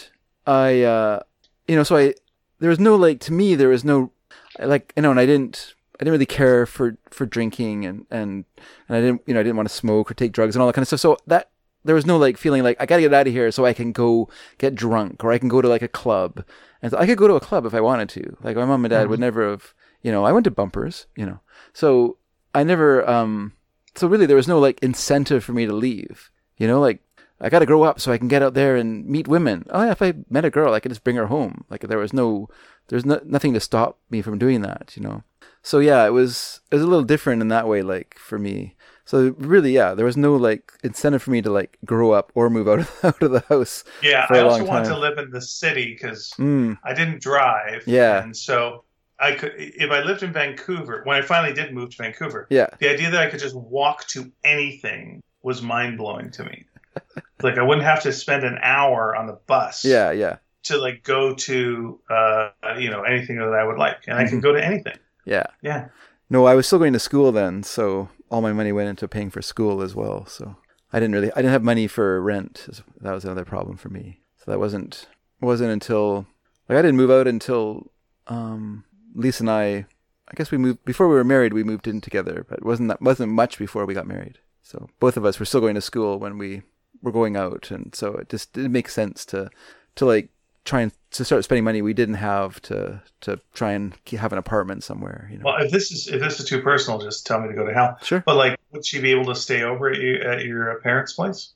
I, 0.46 0.84
uh, 0.84 1.22
you 1.68 1.76
know, 1.76 1.84
so 1.84 1.98
I 1.98 2.14
there 2.60 2.70
was 2.70 2.80
no 2.80 2.96
like 2.96 3.20
to 3.22 3.34
me 3.34 3.56
there 3.56 3.70
was 3.70 3.84
no 3.84 4.12
like 4.60 4.94
you 4.96 5.02
know, 5.02 5.12
and 5.12 5.20
I 5.20 5.26
didn't 5.26 5.76
I 6.00 6.04
didn't 6.04 6.14
really 6.14 6.26
care 6.26 6.66
for 6.66 6.98
for 7.10 7.26
drinking 7.26 7.86
and 7.86 8.06
and 8.12 8.46
and 8.88 8.98
I 8.98 9.02
didn't 9.02 9.22
you 9.26 9.34
know 9.34 9.40
I 9.40 9.44
didn't 9.44 9.58
want 9.58 9.70
to 9.70 9.76
smoke 9.76 10.12
or 10.12 10.14
take 10.14 10.32
drugs 10.32 10.56
and 10.56 10.62
all 10.62 10.68
that 10.68 10.74
kind 10.74 10.84
of 10.84 10.88
stuff. 10.88 11.00
So 11.00 11.18
that 11.28 11.50
there 11.84 11.96
was 11.96 12.06
no 12.06 12.18
like 12.18 12.38
feeling 12.38 12.64
like 12.64 12.78
I 12.80 12.86
gotta 12.86 13.04
get 13.04 13.14
out 13.14 13.28
of 13.28 13.34
here 13.34 13.52
so 13.52 13.66
I 13.66 13.74
can 13.74 13.92
go 13.92 14.28
get 14.58 14.76
drunk 14.76 15.24
or 15.24 15.32
I 15.32 15.38
can 15.38 15.50
go 15.50 15.62
to 15.62 15.68
like 15.68 15.84
a 15.84 15.88
club. 15.88 16.44
And 16.82 16.92
so 16.92 16.98
I 16.98 17.06
could 17.06 17.18
go 17.18 17.28
to 17.28 17.36
a 17.36 17.40
club 17.40 17.66
if 17.66 17.74
I 17.74 17.82
wanted 17.82 18.10
to. 18.10 18.38
Like 18.42 18.56
my 18.56 18.66
mom 18.66 18.84
and 18.84 18.92
dad 18.92 19.08
would 19.08 19.20
never 19.20 19.50
have, 19.50 19.74
you 20.02 20.12
know, 20.12 20.26
I 20.26 20.32
went 20.32 20.44
to 20.44 20.52
bumpers, 20.52 21.06
you 21.16 21.26
know. 21.26 21.40
So 21.74 22.18
I 22.54 22.64
never, 22.64 23.08
um, 23.10 23.54
so 23.96 24.08
really 24.08 24.26
there 24.26 24.36
was 24.36 24.48
no 24.48 24.60
like 24.60 24.80
incentive 24.82 25.44
for 25.44 25.54
me 25.54 25.66
to 25.66 25.74
leave, 25.74 26.32
you 26.58 26.68
know, 26.68 26.80
like 26.80 27.02
I 27.46 27.50
got 27.50 27.60
to 27.60 27.66
grow 27.66 27.84
up 27.84 28.00
so 28.00 28.12
I 28.12 28.18
can 28.18 28.28
get 28.28 28.42
out 28.42 28.56
there 28.56 28.76
and 28.76 29.06
meet 29.06 29.28
women. 29.28 29.66
Oh, 29.70 29.84
yeah, 29.86 29.92
if 29.92 30.02
I 30.02 30.14
met 30.30 30.46
a 30.46 30.50
girl, 30.50 30.74
I 30.74 30.80
could 30.80 30.92
just 30.92 31.04
bring 31.04 31.16
her 31.16 31.28
home. 31.28 31.64
Like 31.70 31.82
there 31.82 32.00
was 32.00 32.12
no, 32.12 32.50
there's 32.88 33.06
no, 33.06 33.22
nothing 33.24 33.54
to 33.54 33.60
stop 33.60 34.00
me 34.10 34.22
from 34.22 34.40
doing 34.40 34.62
that, 34.62 34.94
you 34.98 35.04
know. 35.04 35.24
So 35.62 35.80
yeah, 35.80 36.06
it 36.06 36.12
was 36.12 36.62
it 36.72 36.76
was 36.76 36.84
a 36.84 36.88
little 36.88 37.04
different 37.04 37.42
in 37.42 37.48
that 37.50 37.68
way, 37.68 37.82
like 37.82 38.18
for 38.20 38.38
me. 38.38 38.76
So 39.06 39.36
really, 39.38 39.72
yeah, 39.72 39.94
there 39.94 40.06
was 40.06 40.18
no 40.18 40.36
like 40.36 40.72
incentive 40.84 41.22
for 41.24 41.32
me 41.32 41.42
to 41.44 41.52
like 41.52 41.78
grow 41.86 42.12
up 42.12 42.32
or 42.36 42.50
move 42.50 42.68
out 42.68 42.80
of 42.80 43.00
out 43.04 43.22
of 43.22 43.32
the 43.32 43.44
house. 43.50 43.84
Yeah, 44.02 44.26
I 44.30 44.40
also 44.40 44.66
wanted 44.66 44.90
to 44.90 44.98
live 44.98 45.18
in 45.20 45.30
the 45.32 45.42
city 45.42 45.94
because 45.94 46.32
Mm, 46.40 46.78
I 46.84 46.94
didn't 46.94 47.22
drive. 47.22 47.84
Yeah. 47.88 48.24
and 48.24 48.36
so 48.36 48.84
I 49.20 49.32
could 49.34 49.54
if 49.58 49.92
I 49.92 50.02
lived 50.02 50.24
in 50.24 50.34
Vancouver. 50.34 51.02
When 51.04 51.18
I 51.18 51.22
finally 51.22 51.54
did 51.54 51.74
move 51.74 51.92
to 51.92 51.98
Vancouver, 51.98 52.48
yeah, 52.50 52.68
the 52.80 52.90
idea 52.90 53.10
that 53.12 53.22
I 53.22 53.30
could 53.30 53.40
just 53.40 53.56
walk 53.56 54.08
to 54.10 54.32
anything 54.44 55.22
was 55.44 55.62
mind 55.62 55.98
blowing 55.98 56.32
to 56.32 56.44
me. 56.44 56.66
like 57.44 57.58
I 57.58 57.64
wouldn't 57.64 57.86
have 57.86 58.04
to 58.04 58.12
spend 58.14 58.44
an 58.44 58.58
hour 58.62 59.16
on 59.16 59.28
the 59.28 59.40
bus. 59.48 59.84
yeah, 59.86 60.12
yeah, 60.12 60.38
to 60.64 60.78
like 60.78 61.04
go 61.04 61.34
to 61.34 62.00
uh, 62.10 62.50
you 62.78 62.90
know 62.90 63.04
anything 63.04 63.38
that 63.38 63.54
I 63.54 63.64
would 63.66 63.78
like, 63.78 63.98
and 64.08 64.18
I 64.18 64.28
can 64.28 64.40
Mhm. 64.40 64.44
go 64.44 64.54
to 64.54 64.64
anything. 64.64 64.98
yeah. 65.26 65.48
Yeah. 65.62 65.88
No, 66.30 66.46
I 66.46 66.56
was 66.56 66.66
still 66.66 66.80
going 66.80 66.94
to 66.94 67.00
school 67.00 67.32
then, 67.32 67.62
so 67.64 68.10
all 68.32 68.42
my 68.42 68.52
money 68.52 68.72
went 68.72 68.90
into 68.90 69.08
paying 69.08 69.30
for 69.30 69.42
school 69.44 69.82
as 69.84 69.94
well. 69.96 70.26
So 70.26 70.56
I 70.92 71.00
didn't 71.00 71.14
really, 71.14 71.32
I 71.34 71.36
didn't 71.36 71.52
have 71.52 71.64
money 71.64 71.86
for 71.88 72.20
rent. 72.22 72.68
That 73.02 73.14
was 73.14 73.24
another 73.26 73.46
problem 73.46 73.78
for 73.78 73.90
me. 73.90 74.22
So 74.38 74.50
that 74.52 74.60
wasn't 74.60 75.08
wasn't 75.40 75.72
until 75.72 76.26
like 76.68 76.78
I 76.80 76.82
didn't 76.82 76.98
move 76.98 77.12
out 77.12 77.28
until 77.28 77.92
um, 78.28 78.84
Lisa 79.14 79.44
and 79.44 79.52
I. 79.52 79.86
I 80.28 80.34
guess 80.34 80.50
we 80.50 80.58
moved 80.58 80.84
before 80.86 81.08
we 81.08 81.14
were 81.14 81.24
married. 81.24 81.54
We 81.54 81.64
moved 81.64 81.88
in 81.88 82.02
together, 82.02 82.44
but 82.50 82.58
it 82.58 82.66
wasn't 82.66 82.90
that 82.90 83.00
wasn't 83.02 83.32
much 83.32 83.60
before 83.60 83.86
we 83.86 83.94
got 83.94 84.08
married. 84.08 84.40
So 84.64 84.90
both 85.00 85.18
of 85.18 85.26
us 85.26 85.40
were 85.40 85.46
still 85.46 85.62
going 85.62 85.76
to 85.76 85.82
school 85.82 86.18
when 86.18 86.40
we 86.40 86.64
were 87.06 87.12
going 87.12 87.38
out, 87.38 87.72
and 87.72 87.94
so 87.96 88.14
it 88.16 88.28
just 88.30 88.52
didn't 88.54 88.72
make 88.74 88.90
sense 88.90 89.24
to 89.28 89.50
to 89.96 90.06
like 90.06 90.30
try 90.66 90.82
and 90.82 90.92
to 91.12 91.24
start 91.24 91.44
spending 91.44 91.64
money 91.64 91.82
we 91.82 91.94
didn't 91.94 92.16
have 92.16 92.60
to 92.64 93.02
to 93.22 93.40
try 93.54 93.72
and 93.74 93.94
have 94.18 94.34
an 94.34 94.40
apartment 94.40 94.84
somewhere. 94.84 95.30
You 95.32 95.38
know. 95.38 95.46
Well, 95.46 95.64
if 95.64 95.72
this 95.72 95.92
is 95.92 96.08
if 96.08 96.20
this 96.20 96.40
is 96.40 96.48
too 96.50 96.62
personal, 96.62 97.00
just 97.00 97.26
tell 97.26 97.40
me 97.40 97.48
to 97.48 97.54
go 97.54 97.66
to 97.66 97.74
hell. 97.74 97.98
Sure. 98.02 98.24
But 98.26 98.36
like, 98.36 98.60
would 98.72 98.86
she 98.86 99.00
be 99.00 99.12
able 99.12 99.26
to 99.26 99.36
stay 99.36 99.62
over 99.64 99.90
at, 99.90 100.02
you, 100.02 100.16
at 100.16 100.44
your 100.44 100.80
parents' 100.82 101.14
place? 101.14 101.54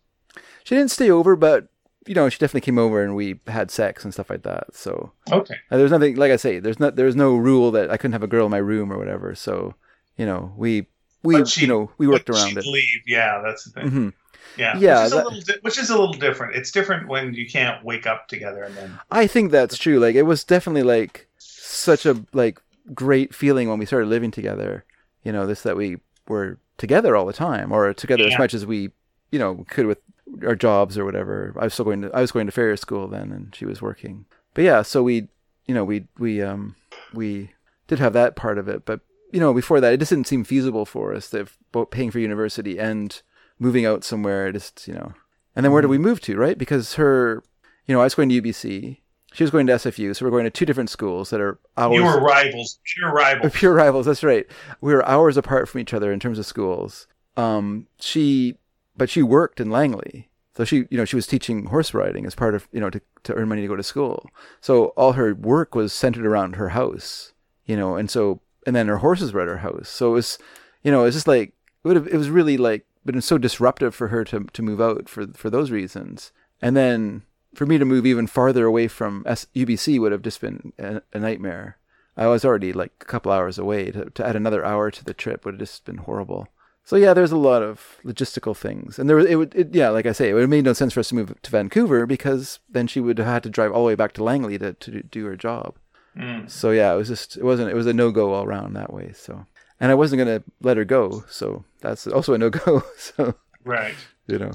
She 0.64 0.76
didn't 0.76 0.92
stay 0.92 1.10
over, 1.10 1.36
but 1.36 1.68
you 2.06 2.16
know, 2.16 2.30
she 2.30 2.38
definitely 2.40 2.62
came 2.62 2.78
over 2.80 3.04
and 3.04 3.16
we 3.16 3.40
had 3.48 3.70
sex 3.70 4.04
and 4.04 4.14
stuff 4.14 4.30
like 4.30 4.44
that. 4.44 4.74
So 4.76 5.12
Okay. 5.32 5.56
there's 5.70 5.92
nothing, 5.92 6.16
like 6.16 6.32
I 6.32 6.38
say, 6.38 6.60
there's 6.60 6.80
not, 6.80 6.96
there's 6.96 7.16
no 7.16 7.36
rule 7.36 7.70
that 7.72 7.92
I 7.92 7.98
couldn't 7.98 8.14
have 8.14 8.24
a 8.24 8.28
girl 8.28 8.46
in 8.46 8.52
my 8.52 8.58
room 8.58 8.92
or 8.92 8.98
whatever. 8.98 9.36
So 9.36 9.76
you 10.18 10.26
know, 10.26 10.54
we 10.56 10.88
we 11.24 11.44
she- 11.46 11.62
you 11.62 11.68
know 11.68 11.92
we 11.98 12.08
worked 12.08 12.30
around 12.30 12.58
it. 12.58 12.66
Leave. 12.66 13.02
Yeah, 13.08 13.42
that's 13.44 13.64
the 13.66 13.72
thing. 13.72 13.90
hmm 13.90 14.10
Yeah. 14.58 14.78
Yeah, 14.78 14.98
Which 15.04 15.06
is, 15.06 15.12
that- 15.12 15.24
a 15.24 15.28
little 15.30 15.42
di- 15.42 15.60
which 15.62 15.78
is 15.78 15.90
a 15.90 15.98
little 15.98 16.14
different. 16.14 16.56
It's 16.56 16.72
different 16.72 17.08
when 17.08 17.34
you 17.34 17.48
can't 17.50 17.84
wake 17.84 18.06
up 18.08 18.28
together 18.28 18.64
and 18.64 18.76
then. 18.76 19.00
I 19.12 19.28
think 19.28 19.52
that's 19.52 19.78
true. 19.78 20.00
Like 20.00 20.16
it 20.16 20.24
was 20.24 20.44
definitely 20.44 20.84
like 20.84 21.28
such 21.38 22.06
a 22.06 22.24
like 22.34 22.60
great 22.94 23.34
feeling 23.34 23.70
when 23.70 23.80
we 23.80 23.86
started 23.86 24.08
living 24.10 24.32
together. 24.32 24.84
You 25.24 25.32
know, 25.32 25.46
this 25.48 25.62
that 25.64 25.78
we 25.78 25.98
were 26.28 26.58
together 26.78 27.16
all 27.16 27.26
the 27.26 27.34
time, 27.34 27.72
or 27.72 27.94
together 27.94 28.24
as 28.24 28.38
much 28.40 28.54
as 28.54 28.66
we, 28.66 28.90
you 29.32 29.40
know, 29.40 29.66
could 29.70 29.86
with 29.86 30.00
our 30.46 30.56
jobs 30.56 30.98
or 30.98 31.06
whatever. 31.06 31.54
I 31.60 31.66
was 31.66 31.74
still 31.74 31.86
going 31.86 32.02
to 32.04 32.12
I 32.14 32.22
was 32.22 32.32
going 32.32 32.46
to 32.46 32.52
Farrier 32.52 32.78
school 32.78 33.08
then, 33.08 33.32
and 33.32 33.54
she 33.56 33.66
was 33.66 33.82
working. 33.82 34.26
But 34.54 34.64
yeah, 34.64 34.82
so 34.82 35.04
we, 35.04 35.28
you 35.68 35.74
know, 35.76 35.84
we 35.86 36.06
we 36.18 36.42
um 36.42 36.76
we 37.14 37.52
did 37.88 38.00
have 38.00 38.14
that 38.14 38.36
part 38.36 38.58
of 38.58 38.68
it, 38.68 38.86
but 38.86 39.02
you 39.32 39.40
know, 39.40 39.54
before 39.54 39.80
that, 39.80 39.94
it 39.94 40.00
just 40.00 40.10
didn't 40.10 40.28
seem 40.28 40.44
feasible 40.44 40.86
for 40.86 41.14
us 41.14 41.30
that 41.30 41.50
both 41.72 41.92
paying 41.92 42.10
for 42.12 42.20
university 42.20 42.80
and 42.80 43.22
moving 43.60 43.86
out 43.86 44.04
somewhere. 44.04 44.52
Just 44.52 44.88
you 44.88 44.94
know, 44.94 45.14
and 45.56 45.64
then 45.64 45.72
where 45.72 45.82
did 45.82 45.90
we 45.90 45.98
move 45.98 46.22
to? 46.22 46.38
Right, 46.38 46.58
because 46.58 46.96
her, 46.96 47.44
you 47.86 47.94
know, 47.94 48.02
I 48.02 48.06
was 48.06 48.16
going 48.16 48.30
to 48.30 48.42
UBC. 48.42 48.98
She 49.32 49.44
was 49.44 49.52
going 49.52 49.68
to 49.68 49.74
SFU, 49.74 50.16
so 50.16 50.26
we're 50.26 50.32
going 50.32 50.46
to 50.46 50.50
two 50.50 50.66
different 50.66 50.90
schools 50.90 51.30
that 51.30 51.40
are 51.40 51.60
hours. 51.78 51.96
You 51.96 52.04
were 52.04 52.20
rivals, 52.20 52.80
pure 52.96 53.14
rivals. 53.14 53.54
Pure 53.56 53.74
rivals. 53.74 54.06
That's 54.08 54.24
right. 54.24 54.48
We 54.82 54.92
were 54.92 55.08
hours 55.08 55.38
apart 55.38 55.70
from 55.70 55.82
each 55.82 55.94
other 55.94 56.12
in 56.12 56.20
terms 56.20 56.40
of 56.40 56.48
schools. 56.48 57.06
Um, 57.38 57.86
she, 58.00 58.56
but 58.98 59.08
she 59.08 59.22
worked 59.22 59.60
in 59.60 59.70
Langley, 59.70 60.30
so 60.60 60.66
she, 60.66 60.88
you 60.90 60.98
know, 60.98 61.06
she 61.06 61.16
was 61.16 61.28
teaching 61.28 61.68
horse 61.68 61.94
riding 61.94 62.26
as 62.26 62.36
part 62.36 62.56
of, 62.56 62.68
you 62.72 62.80
know, 62.80 62.90
to 62.90 63.00
to 63.24 63.34
earn 63.34 63.48
money 63.50 63.62
to 63.62 63.68
go 63.68 63.76
to 63.76 63.84
school. 63.84 64.30
So 64.62 64.88
all 64.98 65.14
her 65.14 65.34
work 65.34 65.76
was 65.76 65.94
centered 65.94 66.26
around 66.26 66.56
her 66.56 66.70
house, 66.70 67.32
you 67.66 67.78
know, 67.78 67.96
and 67.96 68.10
so 68.10 68.42
and 68.68 68.76
then 68.76 68.88
her 68.88 68.98
horses 68.98 69.32
were 69.32 69.40
at 69.40 69.48
her 69.48 69.60
house. 69.60 69.88
So 69.88 70.10
it 70.10 70.14
was, 70.16 70.38
you 70.84 70.92
know, 70.92 71.02
it 71.02 71.06
was 71.06 71.16
just 71.16 71.28
like 71.28 71.54
it 71.84 71.88
would 71.88 71.96
have. 71.96 72.08
It 72.08 72.18
was 72.18 72.30
really 72.30 72.58
like 72.58 72.86
been 73.12 73.22
so 73.22 73.38
disruptive 73.38 73.96
for 73.96 74.10
her 74.10 74.24
to 74.26 74.46
to 74.46 74.62
move 74.62 74.82
out 74.82 75.10
for 75.10 75.28
for 75.28 75.50
those 75.50 75.72
reasons, 75.72 76.32
and 76.62 76.76
then 76.76 77.24
for 77.54 77.66
me 77.66 77.78
to 77.78 77.86
move 77.86 78.06
even 78.06 78.28
farther 78.28 78.66
away 78.66 78.88
from 78.88 79.24
S- 79.26 79.48
UBC 79.56 80.00
would 80.00 80.12
have 80.12 80.22
just 80.22 80.42
been 80.42 80.74
a, 80.78 81.02
a, 81.14 81.20
nightmare. 81.20 81.78
I 82.16 82.28
was 82.28 82.46
already 82.46 82.74
like 82.74 82.92
a 83.02 83.06
couple 83.06 83.32
hours 83.32 83.58
away. 83.58 83.92
To, 83.92 84.10
to 84.10 84.26
add 84.26 84.36
another 84.36 84.64
hour 84.64 84.92
to 84.92 85.04
the 85.04 85.14
trip 85.14 85.46
would 85.46 85.56
have 85.56 85.60
just 85.60 85.86
been 85.86 85.98
horrible. 85.98 86.48
So 86.84 86.96
yeah, 86.96 87.14
there's 87.14 87.32
a 87.32 87.38
lot 87.38 87.62
of 87.62 87.98
logistical 88.04 88.56
things, 88.56 89.00
and 89.00 89.10
there 89.10 89.18
was 89.18 89.26
it 89.26 89.36
would 89.36 89.54
it, 89.56 89.74
yeah, 89.74 89.90
like 89.90 90.06
I 90.06 90.12
say, 90.12 90.30
it 90.30 90.34
would 90.34 90.42
have 90.42 90.50
made 90.50 90.66
no 90.66 90.74
sense 90.74 90.94
for 90.94 91.00
us 91.00 91.10
to 91.10 91.16
move 91.16 91.36
to 91.42 91.52
Vancouver 91.52 92.06
because 92.06 92.60
then 92.70 92.88
she 92.88 93.00
would 93.00 93.18
have 93.18 93.28
had 93.28 93.44
to 93.44 93.50
drive 93.50 93.72
all 93.72 93.84
the 93.84 93.88
way 93.88 93.96
back 93.96 94.14
to 94.14 94.24
Langley 94.24 94.58
to 94.58 94.74
to 94.74 95.04
do 95.04 95.26
her 95.26 95.36
job. 95.36 95.78
Mm. 96.18 96.50
So 96.50 96.72
yeah, 96.72 96.94
it 96.94 96.98
was 96.98 97.08
just 97.08 97.38
it 97.38 97.44
wasn't 97.44 97.70
it 97.70 97.76
was 97.76 97.88
a 97.88 97.94
no 97.94 98.12
go 98.12 98.34
all 98.34 98.44
around 98.44 98.74
that 98.74 98.92
way. 98.94 99.12
So 99.14 99.46
and 99.80 99.92
I 99.92 99.96
wasn't 99.96 100.20
gonna 100.20 100.44
let 100.62 100.78
her 100.78 100.86
go, 100.86 101.24
so 101.30 101.64
that's 101.82 102.08
also 102.08 102.34
a 102.34 102.38
no 102.38 102.50
go. 102.50 102.84
So 102.98 103.36
right, 103.64 103.96
you 104.28 104.40
know, 104.40 104.52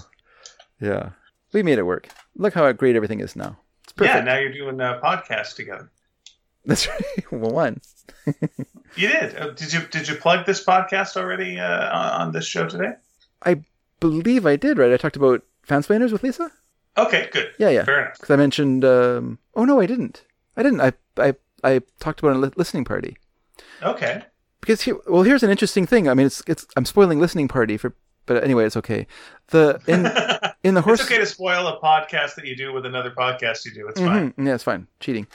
yeah, 0.80 1.10
we 1.52 1.62
made 1.62 1.78
it 1.78 1.86
work. 1.86 2.08
Look 2.36 2.54
how 2.54 2.70
great 2.72 2.96
everything 2.96 3.20
is 3.20 3.36
now. 3.36 3.58
It's 3.84 3.92
perfect. 3.92 4.16
Yeah, 4.16 4.24
now 4.24 4.38
you're 4.38 4.52
doing 4.52 4.80
a 4.80 5.00
podcast 5.02 5.56
together. 5.56 5.90
That's 6.66 6.88
right. 6.88 7.30
well, 7.30 7.50
one. 7.50 7.80
you 8.96 9.08
did. 9.08 9.36
Uh, 9.36 9.50
did 9.50 9.72
you 9.72 9.80
did 9.90 10.08
you 10.08 10.14
plug 10.14 10.46
this 10.46 10.64
podcast 10.64 11.16
already 11.16 11.58
uh, 11.58 12.18
on 12.18 12.32
this 12.32 12.46
show 12.46 12.66
today? 12.66 12.92
I 13.42 13.62
believe 14.00 14.46
I 14.46 14.56
did. 14.56 14.78
Right, 14.78 14.92
I 14.92 14.96
talked 14.96 15.16
about 15.16 15.42
fansplainers 15.68 16.10
with 16.10 16.22
Lisa. 16.22 16.50
Okay, 16.96 17.28
good. 17.32 17.52
Yeah, 17.58 17.68
yeah. 17.68 17.84
Fair 17.84 18.00
enough. 18.00 18.14
Because 18.14 18.30
I 18.30 18.36
mentioned. 18.36 18.84
Um, 18.84 19.38
oh 19.54 19.64
no, 19.66 19.78
I 19.78 19.86
didn't. 19.86 20.24
I 20.56 20.62
didn't. 20.62 20.80
I 20.80 20.92
I 21.18 21.34
I 21.62 21.82
talked 22.00 22.20
about 22.20 22.36
a 22.36 22.52
listening 22.56 22.84
party. 22.84 23.18
Okay. 23.82 24.24
Because 24.64 24.80
here, 24.80 24.96
well, 25.06 25.24
here's 25.24 25.42
an 25.42 25.50
interesting 25.50 25.86
thing. 25.86 26.08
I 26.08 26.14
mean, 26.14 26.26
it's 26.26 26.42
it's 26.46 26.66
I'm 26.74 26.86
spoiling 26.86 27.20
listening 27.20 27.48
party 27.48 27.76
for, 27.76 27.94
but 28.24 28.42
anyway, 28.42 28.64
it's 28.64 28.78
okay. 28.78 29.06
The 29.48 29.78
in 29.86 30.06
in 30.64 30.72
the 30.72 30.80
horse. 30.80 31.00
it's 31.00 31.10
okay 31.10 31.20
to 31.20 31.26
spoil 31.26 31.66
a 31.66 31.78
podcast 31.80 32.34
that 32.36 32.46
you 32.46 32.56
do 32.56 32.72
with 32.72 32.86
another 32.86 33.10
podcast 33.10 33.66
you 33.66 33.74
do. 33.74 33.86
It's 33.88 34.00
mm-hmm. 34.00 34.30
fine. 34.32 34.46
Yeah, 34.46 34.54
it's 34.54 34.64
fine. 34.64 34.86
Cheating. 35.00 35.26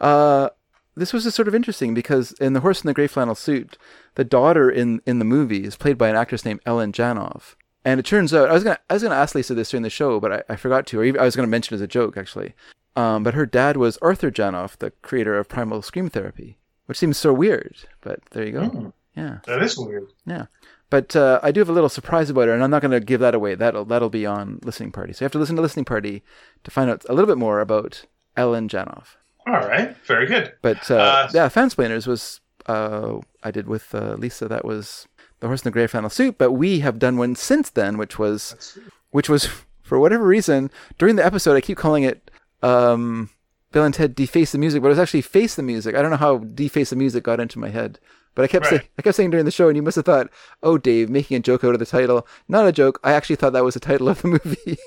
Uh, 0.00 0.48
this 0.96 1.12
was 1.12 1.24
just 1.24 1.36
sort 1.36 1.48
of 1.48 1.54
interesting 1.54 1.92
because 1.92 2.32
in 2.32 2.54
the 2.54 2.60
horse 2.60 2.82
in 2.82 2.86
the 2.86 2.94
gray 2.94 3.08
flannel 3.08 3.34
suit, 3.34 3.76
the 4.14 4.24
daughter 4.24 4.70
in 4.70 5.02
in 5.04 5.18
the 5.18 5.26
movie 5.26 5.64
is 5.64 5.76
played 5.76 5.98
by 5.98 6.08
an 6.08 6.16
actress 6.16 6.46
named 6.46 6.60
Ellen 6.64 6.90
Janov. 6.90 7.56
And 7.84 8.00
it 8.00 8.06
turns 8.06 8.32
out 8.32 8.48
I 8.48 8.54
was 8.54 8.64
gonna 8.64 8.78
I 8.88 8.94
was 8.94 9.02
gonna 9.02 9.16
ask 9.16 9.34
Lisa 9.34 9.54
this 9.54 9.70
during 9.70 9.82
the 9.82 9.90
show, 9.90 10.18
but 10.18 10.32
I, 10.32 10.42
I 10.54 10.56
forgot 10.56 10.86
to, 10.86 11.00
or 11.00 11.04
even, 11.04 11.20
I 11.20 11.24
was 11.24 11.36
gonna 11.36 11.46
mention 11.46 11.74
as 11.74 11.82
a 11.82 11.86
joke 11.86 12.16
actually. 12.16 12.54
Um, 12.96 13.22
but 13.22 13.34
her 13.34 13.44
dad 13.44 13.76
was 13.76 13.98
Arthur 13.98 14.30
Janov, 14.30 14.78
the 14.78 14.92
creator 15.02 15.38
of 15.38 15.48
Primal 15.48 15.82
Scream 15.82 16.08
Therapy, 16.08 16.56
which 16.88 16.98
seems 16.98 17.18
so 17.18 17.32
weird. 17.34 17.76
But 18.00 18.20
there 18.30 18.46
you 18.46 18.52
go. 18.52 18.62
Mm, 18.62 18.92
yeah, 19.14 19.38
that 19.44 19.62
is 19.62 19.76
weird. 19.76 20.06
Yeah, 20.24 20.46
but 20.88 21.14
uh, 21.14 21.38
I 21.42 21.52
do 21.52 21.60
have 21.60 21.68
a 21.68 21.72
little 21.72 21.90
surprise 21.90 22.30
about 22.30 22.48
her, 22.48 22.54
and 22.54 22.64
I'm 22.64 22.70
not 22.70 22.80
going 22.80 22.92
to 22.92 23.00
give 23.00 23.20
that 23.20 23.34
away. 23.34 23.54
That'll 23.54 23.84
that'll 23.84 24.08
be 24.08 24.24
on 24.24 24.58
listening 24.64 24.90
party. 24.90 25.12
So 25.12 25.22
you 25.22 25.26
have 25.26 25.32
to 25.32 25.38
listen 25.38 25.56
to 25.56 25.62
listening 25.62 25.84
party 25.84 26.22
to 26.64 26.70
find 26.70 26.88
out 26.88 27.04
a 27.08 27.12
little 27.12 27.26
bit 27.26 27.36
more 27.38 27.60
about 27.60 28.06
Ellen 28.36 28.68
Janov. 28.68 29.16
All 29.46 29.68
right, 29.68 29.94
very 30.06 30.26
good. 30.26 30.54
But 30.62 30.90
uh, 30.90 30.96
uh, 30.96 31.30
yeah, 31.34 31.48
Fansplainers 31.48 32.06
was 32.06 32.40
uh, 32.66 33.18
I 33.42 33.50
did 33.50 33.66
with 33.66 33.94
uh, 33.94 34.14
Lisa. 34.14 34.48
That 34.48 34.64
was 34.64 35.06
the 35.40 35.46
horse 35.46 35.60
in 35.60 35.64
the 35.64 35.72
gray 35.72 35.86
flannel 35.86 36.10
suit. 36.10 36.38
But 36.38 36.52
we 36.52 36.80
have 36.80 36.98
done 36.98 37.18
one 37.18 37.34
since 37.34 37.68
then, 37.70 37.98
which 37.98 38.18
was 38.18 38.78
which 39.10 39.28
was 39.28 39.46
for 39.82 39.98
whatever 39.98 40.24
reason 40.24 40.70
during 40.96 41.16
the 41.16 41.24
episode. 41.24 41.54
I 41.54 41.60
keep 41.60 41.76
calling 41.76 42.04
it 42.04 42.30
um, 42.62 43.28
Bill 43.72 43.84
and 43.84 43.94
Ted 43.94 44.14
deface 44.14 44.52
the 44.52 44.58
music, 44.58 44.82
but 44.82 44.88
it 44.88 44.90
was 44.90 44.98
actually 44.98 45.22
face 45.22 45.54
the 45.54 45.62
music. 45.62 45.94
I 45.94 46.02
don't 46.02 46.10
know 46.10 46.16
how 46.16 46.38
deface 46.38 46.90
the 46.90 46.96
music 46.96 47.24
got 47.24 47.40
into 47.40 47.58
my 47.58 47.68
head, 47.68 47.98
but 48.34 48.44
I 48.44 48.48
kept 48.48 48.64
right. 48.64 48.70
saying 48.70 48.82
I 48.98 49.02
kept 49.02 49.16
saying 49.16 49.30
during 49.30 49.44
the 49.44 49.50
show, 49.50 49.68
and 49.68 49.76
you 49.76 49.82
must 49.82 49.96
have 49.96 50.06
thought, 50.06 50.30
"Oh, 50.62 50.78
Dave, 50.78 51.10
making 51.10 51.36
a 51.36 51.40
joke 51.40 51.64
out 51.64 51.74
of 51.74 51.78
the 51.78 51.86
title." 51.86 52.26
Not 52.48 52.66
a 52.66 52.72
joke. 52.72 52.98
I 53.04 53.12
actually 53.12 53.36
thought 53.36 53.52
that 53.52 53.64
was 53.64 53.74
the 53.74 53.80
title 53.80 54.08
of 54.08 54.22
the 54.22 54.28
movie. 54.28 54.78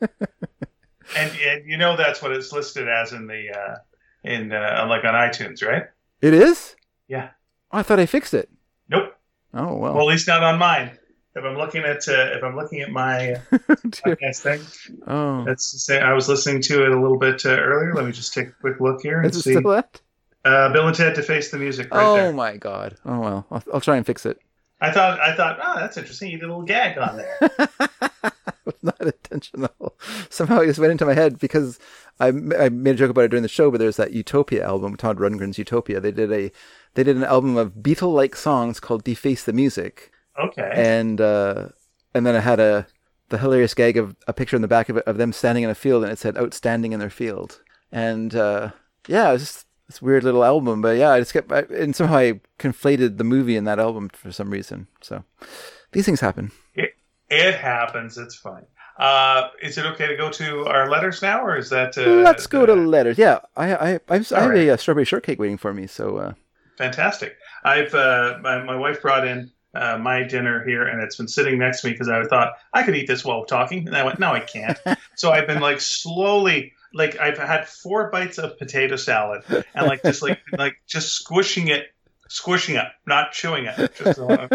and, 0.00 1.32
and, 1.46 1.66
you 1.66 1.78
know 1.78 1.96
that's 1.96 2.20
what 2.20 2.32
it's 2.32 2.52
listed 2.52 2.88
as 2.88 3.12
in 3.12 3.26
the 3.26 3.50
uh, 3.50 3.76
in 4.24 4.52
uh, 4.52 4.86
like 4.88 5.04
on 5.04 5.14
iTunes, 5.14 5.66
right? 5.66 5.84
It 6.20 6.34
is. 6.34 6.76
Yeah. 7.06 7.30
Oh, 7.72 7.78
I 7.78 7.82
thought 7.82 8.00
I 8.00 8.06
fixed 8.06 8.34
it. 8.34 8.50
Nope. 8.90 9.14
Oh 9.54 9.76
well. 9.76 9.94
Well, 9.94 10.08
at 10.08 10.12
least 10.12 10.28
not 10.28 10.42
on 10.42 10.58
mine 10.58 10.97
if 11.38 11.44
I'm 11.44 11.56
looking 11.56 11.84
at 11.84 12.08
uh, 12.08 12.36
if 12.36 12.42
I'm 12.42 12.56
looking 12.56 12.80
at 12.80 12.90
my 12.90 13.36
podcast 13.52 14.40
thing, 14.40 14.60
oh, 15.06 15.44
that's 15.44 15.72
the 15.72 15.78
same. 15.78 16.02
I 16.02 16.12
was 16.12 16.28
listening 16.28 16.62
to 16.62 16.84
it 16.84 16.90
a 16.90 17.00
little 17.00 17.18
bit 17.18 17.46
uh, 17.46 17.50
earlier. 17.50 17.94
Let 17.94 18.04
me 18.04 18.12
just 18.12 18.34
take 18.34 18.48
a 18.48 18.52
quick 18.52 18.80
look 18.80 19.02
here 19.02 19.20
and 19.20 19.34
see. 19.34 19.54
that? 19.54 20.00
Uh, 20.44 20.72
Bill 20.72 20.86
and 20.86 20.96
Ted 20.96 21.14
to 21.16 21.22
Face 21.22 21.50
the 21.50 21.58
music. 21.58 21.92
Right 21.92 22.04
oh 22.04 22.14
there. 22.14 22.32
my 22.32 22.56
god! 22.56 22.96
Oh 23.04 23.20
well, 23.20 23.46
I'll, 23.50 23.62
I'll 23.74 23.80
try 23.80 23.96
and 23.96 24.04
fix 24.04 24.26
it. 24.26 24.38
I 24.80 24.90
thought 24.90 25.20
I 25.20 25.34
thought, 25.34 25.58
oh, 25.62 25.78
that's 25.78 25.96
interesting. 25.96 26.30
You 26.30 26.38
did 26.38 26.44
a 26.44 26.48
little 26.48 26.62
gag 26.62 26.98
on 26.98 27.16
there. 27.16 27.36
it's 28.66 28.82
not 28.82 29.00
intentional. 29.00 29.96
Somehow 30.30 30.60
it 30.60 30.66
just 30.66 30.78
went 30.78 30.92
into 30.92 31.06
my 31.06 31.14
head 31.14 31.38
because 31.38 31.78
I, 32.20 32.28
I 32.28 32.68
made 32.68 32.94
a 32.94 32.98
joke 32.98 33.10
about 33.10 33.24
it 33.24 33.28
during 33.28 33.42
the 33.42 33.48
show. 33.48 33.70
But 33.70 33.78
there's 33.78 33.96
that 33.96 34.12
Utopia 34.12 34.64
album, 34.64 34.96
Todd 34.96 35.18
Rundgren's 35.18 35.58
Utopia. 35.58 36.00
They 36.00 36.12
did 36.12 36.32
a 36.32 36.52
they 36.94 37.02
did 37.04 37.16
an 37.16 37.24
album 37.24 37.56
of 37.56 37.74
Beatle-like 37.74 38.36
songs 38.36 38.78
called 38.78 39.04
"Deface 39.04 39.44
the 39.44 39.52
Music." 39.52 40.12
Okay. 40.38 40.70
And 40.74 41.20
uh, 41.20 41.68
and 42.14 42.26
then 42.26 42.36
I 42.36 42.40
had 42.40 42.60
a 42.60 42.86
the 43.28 43.38
hilarious 43.38 43.74
gag 43.74 43.96
of 43.96 44.16
a 44.26 44.32
picture 44.32 44.56
in 44.56 44.62
the 44.62 44.68
back 44.68 44.88
of 44.88 44.96
it 44.96 45.04
of 45.04 45.18
them 45.18 45.32
standing 45.32 45.64
in 45.64 45.70
a 45.70 45.74
field, 45.74 46.02
and 46.02 46.12
it 46.12 46.18
said 46.18 46.36
"outstanding 46.36 46.92
in 46.92 47.00
their 47.00 47.10
field." 47.10 47.60
And 47.92 48.34
uh, 48.34 48.70
yeah, 49.06 49.28
it 49.30 49.32
was 49.32 49.42
just 49.42 49.66
this 49.86 50.02
weird 50.02 50.24
little 50.24 50.44
album. 50.44 50.80
But 50.80 50.96
yeah, 50.96 51.10
I 51.10 51.20
just 51.20 51.32
kept 51.32 51.52
I, 51.52 51.60
and 51.74 51.94
somehow 51.94 52.16
I 52.16 52.40
conflated 52.58 53.18
the 53.18 53.24
movie 53.24 53.56
and 53.56 53.66
that 53.66 53.78
album 53.78 54.08
for 54.10 54.32
some 54.32 54.50
reason. 54.50 54.86
So 55.00 55.24
these 55.92 56.04
things 56.04 56.20
happen. 56.20 56.52
It, 56.74 56.94
it 57.28 57.54
happens. 57.54 58.16
It's 58.16 58.36
fine. 58.36 58.66
Uh, 58.98 59.50
is 59.62 59.78
it 59.78 59.86
okay 59.86 60.08
to 60.08 60.16
go 60.16 60.28
to 60.28 60.66
our 60.66 60.90
letters 60.90 61.22
now, 61.22 61.44
or 61.44 61.56
is 61.56 61.70
that? 61.70 61.96
Uh, 61.96 62.22
Let's 62.22 62.46
go 62.46 62.66
to 62.66 62.74
letters. 62.74 63.18
Yeah, 63.18 63.40
I 63.56 63.74
I 63.74 63.92
I, 63.94 64.00
I 64.08 64.16
have 64.16 64.30
right. 64.50 64.58
a, 64.58 64.68
a, 64.70 64.78
strawberry 64.78 65.04
shortcake 65.04 65.38
waiting 65.38 65.58
for 65.58 65.72
me. 65.72 65.86
So 65.86 66.16
uh... 66.16 66.32
fantastic. 66.76 67.36
I've 67.64 67.94
uh, 67.94 68.38
my, 68.42 68.62
my 68.64 68.76
wife 68.76 69.00
brought 69.02 69.26
in 69.26 69.52
uh, 69.74 69.98
my 69.98 70.22
dinner 70.22 70.64
here, 70.64 70.84
and 70.84 71.02
it's 71.02 71.16
been 71.16 71.28
sitting 71.28 71.58
next 71.58 71.82
to 71.82 71.88
me 71.88 71.92
because 71.92 72.08
I 72.08 72.22
thought 72.24 72.54
I 72.72 72.82
could 72.82 72.96
eat 72.96 73.06
this 73.06 73.24
while 73.24 73.44
talking, 73.44 73.86
and 73.86 73.96
I 73.96 74.04
went, 74.04 74.18
no, 74.18 74.32
I 74.32 74.40
can't. 74.40 74.78
so 75.14 75.30
I've 75.30 75.46
been 75.46 75.60
like 75.60 75.80
slowly, 75.80 76.72
like 76.94 77.18
I've 77.18 77.38
had 77.38 77.68
four 77.68 78.10
bites 78.10 78.38
of 78.38 78.58
potato 78.58 78.96
salad, 78.96 79.42
and 79.74 79.86
like 79.86 80.02
just 80.02 80.22
like 80.22 80.40
like 80.56 80.76
just 80.86 81.14
squishing 81.14 81.68
it, 81.68 81.86
squishing 82.28 82.76
it, 82.76 82.86
not 83.06 83.32
chewing 83.32 83.66
it. 83.66 83.94
Just, 83.94 84.18
uh, 84.18 84.48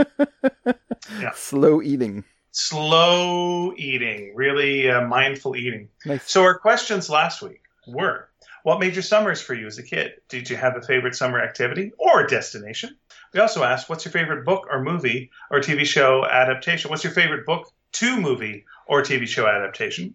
yeah. 1.19 1.31
Slow 1.35 1.81
eating. 1.81 2.23
Slow 2.52 3.73
eating, 3.77 4.34
really 4.35 4.90
uh, 4.90 5.07
mindful 5.07 5.56
eating. 5.56 5.90
Nice. 6.06 6.30
So 6.30 6.44
our 6.44 6.57
questions 6.57 7.10
last 7.10 7.41
week 7.41 7.61
were. 7.88 8.30
What 8.64 8.80
made 8.80 8.94
your 8.94 9.03
summers 9.03 9.41
for 9.41 9.53
you 9.53 9.68
as 9.68 9.77
a 9.77 9.84
kid? 9.84 10.14
Did 10.30 10.49
you 10.49 10.56
have 10.56 10.77
a 10.77 10.81
favorite 10.81 11.15
summer 11.15 11.41
activity 11.41 11.91
or 11.98 12.26
destination? 12.26 12.95
We 13.34 13.39
also 13.39 13.64
asked, 13.64 13.89
what's 13.89 14.05
your 14.05 14.11
favorite 14.11 14.45
book 14.45 14.68
or 14.69 14.84
movie 14.84 15.31
or 15.49 15.60
TV 15.60 15.85
show 15.85 16.26
adaptation? 16.26 16.89
What's 16.89 17.03
your 17.03 17.14
favorite 17.14 17.45
book 17.45 17.72
to 17.93 18.19
movie 18.19 18.65
or 18.88 19.01
TV 19.01 19.27
show 19.27 19.47
adaptation? 19.47 20.14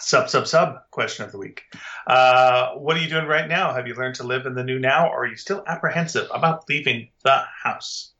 Sub, 0.00 0.28
sub, 0.28 0.46
sub 0.46 0.80
question 0.90 1.24
of 1.24 1.32
the 1.32 1.38
week. 1.38 1.62
Uh, 2.06 2.72
what 2.72 2.96
are 2.96 3.00
you 3.00 3.08
doing 3.08 3.26
right 3.26 3.48
now? 3.48 3.72
Have 3.72 3.86
you 3.86 3.94
learned 3.94 4.16
to 4.16 4.24
live 4.24 4.46
in 4.46 4.54
the 4.54 4.64
new 4.64 4.78
now, 4.78 5.08
or 5.08 5.24
are 5.24 5.26
you 5.26 5.36
still 5.36 5.62
apprehensive 5.66 6.28
about 6.32 6.68
leaving 6.68 7.08
the 7.24 7.42
house? 7.62 8.12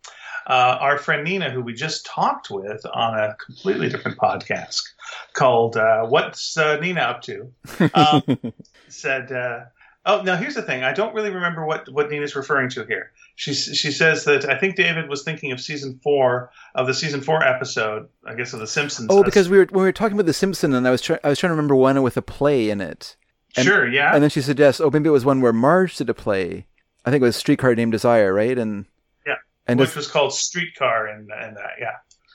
Uh, 0.47 0.77
our 0.81 0.99
friend 0.99 1.25
Nina, 1.25 1.51
who 1.51 1.61
we 1.61 1.73
just 1.73 2.05
talked 2.07 2.51
with 2.51 2.85
on 2.93 3.19
a 3.19 3.37
completely 3.45 3.89
different 3.89 4.19
podcast 4.19 4.81
called 5.35 5.77
uh, 5.77 6.05
What's 6.07 6.57
uh, 6.57 6.79
Nina 6.79 7.01
Up 7.01 7.23
To, 7.23 7.53
um, 7.95 8.23
said, 8.89 9.31
uh, 9.33 9.65
Oh, 10.05 10.21
now 10.23 10.35
here's 10.35 10.57
the 10.57 10.63
thing. 10.63 10.83
I 10.83 10.93
don't 10.93 11.15
really 11.15 11.31
remember 11.31 11.65
what, 11.65 11.89
what 11.93 12.11
Nina's 12.11 12.35
referring 12.35 12.69
to 12.71 12.85
here. 12.85 13.13
She 13.37 13.55
she 13.55 13.93
says 13.93 14.25
that 14.25 14.49
I 14.51 14.59
think 14.59 14.75
David 14.75 15.09
was 15.09 15.23
thinking 15.23 15.53
of 15.53 15.61
season 15.61 16.01
four 16.03 16.51
of 16.75 16.89
the 16.89 16.95
season 16.95 17.21
four 17.21 17.43
episode, 17.43 18.09
I 18.27 18.35
guess 18.35 18.53
of 18.53 18.59
The 18.61 18.67
Simpsons. 18.67 19.09
Oh, 19.11 19.23
because 19.23 19.49
we 19.49 19.59
were 19.59 19.67
when 19.71 19.83
we 19.83 19.89
were 19.89 19.93
talking 19.93 20.15
about 20.15 20.27
The 20.27 20.33
Simpsons, 20.33 20.75
and 20.75 20.87
I 20.87 20.91
was 20.91 21.03
trying 21.03 21.21
I 21.23 21.29
was 21.29 21.39
trying 21.39 21.51
to 21.51 21.55
remember 21.55 21.77
one 21.77 22.03
with 22.03 22.17
a 22.17 22.23
play 22.23 22.69
in 22.69 22.81
it. 22.81 23.17
And, 23.57 23.65
sure, 23.65 23.89
yeah. 23.89 24.15
And 24.15 24.23
then 24.23 24.31
she 24.31 24.41
suggests, 24.41 24.81
oh, 24.81 24.91
maybe 24.91 25.09
it 25.09 25.13
was 25.13 25.25
one 25.25 25.41
where 25.41 25.53
Marge 25.53 25.97
did 25.97 26.09
a 26.09 26.15
play. 26.15 26.67
I 27.05 27.11
think 27.11 27.21
it 27.21 27.27
was 27.27 27.37
Streetcar 27.37 27.75
Named 27.75 27.93
Desire, 27.93 28.33
right? 28.33 28.59
And 28.59 28.87
yeah, 29.27 29.37
And 29.67 29.79
which 29.79 29.95
was 29.95 30.09
called 30.09 30.35
Streetcar, 30.35 31.07
and 31.07 31.31
and 31.31 31.57
that 31.57 31.71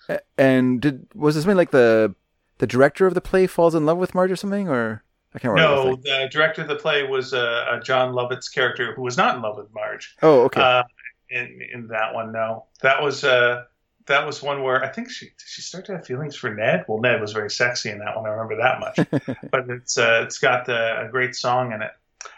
yeah. 0.10 0.20
and 0.38 0.82
did 0.82 1.08
was 1.14 1.36
this 1.36 1.44
something 1.44 1.58
like 1.58 1.72
the 1.72 2.16
the 2.60 2.68
director 2.68 3.06
of 3.08 3.14
the 3.14 3.22
play 3.22 3.46
falls 3.46 3.76
in 3.76 3.86
love 3.86 3.98
with 3.98 4.16
Marge 4.16 4.32
or 4.32 4.36
something, 4.36 4.70
or 4.70 5.04
I 5.34 5.40
can't 5.40 5.54
remember. 5.54 5.90
No, 5.92 5.96
the 5.96 6.30
director 6.32 6.62
of 6.62 6.68
the 6.68 6.76
play 6.76 7.04
was 7.04 7.34
uh, 7.34 7.66
uh, 7.70 7.80
Jon 7.82 8.14
Lovitz's 8.14 8.50
character, 8.50 8.94
who 8.94 9.02
was 9.02 9.18
not 9.18 9.36
in 9.36 9.42
love 9.42 9.58
with 9.58 9.74
Marge. 9.74 10.16
Oh, 10.22 10.44
okay. 10.44 10.62
Uh, 10.62 10.84
in 11.30 11.62
in 11.74 11.88
that 11.88 12.14
one, 12.14 12.32
no, 12.32 12.66
that 12.82 13.04
was 13.04 13.24
uh, 13.24 13.66
that 14.08 14.26
was 14.26 14.42
one 14.42 14.64
where 14.64 14.84
I 14.84 14.88
think 14.88 15.12
she 15.12 15.26
did 15.26 15.34
she 15.46 15.62
start 15.62 15.86
to 15.86 15.94
have 15.94 16.06
feelings 16.06 16.36
for 16.36 16.54
Ned. 16.54 16.86
Well, 16.88 17.00
Ned 17.00 17.22
was 17.22 17.34
very 17.34 17.52
sexy 17.52 17.90
in 17.90 18.00
that 18.00 18.16
one. 18.16 18.26
I 18.26 18.30
remember 18.30 18.58
that 18.58 18.80
much. 18.80 19.38
but 19.52 19.70
it's 19.70 19.98
uh, 19.98 20.22
it's 20.26 20.40
got 20.40 20.66
the, 20.66 21.06
a 21.06 21.10
great 21.10 21.36
song 21.36 21.74
in 21.74 21.82
it. 21.82 21.92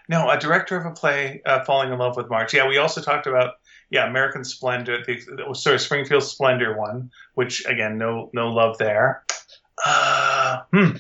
No, 0.08 0.30
a 0.30 0.38
director 0.38 0.76
of 0.78 0.86
a 0.86 0.92
play 0.92 1.42
uh, 1.46 1.64
falling 1.64 1.92
in 1.94 2.00
love 2.00 2.18
with 2.18 2.30
Marge. 2.30 2.54
Yeah, 2.54 2.68
we 2.68 2.78
also 2.78 3.02
talked 3.02 3.28
about 3.28 3.56
yeah 3.90 4.08
American 4.08 4.44
Splendor, 4.44 5.04
the 5.06 5.46
oh, 5.48 5.54
sorry 5.54 5.80
Springfield 5.80 6.24
Splendor 6.24 6.78
one, 6.78 7.12
which 7.36 7.66
again 7.66 7.98
no 7.98 8.30
no 8.34 8.50
love 8.50 8.78
there. 8.78 9.24
Uh, 9.86 10.62
hmm. 10.74 10.98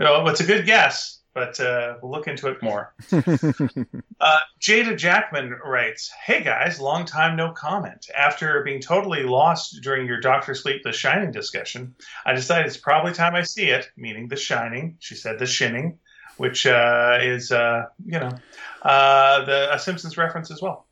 Oh, 0.00 0.26
it's 0.28 0.40
a 0.40 0.44
good 0.44 0.64
guess, 0.64 1.20
but 1.34 1.58
uh, 1.60 1.96
we'll 2.02 2.12
look 2.12 2.28
into 2.28 2.48
it 2.48 2.62
more. 2.62 2.94
Uh, 4.20 4.38
Jada 4.60 4.96
Jackman 4.96 5.58
writes, 5.64 6.08
"Hey 6.24 6.44
guys, 6.44 6.80
long 6.80 7.04
time 7.04 7.34
no 7.34 7.50
comment. 7.50 8.08
After 8.16 8.62
being 8.62 8.80
totally 8.80 9.24
lost 9.24 9.80
during 9.82 10.06
your 10.06 10.20
Doctor 10.20 10.54
Sleep 10.54 10.82
The 10.84 10.92
Shining 10.92 11.32
discussion, 11.32 11.96
I 12.24 12.32
decided 12.32 12.66
it's 12.66 12.76
probably 12.76 13.12
time 13.12 13.34
I 13.34 13.42
see 13.42 13.70
it, 13.70 13.90
meaning 13.96 14.28
The 14.28 14.36
Shining. 14.36 14.96
She 15.00 15.16
said 15.16 15.40
The 15.40 15.46
Shinning, 15.46 15.98
which 16.36 16.66
uh, 16.66 17.18
is, 17.20 17.50
uh, 17.50 17.86
you 18.06 18.20
know, 18.20 18.30
uh, 18.82 19.44
the 19.44 19.74
a 19.74 19.78
Simpsons 19.80 20.16
reference 20.16 20.52
as 20.52 20.62
well. 20.62 20.86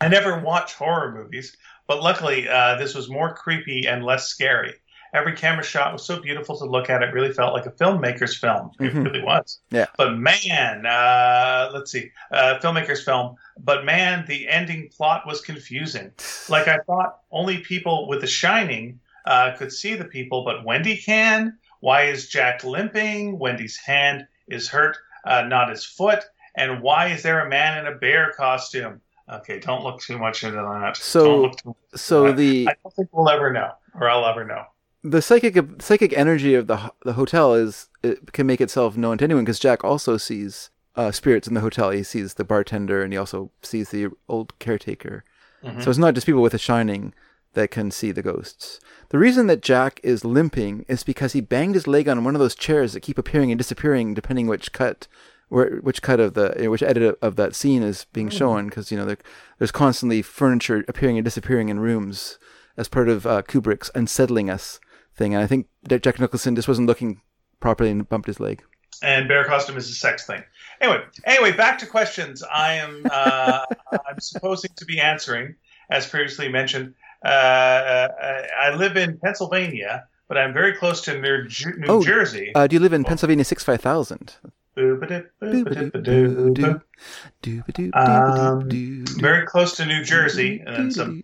I 0.00 0.08
never 0.08 0.40
watch 0.40 0.72
horror 0.72 1.12
movies, 1.12 1.54
but 1.86 2.02
luckily 2.02 2.48
uh, 2.48 2.76
this 2.76 2.94
was 2.94 3.10
more 3.10 3.34
creepy 3.34 3.86
and 3.86 4.02
less 4.02 4.28
scary. 4.28 4.74
Every 5.12 5.32
camera 5.34 5.64
shot 5.64 5.92
was 5.92 6.04
so 6.04 6.20
beautiful 6.20 6.56
to 6.58 6.64
look 6.64 6.88
at; 6.88 7.02
it 7.02 7.12
really 7.12 7.32
felt 7.32 7.52
like 7.52 7.66
a 7.66 7.70
filmmaker's 7.70 8.36
film. 8.36 8.70
It 8.80 8.92
Mhm. 8.94 9.04
really 9.04 9.22
was. 9.22 9.60
Yeah. 9.70 9.86
But 9.96 10.16
man, 10.18 10.86
uh, 10.86 11.70
let's 11.72 11.90
see, 11.90 12.12
uh, 12.30 12.58
filmmaker's 12.62 13.04
film. 13.04 13.36
But 13.58 13.84
man, 13.84 14.24
the 14.26 14.48
ending 14.48 14.88
plot 14.96 15.26
was 15.26 15.40
confusing. 15.40 16.12
Like 16.48 16.68
I 16.68 16.78
thought, 16.86 17.18
only 17.30 17.58
people 17.58 18.06
with 18.08 18.20
The 18.20 18.26
Shining 18.26 19.00
uh, 19.26 19.52
could 19.56 19.72
see 19.72 19.94
the 19.94 20.04
people, 20.06 20.44
but 20.44 20.64
Wendy 20.64 20.96
can. 20.96 21.58
Why 21.80 22.04
is 22.04 22.28
Jack 22.28 22.64
limping? 22.64 23.38
Wendy's 23.38 23.76
hand 23.76 24.26
is 24.48 24.68
hurt, 24.68 24.96
uh, 25.24 25.42
not 25.42 25.68
his 25.70 25.84
foot. 25.84 26.24
And 26.56 26.80
why 26.82 27.08
is 27.08 27.22
there 27.22 27.44
a 27.44 27.48
man 27.48 27.78
in 27.78 27.86
a 27.92 27.96
bear 27.96 28.32
costume? 28.36 29.00
Okay, 29.30 29.60
don't 29.60 29.84
look 29.84 30.00
too 30.00 30.18
much 30.18 30.42
into 30.42 30.56
that. 30.56 30.96
So- 30.96 31.24
Don't 31.24 31.42
look 31.42 31.56
too- 31.62 31.76
so 31.94 32.32
the 32.32 32.66
I 32.68 32.74
don't 32.82 32.94
think 32.94 33.08
we'll 33.12 33.28
ever 33.30 33.52
know, 33.52 33.72
or 33.94 34.08
I'll 34.10 34.26
ever 34.26 34.44
know. 34.44 34.64
The 35.02 35.22
psychic 35.22 35.58
psychic 35.80 36.12
energy 36.16 36.54
of 36.54 36.66
the 36.66 36.92
the 37.04 37.14
hotel 37.14 37.54
is 37.54 37.88
it 38.02 38.32
can 38.32 38.46
make 38.46 38.60
itself 38.60 38.96
known 38.96 39.18
to 39.18 39.24
anyone 39.24 39.44
because 39.44 39.58
Jack 39.58 39.82
also 39.84 40.16
sees 40.16 40.70
uh, 40.96 41.10
spirits 41.10 41.48
in 41.48 41.54
the 41.54 41.60
hotel. 41.60 41.90
He 41.90 42.02
sees 42.02 42.34
the 42.34 42.44
bartender 42.44 43.02
and 43.02 43.12
he 43.12 43.18
also 43.18 43.50
sees 43.62 43.90
the 43.90 44.08
old 44.28 44.58
caretaker. 44.58 45.24
Mhm. 45.64 45.82
So 45.82 45.90
it's 45.90 45.98
not 45.98 46.14
just 46.14 46.26
people 46.26 46.42
with 46.42 46.54
a 46.54 46.58
shining 46.58 47.14
that 47.54 47.70
can 47.70 47.90
see 47.90 48.12
the 48.12 48.22
ghosts. 48.22 48.80
The 49.08 49.18
reason 49.18 49.46
that 49.46 49.62
Jack 49.62 50.00
is 50.02 50.24
limping 50.24 50.84
is 50.88 51.02
because 51.02 51.32
he 51.32 51.40
banged 51.40 51.74
his 51.74 51.86
leg 51.86 52.08
on 52.08 52.22
one 52.24 52.34
of 52.34 52.40
those 52.40 52.54
chairs 52.54 52.92
that 52.92 53.00
keep 53.00 53.18
appearing 53.18 53.50
and 53.50 53.58
disappearing 53.58 54.14
depending 54.14 54.46
which 54.46 54.72
cut 54.72 55.08
where 55.48 55.78
which 55.78 56.00
cut 56.02 56.20
of 56.20 56.34
the 56.34 56.66
which 56.70 56.82
edit 56.82 57.18
of 57.20 57.36
that 57.36 57.54
scene 57.56 57.82
is 57.82 58.06
being 58.12 58.28
shown 58.28 58.66
because 58.66 58.92
you 58.92 58.98
know 58.98 59.04
there, 59.06 59.18
there's 59.58 59.72
constantly 59.72 60.22
furniture 60.22 60.84
appearing 60.86 61.18
and 61.18 61.24
disappearing 61.24 61.68
in 61.70 61.80
rooms 61.80 62.38
as 62.76 62.88
part 62.88 63.08
of 63.08 63.26
uh, 63.26 63.42
Kubrick's 63.42 63.90
unsettling 63.94 64.48
us 64.48 64.78
thing 65.16 65.34
and 65.34 65.42
I 65.42 65.46
think 65.46 65.66
that 65.84 66.02
Jack 66.02 66.18
Nicholson 66.20 66.54
just 66.56 66.68
wasn't 66.68 66.86
looking 66.88 67.20
properly 67.60 67.90
and 67.90 68.08
bumped 68.08 68.26
his 68.26 68.40
leg. 68.40 68.62
and 69.02 69.28
bear 69.28 69.44
costume 69.44 69.76
is 69.76 69.88
a 69.88 69.94
sex 69.94 70.26
thing. 70.26 70.42
Anyway, 70.80 71.02
anyway, 71.24 71.52
back 71.52 71.78
to 71.78 71.86
questions. 71.86 72.42
I 72.42 72.74
am 72.74 73.06
uh, 73.10 73.64
I'm 73.92 74.20
supposing 74.20 74.70
to 74.76 74.84
be 74.84 74.98
answering, 75.00 75.54
as 75.90 76.06
previously 76.06 76.48
mentioned. 76.48 76.94
Uh, 77.24 77.28
I 77.28 78.48
I 78.64 78.74
live 78.74 78.96
in 78.96 79.18
Pennsylvania, 79.18 80.06
but 80.28 80.38
I'm 80.38 80.52
very 80.54 80.74
close 80.74 81.02
to 81.02 81.20
New, 81.20 81.48
New 81.78 81.86
Oh, 81.88 82.02
Jersey. 82.02 82.52
Uh, 82.54 82.66
do 82.66 82.76
you 82.76 82.80
live 82.80 82.92
in 82.94 83.04
Pennsylvania 83.04 83.44
six 83.44 83.62
five 83.62 83.80
thousand? 83.80 84.36
Um, 87.94 88.68
Very 89.20 89.46
close 89.46 89.76
to 89.76 89.84
New 89.86 90.02
Jersey, 90.04 90.62
and 90.66 90.76
then 90.76 90.90
some, 90.90 91.22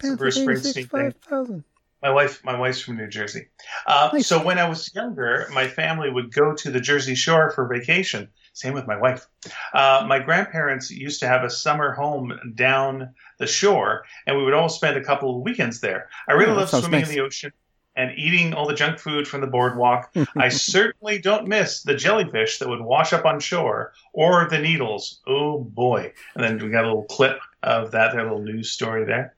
some 0.00 0.16
Bruce 0.16 0.38
Springsteen 0.38 0.88
thing. 0.88 1.64
My 2.02 2.10
wife, 2.10 2.42
my 2.44 2.58
wife's 2.58 2.80
from 2.80 2.96
New 2.96 3.08
Jersey. 3.08 3.48
Uh, 3.86 4.08
Nice. 4.12 4.26
So 4.26 4.42
when 4.42 4.58
I 4.58 4.68
was 4.68 4.90
younger, 4.94 5.46
my 5.52 5.66
family 5.68 6.10
would 6.10 6.32
go 6.32 6.54
to 6.54 6.70
the 6.70 6.80
Jersey 6.80 7.14
Shore 7.14 7.50
for 7.50 7.66
vacation. 7.66 8.28
Same 8.54 8.72
with 8.74 8.86
my 8.86 8.96
wife. 8.96 9.26
Uh, 9.74 10.04
my 10.08 10.18
grandparents 10.18 10.90
used 10.90 11.20
to 11.20 11.28
have 11.28 11.44
a 11.44 11.50
summer 11.50 11.92
home 11.92 12.32
down 12.54 13.14
the 13.38 13.46
shore, 13.46 14.04
and 14.26 14.36
we 14.36 14.44
would 14.44 14.54
all 14.54 14.68
spend 14.68 14.96
a 14.96 15.04
couple 15.04 15.36
of 15.36 15.42
weekends 15.42 15.80
there. 15.80 16.08
I 16.28 16.32
really 16.32 16.52
Oh, 16.52 16.56
love 16.56 16.70
swimming 16.70 17.00
nice. 17.00 17.08
in 17.10 17.14
the 17.16 17.20
ocean 17.20 17.52
and 17.96 18.12
eating 18.16 18.54
all 18.54 18.66
the 18.66 18.74
junk 18.74 18.98
food 18.98 19.28
from 19.28 19.40
the 19.42 19.46
boardwalk. 19.46 20.10
I 20.36 20.48
certainly 20.48 21.18
don't 21.18 21.48
miss 21.48 21.82
the 21.82 21.94
jellyfish 21.94 22.58
that 22.58 22.68
would 22.68 22.80
wash 22.80 23.12
up 23.12 23.24
on 23.26 23.40
shore 23.40 23.92
or 24.14 24.48
the 24.48 24.58
needles. 24.58 25.20
Oh 25.26 25.58
boy! 25.64 26.12
And 26.34 26.42
then 26.42 26.58
we 26.64 26.70
got 26.72 26.84
a 26.84 26.88
little 26.88 27.04
clip 27.04 27.38
of 27.62 27.90
that, 27.92 28.12
their 28.12 28.22
little 28.22 28.42
news 28.42 28.70
story 28.70 29.04
there. 29.04 29.34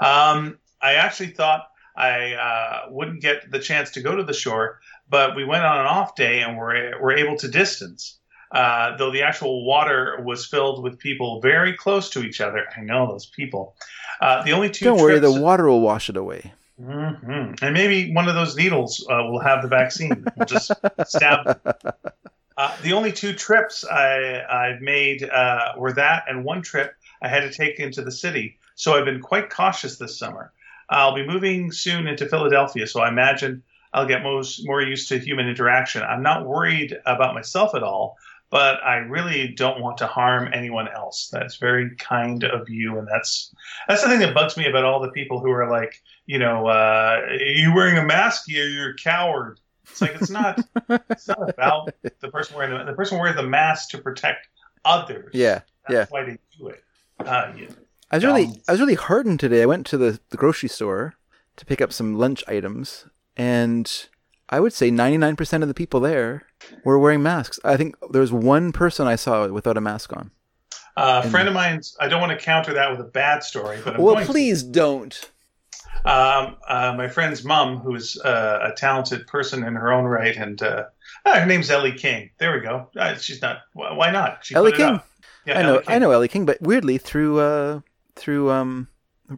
Um, 0.00 0.58
I 0.80 0.94
actually 0.94 1.28
thought 1.30 1.68
I 1.96 2.34
uh, 2.34 2.90
wouldn't 2.90 3.22
get 3.22 3.50
the 3.50 3.58
chance 3.58 3.92
to 3.92 4.02
go 4.02 4.14
to 4.14 4.22
the 4.22 4.34
shore, 4.34 4.80
but 5.08 5.34
we 5.36 5.44
went 5.44 5.64
on 5.64 5.80
an 5.80 5.86
off 5.86 6.14
day 6.14 6.40
and 6.40 6.56
were, 6.56 6.92
were 7.00 7.12
able 7.12 7.36
to 7.38 7.48
distance. 7.48 8.18
Uh, 8.52 8.96
though 8.96 9.10
the 9.10 9.22
actual 9.22 9.66
water 9.66 10.22
was 10.24 10.46
filled 10.46 10.82
with 10.82 10.98
people 10.98 11.40
very 11.40 11.72
close 11.72 12.10
to 12.10 12.22
each 12.22 12.40
other. 12.40 12.64
I 12.76 12.80
know 12.80 13.06
those 13.06 13.26
people. 13.26 13.74
Uh, 14.20 14.44
the 14.44 14.52
only 14.52 14.70
2 14.70 14.84
Don't 14.84 15.00
worry, 15.00 15.18
the 15.18 15.32
water 15.32 15.66
will 15.68 15.80
wash 15.80 16.08
it 16.08 16.16
away. 16.16 16.52
hmm 16.80 17.54
And 17.60 17.74
maybe 17.74 18.12
one 18.12 18.28
of 18.28 18.34
those 18.34 18.56
needles 18.56 19.04
uh, 19.10 19.24
will 19.24 19.40
have 19.40 19.62
the 19.62 19.68
vaccine. 19.68 20.24
We'll 20.36 20.46
just 20.46 20.70
stab. 21.06 21.60
Uh, 22.58 22.74
the 22.82 22.94
only 22.94 23.12
two 23.12 23.34
trips 23.34 23.84
I, 23.84 24.42
I've 24.50 24.80
made 24.80 25.22
uh, 25.22 25.74
were 25.76 25.92
that, 25.92 26.24
and 26.26 26.42
one 26.42 26.62
trip 26.62 26.94
I 27.20 27.28
had 27.28 27.40
to 27.40 27.52
take 27.52 27.80
into 27.80 28.00
the 28.00 28.10
city. 28.10 28.58
So 28.76 28.94
I've 28.94 29.04
been 29.04 29.20
quite 29.20 29.50
cautious 29.50 29.98
this 29.98 30.18
summer. 30.18 30.52
I'll 30.88 31.14
be 31.14 31.26
moving 31.26 31.72
soon 31.72 32.06
into 32.06 32.28
Philadelphia, 32.28 32.86
so 32.86 33.00
I 33.00 33.08
imagine 33.08 33.62
I'll 33.92 34.06
get 34.06 34.22
most 34.22 34.66
more 34.66 34.82
used 34.82 35.08
to 35.08 35.18
human 35.18 35.48
interaction. 35.48 36.02
I'm 36.02 36.22
not 36.22 36.46
worried 36.46 36.96
about 37.06 37.34
myself 37.34 37.74
at 37.74 37.82
all, 37.82 38.16
but 38.50 38.82
I 38.84 38.96
really 38.96 39.48
don't 39.48 39.80
want 39.80 39.98
to 39.98 40.06
harm 40.06 40.50
anyone 40.52 40.88
else. 40.88 41.28
That's 41.32 41.56
very 41.56 41.96
kind 41.96 42.44
of 42.44 42.68
you, 42.68 42.98
and 42.98 43.08
that's 43.08 43.54
that's 43.88 44.02
the 44.02 44.08
thing 44.08 44.20
that 44.20 44.34
bugs 44.34 44.56
me 44.56 44.68
about 44.68 44.84
all 44.84 45.00
the 45.00 45.10
people 45.10 45.40
who 45.40 45.50
are 45.50 45.70
like, 45.70 46.02
you 46.26 46.38
know, 46.38 46.66
uh, 46.66 47.22
are 47.26 47.34
you 47.34 47.74
wearing 47.74 47.98
a 47.98 48.04
mask? 48.04 48.44
You're, 48.46 48.68
you're 48.68 48.90
a 48.90 48.96
coward. 48.96 49.60
It's 49.90 50.00
like 50.00 50.14
it's 50.14 50.30
not. 50.30 50.60
it's 51.10 51.28
not 51.28 51.48
about 51.48 51.90
the 52.02 52.28
person 52.28 52.56
wearing 52.56 52.76
the, 52.76 52.84
the 52.84 52.96
person 52.96 53.18
wears 53.18 53.36
the 53.36 53.42
mask 53.42 53.90
to 53.90 53.98
protect 53.98 54.48
others. 54.84 55.30
Yeah, 55.32 55.62
that's 55.88 56.10
why 56.10 56.24
they 56.24 56.38
do 56.58 56.68
it. 56.68 56.82
Uh, 57.18 57.52
yeah. 57.56 57.68
I 58.10 58.16
was 58.16 58.24
really, 58.24 58.46
Dumb. 58.46 58.56
I 58.68 58.72
was 58.72 58.80
really 58.80 58.94
hardened 58.94 59.40
today. 59.40 59.62
I 59.62 59.66
went 59.66 59.86
to 59.86 59.98
the, 59.98 60.20
the 60.30 60.36
grocery 60.36 60.68
store 60.68 61.14
to 61.56 61.66
pick 61.66 61.80
up 61.80 61.92
some 61.92 62.16
lunch 62.16 62.44
items, 62.46 63.06
and 63.36 64.06
I 64.48 64.60
would 64.60 64.72
say 64.72 64.90
ninety 64.90 65.18
nine 65.18 65.36
percent 65.36 65.64
of 65.64 65.68
the 65.68 65.74
people 65.74 66.00
there 66.00 66.46
were 66.84 66.98
wearing 66.98 67.22
masks. 67.22 67.58
I 67.64 67.76
think 67.76 67.96
there 68.10 68.20
was 68.20 68.32
one 68.32 68.72
person 68.72 69.06
I 69.06 69.16
saw 69.16 69.48
without 69.48 69.76
a 69.76 69.80
mask 69.80 70.16
on. 70.16 70.30
Uh, 70.96 71.22
a 71.24 71.28
friend 71.28 71.48
of 71.48 71.54
mine's. 71.54 71.96
I 72.00 72.08
don't 72.08 72.20
want 72.20 72.38
to 72.38 72.42
counter 72.42 72.72
that 72.74 72.90
with 72.90 73.00
a 73.00 73.10
bad 73.10 73.42
story, 73.42 73.78
but 73.84 73.94
I'm 73.94 74.02
well, 74.02 74.14
going 74.14 74.26
to. 74.26 74.32
please 74.32 74.62
don't. 74.62 75.30
Um, 76.04 76.56
uh, 76.68 76.94
my 76.96 77.08
friend's 77.08 77.44
mom, 77.44 77.78
who's 77.78 78.18
uh, 78.20 78.70
a 78.72 78.76
talented 78.76 79.26
person 79.26 79.64
in 79.64 79.74
her 79.74 79.92
own 79.92 80.04
right, 80.04 80.36
and 80.36 80.62
uh, 80.62 80.84
ah, 81.24 81.40
her 81.40 81.46
name's 81.46 81.70
Ellie 81.70 81.92
King. 81.92 82.30
There 82.38 82.52
we 82.52 82.60
go. 82.60 82.88
Uh, 82.96 83.16
she's 83.16 83.42
not. 83.42 83.62
Why 83.72 84.12
not? 84.12 84.44
She 84.44 84.54
Ellie 84.54 84.72
King. 84.72 85.00
Yeah, 85.44 85.58
I 85.58 85.62
know, 85.62 85.74
Ellie 85.74 85.84
King. 85.84 85.94
I 85.94 85.98
know 85.98 86.10
Ellie 86.12 86.28
King, 86.28 86.46
but 86.46 86.62
weirdly 86.62 86.98
through 86.98 87.40
uh 87.40 87.80
through 88.16 88.50
um 88.50 88.88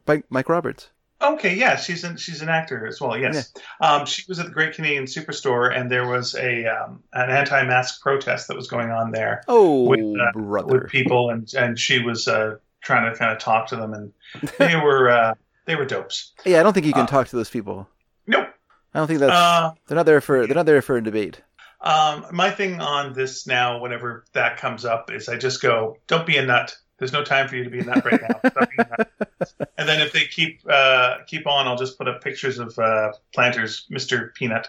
Mike, 0.07 0.25
Mike 0.31 0.49
Roberts. 0.49 0.89
Okay, 1.21 1.57
yeah, 1.57 1.75
she's 1.77 2.05
an 2.05 2.17
she's 2.17 2.43
an 2.43 2.49
actor 2.49 2.87
as 2.87 3.01
well. 3.01 3.19
Yes, 3.19 3.53
um, 3.81 4.07
she 4.07 4.23
was 4.29 4.39
at 4.39 4.47
the 4.47 4.53
Great 4.53 4.75
Canadian 4.75 5.05
Superstore, 5.05 5.77
and 5.77 5.91
there 5.91 6.07
was 6.07 6.35
a 6.37 6.65
um, 6.67 7.03
an 7.13 7.29
anti-mask 7.31 8.01
protest 8.01 8.47
that 8.49 8.57
was 8.57 8.69
going 8.69 8.91
on 8.91 9.11
there 9.11 9.43
Oh, 9.49 9.83
With, 9.89 9.99
uh, 10.21 10.31
brother. 10.39 10.83
with 10.83 10.91
people, 10.91 11.31
and 11.31 11.53
and 11.55 11.77
she 11.79 11.99
was 12.01 12.29
uh, 12.29 12.57
trying 12.83 13.11
to 13.13 13.19
kind 13.19 13.33
of 13.33 13.39
talk 13.39 13.67
to 13.69 13.77
them, 13.77 13.95
and 13.95 14.13
they 14.59 14.77
were 14.83 15.11
uh, 15.11 15.35
they 15.65 15.75
were 15.75 15.85
dopes. 15.87 16.35
yeah, 16.45 16.61
I 16.61 16.63
don't 16.63 16.73
think 16.73 16.87
you 16.87 16.93
can 16.93 17.03
uh, 17.03 17.07
talk 17.07 17.27
to 17.29 17.37
those 17.37 17.51
people. 17.51 17.89
Nope. 18.29 18.49
I 18.95 18.99
don't 19.01 19.09
think 19.09 19.19
that's 19.19 19.33
Uh, 19.33 19.73
they're 19.89 19.97
not 19.97 20.07
there 20.07 20.21
for 20.21 20.47
they're 20.47 20.55
not 20.55 20.67
there 20.67 20.83
for 20.83 20.97
a 20.99 21.03
debate. 21.03 21.41
Um, 21.81 22.27
my 22.33 22.51
thing 22.51 22.81
on 22.81 23.13
this 23.13 23.45
now, 23.47 23.81
whenever 23.81 24.25
that 24.35 24.57
comes 24.59 24.85
up, 24.85 25.11
is 25.13 25.29
I 25.29 25.37
just 25.37 25.61
go, 25.63 25.97
"Don't 26.07 26.27
be 26.27 26.37
a 26.37 26.47
nut." 26.47 26.77
There's 26.99 27.13
no 27.13 27.23
time 27.23 27.47
for 27.47 27.57
you 27.57 27.65
to 27.65 27.71
be 27.71 27.79
in 27.79 27.87
that 27.87 28.05
right 28.05 28.21
now. 28.21 28.51
Stop 28.51 28.69
being 28.71 28.89
a 28.91 28.97
nut. 28.99 29.71
And 29.79 29.89
then 29.89 30.01
if 30.01 30.13
they 30.13 30.25
keep 30.25 30.61
uh, 30.69 31.19
keep 31.27 31.47
on, 31.47 31.69
I'll 31.69 31.77
just 31.77 31.97
put 31.97 32.09
up 32.09 32.23
pictures 32.23 32.59
of 32.59 32.77
uh, 32.79 33.13
planters, 33.33 33.87
Mister 33.89 34.33
Peanut, 34.35 34.69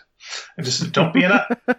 and 0.55 0.65
just 0.65 0.91
don't 0.91 1.11
be 1.11 1.23
a 1.23 1.29
nut. 1.29 1.59
I 1.67 1.75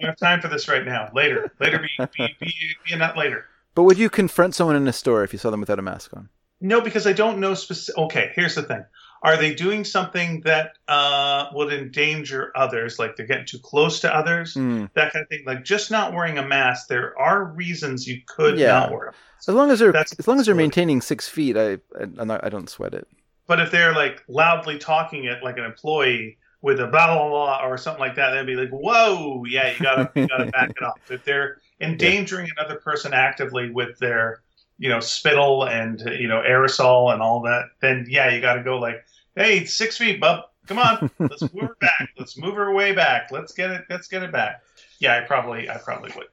don't 0.00 0.10
have 0.10 0.16
time 0.16 0.40
for 0.40 0.48
this 0.48 0.66
right 0.66 0.84
now. 0.84 1.10
Later, 1.14 1.52
later, 1.60 1.78
be 1.78 2.04
be, 2.16 2.28
be, 2.40 2.52
be 2.86 2.94
a 2.94 2.96
nut 2.96 3.16
later. 3.16 3.46
But 3.74 3.84
would 3.84 3.96
you 3.96 4.10
confront 4.10 4.56
someone 4.56 4.74
in 4.74 4.88
a 4.88 4.92
store 4.92 5.22
if 5.22 5.32
you 5.32 5.38
saw 5.38 5.50
them 5.50 5.60
without 5.60 5.78
a 5.78 5.82
mask 5.82 6.12
on? 6.14 6.28
No, 6.60 6.80
because 6.80 7.06
I 7.06 7.12
don't 7.12 7.38
know 7.38 7.54
specific. 7.54 7.96
Okay, 7.98 8.32
here's 8.34 8.56
the 8.56 8.64
thing: 8.64 8.84
Are 9.24 9.36
they 9.36 9.54
doing 9.54 9.84
something 9.84 10.40
that 10.40 10.72
uh, 10.88 11.46
would 11.54 11.72
endanger 11.72 12.50
others, 12.56 12.98
like 12.98 13.14
they're 13.16 13.26
getting 13.26 13.46
too 13.46 13.60
close 13.60 14.00
to 14.00 14.12
others, 14.14 14.54
Mm. 14.54 14.90
that 14.94 15.12
kind 15.12 15.22
of 15.22 15.28
thing? 15.28 15.44
Like 15.46 15.64
just 15.64 15.90
not 15.92 16.12
wearing 16.12 16.38
a 16.38 16.46
mask, 16.46 16.88
there 16.88 17.16
are 17.18 17.44
reasons 17.44 18.06
you 18.08 18.20
could 18.26 18.58
Yeah. 18.58 18.72
not 18.80 18.90
wear. 18.90 19.14
As 19.46 19.54
long 19.54 19.70
as 19.70 19.78
they're 19.78 19.92
That's 19.92 20.18
as 20.18 20.26
long 20.28 20.40
as 20.40 20.46
they're 20.46 20.54
maintaining 20.54 21.00
six 21.00 21.28
feet, 21.28 21.56
I 21.56 21.78
I, 22.00 22.24
not, 22.24 22.44
I 22.44 22.48
don't 22.48 22.68
sweat 22.68 22.94
it. 22.94 23.06
But 23.46 23.60
if 23.60 23.70
they're 23.70 23.94
like 23.94 24.22
loudly 24.28 24.78
talking 24.78 25.24
it 25.24 25.42
like 25.42 25.56
an 25.58 25.64
employee 25.64 26.38
with 26.60 26.78
a 26.80 26.86
blah 26.86 27.06
blah 27.06 27.28
blah 27.28 27.66
or 27.66 27.76
something 27.78 28.00
like 28.00 28.14
that, 28.16 28.30
they'd 28.32 28.46
be 28.46 28.54
like, 28.54 28.70
"Whoa, 28.70 29.44
yeah, 29.44 29.72
you 29.72 29.80
gotta 29.80 30.10
you 30.14 30.26
gotta 30.28 30.46
back 30.46 30.70
it 30.70 30.82
up." 30.82 30.98
If 31.10 31.24
they're 31.24 31.58
endangering 31.80 32.48
another 32.56 32.76
person 32.76 33.12
actively 33.12 33.70
with 33.70 33.98
their 33.98 34.42
you 34.78 34.88
know 34.88 35.00
spittle 35.00 35.64
and 35.64 36.00
you 36.18 36.28
know 36.28 36.40
aerosol 36.40 37.12
and 37.12 37.20
all 37.20 37.42
that, 37.42 37.64
then 37.80 38.06
yeah, 38.08 38.30
you 38.32 38.40
got 38.40 38.54
to 38.54 38.62
go 38.62 38.78
like, 38.78 39.04
"Hey, 39.34 39.64
six 39.64 39.96
feet, 39.96 40.20
bub, 40.20 40.44
come 40.66 40.78
on, 40.78 41.10
let's 41.18 41.42
move 41.42 41.62
her 41.68 41.76
back, 41.80 42.10
let's 42.18 42.36
move 42.38 42.54
her 42.56 42.72
way 42.72 42.92
back, 42.92 43.30
let's 43.30 43.52
get 43.52 43.70
it, 43.70 43.84
let's 43.90 44.08
get 44.08 44.22
it 44.22 44.32
back." 44.32 44.62
Yeah, 44.98 45.16
I 45.16 45.20
probably 45.26 45.68
I 45.70 45.78
probably 45.78 46.12
would. 46.16 46.26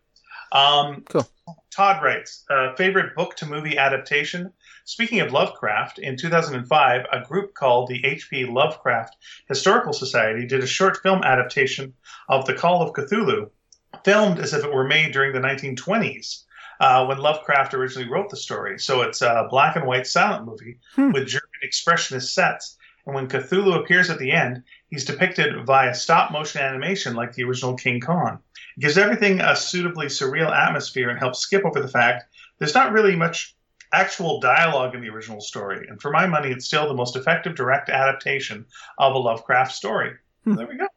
Um, 0.52 1.04
Cool. 1.10 1.28
Todd 1.72 2.04
writes, 2.04 2.44
uh, 2.50 2.76
favorite 2.76 3.16
book 3.16 3.36
to 3.38 3.46
movie 3.46 3.78
adaptation. 3.78 4.52
Speaking 4.86 5.20
of 5.20 5.32
Lovecraft, 5.32 6.00
in 6.00 6.18
2005, 6.18 7.06
a 7.12 7.22
group 7.26 7.54
called 7.54 7.88
the 7.88 8.04
H.P. 8.06 8.46
Lovecraft 8.46 9.16
Historical 9.48 9.94
Society 9.94 10.48
did 10.48 10.64
a 10.64 10.68
short 10.68 10.98
film 11.04 11.24
adaptation 11.24 11.94
of 12.28 12.46
The 12.46 12.56
Call 12.56 12.82
of 12.82 12.94
Cthulhu, 12.94 13.50
filmed 14.04 14.40
as 14.40 14.54
if 14.54 14.64
it 14.64 14.74
were 14.74 14.88
made 14.88 15.12
during 15.14 15.32
the 15.32 15.40
1920s. 15.40 16.44
Uh, 16.80 17.06
when 17.06 17.18
Lovecraft 17.18 17.74
originally 17.74 18.10
wrote 18.10 18.30
the 18.30 18.38
story. 18.38 18.80
So 18.80 19.02
it's 19.02 19.22
a 19.22 19.48
black 19.50 19.76
and 19.76 19.86
white 19.86 20.08
silent 20.08 20.46
movie 20.46 20.80
Hmm. 20.96 21.12
with 21.12 21.28
German 21.28 21.50
expressionist 21.64 22.30
sets. 22.32 22.78
And 23.06 23.16
when 23.16 23.28
Cthulhu 23.28 23.80
appears 23.80 24.10
at 24.10 24.20
the 24.20 24.32
end, 24.32 24.64
he's 24.90 25.06
depicted 25.06 25.66
via 25.66 25.94
stop 25.94 26.32
motion 26.32 26.62
animation 26.62 27.16
like 27.16 27.34
the 27.34 27.44
original 27.44 27.76
King 27.76 28.00
Kong. 28.00 28.40
It 28.78 28.82
gives 28.82 28.98
everything 28.98 29.42
a 29.42 29.56
suitably 29.56 30.08
surreal 30.08 30.52
atmosphere 30.52 31.10
and 31.10 31.20
helps 31.20 31.40
skip 31.40 31.66
over 31.66 31.82
the 31.82 31.88
fact 31.88 32.26
there's 32.60 32.76
not 32.76 32.92
really 32.92 33.16
much 33.16 33.56
actual 33.92 34.40
dialogue 34.40 34.94
in 34.94 35.02
the 35.02 35.10
original 35.10 35.42
story. 35.42 35.88
And 35.88 36.02
for 36.02 36.12
my 36.12 36.28
money, 36.28 36.50
it's 36.50 36.66
still 36.66 36.88
the 36.88 36.94
most 36.94 37.16
effective 37.16 37.56
direct 37.56 37.90
adaptation 37.90 38.66
of 38.98 39.16
a 39.16 39.18
Lovecraft 39.18 39.74
story. 39.74 40.14
Hmm. 40.44 40.56
There 40.56 40.68
we 40.68 40.78
go. 40.78 40.88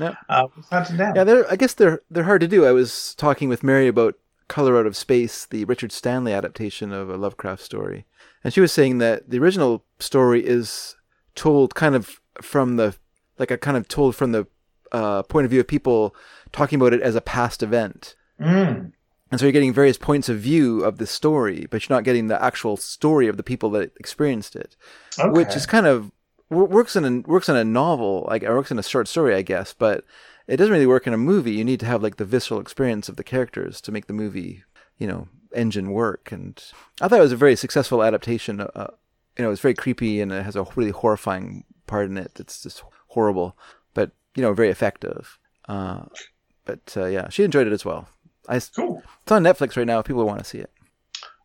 Yeah. 0.00 0.14
Uh, 0.28 0.46
down. 0.70 1.14
Yeah, 1.14 1.24
they're 1.24 1.50
I 1.50 1.56
guess 1.56 1.74
they're 1.74 2.00
they're 2.10 2.24
hard 2.24 2.40
to 2.40 2.48
do. 2.48 2.64
I 2.64 2.72
was 2.72 3.14
talking 3.16 3.48
with 3.48 3.62
Mary 3.62 3.88
about 3.88 4.14
Color 4.48 4.78
Out 4.78 4.86
of 4.86 4.96
Space, 4.96 5.46
the 5.46 5.64
Richard 5.66 5.92
Stanley 5.92 6.32
adaptation 6.32 6.92
of 6.92 7.10
a 7.10 7.16
Lovecraft 7.16 7.62
story, 7.62 8.06
and 8.42 8.54
she 8.54 8.60
was 8.60 8.72
saying 8.72 8.98
that 8.98 9.28
the 9.28 9.38
original 9.38 9.84
story 9.98 10.44
is 10.46 10.96
told 11.34 11.74
kind 11.74 11.94
of 11.94 12.20
from 12.40 12.76
the 12.76 12.94
like 13.38 13.50
a 13.50 13.58
kind 13.58 13.76
of 13.76 13.88
told 13.88 14.14
from 14.14 14.32
the 14.32 14.46
uh, 14.92 15.22
point 15.22 15.44
of 15.44 15.50
view 15.50 15.60
of 15.60 15.66
people 15.66 16.14
talking 16.52 16.80
about 16.80 16.92
it 16.92 17.00
as 17.00 17.14
a 17.14 17.20
past 17.20 17.62
event. 17.62 18.14
Mm. 18.40 18.92
And 19.30 19.40
so 19.40 19.46
you're 19.46 19.52
getting 19.52 19.72
various 19.72 19.96
points 19.96 20.28
of 20.28 20.38
view 20.38 20.84
of 20.84 20.98
the 20.98 21.06
story, 21.06 21.66
but 21.70 21.88
you're 21.88 21.96
not 21.96 22.04
getting 22.04 22.26
the 22.26 22.42
actual 22.42 22.76
story 22.76 23.28
of 23.28 23.38
the 23.38 23.42
people 23.42 23.70
that 23.70 23.92
experienced 23.98 24.54
it, 24.54 24.76
Okay. 25.18 25.30
which 25.30 25.56
is 25.56 25.64
kind 25.64 25.86
of 25.86 26.12
works 26.50 26.96
in 26.96 27.04
a 27.06 27.20
works 27.26 27.48
in 27.48 27.56
a 27.56 27.64
novel, 27.64 28.26
like 28.28 28.42
or 28.42 28.56
works 28.56 28.70
in 28.70 28.78
a 28.78 28.82
short 28.82 29.08
story, 29.08 29.34
I 29.34 29.40
guess. 29.40 29.72
But 29.72 30.04
it 30.46 30.58
doesn't 30.58 30.72
really 30.72 30.86
work 30.86 31.06
in 31.06 31.14
a 31.14 31.18
movie. 31.18 31.52
You 31.52 31.64
need 31.64 31.80
to 31.80 31.86
have 31.86 32.02
like 32.02 32.16
the 32.16 32.26
visceral 32.26 32.60
experience 32.60 33.08
of 33.08 33.16
the 33.16 33.24
characters 33.24 33.80
to 33.82 33.92
make 33.92 34.06
the 34.06 34.12
movie, 34.12 34.64
you 34.98 35.06
know, 35.06 35.28
engine 35.54 35.92
work. 35.92 36.30
And 36.30 36.62
I 37.00 37.08
thought 37.08 37.20
it 37.20 37.22
was 37.22 37.32
a 37.32 37.36
very 37.36 37.56
successful 37.56 38.02
adaptation. 38.02 38.60
Uh, 38.60 38.88
you 39.38 39.44
know, 39.44 39.50
it's 39.50 39.60
very 39.60 39.74
creepy 39.74 40.20
and 40.20 40.32
it 40.32 40.44
has 40.44 40.56
a 40.56 40.66
really 40.76 40.90
horrifying 40.90 41.64
part 41.86 42.06
in 42.06 42.16
it. 42.16 42.34
That's 42.34 42.62
just 42.62 42.82
horrible, 43.08 43.56
but 43.94 44.12
you 44.34 44.42
know, 44.42 44.52
very 44.54 44.70
effective. 44.70 45.38
Uh, 45.68 46.02
but 46.64 46.94
uh, 46.96 47.06
yeah, 47.06 47.28
she 47.28 47.44
enjoyed 47.44 47.66
it 47.66 47.72
as 47.72 47.84
well. 47.84 48.08
I, 48.48 48.56
it's 48.56 48.70
on 48.78 49.02
Netflix 49.28 49.76
right 49.76 49.86
now 49.86 50.00
if 50.00 50.06
people 50.06 50.24
want 50.26 50.38
to 50.40 50.44
see 50.44 50.58
it. 50.58 50.70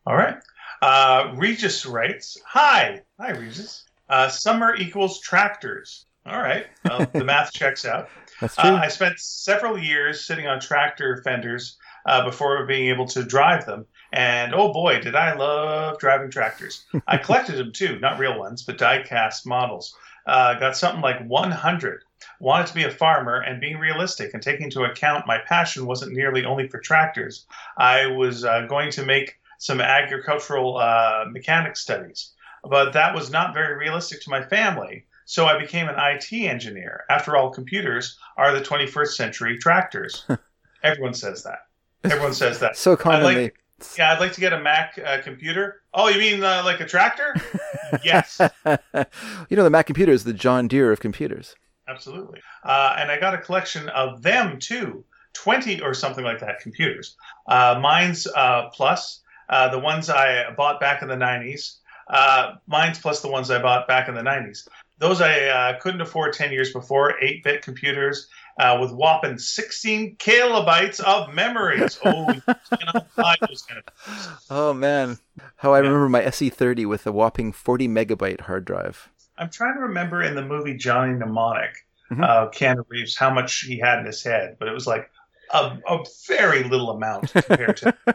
All 0.05 0.15
right. 0.15 0.37
Uh, 0.81 1.33
Regis 1.35 1.85
writes, 1.85 2.37
"Hi, 2.45 3.01
hi, 3.19 3.31
Regis. 3.31 3.85
Uh, 4.09 4.29
summer 4.29 4.75
equals 4.75 5.19
tractors. 5.19 6.05
All 6.25 6.39
right, 6.39 6.67
well, 6.83 7.07
the 7.13 7.23
math 7.25 7.53
checks 7.53 7.85
out. 7.85 8.09
That's 8.41 8.55
true. 8.55 8.69
Uh, 8.69 8.79
I 8.83 8.89
spent 8.89 9.19
several 9.19 9.77
years 9.77 10.25
sitting 10.25 10.45
on 10.45 10.59
tractor 10.59 11.21
fenders 11.23 11.77
uh, 12.05 12.23
before 12.25 12.65
being 12.65 12.89
able 12.89 13.07
to 13.07 13.23
drive 13.23 13.65
them, 13.65 13.85
and 14.13 14.53
oh 14.53 14.71
boy, 14.71 14.99
did 15.01 15.15
I 15.15 15.33
love 15.35 15.99
driving 15.99 16.31
tractors! 16.31 16.85
I 17.07 17.17
collected 17.17 17.57
them 17.57 17.71
too, 17.71 17.99
not 17.99 18.19
real 18.19 18.37
ones, 18.37 18.63
but 18.63 18.77
die-cast 18.77 19.45
models. 19.45 19.95
Uh, 20.25 20.55
got 20.59 20.75
something 20.75 21.01
like 21.01 21.25
100. 21.25 22.03
Wanted 22.39 22.67
to 22.67 22.73
be 22.73 22.83
a 22.83 22.91
farmer, 22.91 23.39
and 23.39 23.61
being 23.61 23.77
realistic 23.77 24.33
and 24.33 24.43
taking 24.43 24.65
into 24.65 24.83
account 24.83 25.27
my 25.27 25.39
passion 25.39 25.85
wasn't 25.85 26.13
nearly 26.13 26.45
only 26.45 26.67
for 26.67 26.79
tractors. 26.79 27.45
I 27.77 28.07
was 28.07 28.43
uh, 28.43 28.65
going 28.67 28.91
to 28.91 29.05
make 29.05 29.39
some 29.57 29.81
agricultural 29.81 30.77
uh, 30.77 31.25
mechanics 31.29 31.79
studies, 31.79 32.33
but 32.63 32.93
that 32.93 33.15
was 33.15 33.31
not 33.31 33.53
very 33.53 33.75
realistic 33.77 34.21
to 34.21 34.29
my 34.29 34.43
family. 34.43 35.05
So 35.25 35.45
I 35.45 35.59
became 35.59 35.89
an 35.89 35.95
IT 35.97 36.31
engineer. 36.31 37.03
After 37.09 37.35
all, 37.35 37.49
computers 37.49 38.17
are 38.37 38.53
the 38.53 38.61
21st 38.61 39.09
century 39.09 39.57
tractors. 39.57 40.25
Everyone 40.83 41.13
says 41.13 41.43
that. 41.43 41.59
Everyone 42.03 42.33
says 42.33 42.59
that. 42.59 42.77
so 42.77 42.95
commonly. 42.95 43.51
Yeah, 43.97 44.11
I'd 44.13 44.19
like 44.19 44.33
to 44.33 44.39
get 44.39 44.53
a 44.53 44.59
Mac 44.59 44.99
uh, 45.03 45.21
computer. 45.21 45.81
Oh, 45.93 46.07
you 46.07 46.17
mean 46.17 46.43
uh, 46.43 46.63
like 46.65 46.79
a 46.79 46.85
tractor? 46.85 47.35
yes, 48.03 48.41
you 48.65 49.55
know, 49.57 49.63
the 49.63 49.69
Mac 49.69 49.85
computer 49.85 50.11
is 50.11 50.23
the 50.23 50.33
John 50.33 50.67
Deere 50.67 50.91
of 50.91 50.99
computers. 50.99 51.55
absolutely. 51.87 52.41
Uh, 52.63 52.95
and 52.97 53.11
I 53.11 53.19
got 53.19 53.33
a 53.33 53.37
collection 53.37 53.87
of 53.89 54.21
them 54.21 54.59
too, 54.59 55.05
20 55.33 55.81
or 55.81 55.93
something 55.93 56.23
like 56.25 56.39
that 56.39 56.59
computers. 56.59 57.15
Uh, 57.47 57.79
mine's 57.81 58.27
uh, 58.27 58.69
plus 58.73 59.21
uh, 59.49 59.69
the 59.69 59.79
ones 59.79 60.09
I 60.09 60.51
bought 60.55 60.79
back 60.79 61.01
in 61.01 61.07
the 61.07 61.15
90s. 61.15 61.75
Uh, 62.09 62.55
mine's 62.67 62.99
plus 62.99 63.21
the 63.21 63.29
ones 63.29 63.51
I 63.51 63.61
bought 63.61 63.87
back 63.87 64.09
in 64.09 64.15
the 64.15 64.21
90s. 64.21 64.67
Those 64.97 65.21
I 65.21 65.45
uh, 65.45 65.79
couldn't 65.79 66.01
afford 66.01 66.33
10 66.33 66.51
years 66.51 66.73
before, 66.73 67.19
8 67.21 67.43
bit 67.43 67.61
computers 67.61 68.27
uh, 68.59 68.77
with 68.81 68.91
whopping 68.91 69.37
16 69.37 70.17
kilobytes 70.17 70.99
of 70.99 71.33
memories. 71.33 71.99
Oh, 72.03 72.31
you 72.33 72.41
cannot 72.79 73.07
buy 73.15 73.35
those 73.47 73.61
kind 73.63 73.81
of 73.85 74.39
Oh 74.49 74.73
man, 74.73 75.17
how 75.57 75.73
I 75.73 75.77
Yeah. 75.79 75.87
remember 75.87 76.09
my 76.09 76.21
SE30 76.23 76.85
with 76.87 77.05
a 77.07 77.11
whopping 77.11 77.51
40 77.51 77.87
megabyte 77.87 78.41
hard 78.41 78.65
drive. 78.65 79.09
I'm 79.37 79.49
trying 79.49 79.75
to 79.75 79.81
remember 79.81 80.21
in 80.23 80.35
the 80.35 80.41
movie 80.45 80.75
Johnny 80.77 81.13
Mnemonic, 81.13 81.75
Mhm. 82.11 82.23
uh, 82.23 82.49
Keanu 82.49 82.83
Reeves, 82.89 83.15
how 83.17 83.29
much 83.29 83.59
he 83.61 83.77
had 83.79 83.99
in 83.99 84.05
his 84.05 84.23
head, 84.23 84.55
but 84.59 84.67
it 84.67 84.73
was 84.73 84.87
like 84.87 85.11
a, 85.53 85.77
a 85.87 86.03
very 86.27 86.63
little 86.63 86.89
amount 86.91 87.31
compared 87.33 87.77
to. 87.77 87.93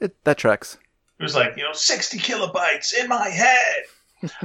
It, 0.00 0.14
that 0.24 0.38
tracks. 0.38 0.78
It 1.18 1.22
was 1.22 1.34
like 1.34 1.56
you 1.56 1.62
know 1.64 1.72
60 1.72 2.18
kilobytes 2.18 2.92
in 2.94 3.08
my 3.08 3.28
head. 3.30 3.84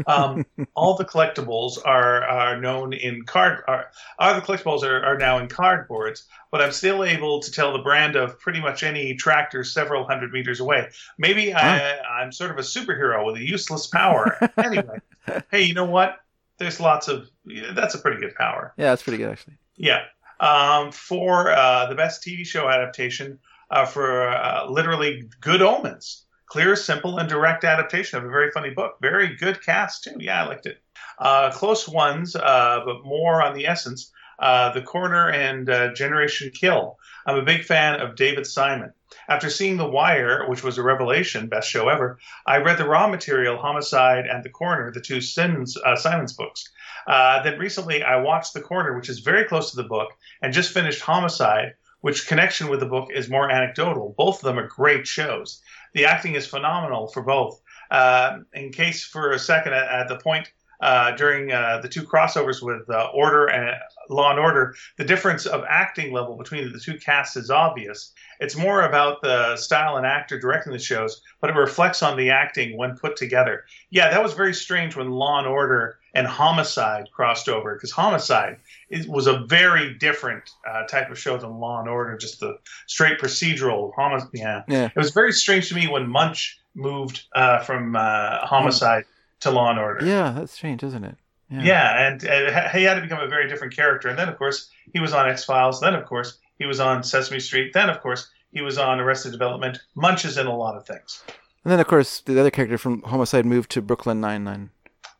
Um, 0.07 0.45
all 0.76 0.95
the 0.95 1.06
collectibles 1.06 1.77
are 1.85 2.23
are 2.23 2.60
known 2.60 2.93
in 2.93 3.23
card. 3.23 3.64
Are, 3.68 3.91
all 4.19 4.35
the 4.35 4.41
collectibles 4.41 4.84
are, 4.84 5.03
are 5.03 5.18
now 5.18 5.38
in 5.39 5.48
cardboards, 5.48 6.23
but 6.52 6.61
I'm 6.61 6.72
still 6.72 7.03
able 7.03 7.39
to 7.39 7.52
tell 7.52 7.72
the 7.72 7.80
brand 7.80 8.15
of 8.15 8.39
pretty 8.39 8.60
much 8.60 8.84
any 8.84 9.15
tractor 9.15 9.64
several 9.64 10.06
hundred 10.06 10.34
meters 10.34 10.60
away. 10.60 10.89
Maybe 11.18 11.53
I, 11.53 11.99
I'm 11.99 12.31
sort 12.31 12.52
of 12.52 12.57
a 12.57 12.61
superhero 12.61 13.26
with 13.26 13.35
a 13.38 13.43
useless 13.48 13.88
power. 13.88 14.38
anyway, 14.57 14.99
hey, 15.52 15.64
you 15.64 15.73
know 15.73 15.85
what? 15.85 16.18
There's 16.57 16.80
lots 16.80 17.07
of. 17.07 17.30
That's 17.73 17.95
a 17.95 17.99
pretty 17.99 18.19
good 18.19 18.35
power. 18.35 18.73
Yeah, 18.77 18.89
that's 18.89 19.03
pretty 19.03 19.18
good 19.18 19.31
actually. 19.31 19.56
Yeah. 19.77 20.03
Um, 20.39 20.91
for 20.91 21.52
uh, 21.52 21.85
the 21.85 21.95
best 21.95 22.23
TV 22.23 22.45
show 22.45 22.68
adaptation, 22.68 23.39
uh, 23.69 23.85
for 23.85 24.27
uh, 24.27 24.69
literally 24.69 25.30
Good 25.39 25.61
Omens. 25.61 26.26
Clear, 26.52 26.76
simple, 26.76 27.18
and 27.18 27.30
direct 27.30 27.64
adaptation 27.64 28.19
of 28.19 28.26
a 28.26 28.30
very 28.30 28.52
funny 28.52 28.72
book. 28.72 28.98
Very 28.99 29.38
good 29.38 29.64
cast, 29.64 30.03
too. 30.03 30.18
Yeah, 30.19 30.44
I 30.44 30.48
liked 30.49 30.65
it. 30.65 30.82
Uh, 31.18 31.49
close 31.49 31.88
ones, 31.88 32.36
uh, 32.36 32.82
but 32.86 33.06
more 33.06 33.41
on 33.41 33.56
the 33.56 33.68
essence. 33.68 34.11
Uh, 34.38 34.73
the 34.73 34.82
Corner 34.82 35.30
and 35.30 35.69
uh, 35.69 35.94
Generation 35.94 36.52
Kill. 36.53 36.98
I'm 37.26 37.38
a 37.38 37.41
big 37.41 37.64
fan 37.64 38.02
of 38.02 38.18
David 38.18 38.45
Simon. 38.45 38.91
After 39.30 39.49
seeing 39.49 39.78
The 39.78 39.88
Wire, 39.88 40.45
which 40.49 40.61
was 40.61 40.78
a 40.78 40.84
revelation, 40.84 41.48
best 41.48 41.69
show 41.69 41.88
ever, 41.88 42.19
I 42.45 42.57
read 42.57 42.78
the 42.78 42.90
raw 42.90 43.07
material, 43.07 43.57
Homicide, 43.57 44.26
and 44.26 44.44
The 44.44 44.49
Corner, 44.49 44.91
the 44.91 44.99
two 44.99 45.19
uh, 45.19 45.95
Simons 45.95 46.34
books. 46.34 46.69
Uh, 47.07 47.44
then 47.44 47.60
recently, 47.60 48.03
I 48.03 48.18
watched 48.18 48.53
The 48.53 48.61
Corner, 48.61 48.98
which 48.98 49.07
is 49.07 49.19
very 49.19 49.45
close 49.45 49.72
to 49.72 49.78
the 49.78 49.88
book, 49.88 50.10
and 50.41 50.52
just 50.52 50.73
finished 50.73 50.99
Homicide, 50.99 51.76
which 52.02 52.28
connection 52.28 52.68
with 52.68 52.80
the 52.80 52.86
book 52.86 53.10
is 53.14 53.30
more 53.30 53.49
anecdotal. 53.49 54.14
Both 54.18 54.38
of 54.38 54.44
them 54.44 54.60
are 54.60 54.68
great 54.68 55.07
shows. 55.07 55.61
The 55.94 56.06
acting 56.06 56.36
is 56.36 56.45
phenomenal 56.45 57.07
for 57.07 57.23
both. 57.23 57.61
Uh, 57.90 58.40
in 58.53 58.72
case 58.72 59.03
for 59.03 59.32
a 59.32 59.40
second, 59.40 59.73
at, 59.73 59.88
at 59.88 60.07
the 60.07 60.18
point 60.18 60.52
uh, 60.82 61.11
during 61.11 61.52
uh, 61.52 61.80
the 61.82 61.88
two 61.88 62.02
crossovers 62.02 62.61
with 62.61 62.90
uh, 62.90 63.10
Order 63.14 63.48
and 63.48 63.78
Law 64.10 64.32
and 64.32 64.40
Order, 64.40 64.73
the 64.98 65.03
difference 65.03 65.45
of 65.45 65.64
acting 65.69 66.11
level 66.11 66.36
between 66.36 66.72
the 66.72 66.80
two 66.80 66.98
casts 66.98 67.38
is 67.38 67.52
obvious. 67.52 68.14
It's 68.40 68.56
more 68.56 68.82
about 68.84 69.22
the 69.22 69.56
style 69.57 69.98
and 69.98 70.06
actor 70.06 70.40
directing 70.40 70.73
the 70.73 70.80
shows, 70.80 71.22
but 71.40 71.52
it 71.52 71.56
reflects 71.56 72.02
on 72.02 72.18
the 72.18 72.32
acting 72.32 72.78
when 72.78 72.98
put 72.98 73.15
together. 73.15 73.65
Yeah, 73.91 74.10
that 74.10 74.23
was 74.23 74.34
very 74.34 74.53
strange 74.53 74.95
when 74.95 75.11
Law 75.11 75.38
and 75.38 75.48
Order 75.48 75.99
and 76.13 76.27
Homicide 76.27 77.09
crossed 77.11 77.47
over 77.47 77.75
because 77.75 77.91
Homicide 77.91 78.57
is, 78.89 79.07
was 79.07 79.27
a 79.27 79.39
very 79.39 79.93
different 79.93 80.49
uh, 80.69 80.83
type 80.83 81.09
of 81.09 81.17
show 81.17 81.38
than 81.38 81.59
Law 81.59 81.79
and 81.79 81.89
Order, 81.89 82.17
just 82.17 82.39
the 82.39 82.57
straight 82.88 83.19
procedural 83.19 83.93
homicide. 83.95 84.29
Yeah. 84.33 84.63
Yeah. 84.67 84.85
it 84.88 84.95
was 84.95 85.11
very 85.11 85.31
strange 85.31 85.69
to 85.69 85.75
me 85.75 85.88
when 85.88 86.07
Munch 86.07 86.59
moved 86.75 87.23
uh, 87.33 87.59
from 87.59 87.95
uh, 87.95 88.45
Homicide 88.45 89.05
to 89.41 89.51
Law 89.51 89.69
and 89.69 89.79
Order. 89.79 90.05
Yeah, 90.05 90.31
that's 90.31 90.51
strange, 90.51 90.83
isn't 90.83 91.03
it? 91.03 91.17
Yeah, 91.49 92.07
and 92.07 92.25
uh, 92.25 92.69
he 92.69 92.83
had 92.83 92.95
to 92.95 93.01
become 93.01 93.19
a 93.19 93.27
very 93.27 93.49
different 93.49 93.75
character. 93.75 94.07
And 94.07 94.17
then, 94.17 94.29
of 94.29 94.38
course, 94.38 94.69
he 94.93 95.01
was 95.01 95.11
on 95.11 95.27
X 95.27 95.43
Files. 95.43 95.81
Then, 95.81 95.93
of 95.93 96.05
course, 96.05 96.38
he 96.57 96.65
was 96.65 96.79
on 96.79 97.03
Sesame 97.03 97.41
Street. 97.41 97.73
Then, 97.73 97.89
of 97.89 97.99
course, 97.99 98.29
he 98.53 98.61
was 98.61 98.77
on 98.77 99.01
Arrested 99.01 99.33
Development. 99.33 99.77
Munch 99.95 100.23
is 100.23 100.38
in 100.38 100.47
a 100.47 100.55
lot 100.55 100.77
of 100.77 100.85
things. 100.85 101.21
And 101.65 101.71
then, 101.71 101.79
of 101.79 101.88
course, 101.88 102.21
the 102.21 102.39
other 102.39 102.51
character 102.51 102.77
from 102.77 103.01
Homicide 103.01 103.45
moved 103.45 103.69
to 103.71 103.81
Brooklyn 103.81 104.21
Nine 104.21 104.45
Nine. 104.45 104.69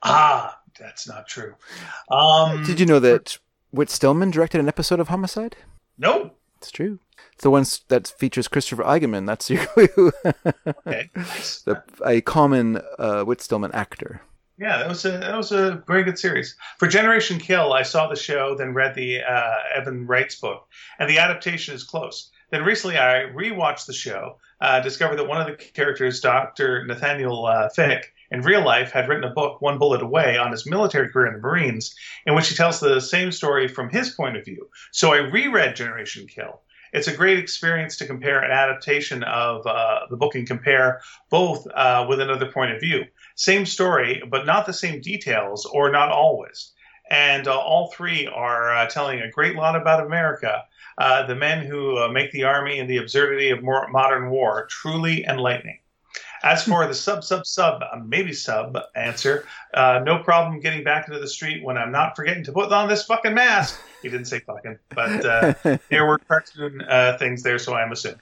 Ah, 0.04 0.58
that's 0.82 1.08
not 1.08 1.28
true. 1.28 1.56
Um, 2.10 2.64
Did 2.64 2.80
you 2.80 2.86
know 2.86 3.00
that 3.00 3.38
Whit 3.72 3.90
Stillman 3.90 4.32
directed 4.32 4.60
an 4.60 4.68
episode 4.68 5.00
of 5.00 5.08
Homicide? 5.08 5.56
No. 5.98 6.32
It's 6.58 6.72
true. 6.72 7.00
It's 7.34 7.44
the 7.44 7.50
one 7.50 7.66
that 7.88 8.08
features 8.08 8.48
Christopher 8.48 8.84
Eigeman. 8.84 9.26
That's 9.26 9.50
your 9.50 9.66
clue. 9.66 10.12
Okay. 10.68 11.10
Nice. 11.16 11.62
the, 11.62 11.84
a 12.06 12.22
common 12.22 12.82
uh, 13.00 13.24
Whit 13.24 13.42
Stillman 13.42 13.72
actor. 13.74 14.22
Yeah, 14.60 14.78
that 14.78 14.88
was 14.90 15.06
a 15.06 15.12
that 15.12 15.36
was 15.36 15.52
a 15.52 15.84
very 15.88 16.04
good 16.04 16.20
series. 16.20 16.56
For 16.78 16.88
Generation 16.88 17.40
Kill, 17.40 17.74
I 17.74 17.82
saw 17.82 18.08
the 18.08 18.16
show, 18.16 18.54
then 18.56 18.76
read 18.76 18.94
the 18.94 19.22
uh, 19.22 19.56
Evan 19.76 20.06
Wright's 20.06 20.36
book, 20.40 20.68
and 21.00 21.10
the 21.10 21.18
adaptation 21.18 21.74
is 21.74 21.84
close. 21.84 22.30
Then 22.52 22.64
recently, 22.64 22.98
I 23.00 23.26
rewatched 23.34 23.88
the 23.88 23.94
show, 23.94 24.38
uh, 24.60 24.82
discovered 24.82 25.16
that 25.16 25.28
one 25.28 25.42
of 25.42 25.48
the 25.48 25.56
characters, 25.56 26.20
Dr. 26.20 26.86
Nathaniel 26.86 27.46
uh, 27.46 27.70
Fick, 27.70 28.14
in 28.32 28.42
real 28.42 28.64
life 28.64 28.92
had 28.92 29.08
written 29.08 29.26
a 29.26 29.34
book, 29.34 29.62
One 29.62 29.78
Bullet 29.78 30.02
Away, 30.02 30.38
on 30.38 30.52
his 30.52 30.66
military 30.66 31.10
career 31.10 31.28
in 31.28 31.34
the 31.34 31.40
Marines, 31.40 31.94
in 32.26 32.34
which 32.34 32.50
he 32.50 32.56
tells 32.56 32.80
the 32.80 33.00
same 33.02 33.32
story 33.32 33.68
from 33.68 33.90
his 33.90 34.10
point 34.10 34.38
of 34.38 34.46
view. 34.46 34.70
So 34.92 35.14
I 35.14 35.18
reread 35.18 35.76
Generation 35.76 36.26
Kill. 36.28 36.62
It's 36.94 37.08
a 37.08 37.16
great 37.16 37.40
experience 37.40 37.98
to 37.98 38.06
compare 38.06 38.40
an 38.40 38.52
adaptation 38.52 39.24
of 39.24 39.66
uh, 39.66 40.02
the 40.10 40.18
book 40.18 40.36
and 40.36 40.48
compare 40.48 41.02
both 41.30 41.66
uh, 41.74 42.06
with 42.08 42.20
another 42.20 42.52
point 42.52 42.72
of 42.72 42.82
view. 42.82 43.06
Same 43.36 43.66
story, 43.66 44.22
but 44.30 44.46
not 44.46 44.66
the 44.66 44.74
same 44.74 45.02
details, 45.02 45.66
or 45.66 45.90
not 45.92 46.10
always. 46.10 46.74
And 47.10 47.48
uh, 47.48 47.58
all 47.58 47.92
three 47.92 48.28
are 48.28 48.74
uh, 48.74 48.88
telling 48.88 49.20
a 49.20 49.30
great 49.30 49.56
lot 49.56 49.76
about 49.76 50.06
America, 50.06 50.64
uh, 50.98 51.28
the 51.28 51.36
men 51.36 51.66
who 51.66 51.98
uh, 51.98 52.08
make 52.08 52.32
the 52.32 52.44
army, 52.44 52.80
and 52.80 52.90
the 52.90 52.98
absurdity 52.98 53.50
of 53.50 53.64
more 53.64 53.88
modern 53.90 54.30
war. 54.30 54.68
Truly 54.70 55.26
enlightening. 55.26 55.81
As 56.44 56.64
for 56.64 56.88
the 56.88 56.94
sub, 56.94 57.24
sub, 57.24 57.46
sub, 57.46 57.82
uh, 57.84 57.98
maybe 58.04 58.34
sub 58.34 58.78
answer, 58.96 59.46
uh, 59.74 60.02
no 60.04 60.20
problem 60.24 60.60
getting 60.60 60.84
back 60.84 61.08
into 61.08 61.20
the 61.20 61.28
street 61.28 61.64
when 61.64 61.78
I'm 61.78 61.92
not 61.92 62.16
forgetting 62.16 62.44
to 62.46 62.52
put 62.52 62.72
on 62.72 62.90
this 62.90 63.04
fucking 63.04 63.34
mask. 63.34 63.80
He 64.02 64.10
didn't 64.10 64.26
say 64.26 64.40
fucking, 64.40 64.80
but 64.90 65.26
uh, 65.26 65.54
there 65.90 66.06
were 66.06 66.18
cartoon 66.18 66.82
uh, 66.82 67.18
things 67.20 67.44
there, 67.44 67.60
so 67.60 67.76
I'm 67.76 67.92
assuming. 67.92 68.20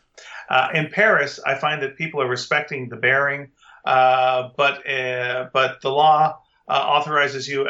Uh, 0.50 0.70
in 0.74 0.90
Paris, 0.90 1.40
I 1.46 1.56
find 1.56 1.82
that 1.82 1.96
people 1.96 2.22
are 2.22 2.28
respecting 2.28 2.90
the 2.90 2.98
bearing, 2.98 3.52
uh, 3.86 4.50
but 4.58 4.90
uh, 4.90 5.50
but 5.54 5.82
the 5.82 5.90
law 5.90 6.40
uh, 6.68 6.72
authorizes 6.72 7.48
you. 7.48 7.68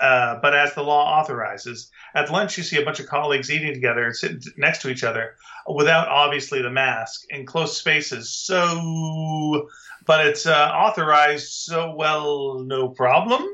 Uh, 0.00 0.38
but 0.40 0.54
as 0.54 0.74
the 0.74 0.82
law 0.82 1.20
authorizes, 1.20 1.90
at 2.14 2.30
lunch 2.30 2.56
you 2.56 2.62
see 2.62 2.80
a 2.80 2.84
bunch 2.84 3.00
of 3.00 3.06
colleagues 3.06 3.50
eating 3.50 3.74
together 3.74 4.06
and 4.06 4.16
sitting 4.16 4.40
next 4.56 4.82
to 4.82 4.88
each 4.88 5.04
other 5.04 5.34
without 5.66 6.08
obviously 6.08 6.62
the 6.62 6.70
mask 6.70 7.22
in 7.30 7.46
close 7.46 7.76
spaces. 7.76 8.30
So, 8.30 9.68
but 10.06 10.26
it's 10.26 10.46
uh, 10.46 10.70
authorized, 10.74 11.52
so 11.52 11.94
well, 11.94 12.60
no 12.60 12.88
problem. 12.88 13.48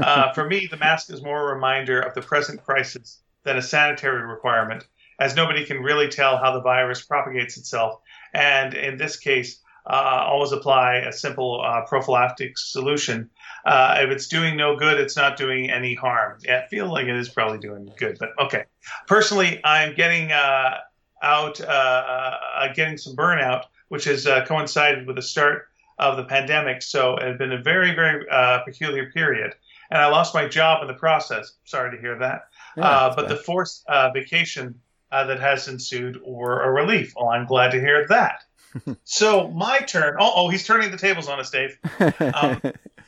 Uh, 0.00 0.32
for 0.32 0.48
me, 0.48 0.66
the 0.68 0.78
mask 0.78 1.10
is 1.10 1.22
more 1.22 1.50
a 1.50 1.54
reminder 1.54 2.00
of 2.00 2.14
the 2.14 2.22
present 2.22 2.64
crisis 2.64 3.20
than 3.44 3.58
a 3.58 3.62
sanitary 3.62 4.26
requirement, 4.26 4.84
as 5.20 5.36
nobody 5.36 5.64
can 5.64 5.82
really 5.82 6.08
tell 6.08 6.38
how 6.38 6.52
the 6.52 6.62
virus 6.62 7.02
propagates 7.02 7.58
itself. 7.58 8.00
And 8.32 8.74
in 8.74 8.96
this 8.96 9.18
case, 9.18 9.60
uh, 9.88 10.24
always 10.26 10.52
apply 10.52 10.96
a 10.96 11.12
simple 11.12 11.62
uh, 11.64 11.82
prophylactic 11.86 12.58
solution. 12.58 13.30
Uh, 13.68 13.98
if 14.00 14.10
it's 14.10 14.28
doing 14.28 14.56
no 14.56 14.76
good, 14.76 14.98
it's 14.98 15.14
not 15.14 15.36
doing 15.36 15.70
any 15.70 15.94
harm. 15.94 16.38
Yeah, 16.42 16.62
I 16.64 16.68
feel 16.68 16.90
like 16.90 17.06
it 17.06 17.14
is 17.14 17.28
probably 17.28 17.58
doing 17.58 17.92
good, 17.98 18.16
but 18.18 18.30
okay. 18.40 18.64
Personally, 19.06 19.60
I'm 19.62 19.94
getting 19.94 20.32
uh, 20.32 20.78
out, 21.22 21.60
uh, 21.60 21.64
uh, 21.64 22.72
getting 22.72 22.96
some 22.96 23.14
burnout, 23.14 23.64
which 23.88 24.04
has 24.04 24.26
uh, 24.26 24.46
coincided 24.46 25.06
with 25.06 25.16
the 25.16 25.22
start 25.22 25.68
of 25.98 26.16
the 26.16 26.24
pandemic. 26.24 26.80
So 26.80 27.16
it 27.16 27.24
had 27.24 27.36
been 27.36 27.52
a 27.52 27.60
very, 27.60 27.94
very 27.94 28.26
uh, 28.30 28.60
peculiar 28.60 29.10
period. 29.10 29.54
And 29.90 30.00
I 30.00 30.06
lost 30.06 30.32
my 30.32 30.48
job 30.48 30.80
in 30.80 30.88
the 30.88 30.94
process. 30.94 31.52
Sorry 31.64 31.94
to 31.94 32.00
hear 32.00 32.18
that. 32.20 32.48
Yeah, 32.74 32.84
uh, 32.84 33.16
but 33.16 33.28
bad. 33.28 33.36
the 33.36 33.42
forced 33.42 33.86
uh, 33.86 34.10
vacation 34.12 34.80
uh, 35.12 35.24
that 35.24 35.40
has 35.40 35.68
ensued 35.68 36.18
were 36.24 36.62
a 36.62 36.70
relief. 36.70 37.12
Well, 37.14 37.28
I'm 37.28 37.44
glad 37.44 37.72
to 37.72 37.80
hear 37.80 38.06
that. 38.08 38.44
so 39.04 39.48
my 39.48 39.80
turn. 39.80 40.16
Oh, 40.18 40.32
oh, 40.36 40.48
he's 40.48 40.66
turning 40.66 40.90
the 40.90 40.96
tables 40.96 41.28
on 41.28 41.38
us, 41.38 41.50
Dave. 41.50 41.78
Um, 42.34 42.62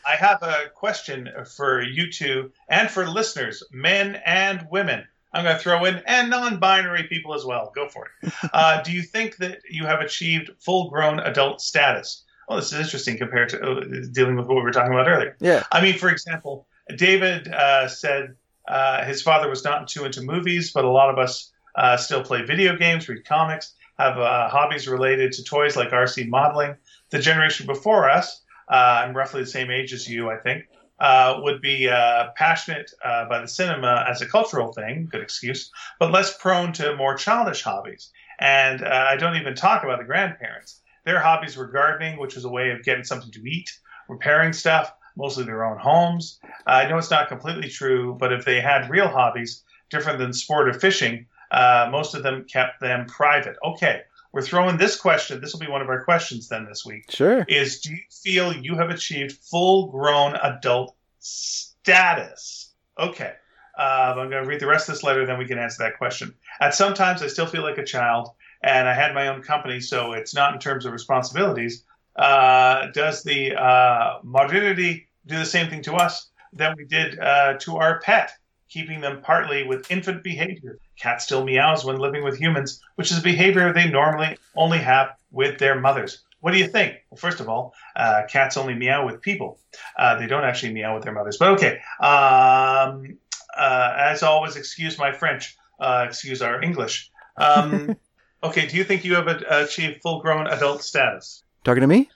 I 0.07 0.17
have 0.17 0.43
a 0.43 0.71
question 0.75 1.29
for 1.57 1.83
you 1.83 2.11
two 2.11 2.53
and 2.69 2.91
for 2.91 3.07
listeners, 3.07 3.63
men 3.73 4.21
and 4.25 4.67
women. 4.71 5.05
I'm 5.33 5.45
going 5.45 5.57
to 5.57 5.63
throw 5.63 5.85
in 5.85 6.03
and 6.07 6.29
non-binary 6.31 7.05
people 7.05 7.35
as 7.35 7.45
well. 7.45 7.73
Go 7.75 7.89
for 7.89 8.07
it. 8.07 8.33
Uh, 8.53 8.83
do 8.83 8.91
you 8.91 9.03
think 9.03 9.37
that 9.37 9.61
you 9.69 9.87
have 9.87 10.01
achieved 10.01 10.51
full-grown 10.59 11.21
adult 11.21 11.61
status? 11.61 12.25
Well, 12.49 12.59
this 12.59 12.73
is 12.73 12.81
interesting 12.81 13.17
compared 13.17 13.51
to 13.51 13.63
uh, 13.63 13.85
dealing 14.11 14.35
with 14.37 14.47
what 14.47 14.57
we 14.57 14.63
were 14.63 14.73
talking 14.73 14.93
about 14.93 15.07
earlier. 15.07 15.37
yeah. 15.39 15.63
I 15.71 15.81
mean, 15.81 15.99
for 15.99 16.09
example, 16.09 16.67
David 16.97 17.47
uh, 17.47 17.87
said 17.87 18.35
uh, 18.67 19.05
his 19.05 19.23
father 19.23 19.49
was 19.49 19.63
not 19.63 19.87
too 19.87 20.05
into 20.05 20.23
movies, 20.23 20.73
but 20.73 20.85
a 20.85 20.91
lot 20.91 21.11
of 21.11 21.19
us 21.19 21.53
uh, 21.77 21.97
still 21.97 22.25
play 22.25 22.43
video 22.43 22.77
games, 22.77 23.09
read 23.09 23.25
comics, 23.25 23.75
have 23.99 24.19
uh, 24.19 24.49
hobbies 24.49 24.89
related 24.89 25.33
to 25.33 25.45
toys 25.45 25.77
like 25.77 25.91
RC 25.91 26.29
modeling. 26.29 26.75
The 27.11 27.19
generation 27.19 27.67
before 27.67 28.09
us, 28.09 28.43
I'm 28.75 29.17
roughly 29.17 29.43
the 29.43 29.47
same 29.47 29.71
age 29.71 29.93
as 29.93 30.09
you, 30.09 30.31
I 30.31 30.37
think, 30.37 30.65
uh, 30.99 31.41
would 31.43 31.61
be 31.61 31.89
uh, 31.89 32.29
passionate 32.37 32.91
uh, 33.05 33.29
by 33.29 33.41
the 33.41 33.49
cinema 33.49 34.05
as 34.09 34.23
a 34.23 34.29
cultural 34.29 34.73
thing, 34.73 35.09
good 35.11 35.23
excuse, 35.23 35.71
but 35.99 36.13
less 36.13 36.37
prone 36.37 36.73
to 36.75 36.97
more 36.97 37.15
childish 37.15 37.63
hobbies. 37.63 38.11
And 38.39 38.83
uh, 38.83 39.07
I 39.11 39.17
don't 39.17 39.37
even 39.37 39.55
talk 39.55 39.83
about 39.83 39.99
the 39.99 40.05
grandparents. 40.05 40.81
Their 41.05 41.21
hobbies 41.21 41.57
were 41.57 41.67
gardening, 41.69 42.19
which 42.19 42.35
was 42.35 42.45
a 42.45 42.51
way 42.51 42.71
of 42.71 42.85
getting 42.85 43.05
something 43.05 43.33
to 43.33 43.43
eat, 43.49 43.71
repairing 44.09 44.53
stuff, 44.53 44.93
mostly 45.17 45.45
their 45.45 45.65
own 45.65 45.79
homes. 45.79 46.39
Uh, 46.67 46.71
I 46.71 46.89
know 46.89 46.99
it's 46.99 47.11
not 47.11 47.29
completely 47.29 47.69
true, 47.69 48.17
but 48.19 48.33
if 48.33 48.45
they 48.45 48.61
had 48.61 48.91
real 48.91 49.09
hobbies 49.09 49.65
different 49.91 50.19
than 50.19 50.33
sport 50.33 50.69
or 50.69 50.75
fishing, 50.75 51.27
uh, 51.51 51.89
most 51.91 52.15
of 52.15 52.23
them 52.23 52.45
kept 52.45 52.81
them 52.81 53.07
private. 53.07 53.57
Okay, 53.65 54.03
we're 54.33 54.43
throwing 54.43 54.77
this 54.77 54.97
question. 54.97 55.41
This 55.41 55.53
will 55.53 55.61
be 55.61 55.69
one 55.69 55.83
of 55.83 55.89
our 55.89 56.05
questions 56.05 56.49
then 56.49 56.65
this 56.65 56.85
week. 56.85 57.11
Sure. 57.11 57.45
Is 57.49 57.81
do 57.81 57.91
you 57.91 57.99
feel 58.23 58.53
you 58.53 58.77
have 58.77 58.91
achieved 58.91 59.39
full 59.51 59.89
grown 59.89 60.37
adult 60.37 60.95
status? 61.19 62.73
Okay. 62.99 63.33
Uh, 63.79 64.15
I'm 64.17 64.31
going 64.31 64.43
to 64.43 64.49
read 64.49 64.61
the 64.61 64.67
rest 64.67 64.89
of 64.89 64.95
this 64.95 65.03
letter, 65.03 65.25
then 65.25 65.39
we 65.39 65.47
can 65.47 65.59
answer 65.59 65.83
that 65.85 65.97
question. 65.97 66.35
At 66.61 66.75
sometimes 66.75 67.23
I 67.23 67.29
still 67.29 67.47
feel 67.47 67.63
like 67.63 67.79
a 67.79 67.85
child, 67.85 68.29
and 68.63 68.89
I 68.89 68.95
had 68.95 69.15
my 69.15 69.29
own 69.29 69.43
company, 69.43 69.81
so 69.81 70.13
it's 70.13 70.35
not 70.35 70.53
in 70.53 70.61
terms 70.61 70.85
of 70.85 70.93
responsibilities. 70.93 71.85
Uh, 72.15 72.89
does 72.93 73.23
the 73.23 73.55
uh, 73.55 74.19
modernity 74.23 75.09
do 75.27 75.39
the 75.39 75.47
same 75.47 75.71
thing 75.71 75.83
to 75.83 75.95
us 75.95 76.31
that 76.53 76.77
we 76.77 76.85
did 76.85 77.19
uh, 77.19 77.55
to 77.61 77.77
our 77.77 78.01
pet, 78.01 78.33
keeping 78.71 79.01
them 79.01 79.21
partly 79.23 79.65
with 79.67 79.91
infant 79.91 80.23
behavior? 80.23 80.79
Cat 80.97 81.21
still 81.21 81.45
meows 81.45 81.85
when 81.85 81.97
living 81.99 82.25
with 82.25 82.39
humans, 82.39 82.81
which 82.95 83.11
is 83.11 83.19
a 83.19 83.23
behavior 83.23 83.73
they 83.73 83.91
normally 83.91 84.39
only 84.57 84.79
have 84.79 85.17
with 85.31 85.59
their 85.59 85.79
mothers. 85.79 86.23
What 86.41 86.53
do 86.53 86.59
you 86.59 86.69
think? 86.69 86.95
Well, 87.11 87.19
first 87.19 87.41
of 87.41 87.49
all, 87.49 87.75
uh, 87.97 88.23
cats 88.29 88.57
only 88.57 88.75
meow 88.75 89.05
with 89.05 89.21
people. 89.21 89.59
Uh, 89.99 90.19
they 90.19 90.27
don't 90.27 90.45
actually 90.45 90.73
meow 90.73 90.95
with 90.95 91.05
their 91.05 91.13
mothers. 91.13 91.37
But 91.37 91.51
okay. 91.51 91.81
Um, 92.01 93.19
uh, 93.57 93.95
as 93.99 94.23
always, 94.23 94.57
excuse 94.57 94.99
my 94.99 95.13
French. 95.13 95.57
Uh, 95.79 96.07
excuse 96.09 96.41
our 96.43 96.63
English. 96.63 97.11
Um, 97.37 97.97
okay. 98.43 98.67
Do 98.67 98.77
you 98.77 98.85
think 98.85 99.05
you 99.05 99.15
have 99.17 99.29
achieved 99.29 100.01
full-grown 100.03 100.47
adult 100.47 100.83
status? 100.83 101.43
Talking 101.65 101.83
to 101.83 101.87
me? 101.87 102.09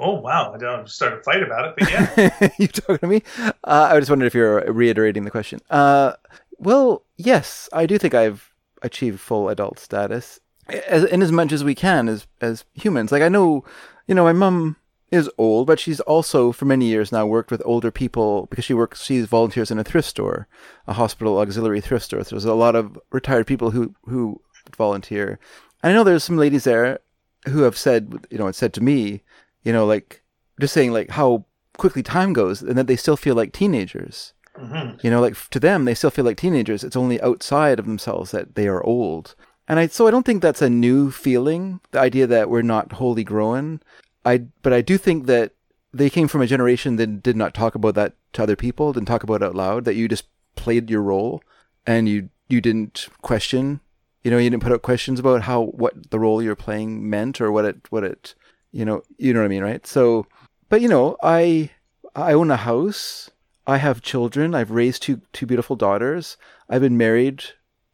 Oh 0.00 0.14
wow! 0.14 0.52
I 0.54 0.58
don't 0.58 0.88
start 0.88 1.14
a 1.14 1.22
fight 1.22 1.42
about 1.42 1.68
it, 1.68 1.74
but 1.78 1.90
yeah. 1.90 2.50
you 2.58 2.68
talking 2.68 2.98
to 2.98 3.06
me? 3.06 3.22
Uh, 3.64 3.90
I 3.92 3.98
just 3.98 4.10
wondered 4.10 4.26
if 4.26 4.34
you're 4.34 4.72
reiterating 4.72 5.24
the 5.24 5.30
question. 5.30 5.60
Uh, 5.70 6.14
well, 6.58 7.04
yes, 7.16 7.68
I 7.72 7.86
do 7.86 7.98
think 7.98 8.14
I've 8.14 8.52
achieved 8.82 9.20
full 9.20 9.48
adult 9.48 9.78
status 9.78 10.40
as, 10.68 11.04
in 11.04 11.22
as 11.22 11.32
much 11.32 11.52
as 11.52 11.64
we 11.64 11.74
can 11.74 12.08
as 12.08 12.26
as 12.40 12.64
humans. 12.74 13.12
Like 13.12 13.22
I 13.22 13.28
know, 13.28 13.64
you 14.06 14.14
know, 14.14 14.24
my 14.24 14.32
mom 14.32 14.76
is 15.10 15.30
old, 15.38 15.66
but 15.66 15.78
she's 15.78 16.00
also 16.00 16.52
for 16.52 16.64
many 16.64 16.86
years 16.86 17.12
now 17.12 17.26
worked 17.26 17.50
with 17.50 17.62
older 17.64 17.90
people 17.90 18.46
because 18.46 18.64
she 18.64 18.74
works. 18.74 19.02
She 19.02 19.20
volunteers 19.22 19.70
in 19.70 19.78
a 19.78 19.84
thrift 19.84 20.08
store, 20.08 20.48
a 20.86 20.92
hospital 20.92 21.38
auxiliary 21.38 21.80
thrift 21.80 22.06
store. 22.06 22.24
So 22.24 22.30
there's 22.30 22.44
a 22.44 22.54
lot 22.54 22.74
of 22.74 22.98
retired 23.10 23.46
people 23.46 23.70
who 23.70 23.94
who 24.06 24.40
volunteer. 24.76 25.38
And 25.82 25.92
I 25.92 25.94
know 25.94 26.04
there's 26.04 26.24
some 26.24 26.38
ladies 26.38 26.64
there 26.64 27.00
who 27.48 27.62
have 27.62 27.76
said, 27.76 28.26
you 28.30 28.38
know, 28.38 28.50
said 28.50 28.72
to 28.74 28.82
me, 28.82 29.22
you 29.66 29.72
know, 29.72 29.84
like 29.84 30.22
just 30.60 30.72
saying 30.72 30.92
like 30.92 31.10
how 31.10 31.44
quickly 31.76 32.02
time 32.02 32.32
goes 32.32 32.62
and 32.62 32.78
that 32.78 32.86
they 32.86 32.94
still 32.94 33.16
feel 33.16 33.34
like 33.34 33.52
teenagers. 33.52 34.32
Mm-hmm. 34.56 34.98
You 35.02 35.10
know, 35.10 35.20
like 35.20 35.36
to 35.50 35.58
them, 35.58 35.84
they 35.84 35.94
still 35.94 36.10
feel 36.10 36.24
like 36.24 36.36
teenagers. 36.36 36.84
It's 36.84 36.96
only 36.96 37.20
outside 37.20 37.80
of 37.80 37.84
themselves 37.84 38.30
that 38.30 38.54
they 38.54 38.68
are 38.68 38.82
old. 38.84 39.34
And 39.66 39.80
I, 39.80 39.88
so 39.88 40.06
I 40.06 40.12
don't 40.12 40.24
think 40.24 40.40
that's 40.40 40.62
a 40.62 40.70
new 40.70 41.10
feeling, 41.10 41.80
the 41.90 41.98
idea 41.98 42.28
that 42.28 42.48
we're 42.48 42.62
not 42.62 42.92
wholly 42.92 43.24
grown. 43.24 43.80
I, 44.24 44.44
but 44.62 44.72
I 44.72 44.82
do 44.82 44.96
think 44.96 45.26
that 45.26 45.50
they 45.92 46.10
came 46.10 46.28
from 46.28 46.42
a 46.42 46.46
generation 46.46 46.94
that 46.96 47.24
did 47.24 47.36
not 47.36 47.52
talk 47.52 47.74
about 47.74 47.96
that 47.96 48.14
to 48.34 48.44
other 48.44 48.54
people, 48.54 48.92
didn't 48.92 49.08
talk 49.08 49.24
about 49.24 49.42
it 49.42 49.46
out 49.46 49.56
loud, 49.56 49.84
that 49.84 49.96
you 49.96 50.06
just 50.06 50.26
played 50.54 50.88
your 50.88 51.02
role 51.02 51.42
and 51.84 52.08
you, 52.08 52.28
you 52.48 52.60
didn't 52.60 53.08
question, 53.20 53.80
you 54.22 54.30
know, 54.30 54.38
you 54.38 54.48
didn't 54.48 54.62
put 54.62 54.72
out 54.72 54.82
questions 54.82 55.18
about 55.18 55.42
how, 55.42 55.64
what 55.64 56.10
the 56.10 56.20
role 56.20 56.40
you're 56.40 56.54
playing 56.54 57.10
meant 57.10 57.40
or 57.40 57.50
what 57.50 57.64
it, 57.64 57.78
what 57.90 58.04
it, 58.04 58.36
you 58.76 58.84
know, 58.84 59.02
you 59.16 59.32
know 59.32 59.40
what 59.40 59.46
I 59.46 59.48
mean, 59.48 59.62
right? 59.62 59.86
So, 59.86 60.26
but 60.68 60.82
you 60.82 60.88
know, 60.88 61.16
I, 61.22 61.70
I 62.14 62.34
own 62.34 62.50
a 62.50 62.56
house. 62.56 63.30
I 63.66 63.78
have 63.78 64.02
children. 64.02 64.54
I've 64.54 64.70
raised 64.70 65.02
two, 65.02 65.22
two 65.32 65.46
beautiful 65.46 65.76
daughters. 65.76 66.36
I've 66.68 66.82
been 66.82 66.98
married, 66.98 67.42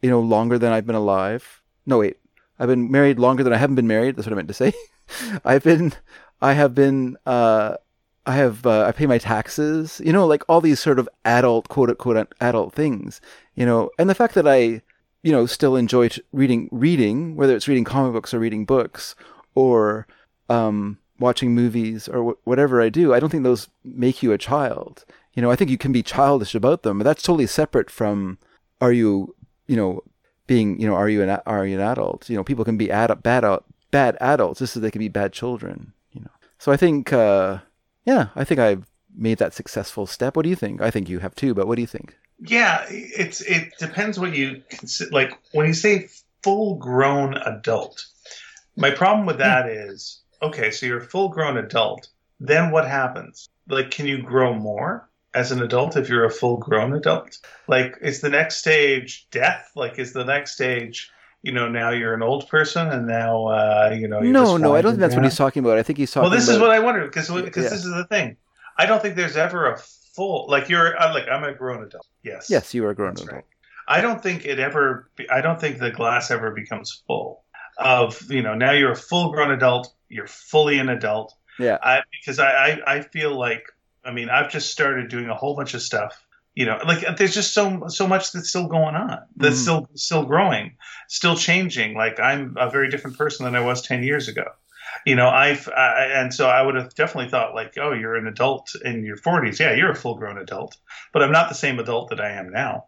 you 0.01 0.09
know, 0.09 0.19
longer 0.19 0.59
than 0.59 0.73
I've 0.73 0.85
been 0.85 0.95
alive. 0.95 1.61
No, 1.85 1.99
wait. 1.99 2.17
I've 2.59 2.67
been 2.67 2.91
married 2.91 3.17
longer 3.17 3.43
than 3.43 3.53
I 3.53 3.57
haven't 3.57 3.77
been 3.77 3.87
married. 3.87 4.17
That's 4.17 4.27
what 4.27 4.33
I 4.33 4.35
meant 4.35 4.49
to 4.49 4.53
say. 4.53 4.73
I've 5.45 5.63
been, 5.63 5.93
I 6.41 6.51
have 6.51 6.75
been, 6.75 7.17
uh, 7.25 7.77
I 8.25 8.35
have, 8.35 8.65
uh, 8.65 8.83
I 8.83 8.91
pay 8.91 9.05
my 9.05 9.17
taxes, 9.17 10.01
you 10.03 10.11
know, 10.11 10.27
like 10.27 10.43
all 10.49 10.59
these 10.59 10.81
sort 10.81 10.99
of 10.99 11.07
adult, 11.23 11.69
quote 11.69 11.89
unquote, 11.89 12.33
adult 12.41 12.73
things, 12.73 13.21
you 13.55 13.65
know, 13.65 13.89
and 13.97 14.09
the 14.09 14.15
fact 14.15 14.35
that 14.35 14.47
I, 14.47 14.81
you 15.23 15.31
know, 15.31 15.45
still 15.45 15.77
enjoy 15.77 16.09
reading, 16.33 16.67
reading, 16.71 17.37
whether 17.37 17.55
it's 17.55 17.69
reading 17.69 17.85
comic 17.85 18.11
books 18.11 18.33
or 18.33 18.39
reading 18.39 18.65
books 18.65 19.15
or, 19.55 20.07
um, 20.53 20.97
watching 21.19 21.55
movies 21.55 22.07
or 22.07 22.19
wh- 22.23 22.47
whatever 22.47 22.81
I 22.81 22.89
do, 22.89 23.13
I 23.13 23.19
don't 23.19 23.29
think 23.29 23.43
those 23.43 23.69
make 23.83 24.23
you 24.23 24.31
a 24.31 24.37
child. 24.37 25.05
You 25.33 25.41
know, 25.41 25.51
I 25.51 25.55
think 25.55 25.71
you 25.71 25.77
can 25.77 25.91
be 25.91 26.03
childish 26.03 26.55
about 26.55 26.83
them, 26.83 26.99
but 26.99 27.05
that's 27.05 27.23
totally 27.23 27.47
separate 27.47 27.89
from, 27.89 28.37
are 28.79 28.91
you, 28.91 29.35
you 29.67 29.75
know, 29.75 30.03
being, 30.45 30.79
you 30.79 30.87
know, 30.87 30.95
are 30.95 31.09
you 31.09 31.23
an 31.23 31.29
are 31.45 31.65
you 31.65 31.75
an 31.79 31.85
adult? 31.93 32.29
You 32.29 32.37
know, 32.37 32.43
people 32.43 32.65
can 32.65 32.77
be 32.77 32.91
ad- 32.91 33.23
bad 33.23 33.43
bad 33.91 34.17
adults 34.19 34.59
just 34.59 34.75
as 34.75 34.81
they 34.81 34.91
can 34.91 34.99
be 34.99 35.09
bad 35.09 35.33
children. 35.33 35.93
You 36.11 36.21
know, 36.21 36.31
so 36.59 36.71
I 36.71 36.77
think, 36.77 37.13
uh, 37.13 37.59
yeah, 38.05 38.27
I 38.35 38.43
think 38.43 38.59
I've 38.59 38.85
made 39.15 39.37
that 39.37 39.53
successful 39.53 40.05
step. 40.05 40.35
What 40.35 40.43
do 40.43 40.49
you 40.49 40.55
think? 40.55 40.81
I 40.81 40.91
think 40.91 41.09
you 41.09 41.19
have 41.19 41.35
too, 41.35 41.53
but 41.53 41.67
what 41.67 41.75
do 41.75 41.81
you 41.81 41.87
think? 41.87 42.17
Yeah, 42.39 42.85
it's 42.89 43.41
it 43.41 43.73
depends 43.79 44.19
what 44.19 44.35
you 44.35 44.61
consider. 44.69 45.11
Like 45.11 45.31
when 45.53 45.65
you 45.67 45.73
say 45.73 46.09
full 46.43 46.75
grown 46.75 47.35
adult, 47.37 48.05
my 48.75 48.91
problem 48.91 49.25
with 49.25 49.37
that 49.37 49.65
yeah. 49.65 49.91
is 49.91 50.22
okay. 50.43 50.71
So 50.71 50.85
you're 50.85 50.99
a 50.99 51.05
full 51.05 51.29
grown 51.29 51.57
adult. 51.57 52.09
Then 52.39 52.71
what 52.71 52.87
happens? 52.87 53.49
Like, 53.67 53.91
can 53.91 54.05
you 54.05 54.21
grow 54.21 54.53
more? 54.53 55.09
as 55.33 55.51
an 55.51 55.61
adult 55.61 55.97
if 55.97 56.09
you're 56.09 56.25
a 56.25 56.29
full 56.29 56.57
grown 56.57 56.93
adult? 56.93 57.39
Like, 57.67 57.97
is 58.01 58.21
the 58.21 58.29
next 58.29 58.57
stage 58.57 59.27
death? 59.31 59.71
Like, 59.75 59.97
is 59.97 60.13
the 60.13 60.23
next 60.23 60.53
stage, 60.53 61.11
you 61.41 61.51
know, 61.51 61.67
now 61.67 61.91
you're 61.91 62.13
an 62.13 62.23
old 62.23 62.47
person 62.47 62.89
and 62.89 63.07
now, 63.07 63.47
uh, 63.47 63.95
you 63.97 64.07
know, 64.07 64.19
no, 64.21 64.57
no, 64.57 64.75
I 64.75 64.81
don't 64.81 64.93
think 64.93 65.01
that's 65.01 65.15
what 65.15 65.23
he's 65.23 65.35
talking 65.35 65.63
about. 65.63 65.77
I 65.77 65.83
think 65.83 65.99
he's 65.99 66.11
talking. 66.11 66.29
Well, 66.29 66.37
this 66.37 66.47
about... 66.47 66.55
is 66.55 66.61
what 66.61 66.71
I 66.71 66.79
wonder 66.79 67.05
because 67.05 67.29
because 67.29 67.63
yeah. 67.63 67.69
this 67.69 67.85
is 67.85 67.93
the 67.93 68.05
thing. 68.05 68.37
I 68.77 68.85
don't 68.85 69.01
think 69.01 69.15
there's 69.15 69.37
ever 69.37 69.71
a 69.71 69.77
full 69.77 70.47
like 70.47 70.69
you're 70.69 70.99
uh, 70.99 71.13
like 71.13 71.27
I'm 71.27 71.43
a 71.43 71.53
grown 71.53 71.83
adult. 71.83 72.07
Yes. 72.23 72.49
Yes, 72.49 72.73
you 72.73 72.85
are 72.85 72.91
a 72.91 72.95
grown 72.95 73.11
adult. 73.11 73.31
Right. 73.31 73.43
I 73.87 73.99
don't 73.99 74.23
think 74.23 74.45
it 74.45 74.59
ever. 74.59 75.09
I 75.29 75.41
don't 75.41 75.59
think 75.59 75.79
the 75.79 75.91
glass 75.91 76.31
ever 76.31 76.51
becomes 76.51 77.03
full 77.05 77.43
of 77.77 78.31
you 78.31 78.41
know 78.41 78.53
now 78.53 78.71
you're 78.71 78.91
a 78.91 78.95
full 78.95 79.31
grown 79.31 79.51
adult. 79.51 79.93
You're 80.13 80.27
fully 80.27 80.79
an 80.79 80.89
adult. 80.89 81.33
Yeah. 81.59 81.77
I, 81.81 82.01
because 82.11 82.39
I, 82.39 82.51
I 82.51 82.95
I 82.95 83.01
feel 83.01 83.37
like 83.37 83.65
I 84.05 84.11
mean, 84.11 84.29
I've 84.29 84.51
just 84.51 84.71
started 84.71 85.09
doing 85.09 85.29
a 85.29 85.35
whole 85.35 85.55
bunch 85.55 85.73
of 85.73 85.81
stuff. 85.81 86.25
You 86.55 86.67
know, 86.67 86.79
like 86.85 87.17
there's 87.17 87.33
just 87.33 87.53
so 87.53 87.87
so 87.87 88.07
much 88.07 88.31
that's 88.31 88.49
still 88.49 88.67
going 88.67 88.95
on, 88.95 89.19
that's 89.35 89.57
mm. 89.57 89.61
still 89.61 89.89
still 89.95 90.23
growing, 90.23 90.77
still 91.07 91.35
changing. 91.35 91.95
Like 91.95 92.19
I'm 92.19 92.55
a 92.59 92.69
very 92.69 92.89
different 92.89 93.17
person 93.17 93.45
than 93.45 93.55
I 93.55 93.61
was 93.61 93.81
ten 93.81 94.03
years 94.03 94.27
ago. 94.27 94.43
You 95.05 95.15
know, 95.15 95.29
I've 95.29 95.67
I, 95.69 96.05
and 96.13 96.31
so 96.31 96.47
I 96.47 96.61
would 96.61 96.75
have 96.75 96.93
definitely 96.93 97.31
thought 97.31 97.55
like, 97.55 97.73
oh, 97.77 97.93
you're 97.93 98.15
an 98.15 98.27
adult 98.27 98.69
in 98.85 99.03
your 99.03 99.17
40s. 99.17 99.59
Yeah, 99.59 99.73
you're 99.73 99.91
a 99.91 99.95
full 99.95 100.15
grown 100.15 100.37
adult, 100.37 100.77
but 101.11 101.23
I'm 101.23 101.31
not 101.31 101.49
the 101.49 101.55
same 101.55 101.79
adult 101.79 102.09
that 102.09 102.21
I 102.21 102.29
am 102.31 102.51
now. 102.51 102.85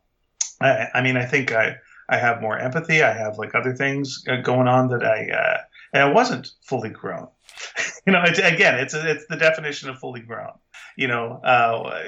I, 0.62 0.88
I 0.94 1.02
mean, 1.02 1.18
I 1.18 1.26
think 1.26 1.52
I 1.52 1.78
I 2.08 2.18
have 2.18 2.42
more 2.42 2.60
empathy. 2.60 3.02
I 3.02 3.14
have 3.14 3.40
like 3.40 3.56
other 3.56 3.76
things 3.76 4.24
uh, 4.30 4.38
going 4.42 4.68
on 4.68 4.90
that 4.90 5.04
I 5.04 5.30
uh, 5.32 5.58
and 5.96 6.04
I 6.04 6.12
wasn't 6.12 6.52
fully 6.62 6.90
grown. 6.90 7.30
you 8.06 8.14
know, 8.14 8.22
it's, 8.24 8.38
again, 8.38 8.78
it's 8.78 8.94
it's 8.94 9.26
the 9.28 9.38
definition 9.38 9.90
of 9.90 9.98
fully 9.98 10.20
grown 10.20 10.52
you 10.96 11.08
know, 11.08 11.42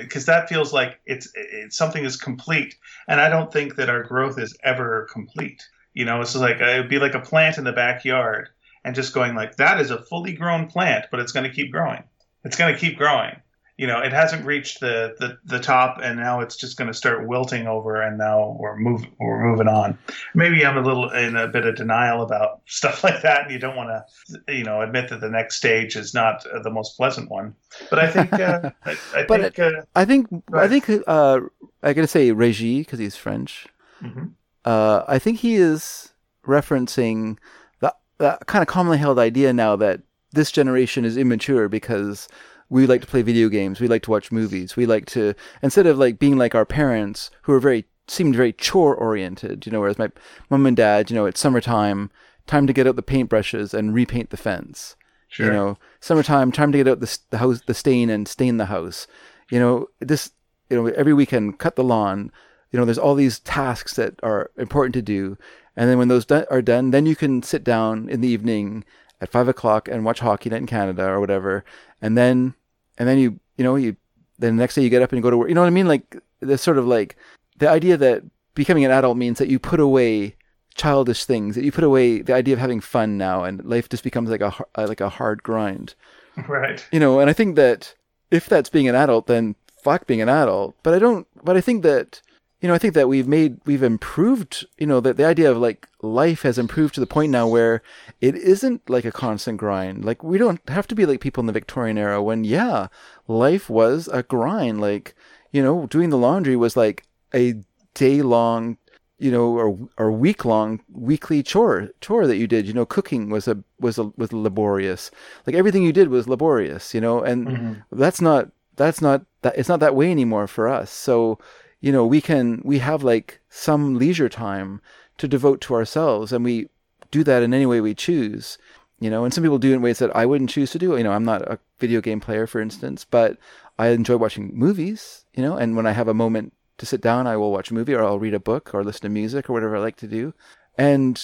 because 0.02 0.28
uh, 0.28 0.34
that 0.34 0.50
feels 0.50 0.74
like 0.74 1.00
it's, 1.06 1.30
it's 1.36 1.76
something 1.76 2.06
is 2.06 2.16
complete, 2.16 2.76
and 3.08 3.20
I 3.20 3.30
don't 3.30 3.52
think 3.52 3.76
that 3.76 3.90
our 3.90 4.04
growth 4.04 4.40
is 4.40 4.58
ever 4.64 5.08
complete. 5.12 5.68
You 5.94 6.06
know, 6.06 6.22
it's 6.22 6.36
like 6.36 6.60
it 6.60 6.80
would 6.80 6.90
be 6.90 7.00
like 7.00 7.14
a 7.14 7.20
plant 7.20 7.58
in 7.58 7.64
the 7.64 7.74
backyard, 7.74 8.50
and 8.84 8.96
just 8.96 9.14
going 9.14 9.36
like 9.36 9.58
that 9.58 9.82
is 9.82 9.92
a 9.92 10.04
fully 10.04 10.34
grown 10.34 10.68
plant, 10.68 11.06
but 11.12 11.20
it's 11.20 11.32
going 11.32 11.44
to 11.44 11.54
keep 11.54 11.72
growing. 11.72 12.04
It's 12.44 12.56
going 12.56 12.74
to 12.74 12.80
keep 12.80 12.98
growing 12.98 13.36
you 13.78 13.86
know, 13.86 14.00
it 14.00 14.12
hasn't 14.12 14.44
reached 14.44 14.80
the, 14.80 15.16
the, 15.20 15.38
the 15.46 15.60
top, 15.60 16.00
and 16.02 16.20
now 16.20 16.40
it's 16.40 16.56
just 16.56 16.78
going 16.78 16.88
to 16.88 16.94
start 16.96 17.28
wilting 17.28 17.68
over, 17.68 18.02
and 18.02 18.18
now 18.18 18.58
we're 18.60 18.76
move 18.76 19.06
we're 19.20 19.48
moving 19.48 19.68
on. 19.68 20.00
Maybe 20.34 20.66
I'm 20.66 20.78
a 20.78 20.82
little 20.82 21.12
in 21.12 21.36
a 21.36 21.48
bit 21.48 21.68
of 21.68 21.76
denial 21.76 22.24
about 22.24 22.62
stuff 22.66 23.04
like 23.04 23.22
that, 23.22 23.44
and 23.44 23.52
you 23.52 23.60
don't 23.60 23.76
want 23.76 23.90
to, 23.90 24.54
you 24.54 24.64
know, 24.64 24.82
admit 24.82 25.10
that 25.10 25.22
the 25.22 25.30
next 25.30 25.58
stage 25.58 25.96
is 25.96 26.16
not 26.16 26.44
uh, 26.48 26.60
the 26.64 26.72
most 26.72 26.98
pleasant 26.98 27.30
one. 27.30 27.54
But 27.92 28.00
I 28.00 28.10
think, 28.10 28.34
uh, 28.34 28.72
I, 28.84 28.98
I 29.16 29.26
but 29.28 29.42
think, 29.42 29.60
uh, 29.60 29.82
I 29.96 30.06
think, 30.06 30.28
I 30.52 30.68
think, 30.68 30.90
uh, 31.06 31.42
I 31.84 31.94
gotta 31.94 32.08
say 32.08 32.32
Regis 32.32 32.80
because 32.80 32.98
he's 32.98 33.16
French. 33.16 33.68
Mm-hmm. 34.02 34.26
Uh, 34.66 35.04
I 35.08 35.20
think 35.20 35.40
he 35.40 35.54
is 35.54 36.14
referencing 36.48 37.38
that 37.82 37.98
that 38.18 38.48
kind 38.48 38.64
of 38.64 38.68
commonly 38.68 38.98
held 38.98 39.20
idea 39.20 39.54
now 39.54 39.76
that 39.76 40.02
this 40.32 40.52
generation 40.52 41.06
is 41.06 41.16
immature 41.16 41.70
because 41.70 42.28
we 42.70 42.86
like 42.86 43.02
to 43.02 43.08
play 43.08 43.22
video 43.22 43.50
games. 43.50 43.80
We 43.80 43.88
like 43.88 44.04
to 44.04 44.12
watch 44.12 44.32
movies. 44.32 44.76
We 44.76 44.86
like 44.86 45.06
to 45.08 45.34
instead 45.62 45.88
of 45.88 45.98
like 45.98 46.20
being 46.20 46.38
like 46.38 46.56
our 46.56 46.66
parents 46.66 47.32
who 47.44 47.54
are 47.54 47.60
very 47.60 47.86
seemed 48.08 48.36
very 48.36 48.54
chore 48.54 48.96
oriented. 48.96 49.66
You 49.66 49.72
know, 49.72 49.80
whereas 49.80 50.00
my 50.00 50.10
mom 50.50 50.66
and 50.66 50.78
dad, 50.78 51.10
you 51.10 51.16
know, 51.16 51.26
it's 51.26 51.40
summertime, 51.40 52.10
time 52.46 52.68
to 52.68 52.74
get 52.74 52.88
out 52.88 52.96
the 52.96 53.04
paintbrushes 53.04 53.74
and 53.74 53.94
repaint 53.94 54.30
the 54.30 54.38
fence. 54.38 54.96
Sure. 55.30 55.48
You 55.48 55.52
know, 55.52 55.78
summertime, 56.00 56.52
time 56.52 56.72
to 56.72 56.78
get 56.78 56.88
out 56.88 57.00
the, 57.00 57.20
the 57.30 57.38
house, 57.40 57.62
the 57.66 57.74
stain 57.74 58.10
and 58.10 58.28
stain 58.28 58.58
the 58.58 58.66
house. 58.66 59.08
You 59.52 59.60
know, 59.60 59.88
this, 60.00 60.32
you 60.70 60.78
know, 60.78 60.88
every 60.88 61.14
weekend, 61.14 61.60
cut 61.60 61.76
the 61.76 61.84
lawn. 61.84 62.32
You 62.72 62.80
know, 62.80 62.86
there's 62.86 62.98
all 62.98 63.16
these 63.16 63.40
tasks 63.40 63.96
that 63.96 64.16
are 64.24 64.52
important 64.58 64.94
to 64.96 65.02
do. 65.02 65.38
And 65.76 65.90
then 65.90 65.98
when 65.98 66.08
those 66.08 66.26
do- 66.26 66.46
are 66.50 66.62
done, 66.62 66.92
then 66.92 67.06
you 67.06 67.16
can 67.16 67.44
sit 67.44 67.64
down 67.64 68.10
in 68.10 68.22
the 68.22 68.28
evening 68.28 68.84
at 69.22 69.32
five 69.32 69.48
o'clock 69.48 69.88
and 69.88 70.06
watch 70.06 70.20
hockey 70.20 70.50
night 70.50 70.62
in 70.62 70.68
Canada 70.68 71.06
or 71.06 71.20
whatever, 71.20 71.64
and 72.02 72.18
then 72.18 72.54
and 72.98 73.08
then 73.08 73.18
you 73.18 73.40
you 73.58 73.64
know 73.64 73.76
you 73.76 73.96
then 74.40 74.56
the 74.56 74.62
next 74.62 74.76
day 74.76 74.84
you 74.84 74.90
get 74.90 75.02
up 75.02 75.12
and 75.12 75.18
you 75.18 75.24
go 75.24 75.30
to 75.30 75.38
work. 75.38 75.50
You 75.50 75.56
know 75.56 75.62
what 75.62 75.68
I 75.68 75.72
mean? 75.72 75.88
Like 75.88 76.18
the 76.40 76.58
sort 76.58 76.78
of 76.78 76.86
like 76.86 77.16
the 77.58 77.70
idea 77.70 77.98
that 77.98 78.24
becoming 78.54 78.86
an 78.86 78.92
adult 78.92 79.18
means 79.18 79.40
that 79.40 79.50
you 79.50 79.60
put 79.60 79.80
away 79.80 80.36
childish 80.76 81.26
things, 81.26 81.56
that 81.56 81.64
you 81.64 81.72
put 81.72 81.84
away 81.84 82.22
the 82.22 82.34
idea 82.34 82.54
of 82.54 82.60
having 82.60 82.80
fun 82.80 83.18
now, 83.18 83.44
and 83.44 83.64
life 83.66 83.90
just 83.90 84.04
becomes 84.04 84.30
like 84.30 84.42
a 84.42 84.54
uh, 84.76 84.88
like 84.88 85.02
a 85.02 85.10
hard 85.10 85.44
grind. 85.44 85.96
Right. 86.48 86.86
You 86.92 87.00
know, 87.00 87.20
and 87.20 87.32
I 87.32 87.34
think 87.34 87.56
that 87.56 87.96
if 88.30 88.46
that's 88.46 88.70
being 88.70 88.88
an 88.88 88.94
adult, 88.94 89.26
then 89.26 89.56
fuck 89.82 90.06
being 90.06 90.22
an 90.22 90.30
adult. 90.30 90.76
But 90.84 90.94
I 90.94 91.00
don't. 91.00 91.26
But 91.44 91.58
I 91.58 91.62
think 91.62 91.82
that 91.82 92.22
you 92.62 92.68
know, 92.68 92.74
I 92.74 92.78
think 92.78 92.94
that 92.96 93.08
we've 93.08 93.28
made, 93.28 93.60
we've 93.66 93.84
improved, 93.84 94.66
you 94.78 94.88
know, 94.88 95.00
that 95.00 95.18
the 95.18 95.26
idea 95.26 95.52
of 95.52 95.58
like 95.58 95.88
life 96.08 96.42
has 96.42 96.58
improved 96.58 96.94
to 96.96 97.00
the 97.00 97.08
point 97.08 97.32
now 97.32 97.48
where 97.48 97.82
it 98.22 98.36
isn't 98.36 98.90
like 98.90 99.06
a 99.06 99.12
constant 99.12 99.58
grind. 99.58 100.06
Like 100.06 100.24
we 100.24 100.38
don't 100.38 100.62
have 100.70 100.88
to 100.88 100.96
be 100.96 101.06
like 101.06 101.22
people 101.22 101.42
in 101.42 101.48
the 101.48 101.54
Victorian 101.54 101.98
era 101.98 102.22
when, 102.22 102.44
yeah, 102.44 102.88
life 103.28 103.70
was 103.70 104.08
a 104.08 104.24
grind. 104.24 104.82
Like, 104.82 105.16
you 105.52 105.62
know, 105.62 105.86
doing 105.88 106.10
the 106.10 106.18
laundry 106.18 106.56
was 106.56 106.76
like 106.78 107.04
a 107.34 107.56
day 107.94 108.22
long, 108.22 108.78
you 109.20 109.32
know, 109.32 109.58
or, 109.58 109.90
or 109.98 110.12
week 110.12 110.46
long 110.46 110.82
weekly 110.92 111.44
chore, 111.44 111.90
chore 112.02 112.28
that 112.28 112.38
you 112.38 112.48
did. 112.48 112.68
You 112.68 112.74
know, 112.74 112.86
cooking 112.86 113.30
was 113.30 113.48
a, 113.48 113.64
was 113.80 113.98
a, 113.98 114.12
was 114.18 114.34
laborious. 114.34 115.12
Like 115.46 115.56
everything 115.56 115.84
you 115.84 115.94
did 115.94 116.10
was 116.10 116.28
laborious, 116.28 116.94
you 116.94 117.02
know, 117.02 117.22
and 117.22 117.48
mm-hmm. 117.48 117.74
that's 118.00 118.22
not, 118.22 118.50
that's 118.76 119.02
not, 119.02 119.26
that, 119.42 119.58
it's 119.58 119.70
not 119.70 119.80
that 119.80 119.96
way 119.96 120.12
anymore 120.12 120.48
for 120.48 120.68
us. 120.68 120.92
So, 120.92 121.40
you 121.80 121.92
know, 121.92 122.08
we 122.08 122.22
can 122.22 122.60
we 122.66 122.80
have 122.80 123.04
like 123.04 123.40
some 123.50 124.00
leisure 124.00 124.30
time 124.30 124.82
to 125.18 125.28
devote 125.28 125.62
to 125.62 125.74
ourselves, 125.74 126.32
and 126.32 126.44
we 126.44 126.70
do 127.12 127.24
that 127.24 127.44
in 127.44 127.54
any 127.54 127.66
way 127.66 127.82
we 127.82 127.96
choose. 127.96 128.58
You 129.00 129.12
know, 129.12 129.24
and 129.24 129.34
some 129.34 129.44
people 129.44 129.60
do 129.60 129.74
in 129.74 129.82
ways 129.82 130.00
that 130.00 130.16
I 130.16 130.26
wouldn't 130.26 130.50
choose 130.50 130.72
to 130.72 130.80
do. 130.80 130.98
You 130.98 131.04
know, 131.04 131.12
I'm 131.12 131.26
not 131.26 131.44
a 131.44 131.60
video 131.78 132.02
game 132.02 132.20
player, 132.20 132.48
for 132.48 132.60
instance, 132.60 133.06
but 133.06 133.38
I 133.78 133.90
enjoy 133.90 134.18
watching 134.18 134.52
movies. 134.54 135.26
You 135.36 135.44
know, 135.44 135.56
and 135.56 135.76
when 135.76 135.86
I 135.86 135.92
have 135.92 136.08
a 136.08 136.14
moment 136.14 136.54
to 136.80 136.86
sit 136.86 137.02
down, 137.02 137.28
I 137.28 137.38
will 137.38 137.52
watch 137.52 137.70
a 137.70 137.76
movie 137.76 137.94
or 137.94 138.04
I'll 138.04 138.20
read 138.20 138.34
a 138.34 138.40
book 138.40 138.74
or 138.74 138.84
listen 138.84 139.04
to 139.04 139.10
music 139.10 139.50
or 139.50 139.54
whatever 139.54 139.78
I 139.78 139.80
like 139.80 139.98
to 139.98 140.08
do. 140.08 140.34
And 140.78 141.24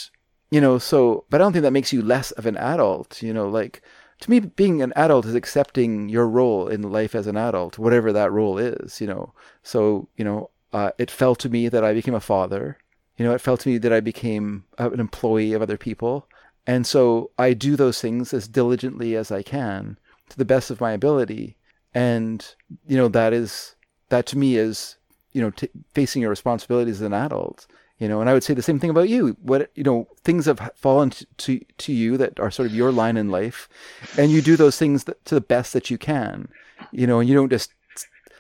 you 0.52 0.61
know, 0.61 0.78
so 0.78 1.26
but 1.30 1.41
I 1.41 1.44
don't 1.44 1.53
think 1.53 1.64
that 1.64 1.74
makes 1.74 1.94
you 1.94 2.02
less 2.03 2.32
of 2.32 2.45
an 2.45 2.57
adult. 2.57 3.24
You 3.24 3.34
know, 3.34 3.49
like 3.49 3.82
to 4.24 4.30
me, 4.30 4.40
being 4.40 4.82
an 4.82 4.94
adult 4.95 5.26
is 5.26 5.36
accepting 5.36 6.10
your 6.10 6.28
role 6.28 6.68
in 6.68 6.82
life 6.82 7.14
as 7.15 7.28
an 7.28 7.36
adult, 7.36 7.78
whatever 7.78 8.14
that 8.14 8.32
role 8.32 8.57
is, 8.57 9.02
you 9.02 9.07
know. 9.07 9.34
So, 9.64 10.07
you 10.15 10.24
know, 10.24 10.49
uh, 10.72 10.91
it 10.98 11.11
fell 11.11 11.36
to 11.36 11.49
me 11.49 11.68
that 11.70 11.84
I 11.84 11.94
became 11.94 12.14
a 12.14 12.20
father. 12.20 12.78
You 13.18 13.26
know, 13.26 13.34
it 13.34 13.41
felt 13.41 13.61
to 13.61 13.69
me 13.69 13.77
that 13.77 13.94
I 13.94 13.99
became 13.99 14.65
an 14.77 14.99
employee 14.99 15.53
of 15.53 15.61
other 15.61 15.77
people. 15.77 16.27
And 16.65 16.88
so 16.88 17.31
I 17.38 17.53
do 17.53 17.76
those 17.76 18.02
things 18.02 18.34
as 18.34 18.48
diligently 18.48 19.15
as 19.15 19.31
I 19.31 19.44
can 19.44 19.98
to 20.30 20.38
the 20.38 20.45
best 20.45 20.72
of 20.72 20.81
my 20.81 20.91
ability. 20.91 21.57
And, 21.94 22.45
you 22.88 22.98
know, 22.98 23.07
that 23.10 23.34
is, 23.34 23.76
that 24.10 24.26
to 24.27 24.38
me 24.38 24.56
is, 24.56 24.95
you 25.31 25.41
know, 25.41 25.52
t- 25.52 25.69
facing 25.94 26.22
your 26.22 26.31
responsibilities 26.31 27.02
as 27.02 27.06
an 27.06 27.14
adult 27.14 27.68
you 27.99 28.07
know 28.07 28.19
and 28.19 28.30
i 28.30 28.34
would 28.34 28.44
say 28.44 28.53
the 28.53 28.61
same 28.61 28.80
thing 28.80 28.90
about 28.90 29.07
you 29.07 29.38
what 29.41 29.72
you 29.76 29.84
know 29.84 30.07
things 30.23 30.45
have 30.45 30.72
fallen 30.76 31.10
to, 31.10 31.26
to, 31.38 31.61
to 31.77 31.94
you 31.94 32.18
that 32.18 32.40
are 32.40 32.52
sort 32.52 32.68
of 32.68 32.76
your 32.76 32.91
line 32.91 33.18
in 33.18 33.30
life 33.30 33.69
and 34.18 34.31
you 34.31 34.41
do 34.41 34.56
those 34.57 34.77
things 34.77 35.06
that, 35.06 35.23
to 35.26 35.35
the 35.35 35.41
best 35.41 35.73
that 35.73 35.90
you 35.90 35.98
can 35.98 36.49
you 36.91 37.07
know 37.07 37.19
and 37.19 37.30
you 37.30 37.35
don't 37.35 37.49
just 37.49 37.73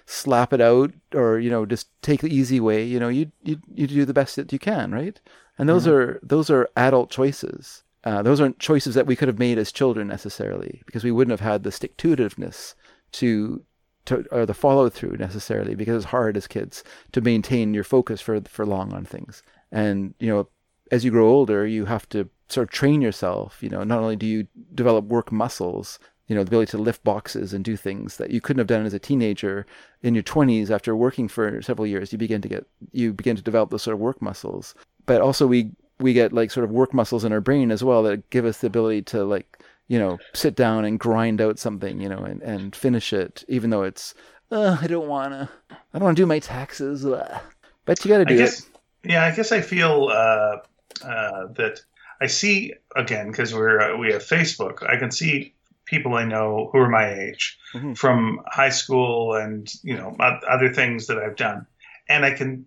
slap 0.05 0.53
it 0.53 0.61
out 0.61 0.91
or 1.13 1.39
you 1.39 1.49
know 1.49 1.65
just 1.65 1.87
take 2.01 2.21
the 2.21 2.33
easy 2.33 2.59
way 2.59 2.83
you 2.83 2.99
know 2.99 3.09
you 3.09 3.31
you, 3.43 3.57
you 3.73 3.87
do 3.87 4.05
the 4.05 4.13
best 4.13 4.35
that 4.35 4.51
you 4.51 4.59
can 4.59 4.91
right 4.91 5.21
and 5.57 5.69
those 5.69 5.83
mm-hmm. 5.83 5.93
are 5.93 6.19
those 6.21 6.49
are 6.49 6.69
adult 6.75 7.09
choices 7.09 7.83
uh, 8.03 8.21
those 8.21 8.41
aren't 8.41 8.59
choices 8.59 8.95
that 8.95 9.05
we 9.05 9.15
could 9.15 9.29
have 9.29 9.39
made 9.39 9.57
as 9.57 9.71
children 9.71 10.07
necessarily 10.07 10.81
because 10.85 11.03
we 11.03 11.11
wouldn't 11.11 11.31
have 11.31 11.47
had 11.51 11.63
the 11.63 11.71
stick 11.71 11.95
to 11.95 12.15
itiveness 12.15 12.73
to 13.13 13.63
to, 14.05 14.25
or 14.31 14.45
the 14.45 14.53
follow 14.53 14.89
through 14.89 15.17
necessarily 15.17 15.75
because 15.75 15.95
it's 15.95 16.11
hard 16.11 16.35
as 16.35 16.47
kids 16.47 16.83
to 17.13 17.21
maintain 17.21 17.73
your 17.73 17.83
focus 17.83 18.21
for 18.21 18.41
for 18.41 18.65
long 18.65 18.93
on 18.93 19.05
things. 19.05 19.41
And 19.71 20.13
you 20.19 20.27
know, 20.27 20.49
as 20.91 21.05
you 21.05 21.11
grow 21.11 21.29
older, 21.29 21.65
you 21.65 21.85
have 21.85 22.07
to 22.09 22.29
sort 22.49 22.67
of 22.67 22.71
train 22.71 23.01
yourself. 23.01 23.61
You 23.61 23.69
know, 23.69 23.83
not 23.83 23.99
only 23.99 24.15
do 24.15 24.25
you 24.25 24.47
develop 24.73 25.05
work 25.05 25.31
muscles, 25.31 25.99
you 26.27 26.35
know, 26.35 26.43
the 26.43 26.49
ability 26.49 26.71
to 26.71 26.77
lift 26.77 27.03
boxes 27.03 27.53
and 27.53 27.65
do 27.65 27.75
things 27.75 28.17
that 28.17 28.31
you 28.31 28.39
couldn't 28.39 28.59
have 28.59 28.67
done 28.67 28.85
as 28.85 28.93
a 28.93 28.99
teenager 28.99 29.65
in 30.01 30.13
your 30.13 30.23
20s 30.23 30.69
after 30.69 30.95
working 30.95 31.27
for 31.27 31.61
several 31.61 31.85
years. 31.85 32.11
You 32.11 32.17
begin 32.17 32.41
to 32.41 32.49
get 32.49 32.65
you 32.91 33.13
begin 33.13 33.35
to 33.35 33.41
develop 33.41 33.69
those 33.69 33.83
sort 33.83 33.95
of 33.95 33.99
work 33.99 34.21
muscles. 34.21 34.73
But 35.05 35.21
also 35.21 35.47
we 35.47 35.71
we 35.99 36.13
get 36.13 36.33
like 36.33 36.51
sort 36.51 36.63
of 36.63 36.71
work 36.71 36.93
muscles 36.93 37.23
in 37.23 37.33
our 37.33 37.41
brain 37.41 37.71
as 37.71 37.83
well 37.83 38.03
that 38.03 38.29
give 38.29 38.45
us 38.45 38.59
the 38.59 38.67
ability 38.67 39.03
to 39.03 39.23
like 39.23 39.63
you 39.87 39.99
know, 39.99 40.17
sit 40.33 40.55
down 40.55 40.85
and 40.85 40.99
grind 40.99 41.41
out 41.41 41.59
something, 41.59 41.99
you 41.99 42.09
know, 42.09 42.19
and, 42.19 42.41
and 42.41 42.75
finish 42.75 43.13
it, 43.13 43.43
even 43.47 43.69
though 43.69 43.83
it's, 43.83 44.13
uh, 44.51 44.77
I 44.81 44.87
don't 44.87 45.07
want 45.07 45.33
to, 45.33 45.49
I 45.71 45.99
don't 45.99 46.03
want 46.03 46.17
to 46.17 46.21
do 46.21 46.27
my 46.27 46.39
taxes. 46.39 47.03
But 47.03 48.03
you 48.03 48.09
got 48.09 48.19
to 48.19 48.25
do 48.25 48.37
guess, 48.37 48.61
it. 48.61 48.65
Yeah, 49.03 49.25
I 49.25 49.35
guess 49.35 49.51
I 49.51 49.61
feel 49.61 50.09
uh, 50.09 50.57
uh, 51.05 51.47
that 51.55 51.81
I 52.21 52.27
see, 52.27 52.73
again, 52.95 53.29
because 53.29 53.53
we're, 53.53 53.79
uh, 53.79 53.97
we 53.97 54.13
have 54.13 54.23
Facebook, 54.23 54.87
I 54.89 54.97
can 54.97 55.11
see 55.11 55.53
people 55.85 56.15
I 56.15 56.25
know 56.25 56.69
who 56.71 56.79
are 56.79 56.89
my 56.89 57.13
age 57.13 57.57
mm-hmm. 57.73 57.93
from 57.93 58.41
high 58.47 58.69
school 58.69 59.35
and, 59.35 59.71
you 59.83 59.95
know, 59.95 60.15
other 60.19 60.73
things 60.73 61.07
that 61.07 61.17
I've 61.17 61.35
done. 61.35 61.65
And 62.07 62.25
I 62.25 62.31
can, 62.31 62.65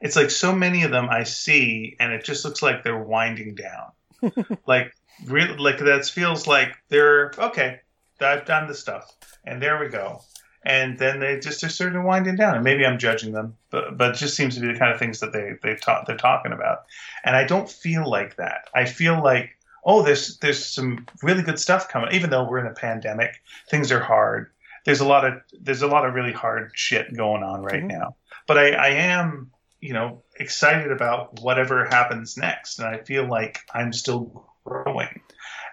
it's 0.00 0.16
like 0.16 0.30
so 0.30 0.54
many 0.54 0.84
of 0.84 0.90
them 0.90 1.08
I 1.10 1.24
see, 1.24 1.96
and 1.98 2.12
it 2.12 2.24
just 2.24 2.44
looks 2.44 2.62
like 2.62 2.82
they're 2.82 3.02
winding 3.02 3.54
down. 3.54 4.46
like 4.66 4.94
really 5.26 5.56
like 5.56 5.78
that 5.78 6.06
feels 6.06 6.46
like 6.46 6.76
they're 6.88 7.32
okay. 7.38 7.80
I've 8.20 8.46
done 8.46 8.66
the 8.66 8.74
stuff, 8.74 9.14
and 9.44 9.62
there 9.62 9.78
we 9.78 9.88
go. 9.88 10.22
And 10.64 10.98
then 10.98 11.20
they 11.20 11.38
just 11.38 11.62
are 11.62 11.68
sort 11.68 11.94
of 11.94 12.02
winding 12.02 12.36
down, 12.36 12.56
and 12.56 12.64
maybe 12.64 12.84
I'm 12.84 12.98
judging 12.98 13.32
them, 13.32 13.56
but 13.70 13.96
but 13.96 14.14
it 14.14 14.18
just 14.18 14.36
seems 14.36 14.56
to 14.56 14.60
be 14.60 14.72
the 14.72 14.78
kind 14.78 14.92
of 14.92 14.98
things 14.98 15.20
that 15.20 15.32
they 15.32 15.52
they've 15.62 15.80
talk 15.80 16.06
they're 16.06 16.16
talking 16.16 16.52
about, 16.52 16.84
and 17.24 17.36
I 17.36 17.44
don't 17.44 17.70
feel 17.70 18.08
like 18.08 18.36
that. 18.36 18.68
I 18.74 18.84
feel 18.84 19.22
like 19.22 19.50
oh, 19.88 20.02
there's 20.02 20.36
there's 20.38 20.64
some 20.64 21.06
really 21.22 21.42
good 21.42 21.58
stuff 21.58 21.88
coming. 21.88 22.14
Even 22.14 22.30
though 22.30 22.46
we're 22.48 22.58
in 22.58 22.70
a 22.70 22.74
pandemic, 22.74 23.42
things 23.70 23.90
are 23.90 24.02
hard. 24.02 24.52
There's 24.84 25.00
a 25.00 25.06
lot 25.06 25.24
of 25.24 25.40
there's 25.60 25.82
a 25.82 25.88
lot 25.88 26.06
of 26.06 26.14
really 26.14 26.32
hard 26.32 26.70
shit 26.74 27.16
going 27.16 27.42
on 27.42 27.62
right 27.62 27.82
mm-hmm. 27.82 27.98
now. 27.98 28.14
But 28.46 28.58
I, 28.58 28.70
I 28.72 28.88
am 28.88 29.50
you 29.80 29.94
know 29.94 30.22
excited 30.38 30.92
about 30.92 31.40
whatever 31.40 31.86
happens 31.86 32.36
next, 32.36 32.78
and 32.78 32.86
I 32.86 32.98
feel 32.98 33.26
like 33.26 33.60
I'm 33.74 33.92
still 33.92 34.46
growing. 34.64 35.22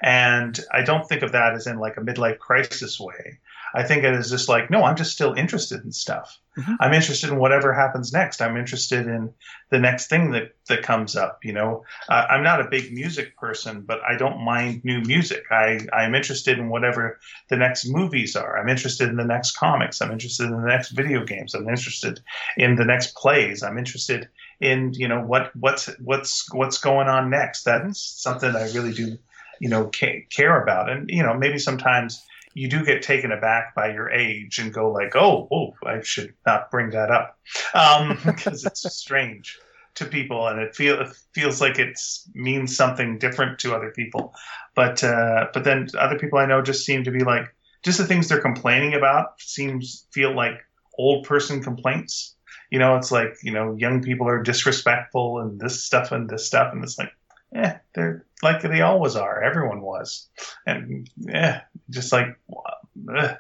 And 0.01 0.57
I 0.71 0.83
don't 0.83 1.07
think 1.07 1.21
of 1.21 1.33
that 1.33 1.53
as 1.53 1.67
in 1.67 1.77
like 1.77 1.97
a 1.97 2.01
midlife 2.01 2.39
crisis 2.39 2.99
way. 2.99 3.39
I 3.75 3.83
think 3.83 4.03
it 4.05 4.13
is 4.13 4.29
just 4.29 4.47
like, 4.47 4.71
no, 4.71 4.83
I'm 4.83 4.95
just 4.95 5.11
still 5.11 5.33
interested 5.33 5.83
in 5.83 5.91
stuff. 5.91 6.39
Mm-hmm. 6.57 6.75
I'm 6.79 6.93
interested 6.93 7.29
in 7.29 7.37
whatever 7.37 7.73
happens 7.73 8.13
next. 8.13 8.41
I'm 8.41 8.55
interested 8.55 9.05
in 9.05 9.33
the 9.69 9.79
next 9.79 10.07
thing 10.07 10.31
that, 10.31 10.55
that 10.69 10.81
comes 10.81 11.17
up. 11.17 11.43
You 11.43 11.51
know, 11.51 11.83
uh, 12.07 12.25
I'm 12.29 12.41
not 12.41 12.61
a 12.61 12.69
big 12.69 12.93
music 12.93 13.35
person, 13.35 13.81
but 13.81 13.99
I 14.09 14.15
don't 14.15 14.45
mind 14.45 14.85
new 14.85 15.01
music. 15.01 15.43
I, 15.51 15.79
I'm 15.91 16.15
interested 16.15 16.57
in 16.57 16.69
whatever 16.69 17.19
the 17.49 17.57
next 17.57 17.85
movies 17.89 18.37
are. 18.37 18.57
I'm 18.57 18.69
interested 18.69 19.09
in 19.09 19.17
the 19.17 19.25
next 19.25 19.57
comics. 19.57 20.01
I'm 20.01 20.11
interested 20.11 20.45
in 20.45 20.51
the 20.51 20.67
next 20.67 20.91
video 20.91 21.25
games. 21.25 21.53
I'm 21.53 21.67
interested 21.67 22.21
in 22.55 22.77
the 22.77 22.85
next 22.85 23.15
plays. 23.17 23.61
I'm 23.61 23.77
interested 23.77 24.29
in, 24.61 24.93
you 24.93 25.09
know, 25.09 25.19
what, 25.19 25.51
what's, 25.53 25.87
what's, 25.99 26.51
what's 26.53 26.77
going 26.77 27.09
on 27.09 27.29
next. 27.29 27.63
That's 27.63 27.99
something 27.99 28.55
I 28.55 28.71
really 28.71 28.93
do, 28.93 29.17
you 29.59 29.67
know, 29.67 29.87
care 29.89 30.63
about. 30.63 30.89
And, 30.89 31.09
you 31.09 31.23
know, 31.23 31.33
maybe 31.33 31.59
sometimes, 31.59 32.23
you 32.55 32.69
do 32.69 32.85
get 32.85 33.03
taken 33.03 33.33
aback 33.33 33.75
by 33.75 33.91
your 33.91 34.09
age 34.09 34.59
and 34.59 34.73
go 34.73 34.89
like, 34.89 35.13
oh, 35.15 35.47
oh, 35.51 35.73
I 35.85 36.01
should 36.01 36.33
not 36.45 36.71
bring 36.71 36.91
that 36.91 37.11
up 37.11 37.37
because 37.73 38.65
um, 38.65 38.71
it's 38.71 38.95
strange 38.95 39.59
to 39.95 40.05
people 40.05 40.47
and 40.47 40.59
it, 40.61 40.73
feel, 40.73 41.01
it 41.01 41.09
feels 41.33 41.59
like 41.59 41.77
it 41.79 41.99
means 42.33 42.75
something 42.75 43.17
different 43.19 43.59
to 43.59 43.75
other 43.75 43.91
people. 43.91 44.33
But 44.73 45.03
uh, 45.03 45.47
but 45.53 45.65
then 45.65 45.87
other 45.99 46.17
people 46.17 46.39
I 46.39 46.45
know 46.45 46.61
just 46.61 46.85
seem 46.85 47.03
to 47.03 47.11
be 47.11 47.25
like 47.25 47.53
just 47.83 47.97
the 47.97 48.05
things 48.05 48.29
they're 48.29 48.41
complaining 48.41 48.93
about 48.93 49.39
seems 49.39 50.07
feel 50.11 50.33
like 50.33 50.55
old 50.97 51.25
person 51.25 51.61
complaints. 51.61 52.35
You 52.71 52.79
know, 52.79 52.95
it's 52.95 53.11
like 53.11 53.35
you 53.43 53.51
know 53.51 53.75
young 53.77 54.01
people 54.01 54.27
are 54.27 54.41
disrespectful 54.43 55.39
and 55.39 55.59
this 55.59 55.85
stuff 55.85 56.11
and 56.11 56.29
this 56.29 56.47
stuff 56.47 56.73
and 56.73 56.83
it's 56.83 56.97
like 56.97 57.11
yeah, 57.55 57.79
they're 57.93 58.25
like 58.43 58.61
they 58.61 58.81
always 58.81 59.15
are. 59.15 59.41
Everyone 59.41 59.81
was, 59.81 60.27
and 60.67 61.09
yeah, 61.17 61.61
just 61.89 62.11
like 62.11 62.37
that, 63.05 63.39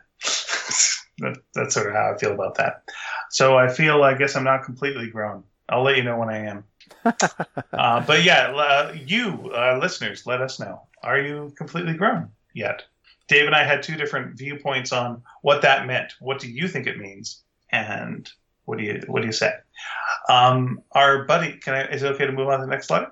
that's 1.53 1.73
sort 1.73 1.87
of 1.87 1.93
how 1.93 2.13
I 2.13 2.17
feel 2.17 2.31
about 2.31 2.55
that. 2.55 2.83
So 3.29 3.57
I 3.57 3.67
feel, 3.67 4.03
I 4.03 4.13
guess, 4.13 4.37
I'm 4.37 4.45
not 4.45 4.63
completely 4.63 5.09
grown. 5.09 5.43
I'll 5.67 5.83
let 5.83 5.97
you 5.97 6.03
know 6.03 6.17
when 6.17 6.29
I 6.29 6.45
am. 6.45 6.63
uh, 7.73 8.05
but 8.05 8.23
yeah, 8.23 8.53
uh, 8.55 8.95
you 9.05 9.51
uh, 9.53 9.79
listeners, 9.81 10.25
let 10.25 10.41
us 10.41 10.61
know. 10.61 10.83
Are 11.03 11.19
you 11.19 11.53
completely 11.57 11.93
grown 11.93 12.29
yet? 12.53 12.83
Dave 13.27 13.47
and 13.47 13.55
I 13.55 13.65
had 13.65 13.83
two 13.83 13.95
different 13.95 14.37
viewpoints 14.37 14.93
on 14.93 15.23
what 15.41 15.63
that 15.63 15.87
meant. 15.87 16.13
What 16.21 16.39
do 16.39 16.49
you 16.49 16.69
think 16.69 16.87
it 16.87 16.97
means? 16.97 17.41
And 17.69 18.29
what 18.63 18.77
do 18.77 18.85
you 18.85 19.03
what 19.07 19.21
do 19.21 19.27
you 19.27 19.33
say? 19.33 19.51
Um, 20.29 20.83
our 20.93 21.25
buddy, 21.25 21.57
can 21.57 21.73
I? 21.73 21.87
Is 21.87 22.03
it 22.03 22.13
okay 22.13 22.27
to 22.27 22.31
move 22.31 22.47
on 22.47 22.59
to 22.59 22.65
the 22.65 22.71
next 22.71 22.87
slide? 22.87 23.07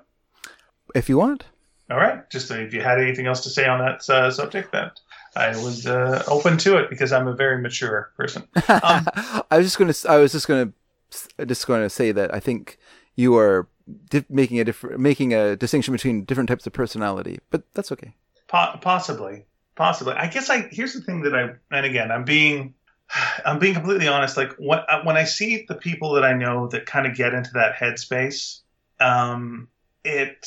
If 0.94 1.08
you 1.08 1.18
want. 1.18 1.44
All 1.90 1.98
right. 1.98 2.28
Just 2.30 2.50
if 2.50 2.72
you 2.72 2.80
had 2.80 2.98
anything 3.00 3.26
else 3.26 3.42
to 3.42 3.50
say 3.50 3.66
on 3.66 3.78
that 3.80 4.08
uh, 4.08 4.30
subject, 4.30 4.72
that 4.72 5.00
I 5.36 5.48
was 5.48 5.86
uh, 5.86 6.22
open 6.28 6.56
to 6.58 6.78
it 6.78 6.88
because 6.88 7.12
I'm 7.12 7.28
a 7.28 7.34
very 7.34 7.60
mature 7.60 8.12
person. 8.16 8.44
Um, 8.68 9.06
I 9.50 9.58
was 9.58 9.66
just 9.66 9.78
going 9.78 9.92
to. 9.92 10.10
I 10.10 10.18
was 10.18 10.32
just 10.32 10.48
going 10.48 10.72
to 10.72 11.46
just 11.46 11.66
going 11.66 11.82
to 11.82 11.90
say 11.90 12.12
that 12.12 12.34
I 12.34 12.40
think 12.40 12.78
you 13.14 13.36
are 13.36 13.68
di- 14.08 14.24
making 14.28 14.58
a 14.60 14.64
different 14.64 14.98
making 15.00 15.34
a 15.34 15.56
distinction 15.56 15.92
between 15.92 16.24
different 16.24 16.48
types 16.48 16.66
of 16.66 16.72
personality, 16.72 17.38
but 17.50 17.62
that's 17.74 17.92
okay. 17.92 18.14
Po- 18.48 18.78
possibly, 18.80 19.46
possibly. 19.74 20.14
I 20.14 20.28
guess 20.28 20.50
I 20.50 20.62
here's 20.70 20.94
the 20.94 21.00
thing 21.00 21.22
that 21.22 21.34
I 21.34 21.50
and 21.70 21.86
again 21.86 22.10
I'm 22.10 22.24
being 22.24 22.74
I'm 23.44 23.58
being 23.58 23.74
completely 23.74 24.08
honest. 24.08 24.36
Like 24.36 24.52
when 24.58 24.80
when 25.04 25.16
I 25.16 25.24
see 25.24 25.66
the 25.68 25.74
people 25.74 26.14
that 26.14 26.24
I 26.24 26.32
know 26.32 26.68
that 26.68 26.86
kind 26.86 27.06
of 27.06 27.14
get 27.14 27.34
into 27.34 27.50
that 27.54 27.74
headspace, 27.74 28.60
um, 29.00 29.68
it 30.04 30.46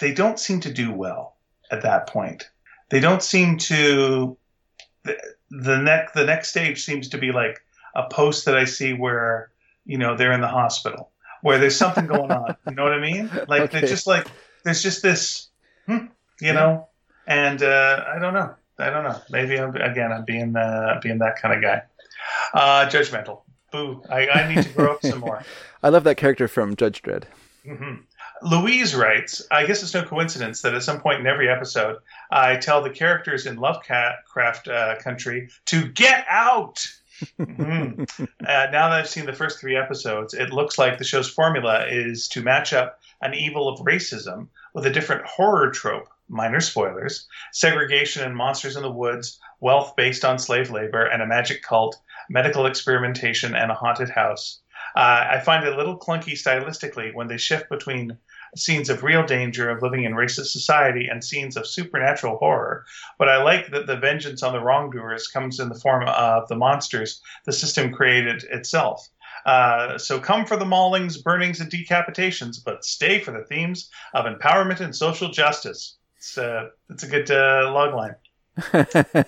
they 0.00 0.12
don't 0.12 0.38
seem 0.38 0.60
to 0.60 0.72
do 0.72 0.92
well 0.92 1.36
at 1.70 1.82
that 1.82 2.08
point. 2.08 2.50
They 2.90 3.00
don't 3.00 3.22
seem 3.22 3.58
to. 3.58 4.36
The, 5.04 5.16
the 5.50 5.78
next 5.78 6.12
the 6.12 6.24
next 6.24 6.48
stage 6.48 6.84
seems 6.84 7.08
to 7.10 7.18
be 7.18 7.32
like 7.32 7.60
a 7.94 8.08
post 8.08 8.44
that 8.44 8.56
I 8.56 8.64
see 8.64 8.92
where 8.92 9.50
you 9.86 9.98
know 9.98 10.16
they're 10.16 10.32
in 10.32 10.40
the 10.40 10.48
hospital 10.48 11.10
where 11.42 11.58
there's 11.58 11.76
something 11.76 12.06
going 12.06 12.30
on. 12.30 12.56
You 12.68 12.74
know 12.74 12.84
what 12.84 12.92
I 12.92 13.00
mean? 13.00 13.30
Like 13.48 13.62
okay. 13.62 13.80
they're 13.80 13.88
just 13.88 14.06
like 14.06 14.26
there's 14.64 14.82
just 14.82 15.02
this, 15.02 15.48
hmm, 15.86 16.06
you 16.40 16.52
know, 16.52 16.88
and 17.26 17.62
uh, 17.62 18.04
I 18.14 18.18
don't 18.18 18.34
know. 18.34 18.54
I 18.78 18.90
don't 18.90 19.04
know. 19.04 19.20
Maybe 19.30 19.58
I'm, 19.58 19.74
again 19.76 20.12
I'm 20.12 20.24
being 20.24 20.56
uh, 20.56 21.00
being 21.02 21.18
that 21.18 21.40
kind 21.40 21.54
of 21.54 21.62
guy. 21.62 21.82
Uh, 22.54 22.88
judgmental. 22.88 23.42
Boo. 23.72 24.02
I, 24.10 24.28
I 24.28 24.54
need 24.54 24.64
to 24.64 24.68
grow 24.70 24.94
up 24.94 25.02
some 25.02 25.20
more. 25.20 25.42
I 25.82 25.88
love 25.88 26.04
that 26.04 26.16
character 26.16 26.48
from 26.48 26.76
Judge 26.76 27.02
Dredd. 27.02 27.24
hmm 27.64 27.94
Louise 28.42 28.94
writes, 28.94 29.46
I 29.50 29.66
guess 29.66 29.82
it's 29.82 29.94
no 29.94 30.02
coincidence 30.02 30.62
that 30.62 30.74
at 30.74 30.82
some 30.82 31.00
point 31.00 31.20
in 31.20 31.26
every 31.26 31.48
episode, 31.48 31.98
I 32.30 32.56
tell 32.56 32.82
the 32.82 32.90
characters 32.90 33.46
in 33.46 33.56
Lovecraft 33.56 34.68
uh, 34.68 34.96
country 35.00 35.50
to 35.66 35.88
get 35.88 36.24
out. 36.28 36.86
Mhm. 37.38 38.08
uh, 38.20 38.26
now 38.46 38.88
that 38.88 38.92
I've 38.92 39.08
seen 39.08 39.26
the 39.26 39.32
first 39.32 39.60
three 39.60 39.76
episodes, 39.76 40.32
it 40.32 40.52
looks 40.52 40.78
like 40.78 40.96
the 40.98 41.04
show's 41.04 41.28
formula 41.28 41.86
is 41.86 42.28
to 42.28 42.42
match 42.42 42.72
up 42.72 43.00
an 43.20 43.34
evil 43.34 43.68
of 43.68 43.80
racism 43.80 44.48
with 44.74 44.86
a 44.86 44.90
different 44.90 45.26
horror 45.26 45.70
trope. 45.70 46.08
Minor 46.28 46.60
spoilers 46.60 47.26
segregation 47.52 48.22
and 48.22 48.36
monsters 48.36 48.76
in 48.76 48.82
the 48.82 48.90
woods, 48.90 49.40
wealth 49.58 49.96
based 49.96 50.24
on 50.24 50.38
slave 50.38 50.70
labor, 50.70 51.04
and 51.04 51.20
a 51.20 51.26
magic 51.26 51.60
cult, 51.62 52.00
medical 52.30 52.66
experimentation, 52.66 53.54
and 53.54 53.70
a 53.70 53.74
haunted 53.74 54.08
house. 54.08 54.60
Uh, 54.96 55.26
I 55.30 55.40
find 55.40 55.66
it 55.66 55.72
a 55.72 55.76
little 55.76 55.98
clunky 55.98 56.32
stylistically 56.32 57.12
when 57.14 57.26
they 57.28 57.36
shift 57.36 57.68
between 57.68 58.16
scenes 58.56 58.90
of 58.90 59.02
real 59.02 59.24
danger 59.24 59.70
of 59.70 59.82
living 59.82 60.04
in 60.04 60.12
racist 60.12 60.46
society 60.46 61.08
and 61.10 61.24
scenes 61.24 61.56
of 61.56 61.66
supernatural 61.66 62.38
horror. 62.38 62.84
But 63.18 63.28
I 63.28 63.42
like 63.42 63.70
that 63.70 63.86
the 63.86 63.96
vengeance 63.96 64.42
on 64.42 64.52
the 64.52 64.60
wrongdoers 64.60 65.28
comes 65.28 65.60
in 65.60 65.68
the 65.68 65.74
form 65.74 66.06
of 66.06 66.48
the 66.48 66.56
monsters 66.56 67.22
the 67.44 67.52
system 67.52 67.92
created 67.92 68.44
itself. 68.44 69.08
Uh, 69.46 69.96
so 69.96 70.18
come 70.20 70.44
for 70.44 70.56
the 70.56 70.64
maulings, 70.64 71.22
burnings, 71.22 71.60
and 71.60 71.70
decapitations, 71.70 72.62
but 72.62 72.84
stay 72.84 73.20
for 73.20 73.30
the 73.30 73.44
themes 73.44 73.90
of 74.12 74.26
empowerment 74.26 74.80
and 74.80 74.94
social 74.94 75.30
justice. 75.30 75.96
It's, 76.18 76.36
uh, 76.36 76.68
it's 76.90 77.02
a 77.02 77.08
good 77.08 77.30
uh, 77.30 77.70
log 77.72 77.94
line. 77.94 78.14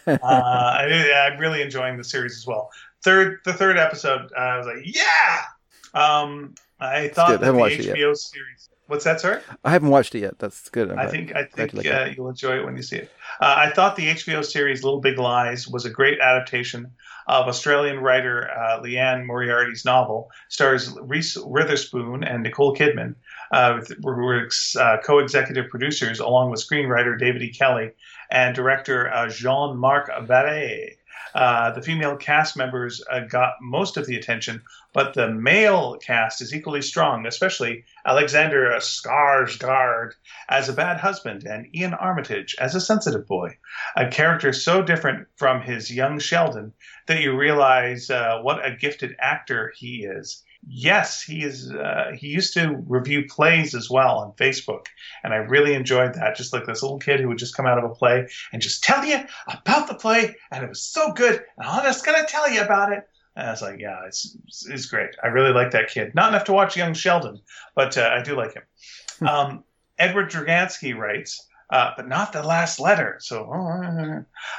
Uh, 0.06 0.18
I, 0.22 1.30
I'm 1.32 1.38
really 1.38 1.62
enjoying 1.62 1.96
the 1.96 2.04
series 2.04 2.36
as 2.36 2.46
well. 2.46 2.70
Third, 3.02 3.38
the 3.44 3.52
third 3.52 3.78
episode, 3.78 4.30
uh, 4.36 4.40
I 4.40 4.58
was 4.58 4.66
like, 4.66 4.84
yeah. 4.84 5.42
Um, 5.94 6.54
I 6.80 7.08
thought 7.08 7.40
that 7.40 7.52
the. 7.52 7.52
HBO 7.52 8.16
series. 8.16 8.68
What's 8.92 9.04
that, 9.04 9.22
sir? 9.22 9.42
I 9.64 9.70
haven't 9.70 9.88
watched 9.88 10.14
it 10.14 10.18
yet. 10.18 10.38
That's 10.38 10.68
good. 10.68 10.90
I'm 10.90 10.98
I 10.98 11.04
glad- 11.04 11.10
think 11.10 11.34
I 11.34 11.44
think 11.44 11.72
like 11.72 11.86
uh, 11.86 12.10
you'll 12.14 12.28
enjoy 12.28 12.58
it 12.58 12.64
when 12.66 12.76
you 12.76 12.82
see 12.82 12.96
it. 12.96 13.10
Uh, 13.40 13.54
I 13.56 13.70
thought 13.70 13.96
the 13.96 14.08
HBO 14.08 14.44
series 14.44 14.84
Little 14.84 15.00
Big 15.00 15.18
Lies 15.18 15.66
was 15.66 15.86
a 15.86 15.90
great 15.90 16.20
adaptation 16.20 16.92
of 17.26 17.48
Australian 17.48 18.00
writer 18.00 18.50
uh, 18.50 18.82
Liane 18.82 19.26
Moriarty's 19.26 19.86
novel. 19.86 20.30
Stars 20.50 20.94
Reese 21.00 21.38
Witherspoon 21.38 22.22
and 22.22 22.42
Nicole 22.42 22.76
Kidman, 22.76 23.14
uh, 23.50 23.80
who 23.80 23.94
were 24.02 24.46
uh, 24.78 24.98
co-executive 25.02 25.70
producers, 25.70 26.20
along 26.20 26.50
with 26.50 26.60
screenwriter 26.60 27.18
David 27.18 27.40
E. 27.40 27.50
Kelley 27.50 27.92
and 28.30 28.54
director 28.54 29.10
uh, 29.10 29.26
Jean-Marc 29.30 30.10
Vallée. 30.26 30.96
Uh, 31.34 31.70
the 31.72 31.82
female 31.82 32.16
cast 32.16 32.56
members 32.56 33.02
uh, 33.10 33.20
got 33.20 33.54
most 33.60 33.96
of 33.96 34.06
the 34.06 34.16
attention, 34.16 34.62
but 34.92 35.14
the 35.14 35.30
male 35.30 35.96
cast 35.96 36.42
is 36.42 36.54
equally 36.54 36.82
strong, 36.82 37.26
especially 37.26 37.84
Alexander 38.04 38.70
Skarsgård 38.78 40.12
as 40.48 40.68
a 40.68 40.74
bad 40.74 40.98
husband 40.98 41.44
and 41.44 41.66
Iain 41.74 41.94
Armitage 41.94 42.54
as 42.58 42.74
a 42.74 42.80
sensitive 42.80 43.26
boy, 43.26 43.56
a 43.96 44.08
character 44.08 44.52
so 44.52 44.82
different 44.82 45.26
from 45.36 45.62
his 45.62 45.90
young 45.90 46.18
Sheldon 46.18 46.72
that 47.06 47.20
you 47.20 47.36
realize 47.36 48.10
uh, 48.10 48.40
what 48.42 48.64
a 48.64 48.76
gifted 48.76 49.16
actor 49.18 49.72
he 49.76 50.04
is. 50.04 50.42
Yes, 50.68 51.22
he 51.22 51.42
is. 51.42 51.72
Uh, 51.72 52.12
he 52.16 52.28
used 52.28 52.54
to 52.54 52.76
review 52.86 53.26
plays 53.28 53.74
as 53.74 53.90
well 53.90 54.18
on 54.18 54.32
Facebook, 54.32 54.86
and 55.24 55.34
I 55.34 55.38
really 55.38 55.74
enjoyed 55.74 56.14
that. 56.14 56.36
Just 56.36 56.52
like 56.52 56.66
this 56.66 56.82
little 56.82 57.00
kid 57.00 57.20
who 57.20 57.28
would 57.28 57.38
just 57.38 57.56
come 57.56 57.66
out 57.66 57.78
of 57.78 57.84
a 57.84 57.94
play 57.94 58.28
and 58.52 58.62
just 58.62 58.84
tell 58.84 59.04
you 59.04 59.18
about 59.48 59.88
the 59.88 59.94
play, 59.94 60.36
and 60.52 60.64
it 60.64 60.68
was 60.68 60.82
so 60.82 61.12
good, 61.12 61.42
and 61.58 61.66
I'm 61.66 61.82
just 61.82 62.06
gonna 62.06 62.24
tell 62.26 62.48
you 62.50 62.60
about 62.60 62.92
it. 62.92 63.08
And 63.34 63.48
I 63.48 63.50
was 63.50 63.62
like, 63.62 63.80
yeah, 63.80 64.06
it's 64.06 64.36
it's 64.68 64.86
great. 64.86 65.10
I 65.22 65.28
really 65.28 65.52
like 65.52 65.72
that 65.72 65.88
kid. 65.88 66.14
Not 66.14 66.28
enough 66.28 66.44
to 66.44 66.52
watch 66.52 66.76
Young 66.76 66.94
Sheldon, 66.94 67.40
but 67.74 67.98
uh, 67.98 68.10
I 68.12 68.22
do 68.22 68.36
like 68.36 68.54
him. 68.54 69.28
Um, 69.28 69.64
Edward 69.98 70.30
Dragansky 70.30 70.96
writes, 70.96 71.46
uh, 71.70 71.92
but 71.96 72.06
not 72.06 72.32
the 72.32 72.42
last 72.42 72.78
letter. 72.78 73.16
So, 73.20 73.50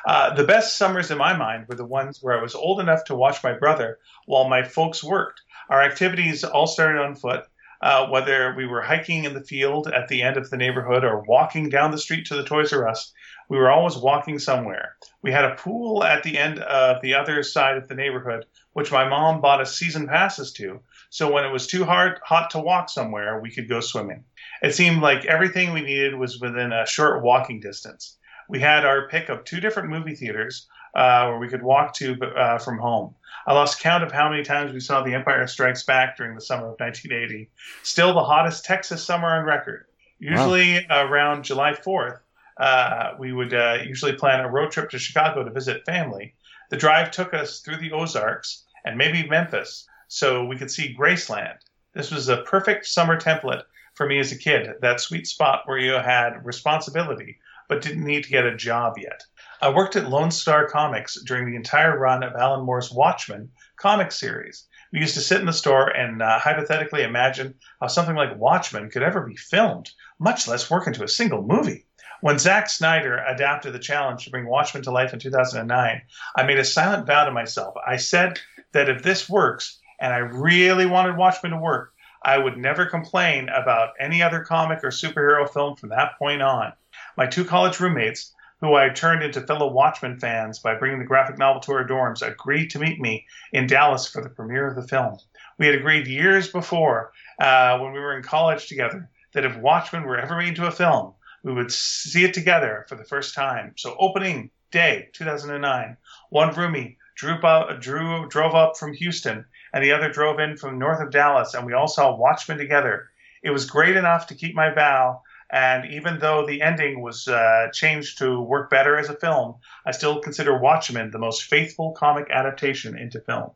uh, 0.08 0.34
the 0.34 0.44
best 0.44 0.78
summers 0.78 1.12
in 1.12 1.18
my 1.18 1.38
mind 1.38 1.68
were 1.68 1.76
the 1.76 1.86
ones 1.86 2.20
where 2.22 2.38
I 2.38 2.42
was 2.42 2.56
old 2.56 2.80
enough 2.80 3.06
to 3.06 3.16
watch 3.16 3.44
my 3.44 3.54
brother 3.54 4.00
while 4.26 4.50
my 4.50 4.64
folks 4.64 5.04
worked. 5.04 5.42
Our 5.74 5.82
activities 5.82 6.44
all 6.44 6.68
started 6.68 7.02
on 7.02 7.16
foot. 7.16 7.46
Uh, 7.82 8.08
whether 8.08 8.54
we 8.56 8.68
were 8.68 8.84
hiking 8.84 9.24
in 9.24 9.34
the 9.34 9.42
field 9.42 9.88
at 9.88 10.08
the 10.08 10.22
end 10.22 10.38
of 10.38 10.48
the 10.52 10.56
neighborhood 10.56 11.04
or 11.04 11.24
walking 11.24 11.68
down 11.68 11.90
the 11.90 11.98
street 11.98 12.28
to 12.28 12.36
the 12.36 12.44
Toys 12.44 12.72
R 12.72 12.88
Us, 12.88 13.12
we 13.50 13.58
were 13.58 13.72
always 13.72 13.98
walking 13.98 14.38
somewhere. 14.38 14.96
We 15.24 15.32
had 15.32 15.46
a 15.46 15.56
pool 15.56 16.04
at 16.04 16.22
the 16.22 16.38
end 16.38 16.60
of 16.60 17.02
the 17.02 17.16
other 17.16 17.42
side 17.42 17.76
of 17.78 17.88
the 17.88 17.96
neighborhood, 17.96 18.46
which 18.74 18.92
my 18.92 19.10
mom 19.10 19.42
bought 19.42 19.62
us 19.62 19.76
season 19.76 20.08
passes 20.08 20.54
to. 20.54 20.80
So 21.10 21.32
when 21.32 21.44
it 21.44 21.52
was 21.52 21.66
too 21.66 21.86
hard, 21.86 22.20
hot 22.24 22.52
to 22.52 22.60
walk 22.60 22.88
somewhere, 22.88 23.42
we 23.42 23.50
could 23.50 23.68
go 23.68 23.80
swimming. 23.80 24.26
It 24.62 24.76
seemed 24.76 25.02
like 25.02 25.26
everything 25.26 25.74
we 25.74 25.82
needed 25.82 26.14
was 26.14 26.40
within 26.40 26.72
a 26.72 26.86
short 26.86 27.24
walking 27.24 27.60
distance. 27.60 28.20
We 28.48 28.60
had 28.60 28.86
our 28.86 29.08
pick 29.08 29.30
of 29.30 29.44
two 29.44 29.60
different 29.60 29.90
movie 29.90 30.16
theaters 30.16 30.68
uh, 30.94 31.26
where 31.30 31.40
we 31.40 31.48
could 31.48 31.64
walk 31.64 31.96
to 31.96 32.16
uh, 32.22 32.60
from 32.60 32.78
home. 32.78 33.16
I 33.46 33.54
lost 33.54 33.80
count 33.80 34.04
of 34.04 34.12
how 34.12 34.30
many 34.30 34.44
times 34.44 34.74
we 34.74 34.80
saw 34.80 35.04
The 35.04 35.14
Empire 35.14 35.46
Strikes 35.48 35.84
Back 35.84 36.18
during 36.18 36.36
the 36.36 36.42
summer 36.42 36.66
of 36.66 36.80
1980. 36.80 37.50
Still 37.84 38.14
the 38.14 38.24
hottest 38.24 38.64
Texas 38.64 39.04
summer 39.04 39.28
on 39.28 39.46
record. 39.46 39.86
Usually 40.20 40.86
around 40.90 41.44
July 41.44 41.74
4th, 41.74 42.20
uh, 42.58 43.12
we 43.20 43.34
would 43.34 43.54
uh, 43.54 43.80
usually 43.86 44.14
plan 44.14 44.40
a 44.40 44.50
road 44.50 44.72
trip 44.72 44.90
to 44.92 45.00
Chicago 45.00 45.44
to 45.44 45.52
visit 45.52 45.86
family. 45.86 46.34
The 46.70 46.78
drive 46.78 47.12
took 47.12 47.34
us 47.34 47.60
through 47.60 47.78
the 47.78 47.92
Ozarks 47.92 48.64
and 48.86 48.98
maybe 48.98 49.28
Memphis 49.28 49.88
so 50.08 50.46
we 50.46 50.58
could 50.58 50.72
see 50.72 50.96
Graceland. 50.98 51.58
This 51.94 52.12
was 52.12 52.30
a 52.30 52.44
perfect 52.44 52.86
summer 52.86 53.20
template 53.20 53.64
for 53.96 54.08
me 54.08 54.20
as 54.20 54.32
a 54.32 54.38
kid, 54.38 54.70
that 54.82 55.00
sweet 55.00 55.28
spot 55.28 55.64
where 55.66 55.78
you 55.78 55.92
had 55.92 56.46
responsibility 56.46 57.40
but 57.68 57.82
didn't 57.82 58.06
need 58.06 58.24
to 58.24 58.30
get 58.30 58.46
a 58.46 58.56
job 58.56 58.98
yet. 58.98 59.26
I 59.64 59.70
worked 59.70 59.96
at 59.96 60.10
Lone 60.10 60.30
Star 60.30 60.68
Comics 60.68 61.18
during 61.24 61.46
the 61.46 61.56
entire 61.56 61.98
run 61.98 62.22
of 62.22 62.36
Alan 62.36 62.66
Moore's 62.66 62.92
Watchmen 62.92 63.50
comic 63.78 64.12
series. 64.12 64.68
We 64.92 65.00
used 65.00 65.14
to 65.14 65.22
sit 65.22 65.40
in 65.40 65.46
the 65.46 65.54
store 65.54 65.88
and 65.88 66.22
uh, 66.22 66.38
hypothetically 66.38 67.04
imagine 67.04 67.56
how 67.80 67.88
something 67.88 68.18
like 68.18 68.38
Watchmen 68.38 68.90
could 68.90 69.04
ever 69.04 69.22
be 69.22 69.38
filmed, 69.38 69.90
much 70.20 70.50
less 70.50 70.70
work 70.70 70.86
into 70.86 71.06
a 71.06 71.08
single 71.08 71.44
movie. 71.44 71.86
When 72.20 72.40
Zack 72.40 72.70
Snyder 72.70 73.24
adapted 73.26 73.72
the 73.72 73.80
challenge 73.80 74.26
to 74.26 74.32
bring 74.32 74.50
Watchmen 74.50 74.84
to 74.84 74.92
life 74.92 75.14
in 75.14 75.20
2009, 75.20 76.02
I 76.36 76.44
made 76.44 76.60
a 76.60 76.66
silent 76.66 77.08
vow 77.08 77.24
to 77.24 77.32
myself. 77.32 77.74
I 77.88 77.96
said 77.96 78.42
that 78.74 78.90
if 78.90 79.02
this 79.02 79.30
works, 79.30 79.80
and 79.98 80.12
I 80.12 80.18
really 80.18 80.88
wanted 80.88 81.16
Watchmen 81.16 81.54
to 81.54 81.58
work, 81.58 81.94
I 82.22 82.38
would 82.38 82.58
never 82.58 82.86
complain 82.86 83.48
about 83.48 83.94
any 83.98 84.22
other 84.22 84.42
comic 84.42 84.84
or 84.84 84.90
superhero 84.90 85.50
film 85.50 85.78
from 85.78 85.92
that 85.92 86.20
point 86.20 86.42
on. 86.42 86.74
My 87.16 87.28
two 87.28 87.46
college 87.46 87.80
roommates, 87.80 88.34
who 88.64 88.76
I 88.76 88.88
turned 88.88 89.24
into 89.24 89.42
fellow 89.42 89.70
Watchmen 89.70 90.22
fans 90.22 90.60
by 90.60 90.76
bringing 90.76 91.00
the 91.00 91.06
graphic 91.06 91.38
novel 91.38 91.60
to 91.64 91.74
our 91.74 91.86
dorms, 91.86 92.26
agreed 92.26 92.70
to 92.70 92.80
meet 92.80 92.98
me 92.98 93.26
in 93.52 93.68
Dallas 93.68 94.08
for 94.08 94.24
the 94.24 94.30
premiere 94.30 94.70
of 94.70 94.78
the 94.78 94.88
film. 94.88 95.18
We 95.60 95.66
had 95.66 95.76
agreed 95.76 96.08
years 96.08 96.50
before, 96.50 97.12
uh, 97.42 97.78
when 97.80 97.92
we 97.92 98.00
were 98.00 98.16
in 98.16 98.24
college 98.24 98.68
together, 98.68 99.10
that 99.34 99.44
if 99.44 99.58
Watchmen 99.58 100.04
were 100.04 100.18
ever 100.18 100.38
made 100.38 100.48
into 100.48 100.66
a 100.66 100.72
film, 100.72 101.14
we 101.44 101.52
would 101.52 101.74
see 101.74 102.24
it 102.24 102.34
together 102.34 102.86
for 102.88 102.96
the 102.96 103.04
first 103.04 103.36
time. 103.36 103.74
So, 103.76 103.98
opening 104.00 104.50
day 104.72 105.10
2009, 105.12 105.98
one 106.30 106.54
roomie 106.54 106.96
drew 107.18 107.42
drew, 107.82 108.30
drove 108.30 108.56
up 108.56 108.78
from 108.78 108.94
Houston, 108.94 109.44
and 109.74 109.84
the 109.84 109.92
other 109.92 110.08
drove 110.08 110.40
in 110.40 110.56
from 110.56 110.80
north 110.80 111.02
of 111.02 111.12
Dallas, 111.12 111.54
and 111.54 111.66
we 111.66 111.74
all 111.74 111.90
saw 111.90 112.16
Watchmen 112.16 112.60
together. 112.60 113.10
It 113.44 113.52
was 113.52 113.70
great 113.70 113.98
enough 113.98 114.28
to 114.28 114.36
keep 114.36 114.56
my 114.56 114.74
vow, 114.74 115.22
and 115.54 115.86
even 115.94 116.18
though 116.18 116.48
the 116.48 116.64
ending 116.64 117.00
was 117.00 117.28
uh, 117.28 117.68
changed 117.72 118.18
to 118.18 118.42
work 118.42 118.72
better 118.72 118.98
as 118.98 119.08
a 119.10 119.14
film, 119.14 119.54
I 119.86 119.92
still 119.92 120.20
consider 120.20 120.58
Watchmen 120.58 121.12
the 121.12 121.20
most 121.20 121.44
faithful 121.44 121.92
comic 121.92 122.28
adaptation 122.32 122.98
into 122.98 123.22
film. 123.22 123.52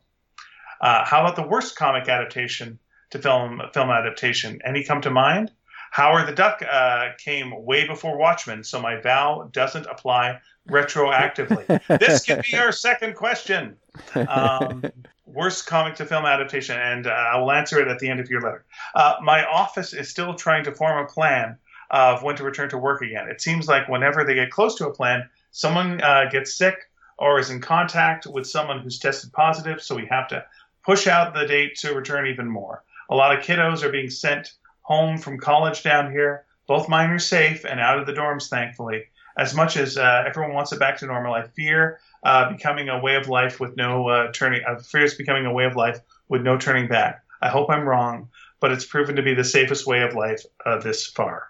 Uh, 0.79 1.03
how 1.03 1.21
about 1.21 1.35
the 1.35 1.47
worst 1.47 1.75
comic 1.75 2.07
adaptation 2.07 2.77
to 3.09 3.17
film 3.17 3.63
film 3.73 3.89
adaptation? 3.89 4.59
Any 4.63 4.83
come 4.83 5.01
to 5.01 5.09
mind? 5.09 5.51
Howard 5.89 6.27
the 6.27 6.33
Duck 6.33 6.61
uh, 6.61 7.13
came 7.17 7.65
way 7.65 7.87
before 7.87 8.15
Watchmen, 8.15 8.63
so 8.63 8.79
my 8.79 9.01
vow 9.01 9.49
doesn't 9.51 9.87
apply 9.87 10.39
retroactively. 10.69 11.65
this 11.99 12.25
could 12.25 12.43
be 12.43 12.57
our 12.57 12.71
second 12.71 13.15
question. 13.15 13.75
Um, 14.13 14.83
worst 15.25 15.65
comic 15.65 15.95
to 15.95 16.05
film 16.05 16.25
adaptation, 16.25 16.77
and 16.77 17.07
uh, 17.07 17.09
I 17.09 17.39
will 17.39 17.51
answer 17.51 17.79
it 17.79 17.87
at 17.87 17.97
the 17.97 18.09
end 18.09 18.19
of 18.19 18.29
your 18.29 18.41
letter. 18.41 18.65
Uh, 18.93 19.15
my 19.23 19.45
office 19.45 19.93
is 19.93 20.09
still 20.09 20.35
trying 20.35 20.63
to 20.65 20.75
form 20.75 21.03
a 21.03 21.07
plan 21.07 21.57
of 21.89 22.23
when 22.23 22.35
to 22.35 22.43
return 22.43 22.69
to 22.69 22.77
work 22.77 23.01
again. 23.01 23.30
It 23.30 23.41
seems 23.41 23.68
like 23.68 23.88
whenever 23.88 24.23
they 24.23 24.35
get 24.35 24.51
close 24.51 24.76
to 24.76 24.88
a 24.88 24.93
plan, 24.93 25.30
someone 25.51 26.01
uh, 26.01 26.26
gets 26.31 26.53
sick 26.53 26.77
or 27.18 27.39
is 27.39 27.49
in 27.49 27.61
contact 27.61 28.27
with 28.27 28.47
someone 28.47 28.80
who's 28.80 28.99
tested 28.99 29.31
positive, 29.34 29.81
so 29.81 29.95
we 29.95 30.05
have 30.05 30.27
to 30.30 30.45
push 30.85 31.07
out 31.07 31.34
the 31.34 31.45
date 31.45 31.76
to 31.77 31.93
return 31.93 32.27
even 32.27 32.47
more. 32.47 32.84
A 33.09 33.15
lot 33.15 33.38
of 33.38 33.43
kiddos 33.43 33.84
are 33.84 33.91
being 33.91 34.09
sent 34.09 34.53
home 34.81 35.18
from 35.18 35.39
college 35.39 35.84
down 35.84 36.11
here. 36.11 36.45
Both 36.68 36.89
mine 36.89 37.09
are 37.09 37.19
safe 37.19 37.65
and 37.65 37.80
out 37.80 37.99
of 37.99 38.05
the 38.05 38.14
dorms, 38.14 38.49
thankfully. 38.49 39.05
As 39.38 39.53
much 39.53 39.77
as 39.77 39.97
uh, 39.97 40.23
everyone 40.26 40.53
wants 40.53 40.72
it 40.72 40.80
back 40.80 40.97
to 40.97 41.05
normal, 41.05 41.34
I 41.34 41.43
fear 41.43 41.99
uh, 42.23 42.51
becoming 42.51 42.89
a 42.89 42.99
way 42.99 43.15
of 43.15 43.27
life 43.27 43.59
with 43.59 43.77
no 43.77 44.07
uh, 44.07 44.31
turning. 44.31 44.61
I 44.68 44.77
fear 44.77 45.03
it's 45.03 45.14
becoming 45.14 45.45
a 45.45 45.53
way 45.53 45.65
of 45.65 45.76
life 45.76 45.99
with 46.27 46.41
no 46.41 46.57
turning 46.57 46.88
back. 46.88 47.23
I 47.41 47.49
hope 47.49 47.69
I'm 47.69 47.88
wrong, 47.88 48.30
but 48.59 48.72
it's 48.72 48.85
proven 48.85 49.15
to 49.18 49.22
be 49.22 49.34
the 49.34 49.43
safest 49.43 49.85
way 49.85 50.01
of 50.01 50.15
life 50.15 50.43
uh, 50.65 50.80
this 50.80 51.05
far. 51.05 51.49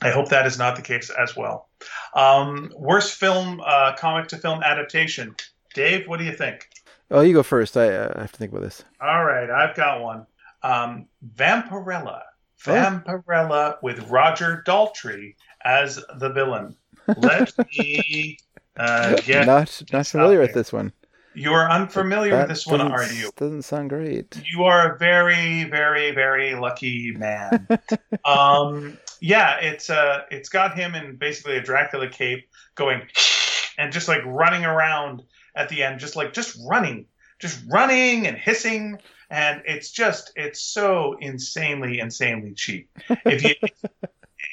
I 0.00 0.10
hope 0.10 0.28
that 0.28 0.46
is 0.46 0.58
not 0.58 0.76
the 0.76 0.82
case 0.82 1.10
as 1.10 1.36
well. 1.36 1.68
Um, 2.14 2.72
worst 2.76 3.14
film, 3.14 3.60
uh, 3.64 3.94
comic 3.96 4.28
to 4.28 4.36
film 4.36 4.62
adaptation. 4.62 5.34
Dave, 5.74 6.06
what 6.06 6.18
do 6.18 6.24
you 6.24 6.32
think? 6.32 6.68
Oh, 7.10 7.20
you 7.20 7.34
go 7.34 7.42
first. 7.42 7.76
I, 7.76 7.94
uh, 7.94 8.12
I 8.16 8.20
have 8.20 8.32
to 8.32 8.38
think 8.38 8.52
about 8.52 8.62
this. 8.62 8.84
All 9.00 9.24
right, 9.24 9.50
I've 9.50 9.74
got 9.74 10.02
one. 10.02 10.26
Um, 10.62 11.06
Vampirella. 11.36 12.22
Oh. 12.66 12.70
Vampirella 12.70 13.74
oh. 13.74 13.78
with 13.82 14.08
Roger 14.08 14.62
Daltrey 14.66 15.34
as 15.64 16.02
the 16.18 16.28
villain. 16.30 16.76
Let 17.16 17.52
me 17.78 18.38
uh, 18.76 19.16
get. 19.16 19.46
Not 19.46 19.82
not 19.92 20.06
familiar 20.06 20.40
with 20.40 20.54
this 20.54 20.72
one. 20.72 20.92
You 21.34 21.52
are 21.52 21.70
unfamiliar 21.70 22.36
with 22.36 22.48
this 22.48 22.66
one, 22.66 22.80
are 22.80 23.06
you? 23.12 23.30
Doesn't 23.36 23.62
sound 23.62 23.90
great. 23.90 24.42
You 24.50 24.64
are 24.64 24.94
a 24.94 24.98
very, 24.98 25.64
very, 25.64 26.10
very 26.10 26.56
lucky 26.56 27.12
man. 27.12 27.68
um, 28.24 28.98
yeah, 29.20 29.58
it's 29.60 29.90
uh, 29.90 30.22
it's 30.30 30.48
got 30.48 30.76
him 30.76 30.94
in 30.94 31.16
basically 31.16 31.56
a 31.56 31.62
Dracula 31.62 32.08
cape, 32.08 32.48
going 32.74 33.02
and 33.78 33.92
just 33.92 34.08
like 34.08 34.24
running 34.24 34.64
around 34.64 35.22
at 35.54 35.68
the 35.68 35.82
end, 35.82 36.00
just 36.00 36.16
like 36.16 36.32
just 36.32 36.58
running, 36.66 37.06
just 37.38 37.60
running 37.68 38.26
and 38.26 38.36
hissing, 38.36 38.98
and 39.30 39.62
it's 39.66 39.90
just 39.90 40.32
it's 40.36 40.60
so 40.60 41.16
insanely, 41.20 42.00
insanely 42.00 42.52
cheap. 42.54 42.88
If 43.24 43.44
you, 43.44 43.54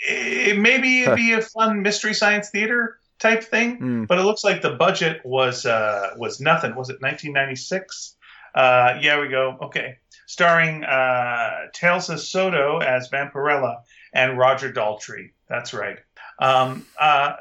it, 0.08 0.58
maybe 0.58 1.04
it'd 1.04 1.16
be 1.16 1.34
a 1.34 1.42
fun 1.42 1.82
mystery 1.82 2.14
science 2.14 2.50
theater 2.50 3.00
type 3.20 3.44
thing, 3.44 3.80
mm. 3.80 4.08
but 4.08 4.18
it 4.20 4.24
looks 4.24 4.44
like 4.44 4.62
the 4.62 4.72
budget 4.72 5.22
was 5.24 5.66
uh, 5.66 6.12
was 6.18 6.40
nothing. 6.40 6.76
Was 6.76 6.90
it 6.90 7.02
1996? 7.02 8.16
Uh, 8.54 8.98
yeah, 9.02 9.20
we 9.20 9.28
go. 9.28 9.58
Okay, 9.62 9.98
starring 10.28 10.84
uh, 10.84 11.68
Talisa 11.76 12.18
Soto 12.18 12.80
as 12.80 13.10
Vampirella 13.10 13.82
and 14.16 14.38
Roger 14.38 14.72
Daltrey. 14.72 15.32
That's 15.48 15.74
right. 15.74 16.00
Um, 16.40 16.86
uh, 17.00 17.34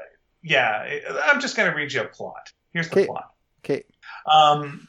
yeah, 0.43 0.99
I'm 1.25 1.41
just 1.41 1.57
going 1.57 1.71
to 1.71 1.77
read 1.77 1.93
you 1.93 2.03
a 2.03 2.07
plot. 2.07 2.53
Here's 2.75 2.91
the 2.91 2.97
okay. 2.97 3.07
plot. 3.07 3.31
Okay. 3.65 3.85
Um, 4.31 4.89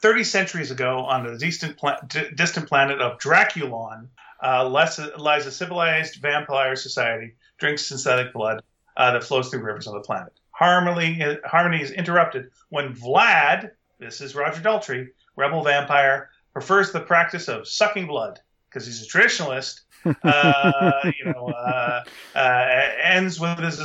30 0.00 0.24
centuries 0.24 0.70
ago, 0.70 0.98
on 0.98 1.26
the 1.26 1.36
distant, 1.38 1.78
pla- 1.78 1.98
d- 2.06 2.28
distant 2.36 2.68
planet 2.68 3.00
of 3.00 3.18
Drakulon, 3.18 4.08
uh, 4.44 4.68
lies 4.68 5.46
a 5.46 5.52
civilized 5.52 6.20
vampire 6.20 6.76
society, 6.76 7.34
drinks 7.58 7.86
synthetic 7.86 8.32
blood 8.32 8.62
uh, 8.96 9.12
that 9.12 9.24
flows 9.24 9.48
through 9.48 9.62
rivers 9.62 9.86
on 9.86 9.94
the 9.94 10.00
planet. 10.00 10.32
Harmony, 10.50 11.24
harmony 11.44 11.82
is 11.82 11.92
interrupted 11.92 12.50
when 12.68 12.94
Vlad, 12.94 13.70
this 13.98 14.20
is 14.20 14.34
Roger 14.34 14.60
Daltrey, 14.60 15.08
rebel 15.36 15.64
vampire, 15.64 16.30
prefers 16.52 16.92
the 16.92 17.00
practice 17.00 17.48
of 17.48 17.66
sucking 17.66 18.06
blood 18.06 18.40
because 18.68 18.86
he's 18.86 19.02
a 19.02 19.06
traditionalist 19.08 19.80
uh, 20.04 20.92
you 21.18 21.24
know, 21.24 21.48
uh, 21.48 22.04
uh, 22.34 22.68
ends 23.02 23.38
with 23.38 23.58
his, 23.58 23.78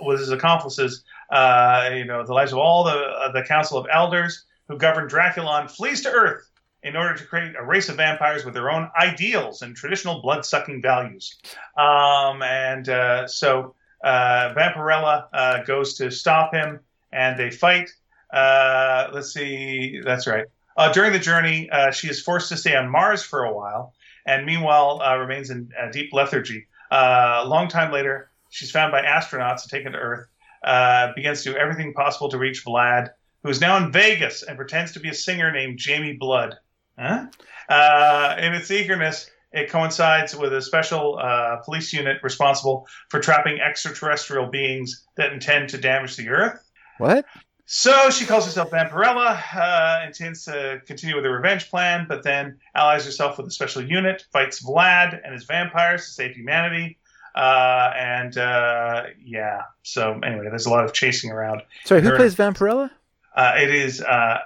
with 0.00 0.20
his 0.20 0.30
accomplices. 0.30 1.04
Uh, 1.30 1.90
you 1.94 2.04
know, 2.04 2.24
the 2.24 2.32
lives 2.32 2.52
of 2.52 2.58
all 2.58 2.84
the 2.84 3.30
the 3.34 3.42
Council 3.42 3.78
of 3.78 3.86
Elders 3.92 4.44
who 4.68 4.78
govern 4.78 5.08
Drakulon 5.08 5.70
flees 5.70 6.02
to 6.02 6.10
Earth 6.10 6.48
in 6.82 6.96
order 6.96 7.14
to 7.14 7.24
create 7.24 7.54
a 7.58 7.64
race 7.64 7.88
of 7.88 7.96
vampires 7.96 8.44
with 8.44 8.54
their 8.54 8.70
own 8.70 8.88
ideals 8.98 9.62
and 9.62 9.74
traditional 9.74 10.22
blood-sucking 10.22 10.80
values. 10.80 11.36
Um, 11.76 12.42
and 12.42 12.88
uh, 12.88 13.26
so 13.26 13.74
Vampirella 14.04 15.66
goes 15.66 15.94
to 15.94 16.10
stop 16.10 16.54
him, 16.54 16.80
and 17.12 17.38
they 17.38 17.50
fight. 17.50 17.90
let's 18.32 19.32
see, 19.32 20.00
that's 20.04 20.26
right. 20.26 20.44
during 20.92 21.12
the 21.12 21.18
journey, 21.18 21.68
she 21.92 22.08
is 22.08 22.22
forced 22.22 22.50
to 22.50 22.56
stay 22.56 22.76
on 22.76 22.88
Mars 22.88 23.22
for 23.22 23.44
a 23.44 23.52
while 23.52 23.94
and 24.28 24.44
meanwhile 24.44 25.00
uh, 25.02 25.16
remains 25.16 25.50
in 25.50 25.70
uh, 25.80 25.90
deep 25.90 26.12
lethargy. 26.12 26.66
Uh, 26.90 27.40
a 27.44 27.48
long 27.48 27.68
time 27.68 27.90
later, 27.90 28.30
she's 28.50 28.70
found 28.70 28.92
by 28.92 29.02
astronauts 29.02 29.62
and 29.62 29.70
taken 29.70 29.92
to 29.92 29.98
Earth. 29.98 30.28
Uh, 30.62 31.12
begins 31.14 31.42
to 31.42 31.52
do 31.52 31.56
everything 31.56 31.94
possible 31.94 32.28
to 32.28 32.36
reach 32.36 32.64
Vlad, 32.64 33.08
who 33.42 33.48
is 33.48 33.60
now 33.60 33.76
in 33.78 33.90
Vegas 33.90 34.42
and 34.42 34.56
pretends 34.56 34.92
to 34.92 35.00
be 35.00 35.08
a 35.08 35.14
singer 35.14 35.50
named 35.50 35.78
Jamie 35.78 36.16
Blood. 36.18 36.56
Huh? 36.98 37.26
Uh, 37.68 38.36
in 38.38 38.54
its 38.54 38.70
eagerness, 38.70 39.30
it 39.52 39.70
coincides 39.70 40.36
with 40.36 40.52
a 40.52 40.60
special 40.60 41.18
uh, 41.18 41.56
police 41.64 41.92
unit 41.92 42.18
responsible 42.22 42.86
for 43.08 43.20
trapping 43.20 43.60
extraterrestrial 43.60 44.46
beings 44.46 45.06
that 45.16 45.32
intend 45.32 45.70
to 45.70 45.78
damage 45.78 46.16
the 46.16 46.28
Earth. 46.28 46.62
What? 46.98 47.24
So 47.70 48.08
she 48.08 48.24
calls 48.24 48.46
herself 48.46 48.70
Vampirella, 48.70 49.38
uh, 49.54 50.06
intends 50.06 50.46
to 50.46 50.80
continue 50.86 51.14
with 51.14 51.24
her 51.26 51.30
revenge 51.30 51.68
plan, 51.68 52.06
but 52.08 52.22
then 52.22 52.58
allies 52.74 53.04
herself 53.04 53.36
with 53.36 53.46
a 53.46 53.50
special 53.50 53.84
unit, 53.84 54.24
fights 54.32 54.64
Vlad 54.64 55.20
and 55.22 55.34
his 55.34 55.44
vampires 55.44 56.06
to 56.06 56.10
save 56.12 56.34
humanity. 56.34 56.96
Uh, 57.34 57.92
and 57.94 58.38
uh, 58.38 59.02
yeah, 59.22 59.60
so 59.82 60.18
anyway, 60.24 60.46
there's 60.48 60.64
a 60.64 60.70
lot 60.70 60.82
of 60.82 60.94
chasing 60.94 61.30
around. 61.30 61.60
Sorry, 61.84 62.00
who 62.00 62.08
her, 62.08 62.16
plays 62.16 62.34
Vampirella? 62.34 62.90
Uh, 63.36 63.52
it 63.58 63.68
is 63.68 64.00
uh, 64.00 64.38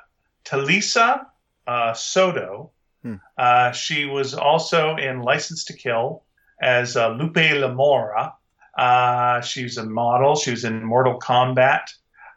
Talisa 0.45 1.25
uh, 1.69 1.93
Soto. 1.93 2.73
Hmm. 3.05 3.73
she 3.73 4.05
was 4.05 4.35
also 4.35 4.97
in 4.97 5.23
License 5.23 5.65
to 5.67 5.75
Kill 5.75 6.25
as 6.61 6.97
Lupe 6.97 7.37
Lamora. 7.37 8.35
she 9.45 9.63
was 9.63 9.77
a 9.77 9.85
model. 9.85 10.35
She 10.35 10.51
was 10.51 10.65
in 10.65 10.83
Mortal 10.83 11.21
Kombat 11.21 11.83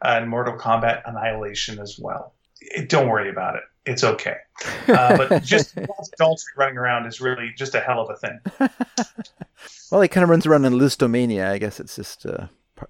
and 0.05 0.29
Mortal 0.29 0.57
Kombat 0.57 1.01
Annihilation 1.05 1.79
as 1.79 1.99
well. 1.99 2.33
It, 2.61 2.89
don't 2.89 3.07
worry 3.07 3.29
about 3.29 3.55
it. 3.55 3.63
It's 3.85 4.03
okay. 4.03 4.37
Uh, 4.87 5.17
but 5.17 5.43
just 5.43 5.75
Daltrey 5.75 6.55
running 6.57 6.77
around 6.77 7.07
is 7.07 7.19
really 7.19 7.51
just 7.57 7.73
a 7.73 7.79
hell 7.79 7.99
of 7.99 8.09
a 8.11 8.15
thing. 8.15 8.39
well, 9.91 9.99
he 9.99 10.07
kind 10.07 10.23
of 10.23 10.29
runs 10.29 10.45
around 10.45 10.63
in 10.63 10.73
Lisztomania. 10.73 11.49
I 11.49 11.57
guess 11.57 11.79
it's 11.79 11.95
just 11.95 12.23
uh, 12.25 12.47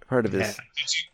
part 0.08 0.26
of 0.26 0.34
his. 0.34 0.58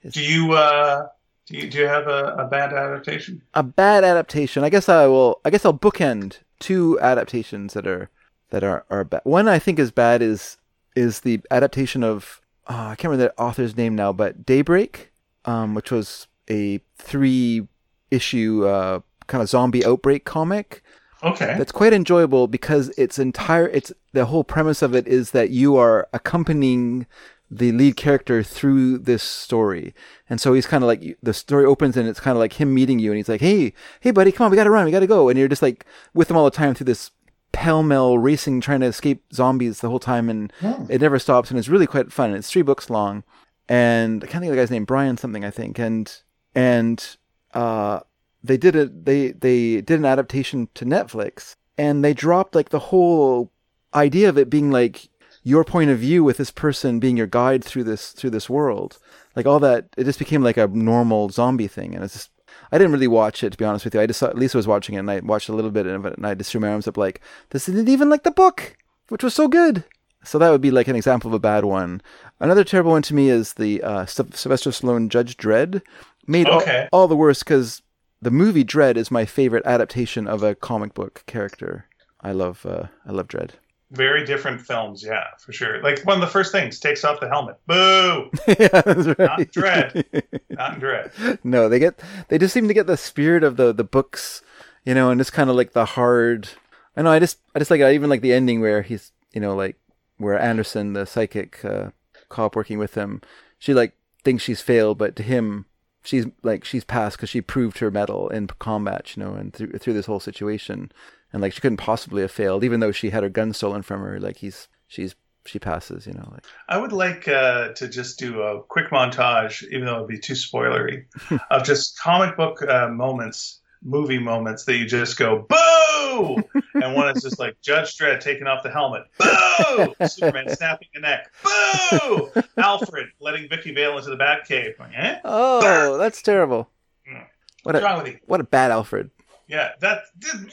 Yeah. 0.04 0.10
Do 0.10 0.24
you, 0.24 0.54
uh, 0.54 1.08
do 1.46 1.58
you 1.58 1.70
do 1.70 1.78
you 1.78 1.88
have 1.88 2.08
a, 2.08 2.36
a 2.40 2.48
bad 2.48 2.74
adaptation? 2.74 3.44
A 3.54 3.62
bad 3.62 4.04
adaptation. 4.04 4.64
I 4.64 4.70
guess 4.70 4.90
I 4.90 5.06
will. 5.06 5.40
I 5.46 5.52
guess 5.52 5.64
I'll 5.64 5.74
bookend 5.74 6.40
two 6.60 7.00
adaptations 7.00 7.74
that 7.74 7.86
are 7.86 8.10
that 8.50 8.64
are 8.64 8.86
are 8.90 9.04
bad. 9.04 9.22
One 9.24 9.48
I 9.48 9.60
think 9.60 9.78
is 9.78 9.92
bad 9.92 10.24
is 10.24 10.58
is 10.96 11.22
the 11.22 11.42
adaptation 11.52 12.04
of 12.04 12.42
oh, 12.68 12.76
I 12.76 12.96
can't 12.96 13.12
remember 13.12 13.34
the 13.36 13.42
author's 13.42 13.78
name 13.78 13.96
now, 13.96 14.12
but 14.12 14.46
Daybreak 14.46 15.11
um, 15.46 15.74
which 15.74 15.92
was 15.92 16.28
a 16.50 16.80
three 16.98 17.68
issue 18.10 18.66
uh, 18.66 19.00
kind 19.28 19.42
of 19.42 19.50
zombie 19.50 19.86
outbreak 19.86 20.26
comic. 20.26 20.84
Okay. 21.24 21.56
That's 21.58 21.72
quite 21.72 21.94
enjoyable 21.94 22.48
because 22.48 22.90
it's 22.98 23.20
entire 23.20 23.68
it's 23.68 23.92
the 24.12 24.26
whole 24.26 24.44
premise 24.44 24.82
of 24.82 24.96
it 24.96 25.08
is 25.08 25.32
that 25.32 25.52
you 25.52 25.78
are 25.78 26.08
accompanying 26.14 27.06
the 27.50 27.72
lead 27.74 27.98
character 27.98 28.42
through 28.42 28.98
this 28.98 29.22
story. 29.22 29.94
And 30.30 30.40
so 30.40 30.54
he's 30.54 30.66
kind 30.66 30.84
of 30.84 30.88
like 30.88 31.18
the 31.22 31.34
story 31.34 31.66
opens 31.66 31.98
and 31.98 32.08
it's 32.08 32.20
kind 32.20 32.36
of 32.36 32.40
like 32.40 32.54
him 32.54 32.74
meeting 32.74 32.98
you 32.98 33.12
and 33.12 33.18
he's 33.18 33.30
like, 33.30 33.42
"Hey, 33.42 33.74
hey 34.00 34.12
buddy, 34.12 34.32
come 34.32 34.46
on, 34.46 34.52
we 34.52 34.58
got 34.58 34.64
to 34.64 34.72
run. 34.72 34.86
We 34.86 34.92
got 34.92 35.02
to 35.02 35.08
go." 35.08 35.30
And 35.30 35.38
you're 35.38 35.48
just 35.48 35.62
like 35.62 35.86
with 36.14 36.32
him 36.32 36.38
all 36.38 36.46
the 36.46 36.52
time 36.52 36.74
through 36.74 36.86
this 36.86 37.12
pell-mell 37.52 38.18
racing 38.18 38.62
trying 38.62 38.80
to 38.80 38.86
escape 38.86 39.26
zombies 39.34 39.82
the 39.82 39.90
whole 39.90 40.00
time 40.00 40.30
and 40.30 40.54
oh. 40.64 40.88
it 40.90 41.02
never 41.02 41.20
stops 41.20 41.50
and 41.50 41.60
it's 41.60 41.68
really 41.68 41.88
quite 41.88 42.12
fun. 42.12 42.34
It's 42.34 42.50
3 42.50 42.62
books 42.62 42.90
long 42.90 43.24
and 43.70 44.24
I 44.24 44.28
can't 44.28 44.42
think 44.42 44.50
of 44.50 44.56
the 44.56 44.62
guy's 44.62 44.72
name, 44.72 44.86
Brian 44.86 45.18
something, 45.18 45.46
I 45.46 45.52
think, 45.52 45.80
and 45.80 46.12
and 46.56 47.18
uh, 47.54 48.02
they 48.44 48.58
did 48.58 48.76
it. 48.76 49.06
They 49.06 49.32
they 49.32 49.82
did 49.82 50.00
an 50.00 50.06
adaptation 50.06 50.70
to 50.76 50.86
Netflix, 50.86 51.56
and 51.78 52.04
they 52.04 52.14
dropped 52.14 52.56
like 52.56 52.70
the 52.70 52.80
whole 52.80 53.52
idea 53.94 54.30
of 54.30 54.38
it 54.38 54.50
being 54.50 54.72
like 54.72 55.10
your 55.44 55.64
point 55.64 55.90
of 55.90 56.00
view 56.00 56.24
with 56.24 56.38
this 56.38 56.52
person 56.52 57.00
being 57.00 57.18
your 57.18 57.28
guide 57.28 57.64
through 57.64 57.84
this 57.84 58.12
through 58.12 58.32
this 58.32 58.50
world. 58.50 58.98
Like 59.36 59.46
all 59.46 59.60
that, 59.60 59.88
it 59.98 60.04
just 60.04 60.20
became 60.20 60.44
like 60.44 60.58
a 60.58 60.68
normal 60.68 61.30
zombie 61.30 61.68
thing, 61.68 61.96
and 61.96 62.04
it's 62.04 62.14
just. 62.14 62.30
I 62.74 62.78
didn't 62.78 62.94
really 62.94 63.08
watch 63.08 63.44
it 63.44 63.52
to 63.52 63.58
be 63.58 63.66
honest 63.66 63.86
with 63.86 63.96
you. 63.96 64.02
I 64.02 64.06
just 64.06 64.20
saw 64.20 64.32
Lisa 64.34 64.58
was 64.58 64.68
watching 64.68 64.96
it, 64.96 65.00
and 65.00 65.12
I 65.12 65.20
watched 65.20 65.48
a 65.48 65.54
little 65.54 65.72
bit 65.72 65.88
of 65.88 66.06
it, 66.06 66.18
and 66.18 66.26
I 66.26 66.34
just 66.36 66.52
threw 66.52 66.60
my 66.60 66.70
arms 66.70 66.88
up 66.88 66.98
like, 66.98 67.22
"This 67.52 67.70
isn't 67.70 67.88
even 67.88 68.10
like 68.10 68.24
the 68.24 68.32
book, 68.32 68.76
which 69.08 69.24
was 69.24 69.34
so 69.34 69.48
good." 69.48 69.86
So 70.24 70.38
that 70.38 70.50
would 70.50 70.62
be 70.62 70.72
like 70.72 70.88
an 70.88 70.96
example 70.96 71.30
of 71.30 71.34
a 71.34 71.40
bad 71.40 71.66
one. 71.66 72.02
Another 72.40 72.64
terrible 72.64 72.92
one 72.92 73.02
to 73.04 73.16
me 73.16 73.30
is 73.30 73.54
the 73.54 73.82
uh, 73.82 74.06
Sylvester 74.06 74.70
Stallone 74.70 75.10
Judge 75.10 75.38
Dredd. 75.38 75.82
Made 76.28 76.48
okay. 76.48 76.88
all, 76.92 77.02
all, 77.02 77.08
the 77.08 77.16
worse 77.16 77.44
because 77.44 77.82
the 78.22 78.32
movie 78.32 78.64
Dredd 78.64 78.96
is 78.96 79.10
my 79.10 79.26
favorite 79.26 79.66
adaptation 79.66 80.28
of 80.28 80.44
a 80.44 80.54
comic 80.54 80.94
book 80.94 81.24
character. 81.26 81.86
I 82.22 82.32
love 82.32 82.66
uh, 82.66 82.88
I 83.06 83.12
love 83.12 83.28
Dredd. 83.28 83.52
Very 83.90 84.24
different 84.26 84.62
films, 84.62 85.04
yeah, 85.04 85.26
for 85.40 85.52
sure. 85.52 85.82
Like 85.82 86.02
one 86.04 86.16
of 86.16 86.22
the 86.22 86.32
first 86.32 86.52
things 86.52 86.80
takes 86.80 87.04
off 87.04 87.20
the 87.20 87.28
helmet. 87.28 87.58
Boo! 87.68 88.30
yeah, 88.48 88.82
right. 88.86 89.20
Not 89.20 89.40
Dredd. 89.52 90.24
Not 90.50 90.80
Dredd. 90.80 91.40
No, 91.44 91.68
they 91.68 91.80
get 91.80 92.00
they 92.30 92.38
just 92.38 92.54
seem 92.54 92.68
to 92.68 92.74
get 92.74 92.88
the 92.88 92.96
spirit 92.96 93.44
of 93.44 93.58
the 93.58 93.74
the 93.74 93.84
books, 93.84 94.44
you 94.86 94.94
know, 94.94 95.10
and 95.10 95.20
it's 95.20 95.32
kind 95.32 95.50
of 95.50 95.56
like 95.56 95.74
the 95.74 95.86
hard. 95.86 96.50
I 96.96 97.02
know. 97.02 97.12
I 97.12 97.20
just 97.20 97.40
I 97.56 97.60
just 97.60 97.72
like 97.72 97.82
I 97.82 97.94
even 97.94 98.10
like 98.10 98.22
the 98.22 98.34
ending 98.34 98.62
where 98.62 98.82
he's 98.82 99.12
you 99.34 99.42
know 99.42 99.56
like 99.56 99.78
where 100.22 100.40
Anderson, 100.40 100.94
the 100.94 101.06
psychic 101.06 101.64
uh, 101.66 101.90
cop 102.30 102.56
working 102.56 102.80
with 102.80 102.96
him, 102.96 103.22
she 103.60 103.74
like 103.74 103.94
thinks 104.24 104.44
she's 104.44 104.62
failed, 104.62 104.98
but 104.98 105.16
to 105.18 105.24
him, 105.24 105.66
she's 106.04 106.26
like 106.44 106.64
she's 106.66 106.84
passed 106.84 107.18
because 107.18 107.30
she 107.30 107.42
proved 107.42 107.80
her 107.80 107.92
mettle 107.92 108.30
in 108.30 108.48
combat, 108.48 109.16
you 109.16 109.24
know, 109.24 109.34
and 109.34 109.54
through 109.54 109.72
through 109.74 109.94
this 109.94 110.06
whole 110.06 110.20
situation. 110.20 110.92
and 111.34 111.42
like 111.42 111.54
she 111.54 111.62
couldn't 111.62 111.78
possibly 111.78 112.22
have 112.22 112.32
failed, 112.32 112.64
even 112.64 112.80
though 112.80 112.92
she 112.92 113.10
had 113.10 113.24
her 113.24 113.30
gun 113.30 113.54
stolen 113.54 113.82
from 113.82 114.02
her. 114.02 114.20
Like 114.20 114.38
he's 114.38 114.68
she's 114.88 115.16
she 115.46 115.60
passes, 115.60 116.06
you 116.06 116.14
know. 116.14 116.28
Like 116.32 116.44
I 116.70 116.78
would 116.78 116.92
like 116.92 117.28
uh, 117.28 117.70
to 117.74 117.88
just 117.88 118.20
do 118.20 118.42
a 118.42 118.62
quick 118.64 118.90
montage, 118.92 119.64
even 119.72 119.86
though 119.86 119.98
it'd 119.98 120.08
be 120.08 120.20
too 120.20 120.34
spoilery, 120.34 121.06
of 121.52 121.64
just 121.64 122.00
comic 122.00 122.38
book 122.38 122.62
uh, 122.68 122.90
moments, 122.90 123.61
movie 123.84 124.20
moments 124.20 124.66
that 124.66 124.78
you 124.78 124.86
just 124.86 125.18
go 125.18 125.46
boo, 125.48 126.44
and 126.76 126.96
one 126.96 127.16
is 127.16 127.24
just 127.24 127.40
like 127.40 127.60
Judge 127.62 127.98
Dredd 127.98 128.20
taking 128.20 128.48
off 128.48 128.64
the 128.64 128.72
helmet, 128.72 129.04
boo, 129.18 130.08
Superman 130.08 130.56
snapping 130.56 130.90
a 130.96 131.00
neck, 131.00 131.32
boo, 131.44 132.30
Alfred 132.58 133.08
letting 133.20 133.50
Vicki 133.50 133.74
Vale 133.74 133.98
into 133.98 134.10
the 134.10 134.18
Batcave, 134.18 134.78
going, 134.78 134.94
eh? 134.94 135.20
oh, 135.26 135.98
that's 135.98 136.22
terrible. 136.22 136.70
Mm. 137.10 137.26
What 137.64 137.76
What's 137.76 137.80
a 137.80 137.86
wrong 137.86 138.04
with 138.04 138.14
you? 138.14 138.20
what 138.26 138.40
a 138.40 138.44
bad 138.44 138.72
Alfred. 138.72 139.12
Yeah, 139.48 139.72
that 139.82 140.04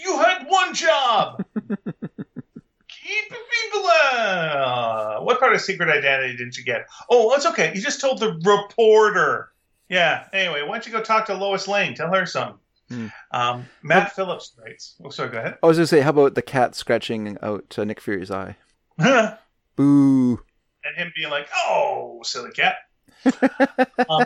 you 0.02 0.18
had 0.18 0.44
one 0.48 0.74
job. 0.74 1.44
Keep 2.88 3.30
people 3.30 3.90
out. 4.12 5.24
What 5.24 5.38
part 5.38 5.54
of 5.54 5.60
secret 5.60 5.88
identity 5.88 6.36
didn't 6.36 6.58
you 6.58 6.64
get? 6.64 6.86
Oh, 7.08 7.32
it's 7.34 7.46
okay. 7.46 7.72
You 7.74 7.80
just 7.80 8.00
told 8.00 8.18
the 8.18 8.32
reporter. 8.44 9.52
Yeah. 9.88 10.26
Anyway, 10.32 10.62
why 10.62 10.72
don't 10.72 10.86
you 10.86 10.92
go 10.92 11.00
talk 11.00 11.26
to 11.26 11.34
Lois 11.34 11.68
Lane? 11.68 11.94
Tell 11.94 12.12
her 12.12 12.26
something. 12.26 12.58
Hmm. 12.88 13.06
Um, 13.32 13.66
Matt 13.82 14.14
Phillips 14.14 14.54
writes. 14.58 14.94
Oh, 15.04 15.10
sorry. 15.10 15.30
Go 15.30 15.38
ahead. 15.38 15.58
I 15.62 15.66
was 15.66 15.76
gonna 15.76 15.86
say, 15.86 16.00
how 16.00 16.10
about 16.10 16.34
the 16.34 16.42
cat 16.42 16.74
scratching 16.74 17.36
out 17.42 17.78
uh, 17.78 17.84
Nick 17.84 18.00
Fury's 18.00 18.30
eye? 18.30 18.56
Boo. 19.76 20.40
And 20.84 20.96
him 20.96 21.12
being 21.14 21.30
like, 21.30 21.48
"Oh, 21.54 22.20
silly 22.24 22.50
cat." 22.50 22.76
Um, 24.08 24.24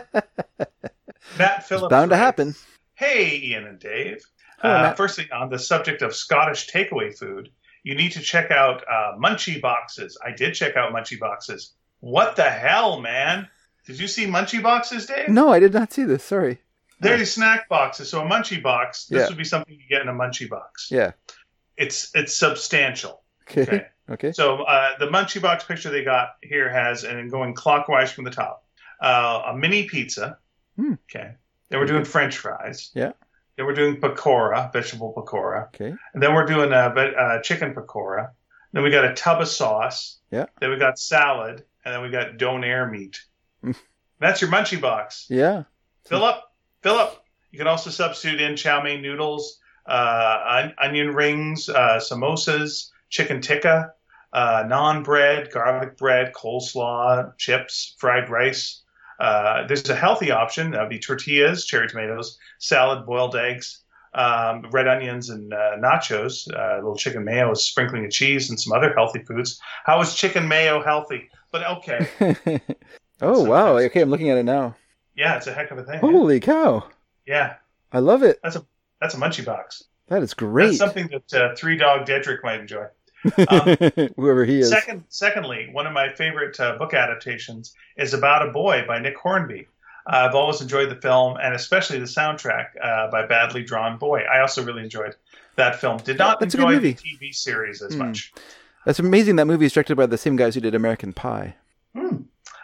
Matt 1.37 1.67
Phillips. 1.67 1.83
It's 1.83 1.89
bound 1.89 2.11
to 2.11 2.17
happen. 2.17 2.55
Hey, 2.95 3.37
Ian 3.43 3.65
and 3.65 3.79
Dave. 3.79 4.23
Hello, 4.61 4.73
uh, 4.73 4.93
firstly, 4.93 5.29
on 5.31 5.49
the 5.49 5.59
subject 5.59 6.01
of 6.01 6.15
Scottish 6.15 6.69
takeaway 6.69 7.17
food, 7.17 7.49
you 7.83 7.95
need 7.95 8.13
to 8.13 8.21
check 8.21 8.49
out 8.51 8.83
uh, 8.89 9.17
Munchie 9.17 9.61
Boxes. 9.61 10.17
I 10.25 10.31
did 10.31 10.53
check 10.53 10.77
out 10.77 10.93
Munchie 10.93 11.19
Boxes. 11.19 11.73
What 11.99 12.35
the 12.35 12.49
hell, 12.49 13.01
man? 13.01 13.47
Did 13.85 13.99
you 13.99 14.07
see 14.07 14.25
Munchie 14.25 14.63
Boxes, 14.63 15.05
Dave? 15.05 15.27
No, 15.29 15.49
I 15.49 15.59
did 15.59 15.73
not 15.73 15.91
see 15.91 16.03
this. 16.03 16.23
Sorry. 16.23 16.59
They're 17.03 17.17
these 17.17 17.33
snack 17.33 17.69
boxes. 17.69 18.09
So 18.09 18.21
a 18.21 18.25
Munchie 18.29 18.61
box, 18.61 19.05
this 19.05 19.21
Yeah. 19.21 19.27
would 19.29 19.37
be 19.37 19.43
something 19.43 19.73
you 19.73 19.87
get 19.89 20.01
in 20.01 20.07
a 20.09 20.13
Munchie 20.13 20.49
box. 20.49 20.89
Yeah. 20.91 21.11
It's 21.77 22.11
it's 22.15 22.33
substantial. 22.35 23.23
Okay. 23.49 23.61
Okay. 23.63 23.85
Okay. 24.09 24.31
So 24.31 24.63
uh, 24.63 24.97
the 24.99 25.07
Munchie 25.07 25.41
box 25.41 25.63
picture 25.63 25.89
they 25.89 26.03
got 26.03 26.35
here 26.41 26.69
has, 26.69 27.03
and 27.03 27.29
going 27.31 27.53
clockwise 27.53 28.11
from 28.11 28.23
the 28.25 28.31
top, 28.31 28.65
uh, 29.01 29.43
a 29.47 29.57
mini 29.57 29.83
pizza. 29.87 30.37
Hmm. 30.75 30.93
Okay. 31.09 31.35
Then 31.69 31.79
we're 31.79 31.85
doing 31.87 32.05
French 32.05 32.37
fries. 32.37 32.91
Yeah. 32.93 33.13
Then 33.55 33.65
we're 33.65 33.73
doing 33.75 33.97
pakora, 34.01 34.71
vegetable 34.73 35.13
pakora. 35.15 35.67
Okay. 35.67 35.93
And 36.13 36.21
then 36.23 36.33
we're 36.33 36.45
doing 36.45 36.71
a, 36.73 36.91
ve- 36.93 37.15
uh 37.17 37.39
chicken 37.41 37.73
pakora. 37.73 38.31
Then 38.73 38.83
we 38.83 38.89
got 38.89 39.05
a 39.05 39.13
tub 39.13 39.41
of 39.41 39.47
sauce. 39.47 40.19
Yeah. 40.31 40.45
Then 40.59 40.69
we 40.71 40.77
got 40.77 40.97
salad, 40.99 41.63
and 41.85 41.93
then 41.93 42.01
we 42.01 42.09
got 42.09 42.37
donair 42.37 42.89
meat. 42.89 43.21
That's 44.19 44.41
your 44.41 44.49
Munchie 44.51 44.81
box. 44.81 45.27
Yeah. 45.29 45.63
Fill 46.07 46.23
up, 46.23 46.52
fill 46.83 46.95
up. 46.95 47.25
You 47.51 47.57
can 47.57 47.67
also 47.67 47.89
substitute 47.89 48.41
in 48.41 48.55
chow 48.55 48.83
mein 48.83 49.01
noodles, 49.01 49.59
uh, 49.87 50.69
onion 50.77 51.15
rings, 51.15 51.69
uh, 51.69 51.99
samosas, 51.99 52.89
chicken 53.09 53.41
tikka, 53.41 53.93
uh, 54.33 54.63
naan 54.65 55.03
bread, 55.03 55.49
garlic 55.51 55.97
bread, 55.97 56.33
coleslaw, 56.33 57.35
chips, 57.37 57.95
fried 57.97 58.29
rice. 58.29 58.81
Uh, 59.19 59.65
there's 59.67 59.89
a 59.89 59.95
healthy 59.95 60.31
option. 60.31 60.71
That 60.71 60.81
would 60.81 60.89
be 60.89 60.99
tortillas, 60.99 61.65
cherry 61.65 61.87
tomatoes, 61.87 62.37
salad, 62.57 63.05
boiled 63.05 63.35
eggs, 63.35 63.83
um, 64.15 64.65
red 64.71 64.87
onions, 64.87 65.29
and 65.29 65.53
uh, 65.53 65.77
nachos. 65.77 66.51
Uh, 66.51 66.75
a 66.75 66.77
little 66.77 66.97
chicken 66.97 67.23
mayo, 67.23 67.53
sprinkling 67.53 68.05
of 68.05 68.11
cheese, 68.11 68.49
and 68.49 68.59
some 68.59 68.73
other 68.73 68.93
healthy 68.93 69.23
foods. 69.23 69.61
How 69.85 70.01
is 70.01 70.15
chicken 70.15 70.47
mayo 70.47 70.83
healthy? 70.83 71.29
But 71.51 71.67
okay, 71.67 72.07
oh 73.21 73.43
wow. 73.43 73.77
Okay, 73.77 74.01
I'm 74.01 74.09
looking 74.09 74.31
at 74.31 74.39
it 74.39 74.43
now. 74.43 74.75
Yeah, 75.15 75.37
it's 75.37 75.47
a 75.47 75.53
heck 75.53 75.71
of 75.71 75.77
a 75.77 75.83
thing. 75.83 75.99
Holy 75.99 76.39
cow! 76.39 76.87
Yeah, 77.25 77.55
I 77.91 77.99
love 77.99 78.23
it. 78.23 78.39
that's 78.43 78.55
a 78.55 78.65
that's 79.01 79.13
a 79.15 79.17
munchie 79.17 79.45
box. 79.45 79.83
That 80.07 80.21
is 80.23 80.33
great. 80.33 80.65
That's 80.65 80.77
something 80.77 81.07
that 81.09 81.33
uh, 81.33 81.55
Three 81.55 81.77
Dog 81.77 82.05
Dedrick 82.05 82.43
might 82.43 82.59
enjoy. 82.59 82.85
Um, 83.47 83.77
Whoever 84.17 84.43
he 84.43 84.59
is. 84.59 84.69
Second, 84.69 85.05
secondly, 85.07 85.69
one 85.71 85.87
of 85.87 85.93
my 85.93 86.09
favorite 86.09 86.59
uh, 86.59 86.77
book 86.77 86.93
adaptations 86.93 87.73
is 87.95 88.13
About 88.13 88.45
a 88.45 88.51
Boy 88.51 88.83
by 88.85 88.99
Nick 88.99 89.15
Hornby. 89.15 89.65
Uh, 90.05 90.27
I've 90.27 90.35
always 90.35 90.59
enjoyed 90.59 90.89
the 90.91 90.97
film 90.99 91.37
and 91.41 91.55
especially 91.55 91.99
the 91.99 92.05
soundtrack 92.05 92.71
uh, 92.83 93.09
by 93.09 93.25
Badly 93.25 93.63
Drawn 93.63 93.97
Boy. 93.97 94.23
I 94.29 94.41
also 94.41 94.61
really 94.65 94.83
enjoyed 94.83 95.15
that 95.55 95.79
film. 95.79 95.99
Did 95.99 96.17
not 96.17 96.41
That's 96.41 96.53
a 96.53 96.57
good 96.57 96.67
enjoy 96.67 96.79
the 96.81 96.93
TV 96.95 97.33
series 97.33 97.81
as 97.81 97.93
Hmm. 97.93 97.99
much. 98.07 98.33
That's 98.85 98.99
amazing. 98.99 99.37
That 99.37 99.45
movie 99.47 99.67
is 99.67 99.71
directed 99.71 99.95
by 99.95 100.07
the 100.07 100.17
same 100.17 100.35
guys 100.35 100.55
who 100.55 100.59
did 100.59 100.75
American 100.75 101.13
Pie. 101.13 101.55
Hmm. 101.95 102.23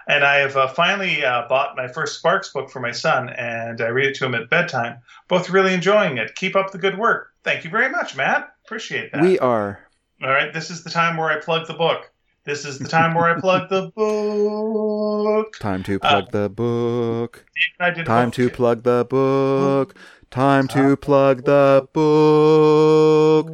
And 0.09 0.23
I 0.23 0.37
have 0.37 0.57
uh, 0.57 0.67
finally 0.67 1.23
uh, 1.23 1.47
bought 1.47 1.75
my 1.77 1.87
first 1.87 2.17
Sparks 2.17 2.49
book 2.49 2.71
for 2.71 2.79
my 2.79 2.91
son, 2.91 3.29
and 3.29 3.79
I 3.79 3.89
read 3.89 4.07
it 4.07 4.15
to 4.15 4.25
him 4.25 4.33
at 4.33 4.49
bedtime. 4.49 4.97
Both 5.27 5.51
really 5.51 5.71
enjoying 5.71 6.17
it. 6.17 6.33
Keep 6.33 6.55
up 6.55 6.71
the 6.71 6.79
good 6.79 6.97
work. 6.97 7.29
Thank 7.43 7.63
you 7.63 7.69
very 7.69 7.89
much, 7.89 8.15
Matt. 8.15 8.49
Appreciate 8.65 9.11
that. 9.11 9.21
We 9.21 9.37
are. 9.37 9.79
All 10.23 10.29
right, 10.29 10.51
this 10.51 10.71
is 10.71 10.83
the 10.83 10.89
time 10.89 11.15
where 11.15 11.29
I 11.29 11.39
plug 11.39 11.67
the 11.67 11.75
book. 11.75 12.11
This 12.43 12.65
is 12.65 12.79
the 12.79 12.87
time 12.87 13.13
where 13.13 13.25
I 13.25 13.39
plug 13.39 13.69
the 13.69 13.91
book. 13.95 15.59
Time 15.59 15.83
to 15.83 15.99
plug 15.99 16.31
the 16.31 16.49
book. 16.49 17.45
I 17.79 17.91
did 17.91 17.99
a 17.99 18.05
Time 18.05 18.31
to 18.31 18.49
plug 18.49 18.81
the 18.81 19.05
book. 19.07 19.93
Time 20.31 20.67
to 20.69 20.97
plug 20.97 21.45
the 21.45 21.87
book. 21.93 23.47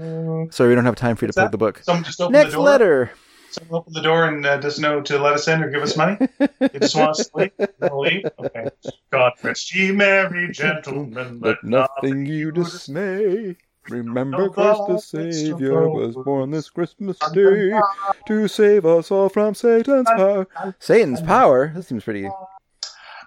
Sorry, 0.53 0.69
we 0.69 0.75
don't 0.75 0.85
have 0.85 0.95
time 0.95 1.17
for 1.17 1.25
you 1.25 1.27
to 1.27 1.33
plug 1.33 1.51
the 1.51 1.57
book. 1.57 1.83
Someone 1.83 2.05
just 2.05 2.21
opened 2.21 2.35
the 2.35 2.39
Next 2.43 2.53
door. 2.53 2.63
letter. 2.63 3.11
Someone 3.55 3.79
opened 3.79 3.95
the 3.95 4.01
door 4.01 4.25
and 4.25 4.45
uh, 4.45 4.57
doesn't 4.57 4.81
know 4.81 5.01
to 5.01 5.17
let 5.17 5.33
us 5.33 5.47
in 5.47 5.63
or 5.63 5.69
give 5.69 5.81
us 5.81 5.95
money. 5.95 6.17
You 6.39 6.79
just 6.79 6.95
want 6.95 7.11
us 7.11 7.27
to 7.29 7.37
leave? 7.37 7.51
You 7.57 7.67
wanna 7.79 7.99
leave? 7.99 8.25
Okay. 8.37 8.69
God 9.11 9.31
rest 9.43 9.73
ye 9.73 9.91
merry 9.91 10.51
gentlemen. 10.51 11.39
Let 11.39 11.63
nothing 11.63 12.25
you 12.25 12.51
dismay. 12.51 13.55
Remember 13.89 14.49
Christ 14.49 14.81
the 14.87 14.97
Savior 14.97 15.87
was 15.87 16.15
born 16.15 16.51
this 16.51 16.69
Christmas 16.69 17.17
day 17.31 17.79
to 18.27 18.47
save 18.47 18.85
us 18.85 19.09
all 19.11 19.29
from 19.29 19.53
Satan's 19.53 20.07
power. 20.17 20.47
Satan's 20.79 21.21
power? 21.21 21.71
That 21.73 21.83
seems 21.83 22.03
pretty. 22.03 22.27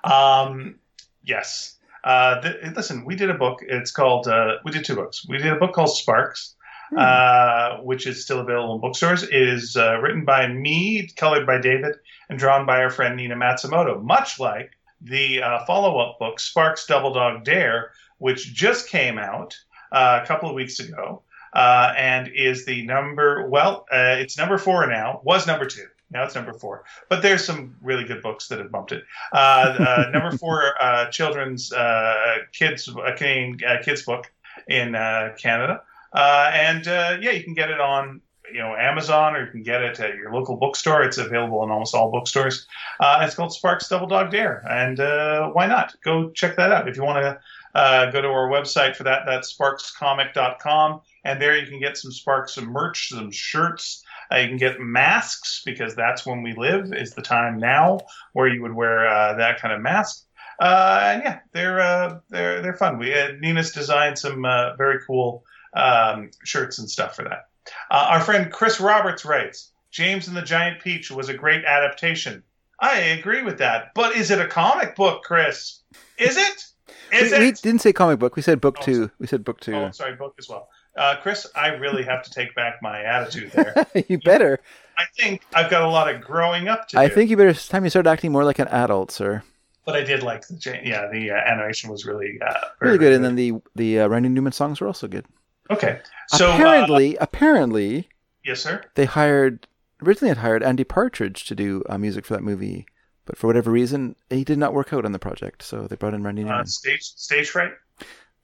Um, 0.05 0.81
yes. 1.23 1.77
Uh, 2.05 2.41
th- 2.41 2.57
listen, 2.77 3.05
we 3.05 3.17
did 3.17 3.31
a 3.31 3.35
book. 3.35 3.61
It's 3.67 3.91
called. 3.93 4.29
Uh, 4.29 4.57
we 4.65 4.73
did 4.73 4.85
two 4.85 4.95
books. 4.95 5.27
We 5.29 5.39
did 5.39 5.53
a 5.53 5.57
book 5.57 5.73
called 5.73 5.97
Sparks, 5.97 6.55
Hmm. 6.91 6.97
uh, 6.99 7.77
which 7.83 8.07
is 8.07 8.23
still 8.23 8.41
available 8.41 8.77
in 8.77 8.81
bookstores. 8.81 9.23
is 9.23 9.77
uh, 9.77 9.99
written 9.99 10.25
by 10.25 10.49
me, 10.49 11.09
colored 11.17 11.47
by 11.47 11.61
David, 11.61 11.97
and 12.31 12.39
drawn 12.39 12.65
by 12.65 12.81
our 12.81 12.89
friend 12.89 13.17
Nina 13.17 13.37
Matsumoto. 13.37 14.03
Much 14.03 14.41
like 14.41 14.71
the 15.01 15.43
uh, 15.43 15.65
follow-up 15.67 16.19
book, 16.19 16.41
Sparks 16.41 16.87
Double 16.87 17.13
Dog 17.13 17.45
Dare, 17.45 17.93
which 18.19 18.55
just 18.55 18.89
came 18.89 19.19
out 19.19 19.55
uh, 19.93 20.21
a 20.23 20.27
couple 20.27 20.49
of 20.49 20.55
weeks 20.55 20.81
ago, 20.81 21.23
uh, 21.53 21.93
and 21.97 22.31
is 22.35 22.65
the 22.65 22.87
number. 22.87 23.47
Well, 23.49 23.87
uh, 23.93 24.17
it's 24.19 24.39
number 24.39 24.57
four 24.57 24.87
now. 24.87 25.21
Was 25.25 25.47
number 25.47 25.67
two. 25.67 25.87
Now 26.11 26.25
it's 26.25 26.35
number 26.35 26.55
four. 26.55 26.85
But 27.11 27.21
there's 27.21 27.45
some 27.45 27.77
really 27.83 28.05
good 28.05 28.23
books 28.23 28.49
that 28.49 28.59
have 28.59 28.71
bumped 28.73 28.93
it. 28.93 29.05
Uh, 29.33 29.37
uh, 29.79 30.11
number 30.13 30.37
four, 30.39 30.73
uh, 30.83 31.11
children's 31.11 31.73
uh, 31.73 32.37
kids, 32.53 32.89
uh, 32.89 33.15
Canadian 33.17 33.59
uh, 33.67 33.83
kids 33.83 34.03
book 34.03 34.31
in 34.67 34.95
uh, 34.95 35.35
Canada, 35.39 35.83
uh, 36.13 36.51
and 36.53 36.87
uh, 36.89 37.19
yeah, 37.21 37.31
you 37.31 37.45
can 37.45 37.55
get 37.55 37.71
it 37.71 37.81
on 37.81 38.21
you 38.53 38.61
know 38.61 38.75
Amazon 38.77 39.37
or 39.37 39.45
you 39.45 39.51
can 39.51 39.63
get 39.63 39.83
it 39.83 40.01
at 40.01 40.17
your 40.17 40.33
local 40.33 40.57
bookstore. 40.57 41.03
It's 41.03 41.19
available 41.19 41.63
in 41.65 41.71
almost 41.71 41.95
all 41.95 42.11
bookstores. 42.11 42.67
Uh, 43.01 43.21
it's 43.23 43.35
called 43.35 43.53
Sparks 43.53 43.89
Double 43.89 44.07
Dog 44.07 44.31
Dare, 44.31 44.65
and 44.69 45.01
uh, 45.01 45.51
why 45.51 45.67
not 45.67 45.95
go 46.05 46.31
check 46.31 46.57
that 46.57 46.73
out 46.73 46.89
if 46.89 46.97
you 46.97 47.05
want 47.05 47.23
to. 47.23 47.39
Uh, 47.75 48.11
go 48.11 48.23
to 48.23 48.29
our 48.29 48.49
website 48.49 48.97
for 48.97 49.05
that. 49.05 49.23
That's 49.27 49.57
sparkscomic.com. 49.57 51.03
And 51.25 51.41
there 51.41 51.57
you 51.57 51.67
can 51.67 51.79
get 51.79 51.99
some 51.99 52.11
Sparks, 52.11 52.55
some 52.55 52.65
merch, 52.65 53.11
some 53.11 53.31
shirts, 53.31 54.03
uh, 54.33 54.37
you 54.37 54.49
can 54.49 54.57
get 54.57 54.81
masks 54.81 55.63
because 55.65 55.95
that's 55.95 56.27
when 56.27 56.43
we 56.43 56.55
live. 56.55 56.93
Is 56.95 57.13
the 57.13 57.23
time 57.23 57.59
now 57.59 58.01
where 58.33 58.49
you 58.49 58.63
would 58.63 58.75
wear 58.75 59.07
uh, 59.07 59.35
that 59.35 59.61
kind 59.61 59.75
of 59.75 59.81
mask. 59.81 60.25
And 60.61 61.23
yeah, 61.23 61.41
they're 61.53 62.21
they're 62.31 62.63
they're 62.63 62.75
fun. 62.75 62.99
We 62.99 63.15
Nina's 63.39 63.71
designed 63.71 64.19
some 64.19 64.43
very 64.77 64.99
cool 65.07 65.45
um, 65.75 66.31
shirts 66.45 66.79
and 66.79 66.89
stuff 66.91 67.15
for 67.17 67.25
that. 67.25 67.49
Uh, 67.91 68.07
our 68.11 68.21
friend 68.21 68.51
Chris 68.53 68.81
Roberts 68.81 69.25
writes, 69.25 69.71
"James 69.91 70.29
and 70.29 70.37
the 70.37 70.43
Giant 70.43 70.81
Peach 70.83 71.11
was 71.11 71.29
a 71.29 71.35
great 71.35 71.65
adaptation." 71.65 72.43
I 72.81 72.99
agree 72.99 73.43
with 73.43 73.59
that, 73.59 73.93
but 73.95 74.15
is 74.17 74.31
it 74.31 74.41
a 74.41 74.47
comic 74.47 74.95
book, 74.97 75.23
Chris? 75.25 75.81
Is 76.17 76.37
it? 76.37 76.65
Is 77.13 77.33
we, 77.33 77.39
we 77.39 77.49
it? 77.49 77.61
didn't 77.63 77.81
say 77.81 77.93
comic 77.93 78.19
book. 78.19 78.37
We 78.37 78.43
said 78.43 78.61
book 78.61 78.77
Oh, 78.81 78.85
two. 78.85 79.11
We 79.19 79.27
said 79.27 79.45
book 79.45 79.61
two. 79.61 79.75
Oh, 79.75 79.91
sorry, 79.91 80.15
book 80.15 80.35
as 80.39 80.49
well. 80.49 80.69
Uh, 80.97 81.17
Chris, 81.23 81.47
I 81.55 81.69
really 81.69 82.03
have 82.03 82.23
to 82.25 82.31
take 82.31 82.55
back 82.55 82.81
my 82.83 83.03
attitude 83.03 83.53
there. 83.53 83.87
you 84.09 84.19
better. 84.19 84.59
I 84.99 85.05
think 85.17 85.43
I've 85.55 85.71
got 85.71 85.83
a 85.83 85.89
lot 85.89 86.13
of 86.13 86.21
growing 86.21 86.69
up 86.69 86.89
to 86.89 86.99
I 86.99 87.07
do. 87.07 87.13
I 87.13 87.15
think 87.15 87.31
you 87.31 87.37
better. 87.37 87.51
It's 87.51 87.69
time 87.69 87.85
you 87.85 87.91
start 87.91 88.07
acting 88.07 88.33
more 88.33 88.45
like 88.45 88.59
an 88.59 88.69
adult, 88.69 89.11
sir. 89.11 89.43
but 89.85 89.95
I 89.97 90.03
did 90.03 90.23
like 90.23 90.47
the 90.49 90.81
yeah 90.85 91.09
the 91.13 91.31
uh, 91.31 91.35
animation 91.35 91.91
was 91.91 92.05
really 92.05 92.39
uh, 92.45 92.53
Really 92.81 92.99
good. 92.99 93.05
very 93.05 93.15
And 93.17 93.25
then 93.25 93.35
the 93.37 93.55
the 93.75 94.01
uh, 94.01 94.09
Randy 94.09 94.29
Newman 94.29 94.53
songs 94.53 94.81
were 94.81 94.87
also 94.87 95.07
good. 95.09 95.25
Okay. 95.71 96.01
So 96.29 96.51
uh, 96.51 96.55
apparently, 96.55 97.17
apparently, 97.17 98.09
yes, 98.45 98.61
sir. 98.63 98.83
they 98.95 99.05
hired 99.05 99.67
originally 100.03 100.29
had 100.29 100.39
hired 100.39 100.63
Andy 100.63 100.85
Partridge 100.85 101.45
to 101.47 101.55
do 101.55 101.83
uh, 101.89 101.99
music 101.99 102.25
for 102.25 102.35
that 102.35 102.43
movie, 102.43 102.87
but 103.27 103.37
for 103.37 103.47
whatever 103.49 103.71
reason, 103.71 104.15
he 104.31 104.45
did 104.45 104.59
not 104.59 104.73
work 104.75 104.93
out 104.93 105.05
on 105.05 105.13
the 105.13 105.19
project. 105.19 105.63
So 105.63 105.87
they 105.87 105.97
brought 105.97 106.15
in 106.15 106.23
Randy 106.23 106.43
Uh, 106.43 106.47
Newman. 106.49 106.67
stage 106.67 107.03
stage 107.03 107.51
fright. 107.51 107.73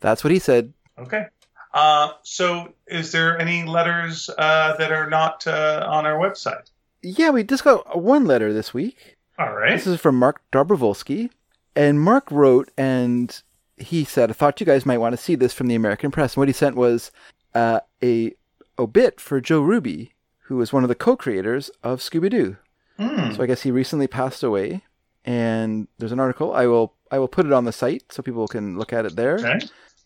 That's 0.01 0.23
what 0.25 0.33
he 0.33 0.39
said. 0.39 0.73
Okay. 0.99 1.27
Uh, 1.73 2.13
so, 2.23 2.73
is 2.87 3.11
there 3.11 3.37
any 3.39 3.65
letters 3.65 4.31
uh, 4.39 4.77
that 4.79 4.93
are 4.93 5.11
not 5.11 5.45
uh, 5.47 5.85
on 5.89 6.07
our 6.07 6.17
website? 6.19 6.71
Yeah, 7.03 7.31
we 7.31 7.43
just 7.43 7.65
got 7.65 8.01
one 8.01 8.27
letter 8.27 8.53
this 8.53 8.73
week. 8.73 9.17
All 9.41 9.53
right. 9.53 9.73
This 9.73 9.87
is 9.89 10.01
from 10.01 10.17
Mark 10.17 10.41
Dobrovolsky. 10.53 11.31
And 11.75 12.01
Mark 12.01 12.31
wrote, 12.31 12.71
and 12.79 13.43
he 13.77 14.05
said, 14.05 14.31
I 14.31 14.33
thought 14.35 14.61
you 14.61 14.67
guys 14.67 14.87
might 14.87 14.99
want 14.99 15.15
to 15.15 15.23
see 15.23 15.35
this 15.35 15.53
from 15.53 15.67
the 15.67 15.75
American 15.75 16.11
press. 16.11 16.35
And 16.35 16.41
what 16.43 16.49
he 16.49 16.53
sent 16.55 16.77
was 16.77 17.11
uh, 17.55 17.81
a 18.03 18.35
obit 18.79 19.21
for 19.21 19.41
Joe 19.41 19.61
Ruby, 19.61 20.13
who 20.45 20.57
was 20.57 20.73
one 20.73 20.85
of 20.85 20.89
the 20.89 20.95
co 20.95 21.17
creators 21.17 21.71
of 21.83 22.01
Scooby 22.01 22.31
Doo. 22.31 22.57
Hmm. 22.99 23.33
So 23.33 23.43
I 23.43 23.47
guess 23.47 23.63
he 23.63 23.71
recently 23.71 24.07
passed 24.07 24.43
away. 24.43 24.85
And 25.25 25.89
there's 25.99 26.13
an 26.13 26.21
article. 26.21 26.53
I 26.55 26.67
will 26.67 26.95
I 27.11 27.19
will 27.19 27.29
put 27.29 27.47
it 27.47 27.53
on 27.53 27.65
the 27.65 27.73
site 27.73 28.13
so 28.13 28.23
people 28.23 28.47
can 28.47 28.79
look 28.79 28.93
at 28.93 29.07
it 29.07 29.17
there. 29.17 29.37
Okay. 29.37 29.61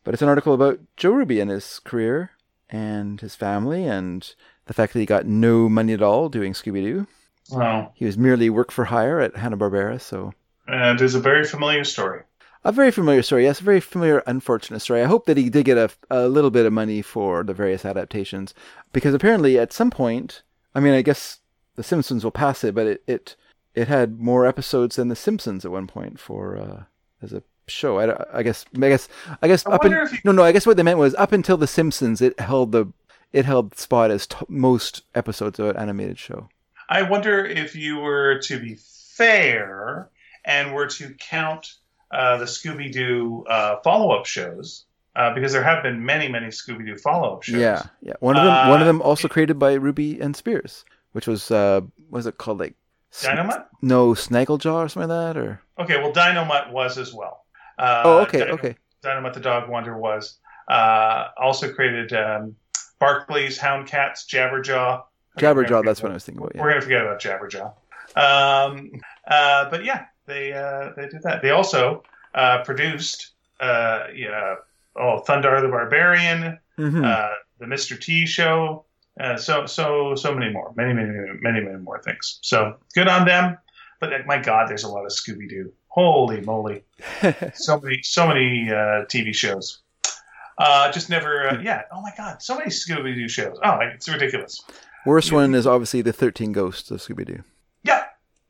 But 0.05 0.15
it's 0.15 0.23
an 0.23 0.28
article 0.28 0.55
about 0.55 0.78
Joe 0.97 1.11
Ruby 1.11 1.40
and 1.40 1.51
his 1.51 1.81
career 1.81 2.31
and 2.70 3.20
his 3.20 3.35
family 3.35 3.85
and 3.85 4.32
the 4.66 4.74
fact 4.74 4.93
that 4.93 5.01
he 5.01 5.07
got 5.07 5.27
no 5.27 5.69
money 5.69 5.93
at 5.93 6.03
all 6.03 6.28
doing 6.28 6.53
Scooby 6.53 6.82
Doo. 6.82 7.07
Well, 7.51 7.93
He 7.95 8.05
was 8.05 8.19
merely 8.19 8.51
work 8.51 8.70
for 8.70 8.85
hire 8.86 9.20
at 9.20 9.36
Hanna 9.36 9.57
Barbera, 9.57 10.01
so 10.01 10.35
And 10.66 11.01
it 11.01 11.05
is 11.05 11.15
a 11.15 11.20
very 11.20 11.45
familiar 11.45 11.82
story. 11.85 12.23
A 12.64 12.72
very 12.72 12.90
familiar 12.90 13.22
story. 13.22 13.44
Yes, 13.44 13.60
a 13.60 13.64
very 13.64 13.80
familiar, 13.80 14.22
unfortunate 14.26 14.80
story. 14.80 15.02
I 15.02 15.06
hope 15.06 15.26
that 15.26 15.36
he 15.36 15.48
did 15.51 15.64
get 15.64 15.78
a, 15.78 15.90
a 16.10 16.28
little 16.28 16.51
bit 16.51 16.66
of 16.66 16.72
money 16.72 17.02
for 17.02 17.43
the 17.44 17.55
various 17.55 17.85
adaptations, 17.85 18.55
because 18.93 19.14
apparently 19.14 19.59
at 19.59 19.72
some 19.72 19.90
point, 19.90 20.43
I 20.74 20.80
mean, 20.80 20.94
I 20.94 21.02
guess 21.02 21.39
The 21.76 21.82
Simpsons 21.82 22.24
will 22.24 22.30
pass 22.30 22.64
it, 22.64 22.74
but 22.74 22.86
it 22.86 23.02
it, 23.06 23.36
it 23.74 23.89
had 23.89 24.18
more 24.20 24.47
episodes 24.47 24.97
than 24.97 25.09
The 25.09 25.16
Simpsons 25.16 25.64
at 25.64 25.70
one 25.70 25.86
point 25.86 26.18
for 26.20 26.56
uh, 26.56 26.82
as 27.22 27.32
a 27.32 27.43
show. 27.68 27.98
I, 27.98 28.39
I 28.39 28.43
guess 28.43 28.64
I 28.76 28.89
guess 28.89 29.09
I 29.43 29.48
guess 29.48 29.66
I 29.66 29.72
up 29.72 29.85
in, 29.85 29.93
you- 29.93 30.06
no 30.24 30.32
no 30.32 30.43
I 30.43 30.52
guess 30.52 30.66
what 30.66 30.76
they 30.76 30.82
meant 30.82 30.98
was 30.98 31.14
up 31.14 31.32
until 31.32 31.56
The 31.56 31.66
Simpsons, 31.66 32.20
it 32.20 32.39
held 32.40 32.72
the 32.72 32.86
it 33.32 33.44
held 33.44 33.76
spot 33.78 34.10
as 34.10 34.26
t- 34.26 34.36
most 34.48 35.02
episodes 35.14 35.59
of 35.59 35.66
an 35.68 35.76
animated 35.76 36.18
show. 36.18 36.48
I 36.89 37.02
wonder 37.02 37.44
if 37.44 37.76
you 37.76 37.98
were 37.98 38.39
to 38.44 38.59
be 38.59 38.78
fair 39.28 40.09
and 40.44 40.72
were 40.72 40.86
to 40.86 41.12
count 41.18 41.74
the 42.10 42.44
Scooby 42.47 42.90
Doo 42.93 43.44
uh, 43.48 43.76
follow 43.85 44.10
up 44.16 44.26
shows, 44.26 44.85
uh, 45.16 45.35
because 45.35 45.52
there 45.52 45.62
have 45.62 45.82
been 45.82 46.05
many, 46.05 46.28
many 46.28 46.47
Scooby 46.47 46.86
Doo 46.86 46.97
follow 46.97 47.36
up 47.36 47.43
shows. 47.43 47.56
Yeah, 47.60 47.82
yeah. 48.01 48.14
One 48.20 48.36
of 48.36 48.44
them, 48.44 48.68
one 48.68 48.80
of 48.80 48.86
Uh, 48.86 48.90
them 48.90 49.02
also 49.02 49.28
created 49.28 49.59
by 49.59 49.74
Ruby 49.74 50.20
and 50.20 50.35
Spears, 50.36 50.85
which 51.12 51.26
was 51.26 51.51
uh, 51.51 51.80
what 52.09 52.18
was 52.18 52.26
it 52.26 52.39
called? 52.39 52.59
Like 52.60 52.74
Dynamite? 53.22 53.66
No, 53.82 54.10
Snagglejaw 54.14 54.74
or 54.85 54.89
something 54.89 55.09
like 55.10 55.35
that, 55.35 55.36
or 55.40 55.60
Okay, 55.78 55.97
well, 56.01 56.12
Dynamite 56.12 56.72
was 56.72 56.98
as 56.98 57.12
well. 57.14 57.44
Uh, 57.78 58.02
oh, 58.05 58.18
okay, 58.20 58.40
Dynam- 58.40 58.51
okay, 58.51 58.76
Dynamite 59.02 59.35
the 59.35 59.40
Dog 59.40 59.68
Wonder 59.68 59.97
was. 59.97 60.39
Uh, 60.68 61.28
also 61.39 61.72
created 61.72 62.12
um, 62.12 62.55
Barkley's, 62.98 63.56
Hound 63.59 63.86
Cats, 63.86 64.26
Jabberjaw. 64.26 65.02
Jabberjaw. 65.39 65.82
That's 65.85 66.02
what 66.02 66.10
I 66.10 66.14
was 66.14 66.24
thinking 66.24 66.43
about. 66.43 66.56
We're 66.56 66.68
gonna 66.70 66.82
forget 66.82 67.01
about 67.02 67.20
Jabberjaw. 67.20 67.72
Um, 68.16 68.90
uh, 69.26 69.70
but 69.70 69.85
yeah, 69.85 70.06
they 70.29 70.53
uh, 70.53 70.91
they 70.97 71.09
did 71.09 71.23
that. 71.23 71.43
They 71.43 71.51
also 71.51 72.05
uh, 72.35 72.63
produced 72.63 73.33
uh, 73.61 74.05
yeah, 74.15 74.57
oh 74.97 75.23
Thundarr 75.27 75.61
the 75.61 75.69
Barbarian, 75.69 76.59
hmm 76.77 77.05
uh, 77.05 77.29
the 77.59 77.67
Mr. 77.67 78.01
T 78.01 78.27
Show, 78.27 78.85
uh, 79.19 79.37
so 79.37 79.67
so 79.67 80.15
so 80.15 80.35
many 80.35 80.53
more, 80.53 80.73
many 80.77 80.93
many 80.93 81.11
many 81.11 81.39
many 81.41 81.61
many 81.61 81.79
more 81.79 82.01
things. 82.03 82.39
So 82.43 82.77
good 82.95 83.09
on 83.09 83.27
them. 83.27 83.59
But 84.01 84.11
my 84.27 84.39
God, 84.41 84.69
there's 84.69 84.85
a 84.85 84.89
lot 84.89 85.05
of 85.05 85.11
Scooby 85.11 85.49
Doo. 85.49 85.73
Holy 85.89 86.41
moly, 86.43 86.85
so 87.55 87.81
many 87.81 88.01
so 88.03 88.29
many 88.29 88.71
uh, 88.71 89.07
TV 89.07 89.35
shows. 89.35 89.81
Uh, 90.59 90.91
just 90.91 91.09
never, 91.09 91.49
uh, 91.49 91.61
yeah. 91.61 91.83
Oh 91.93 92.01
my 92.03 92.13
God, 92.17 92.43
so 92.43 92.57
many 92.57 92.71
Scooby 92.71 93.15
Doo 93.15 93.29
shows. 93.29 93.57
Oh, 93.65 93.79
it's 93.81 94.09
ridiculous. 94.09 94.61
Worst 95.07 95.33
one 95.33 95.55
is 95.55 95.67
obviously 95.67 96.03
the 96.03 96.13
Thirteen 96.13 96.53
Ghosts 96.53 96.91
of 96.91 97.01
Scooby 97.01 97.27
Doo. 97.27 97.43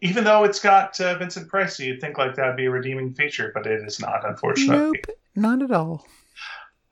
Yeah, 0.00 0.08
even 0.10 0.24
though 0.24 0.44
it's 0.44 0.60
got 0.60 1.00
uh, 1.00 1.16
Vincent 1.18 1.48
Price, 1.48 1.78
you'd 1.78 2.00
think 2.00 2.18
like 2.18 2.34
that'd 2.36 2.56
be 2.56 2.66
a 2.66 2.70
redeeming 2.70 3.14
feature, 3.14 3.50
but 3.54 3.66
it 3.66 3.80
is 3.86 4.00
not, 4.00 4.28
unfortunately. 4.28 5.00
Nope, 5.06 5.16
not 5.36 5.62
at 5.62 5.70
all. 5.70 6.06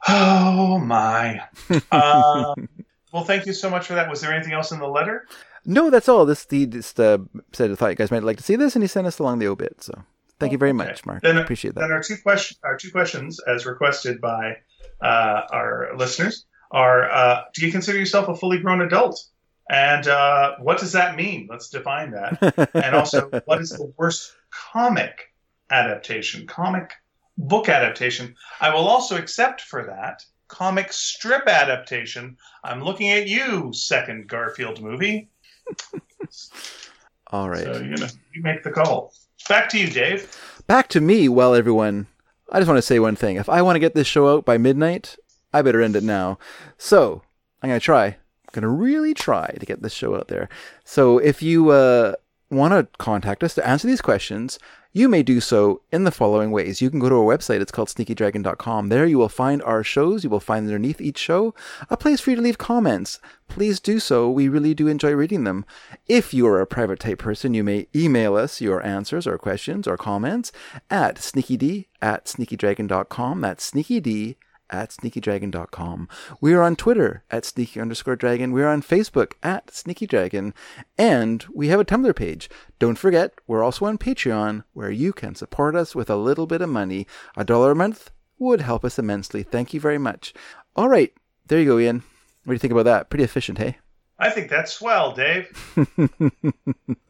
Oh 0.08 0.78
my. 0.78 1.40
Um, 1.90 2.68
well, 3.12 3.24
thank 3.24 3.46
you 3.46 3.52
so 3.52 3.70
much 3.70 3.86
for 3.86 3.94
that. 3.94 4.10
Was 4.10 4.20
there 4.20 4.32
anything 4.32 4.52
else 4.52 4.70
in 4.72 4.78
the 4.78 4.86
letter? 4.86 5.26
No, 5.64 5.88
that's 5.90 6.08
all. 6.08 6.26
This 6.26 6.46
he 6.50 6.66
just 6.66 7.00
uh, 7.00 7.18
said 7.52 7.70
I 7.70 7.74
thought 7.74 7.88
you 7.88 7.94
guys 7.96 8.10
might 8.10 8.22
like 8.22 8.36
to 8.36 8.42
see 8.42 8.56
this, 8.56 8.76
and 8.76 8.82
he 8.82 8.86
sent 8.88 9.06
us 9.06 9.18
along 9.18 9.38
the 9.38 9.46
obit. 9.48 9.82
So 9.82 9.94
thank 10.38 10.52
you 10.52 10.58
very 10.58 10.70
Okay. 10.72 10.76
much, 10.76 11.06
Mark. 11.06 11.22
Then- 11.22 11.38
Appreciate 11.38 11.74
that. 11.74 11.80
Then 11.80 11.88
that. 11.90 11.94
our 11.96 12.02
two 12.02 12.16
question, 12.22 12.56
our 12.62 12.76
two 12.76 12.90
questions, 12.90 13.40
as 13.48 13.64
requested 13.66 14.20
by 14.20 14.56
uh, 15.02 15.42
our 15.50 15.90
listeners, 15.96 16.44
are: 16.70 17.10
uh, 17.10 17.42
Do 17.54 17.64
you 17.66 17.72
consider 17.72 17.98
yourself 17.98 18.28
a 18.28 18.34
fully 18.36 18.58
grown 18.58 18.82
adult? 18.82 19.18
And 19.68 20.06
uh, 20.06 20.56
what 20.58 20.78
does 20.78 20.92
that 20.92 21.16
mean? 21.16 21.48
Let's 21.50 21.68
define 21.68 22.12
that. 22.12 22.70
And 22.74 22.94
also, 22.94 23.28
what 23.46 23.60
is 23.60 23.70
the 23.70 23.92
worst 23.96 24.34
comic 24.50 25.32
adaptation, 25.70 26.46
comic 26.46 26.92
book 27.36 27.68
adaptation? 27.68 28.36
I 28.60 28.72
will 28.72 28.86
also 28.86 29.16
accept 29.16 29.60
for 29.60 29.84
that 29.86 30.24
comic 30.48 30.92
strip 30.92 31.48
adaptation. 31.48 32.36
I'm 32.62 32.82
looking 32.82 33.10
at 33.10 33.26
you, 33.26 33.72
second 33.72 34.28
Garfield 34.28 34.80
movie. 34.80 35.28
all 37.28 37.50
right. 37.50 37.64
So 37.64 37.80
you 37.80 37.96
know, 37.96 38.06
you 38.32 38.42
make 38.42 38.62
the 38.62 38.70
call. 38.70 39.12
Back 39.48 39.68
to 39.70 39.78
you, 39.78 39.88
Dave. 39.88 40.36
Back 40.66 40.88
to 40.88 41.00
me. 41.00 41.28
Well, 41.28 41.54
everyone, 41.54 42.06
I 42.50 42.58
just 42.58 42.68
want 42.68 42.78
to 42.78 42.82
say 42.82 42.98
one 42.98 43.16
thing. 43.16 43.36
If 43.36 43.48
I 43.48 43.62
want 43.62 43.76
to 43.76 43.80
get 43.80 43.94
this 43.94 44.06
show 44.06 44.28
out 44.28 44.44
by 44.44 44.58
midnight, 44.58 45.16
I 45.52 45.62
better 45.62 45.80
end 45.80 45.96
it 45.96 46.02
now. 46.02 46.38
So 46.78 47.22
I'm 47.62 47.70
gonna 47.70 47.80
try. 47.80 48.16
I'm 48.56 48.62
gonna 48.62 48.74
really 48.74 49.14
try 49.14 49.54
to 49.58 49.66
get 49.66 49.82
this 49.82 49.92
show 49.92 50.16
out 50.16 50.28
there. 50.28 50.48
So 50.84 51.18
if 51.18 51.42
you 51.42 51.70
uh, 51.70 52.14
want 52.50 52.72
to 52.72 52.88
contact 52.98 53.42
us 53.42 53.54
to 53.54 53.66
answer 53.66 53.86
these 53.86 54.00
questions, 54.00 54.58
you 54.96 55.10
may 55.10 55.22
do 55.22 55.40
so 55.40 55.82
in 55.92 56.04
the 56.04 56.10
following 56.10 56.50
ways. 56.50 56.80
You 56.80 56.88
can 56.88 57.00
go 57.00 57.10
to 57.10 57.16
our 57.16 57.36
website. 57.36 57.60
It's 57.60 57.70
called 57.70 57.88
sneakydragon.com. 57.88 58.88
There 58.88 59.04
you 59.04 59.18
will 59.18 59.28
find 59.28 59.62
our 59.62 59.84
shows. 59.84 60.24
You 60.24 60.30
will 60.30 60.40
find 60.40 60.64
underneath 60.66 61.02
each 61.02 61.18
show 61.18 61.54
a 61.90 61.98
place 61.98 62.18
for 62.20 62.30
you 62.30 62.36
to 62.36 62.42
leave 62.42 62.56
comments. 62.56 63.20
Please 63.46 63.78
do 63.78 64.00
so. 64.00 64.30
We 64.30 64.48
really 64.48 64.72
do 64.72 64.88
enjoy 64.88 65.12
reading 65.12 65.44
them. 65.44 65.66
If 66.06 66.32
you 66.32 66.46
are 66.46 66.62
a 66.62 66.66
private 66.66 67.00
type 67.00 67.18
person, 67.18 67.52
you 67.52 67.62
may 67.62 67.88
email 67.94 68.36
us 68.36 68.62
your 68.62 68.82
answers 68.86 69.26
or 69.26 69.36
questions 69.36 69.86
or 69.86 69.98
comments 69.98 70.50
at 70.88 71.16
sneakyd 71.16 71.88
at 72.00 72.24
sneakydragon.com. 72.24 73.42
That's 73.42 73.70
sneakyd 73.72 74.36
at 74.70 74.90
sneakydragon.com. 74.90 76.08
We 76.40 76.54
are 76.54 76.62
on 76.62 76.76
Twitter 76.76 77.24
at 77.30 77.44
sneaky 77.44 77.80
underscore 77.80 78.16
dragon. 78.16 78.52
We 78.52 78.62
are 78.62 78.68
on 78.68 78.82
Facebook 78.82 79.32
at 79.42 79.74
sneaky 79.74 80.06
dragon. 80.06 80.54
And 80.98 81.44
we 81.54 81.68
have 81.68 81.80
a 81.80 81.84
Tumblr 81.84 82.14
page. 82.16 82.50
Don't 82.78 82.98
forget, 82.98 83.32
we're 83.46 83.62
also 83.62 83.86
on 83.86 83.98
Patreon 83.98 84.64
where 84.72 84.90
you 84.90 85.12
can 85.12 85.34
support 85.34 85.74
us 85.74 85.94
with 85.94 86.10
a 86.10 86.16
little 86.16 86.46
bit 86.46 86.62
of 86.62 86.68
money. 86.68 87.06
A 87.36 87.44
dollar 87.44 87.72
a 87.72 87.76
month 87.76 88.10
would 88.38 88.60
help 88.60 88.84
us 88.84 88.98
immensely. 88.98 89.42
Thank 89.42 89.72
you 89.72 89.80
very 89.80 89.98
much. 89.98 90.34
All 90.74 90.88
right. 90.88 91.12
There 91.46 91.58
you 91.58 91.66
go, 91.66 91.78
Ian. 91.78 92.02
What 92.44 92.52
do 92.52 92.54
you 92.54 92.58
think 92.58 92.72
about 92.72 92.84
that? 92.84 93.10
Pretty 93.10 93.24
efficient, 93.24 93.58
hey? 93.58 93.78
I 94.18 94.30
think 94.30 94.48
that's 94.48 94.72
swell, 94.72 95.12
Dave. 95.12 95.50
and 95.96 96.10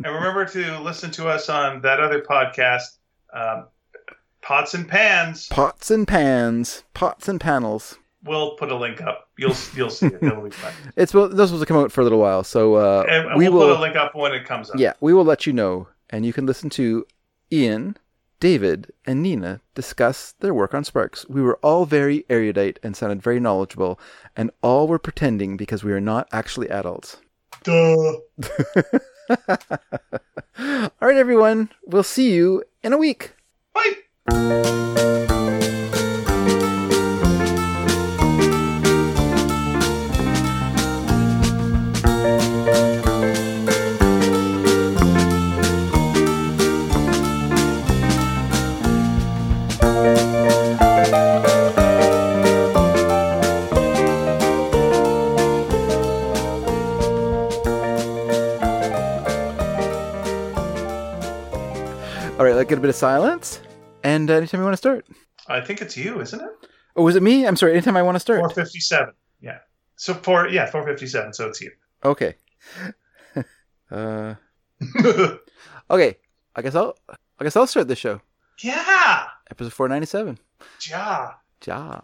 remember 0.05 0.45
to 0.47 0.81
listen 0.81 1.11
to 1.13 1.29
us 1.29 1.49
on 1.49 1.83
that 1.83 2.01
other 2.01 2.21
podcast, 2.21 2.99
um, 3.33 3.69
Pots 4.47 4.75
and 4.75 4.87
Pans. 4.89 5.49
Pots 5.49 5.91
and 5.91 6.07
pans, 6.07 6.85
pots 6.95 7.27
and 7.27 7.41
panels. 7.41 7.99
We'll 8.23 8.53
put 8.53 8.71
a 8.71 8.77
link 8.77 9.01
up. 9.01 9.29
You'll 9.37 9.57
you'll 9.75 9.91
see 9.91 10.07
it. 10.07 10.23
It'll 10.23 10.41
be 10.41 10.51
fun. 10.51 10.73
It's 10.97 11.13
well, 11.13 11.29
this 11.29 11.51
was 11.51 11.61
to 11.61 11.67
come 11.67 11.79
out 11.79 11.91
for 11.91 12.01
a 12.01 12.05
little 12.05 12.21
while, 12.21 12.45
so 12.45 12.77
uh, 12.77 13.05
And, 13.09 13.27
and 13.27 13.37
we 13.39 13.49
we'll 13.49 13.59
will. 13.59 13.75
put 13.75 13.79
a 13.79 13.81
link 13.81 13.97
up 13.97 14.15
when 14.15 14.33
it 14.33 14.45
comes 14.45 14.71
up. 14.71 14.77
Yeah, 14.79 14.93
we 15.01 15.13
will 15.13 15.25
let 15.25 15.47
you 15.49 15.53
know, 15.53 15.89
and 16.11 16.25
you 16.25 16.33
can 16.33 16.47
listen 16.47 16.71
to 16.71 17.05
Ian, 17.53 17.97
David, 18.39 18.93
and 19.05 19.21
Nina 19.21 19.63
discuss 19.75 20.37
their 20.39 20.55
work 20.55 20.75
on 20.75 20.85
Sparks. 20.85 21.29
We 21.29 21.43
were 21.43 21.59
all 21.61 21.85
very 21.85 22.25
erudite 22.31 22.79
and 22.85 22.97
sounded 22.97 23.21
very 23.23 23.41
knowledgeable, 23.41 23.99
and 24.37 24.53
all 24.63 24.87
were 24.87 25.01
pretending 25.01 25.57
because 25.57 25.83
we 25.83 25.93
are 25.93 26.01
not 26.01 26.29
actually 26.31 26.71
adults. 26.71 27.17
Duh. 27.65 27.73
all 29.29 30.91
right, 31.01 31.17
everyone, 31.17 31.69
we'll 31.85 32.05
see 32.05 32.33
you 32.33 32.63
in 32.85 32.93
a 32.93 32.99
week. 32.99 33.33
Bye. 33.75 33.95
All 34.29 34.35
right, 62.45 62.55
let's 62.55 62.69
get 62.69 62.77
a 62.77 62.83
bit 62.83 62.91
of 62.91 62.97
silence. 62.97 63.61
And 64.07 64.31
uh, 64.31 64.35
anytime 64.35 64.61
you 64.61 64.65
want 64.65 64.75
to 64.75 64.85
start. 64.87 65.05
I 65.49 65.61
think 65.61 65.81
it's 65.83 65.97
you, 65.97 66.21
isn't 66.21 66.41
it? 66.41 66.51
Oh, 66.95 67.03
was 67.03 67.17
it 67.17 67.23
me? 67.23 67.47
I'm 67.47 67.57
sorry. 67.57 67.73
Anytime 67.73 67.97
I 67.97 68.03
want 68.03 68.15
to 68.17 68.21
start. 68.21 68.39
457. 68.41 69.15
Yeah. 69.41 69.59
So 69.97 70.15
four, 70.15 70.49
yeah, 70.49 70.67
457. 70.71 71.33
So 71.33 71.49
it's 71.49 71.61
you. 71.61 71.73
Okay. 72.05 72.35
uh, 73.91 74.35
okay. 75.91 76.17
I 76.55 76.63
guess 76.63 76.75
I'll. 76.75 76.95
I 77.39 77.45
guess 77.45 77.57
I'll 77.57 77.67
start 77.67 77.89
the 77.89 77.97
show. 77.97 78.21
yeah. 78.63 79.27
Episode 79.51 79.73
497. 79.73 80.39
Ja. 80.89 81.33
Ja. 81.67 82.01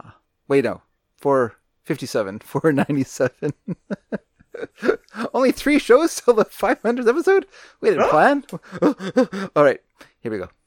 Wait, 0.48 0.64
no. 0.64 0.82
457. 1.20 2.38
497. 2.44 3.52
Only 5.34 5.52
three 5.52 5.78
shows 5.78 6.20
till 6.20 6.34
the 6.34 6.44
500th 6.44 7.08
episode? 7.08 7.46
We 7.80 7.90
didn't 7.90 8.04
Huh? 8.04 8.10
plan? 8.10 8.44
All 9.56 9.64
right. 9.64 9.80
Here 10.20 10.30
we 10.30 10.38
go. 10.38 10.48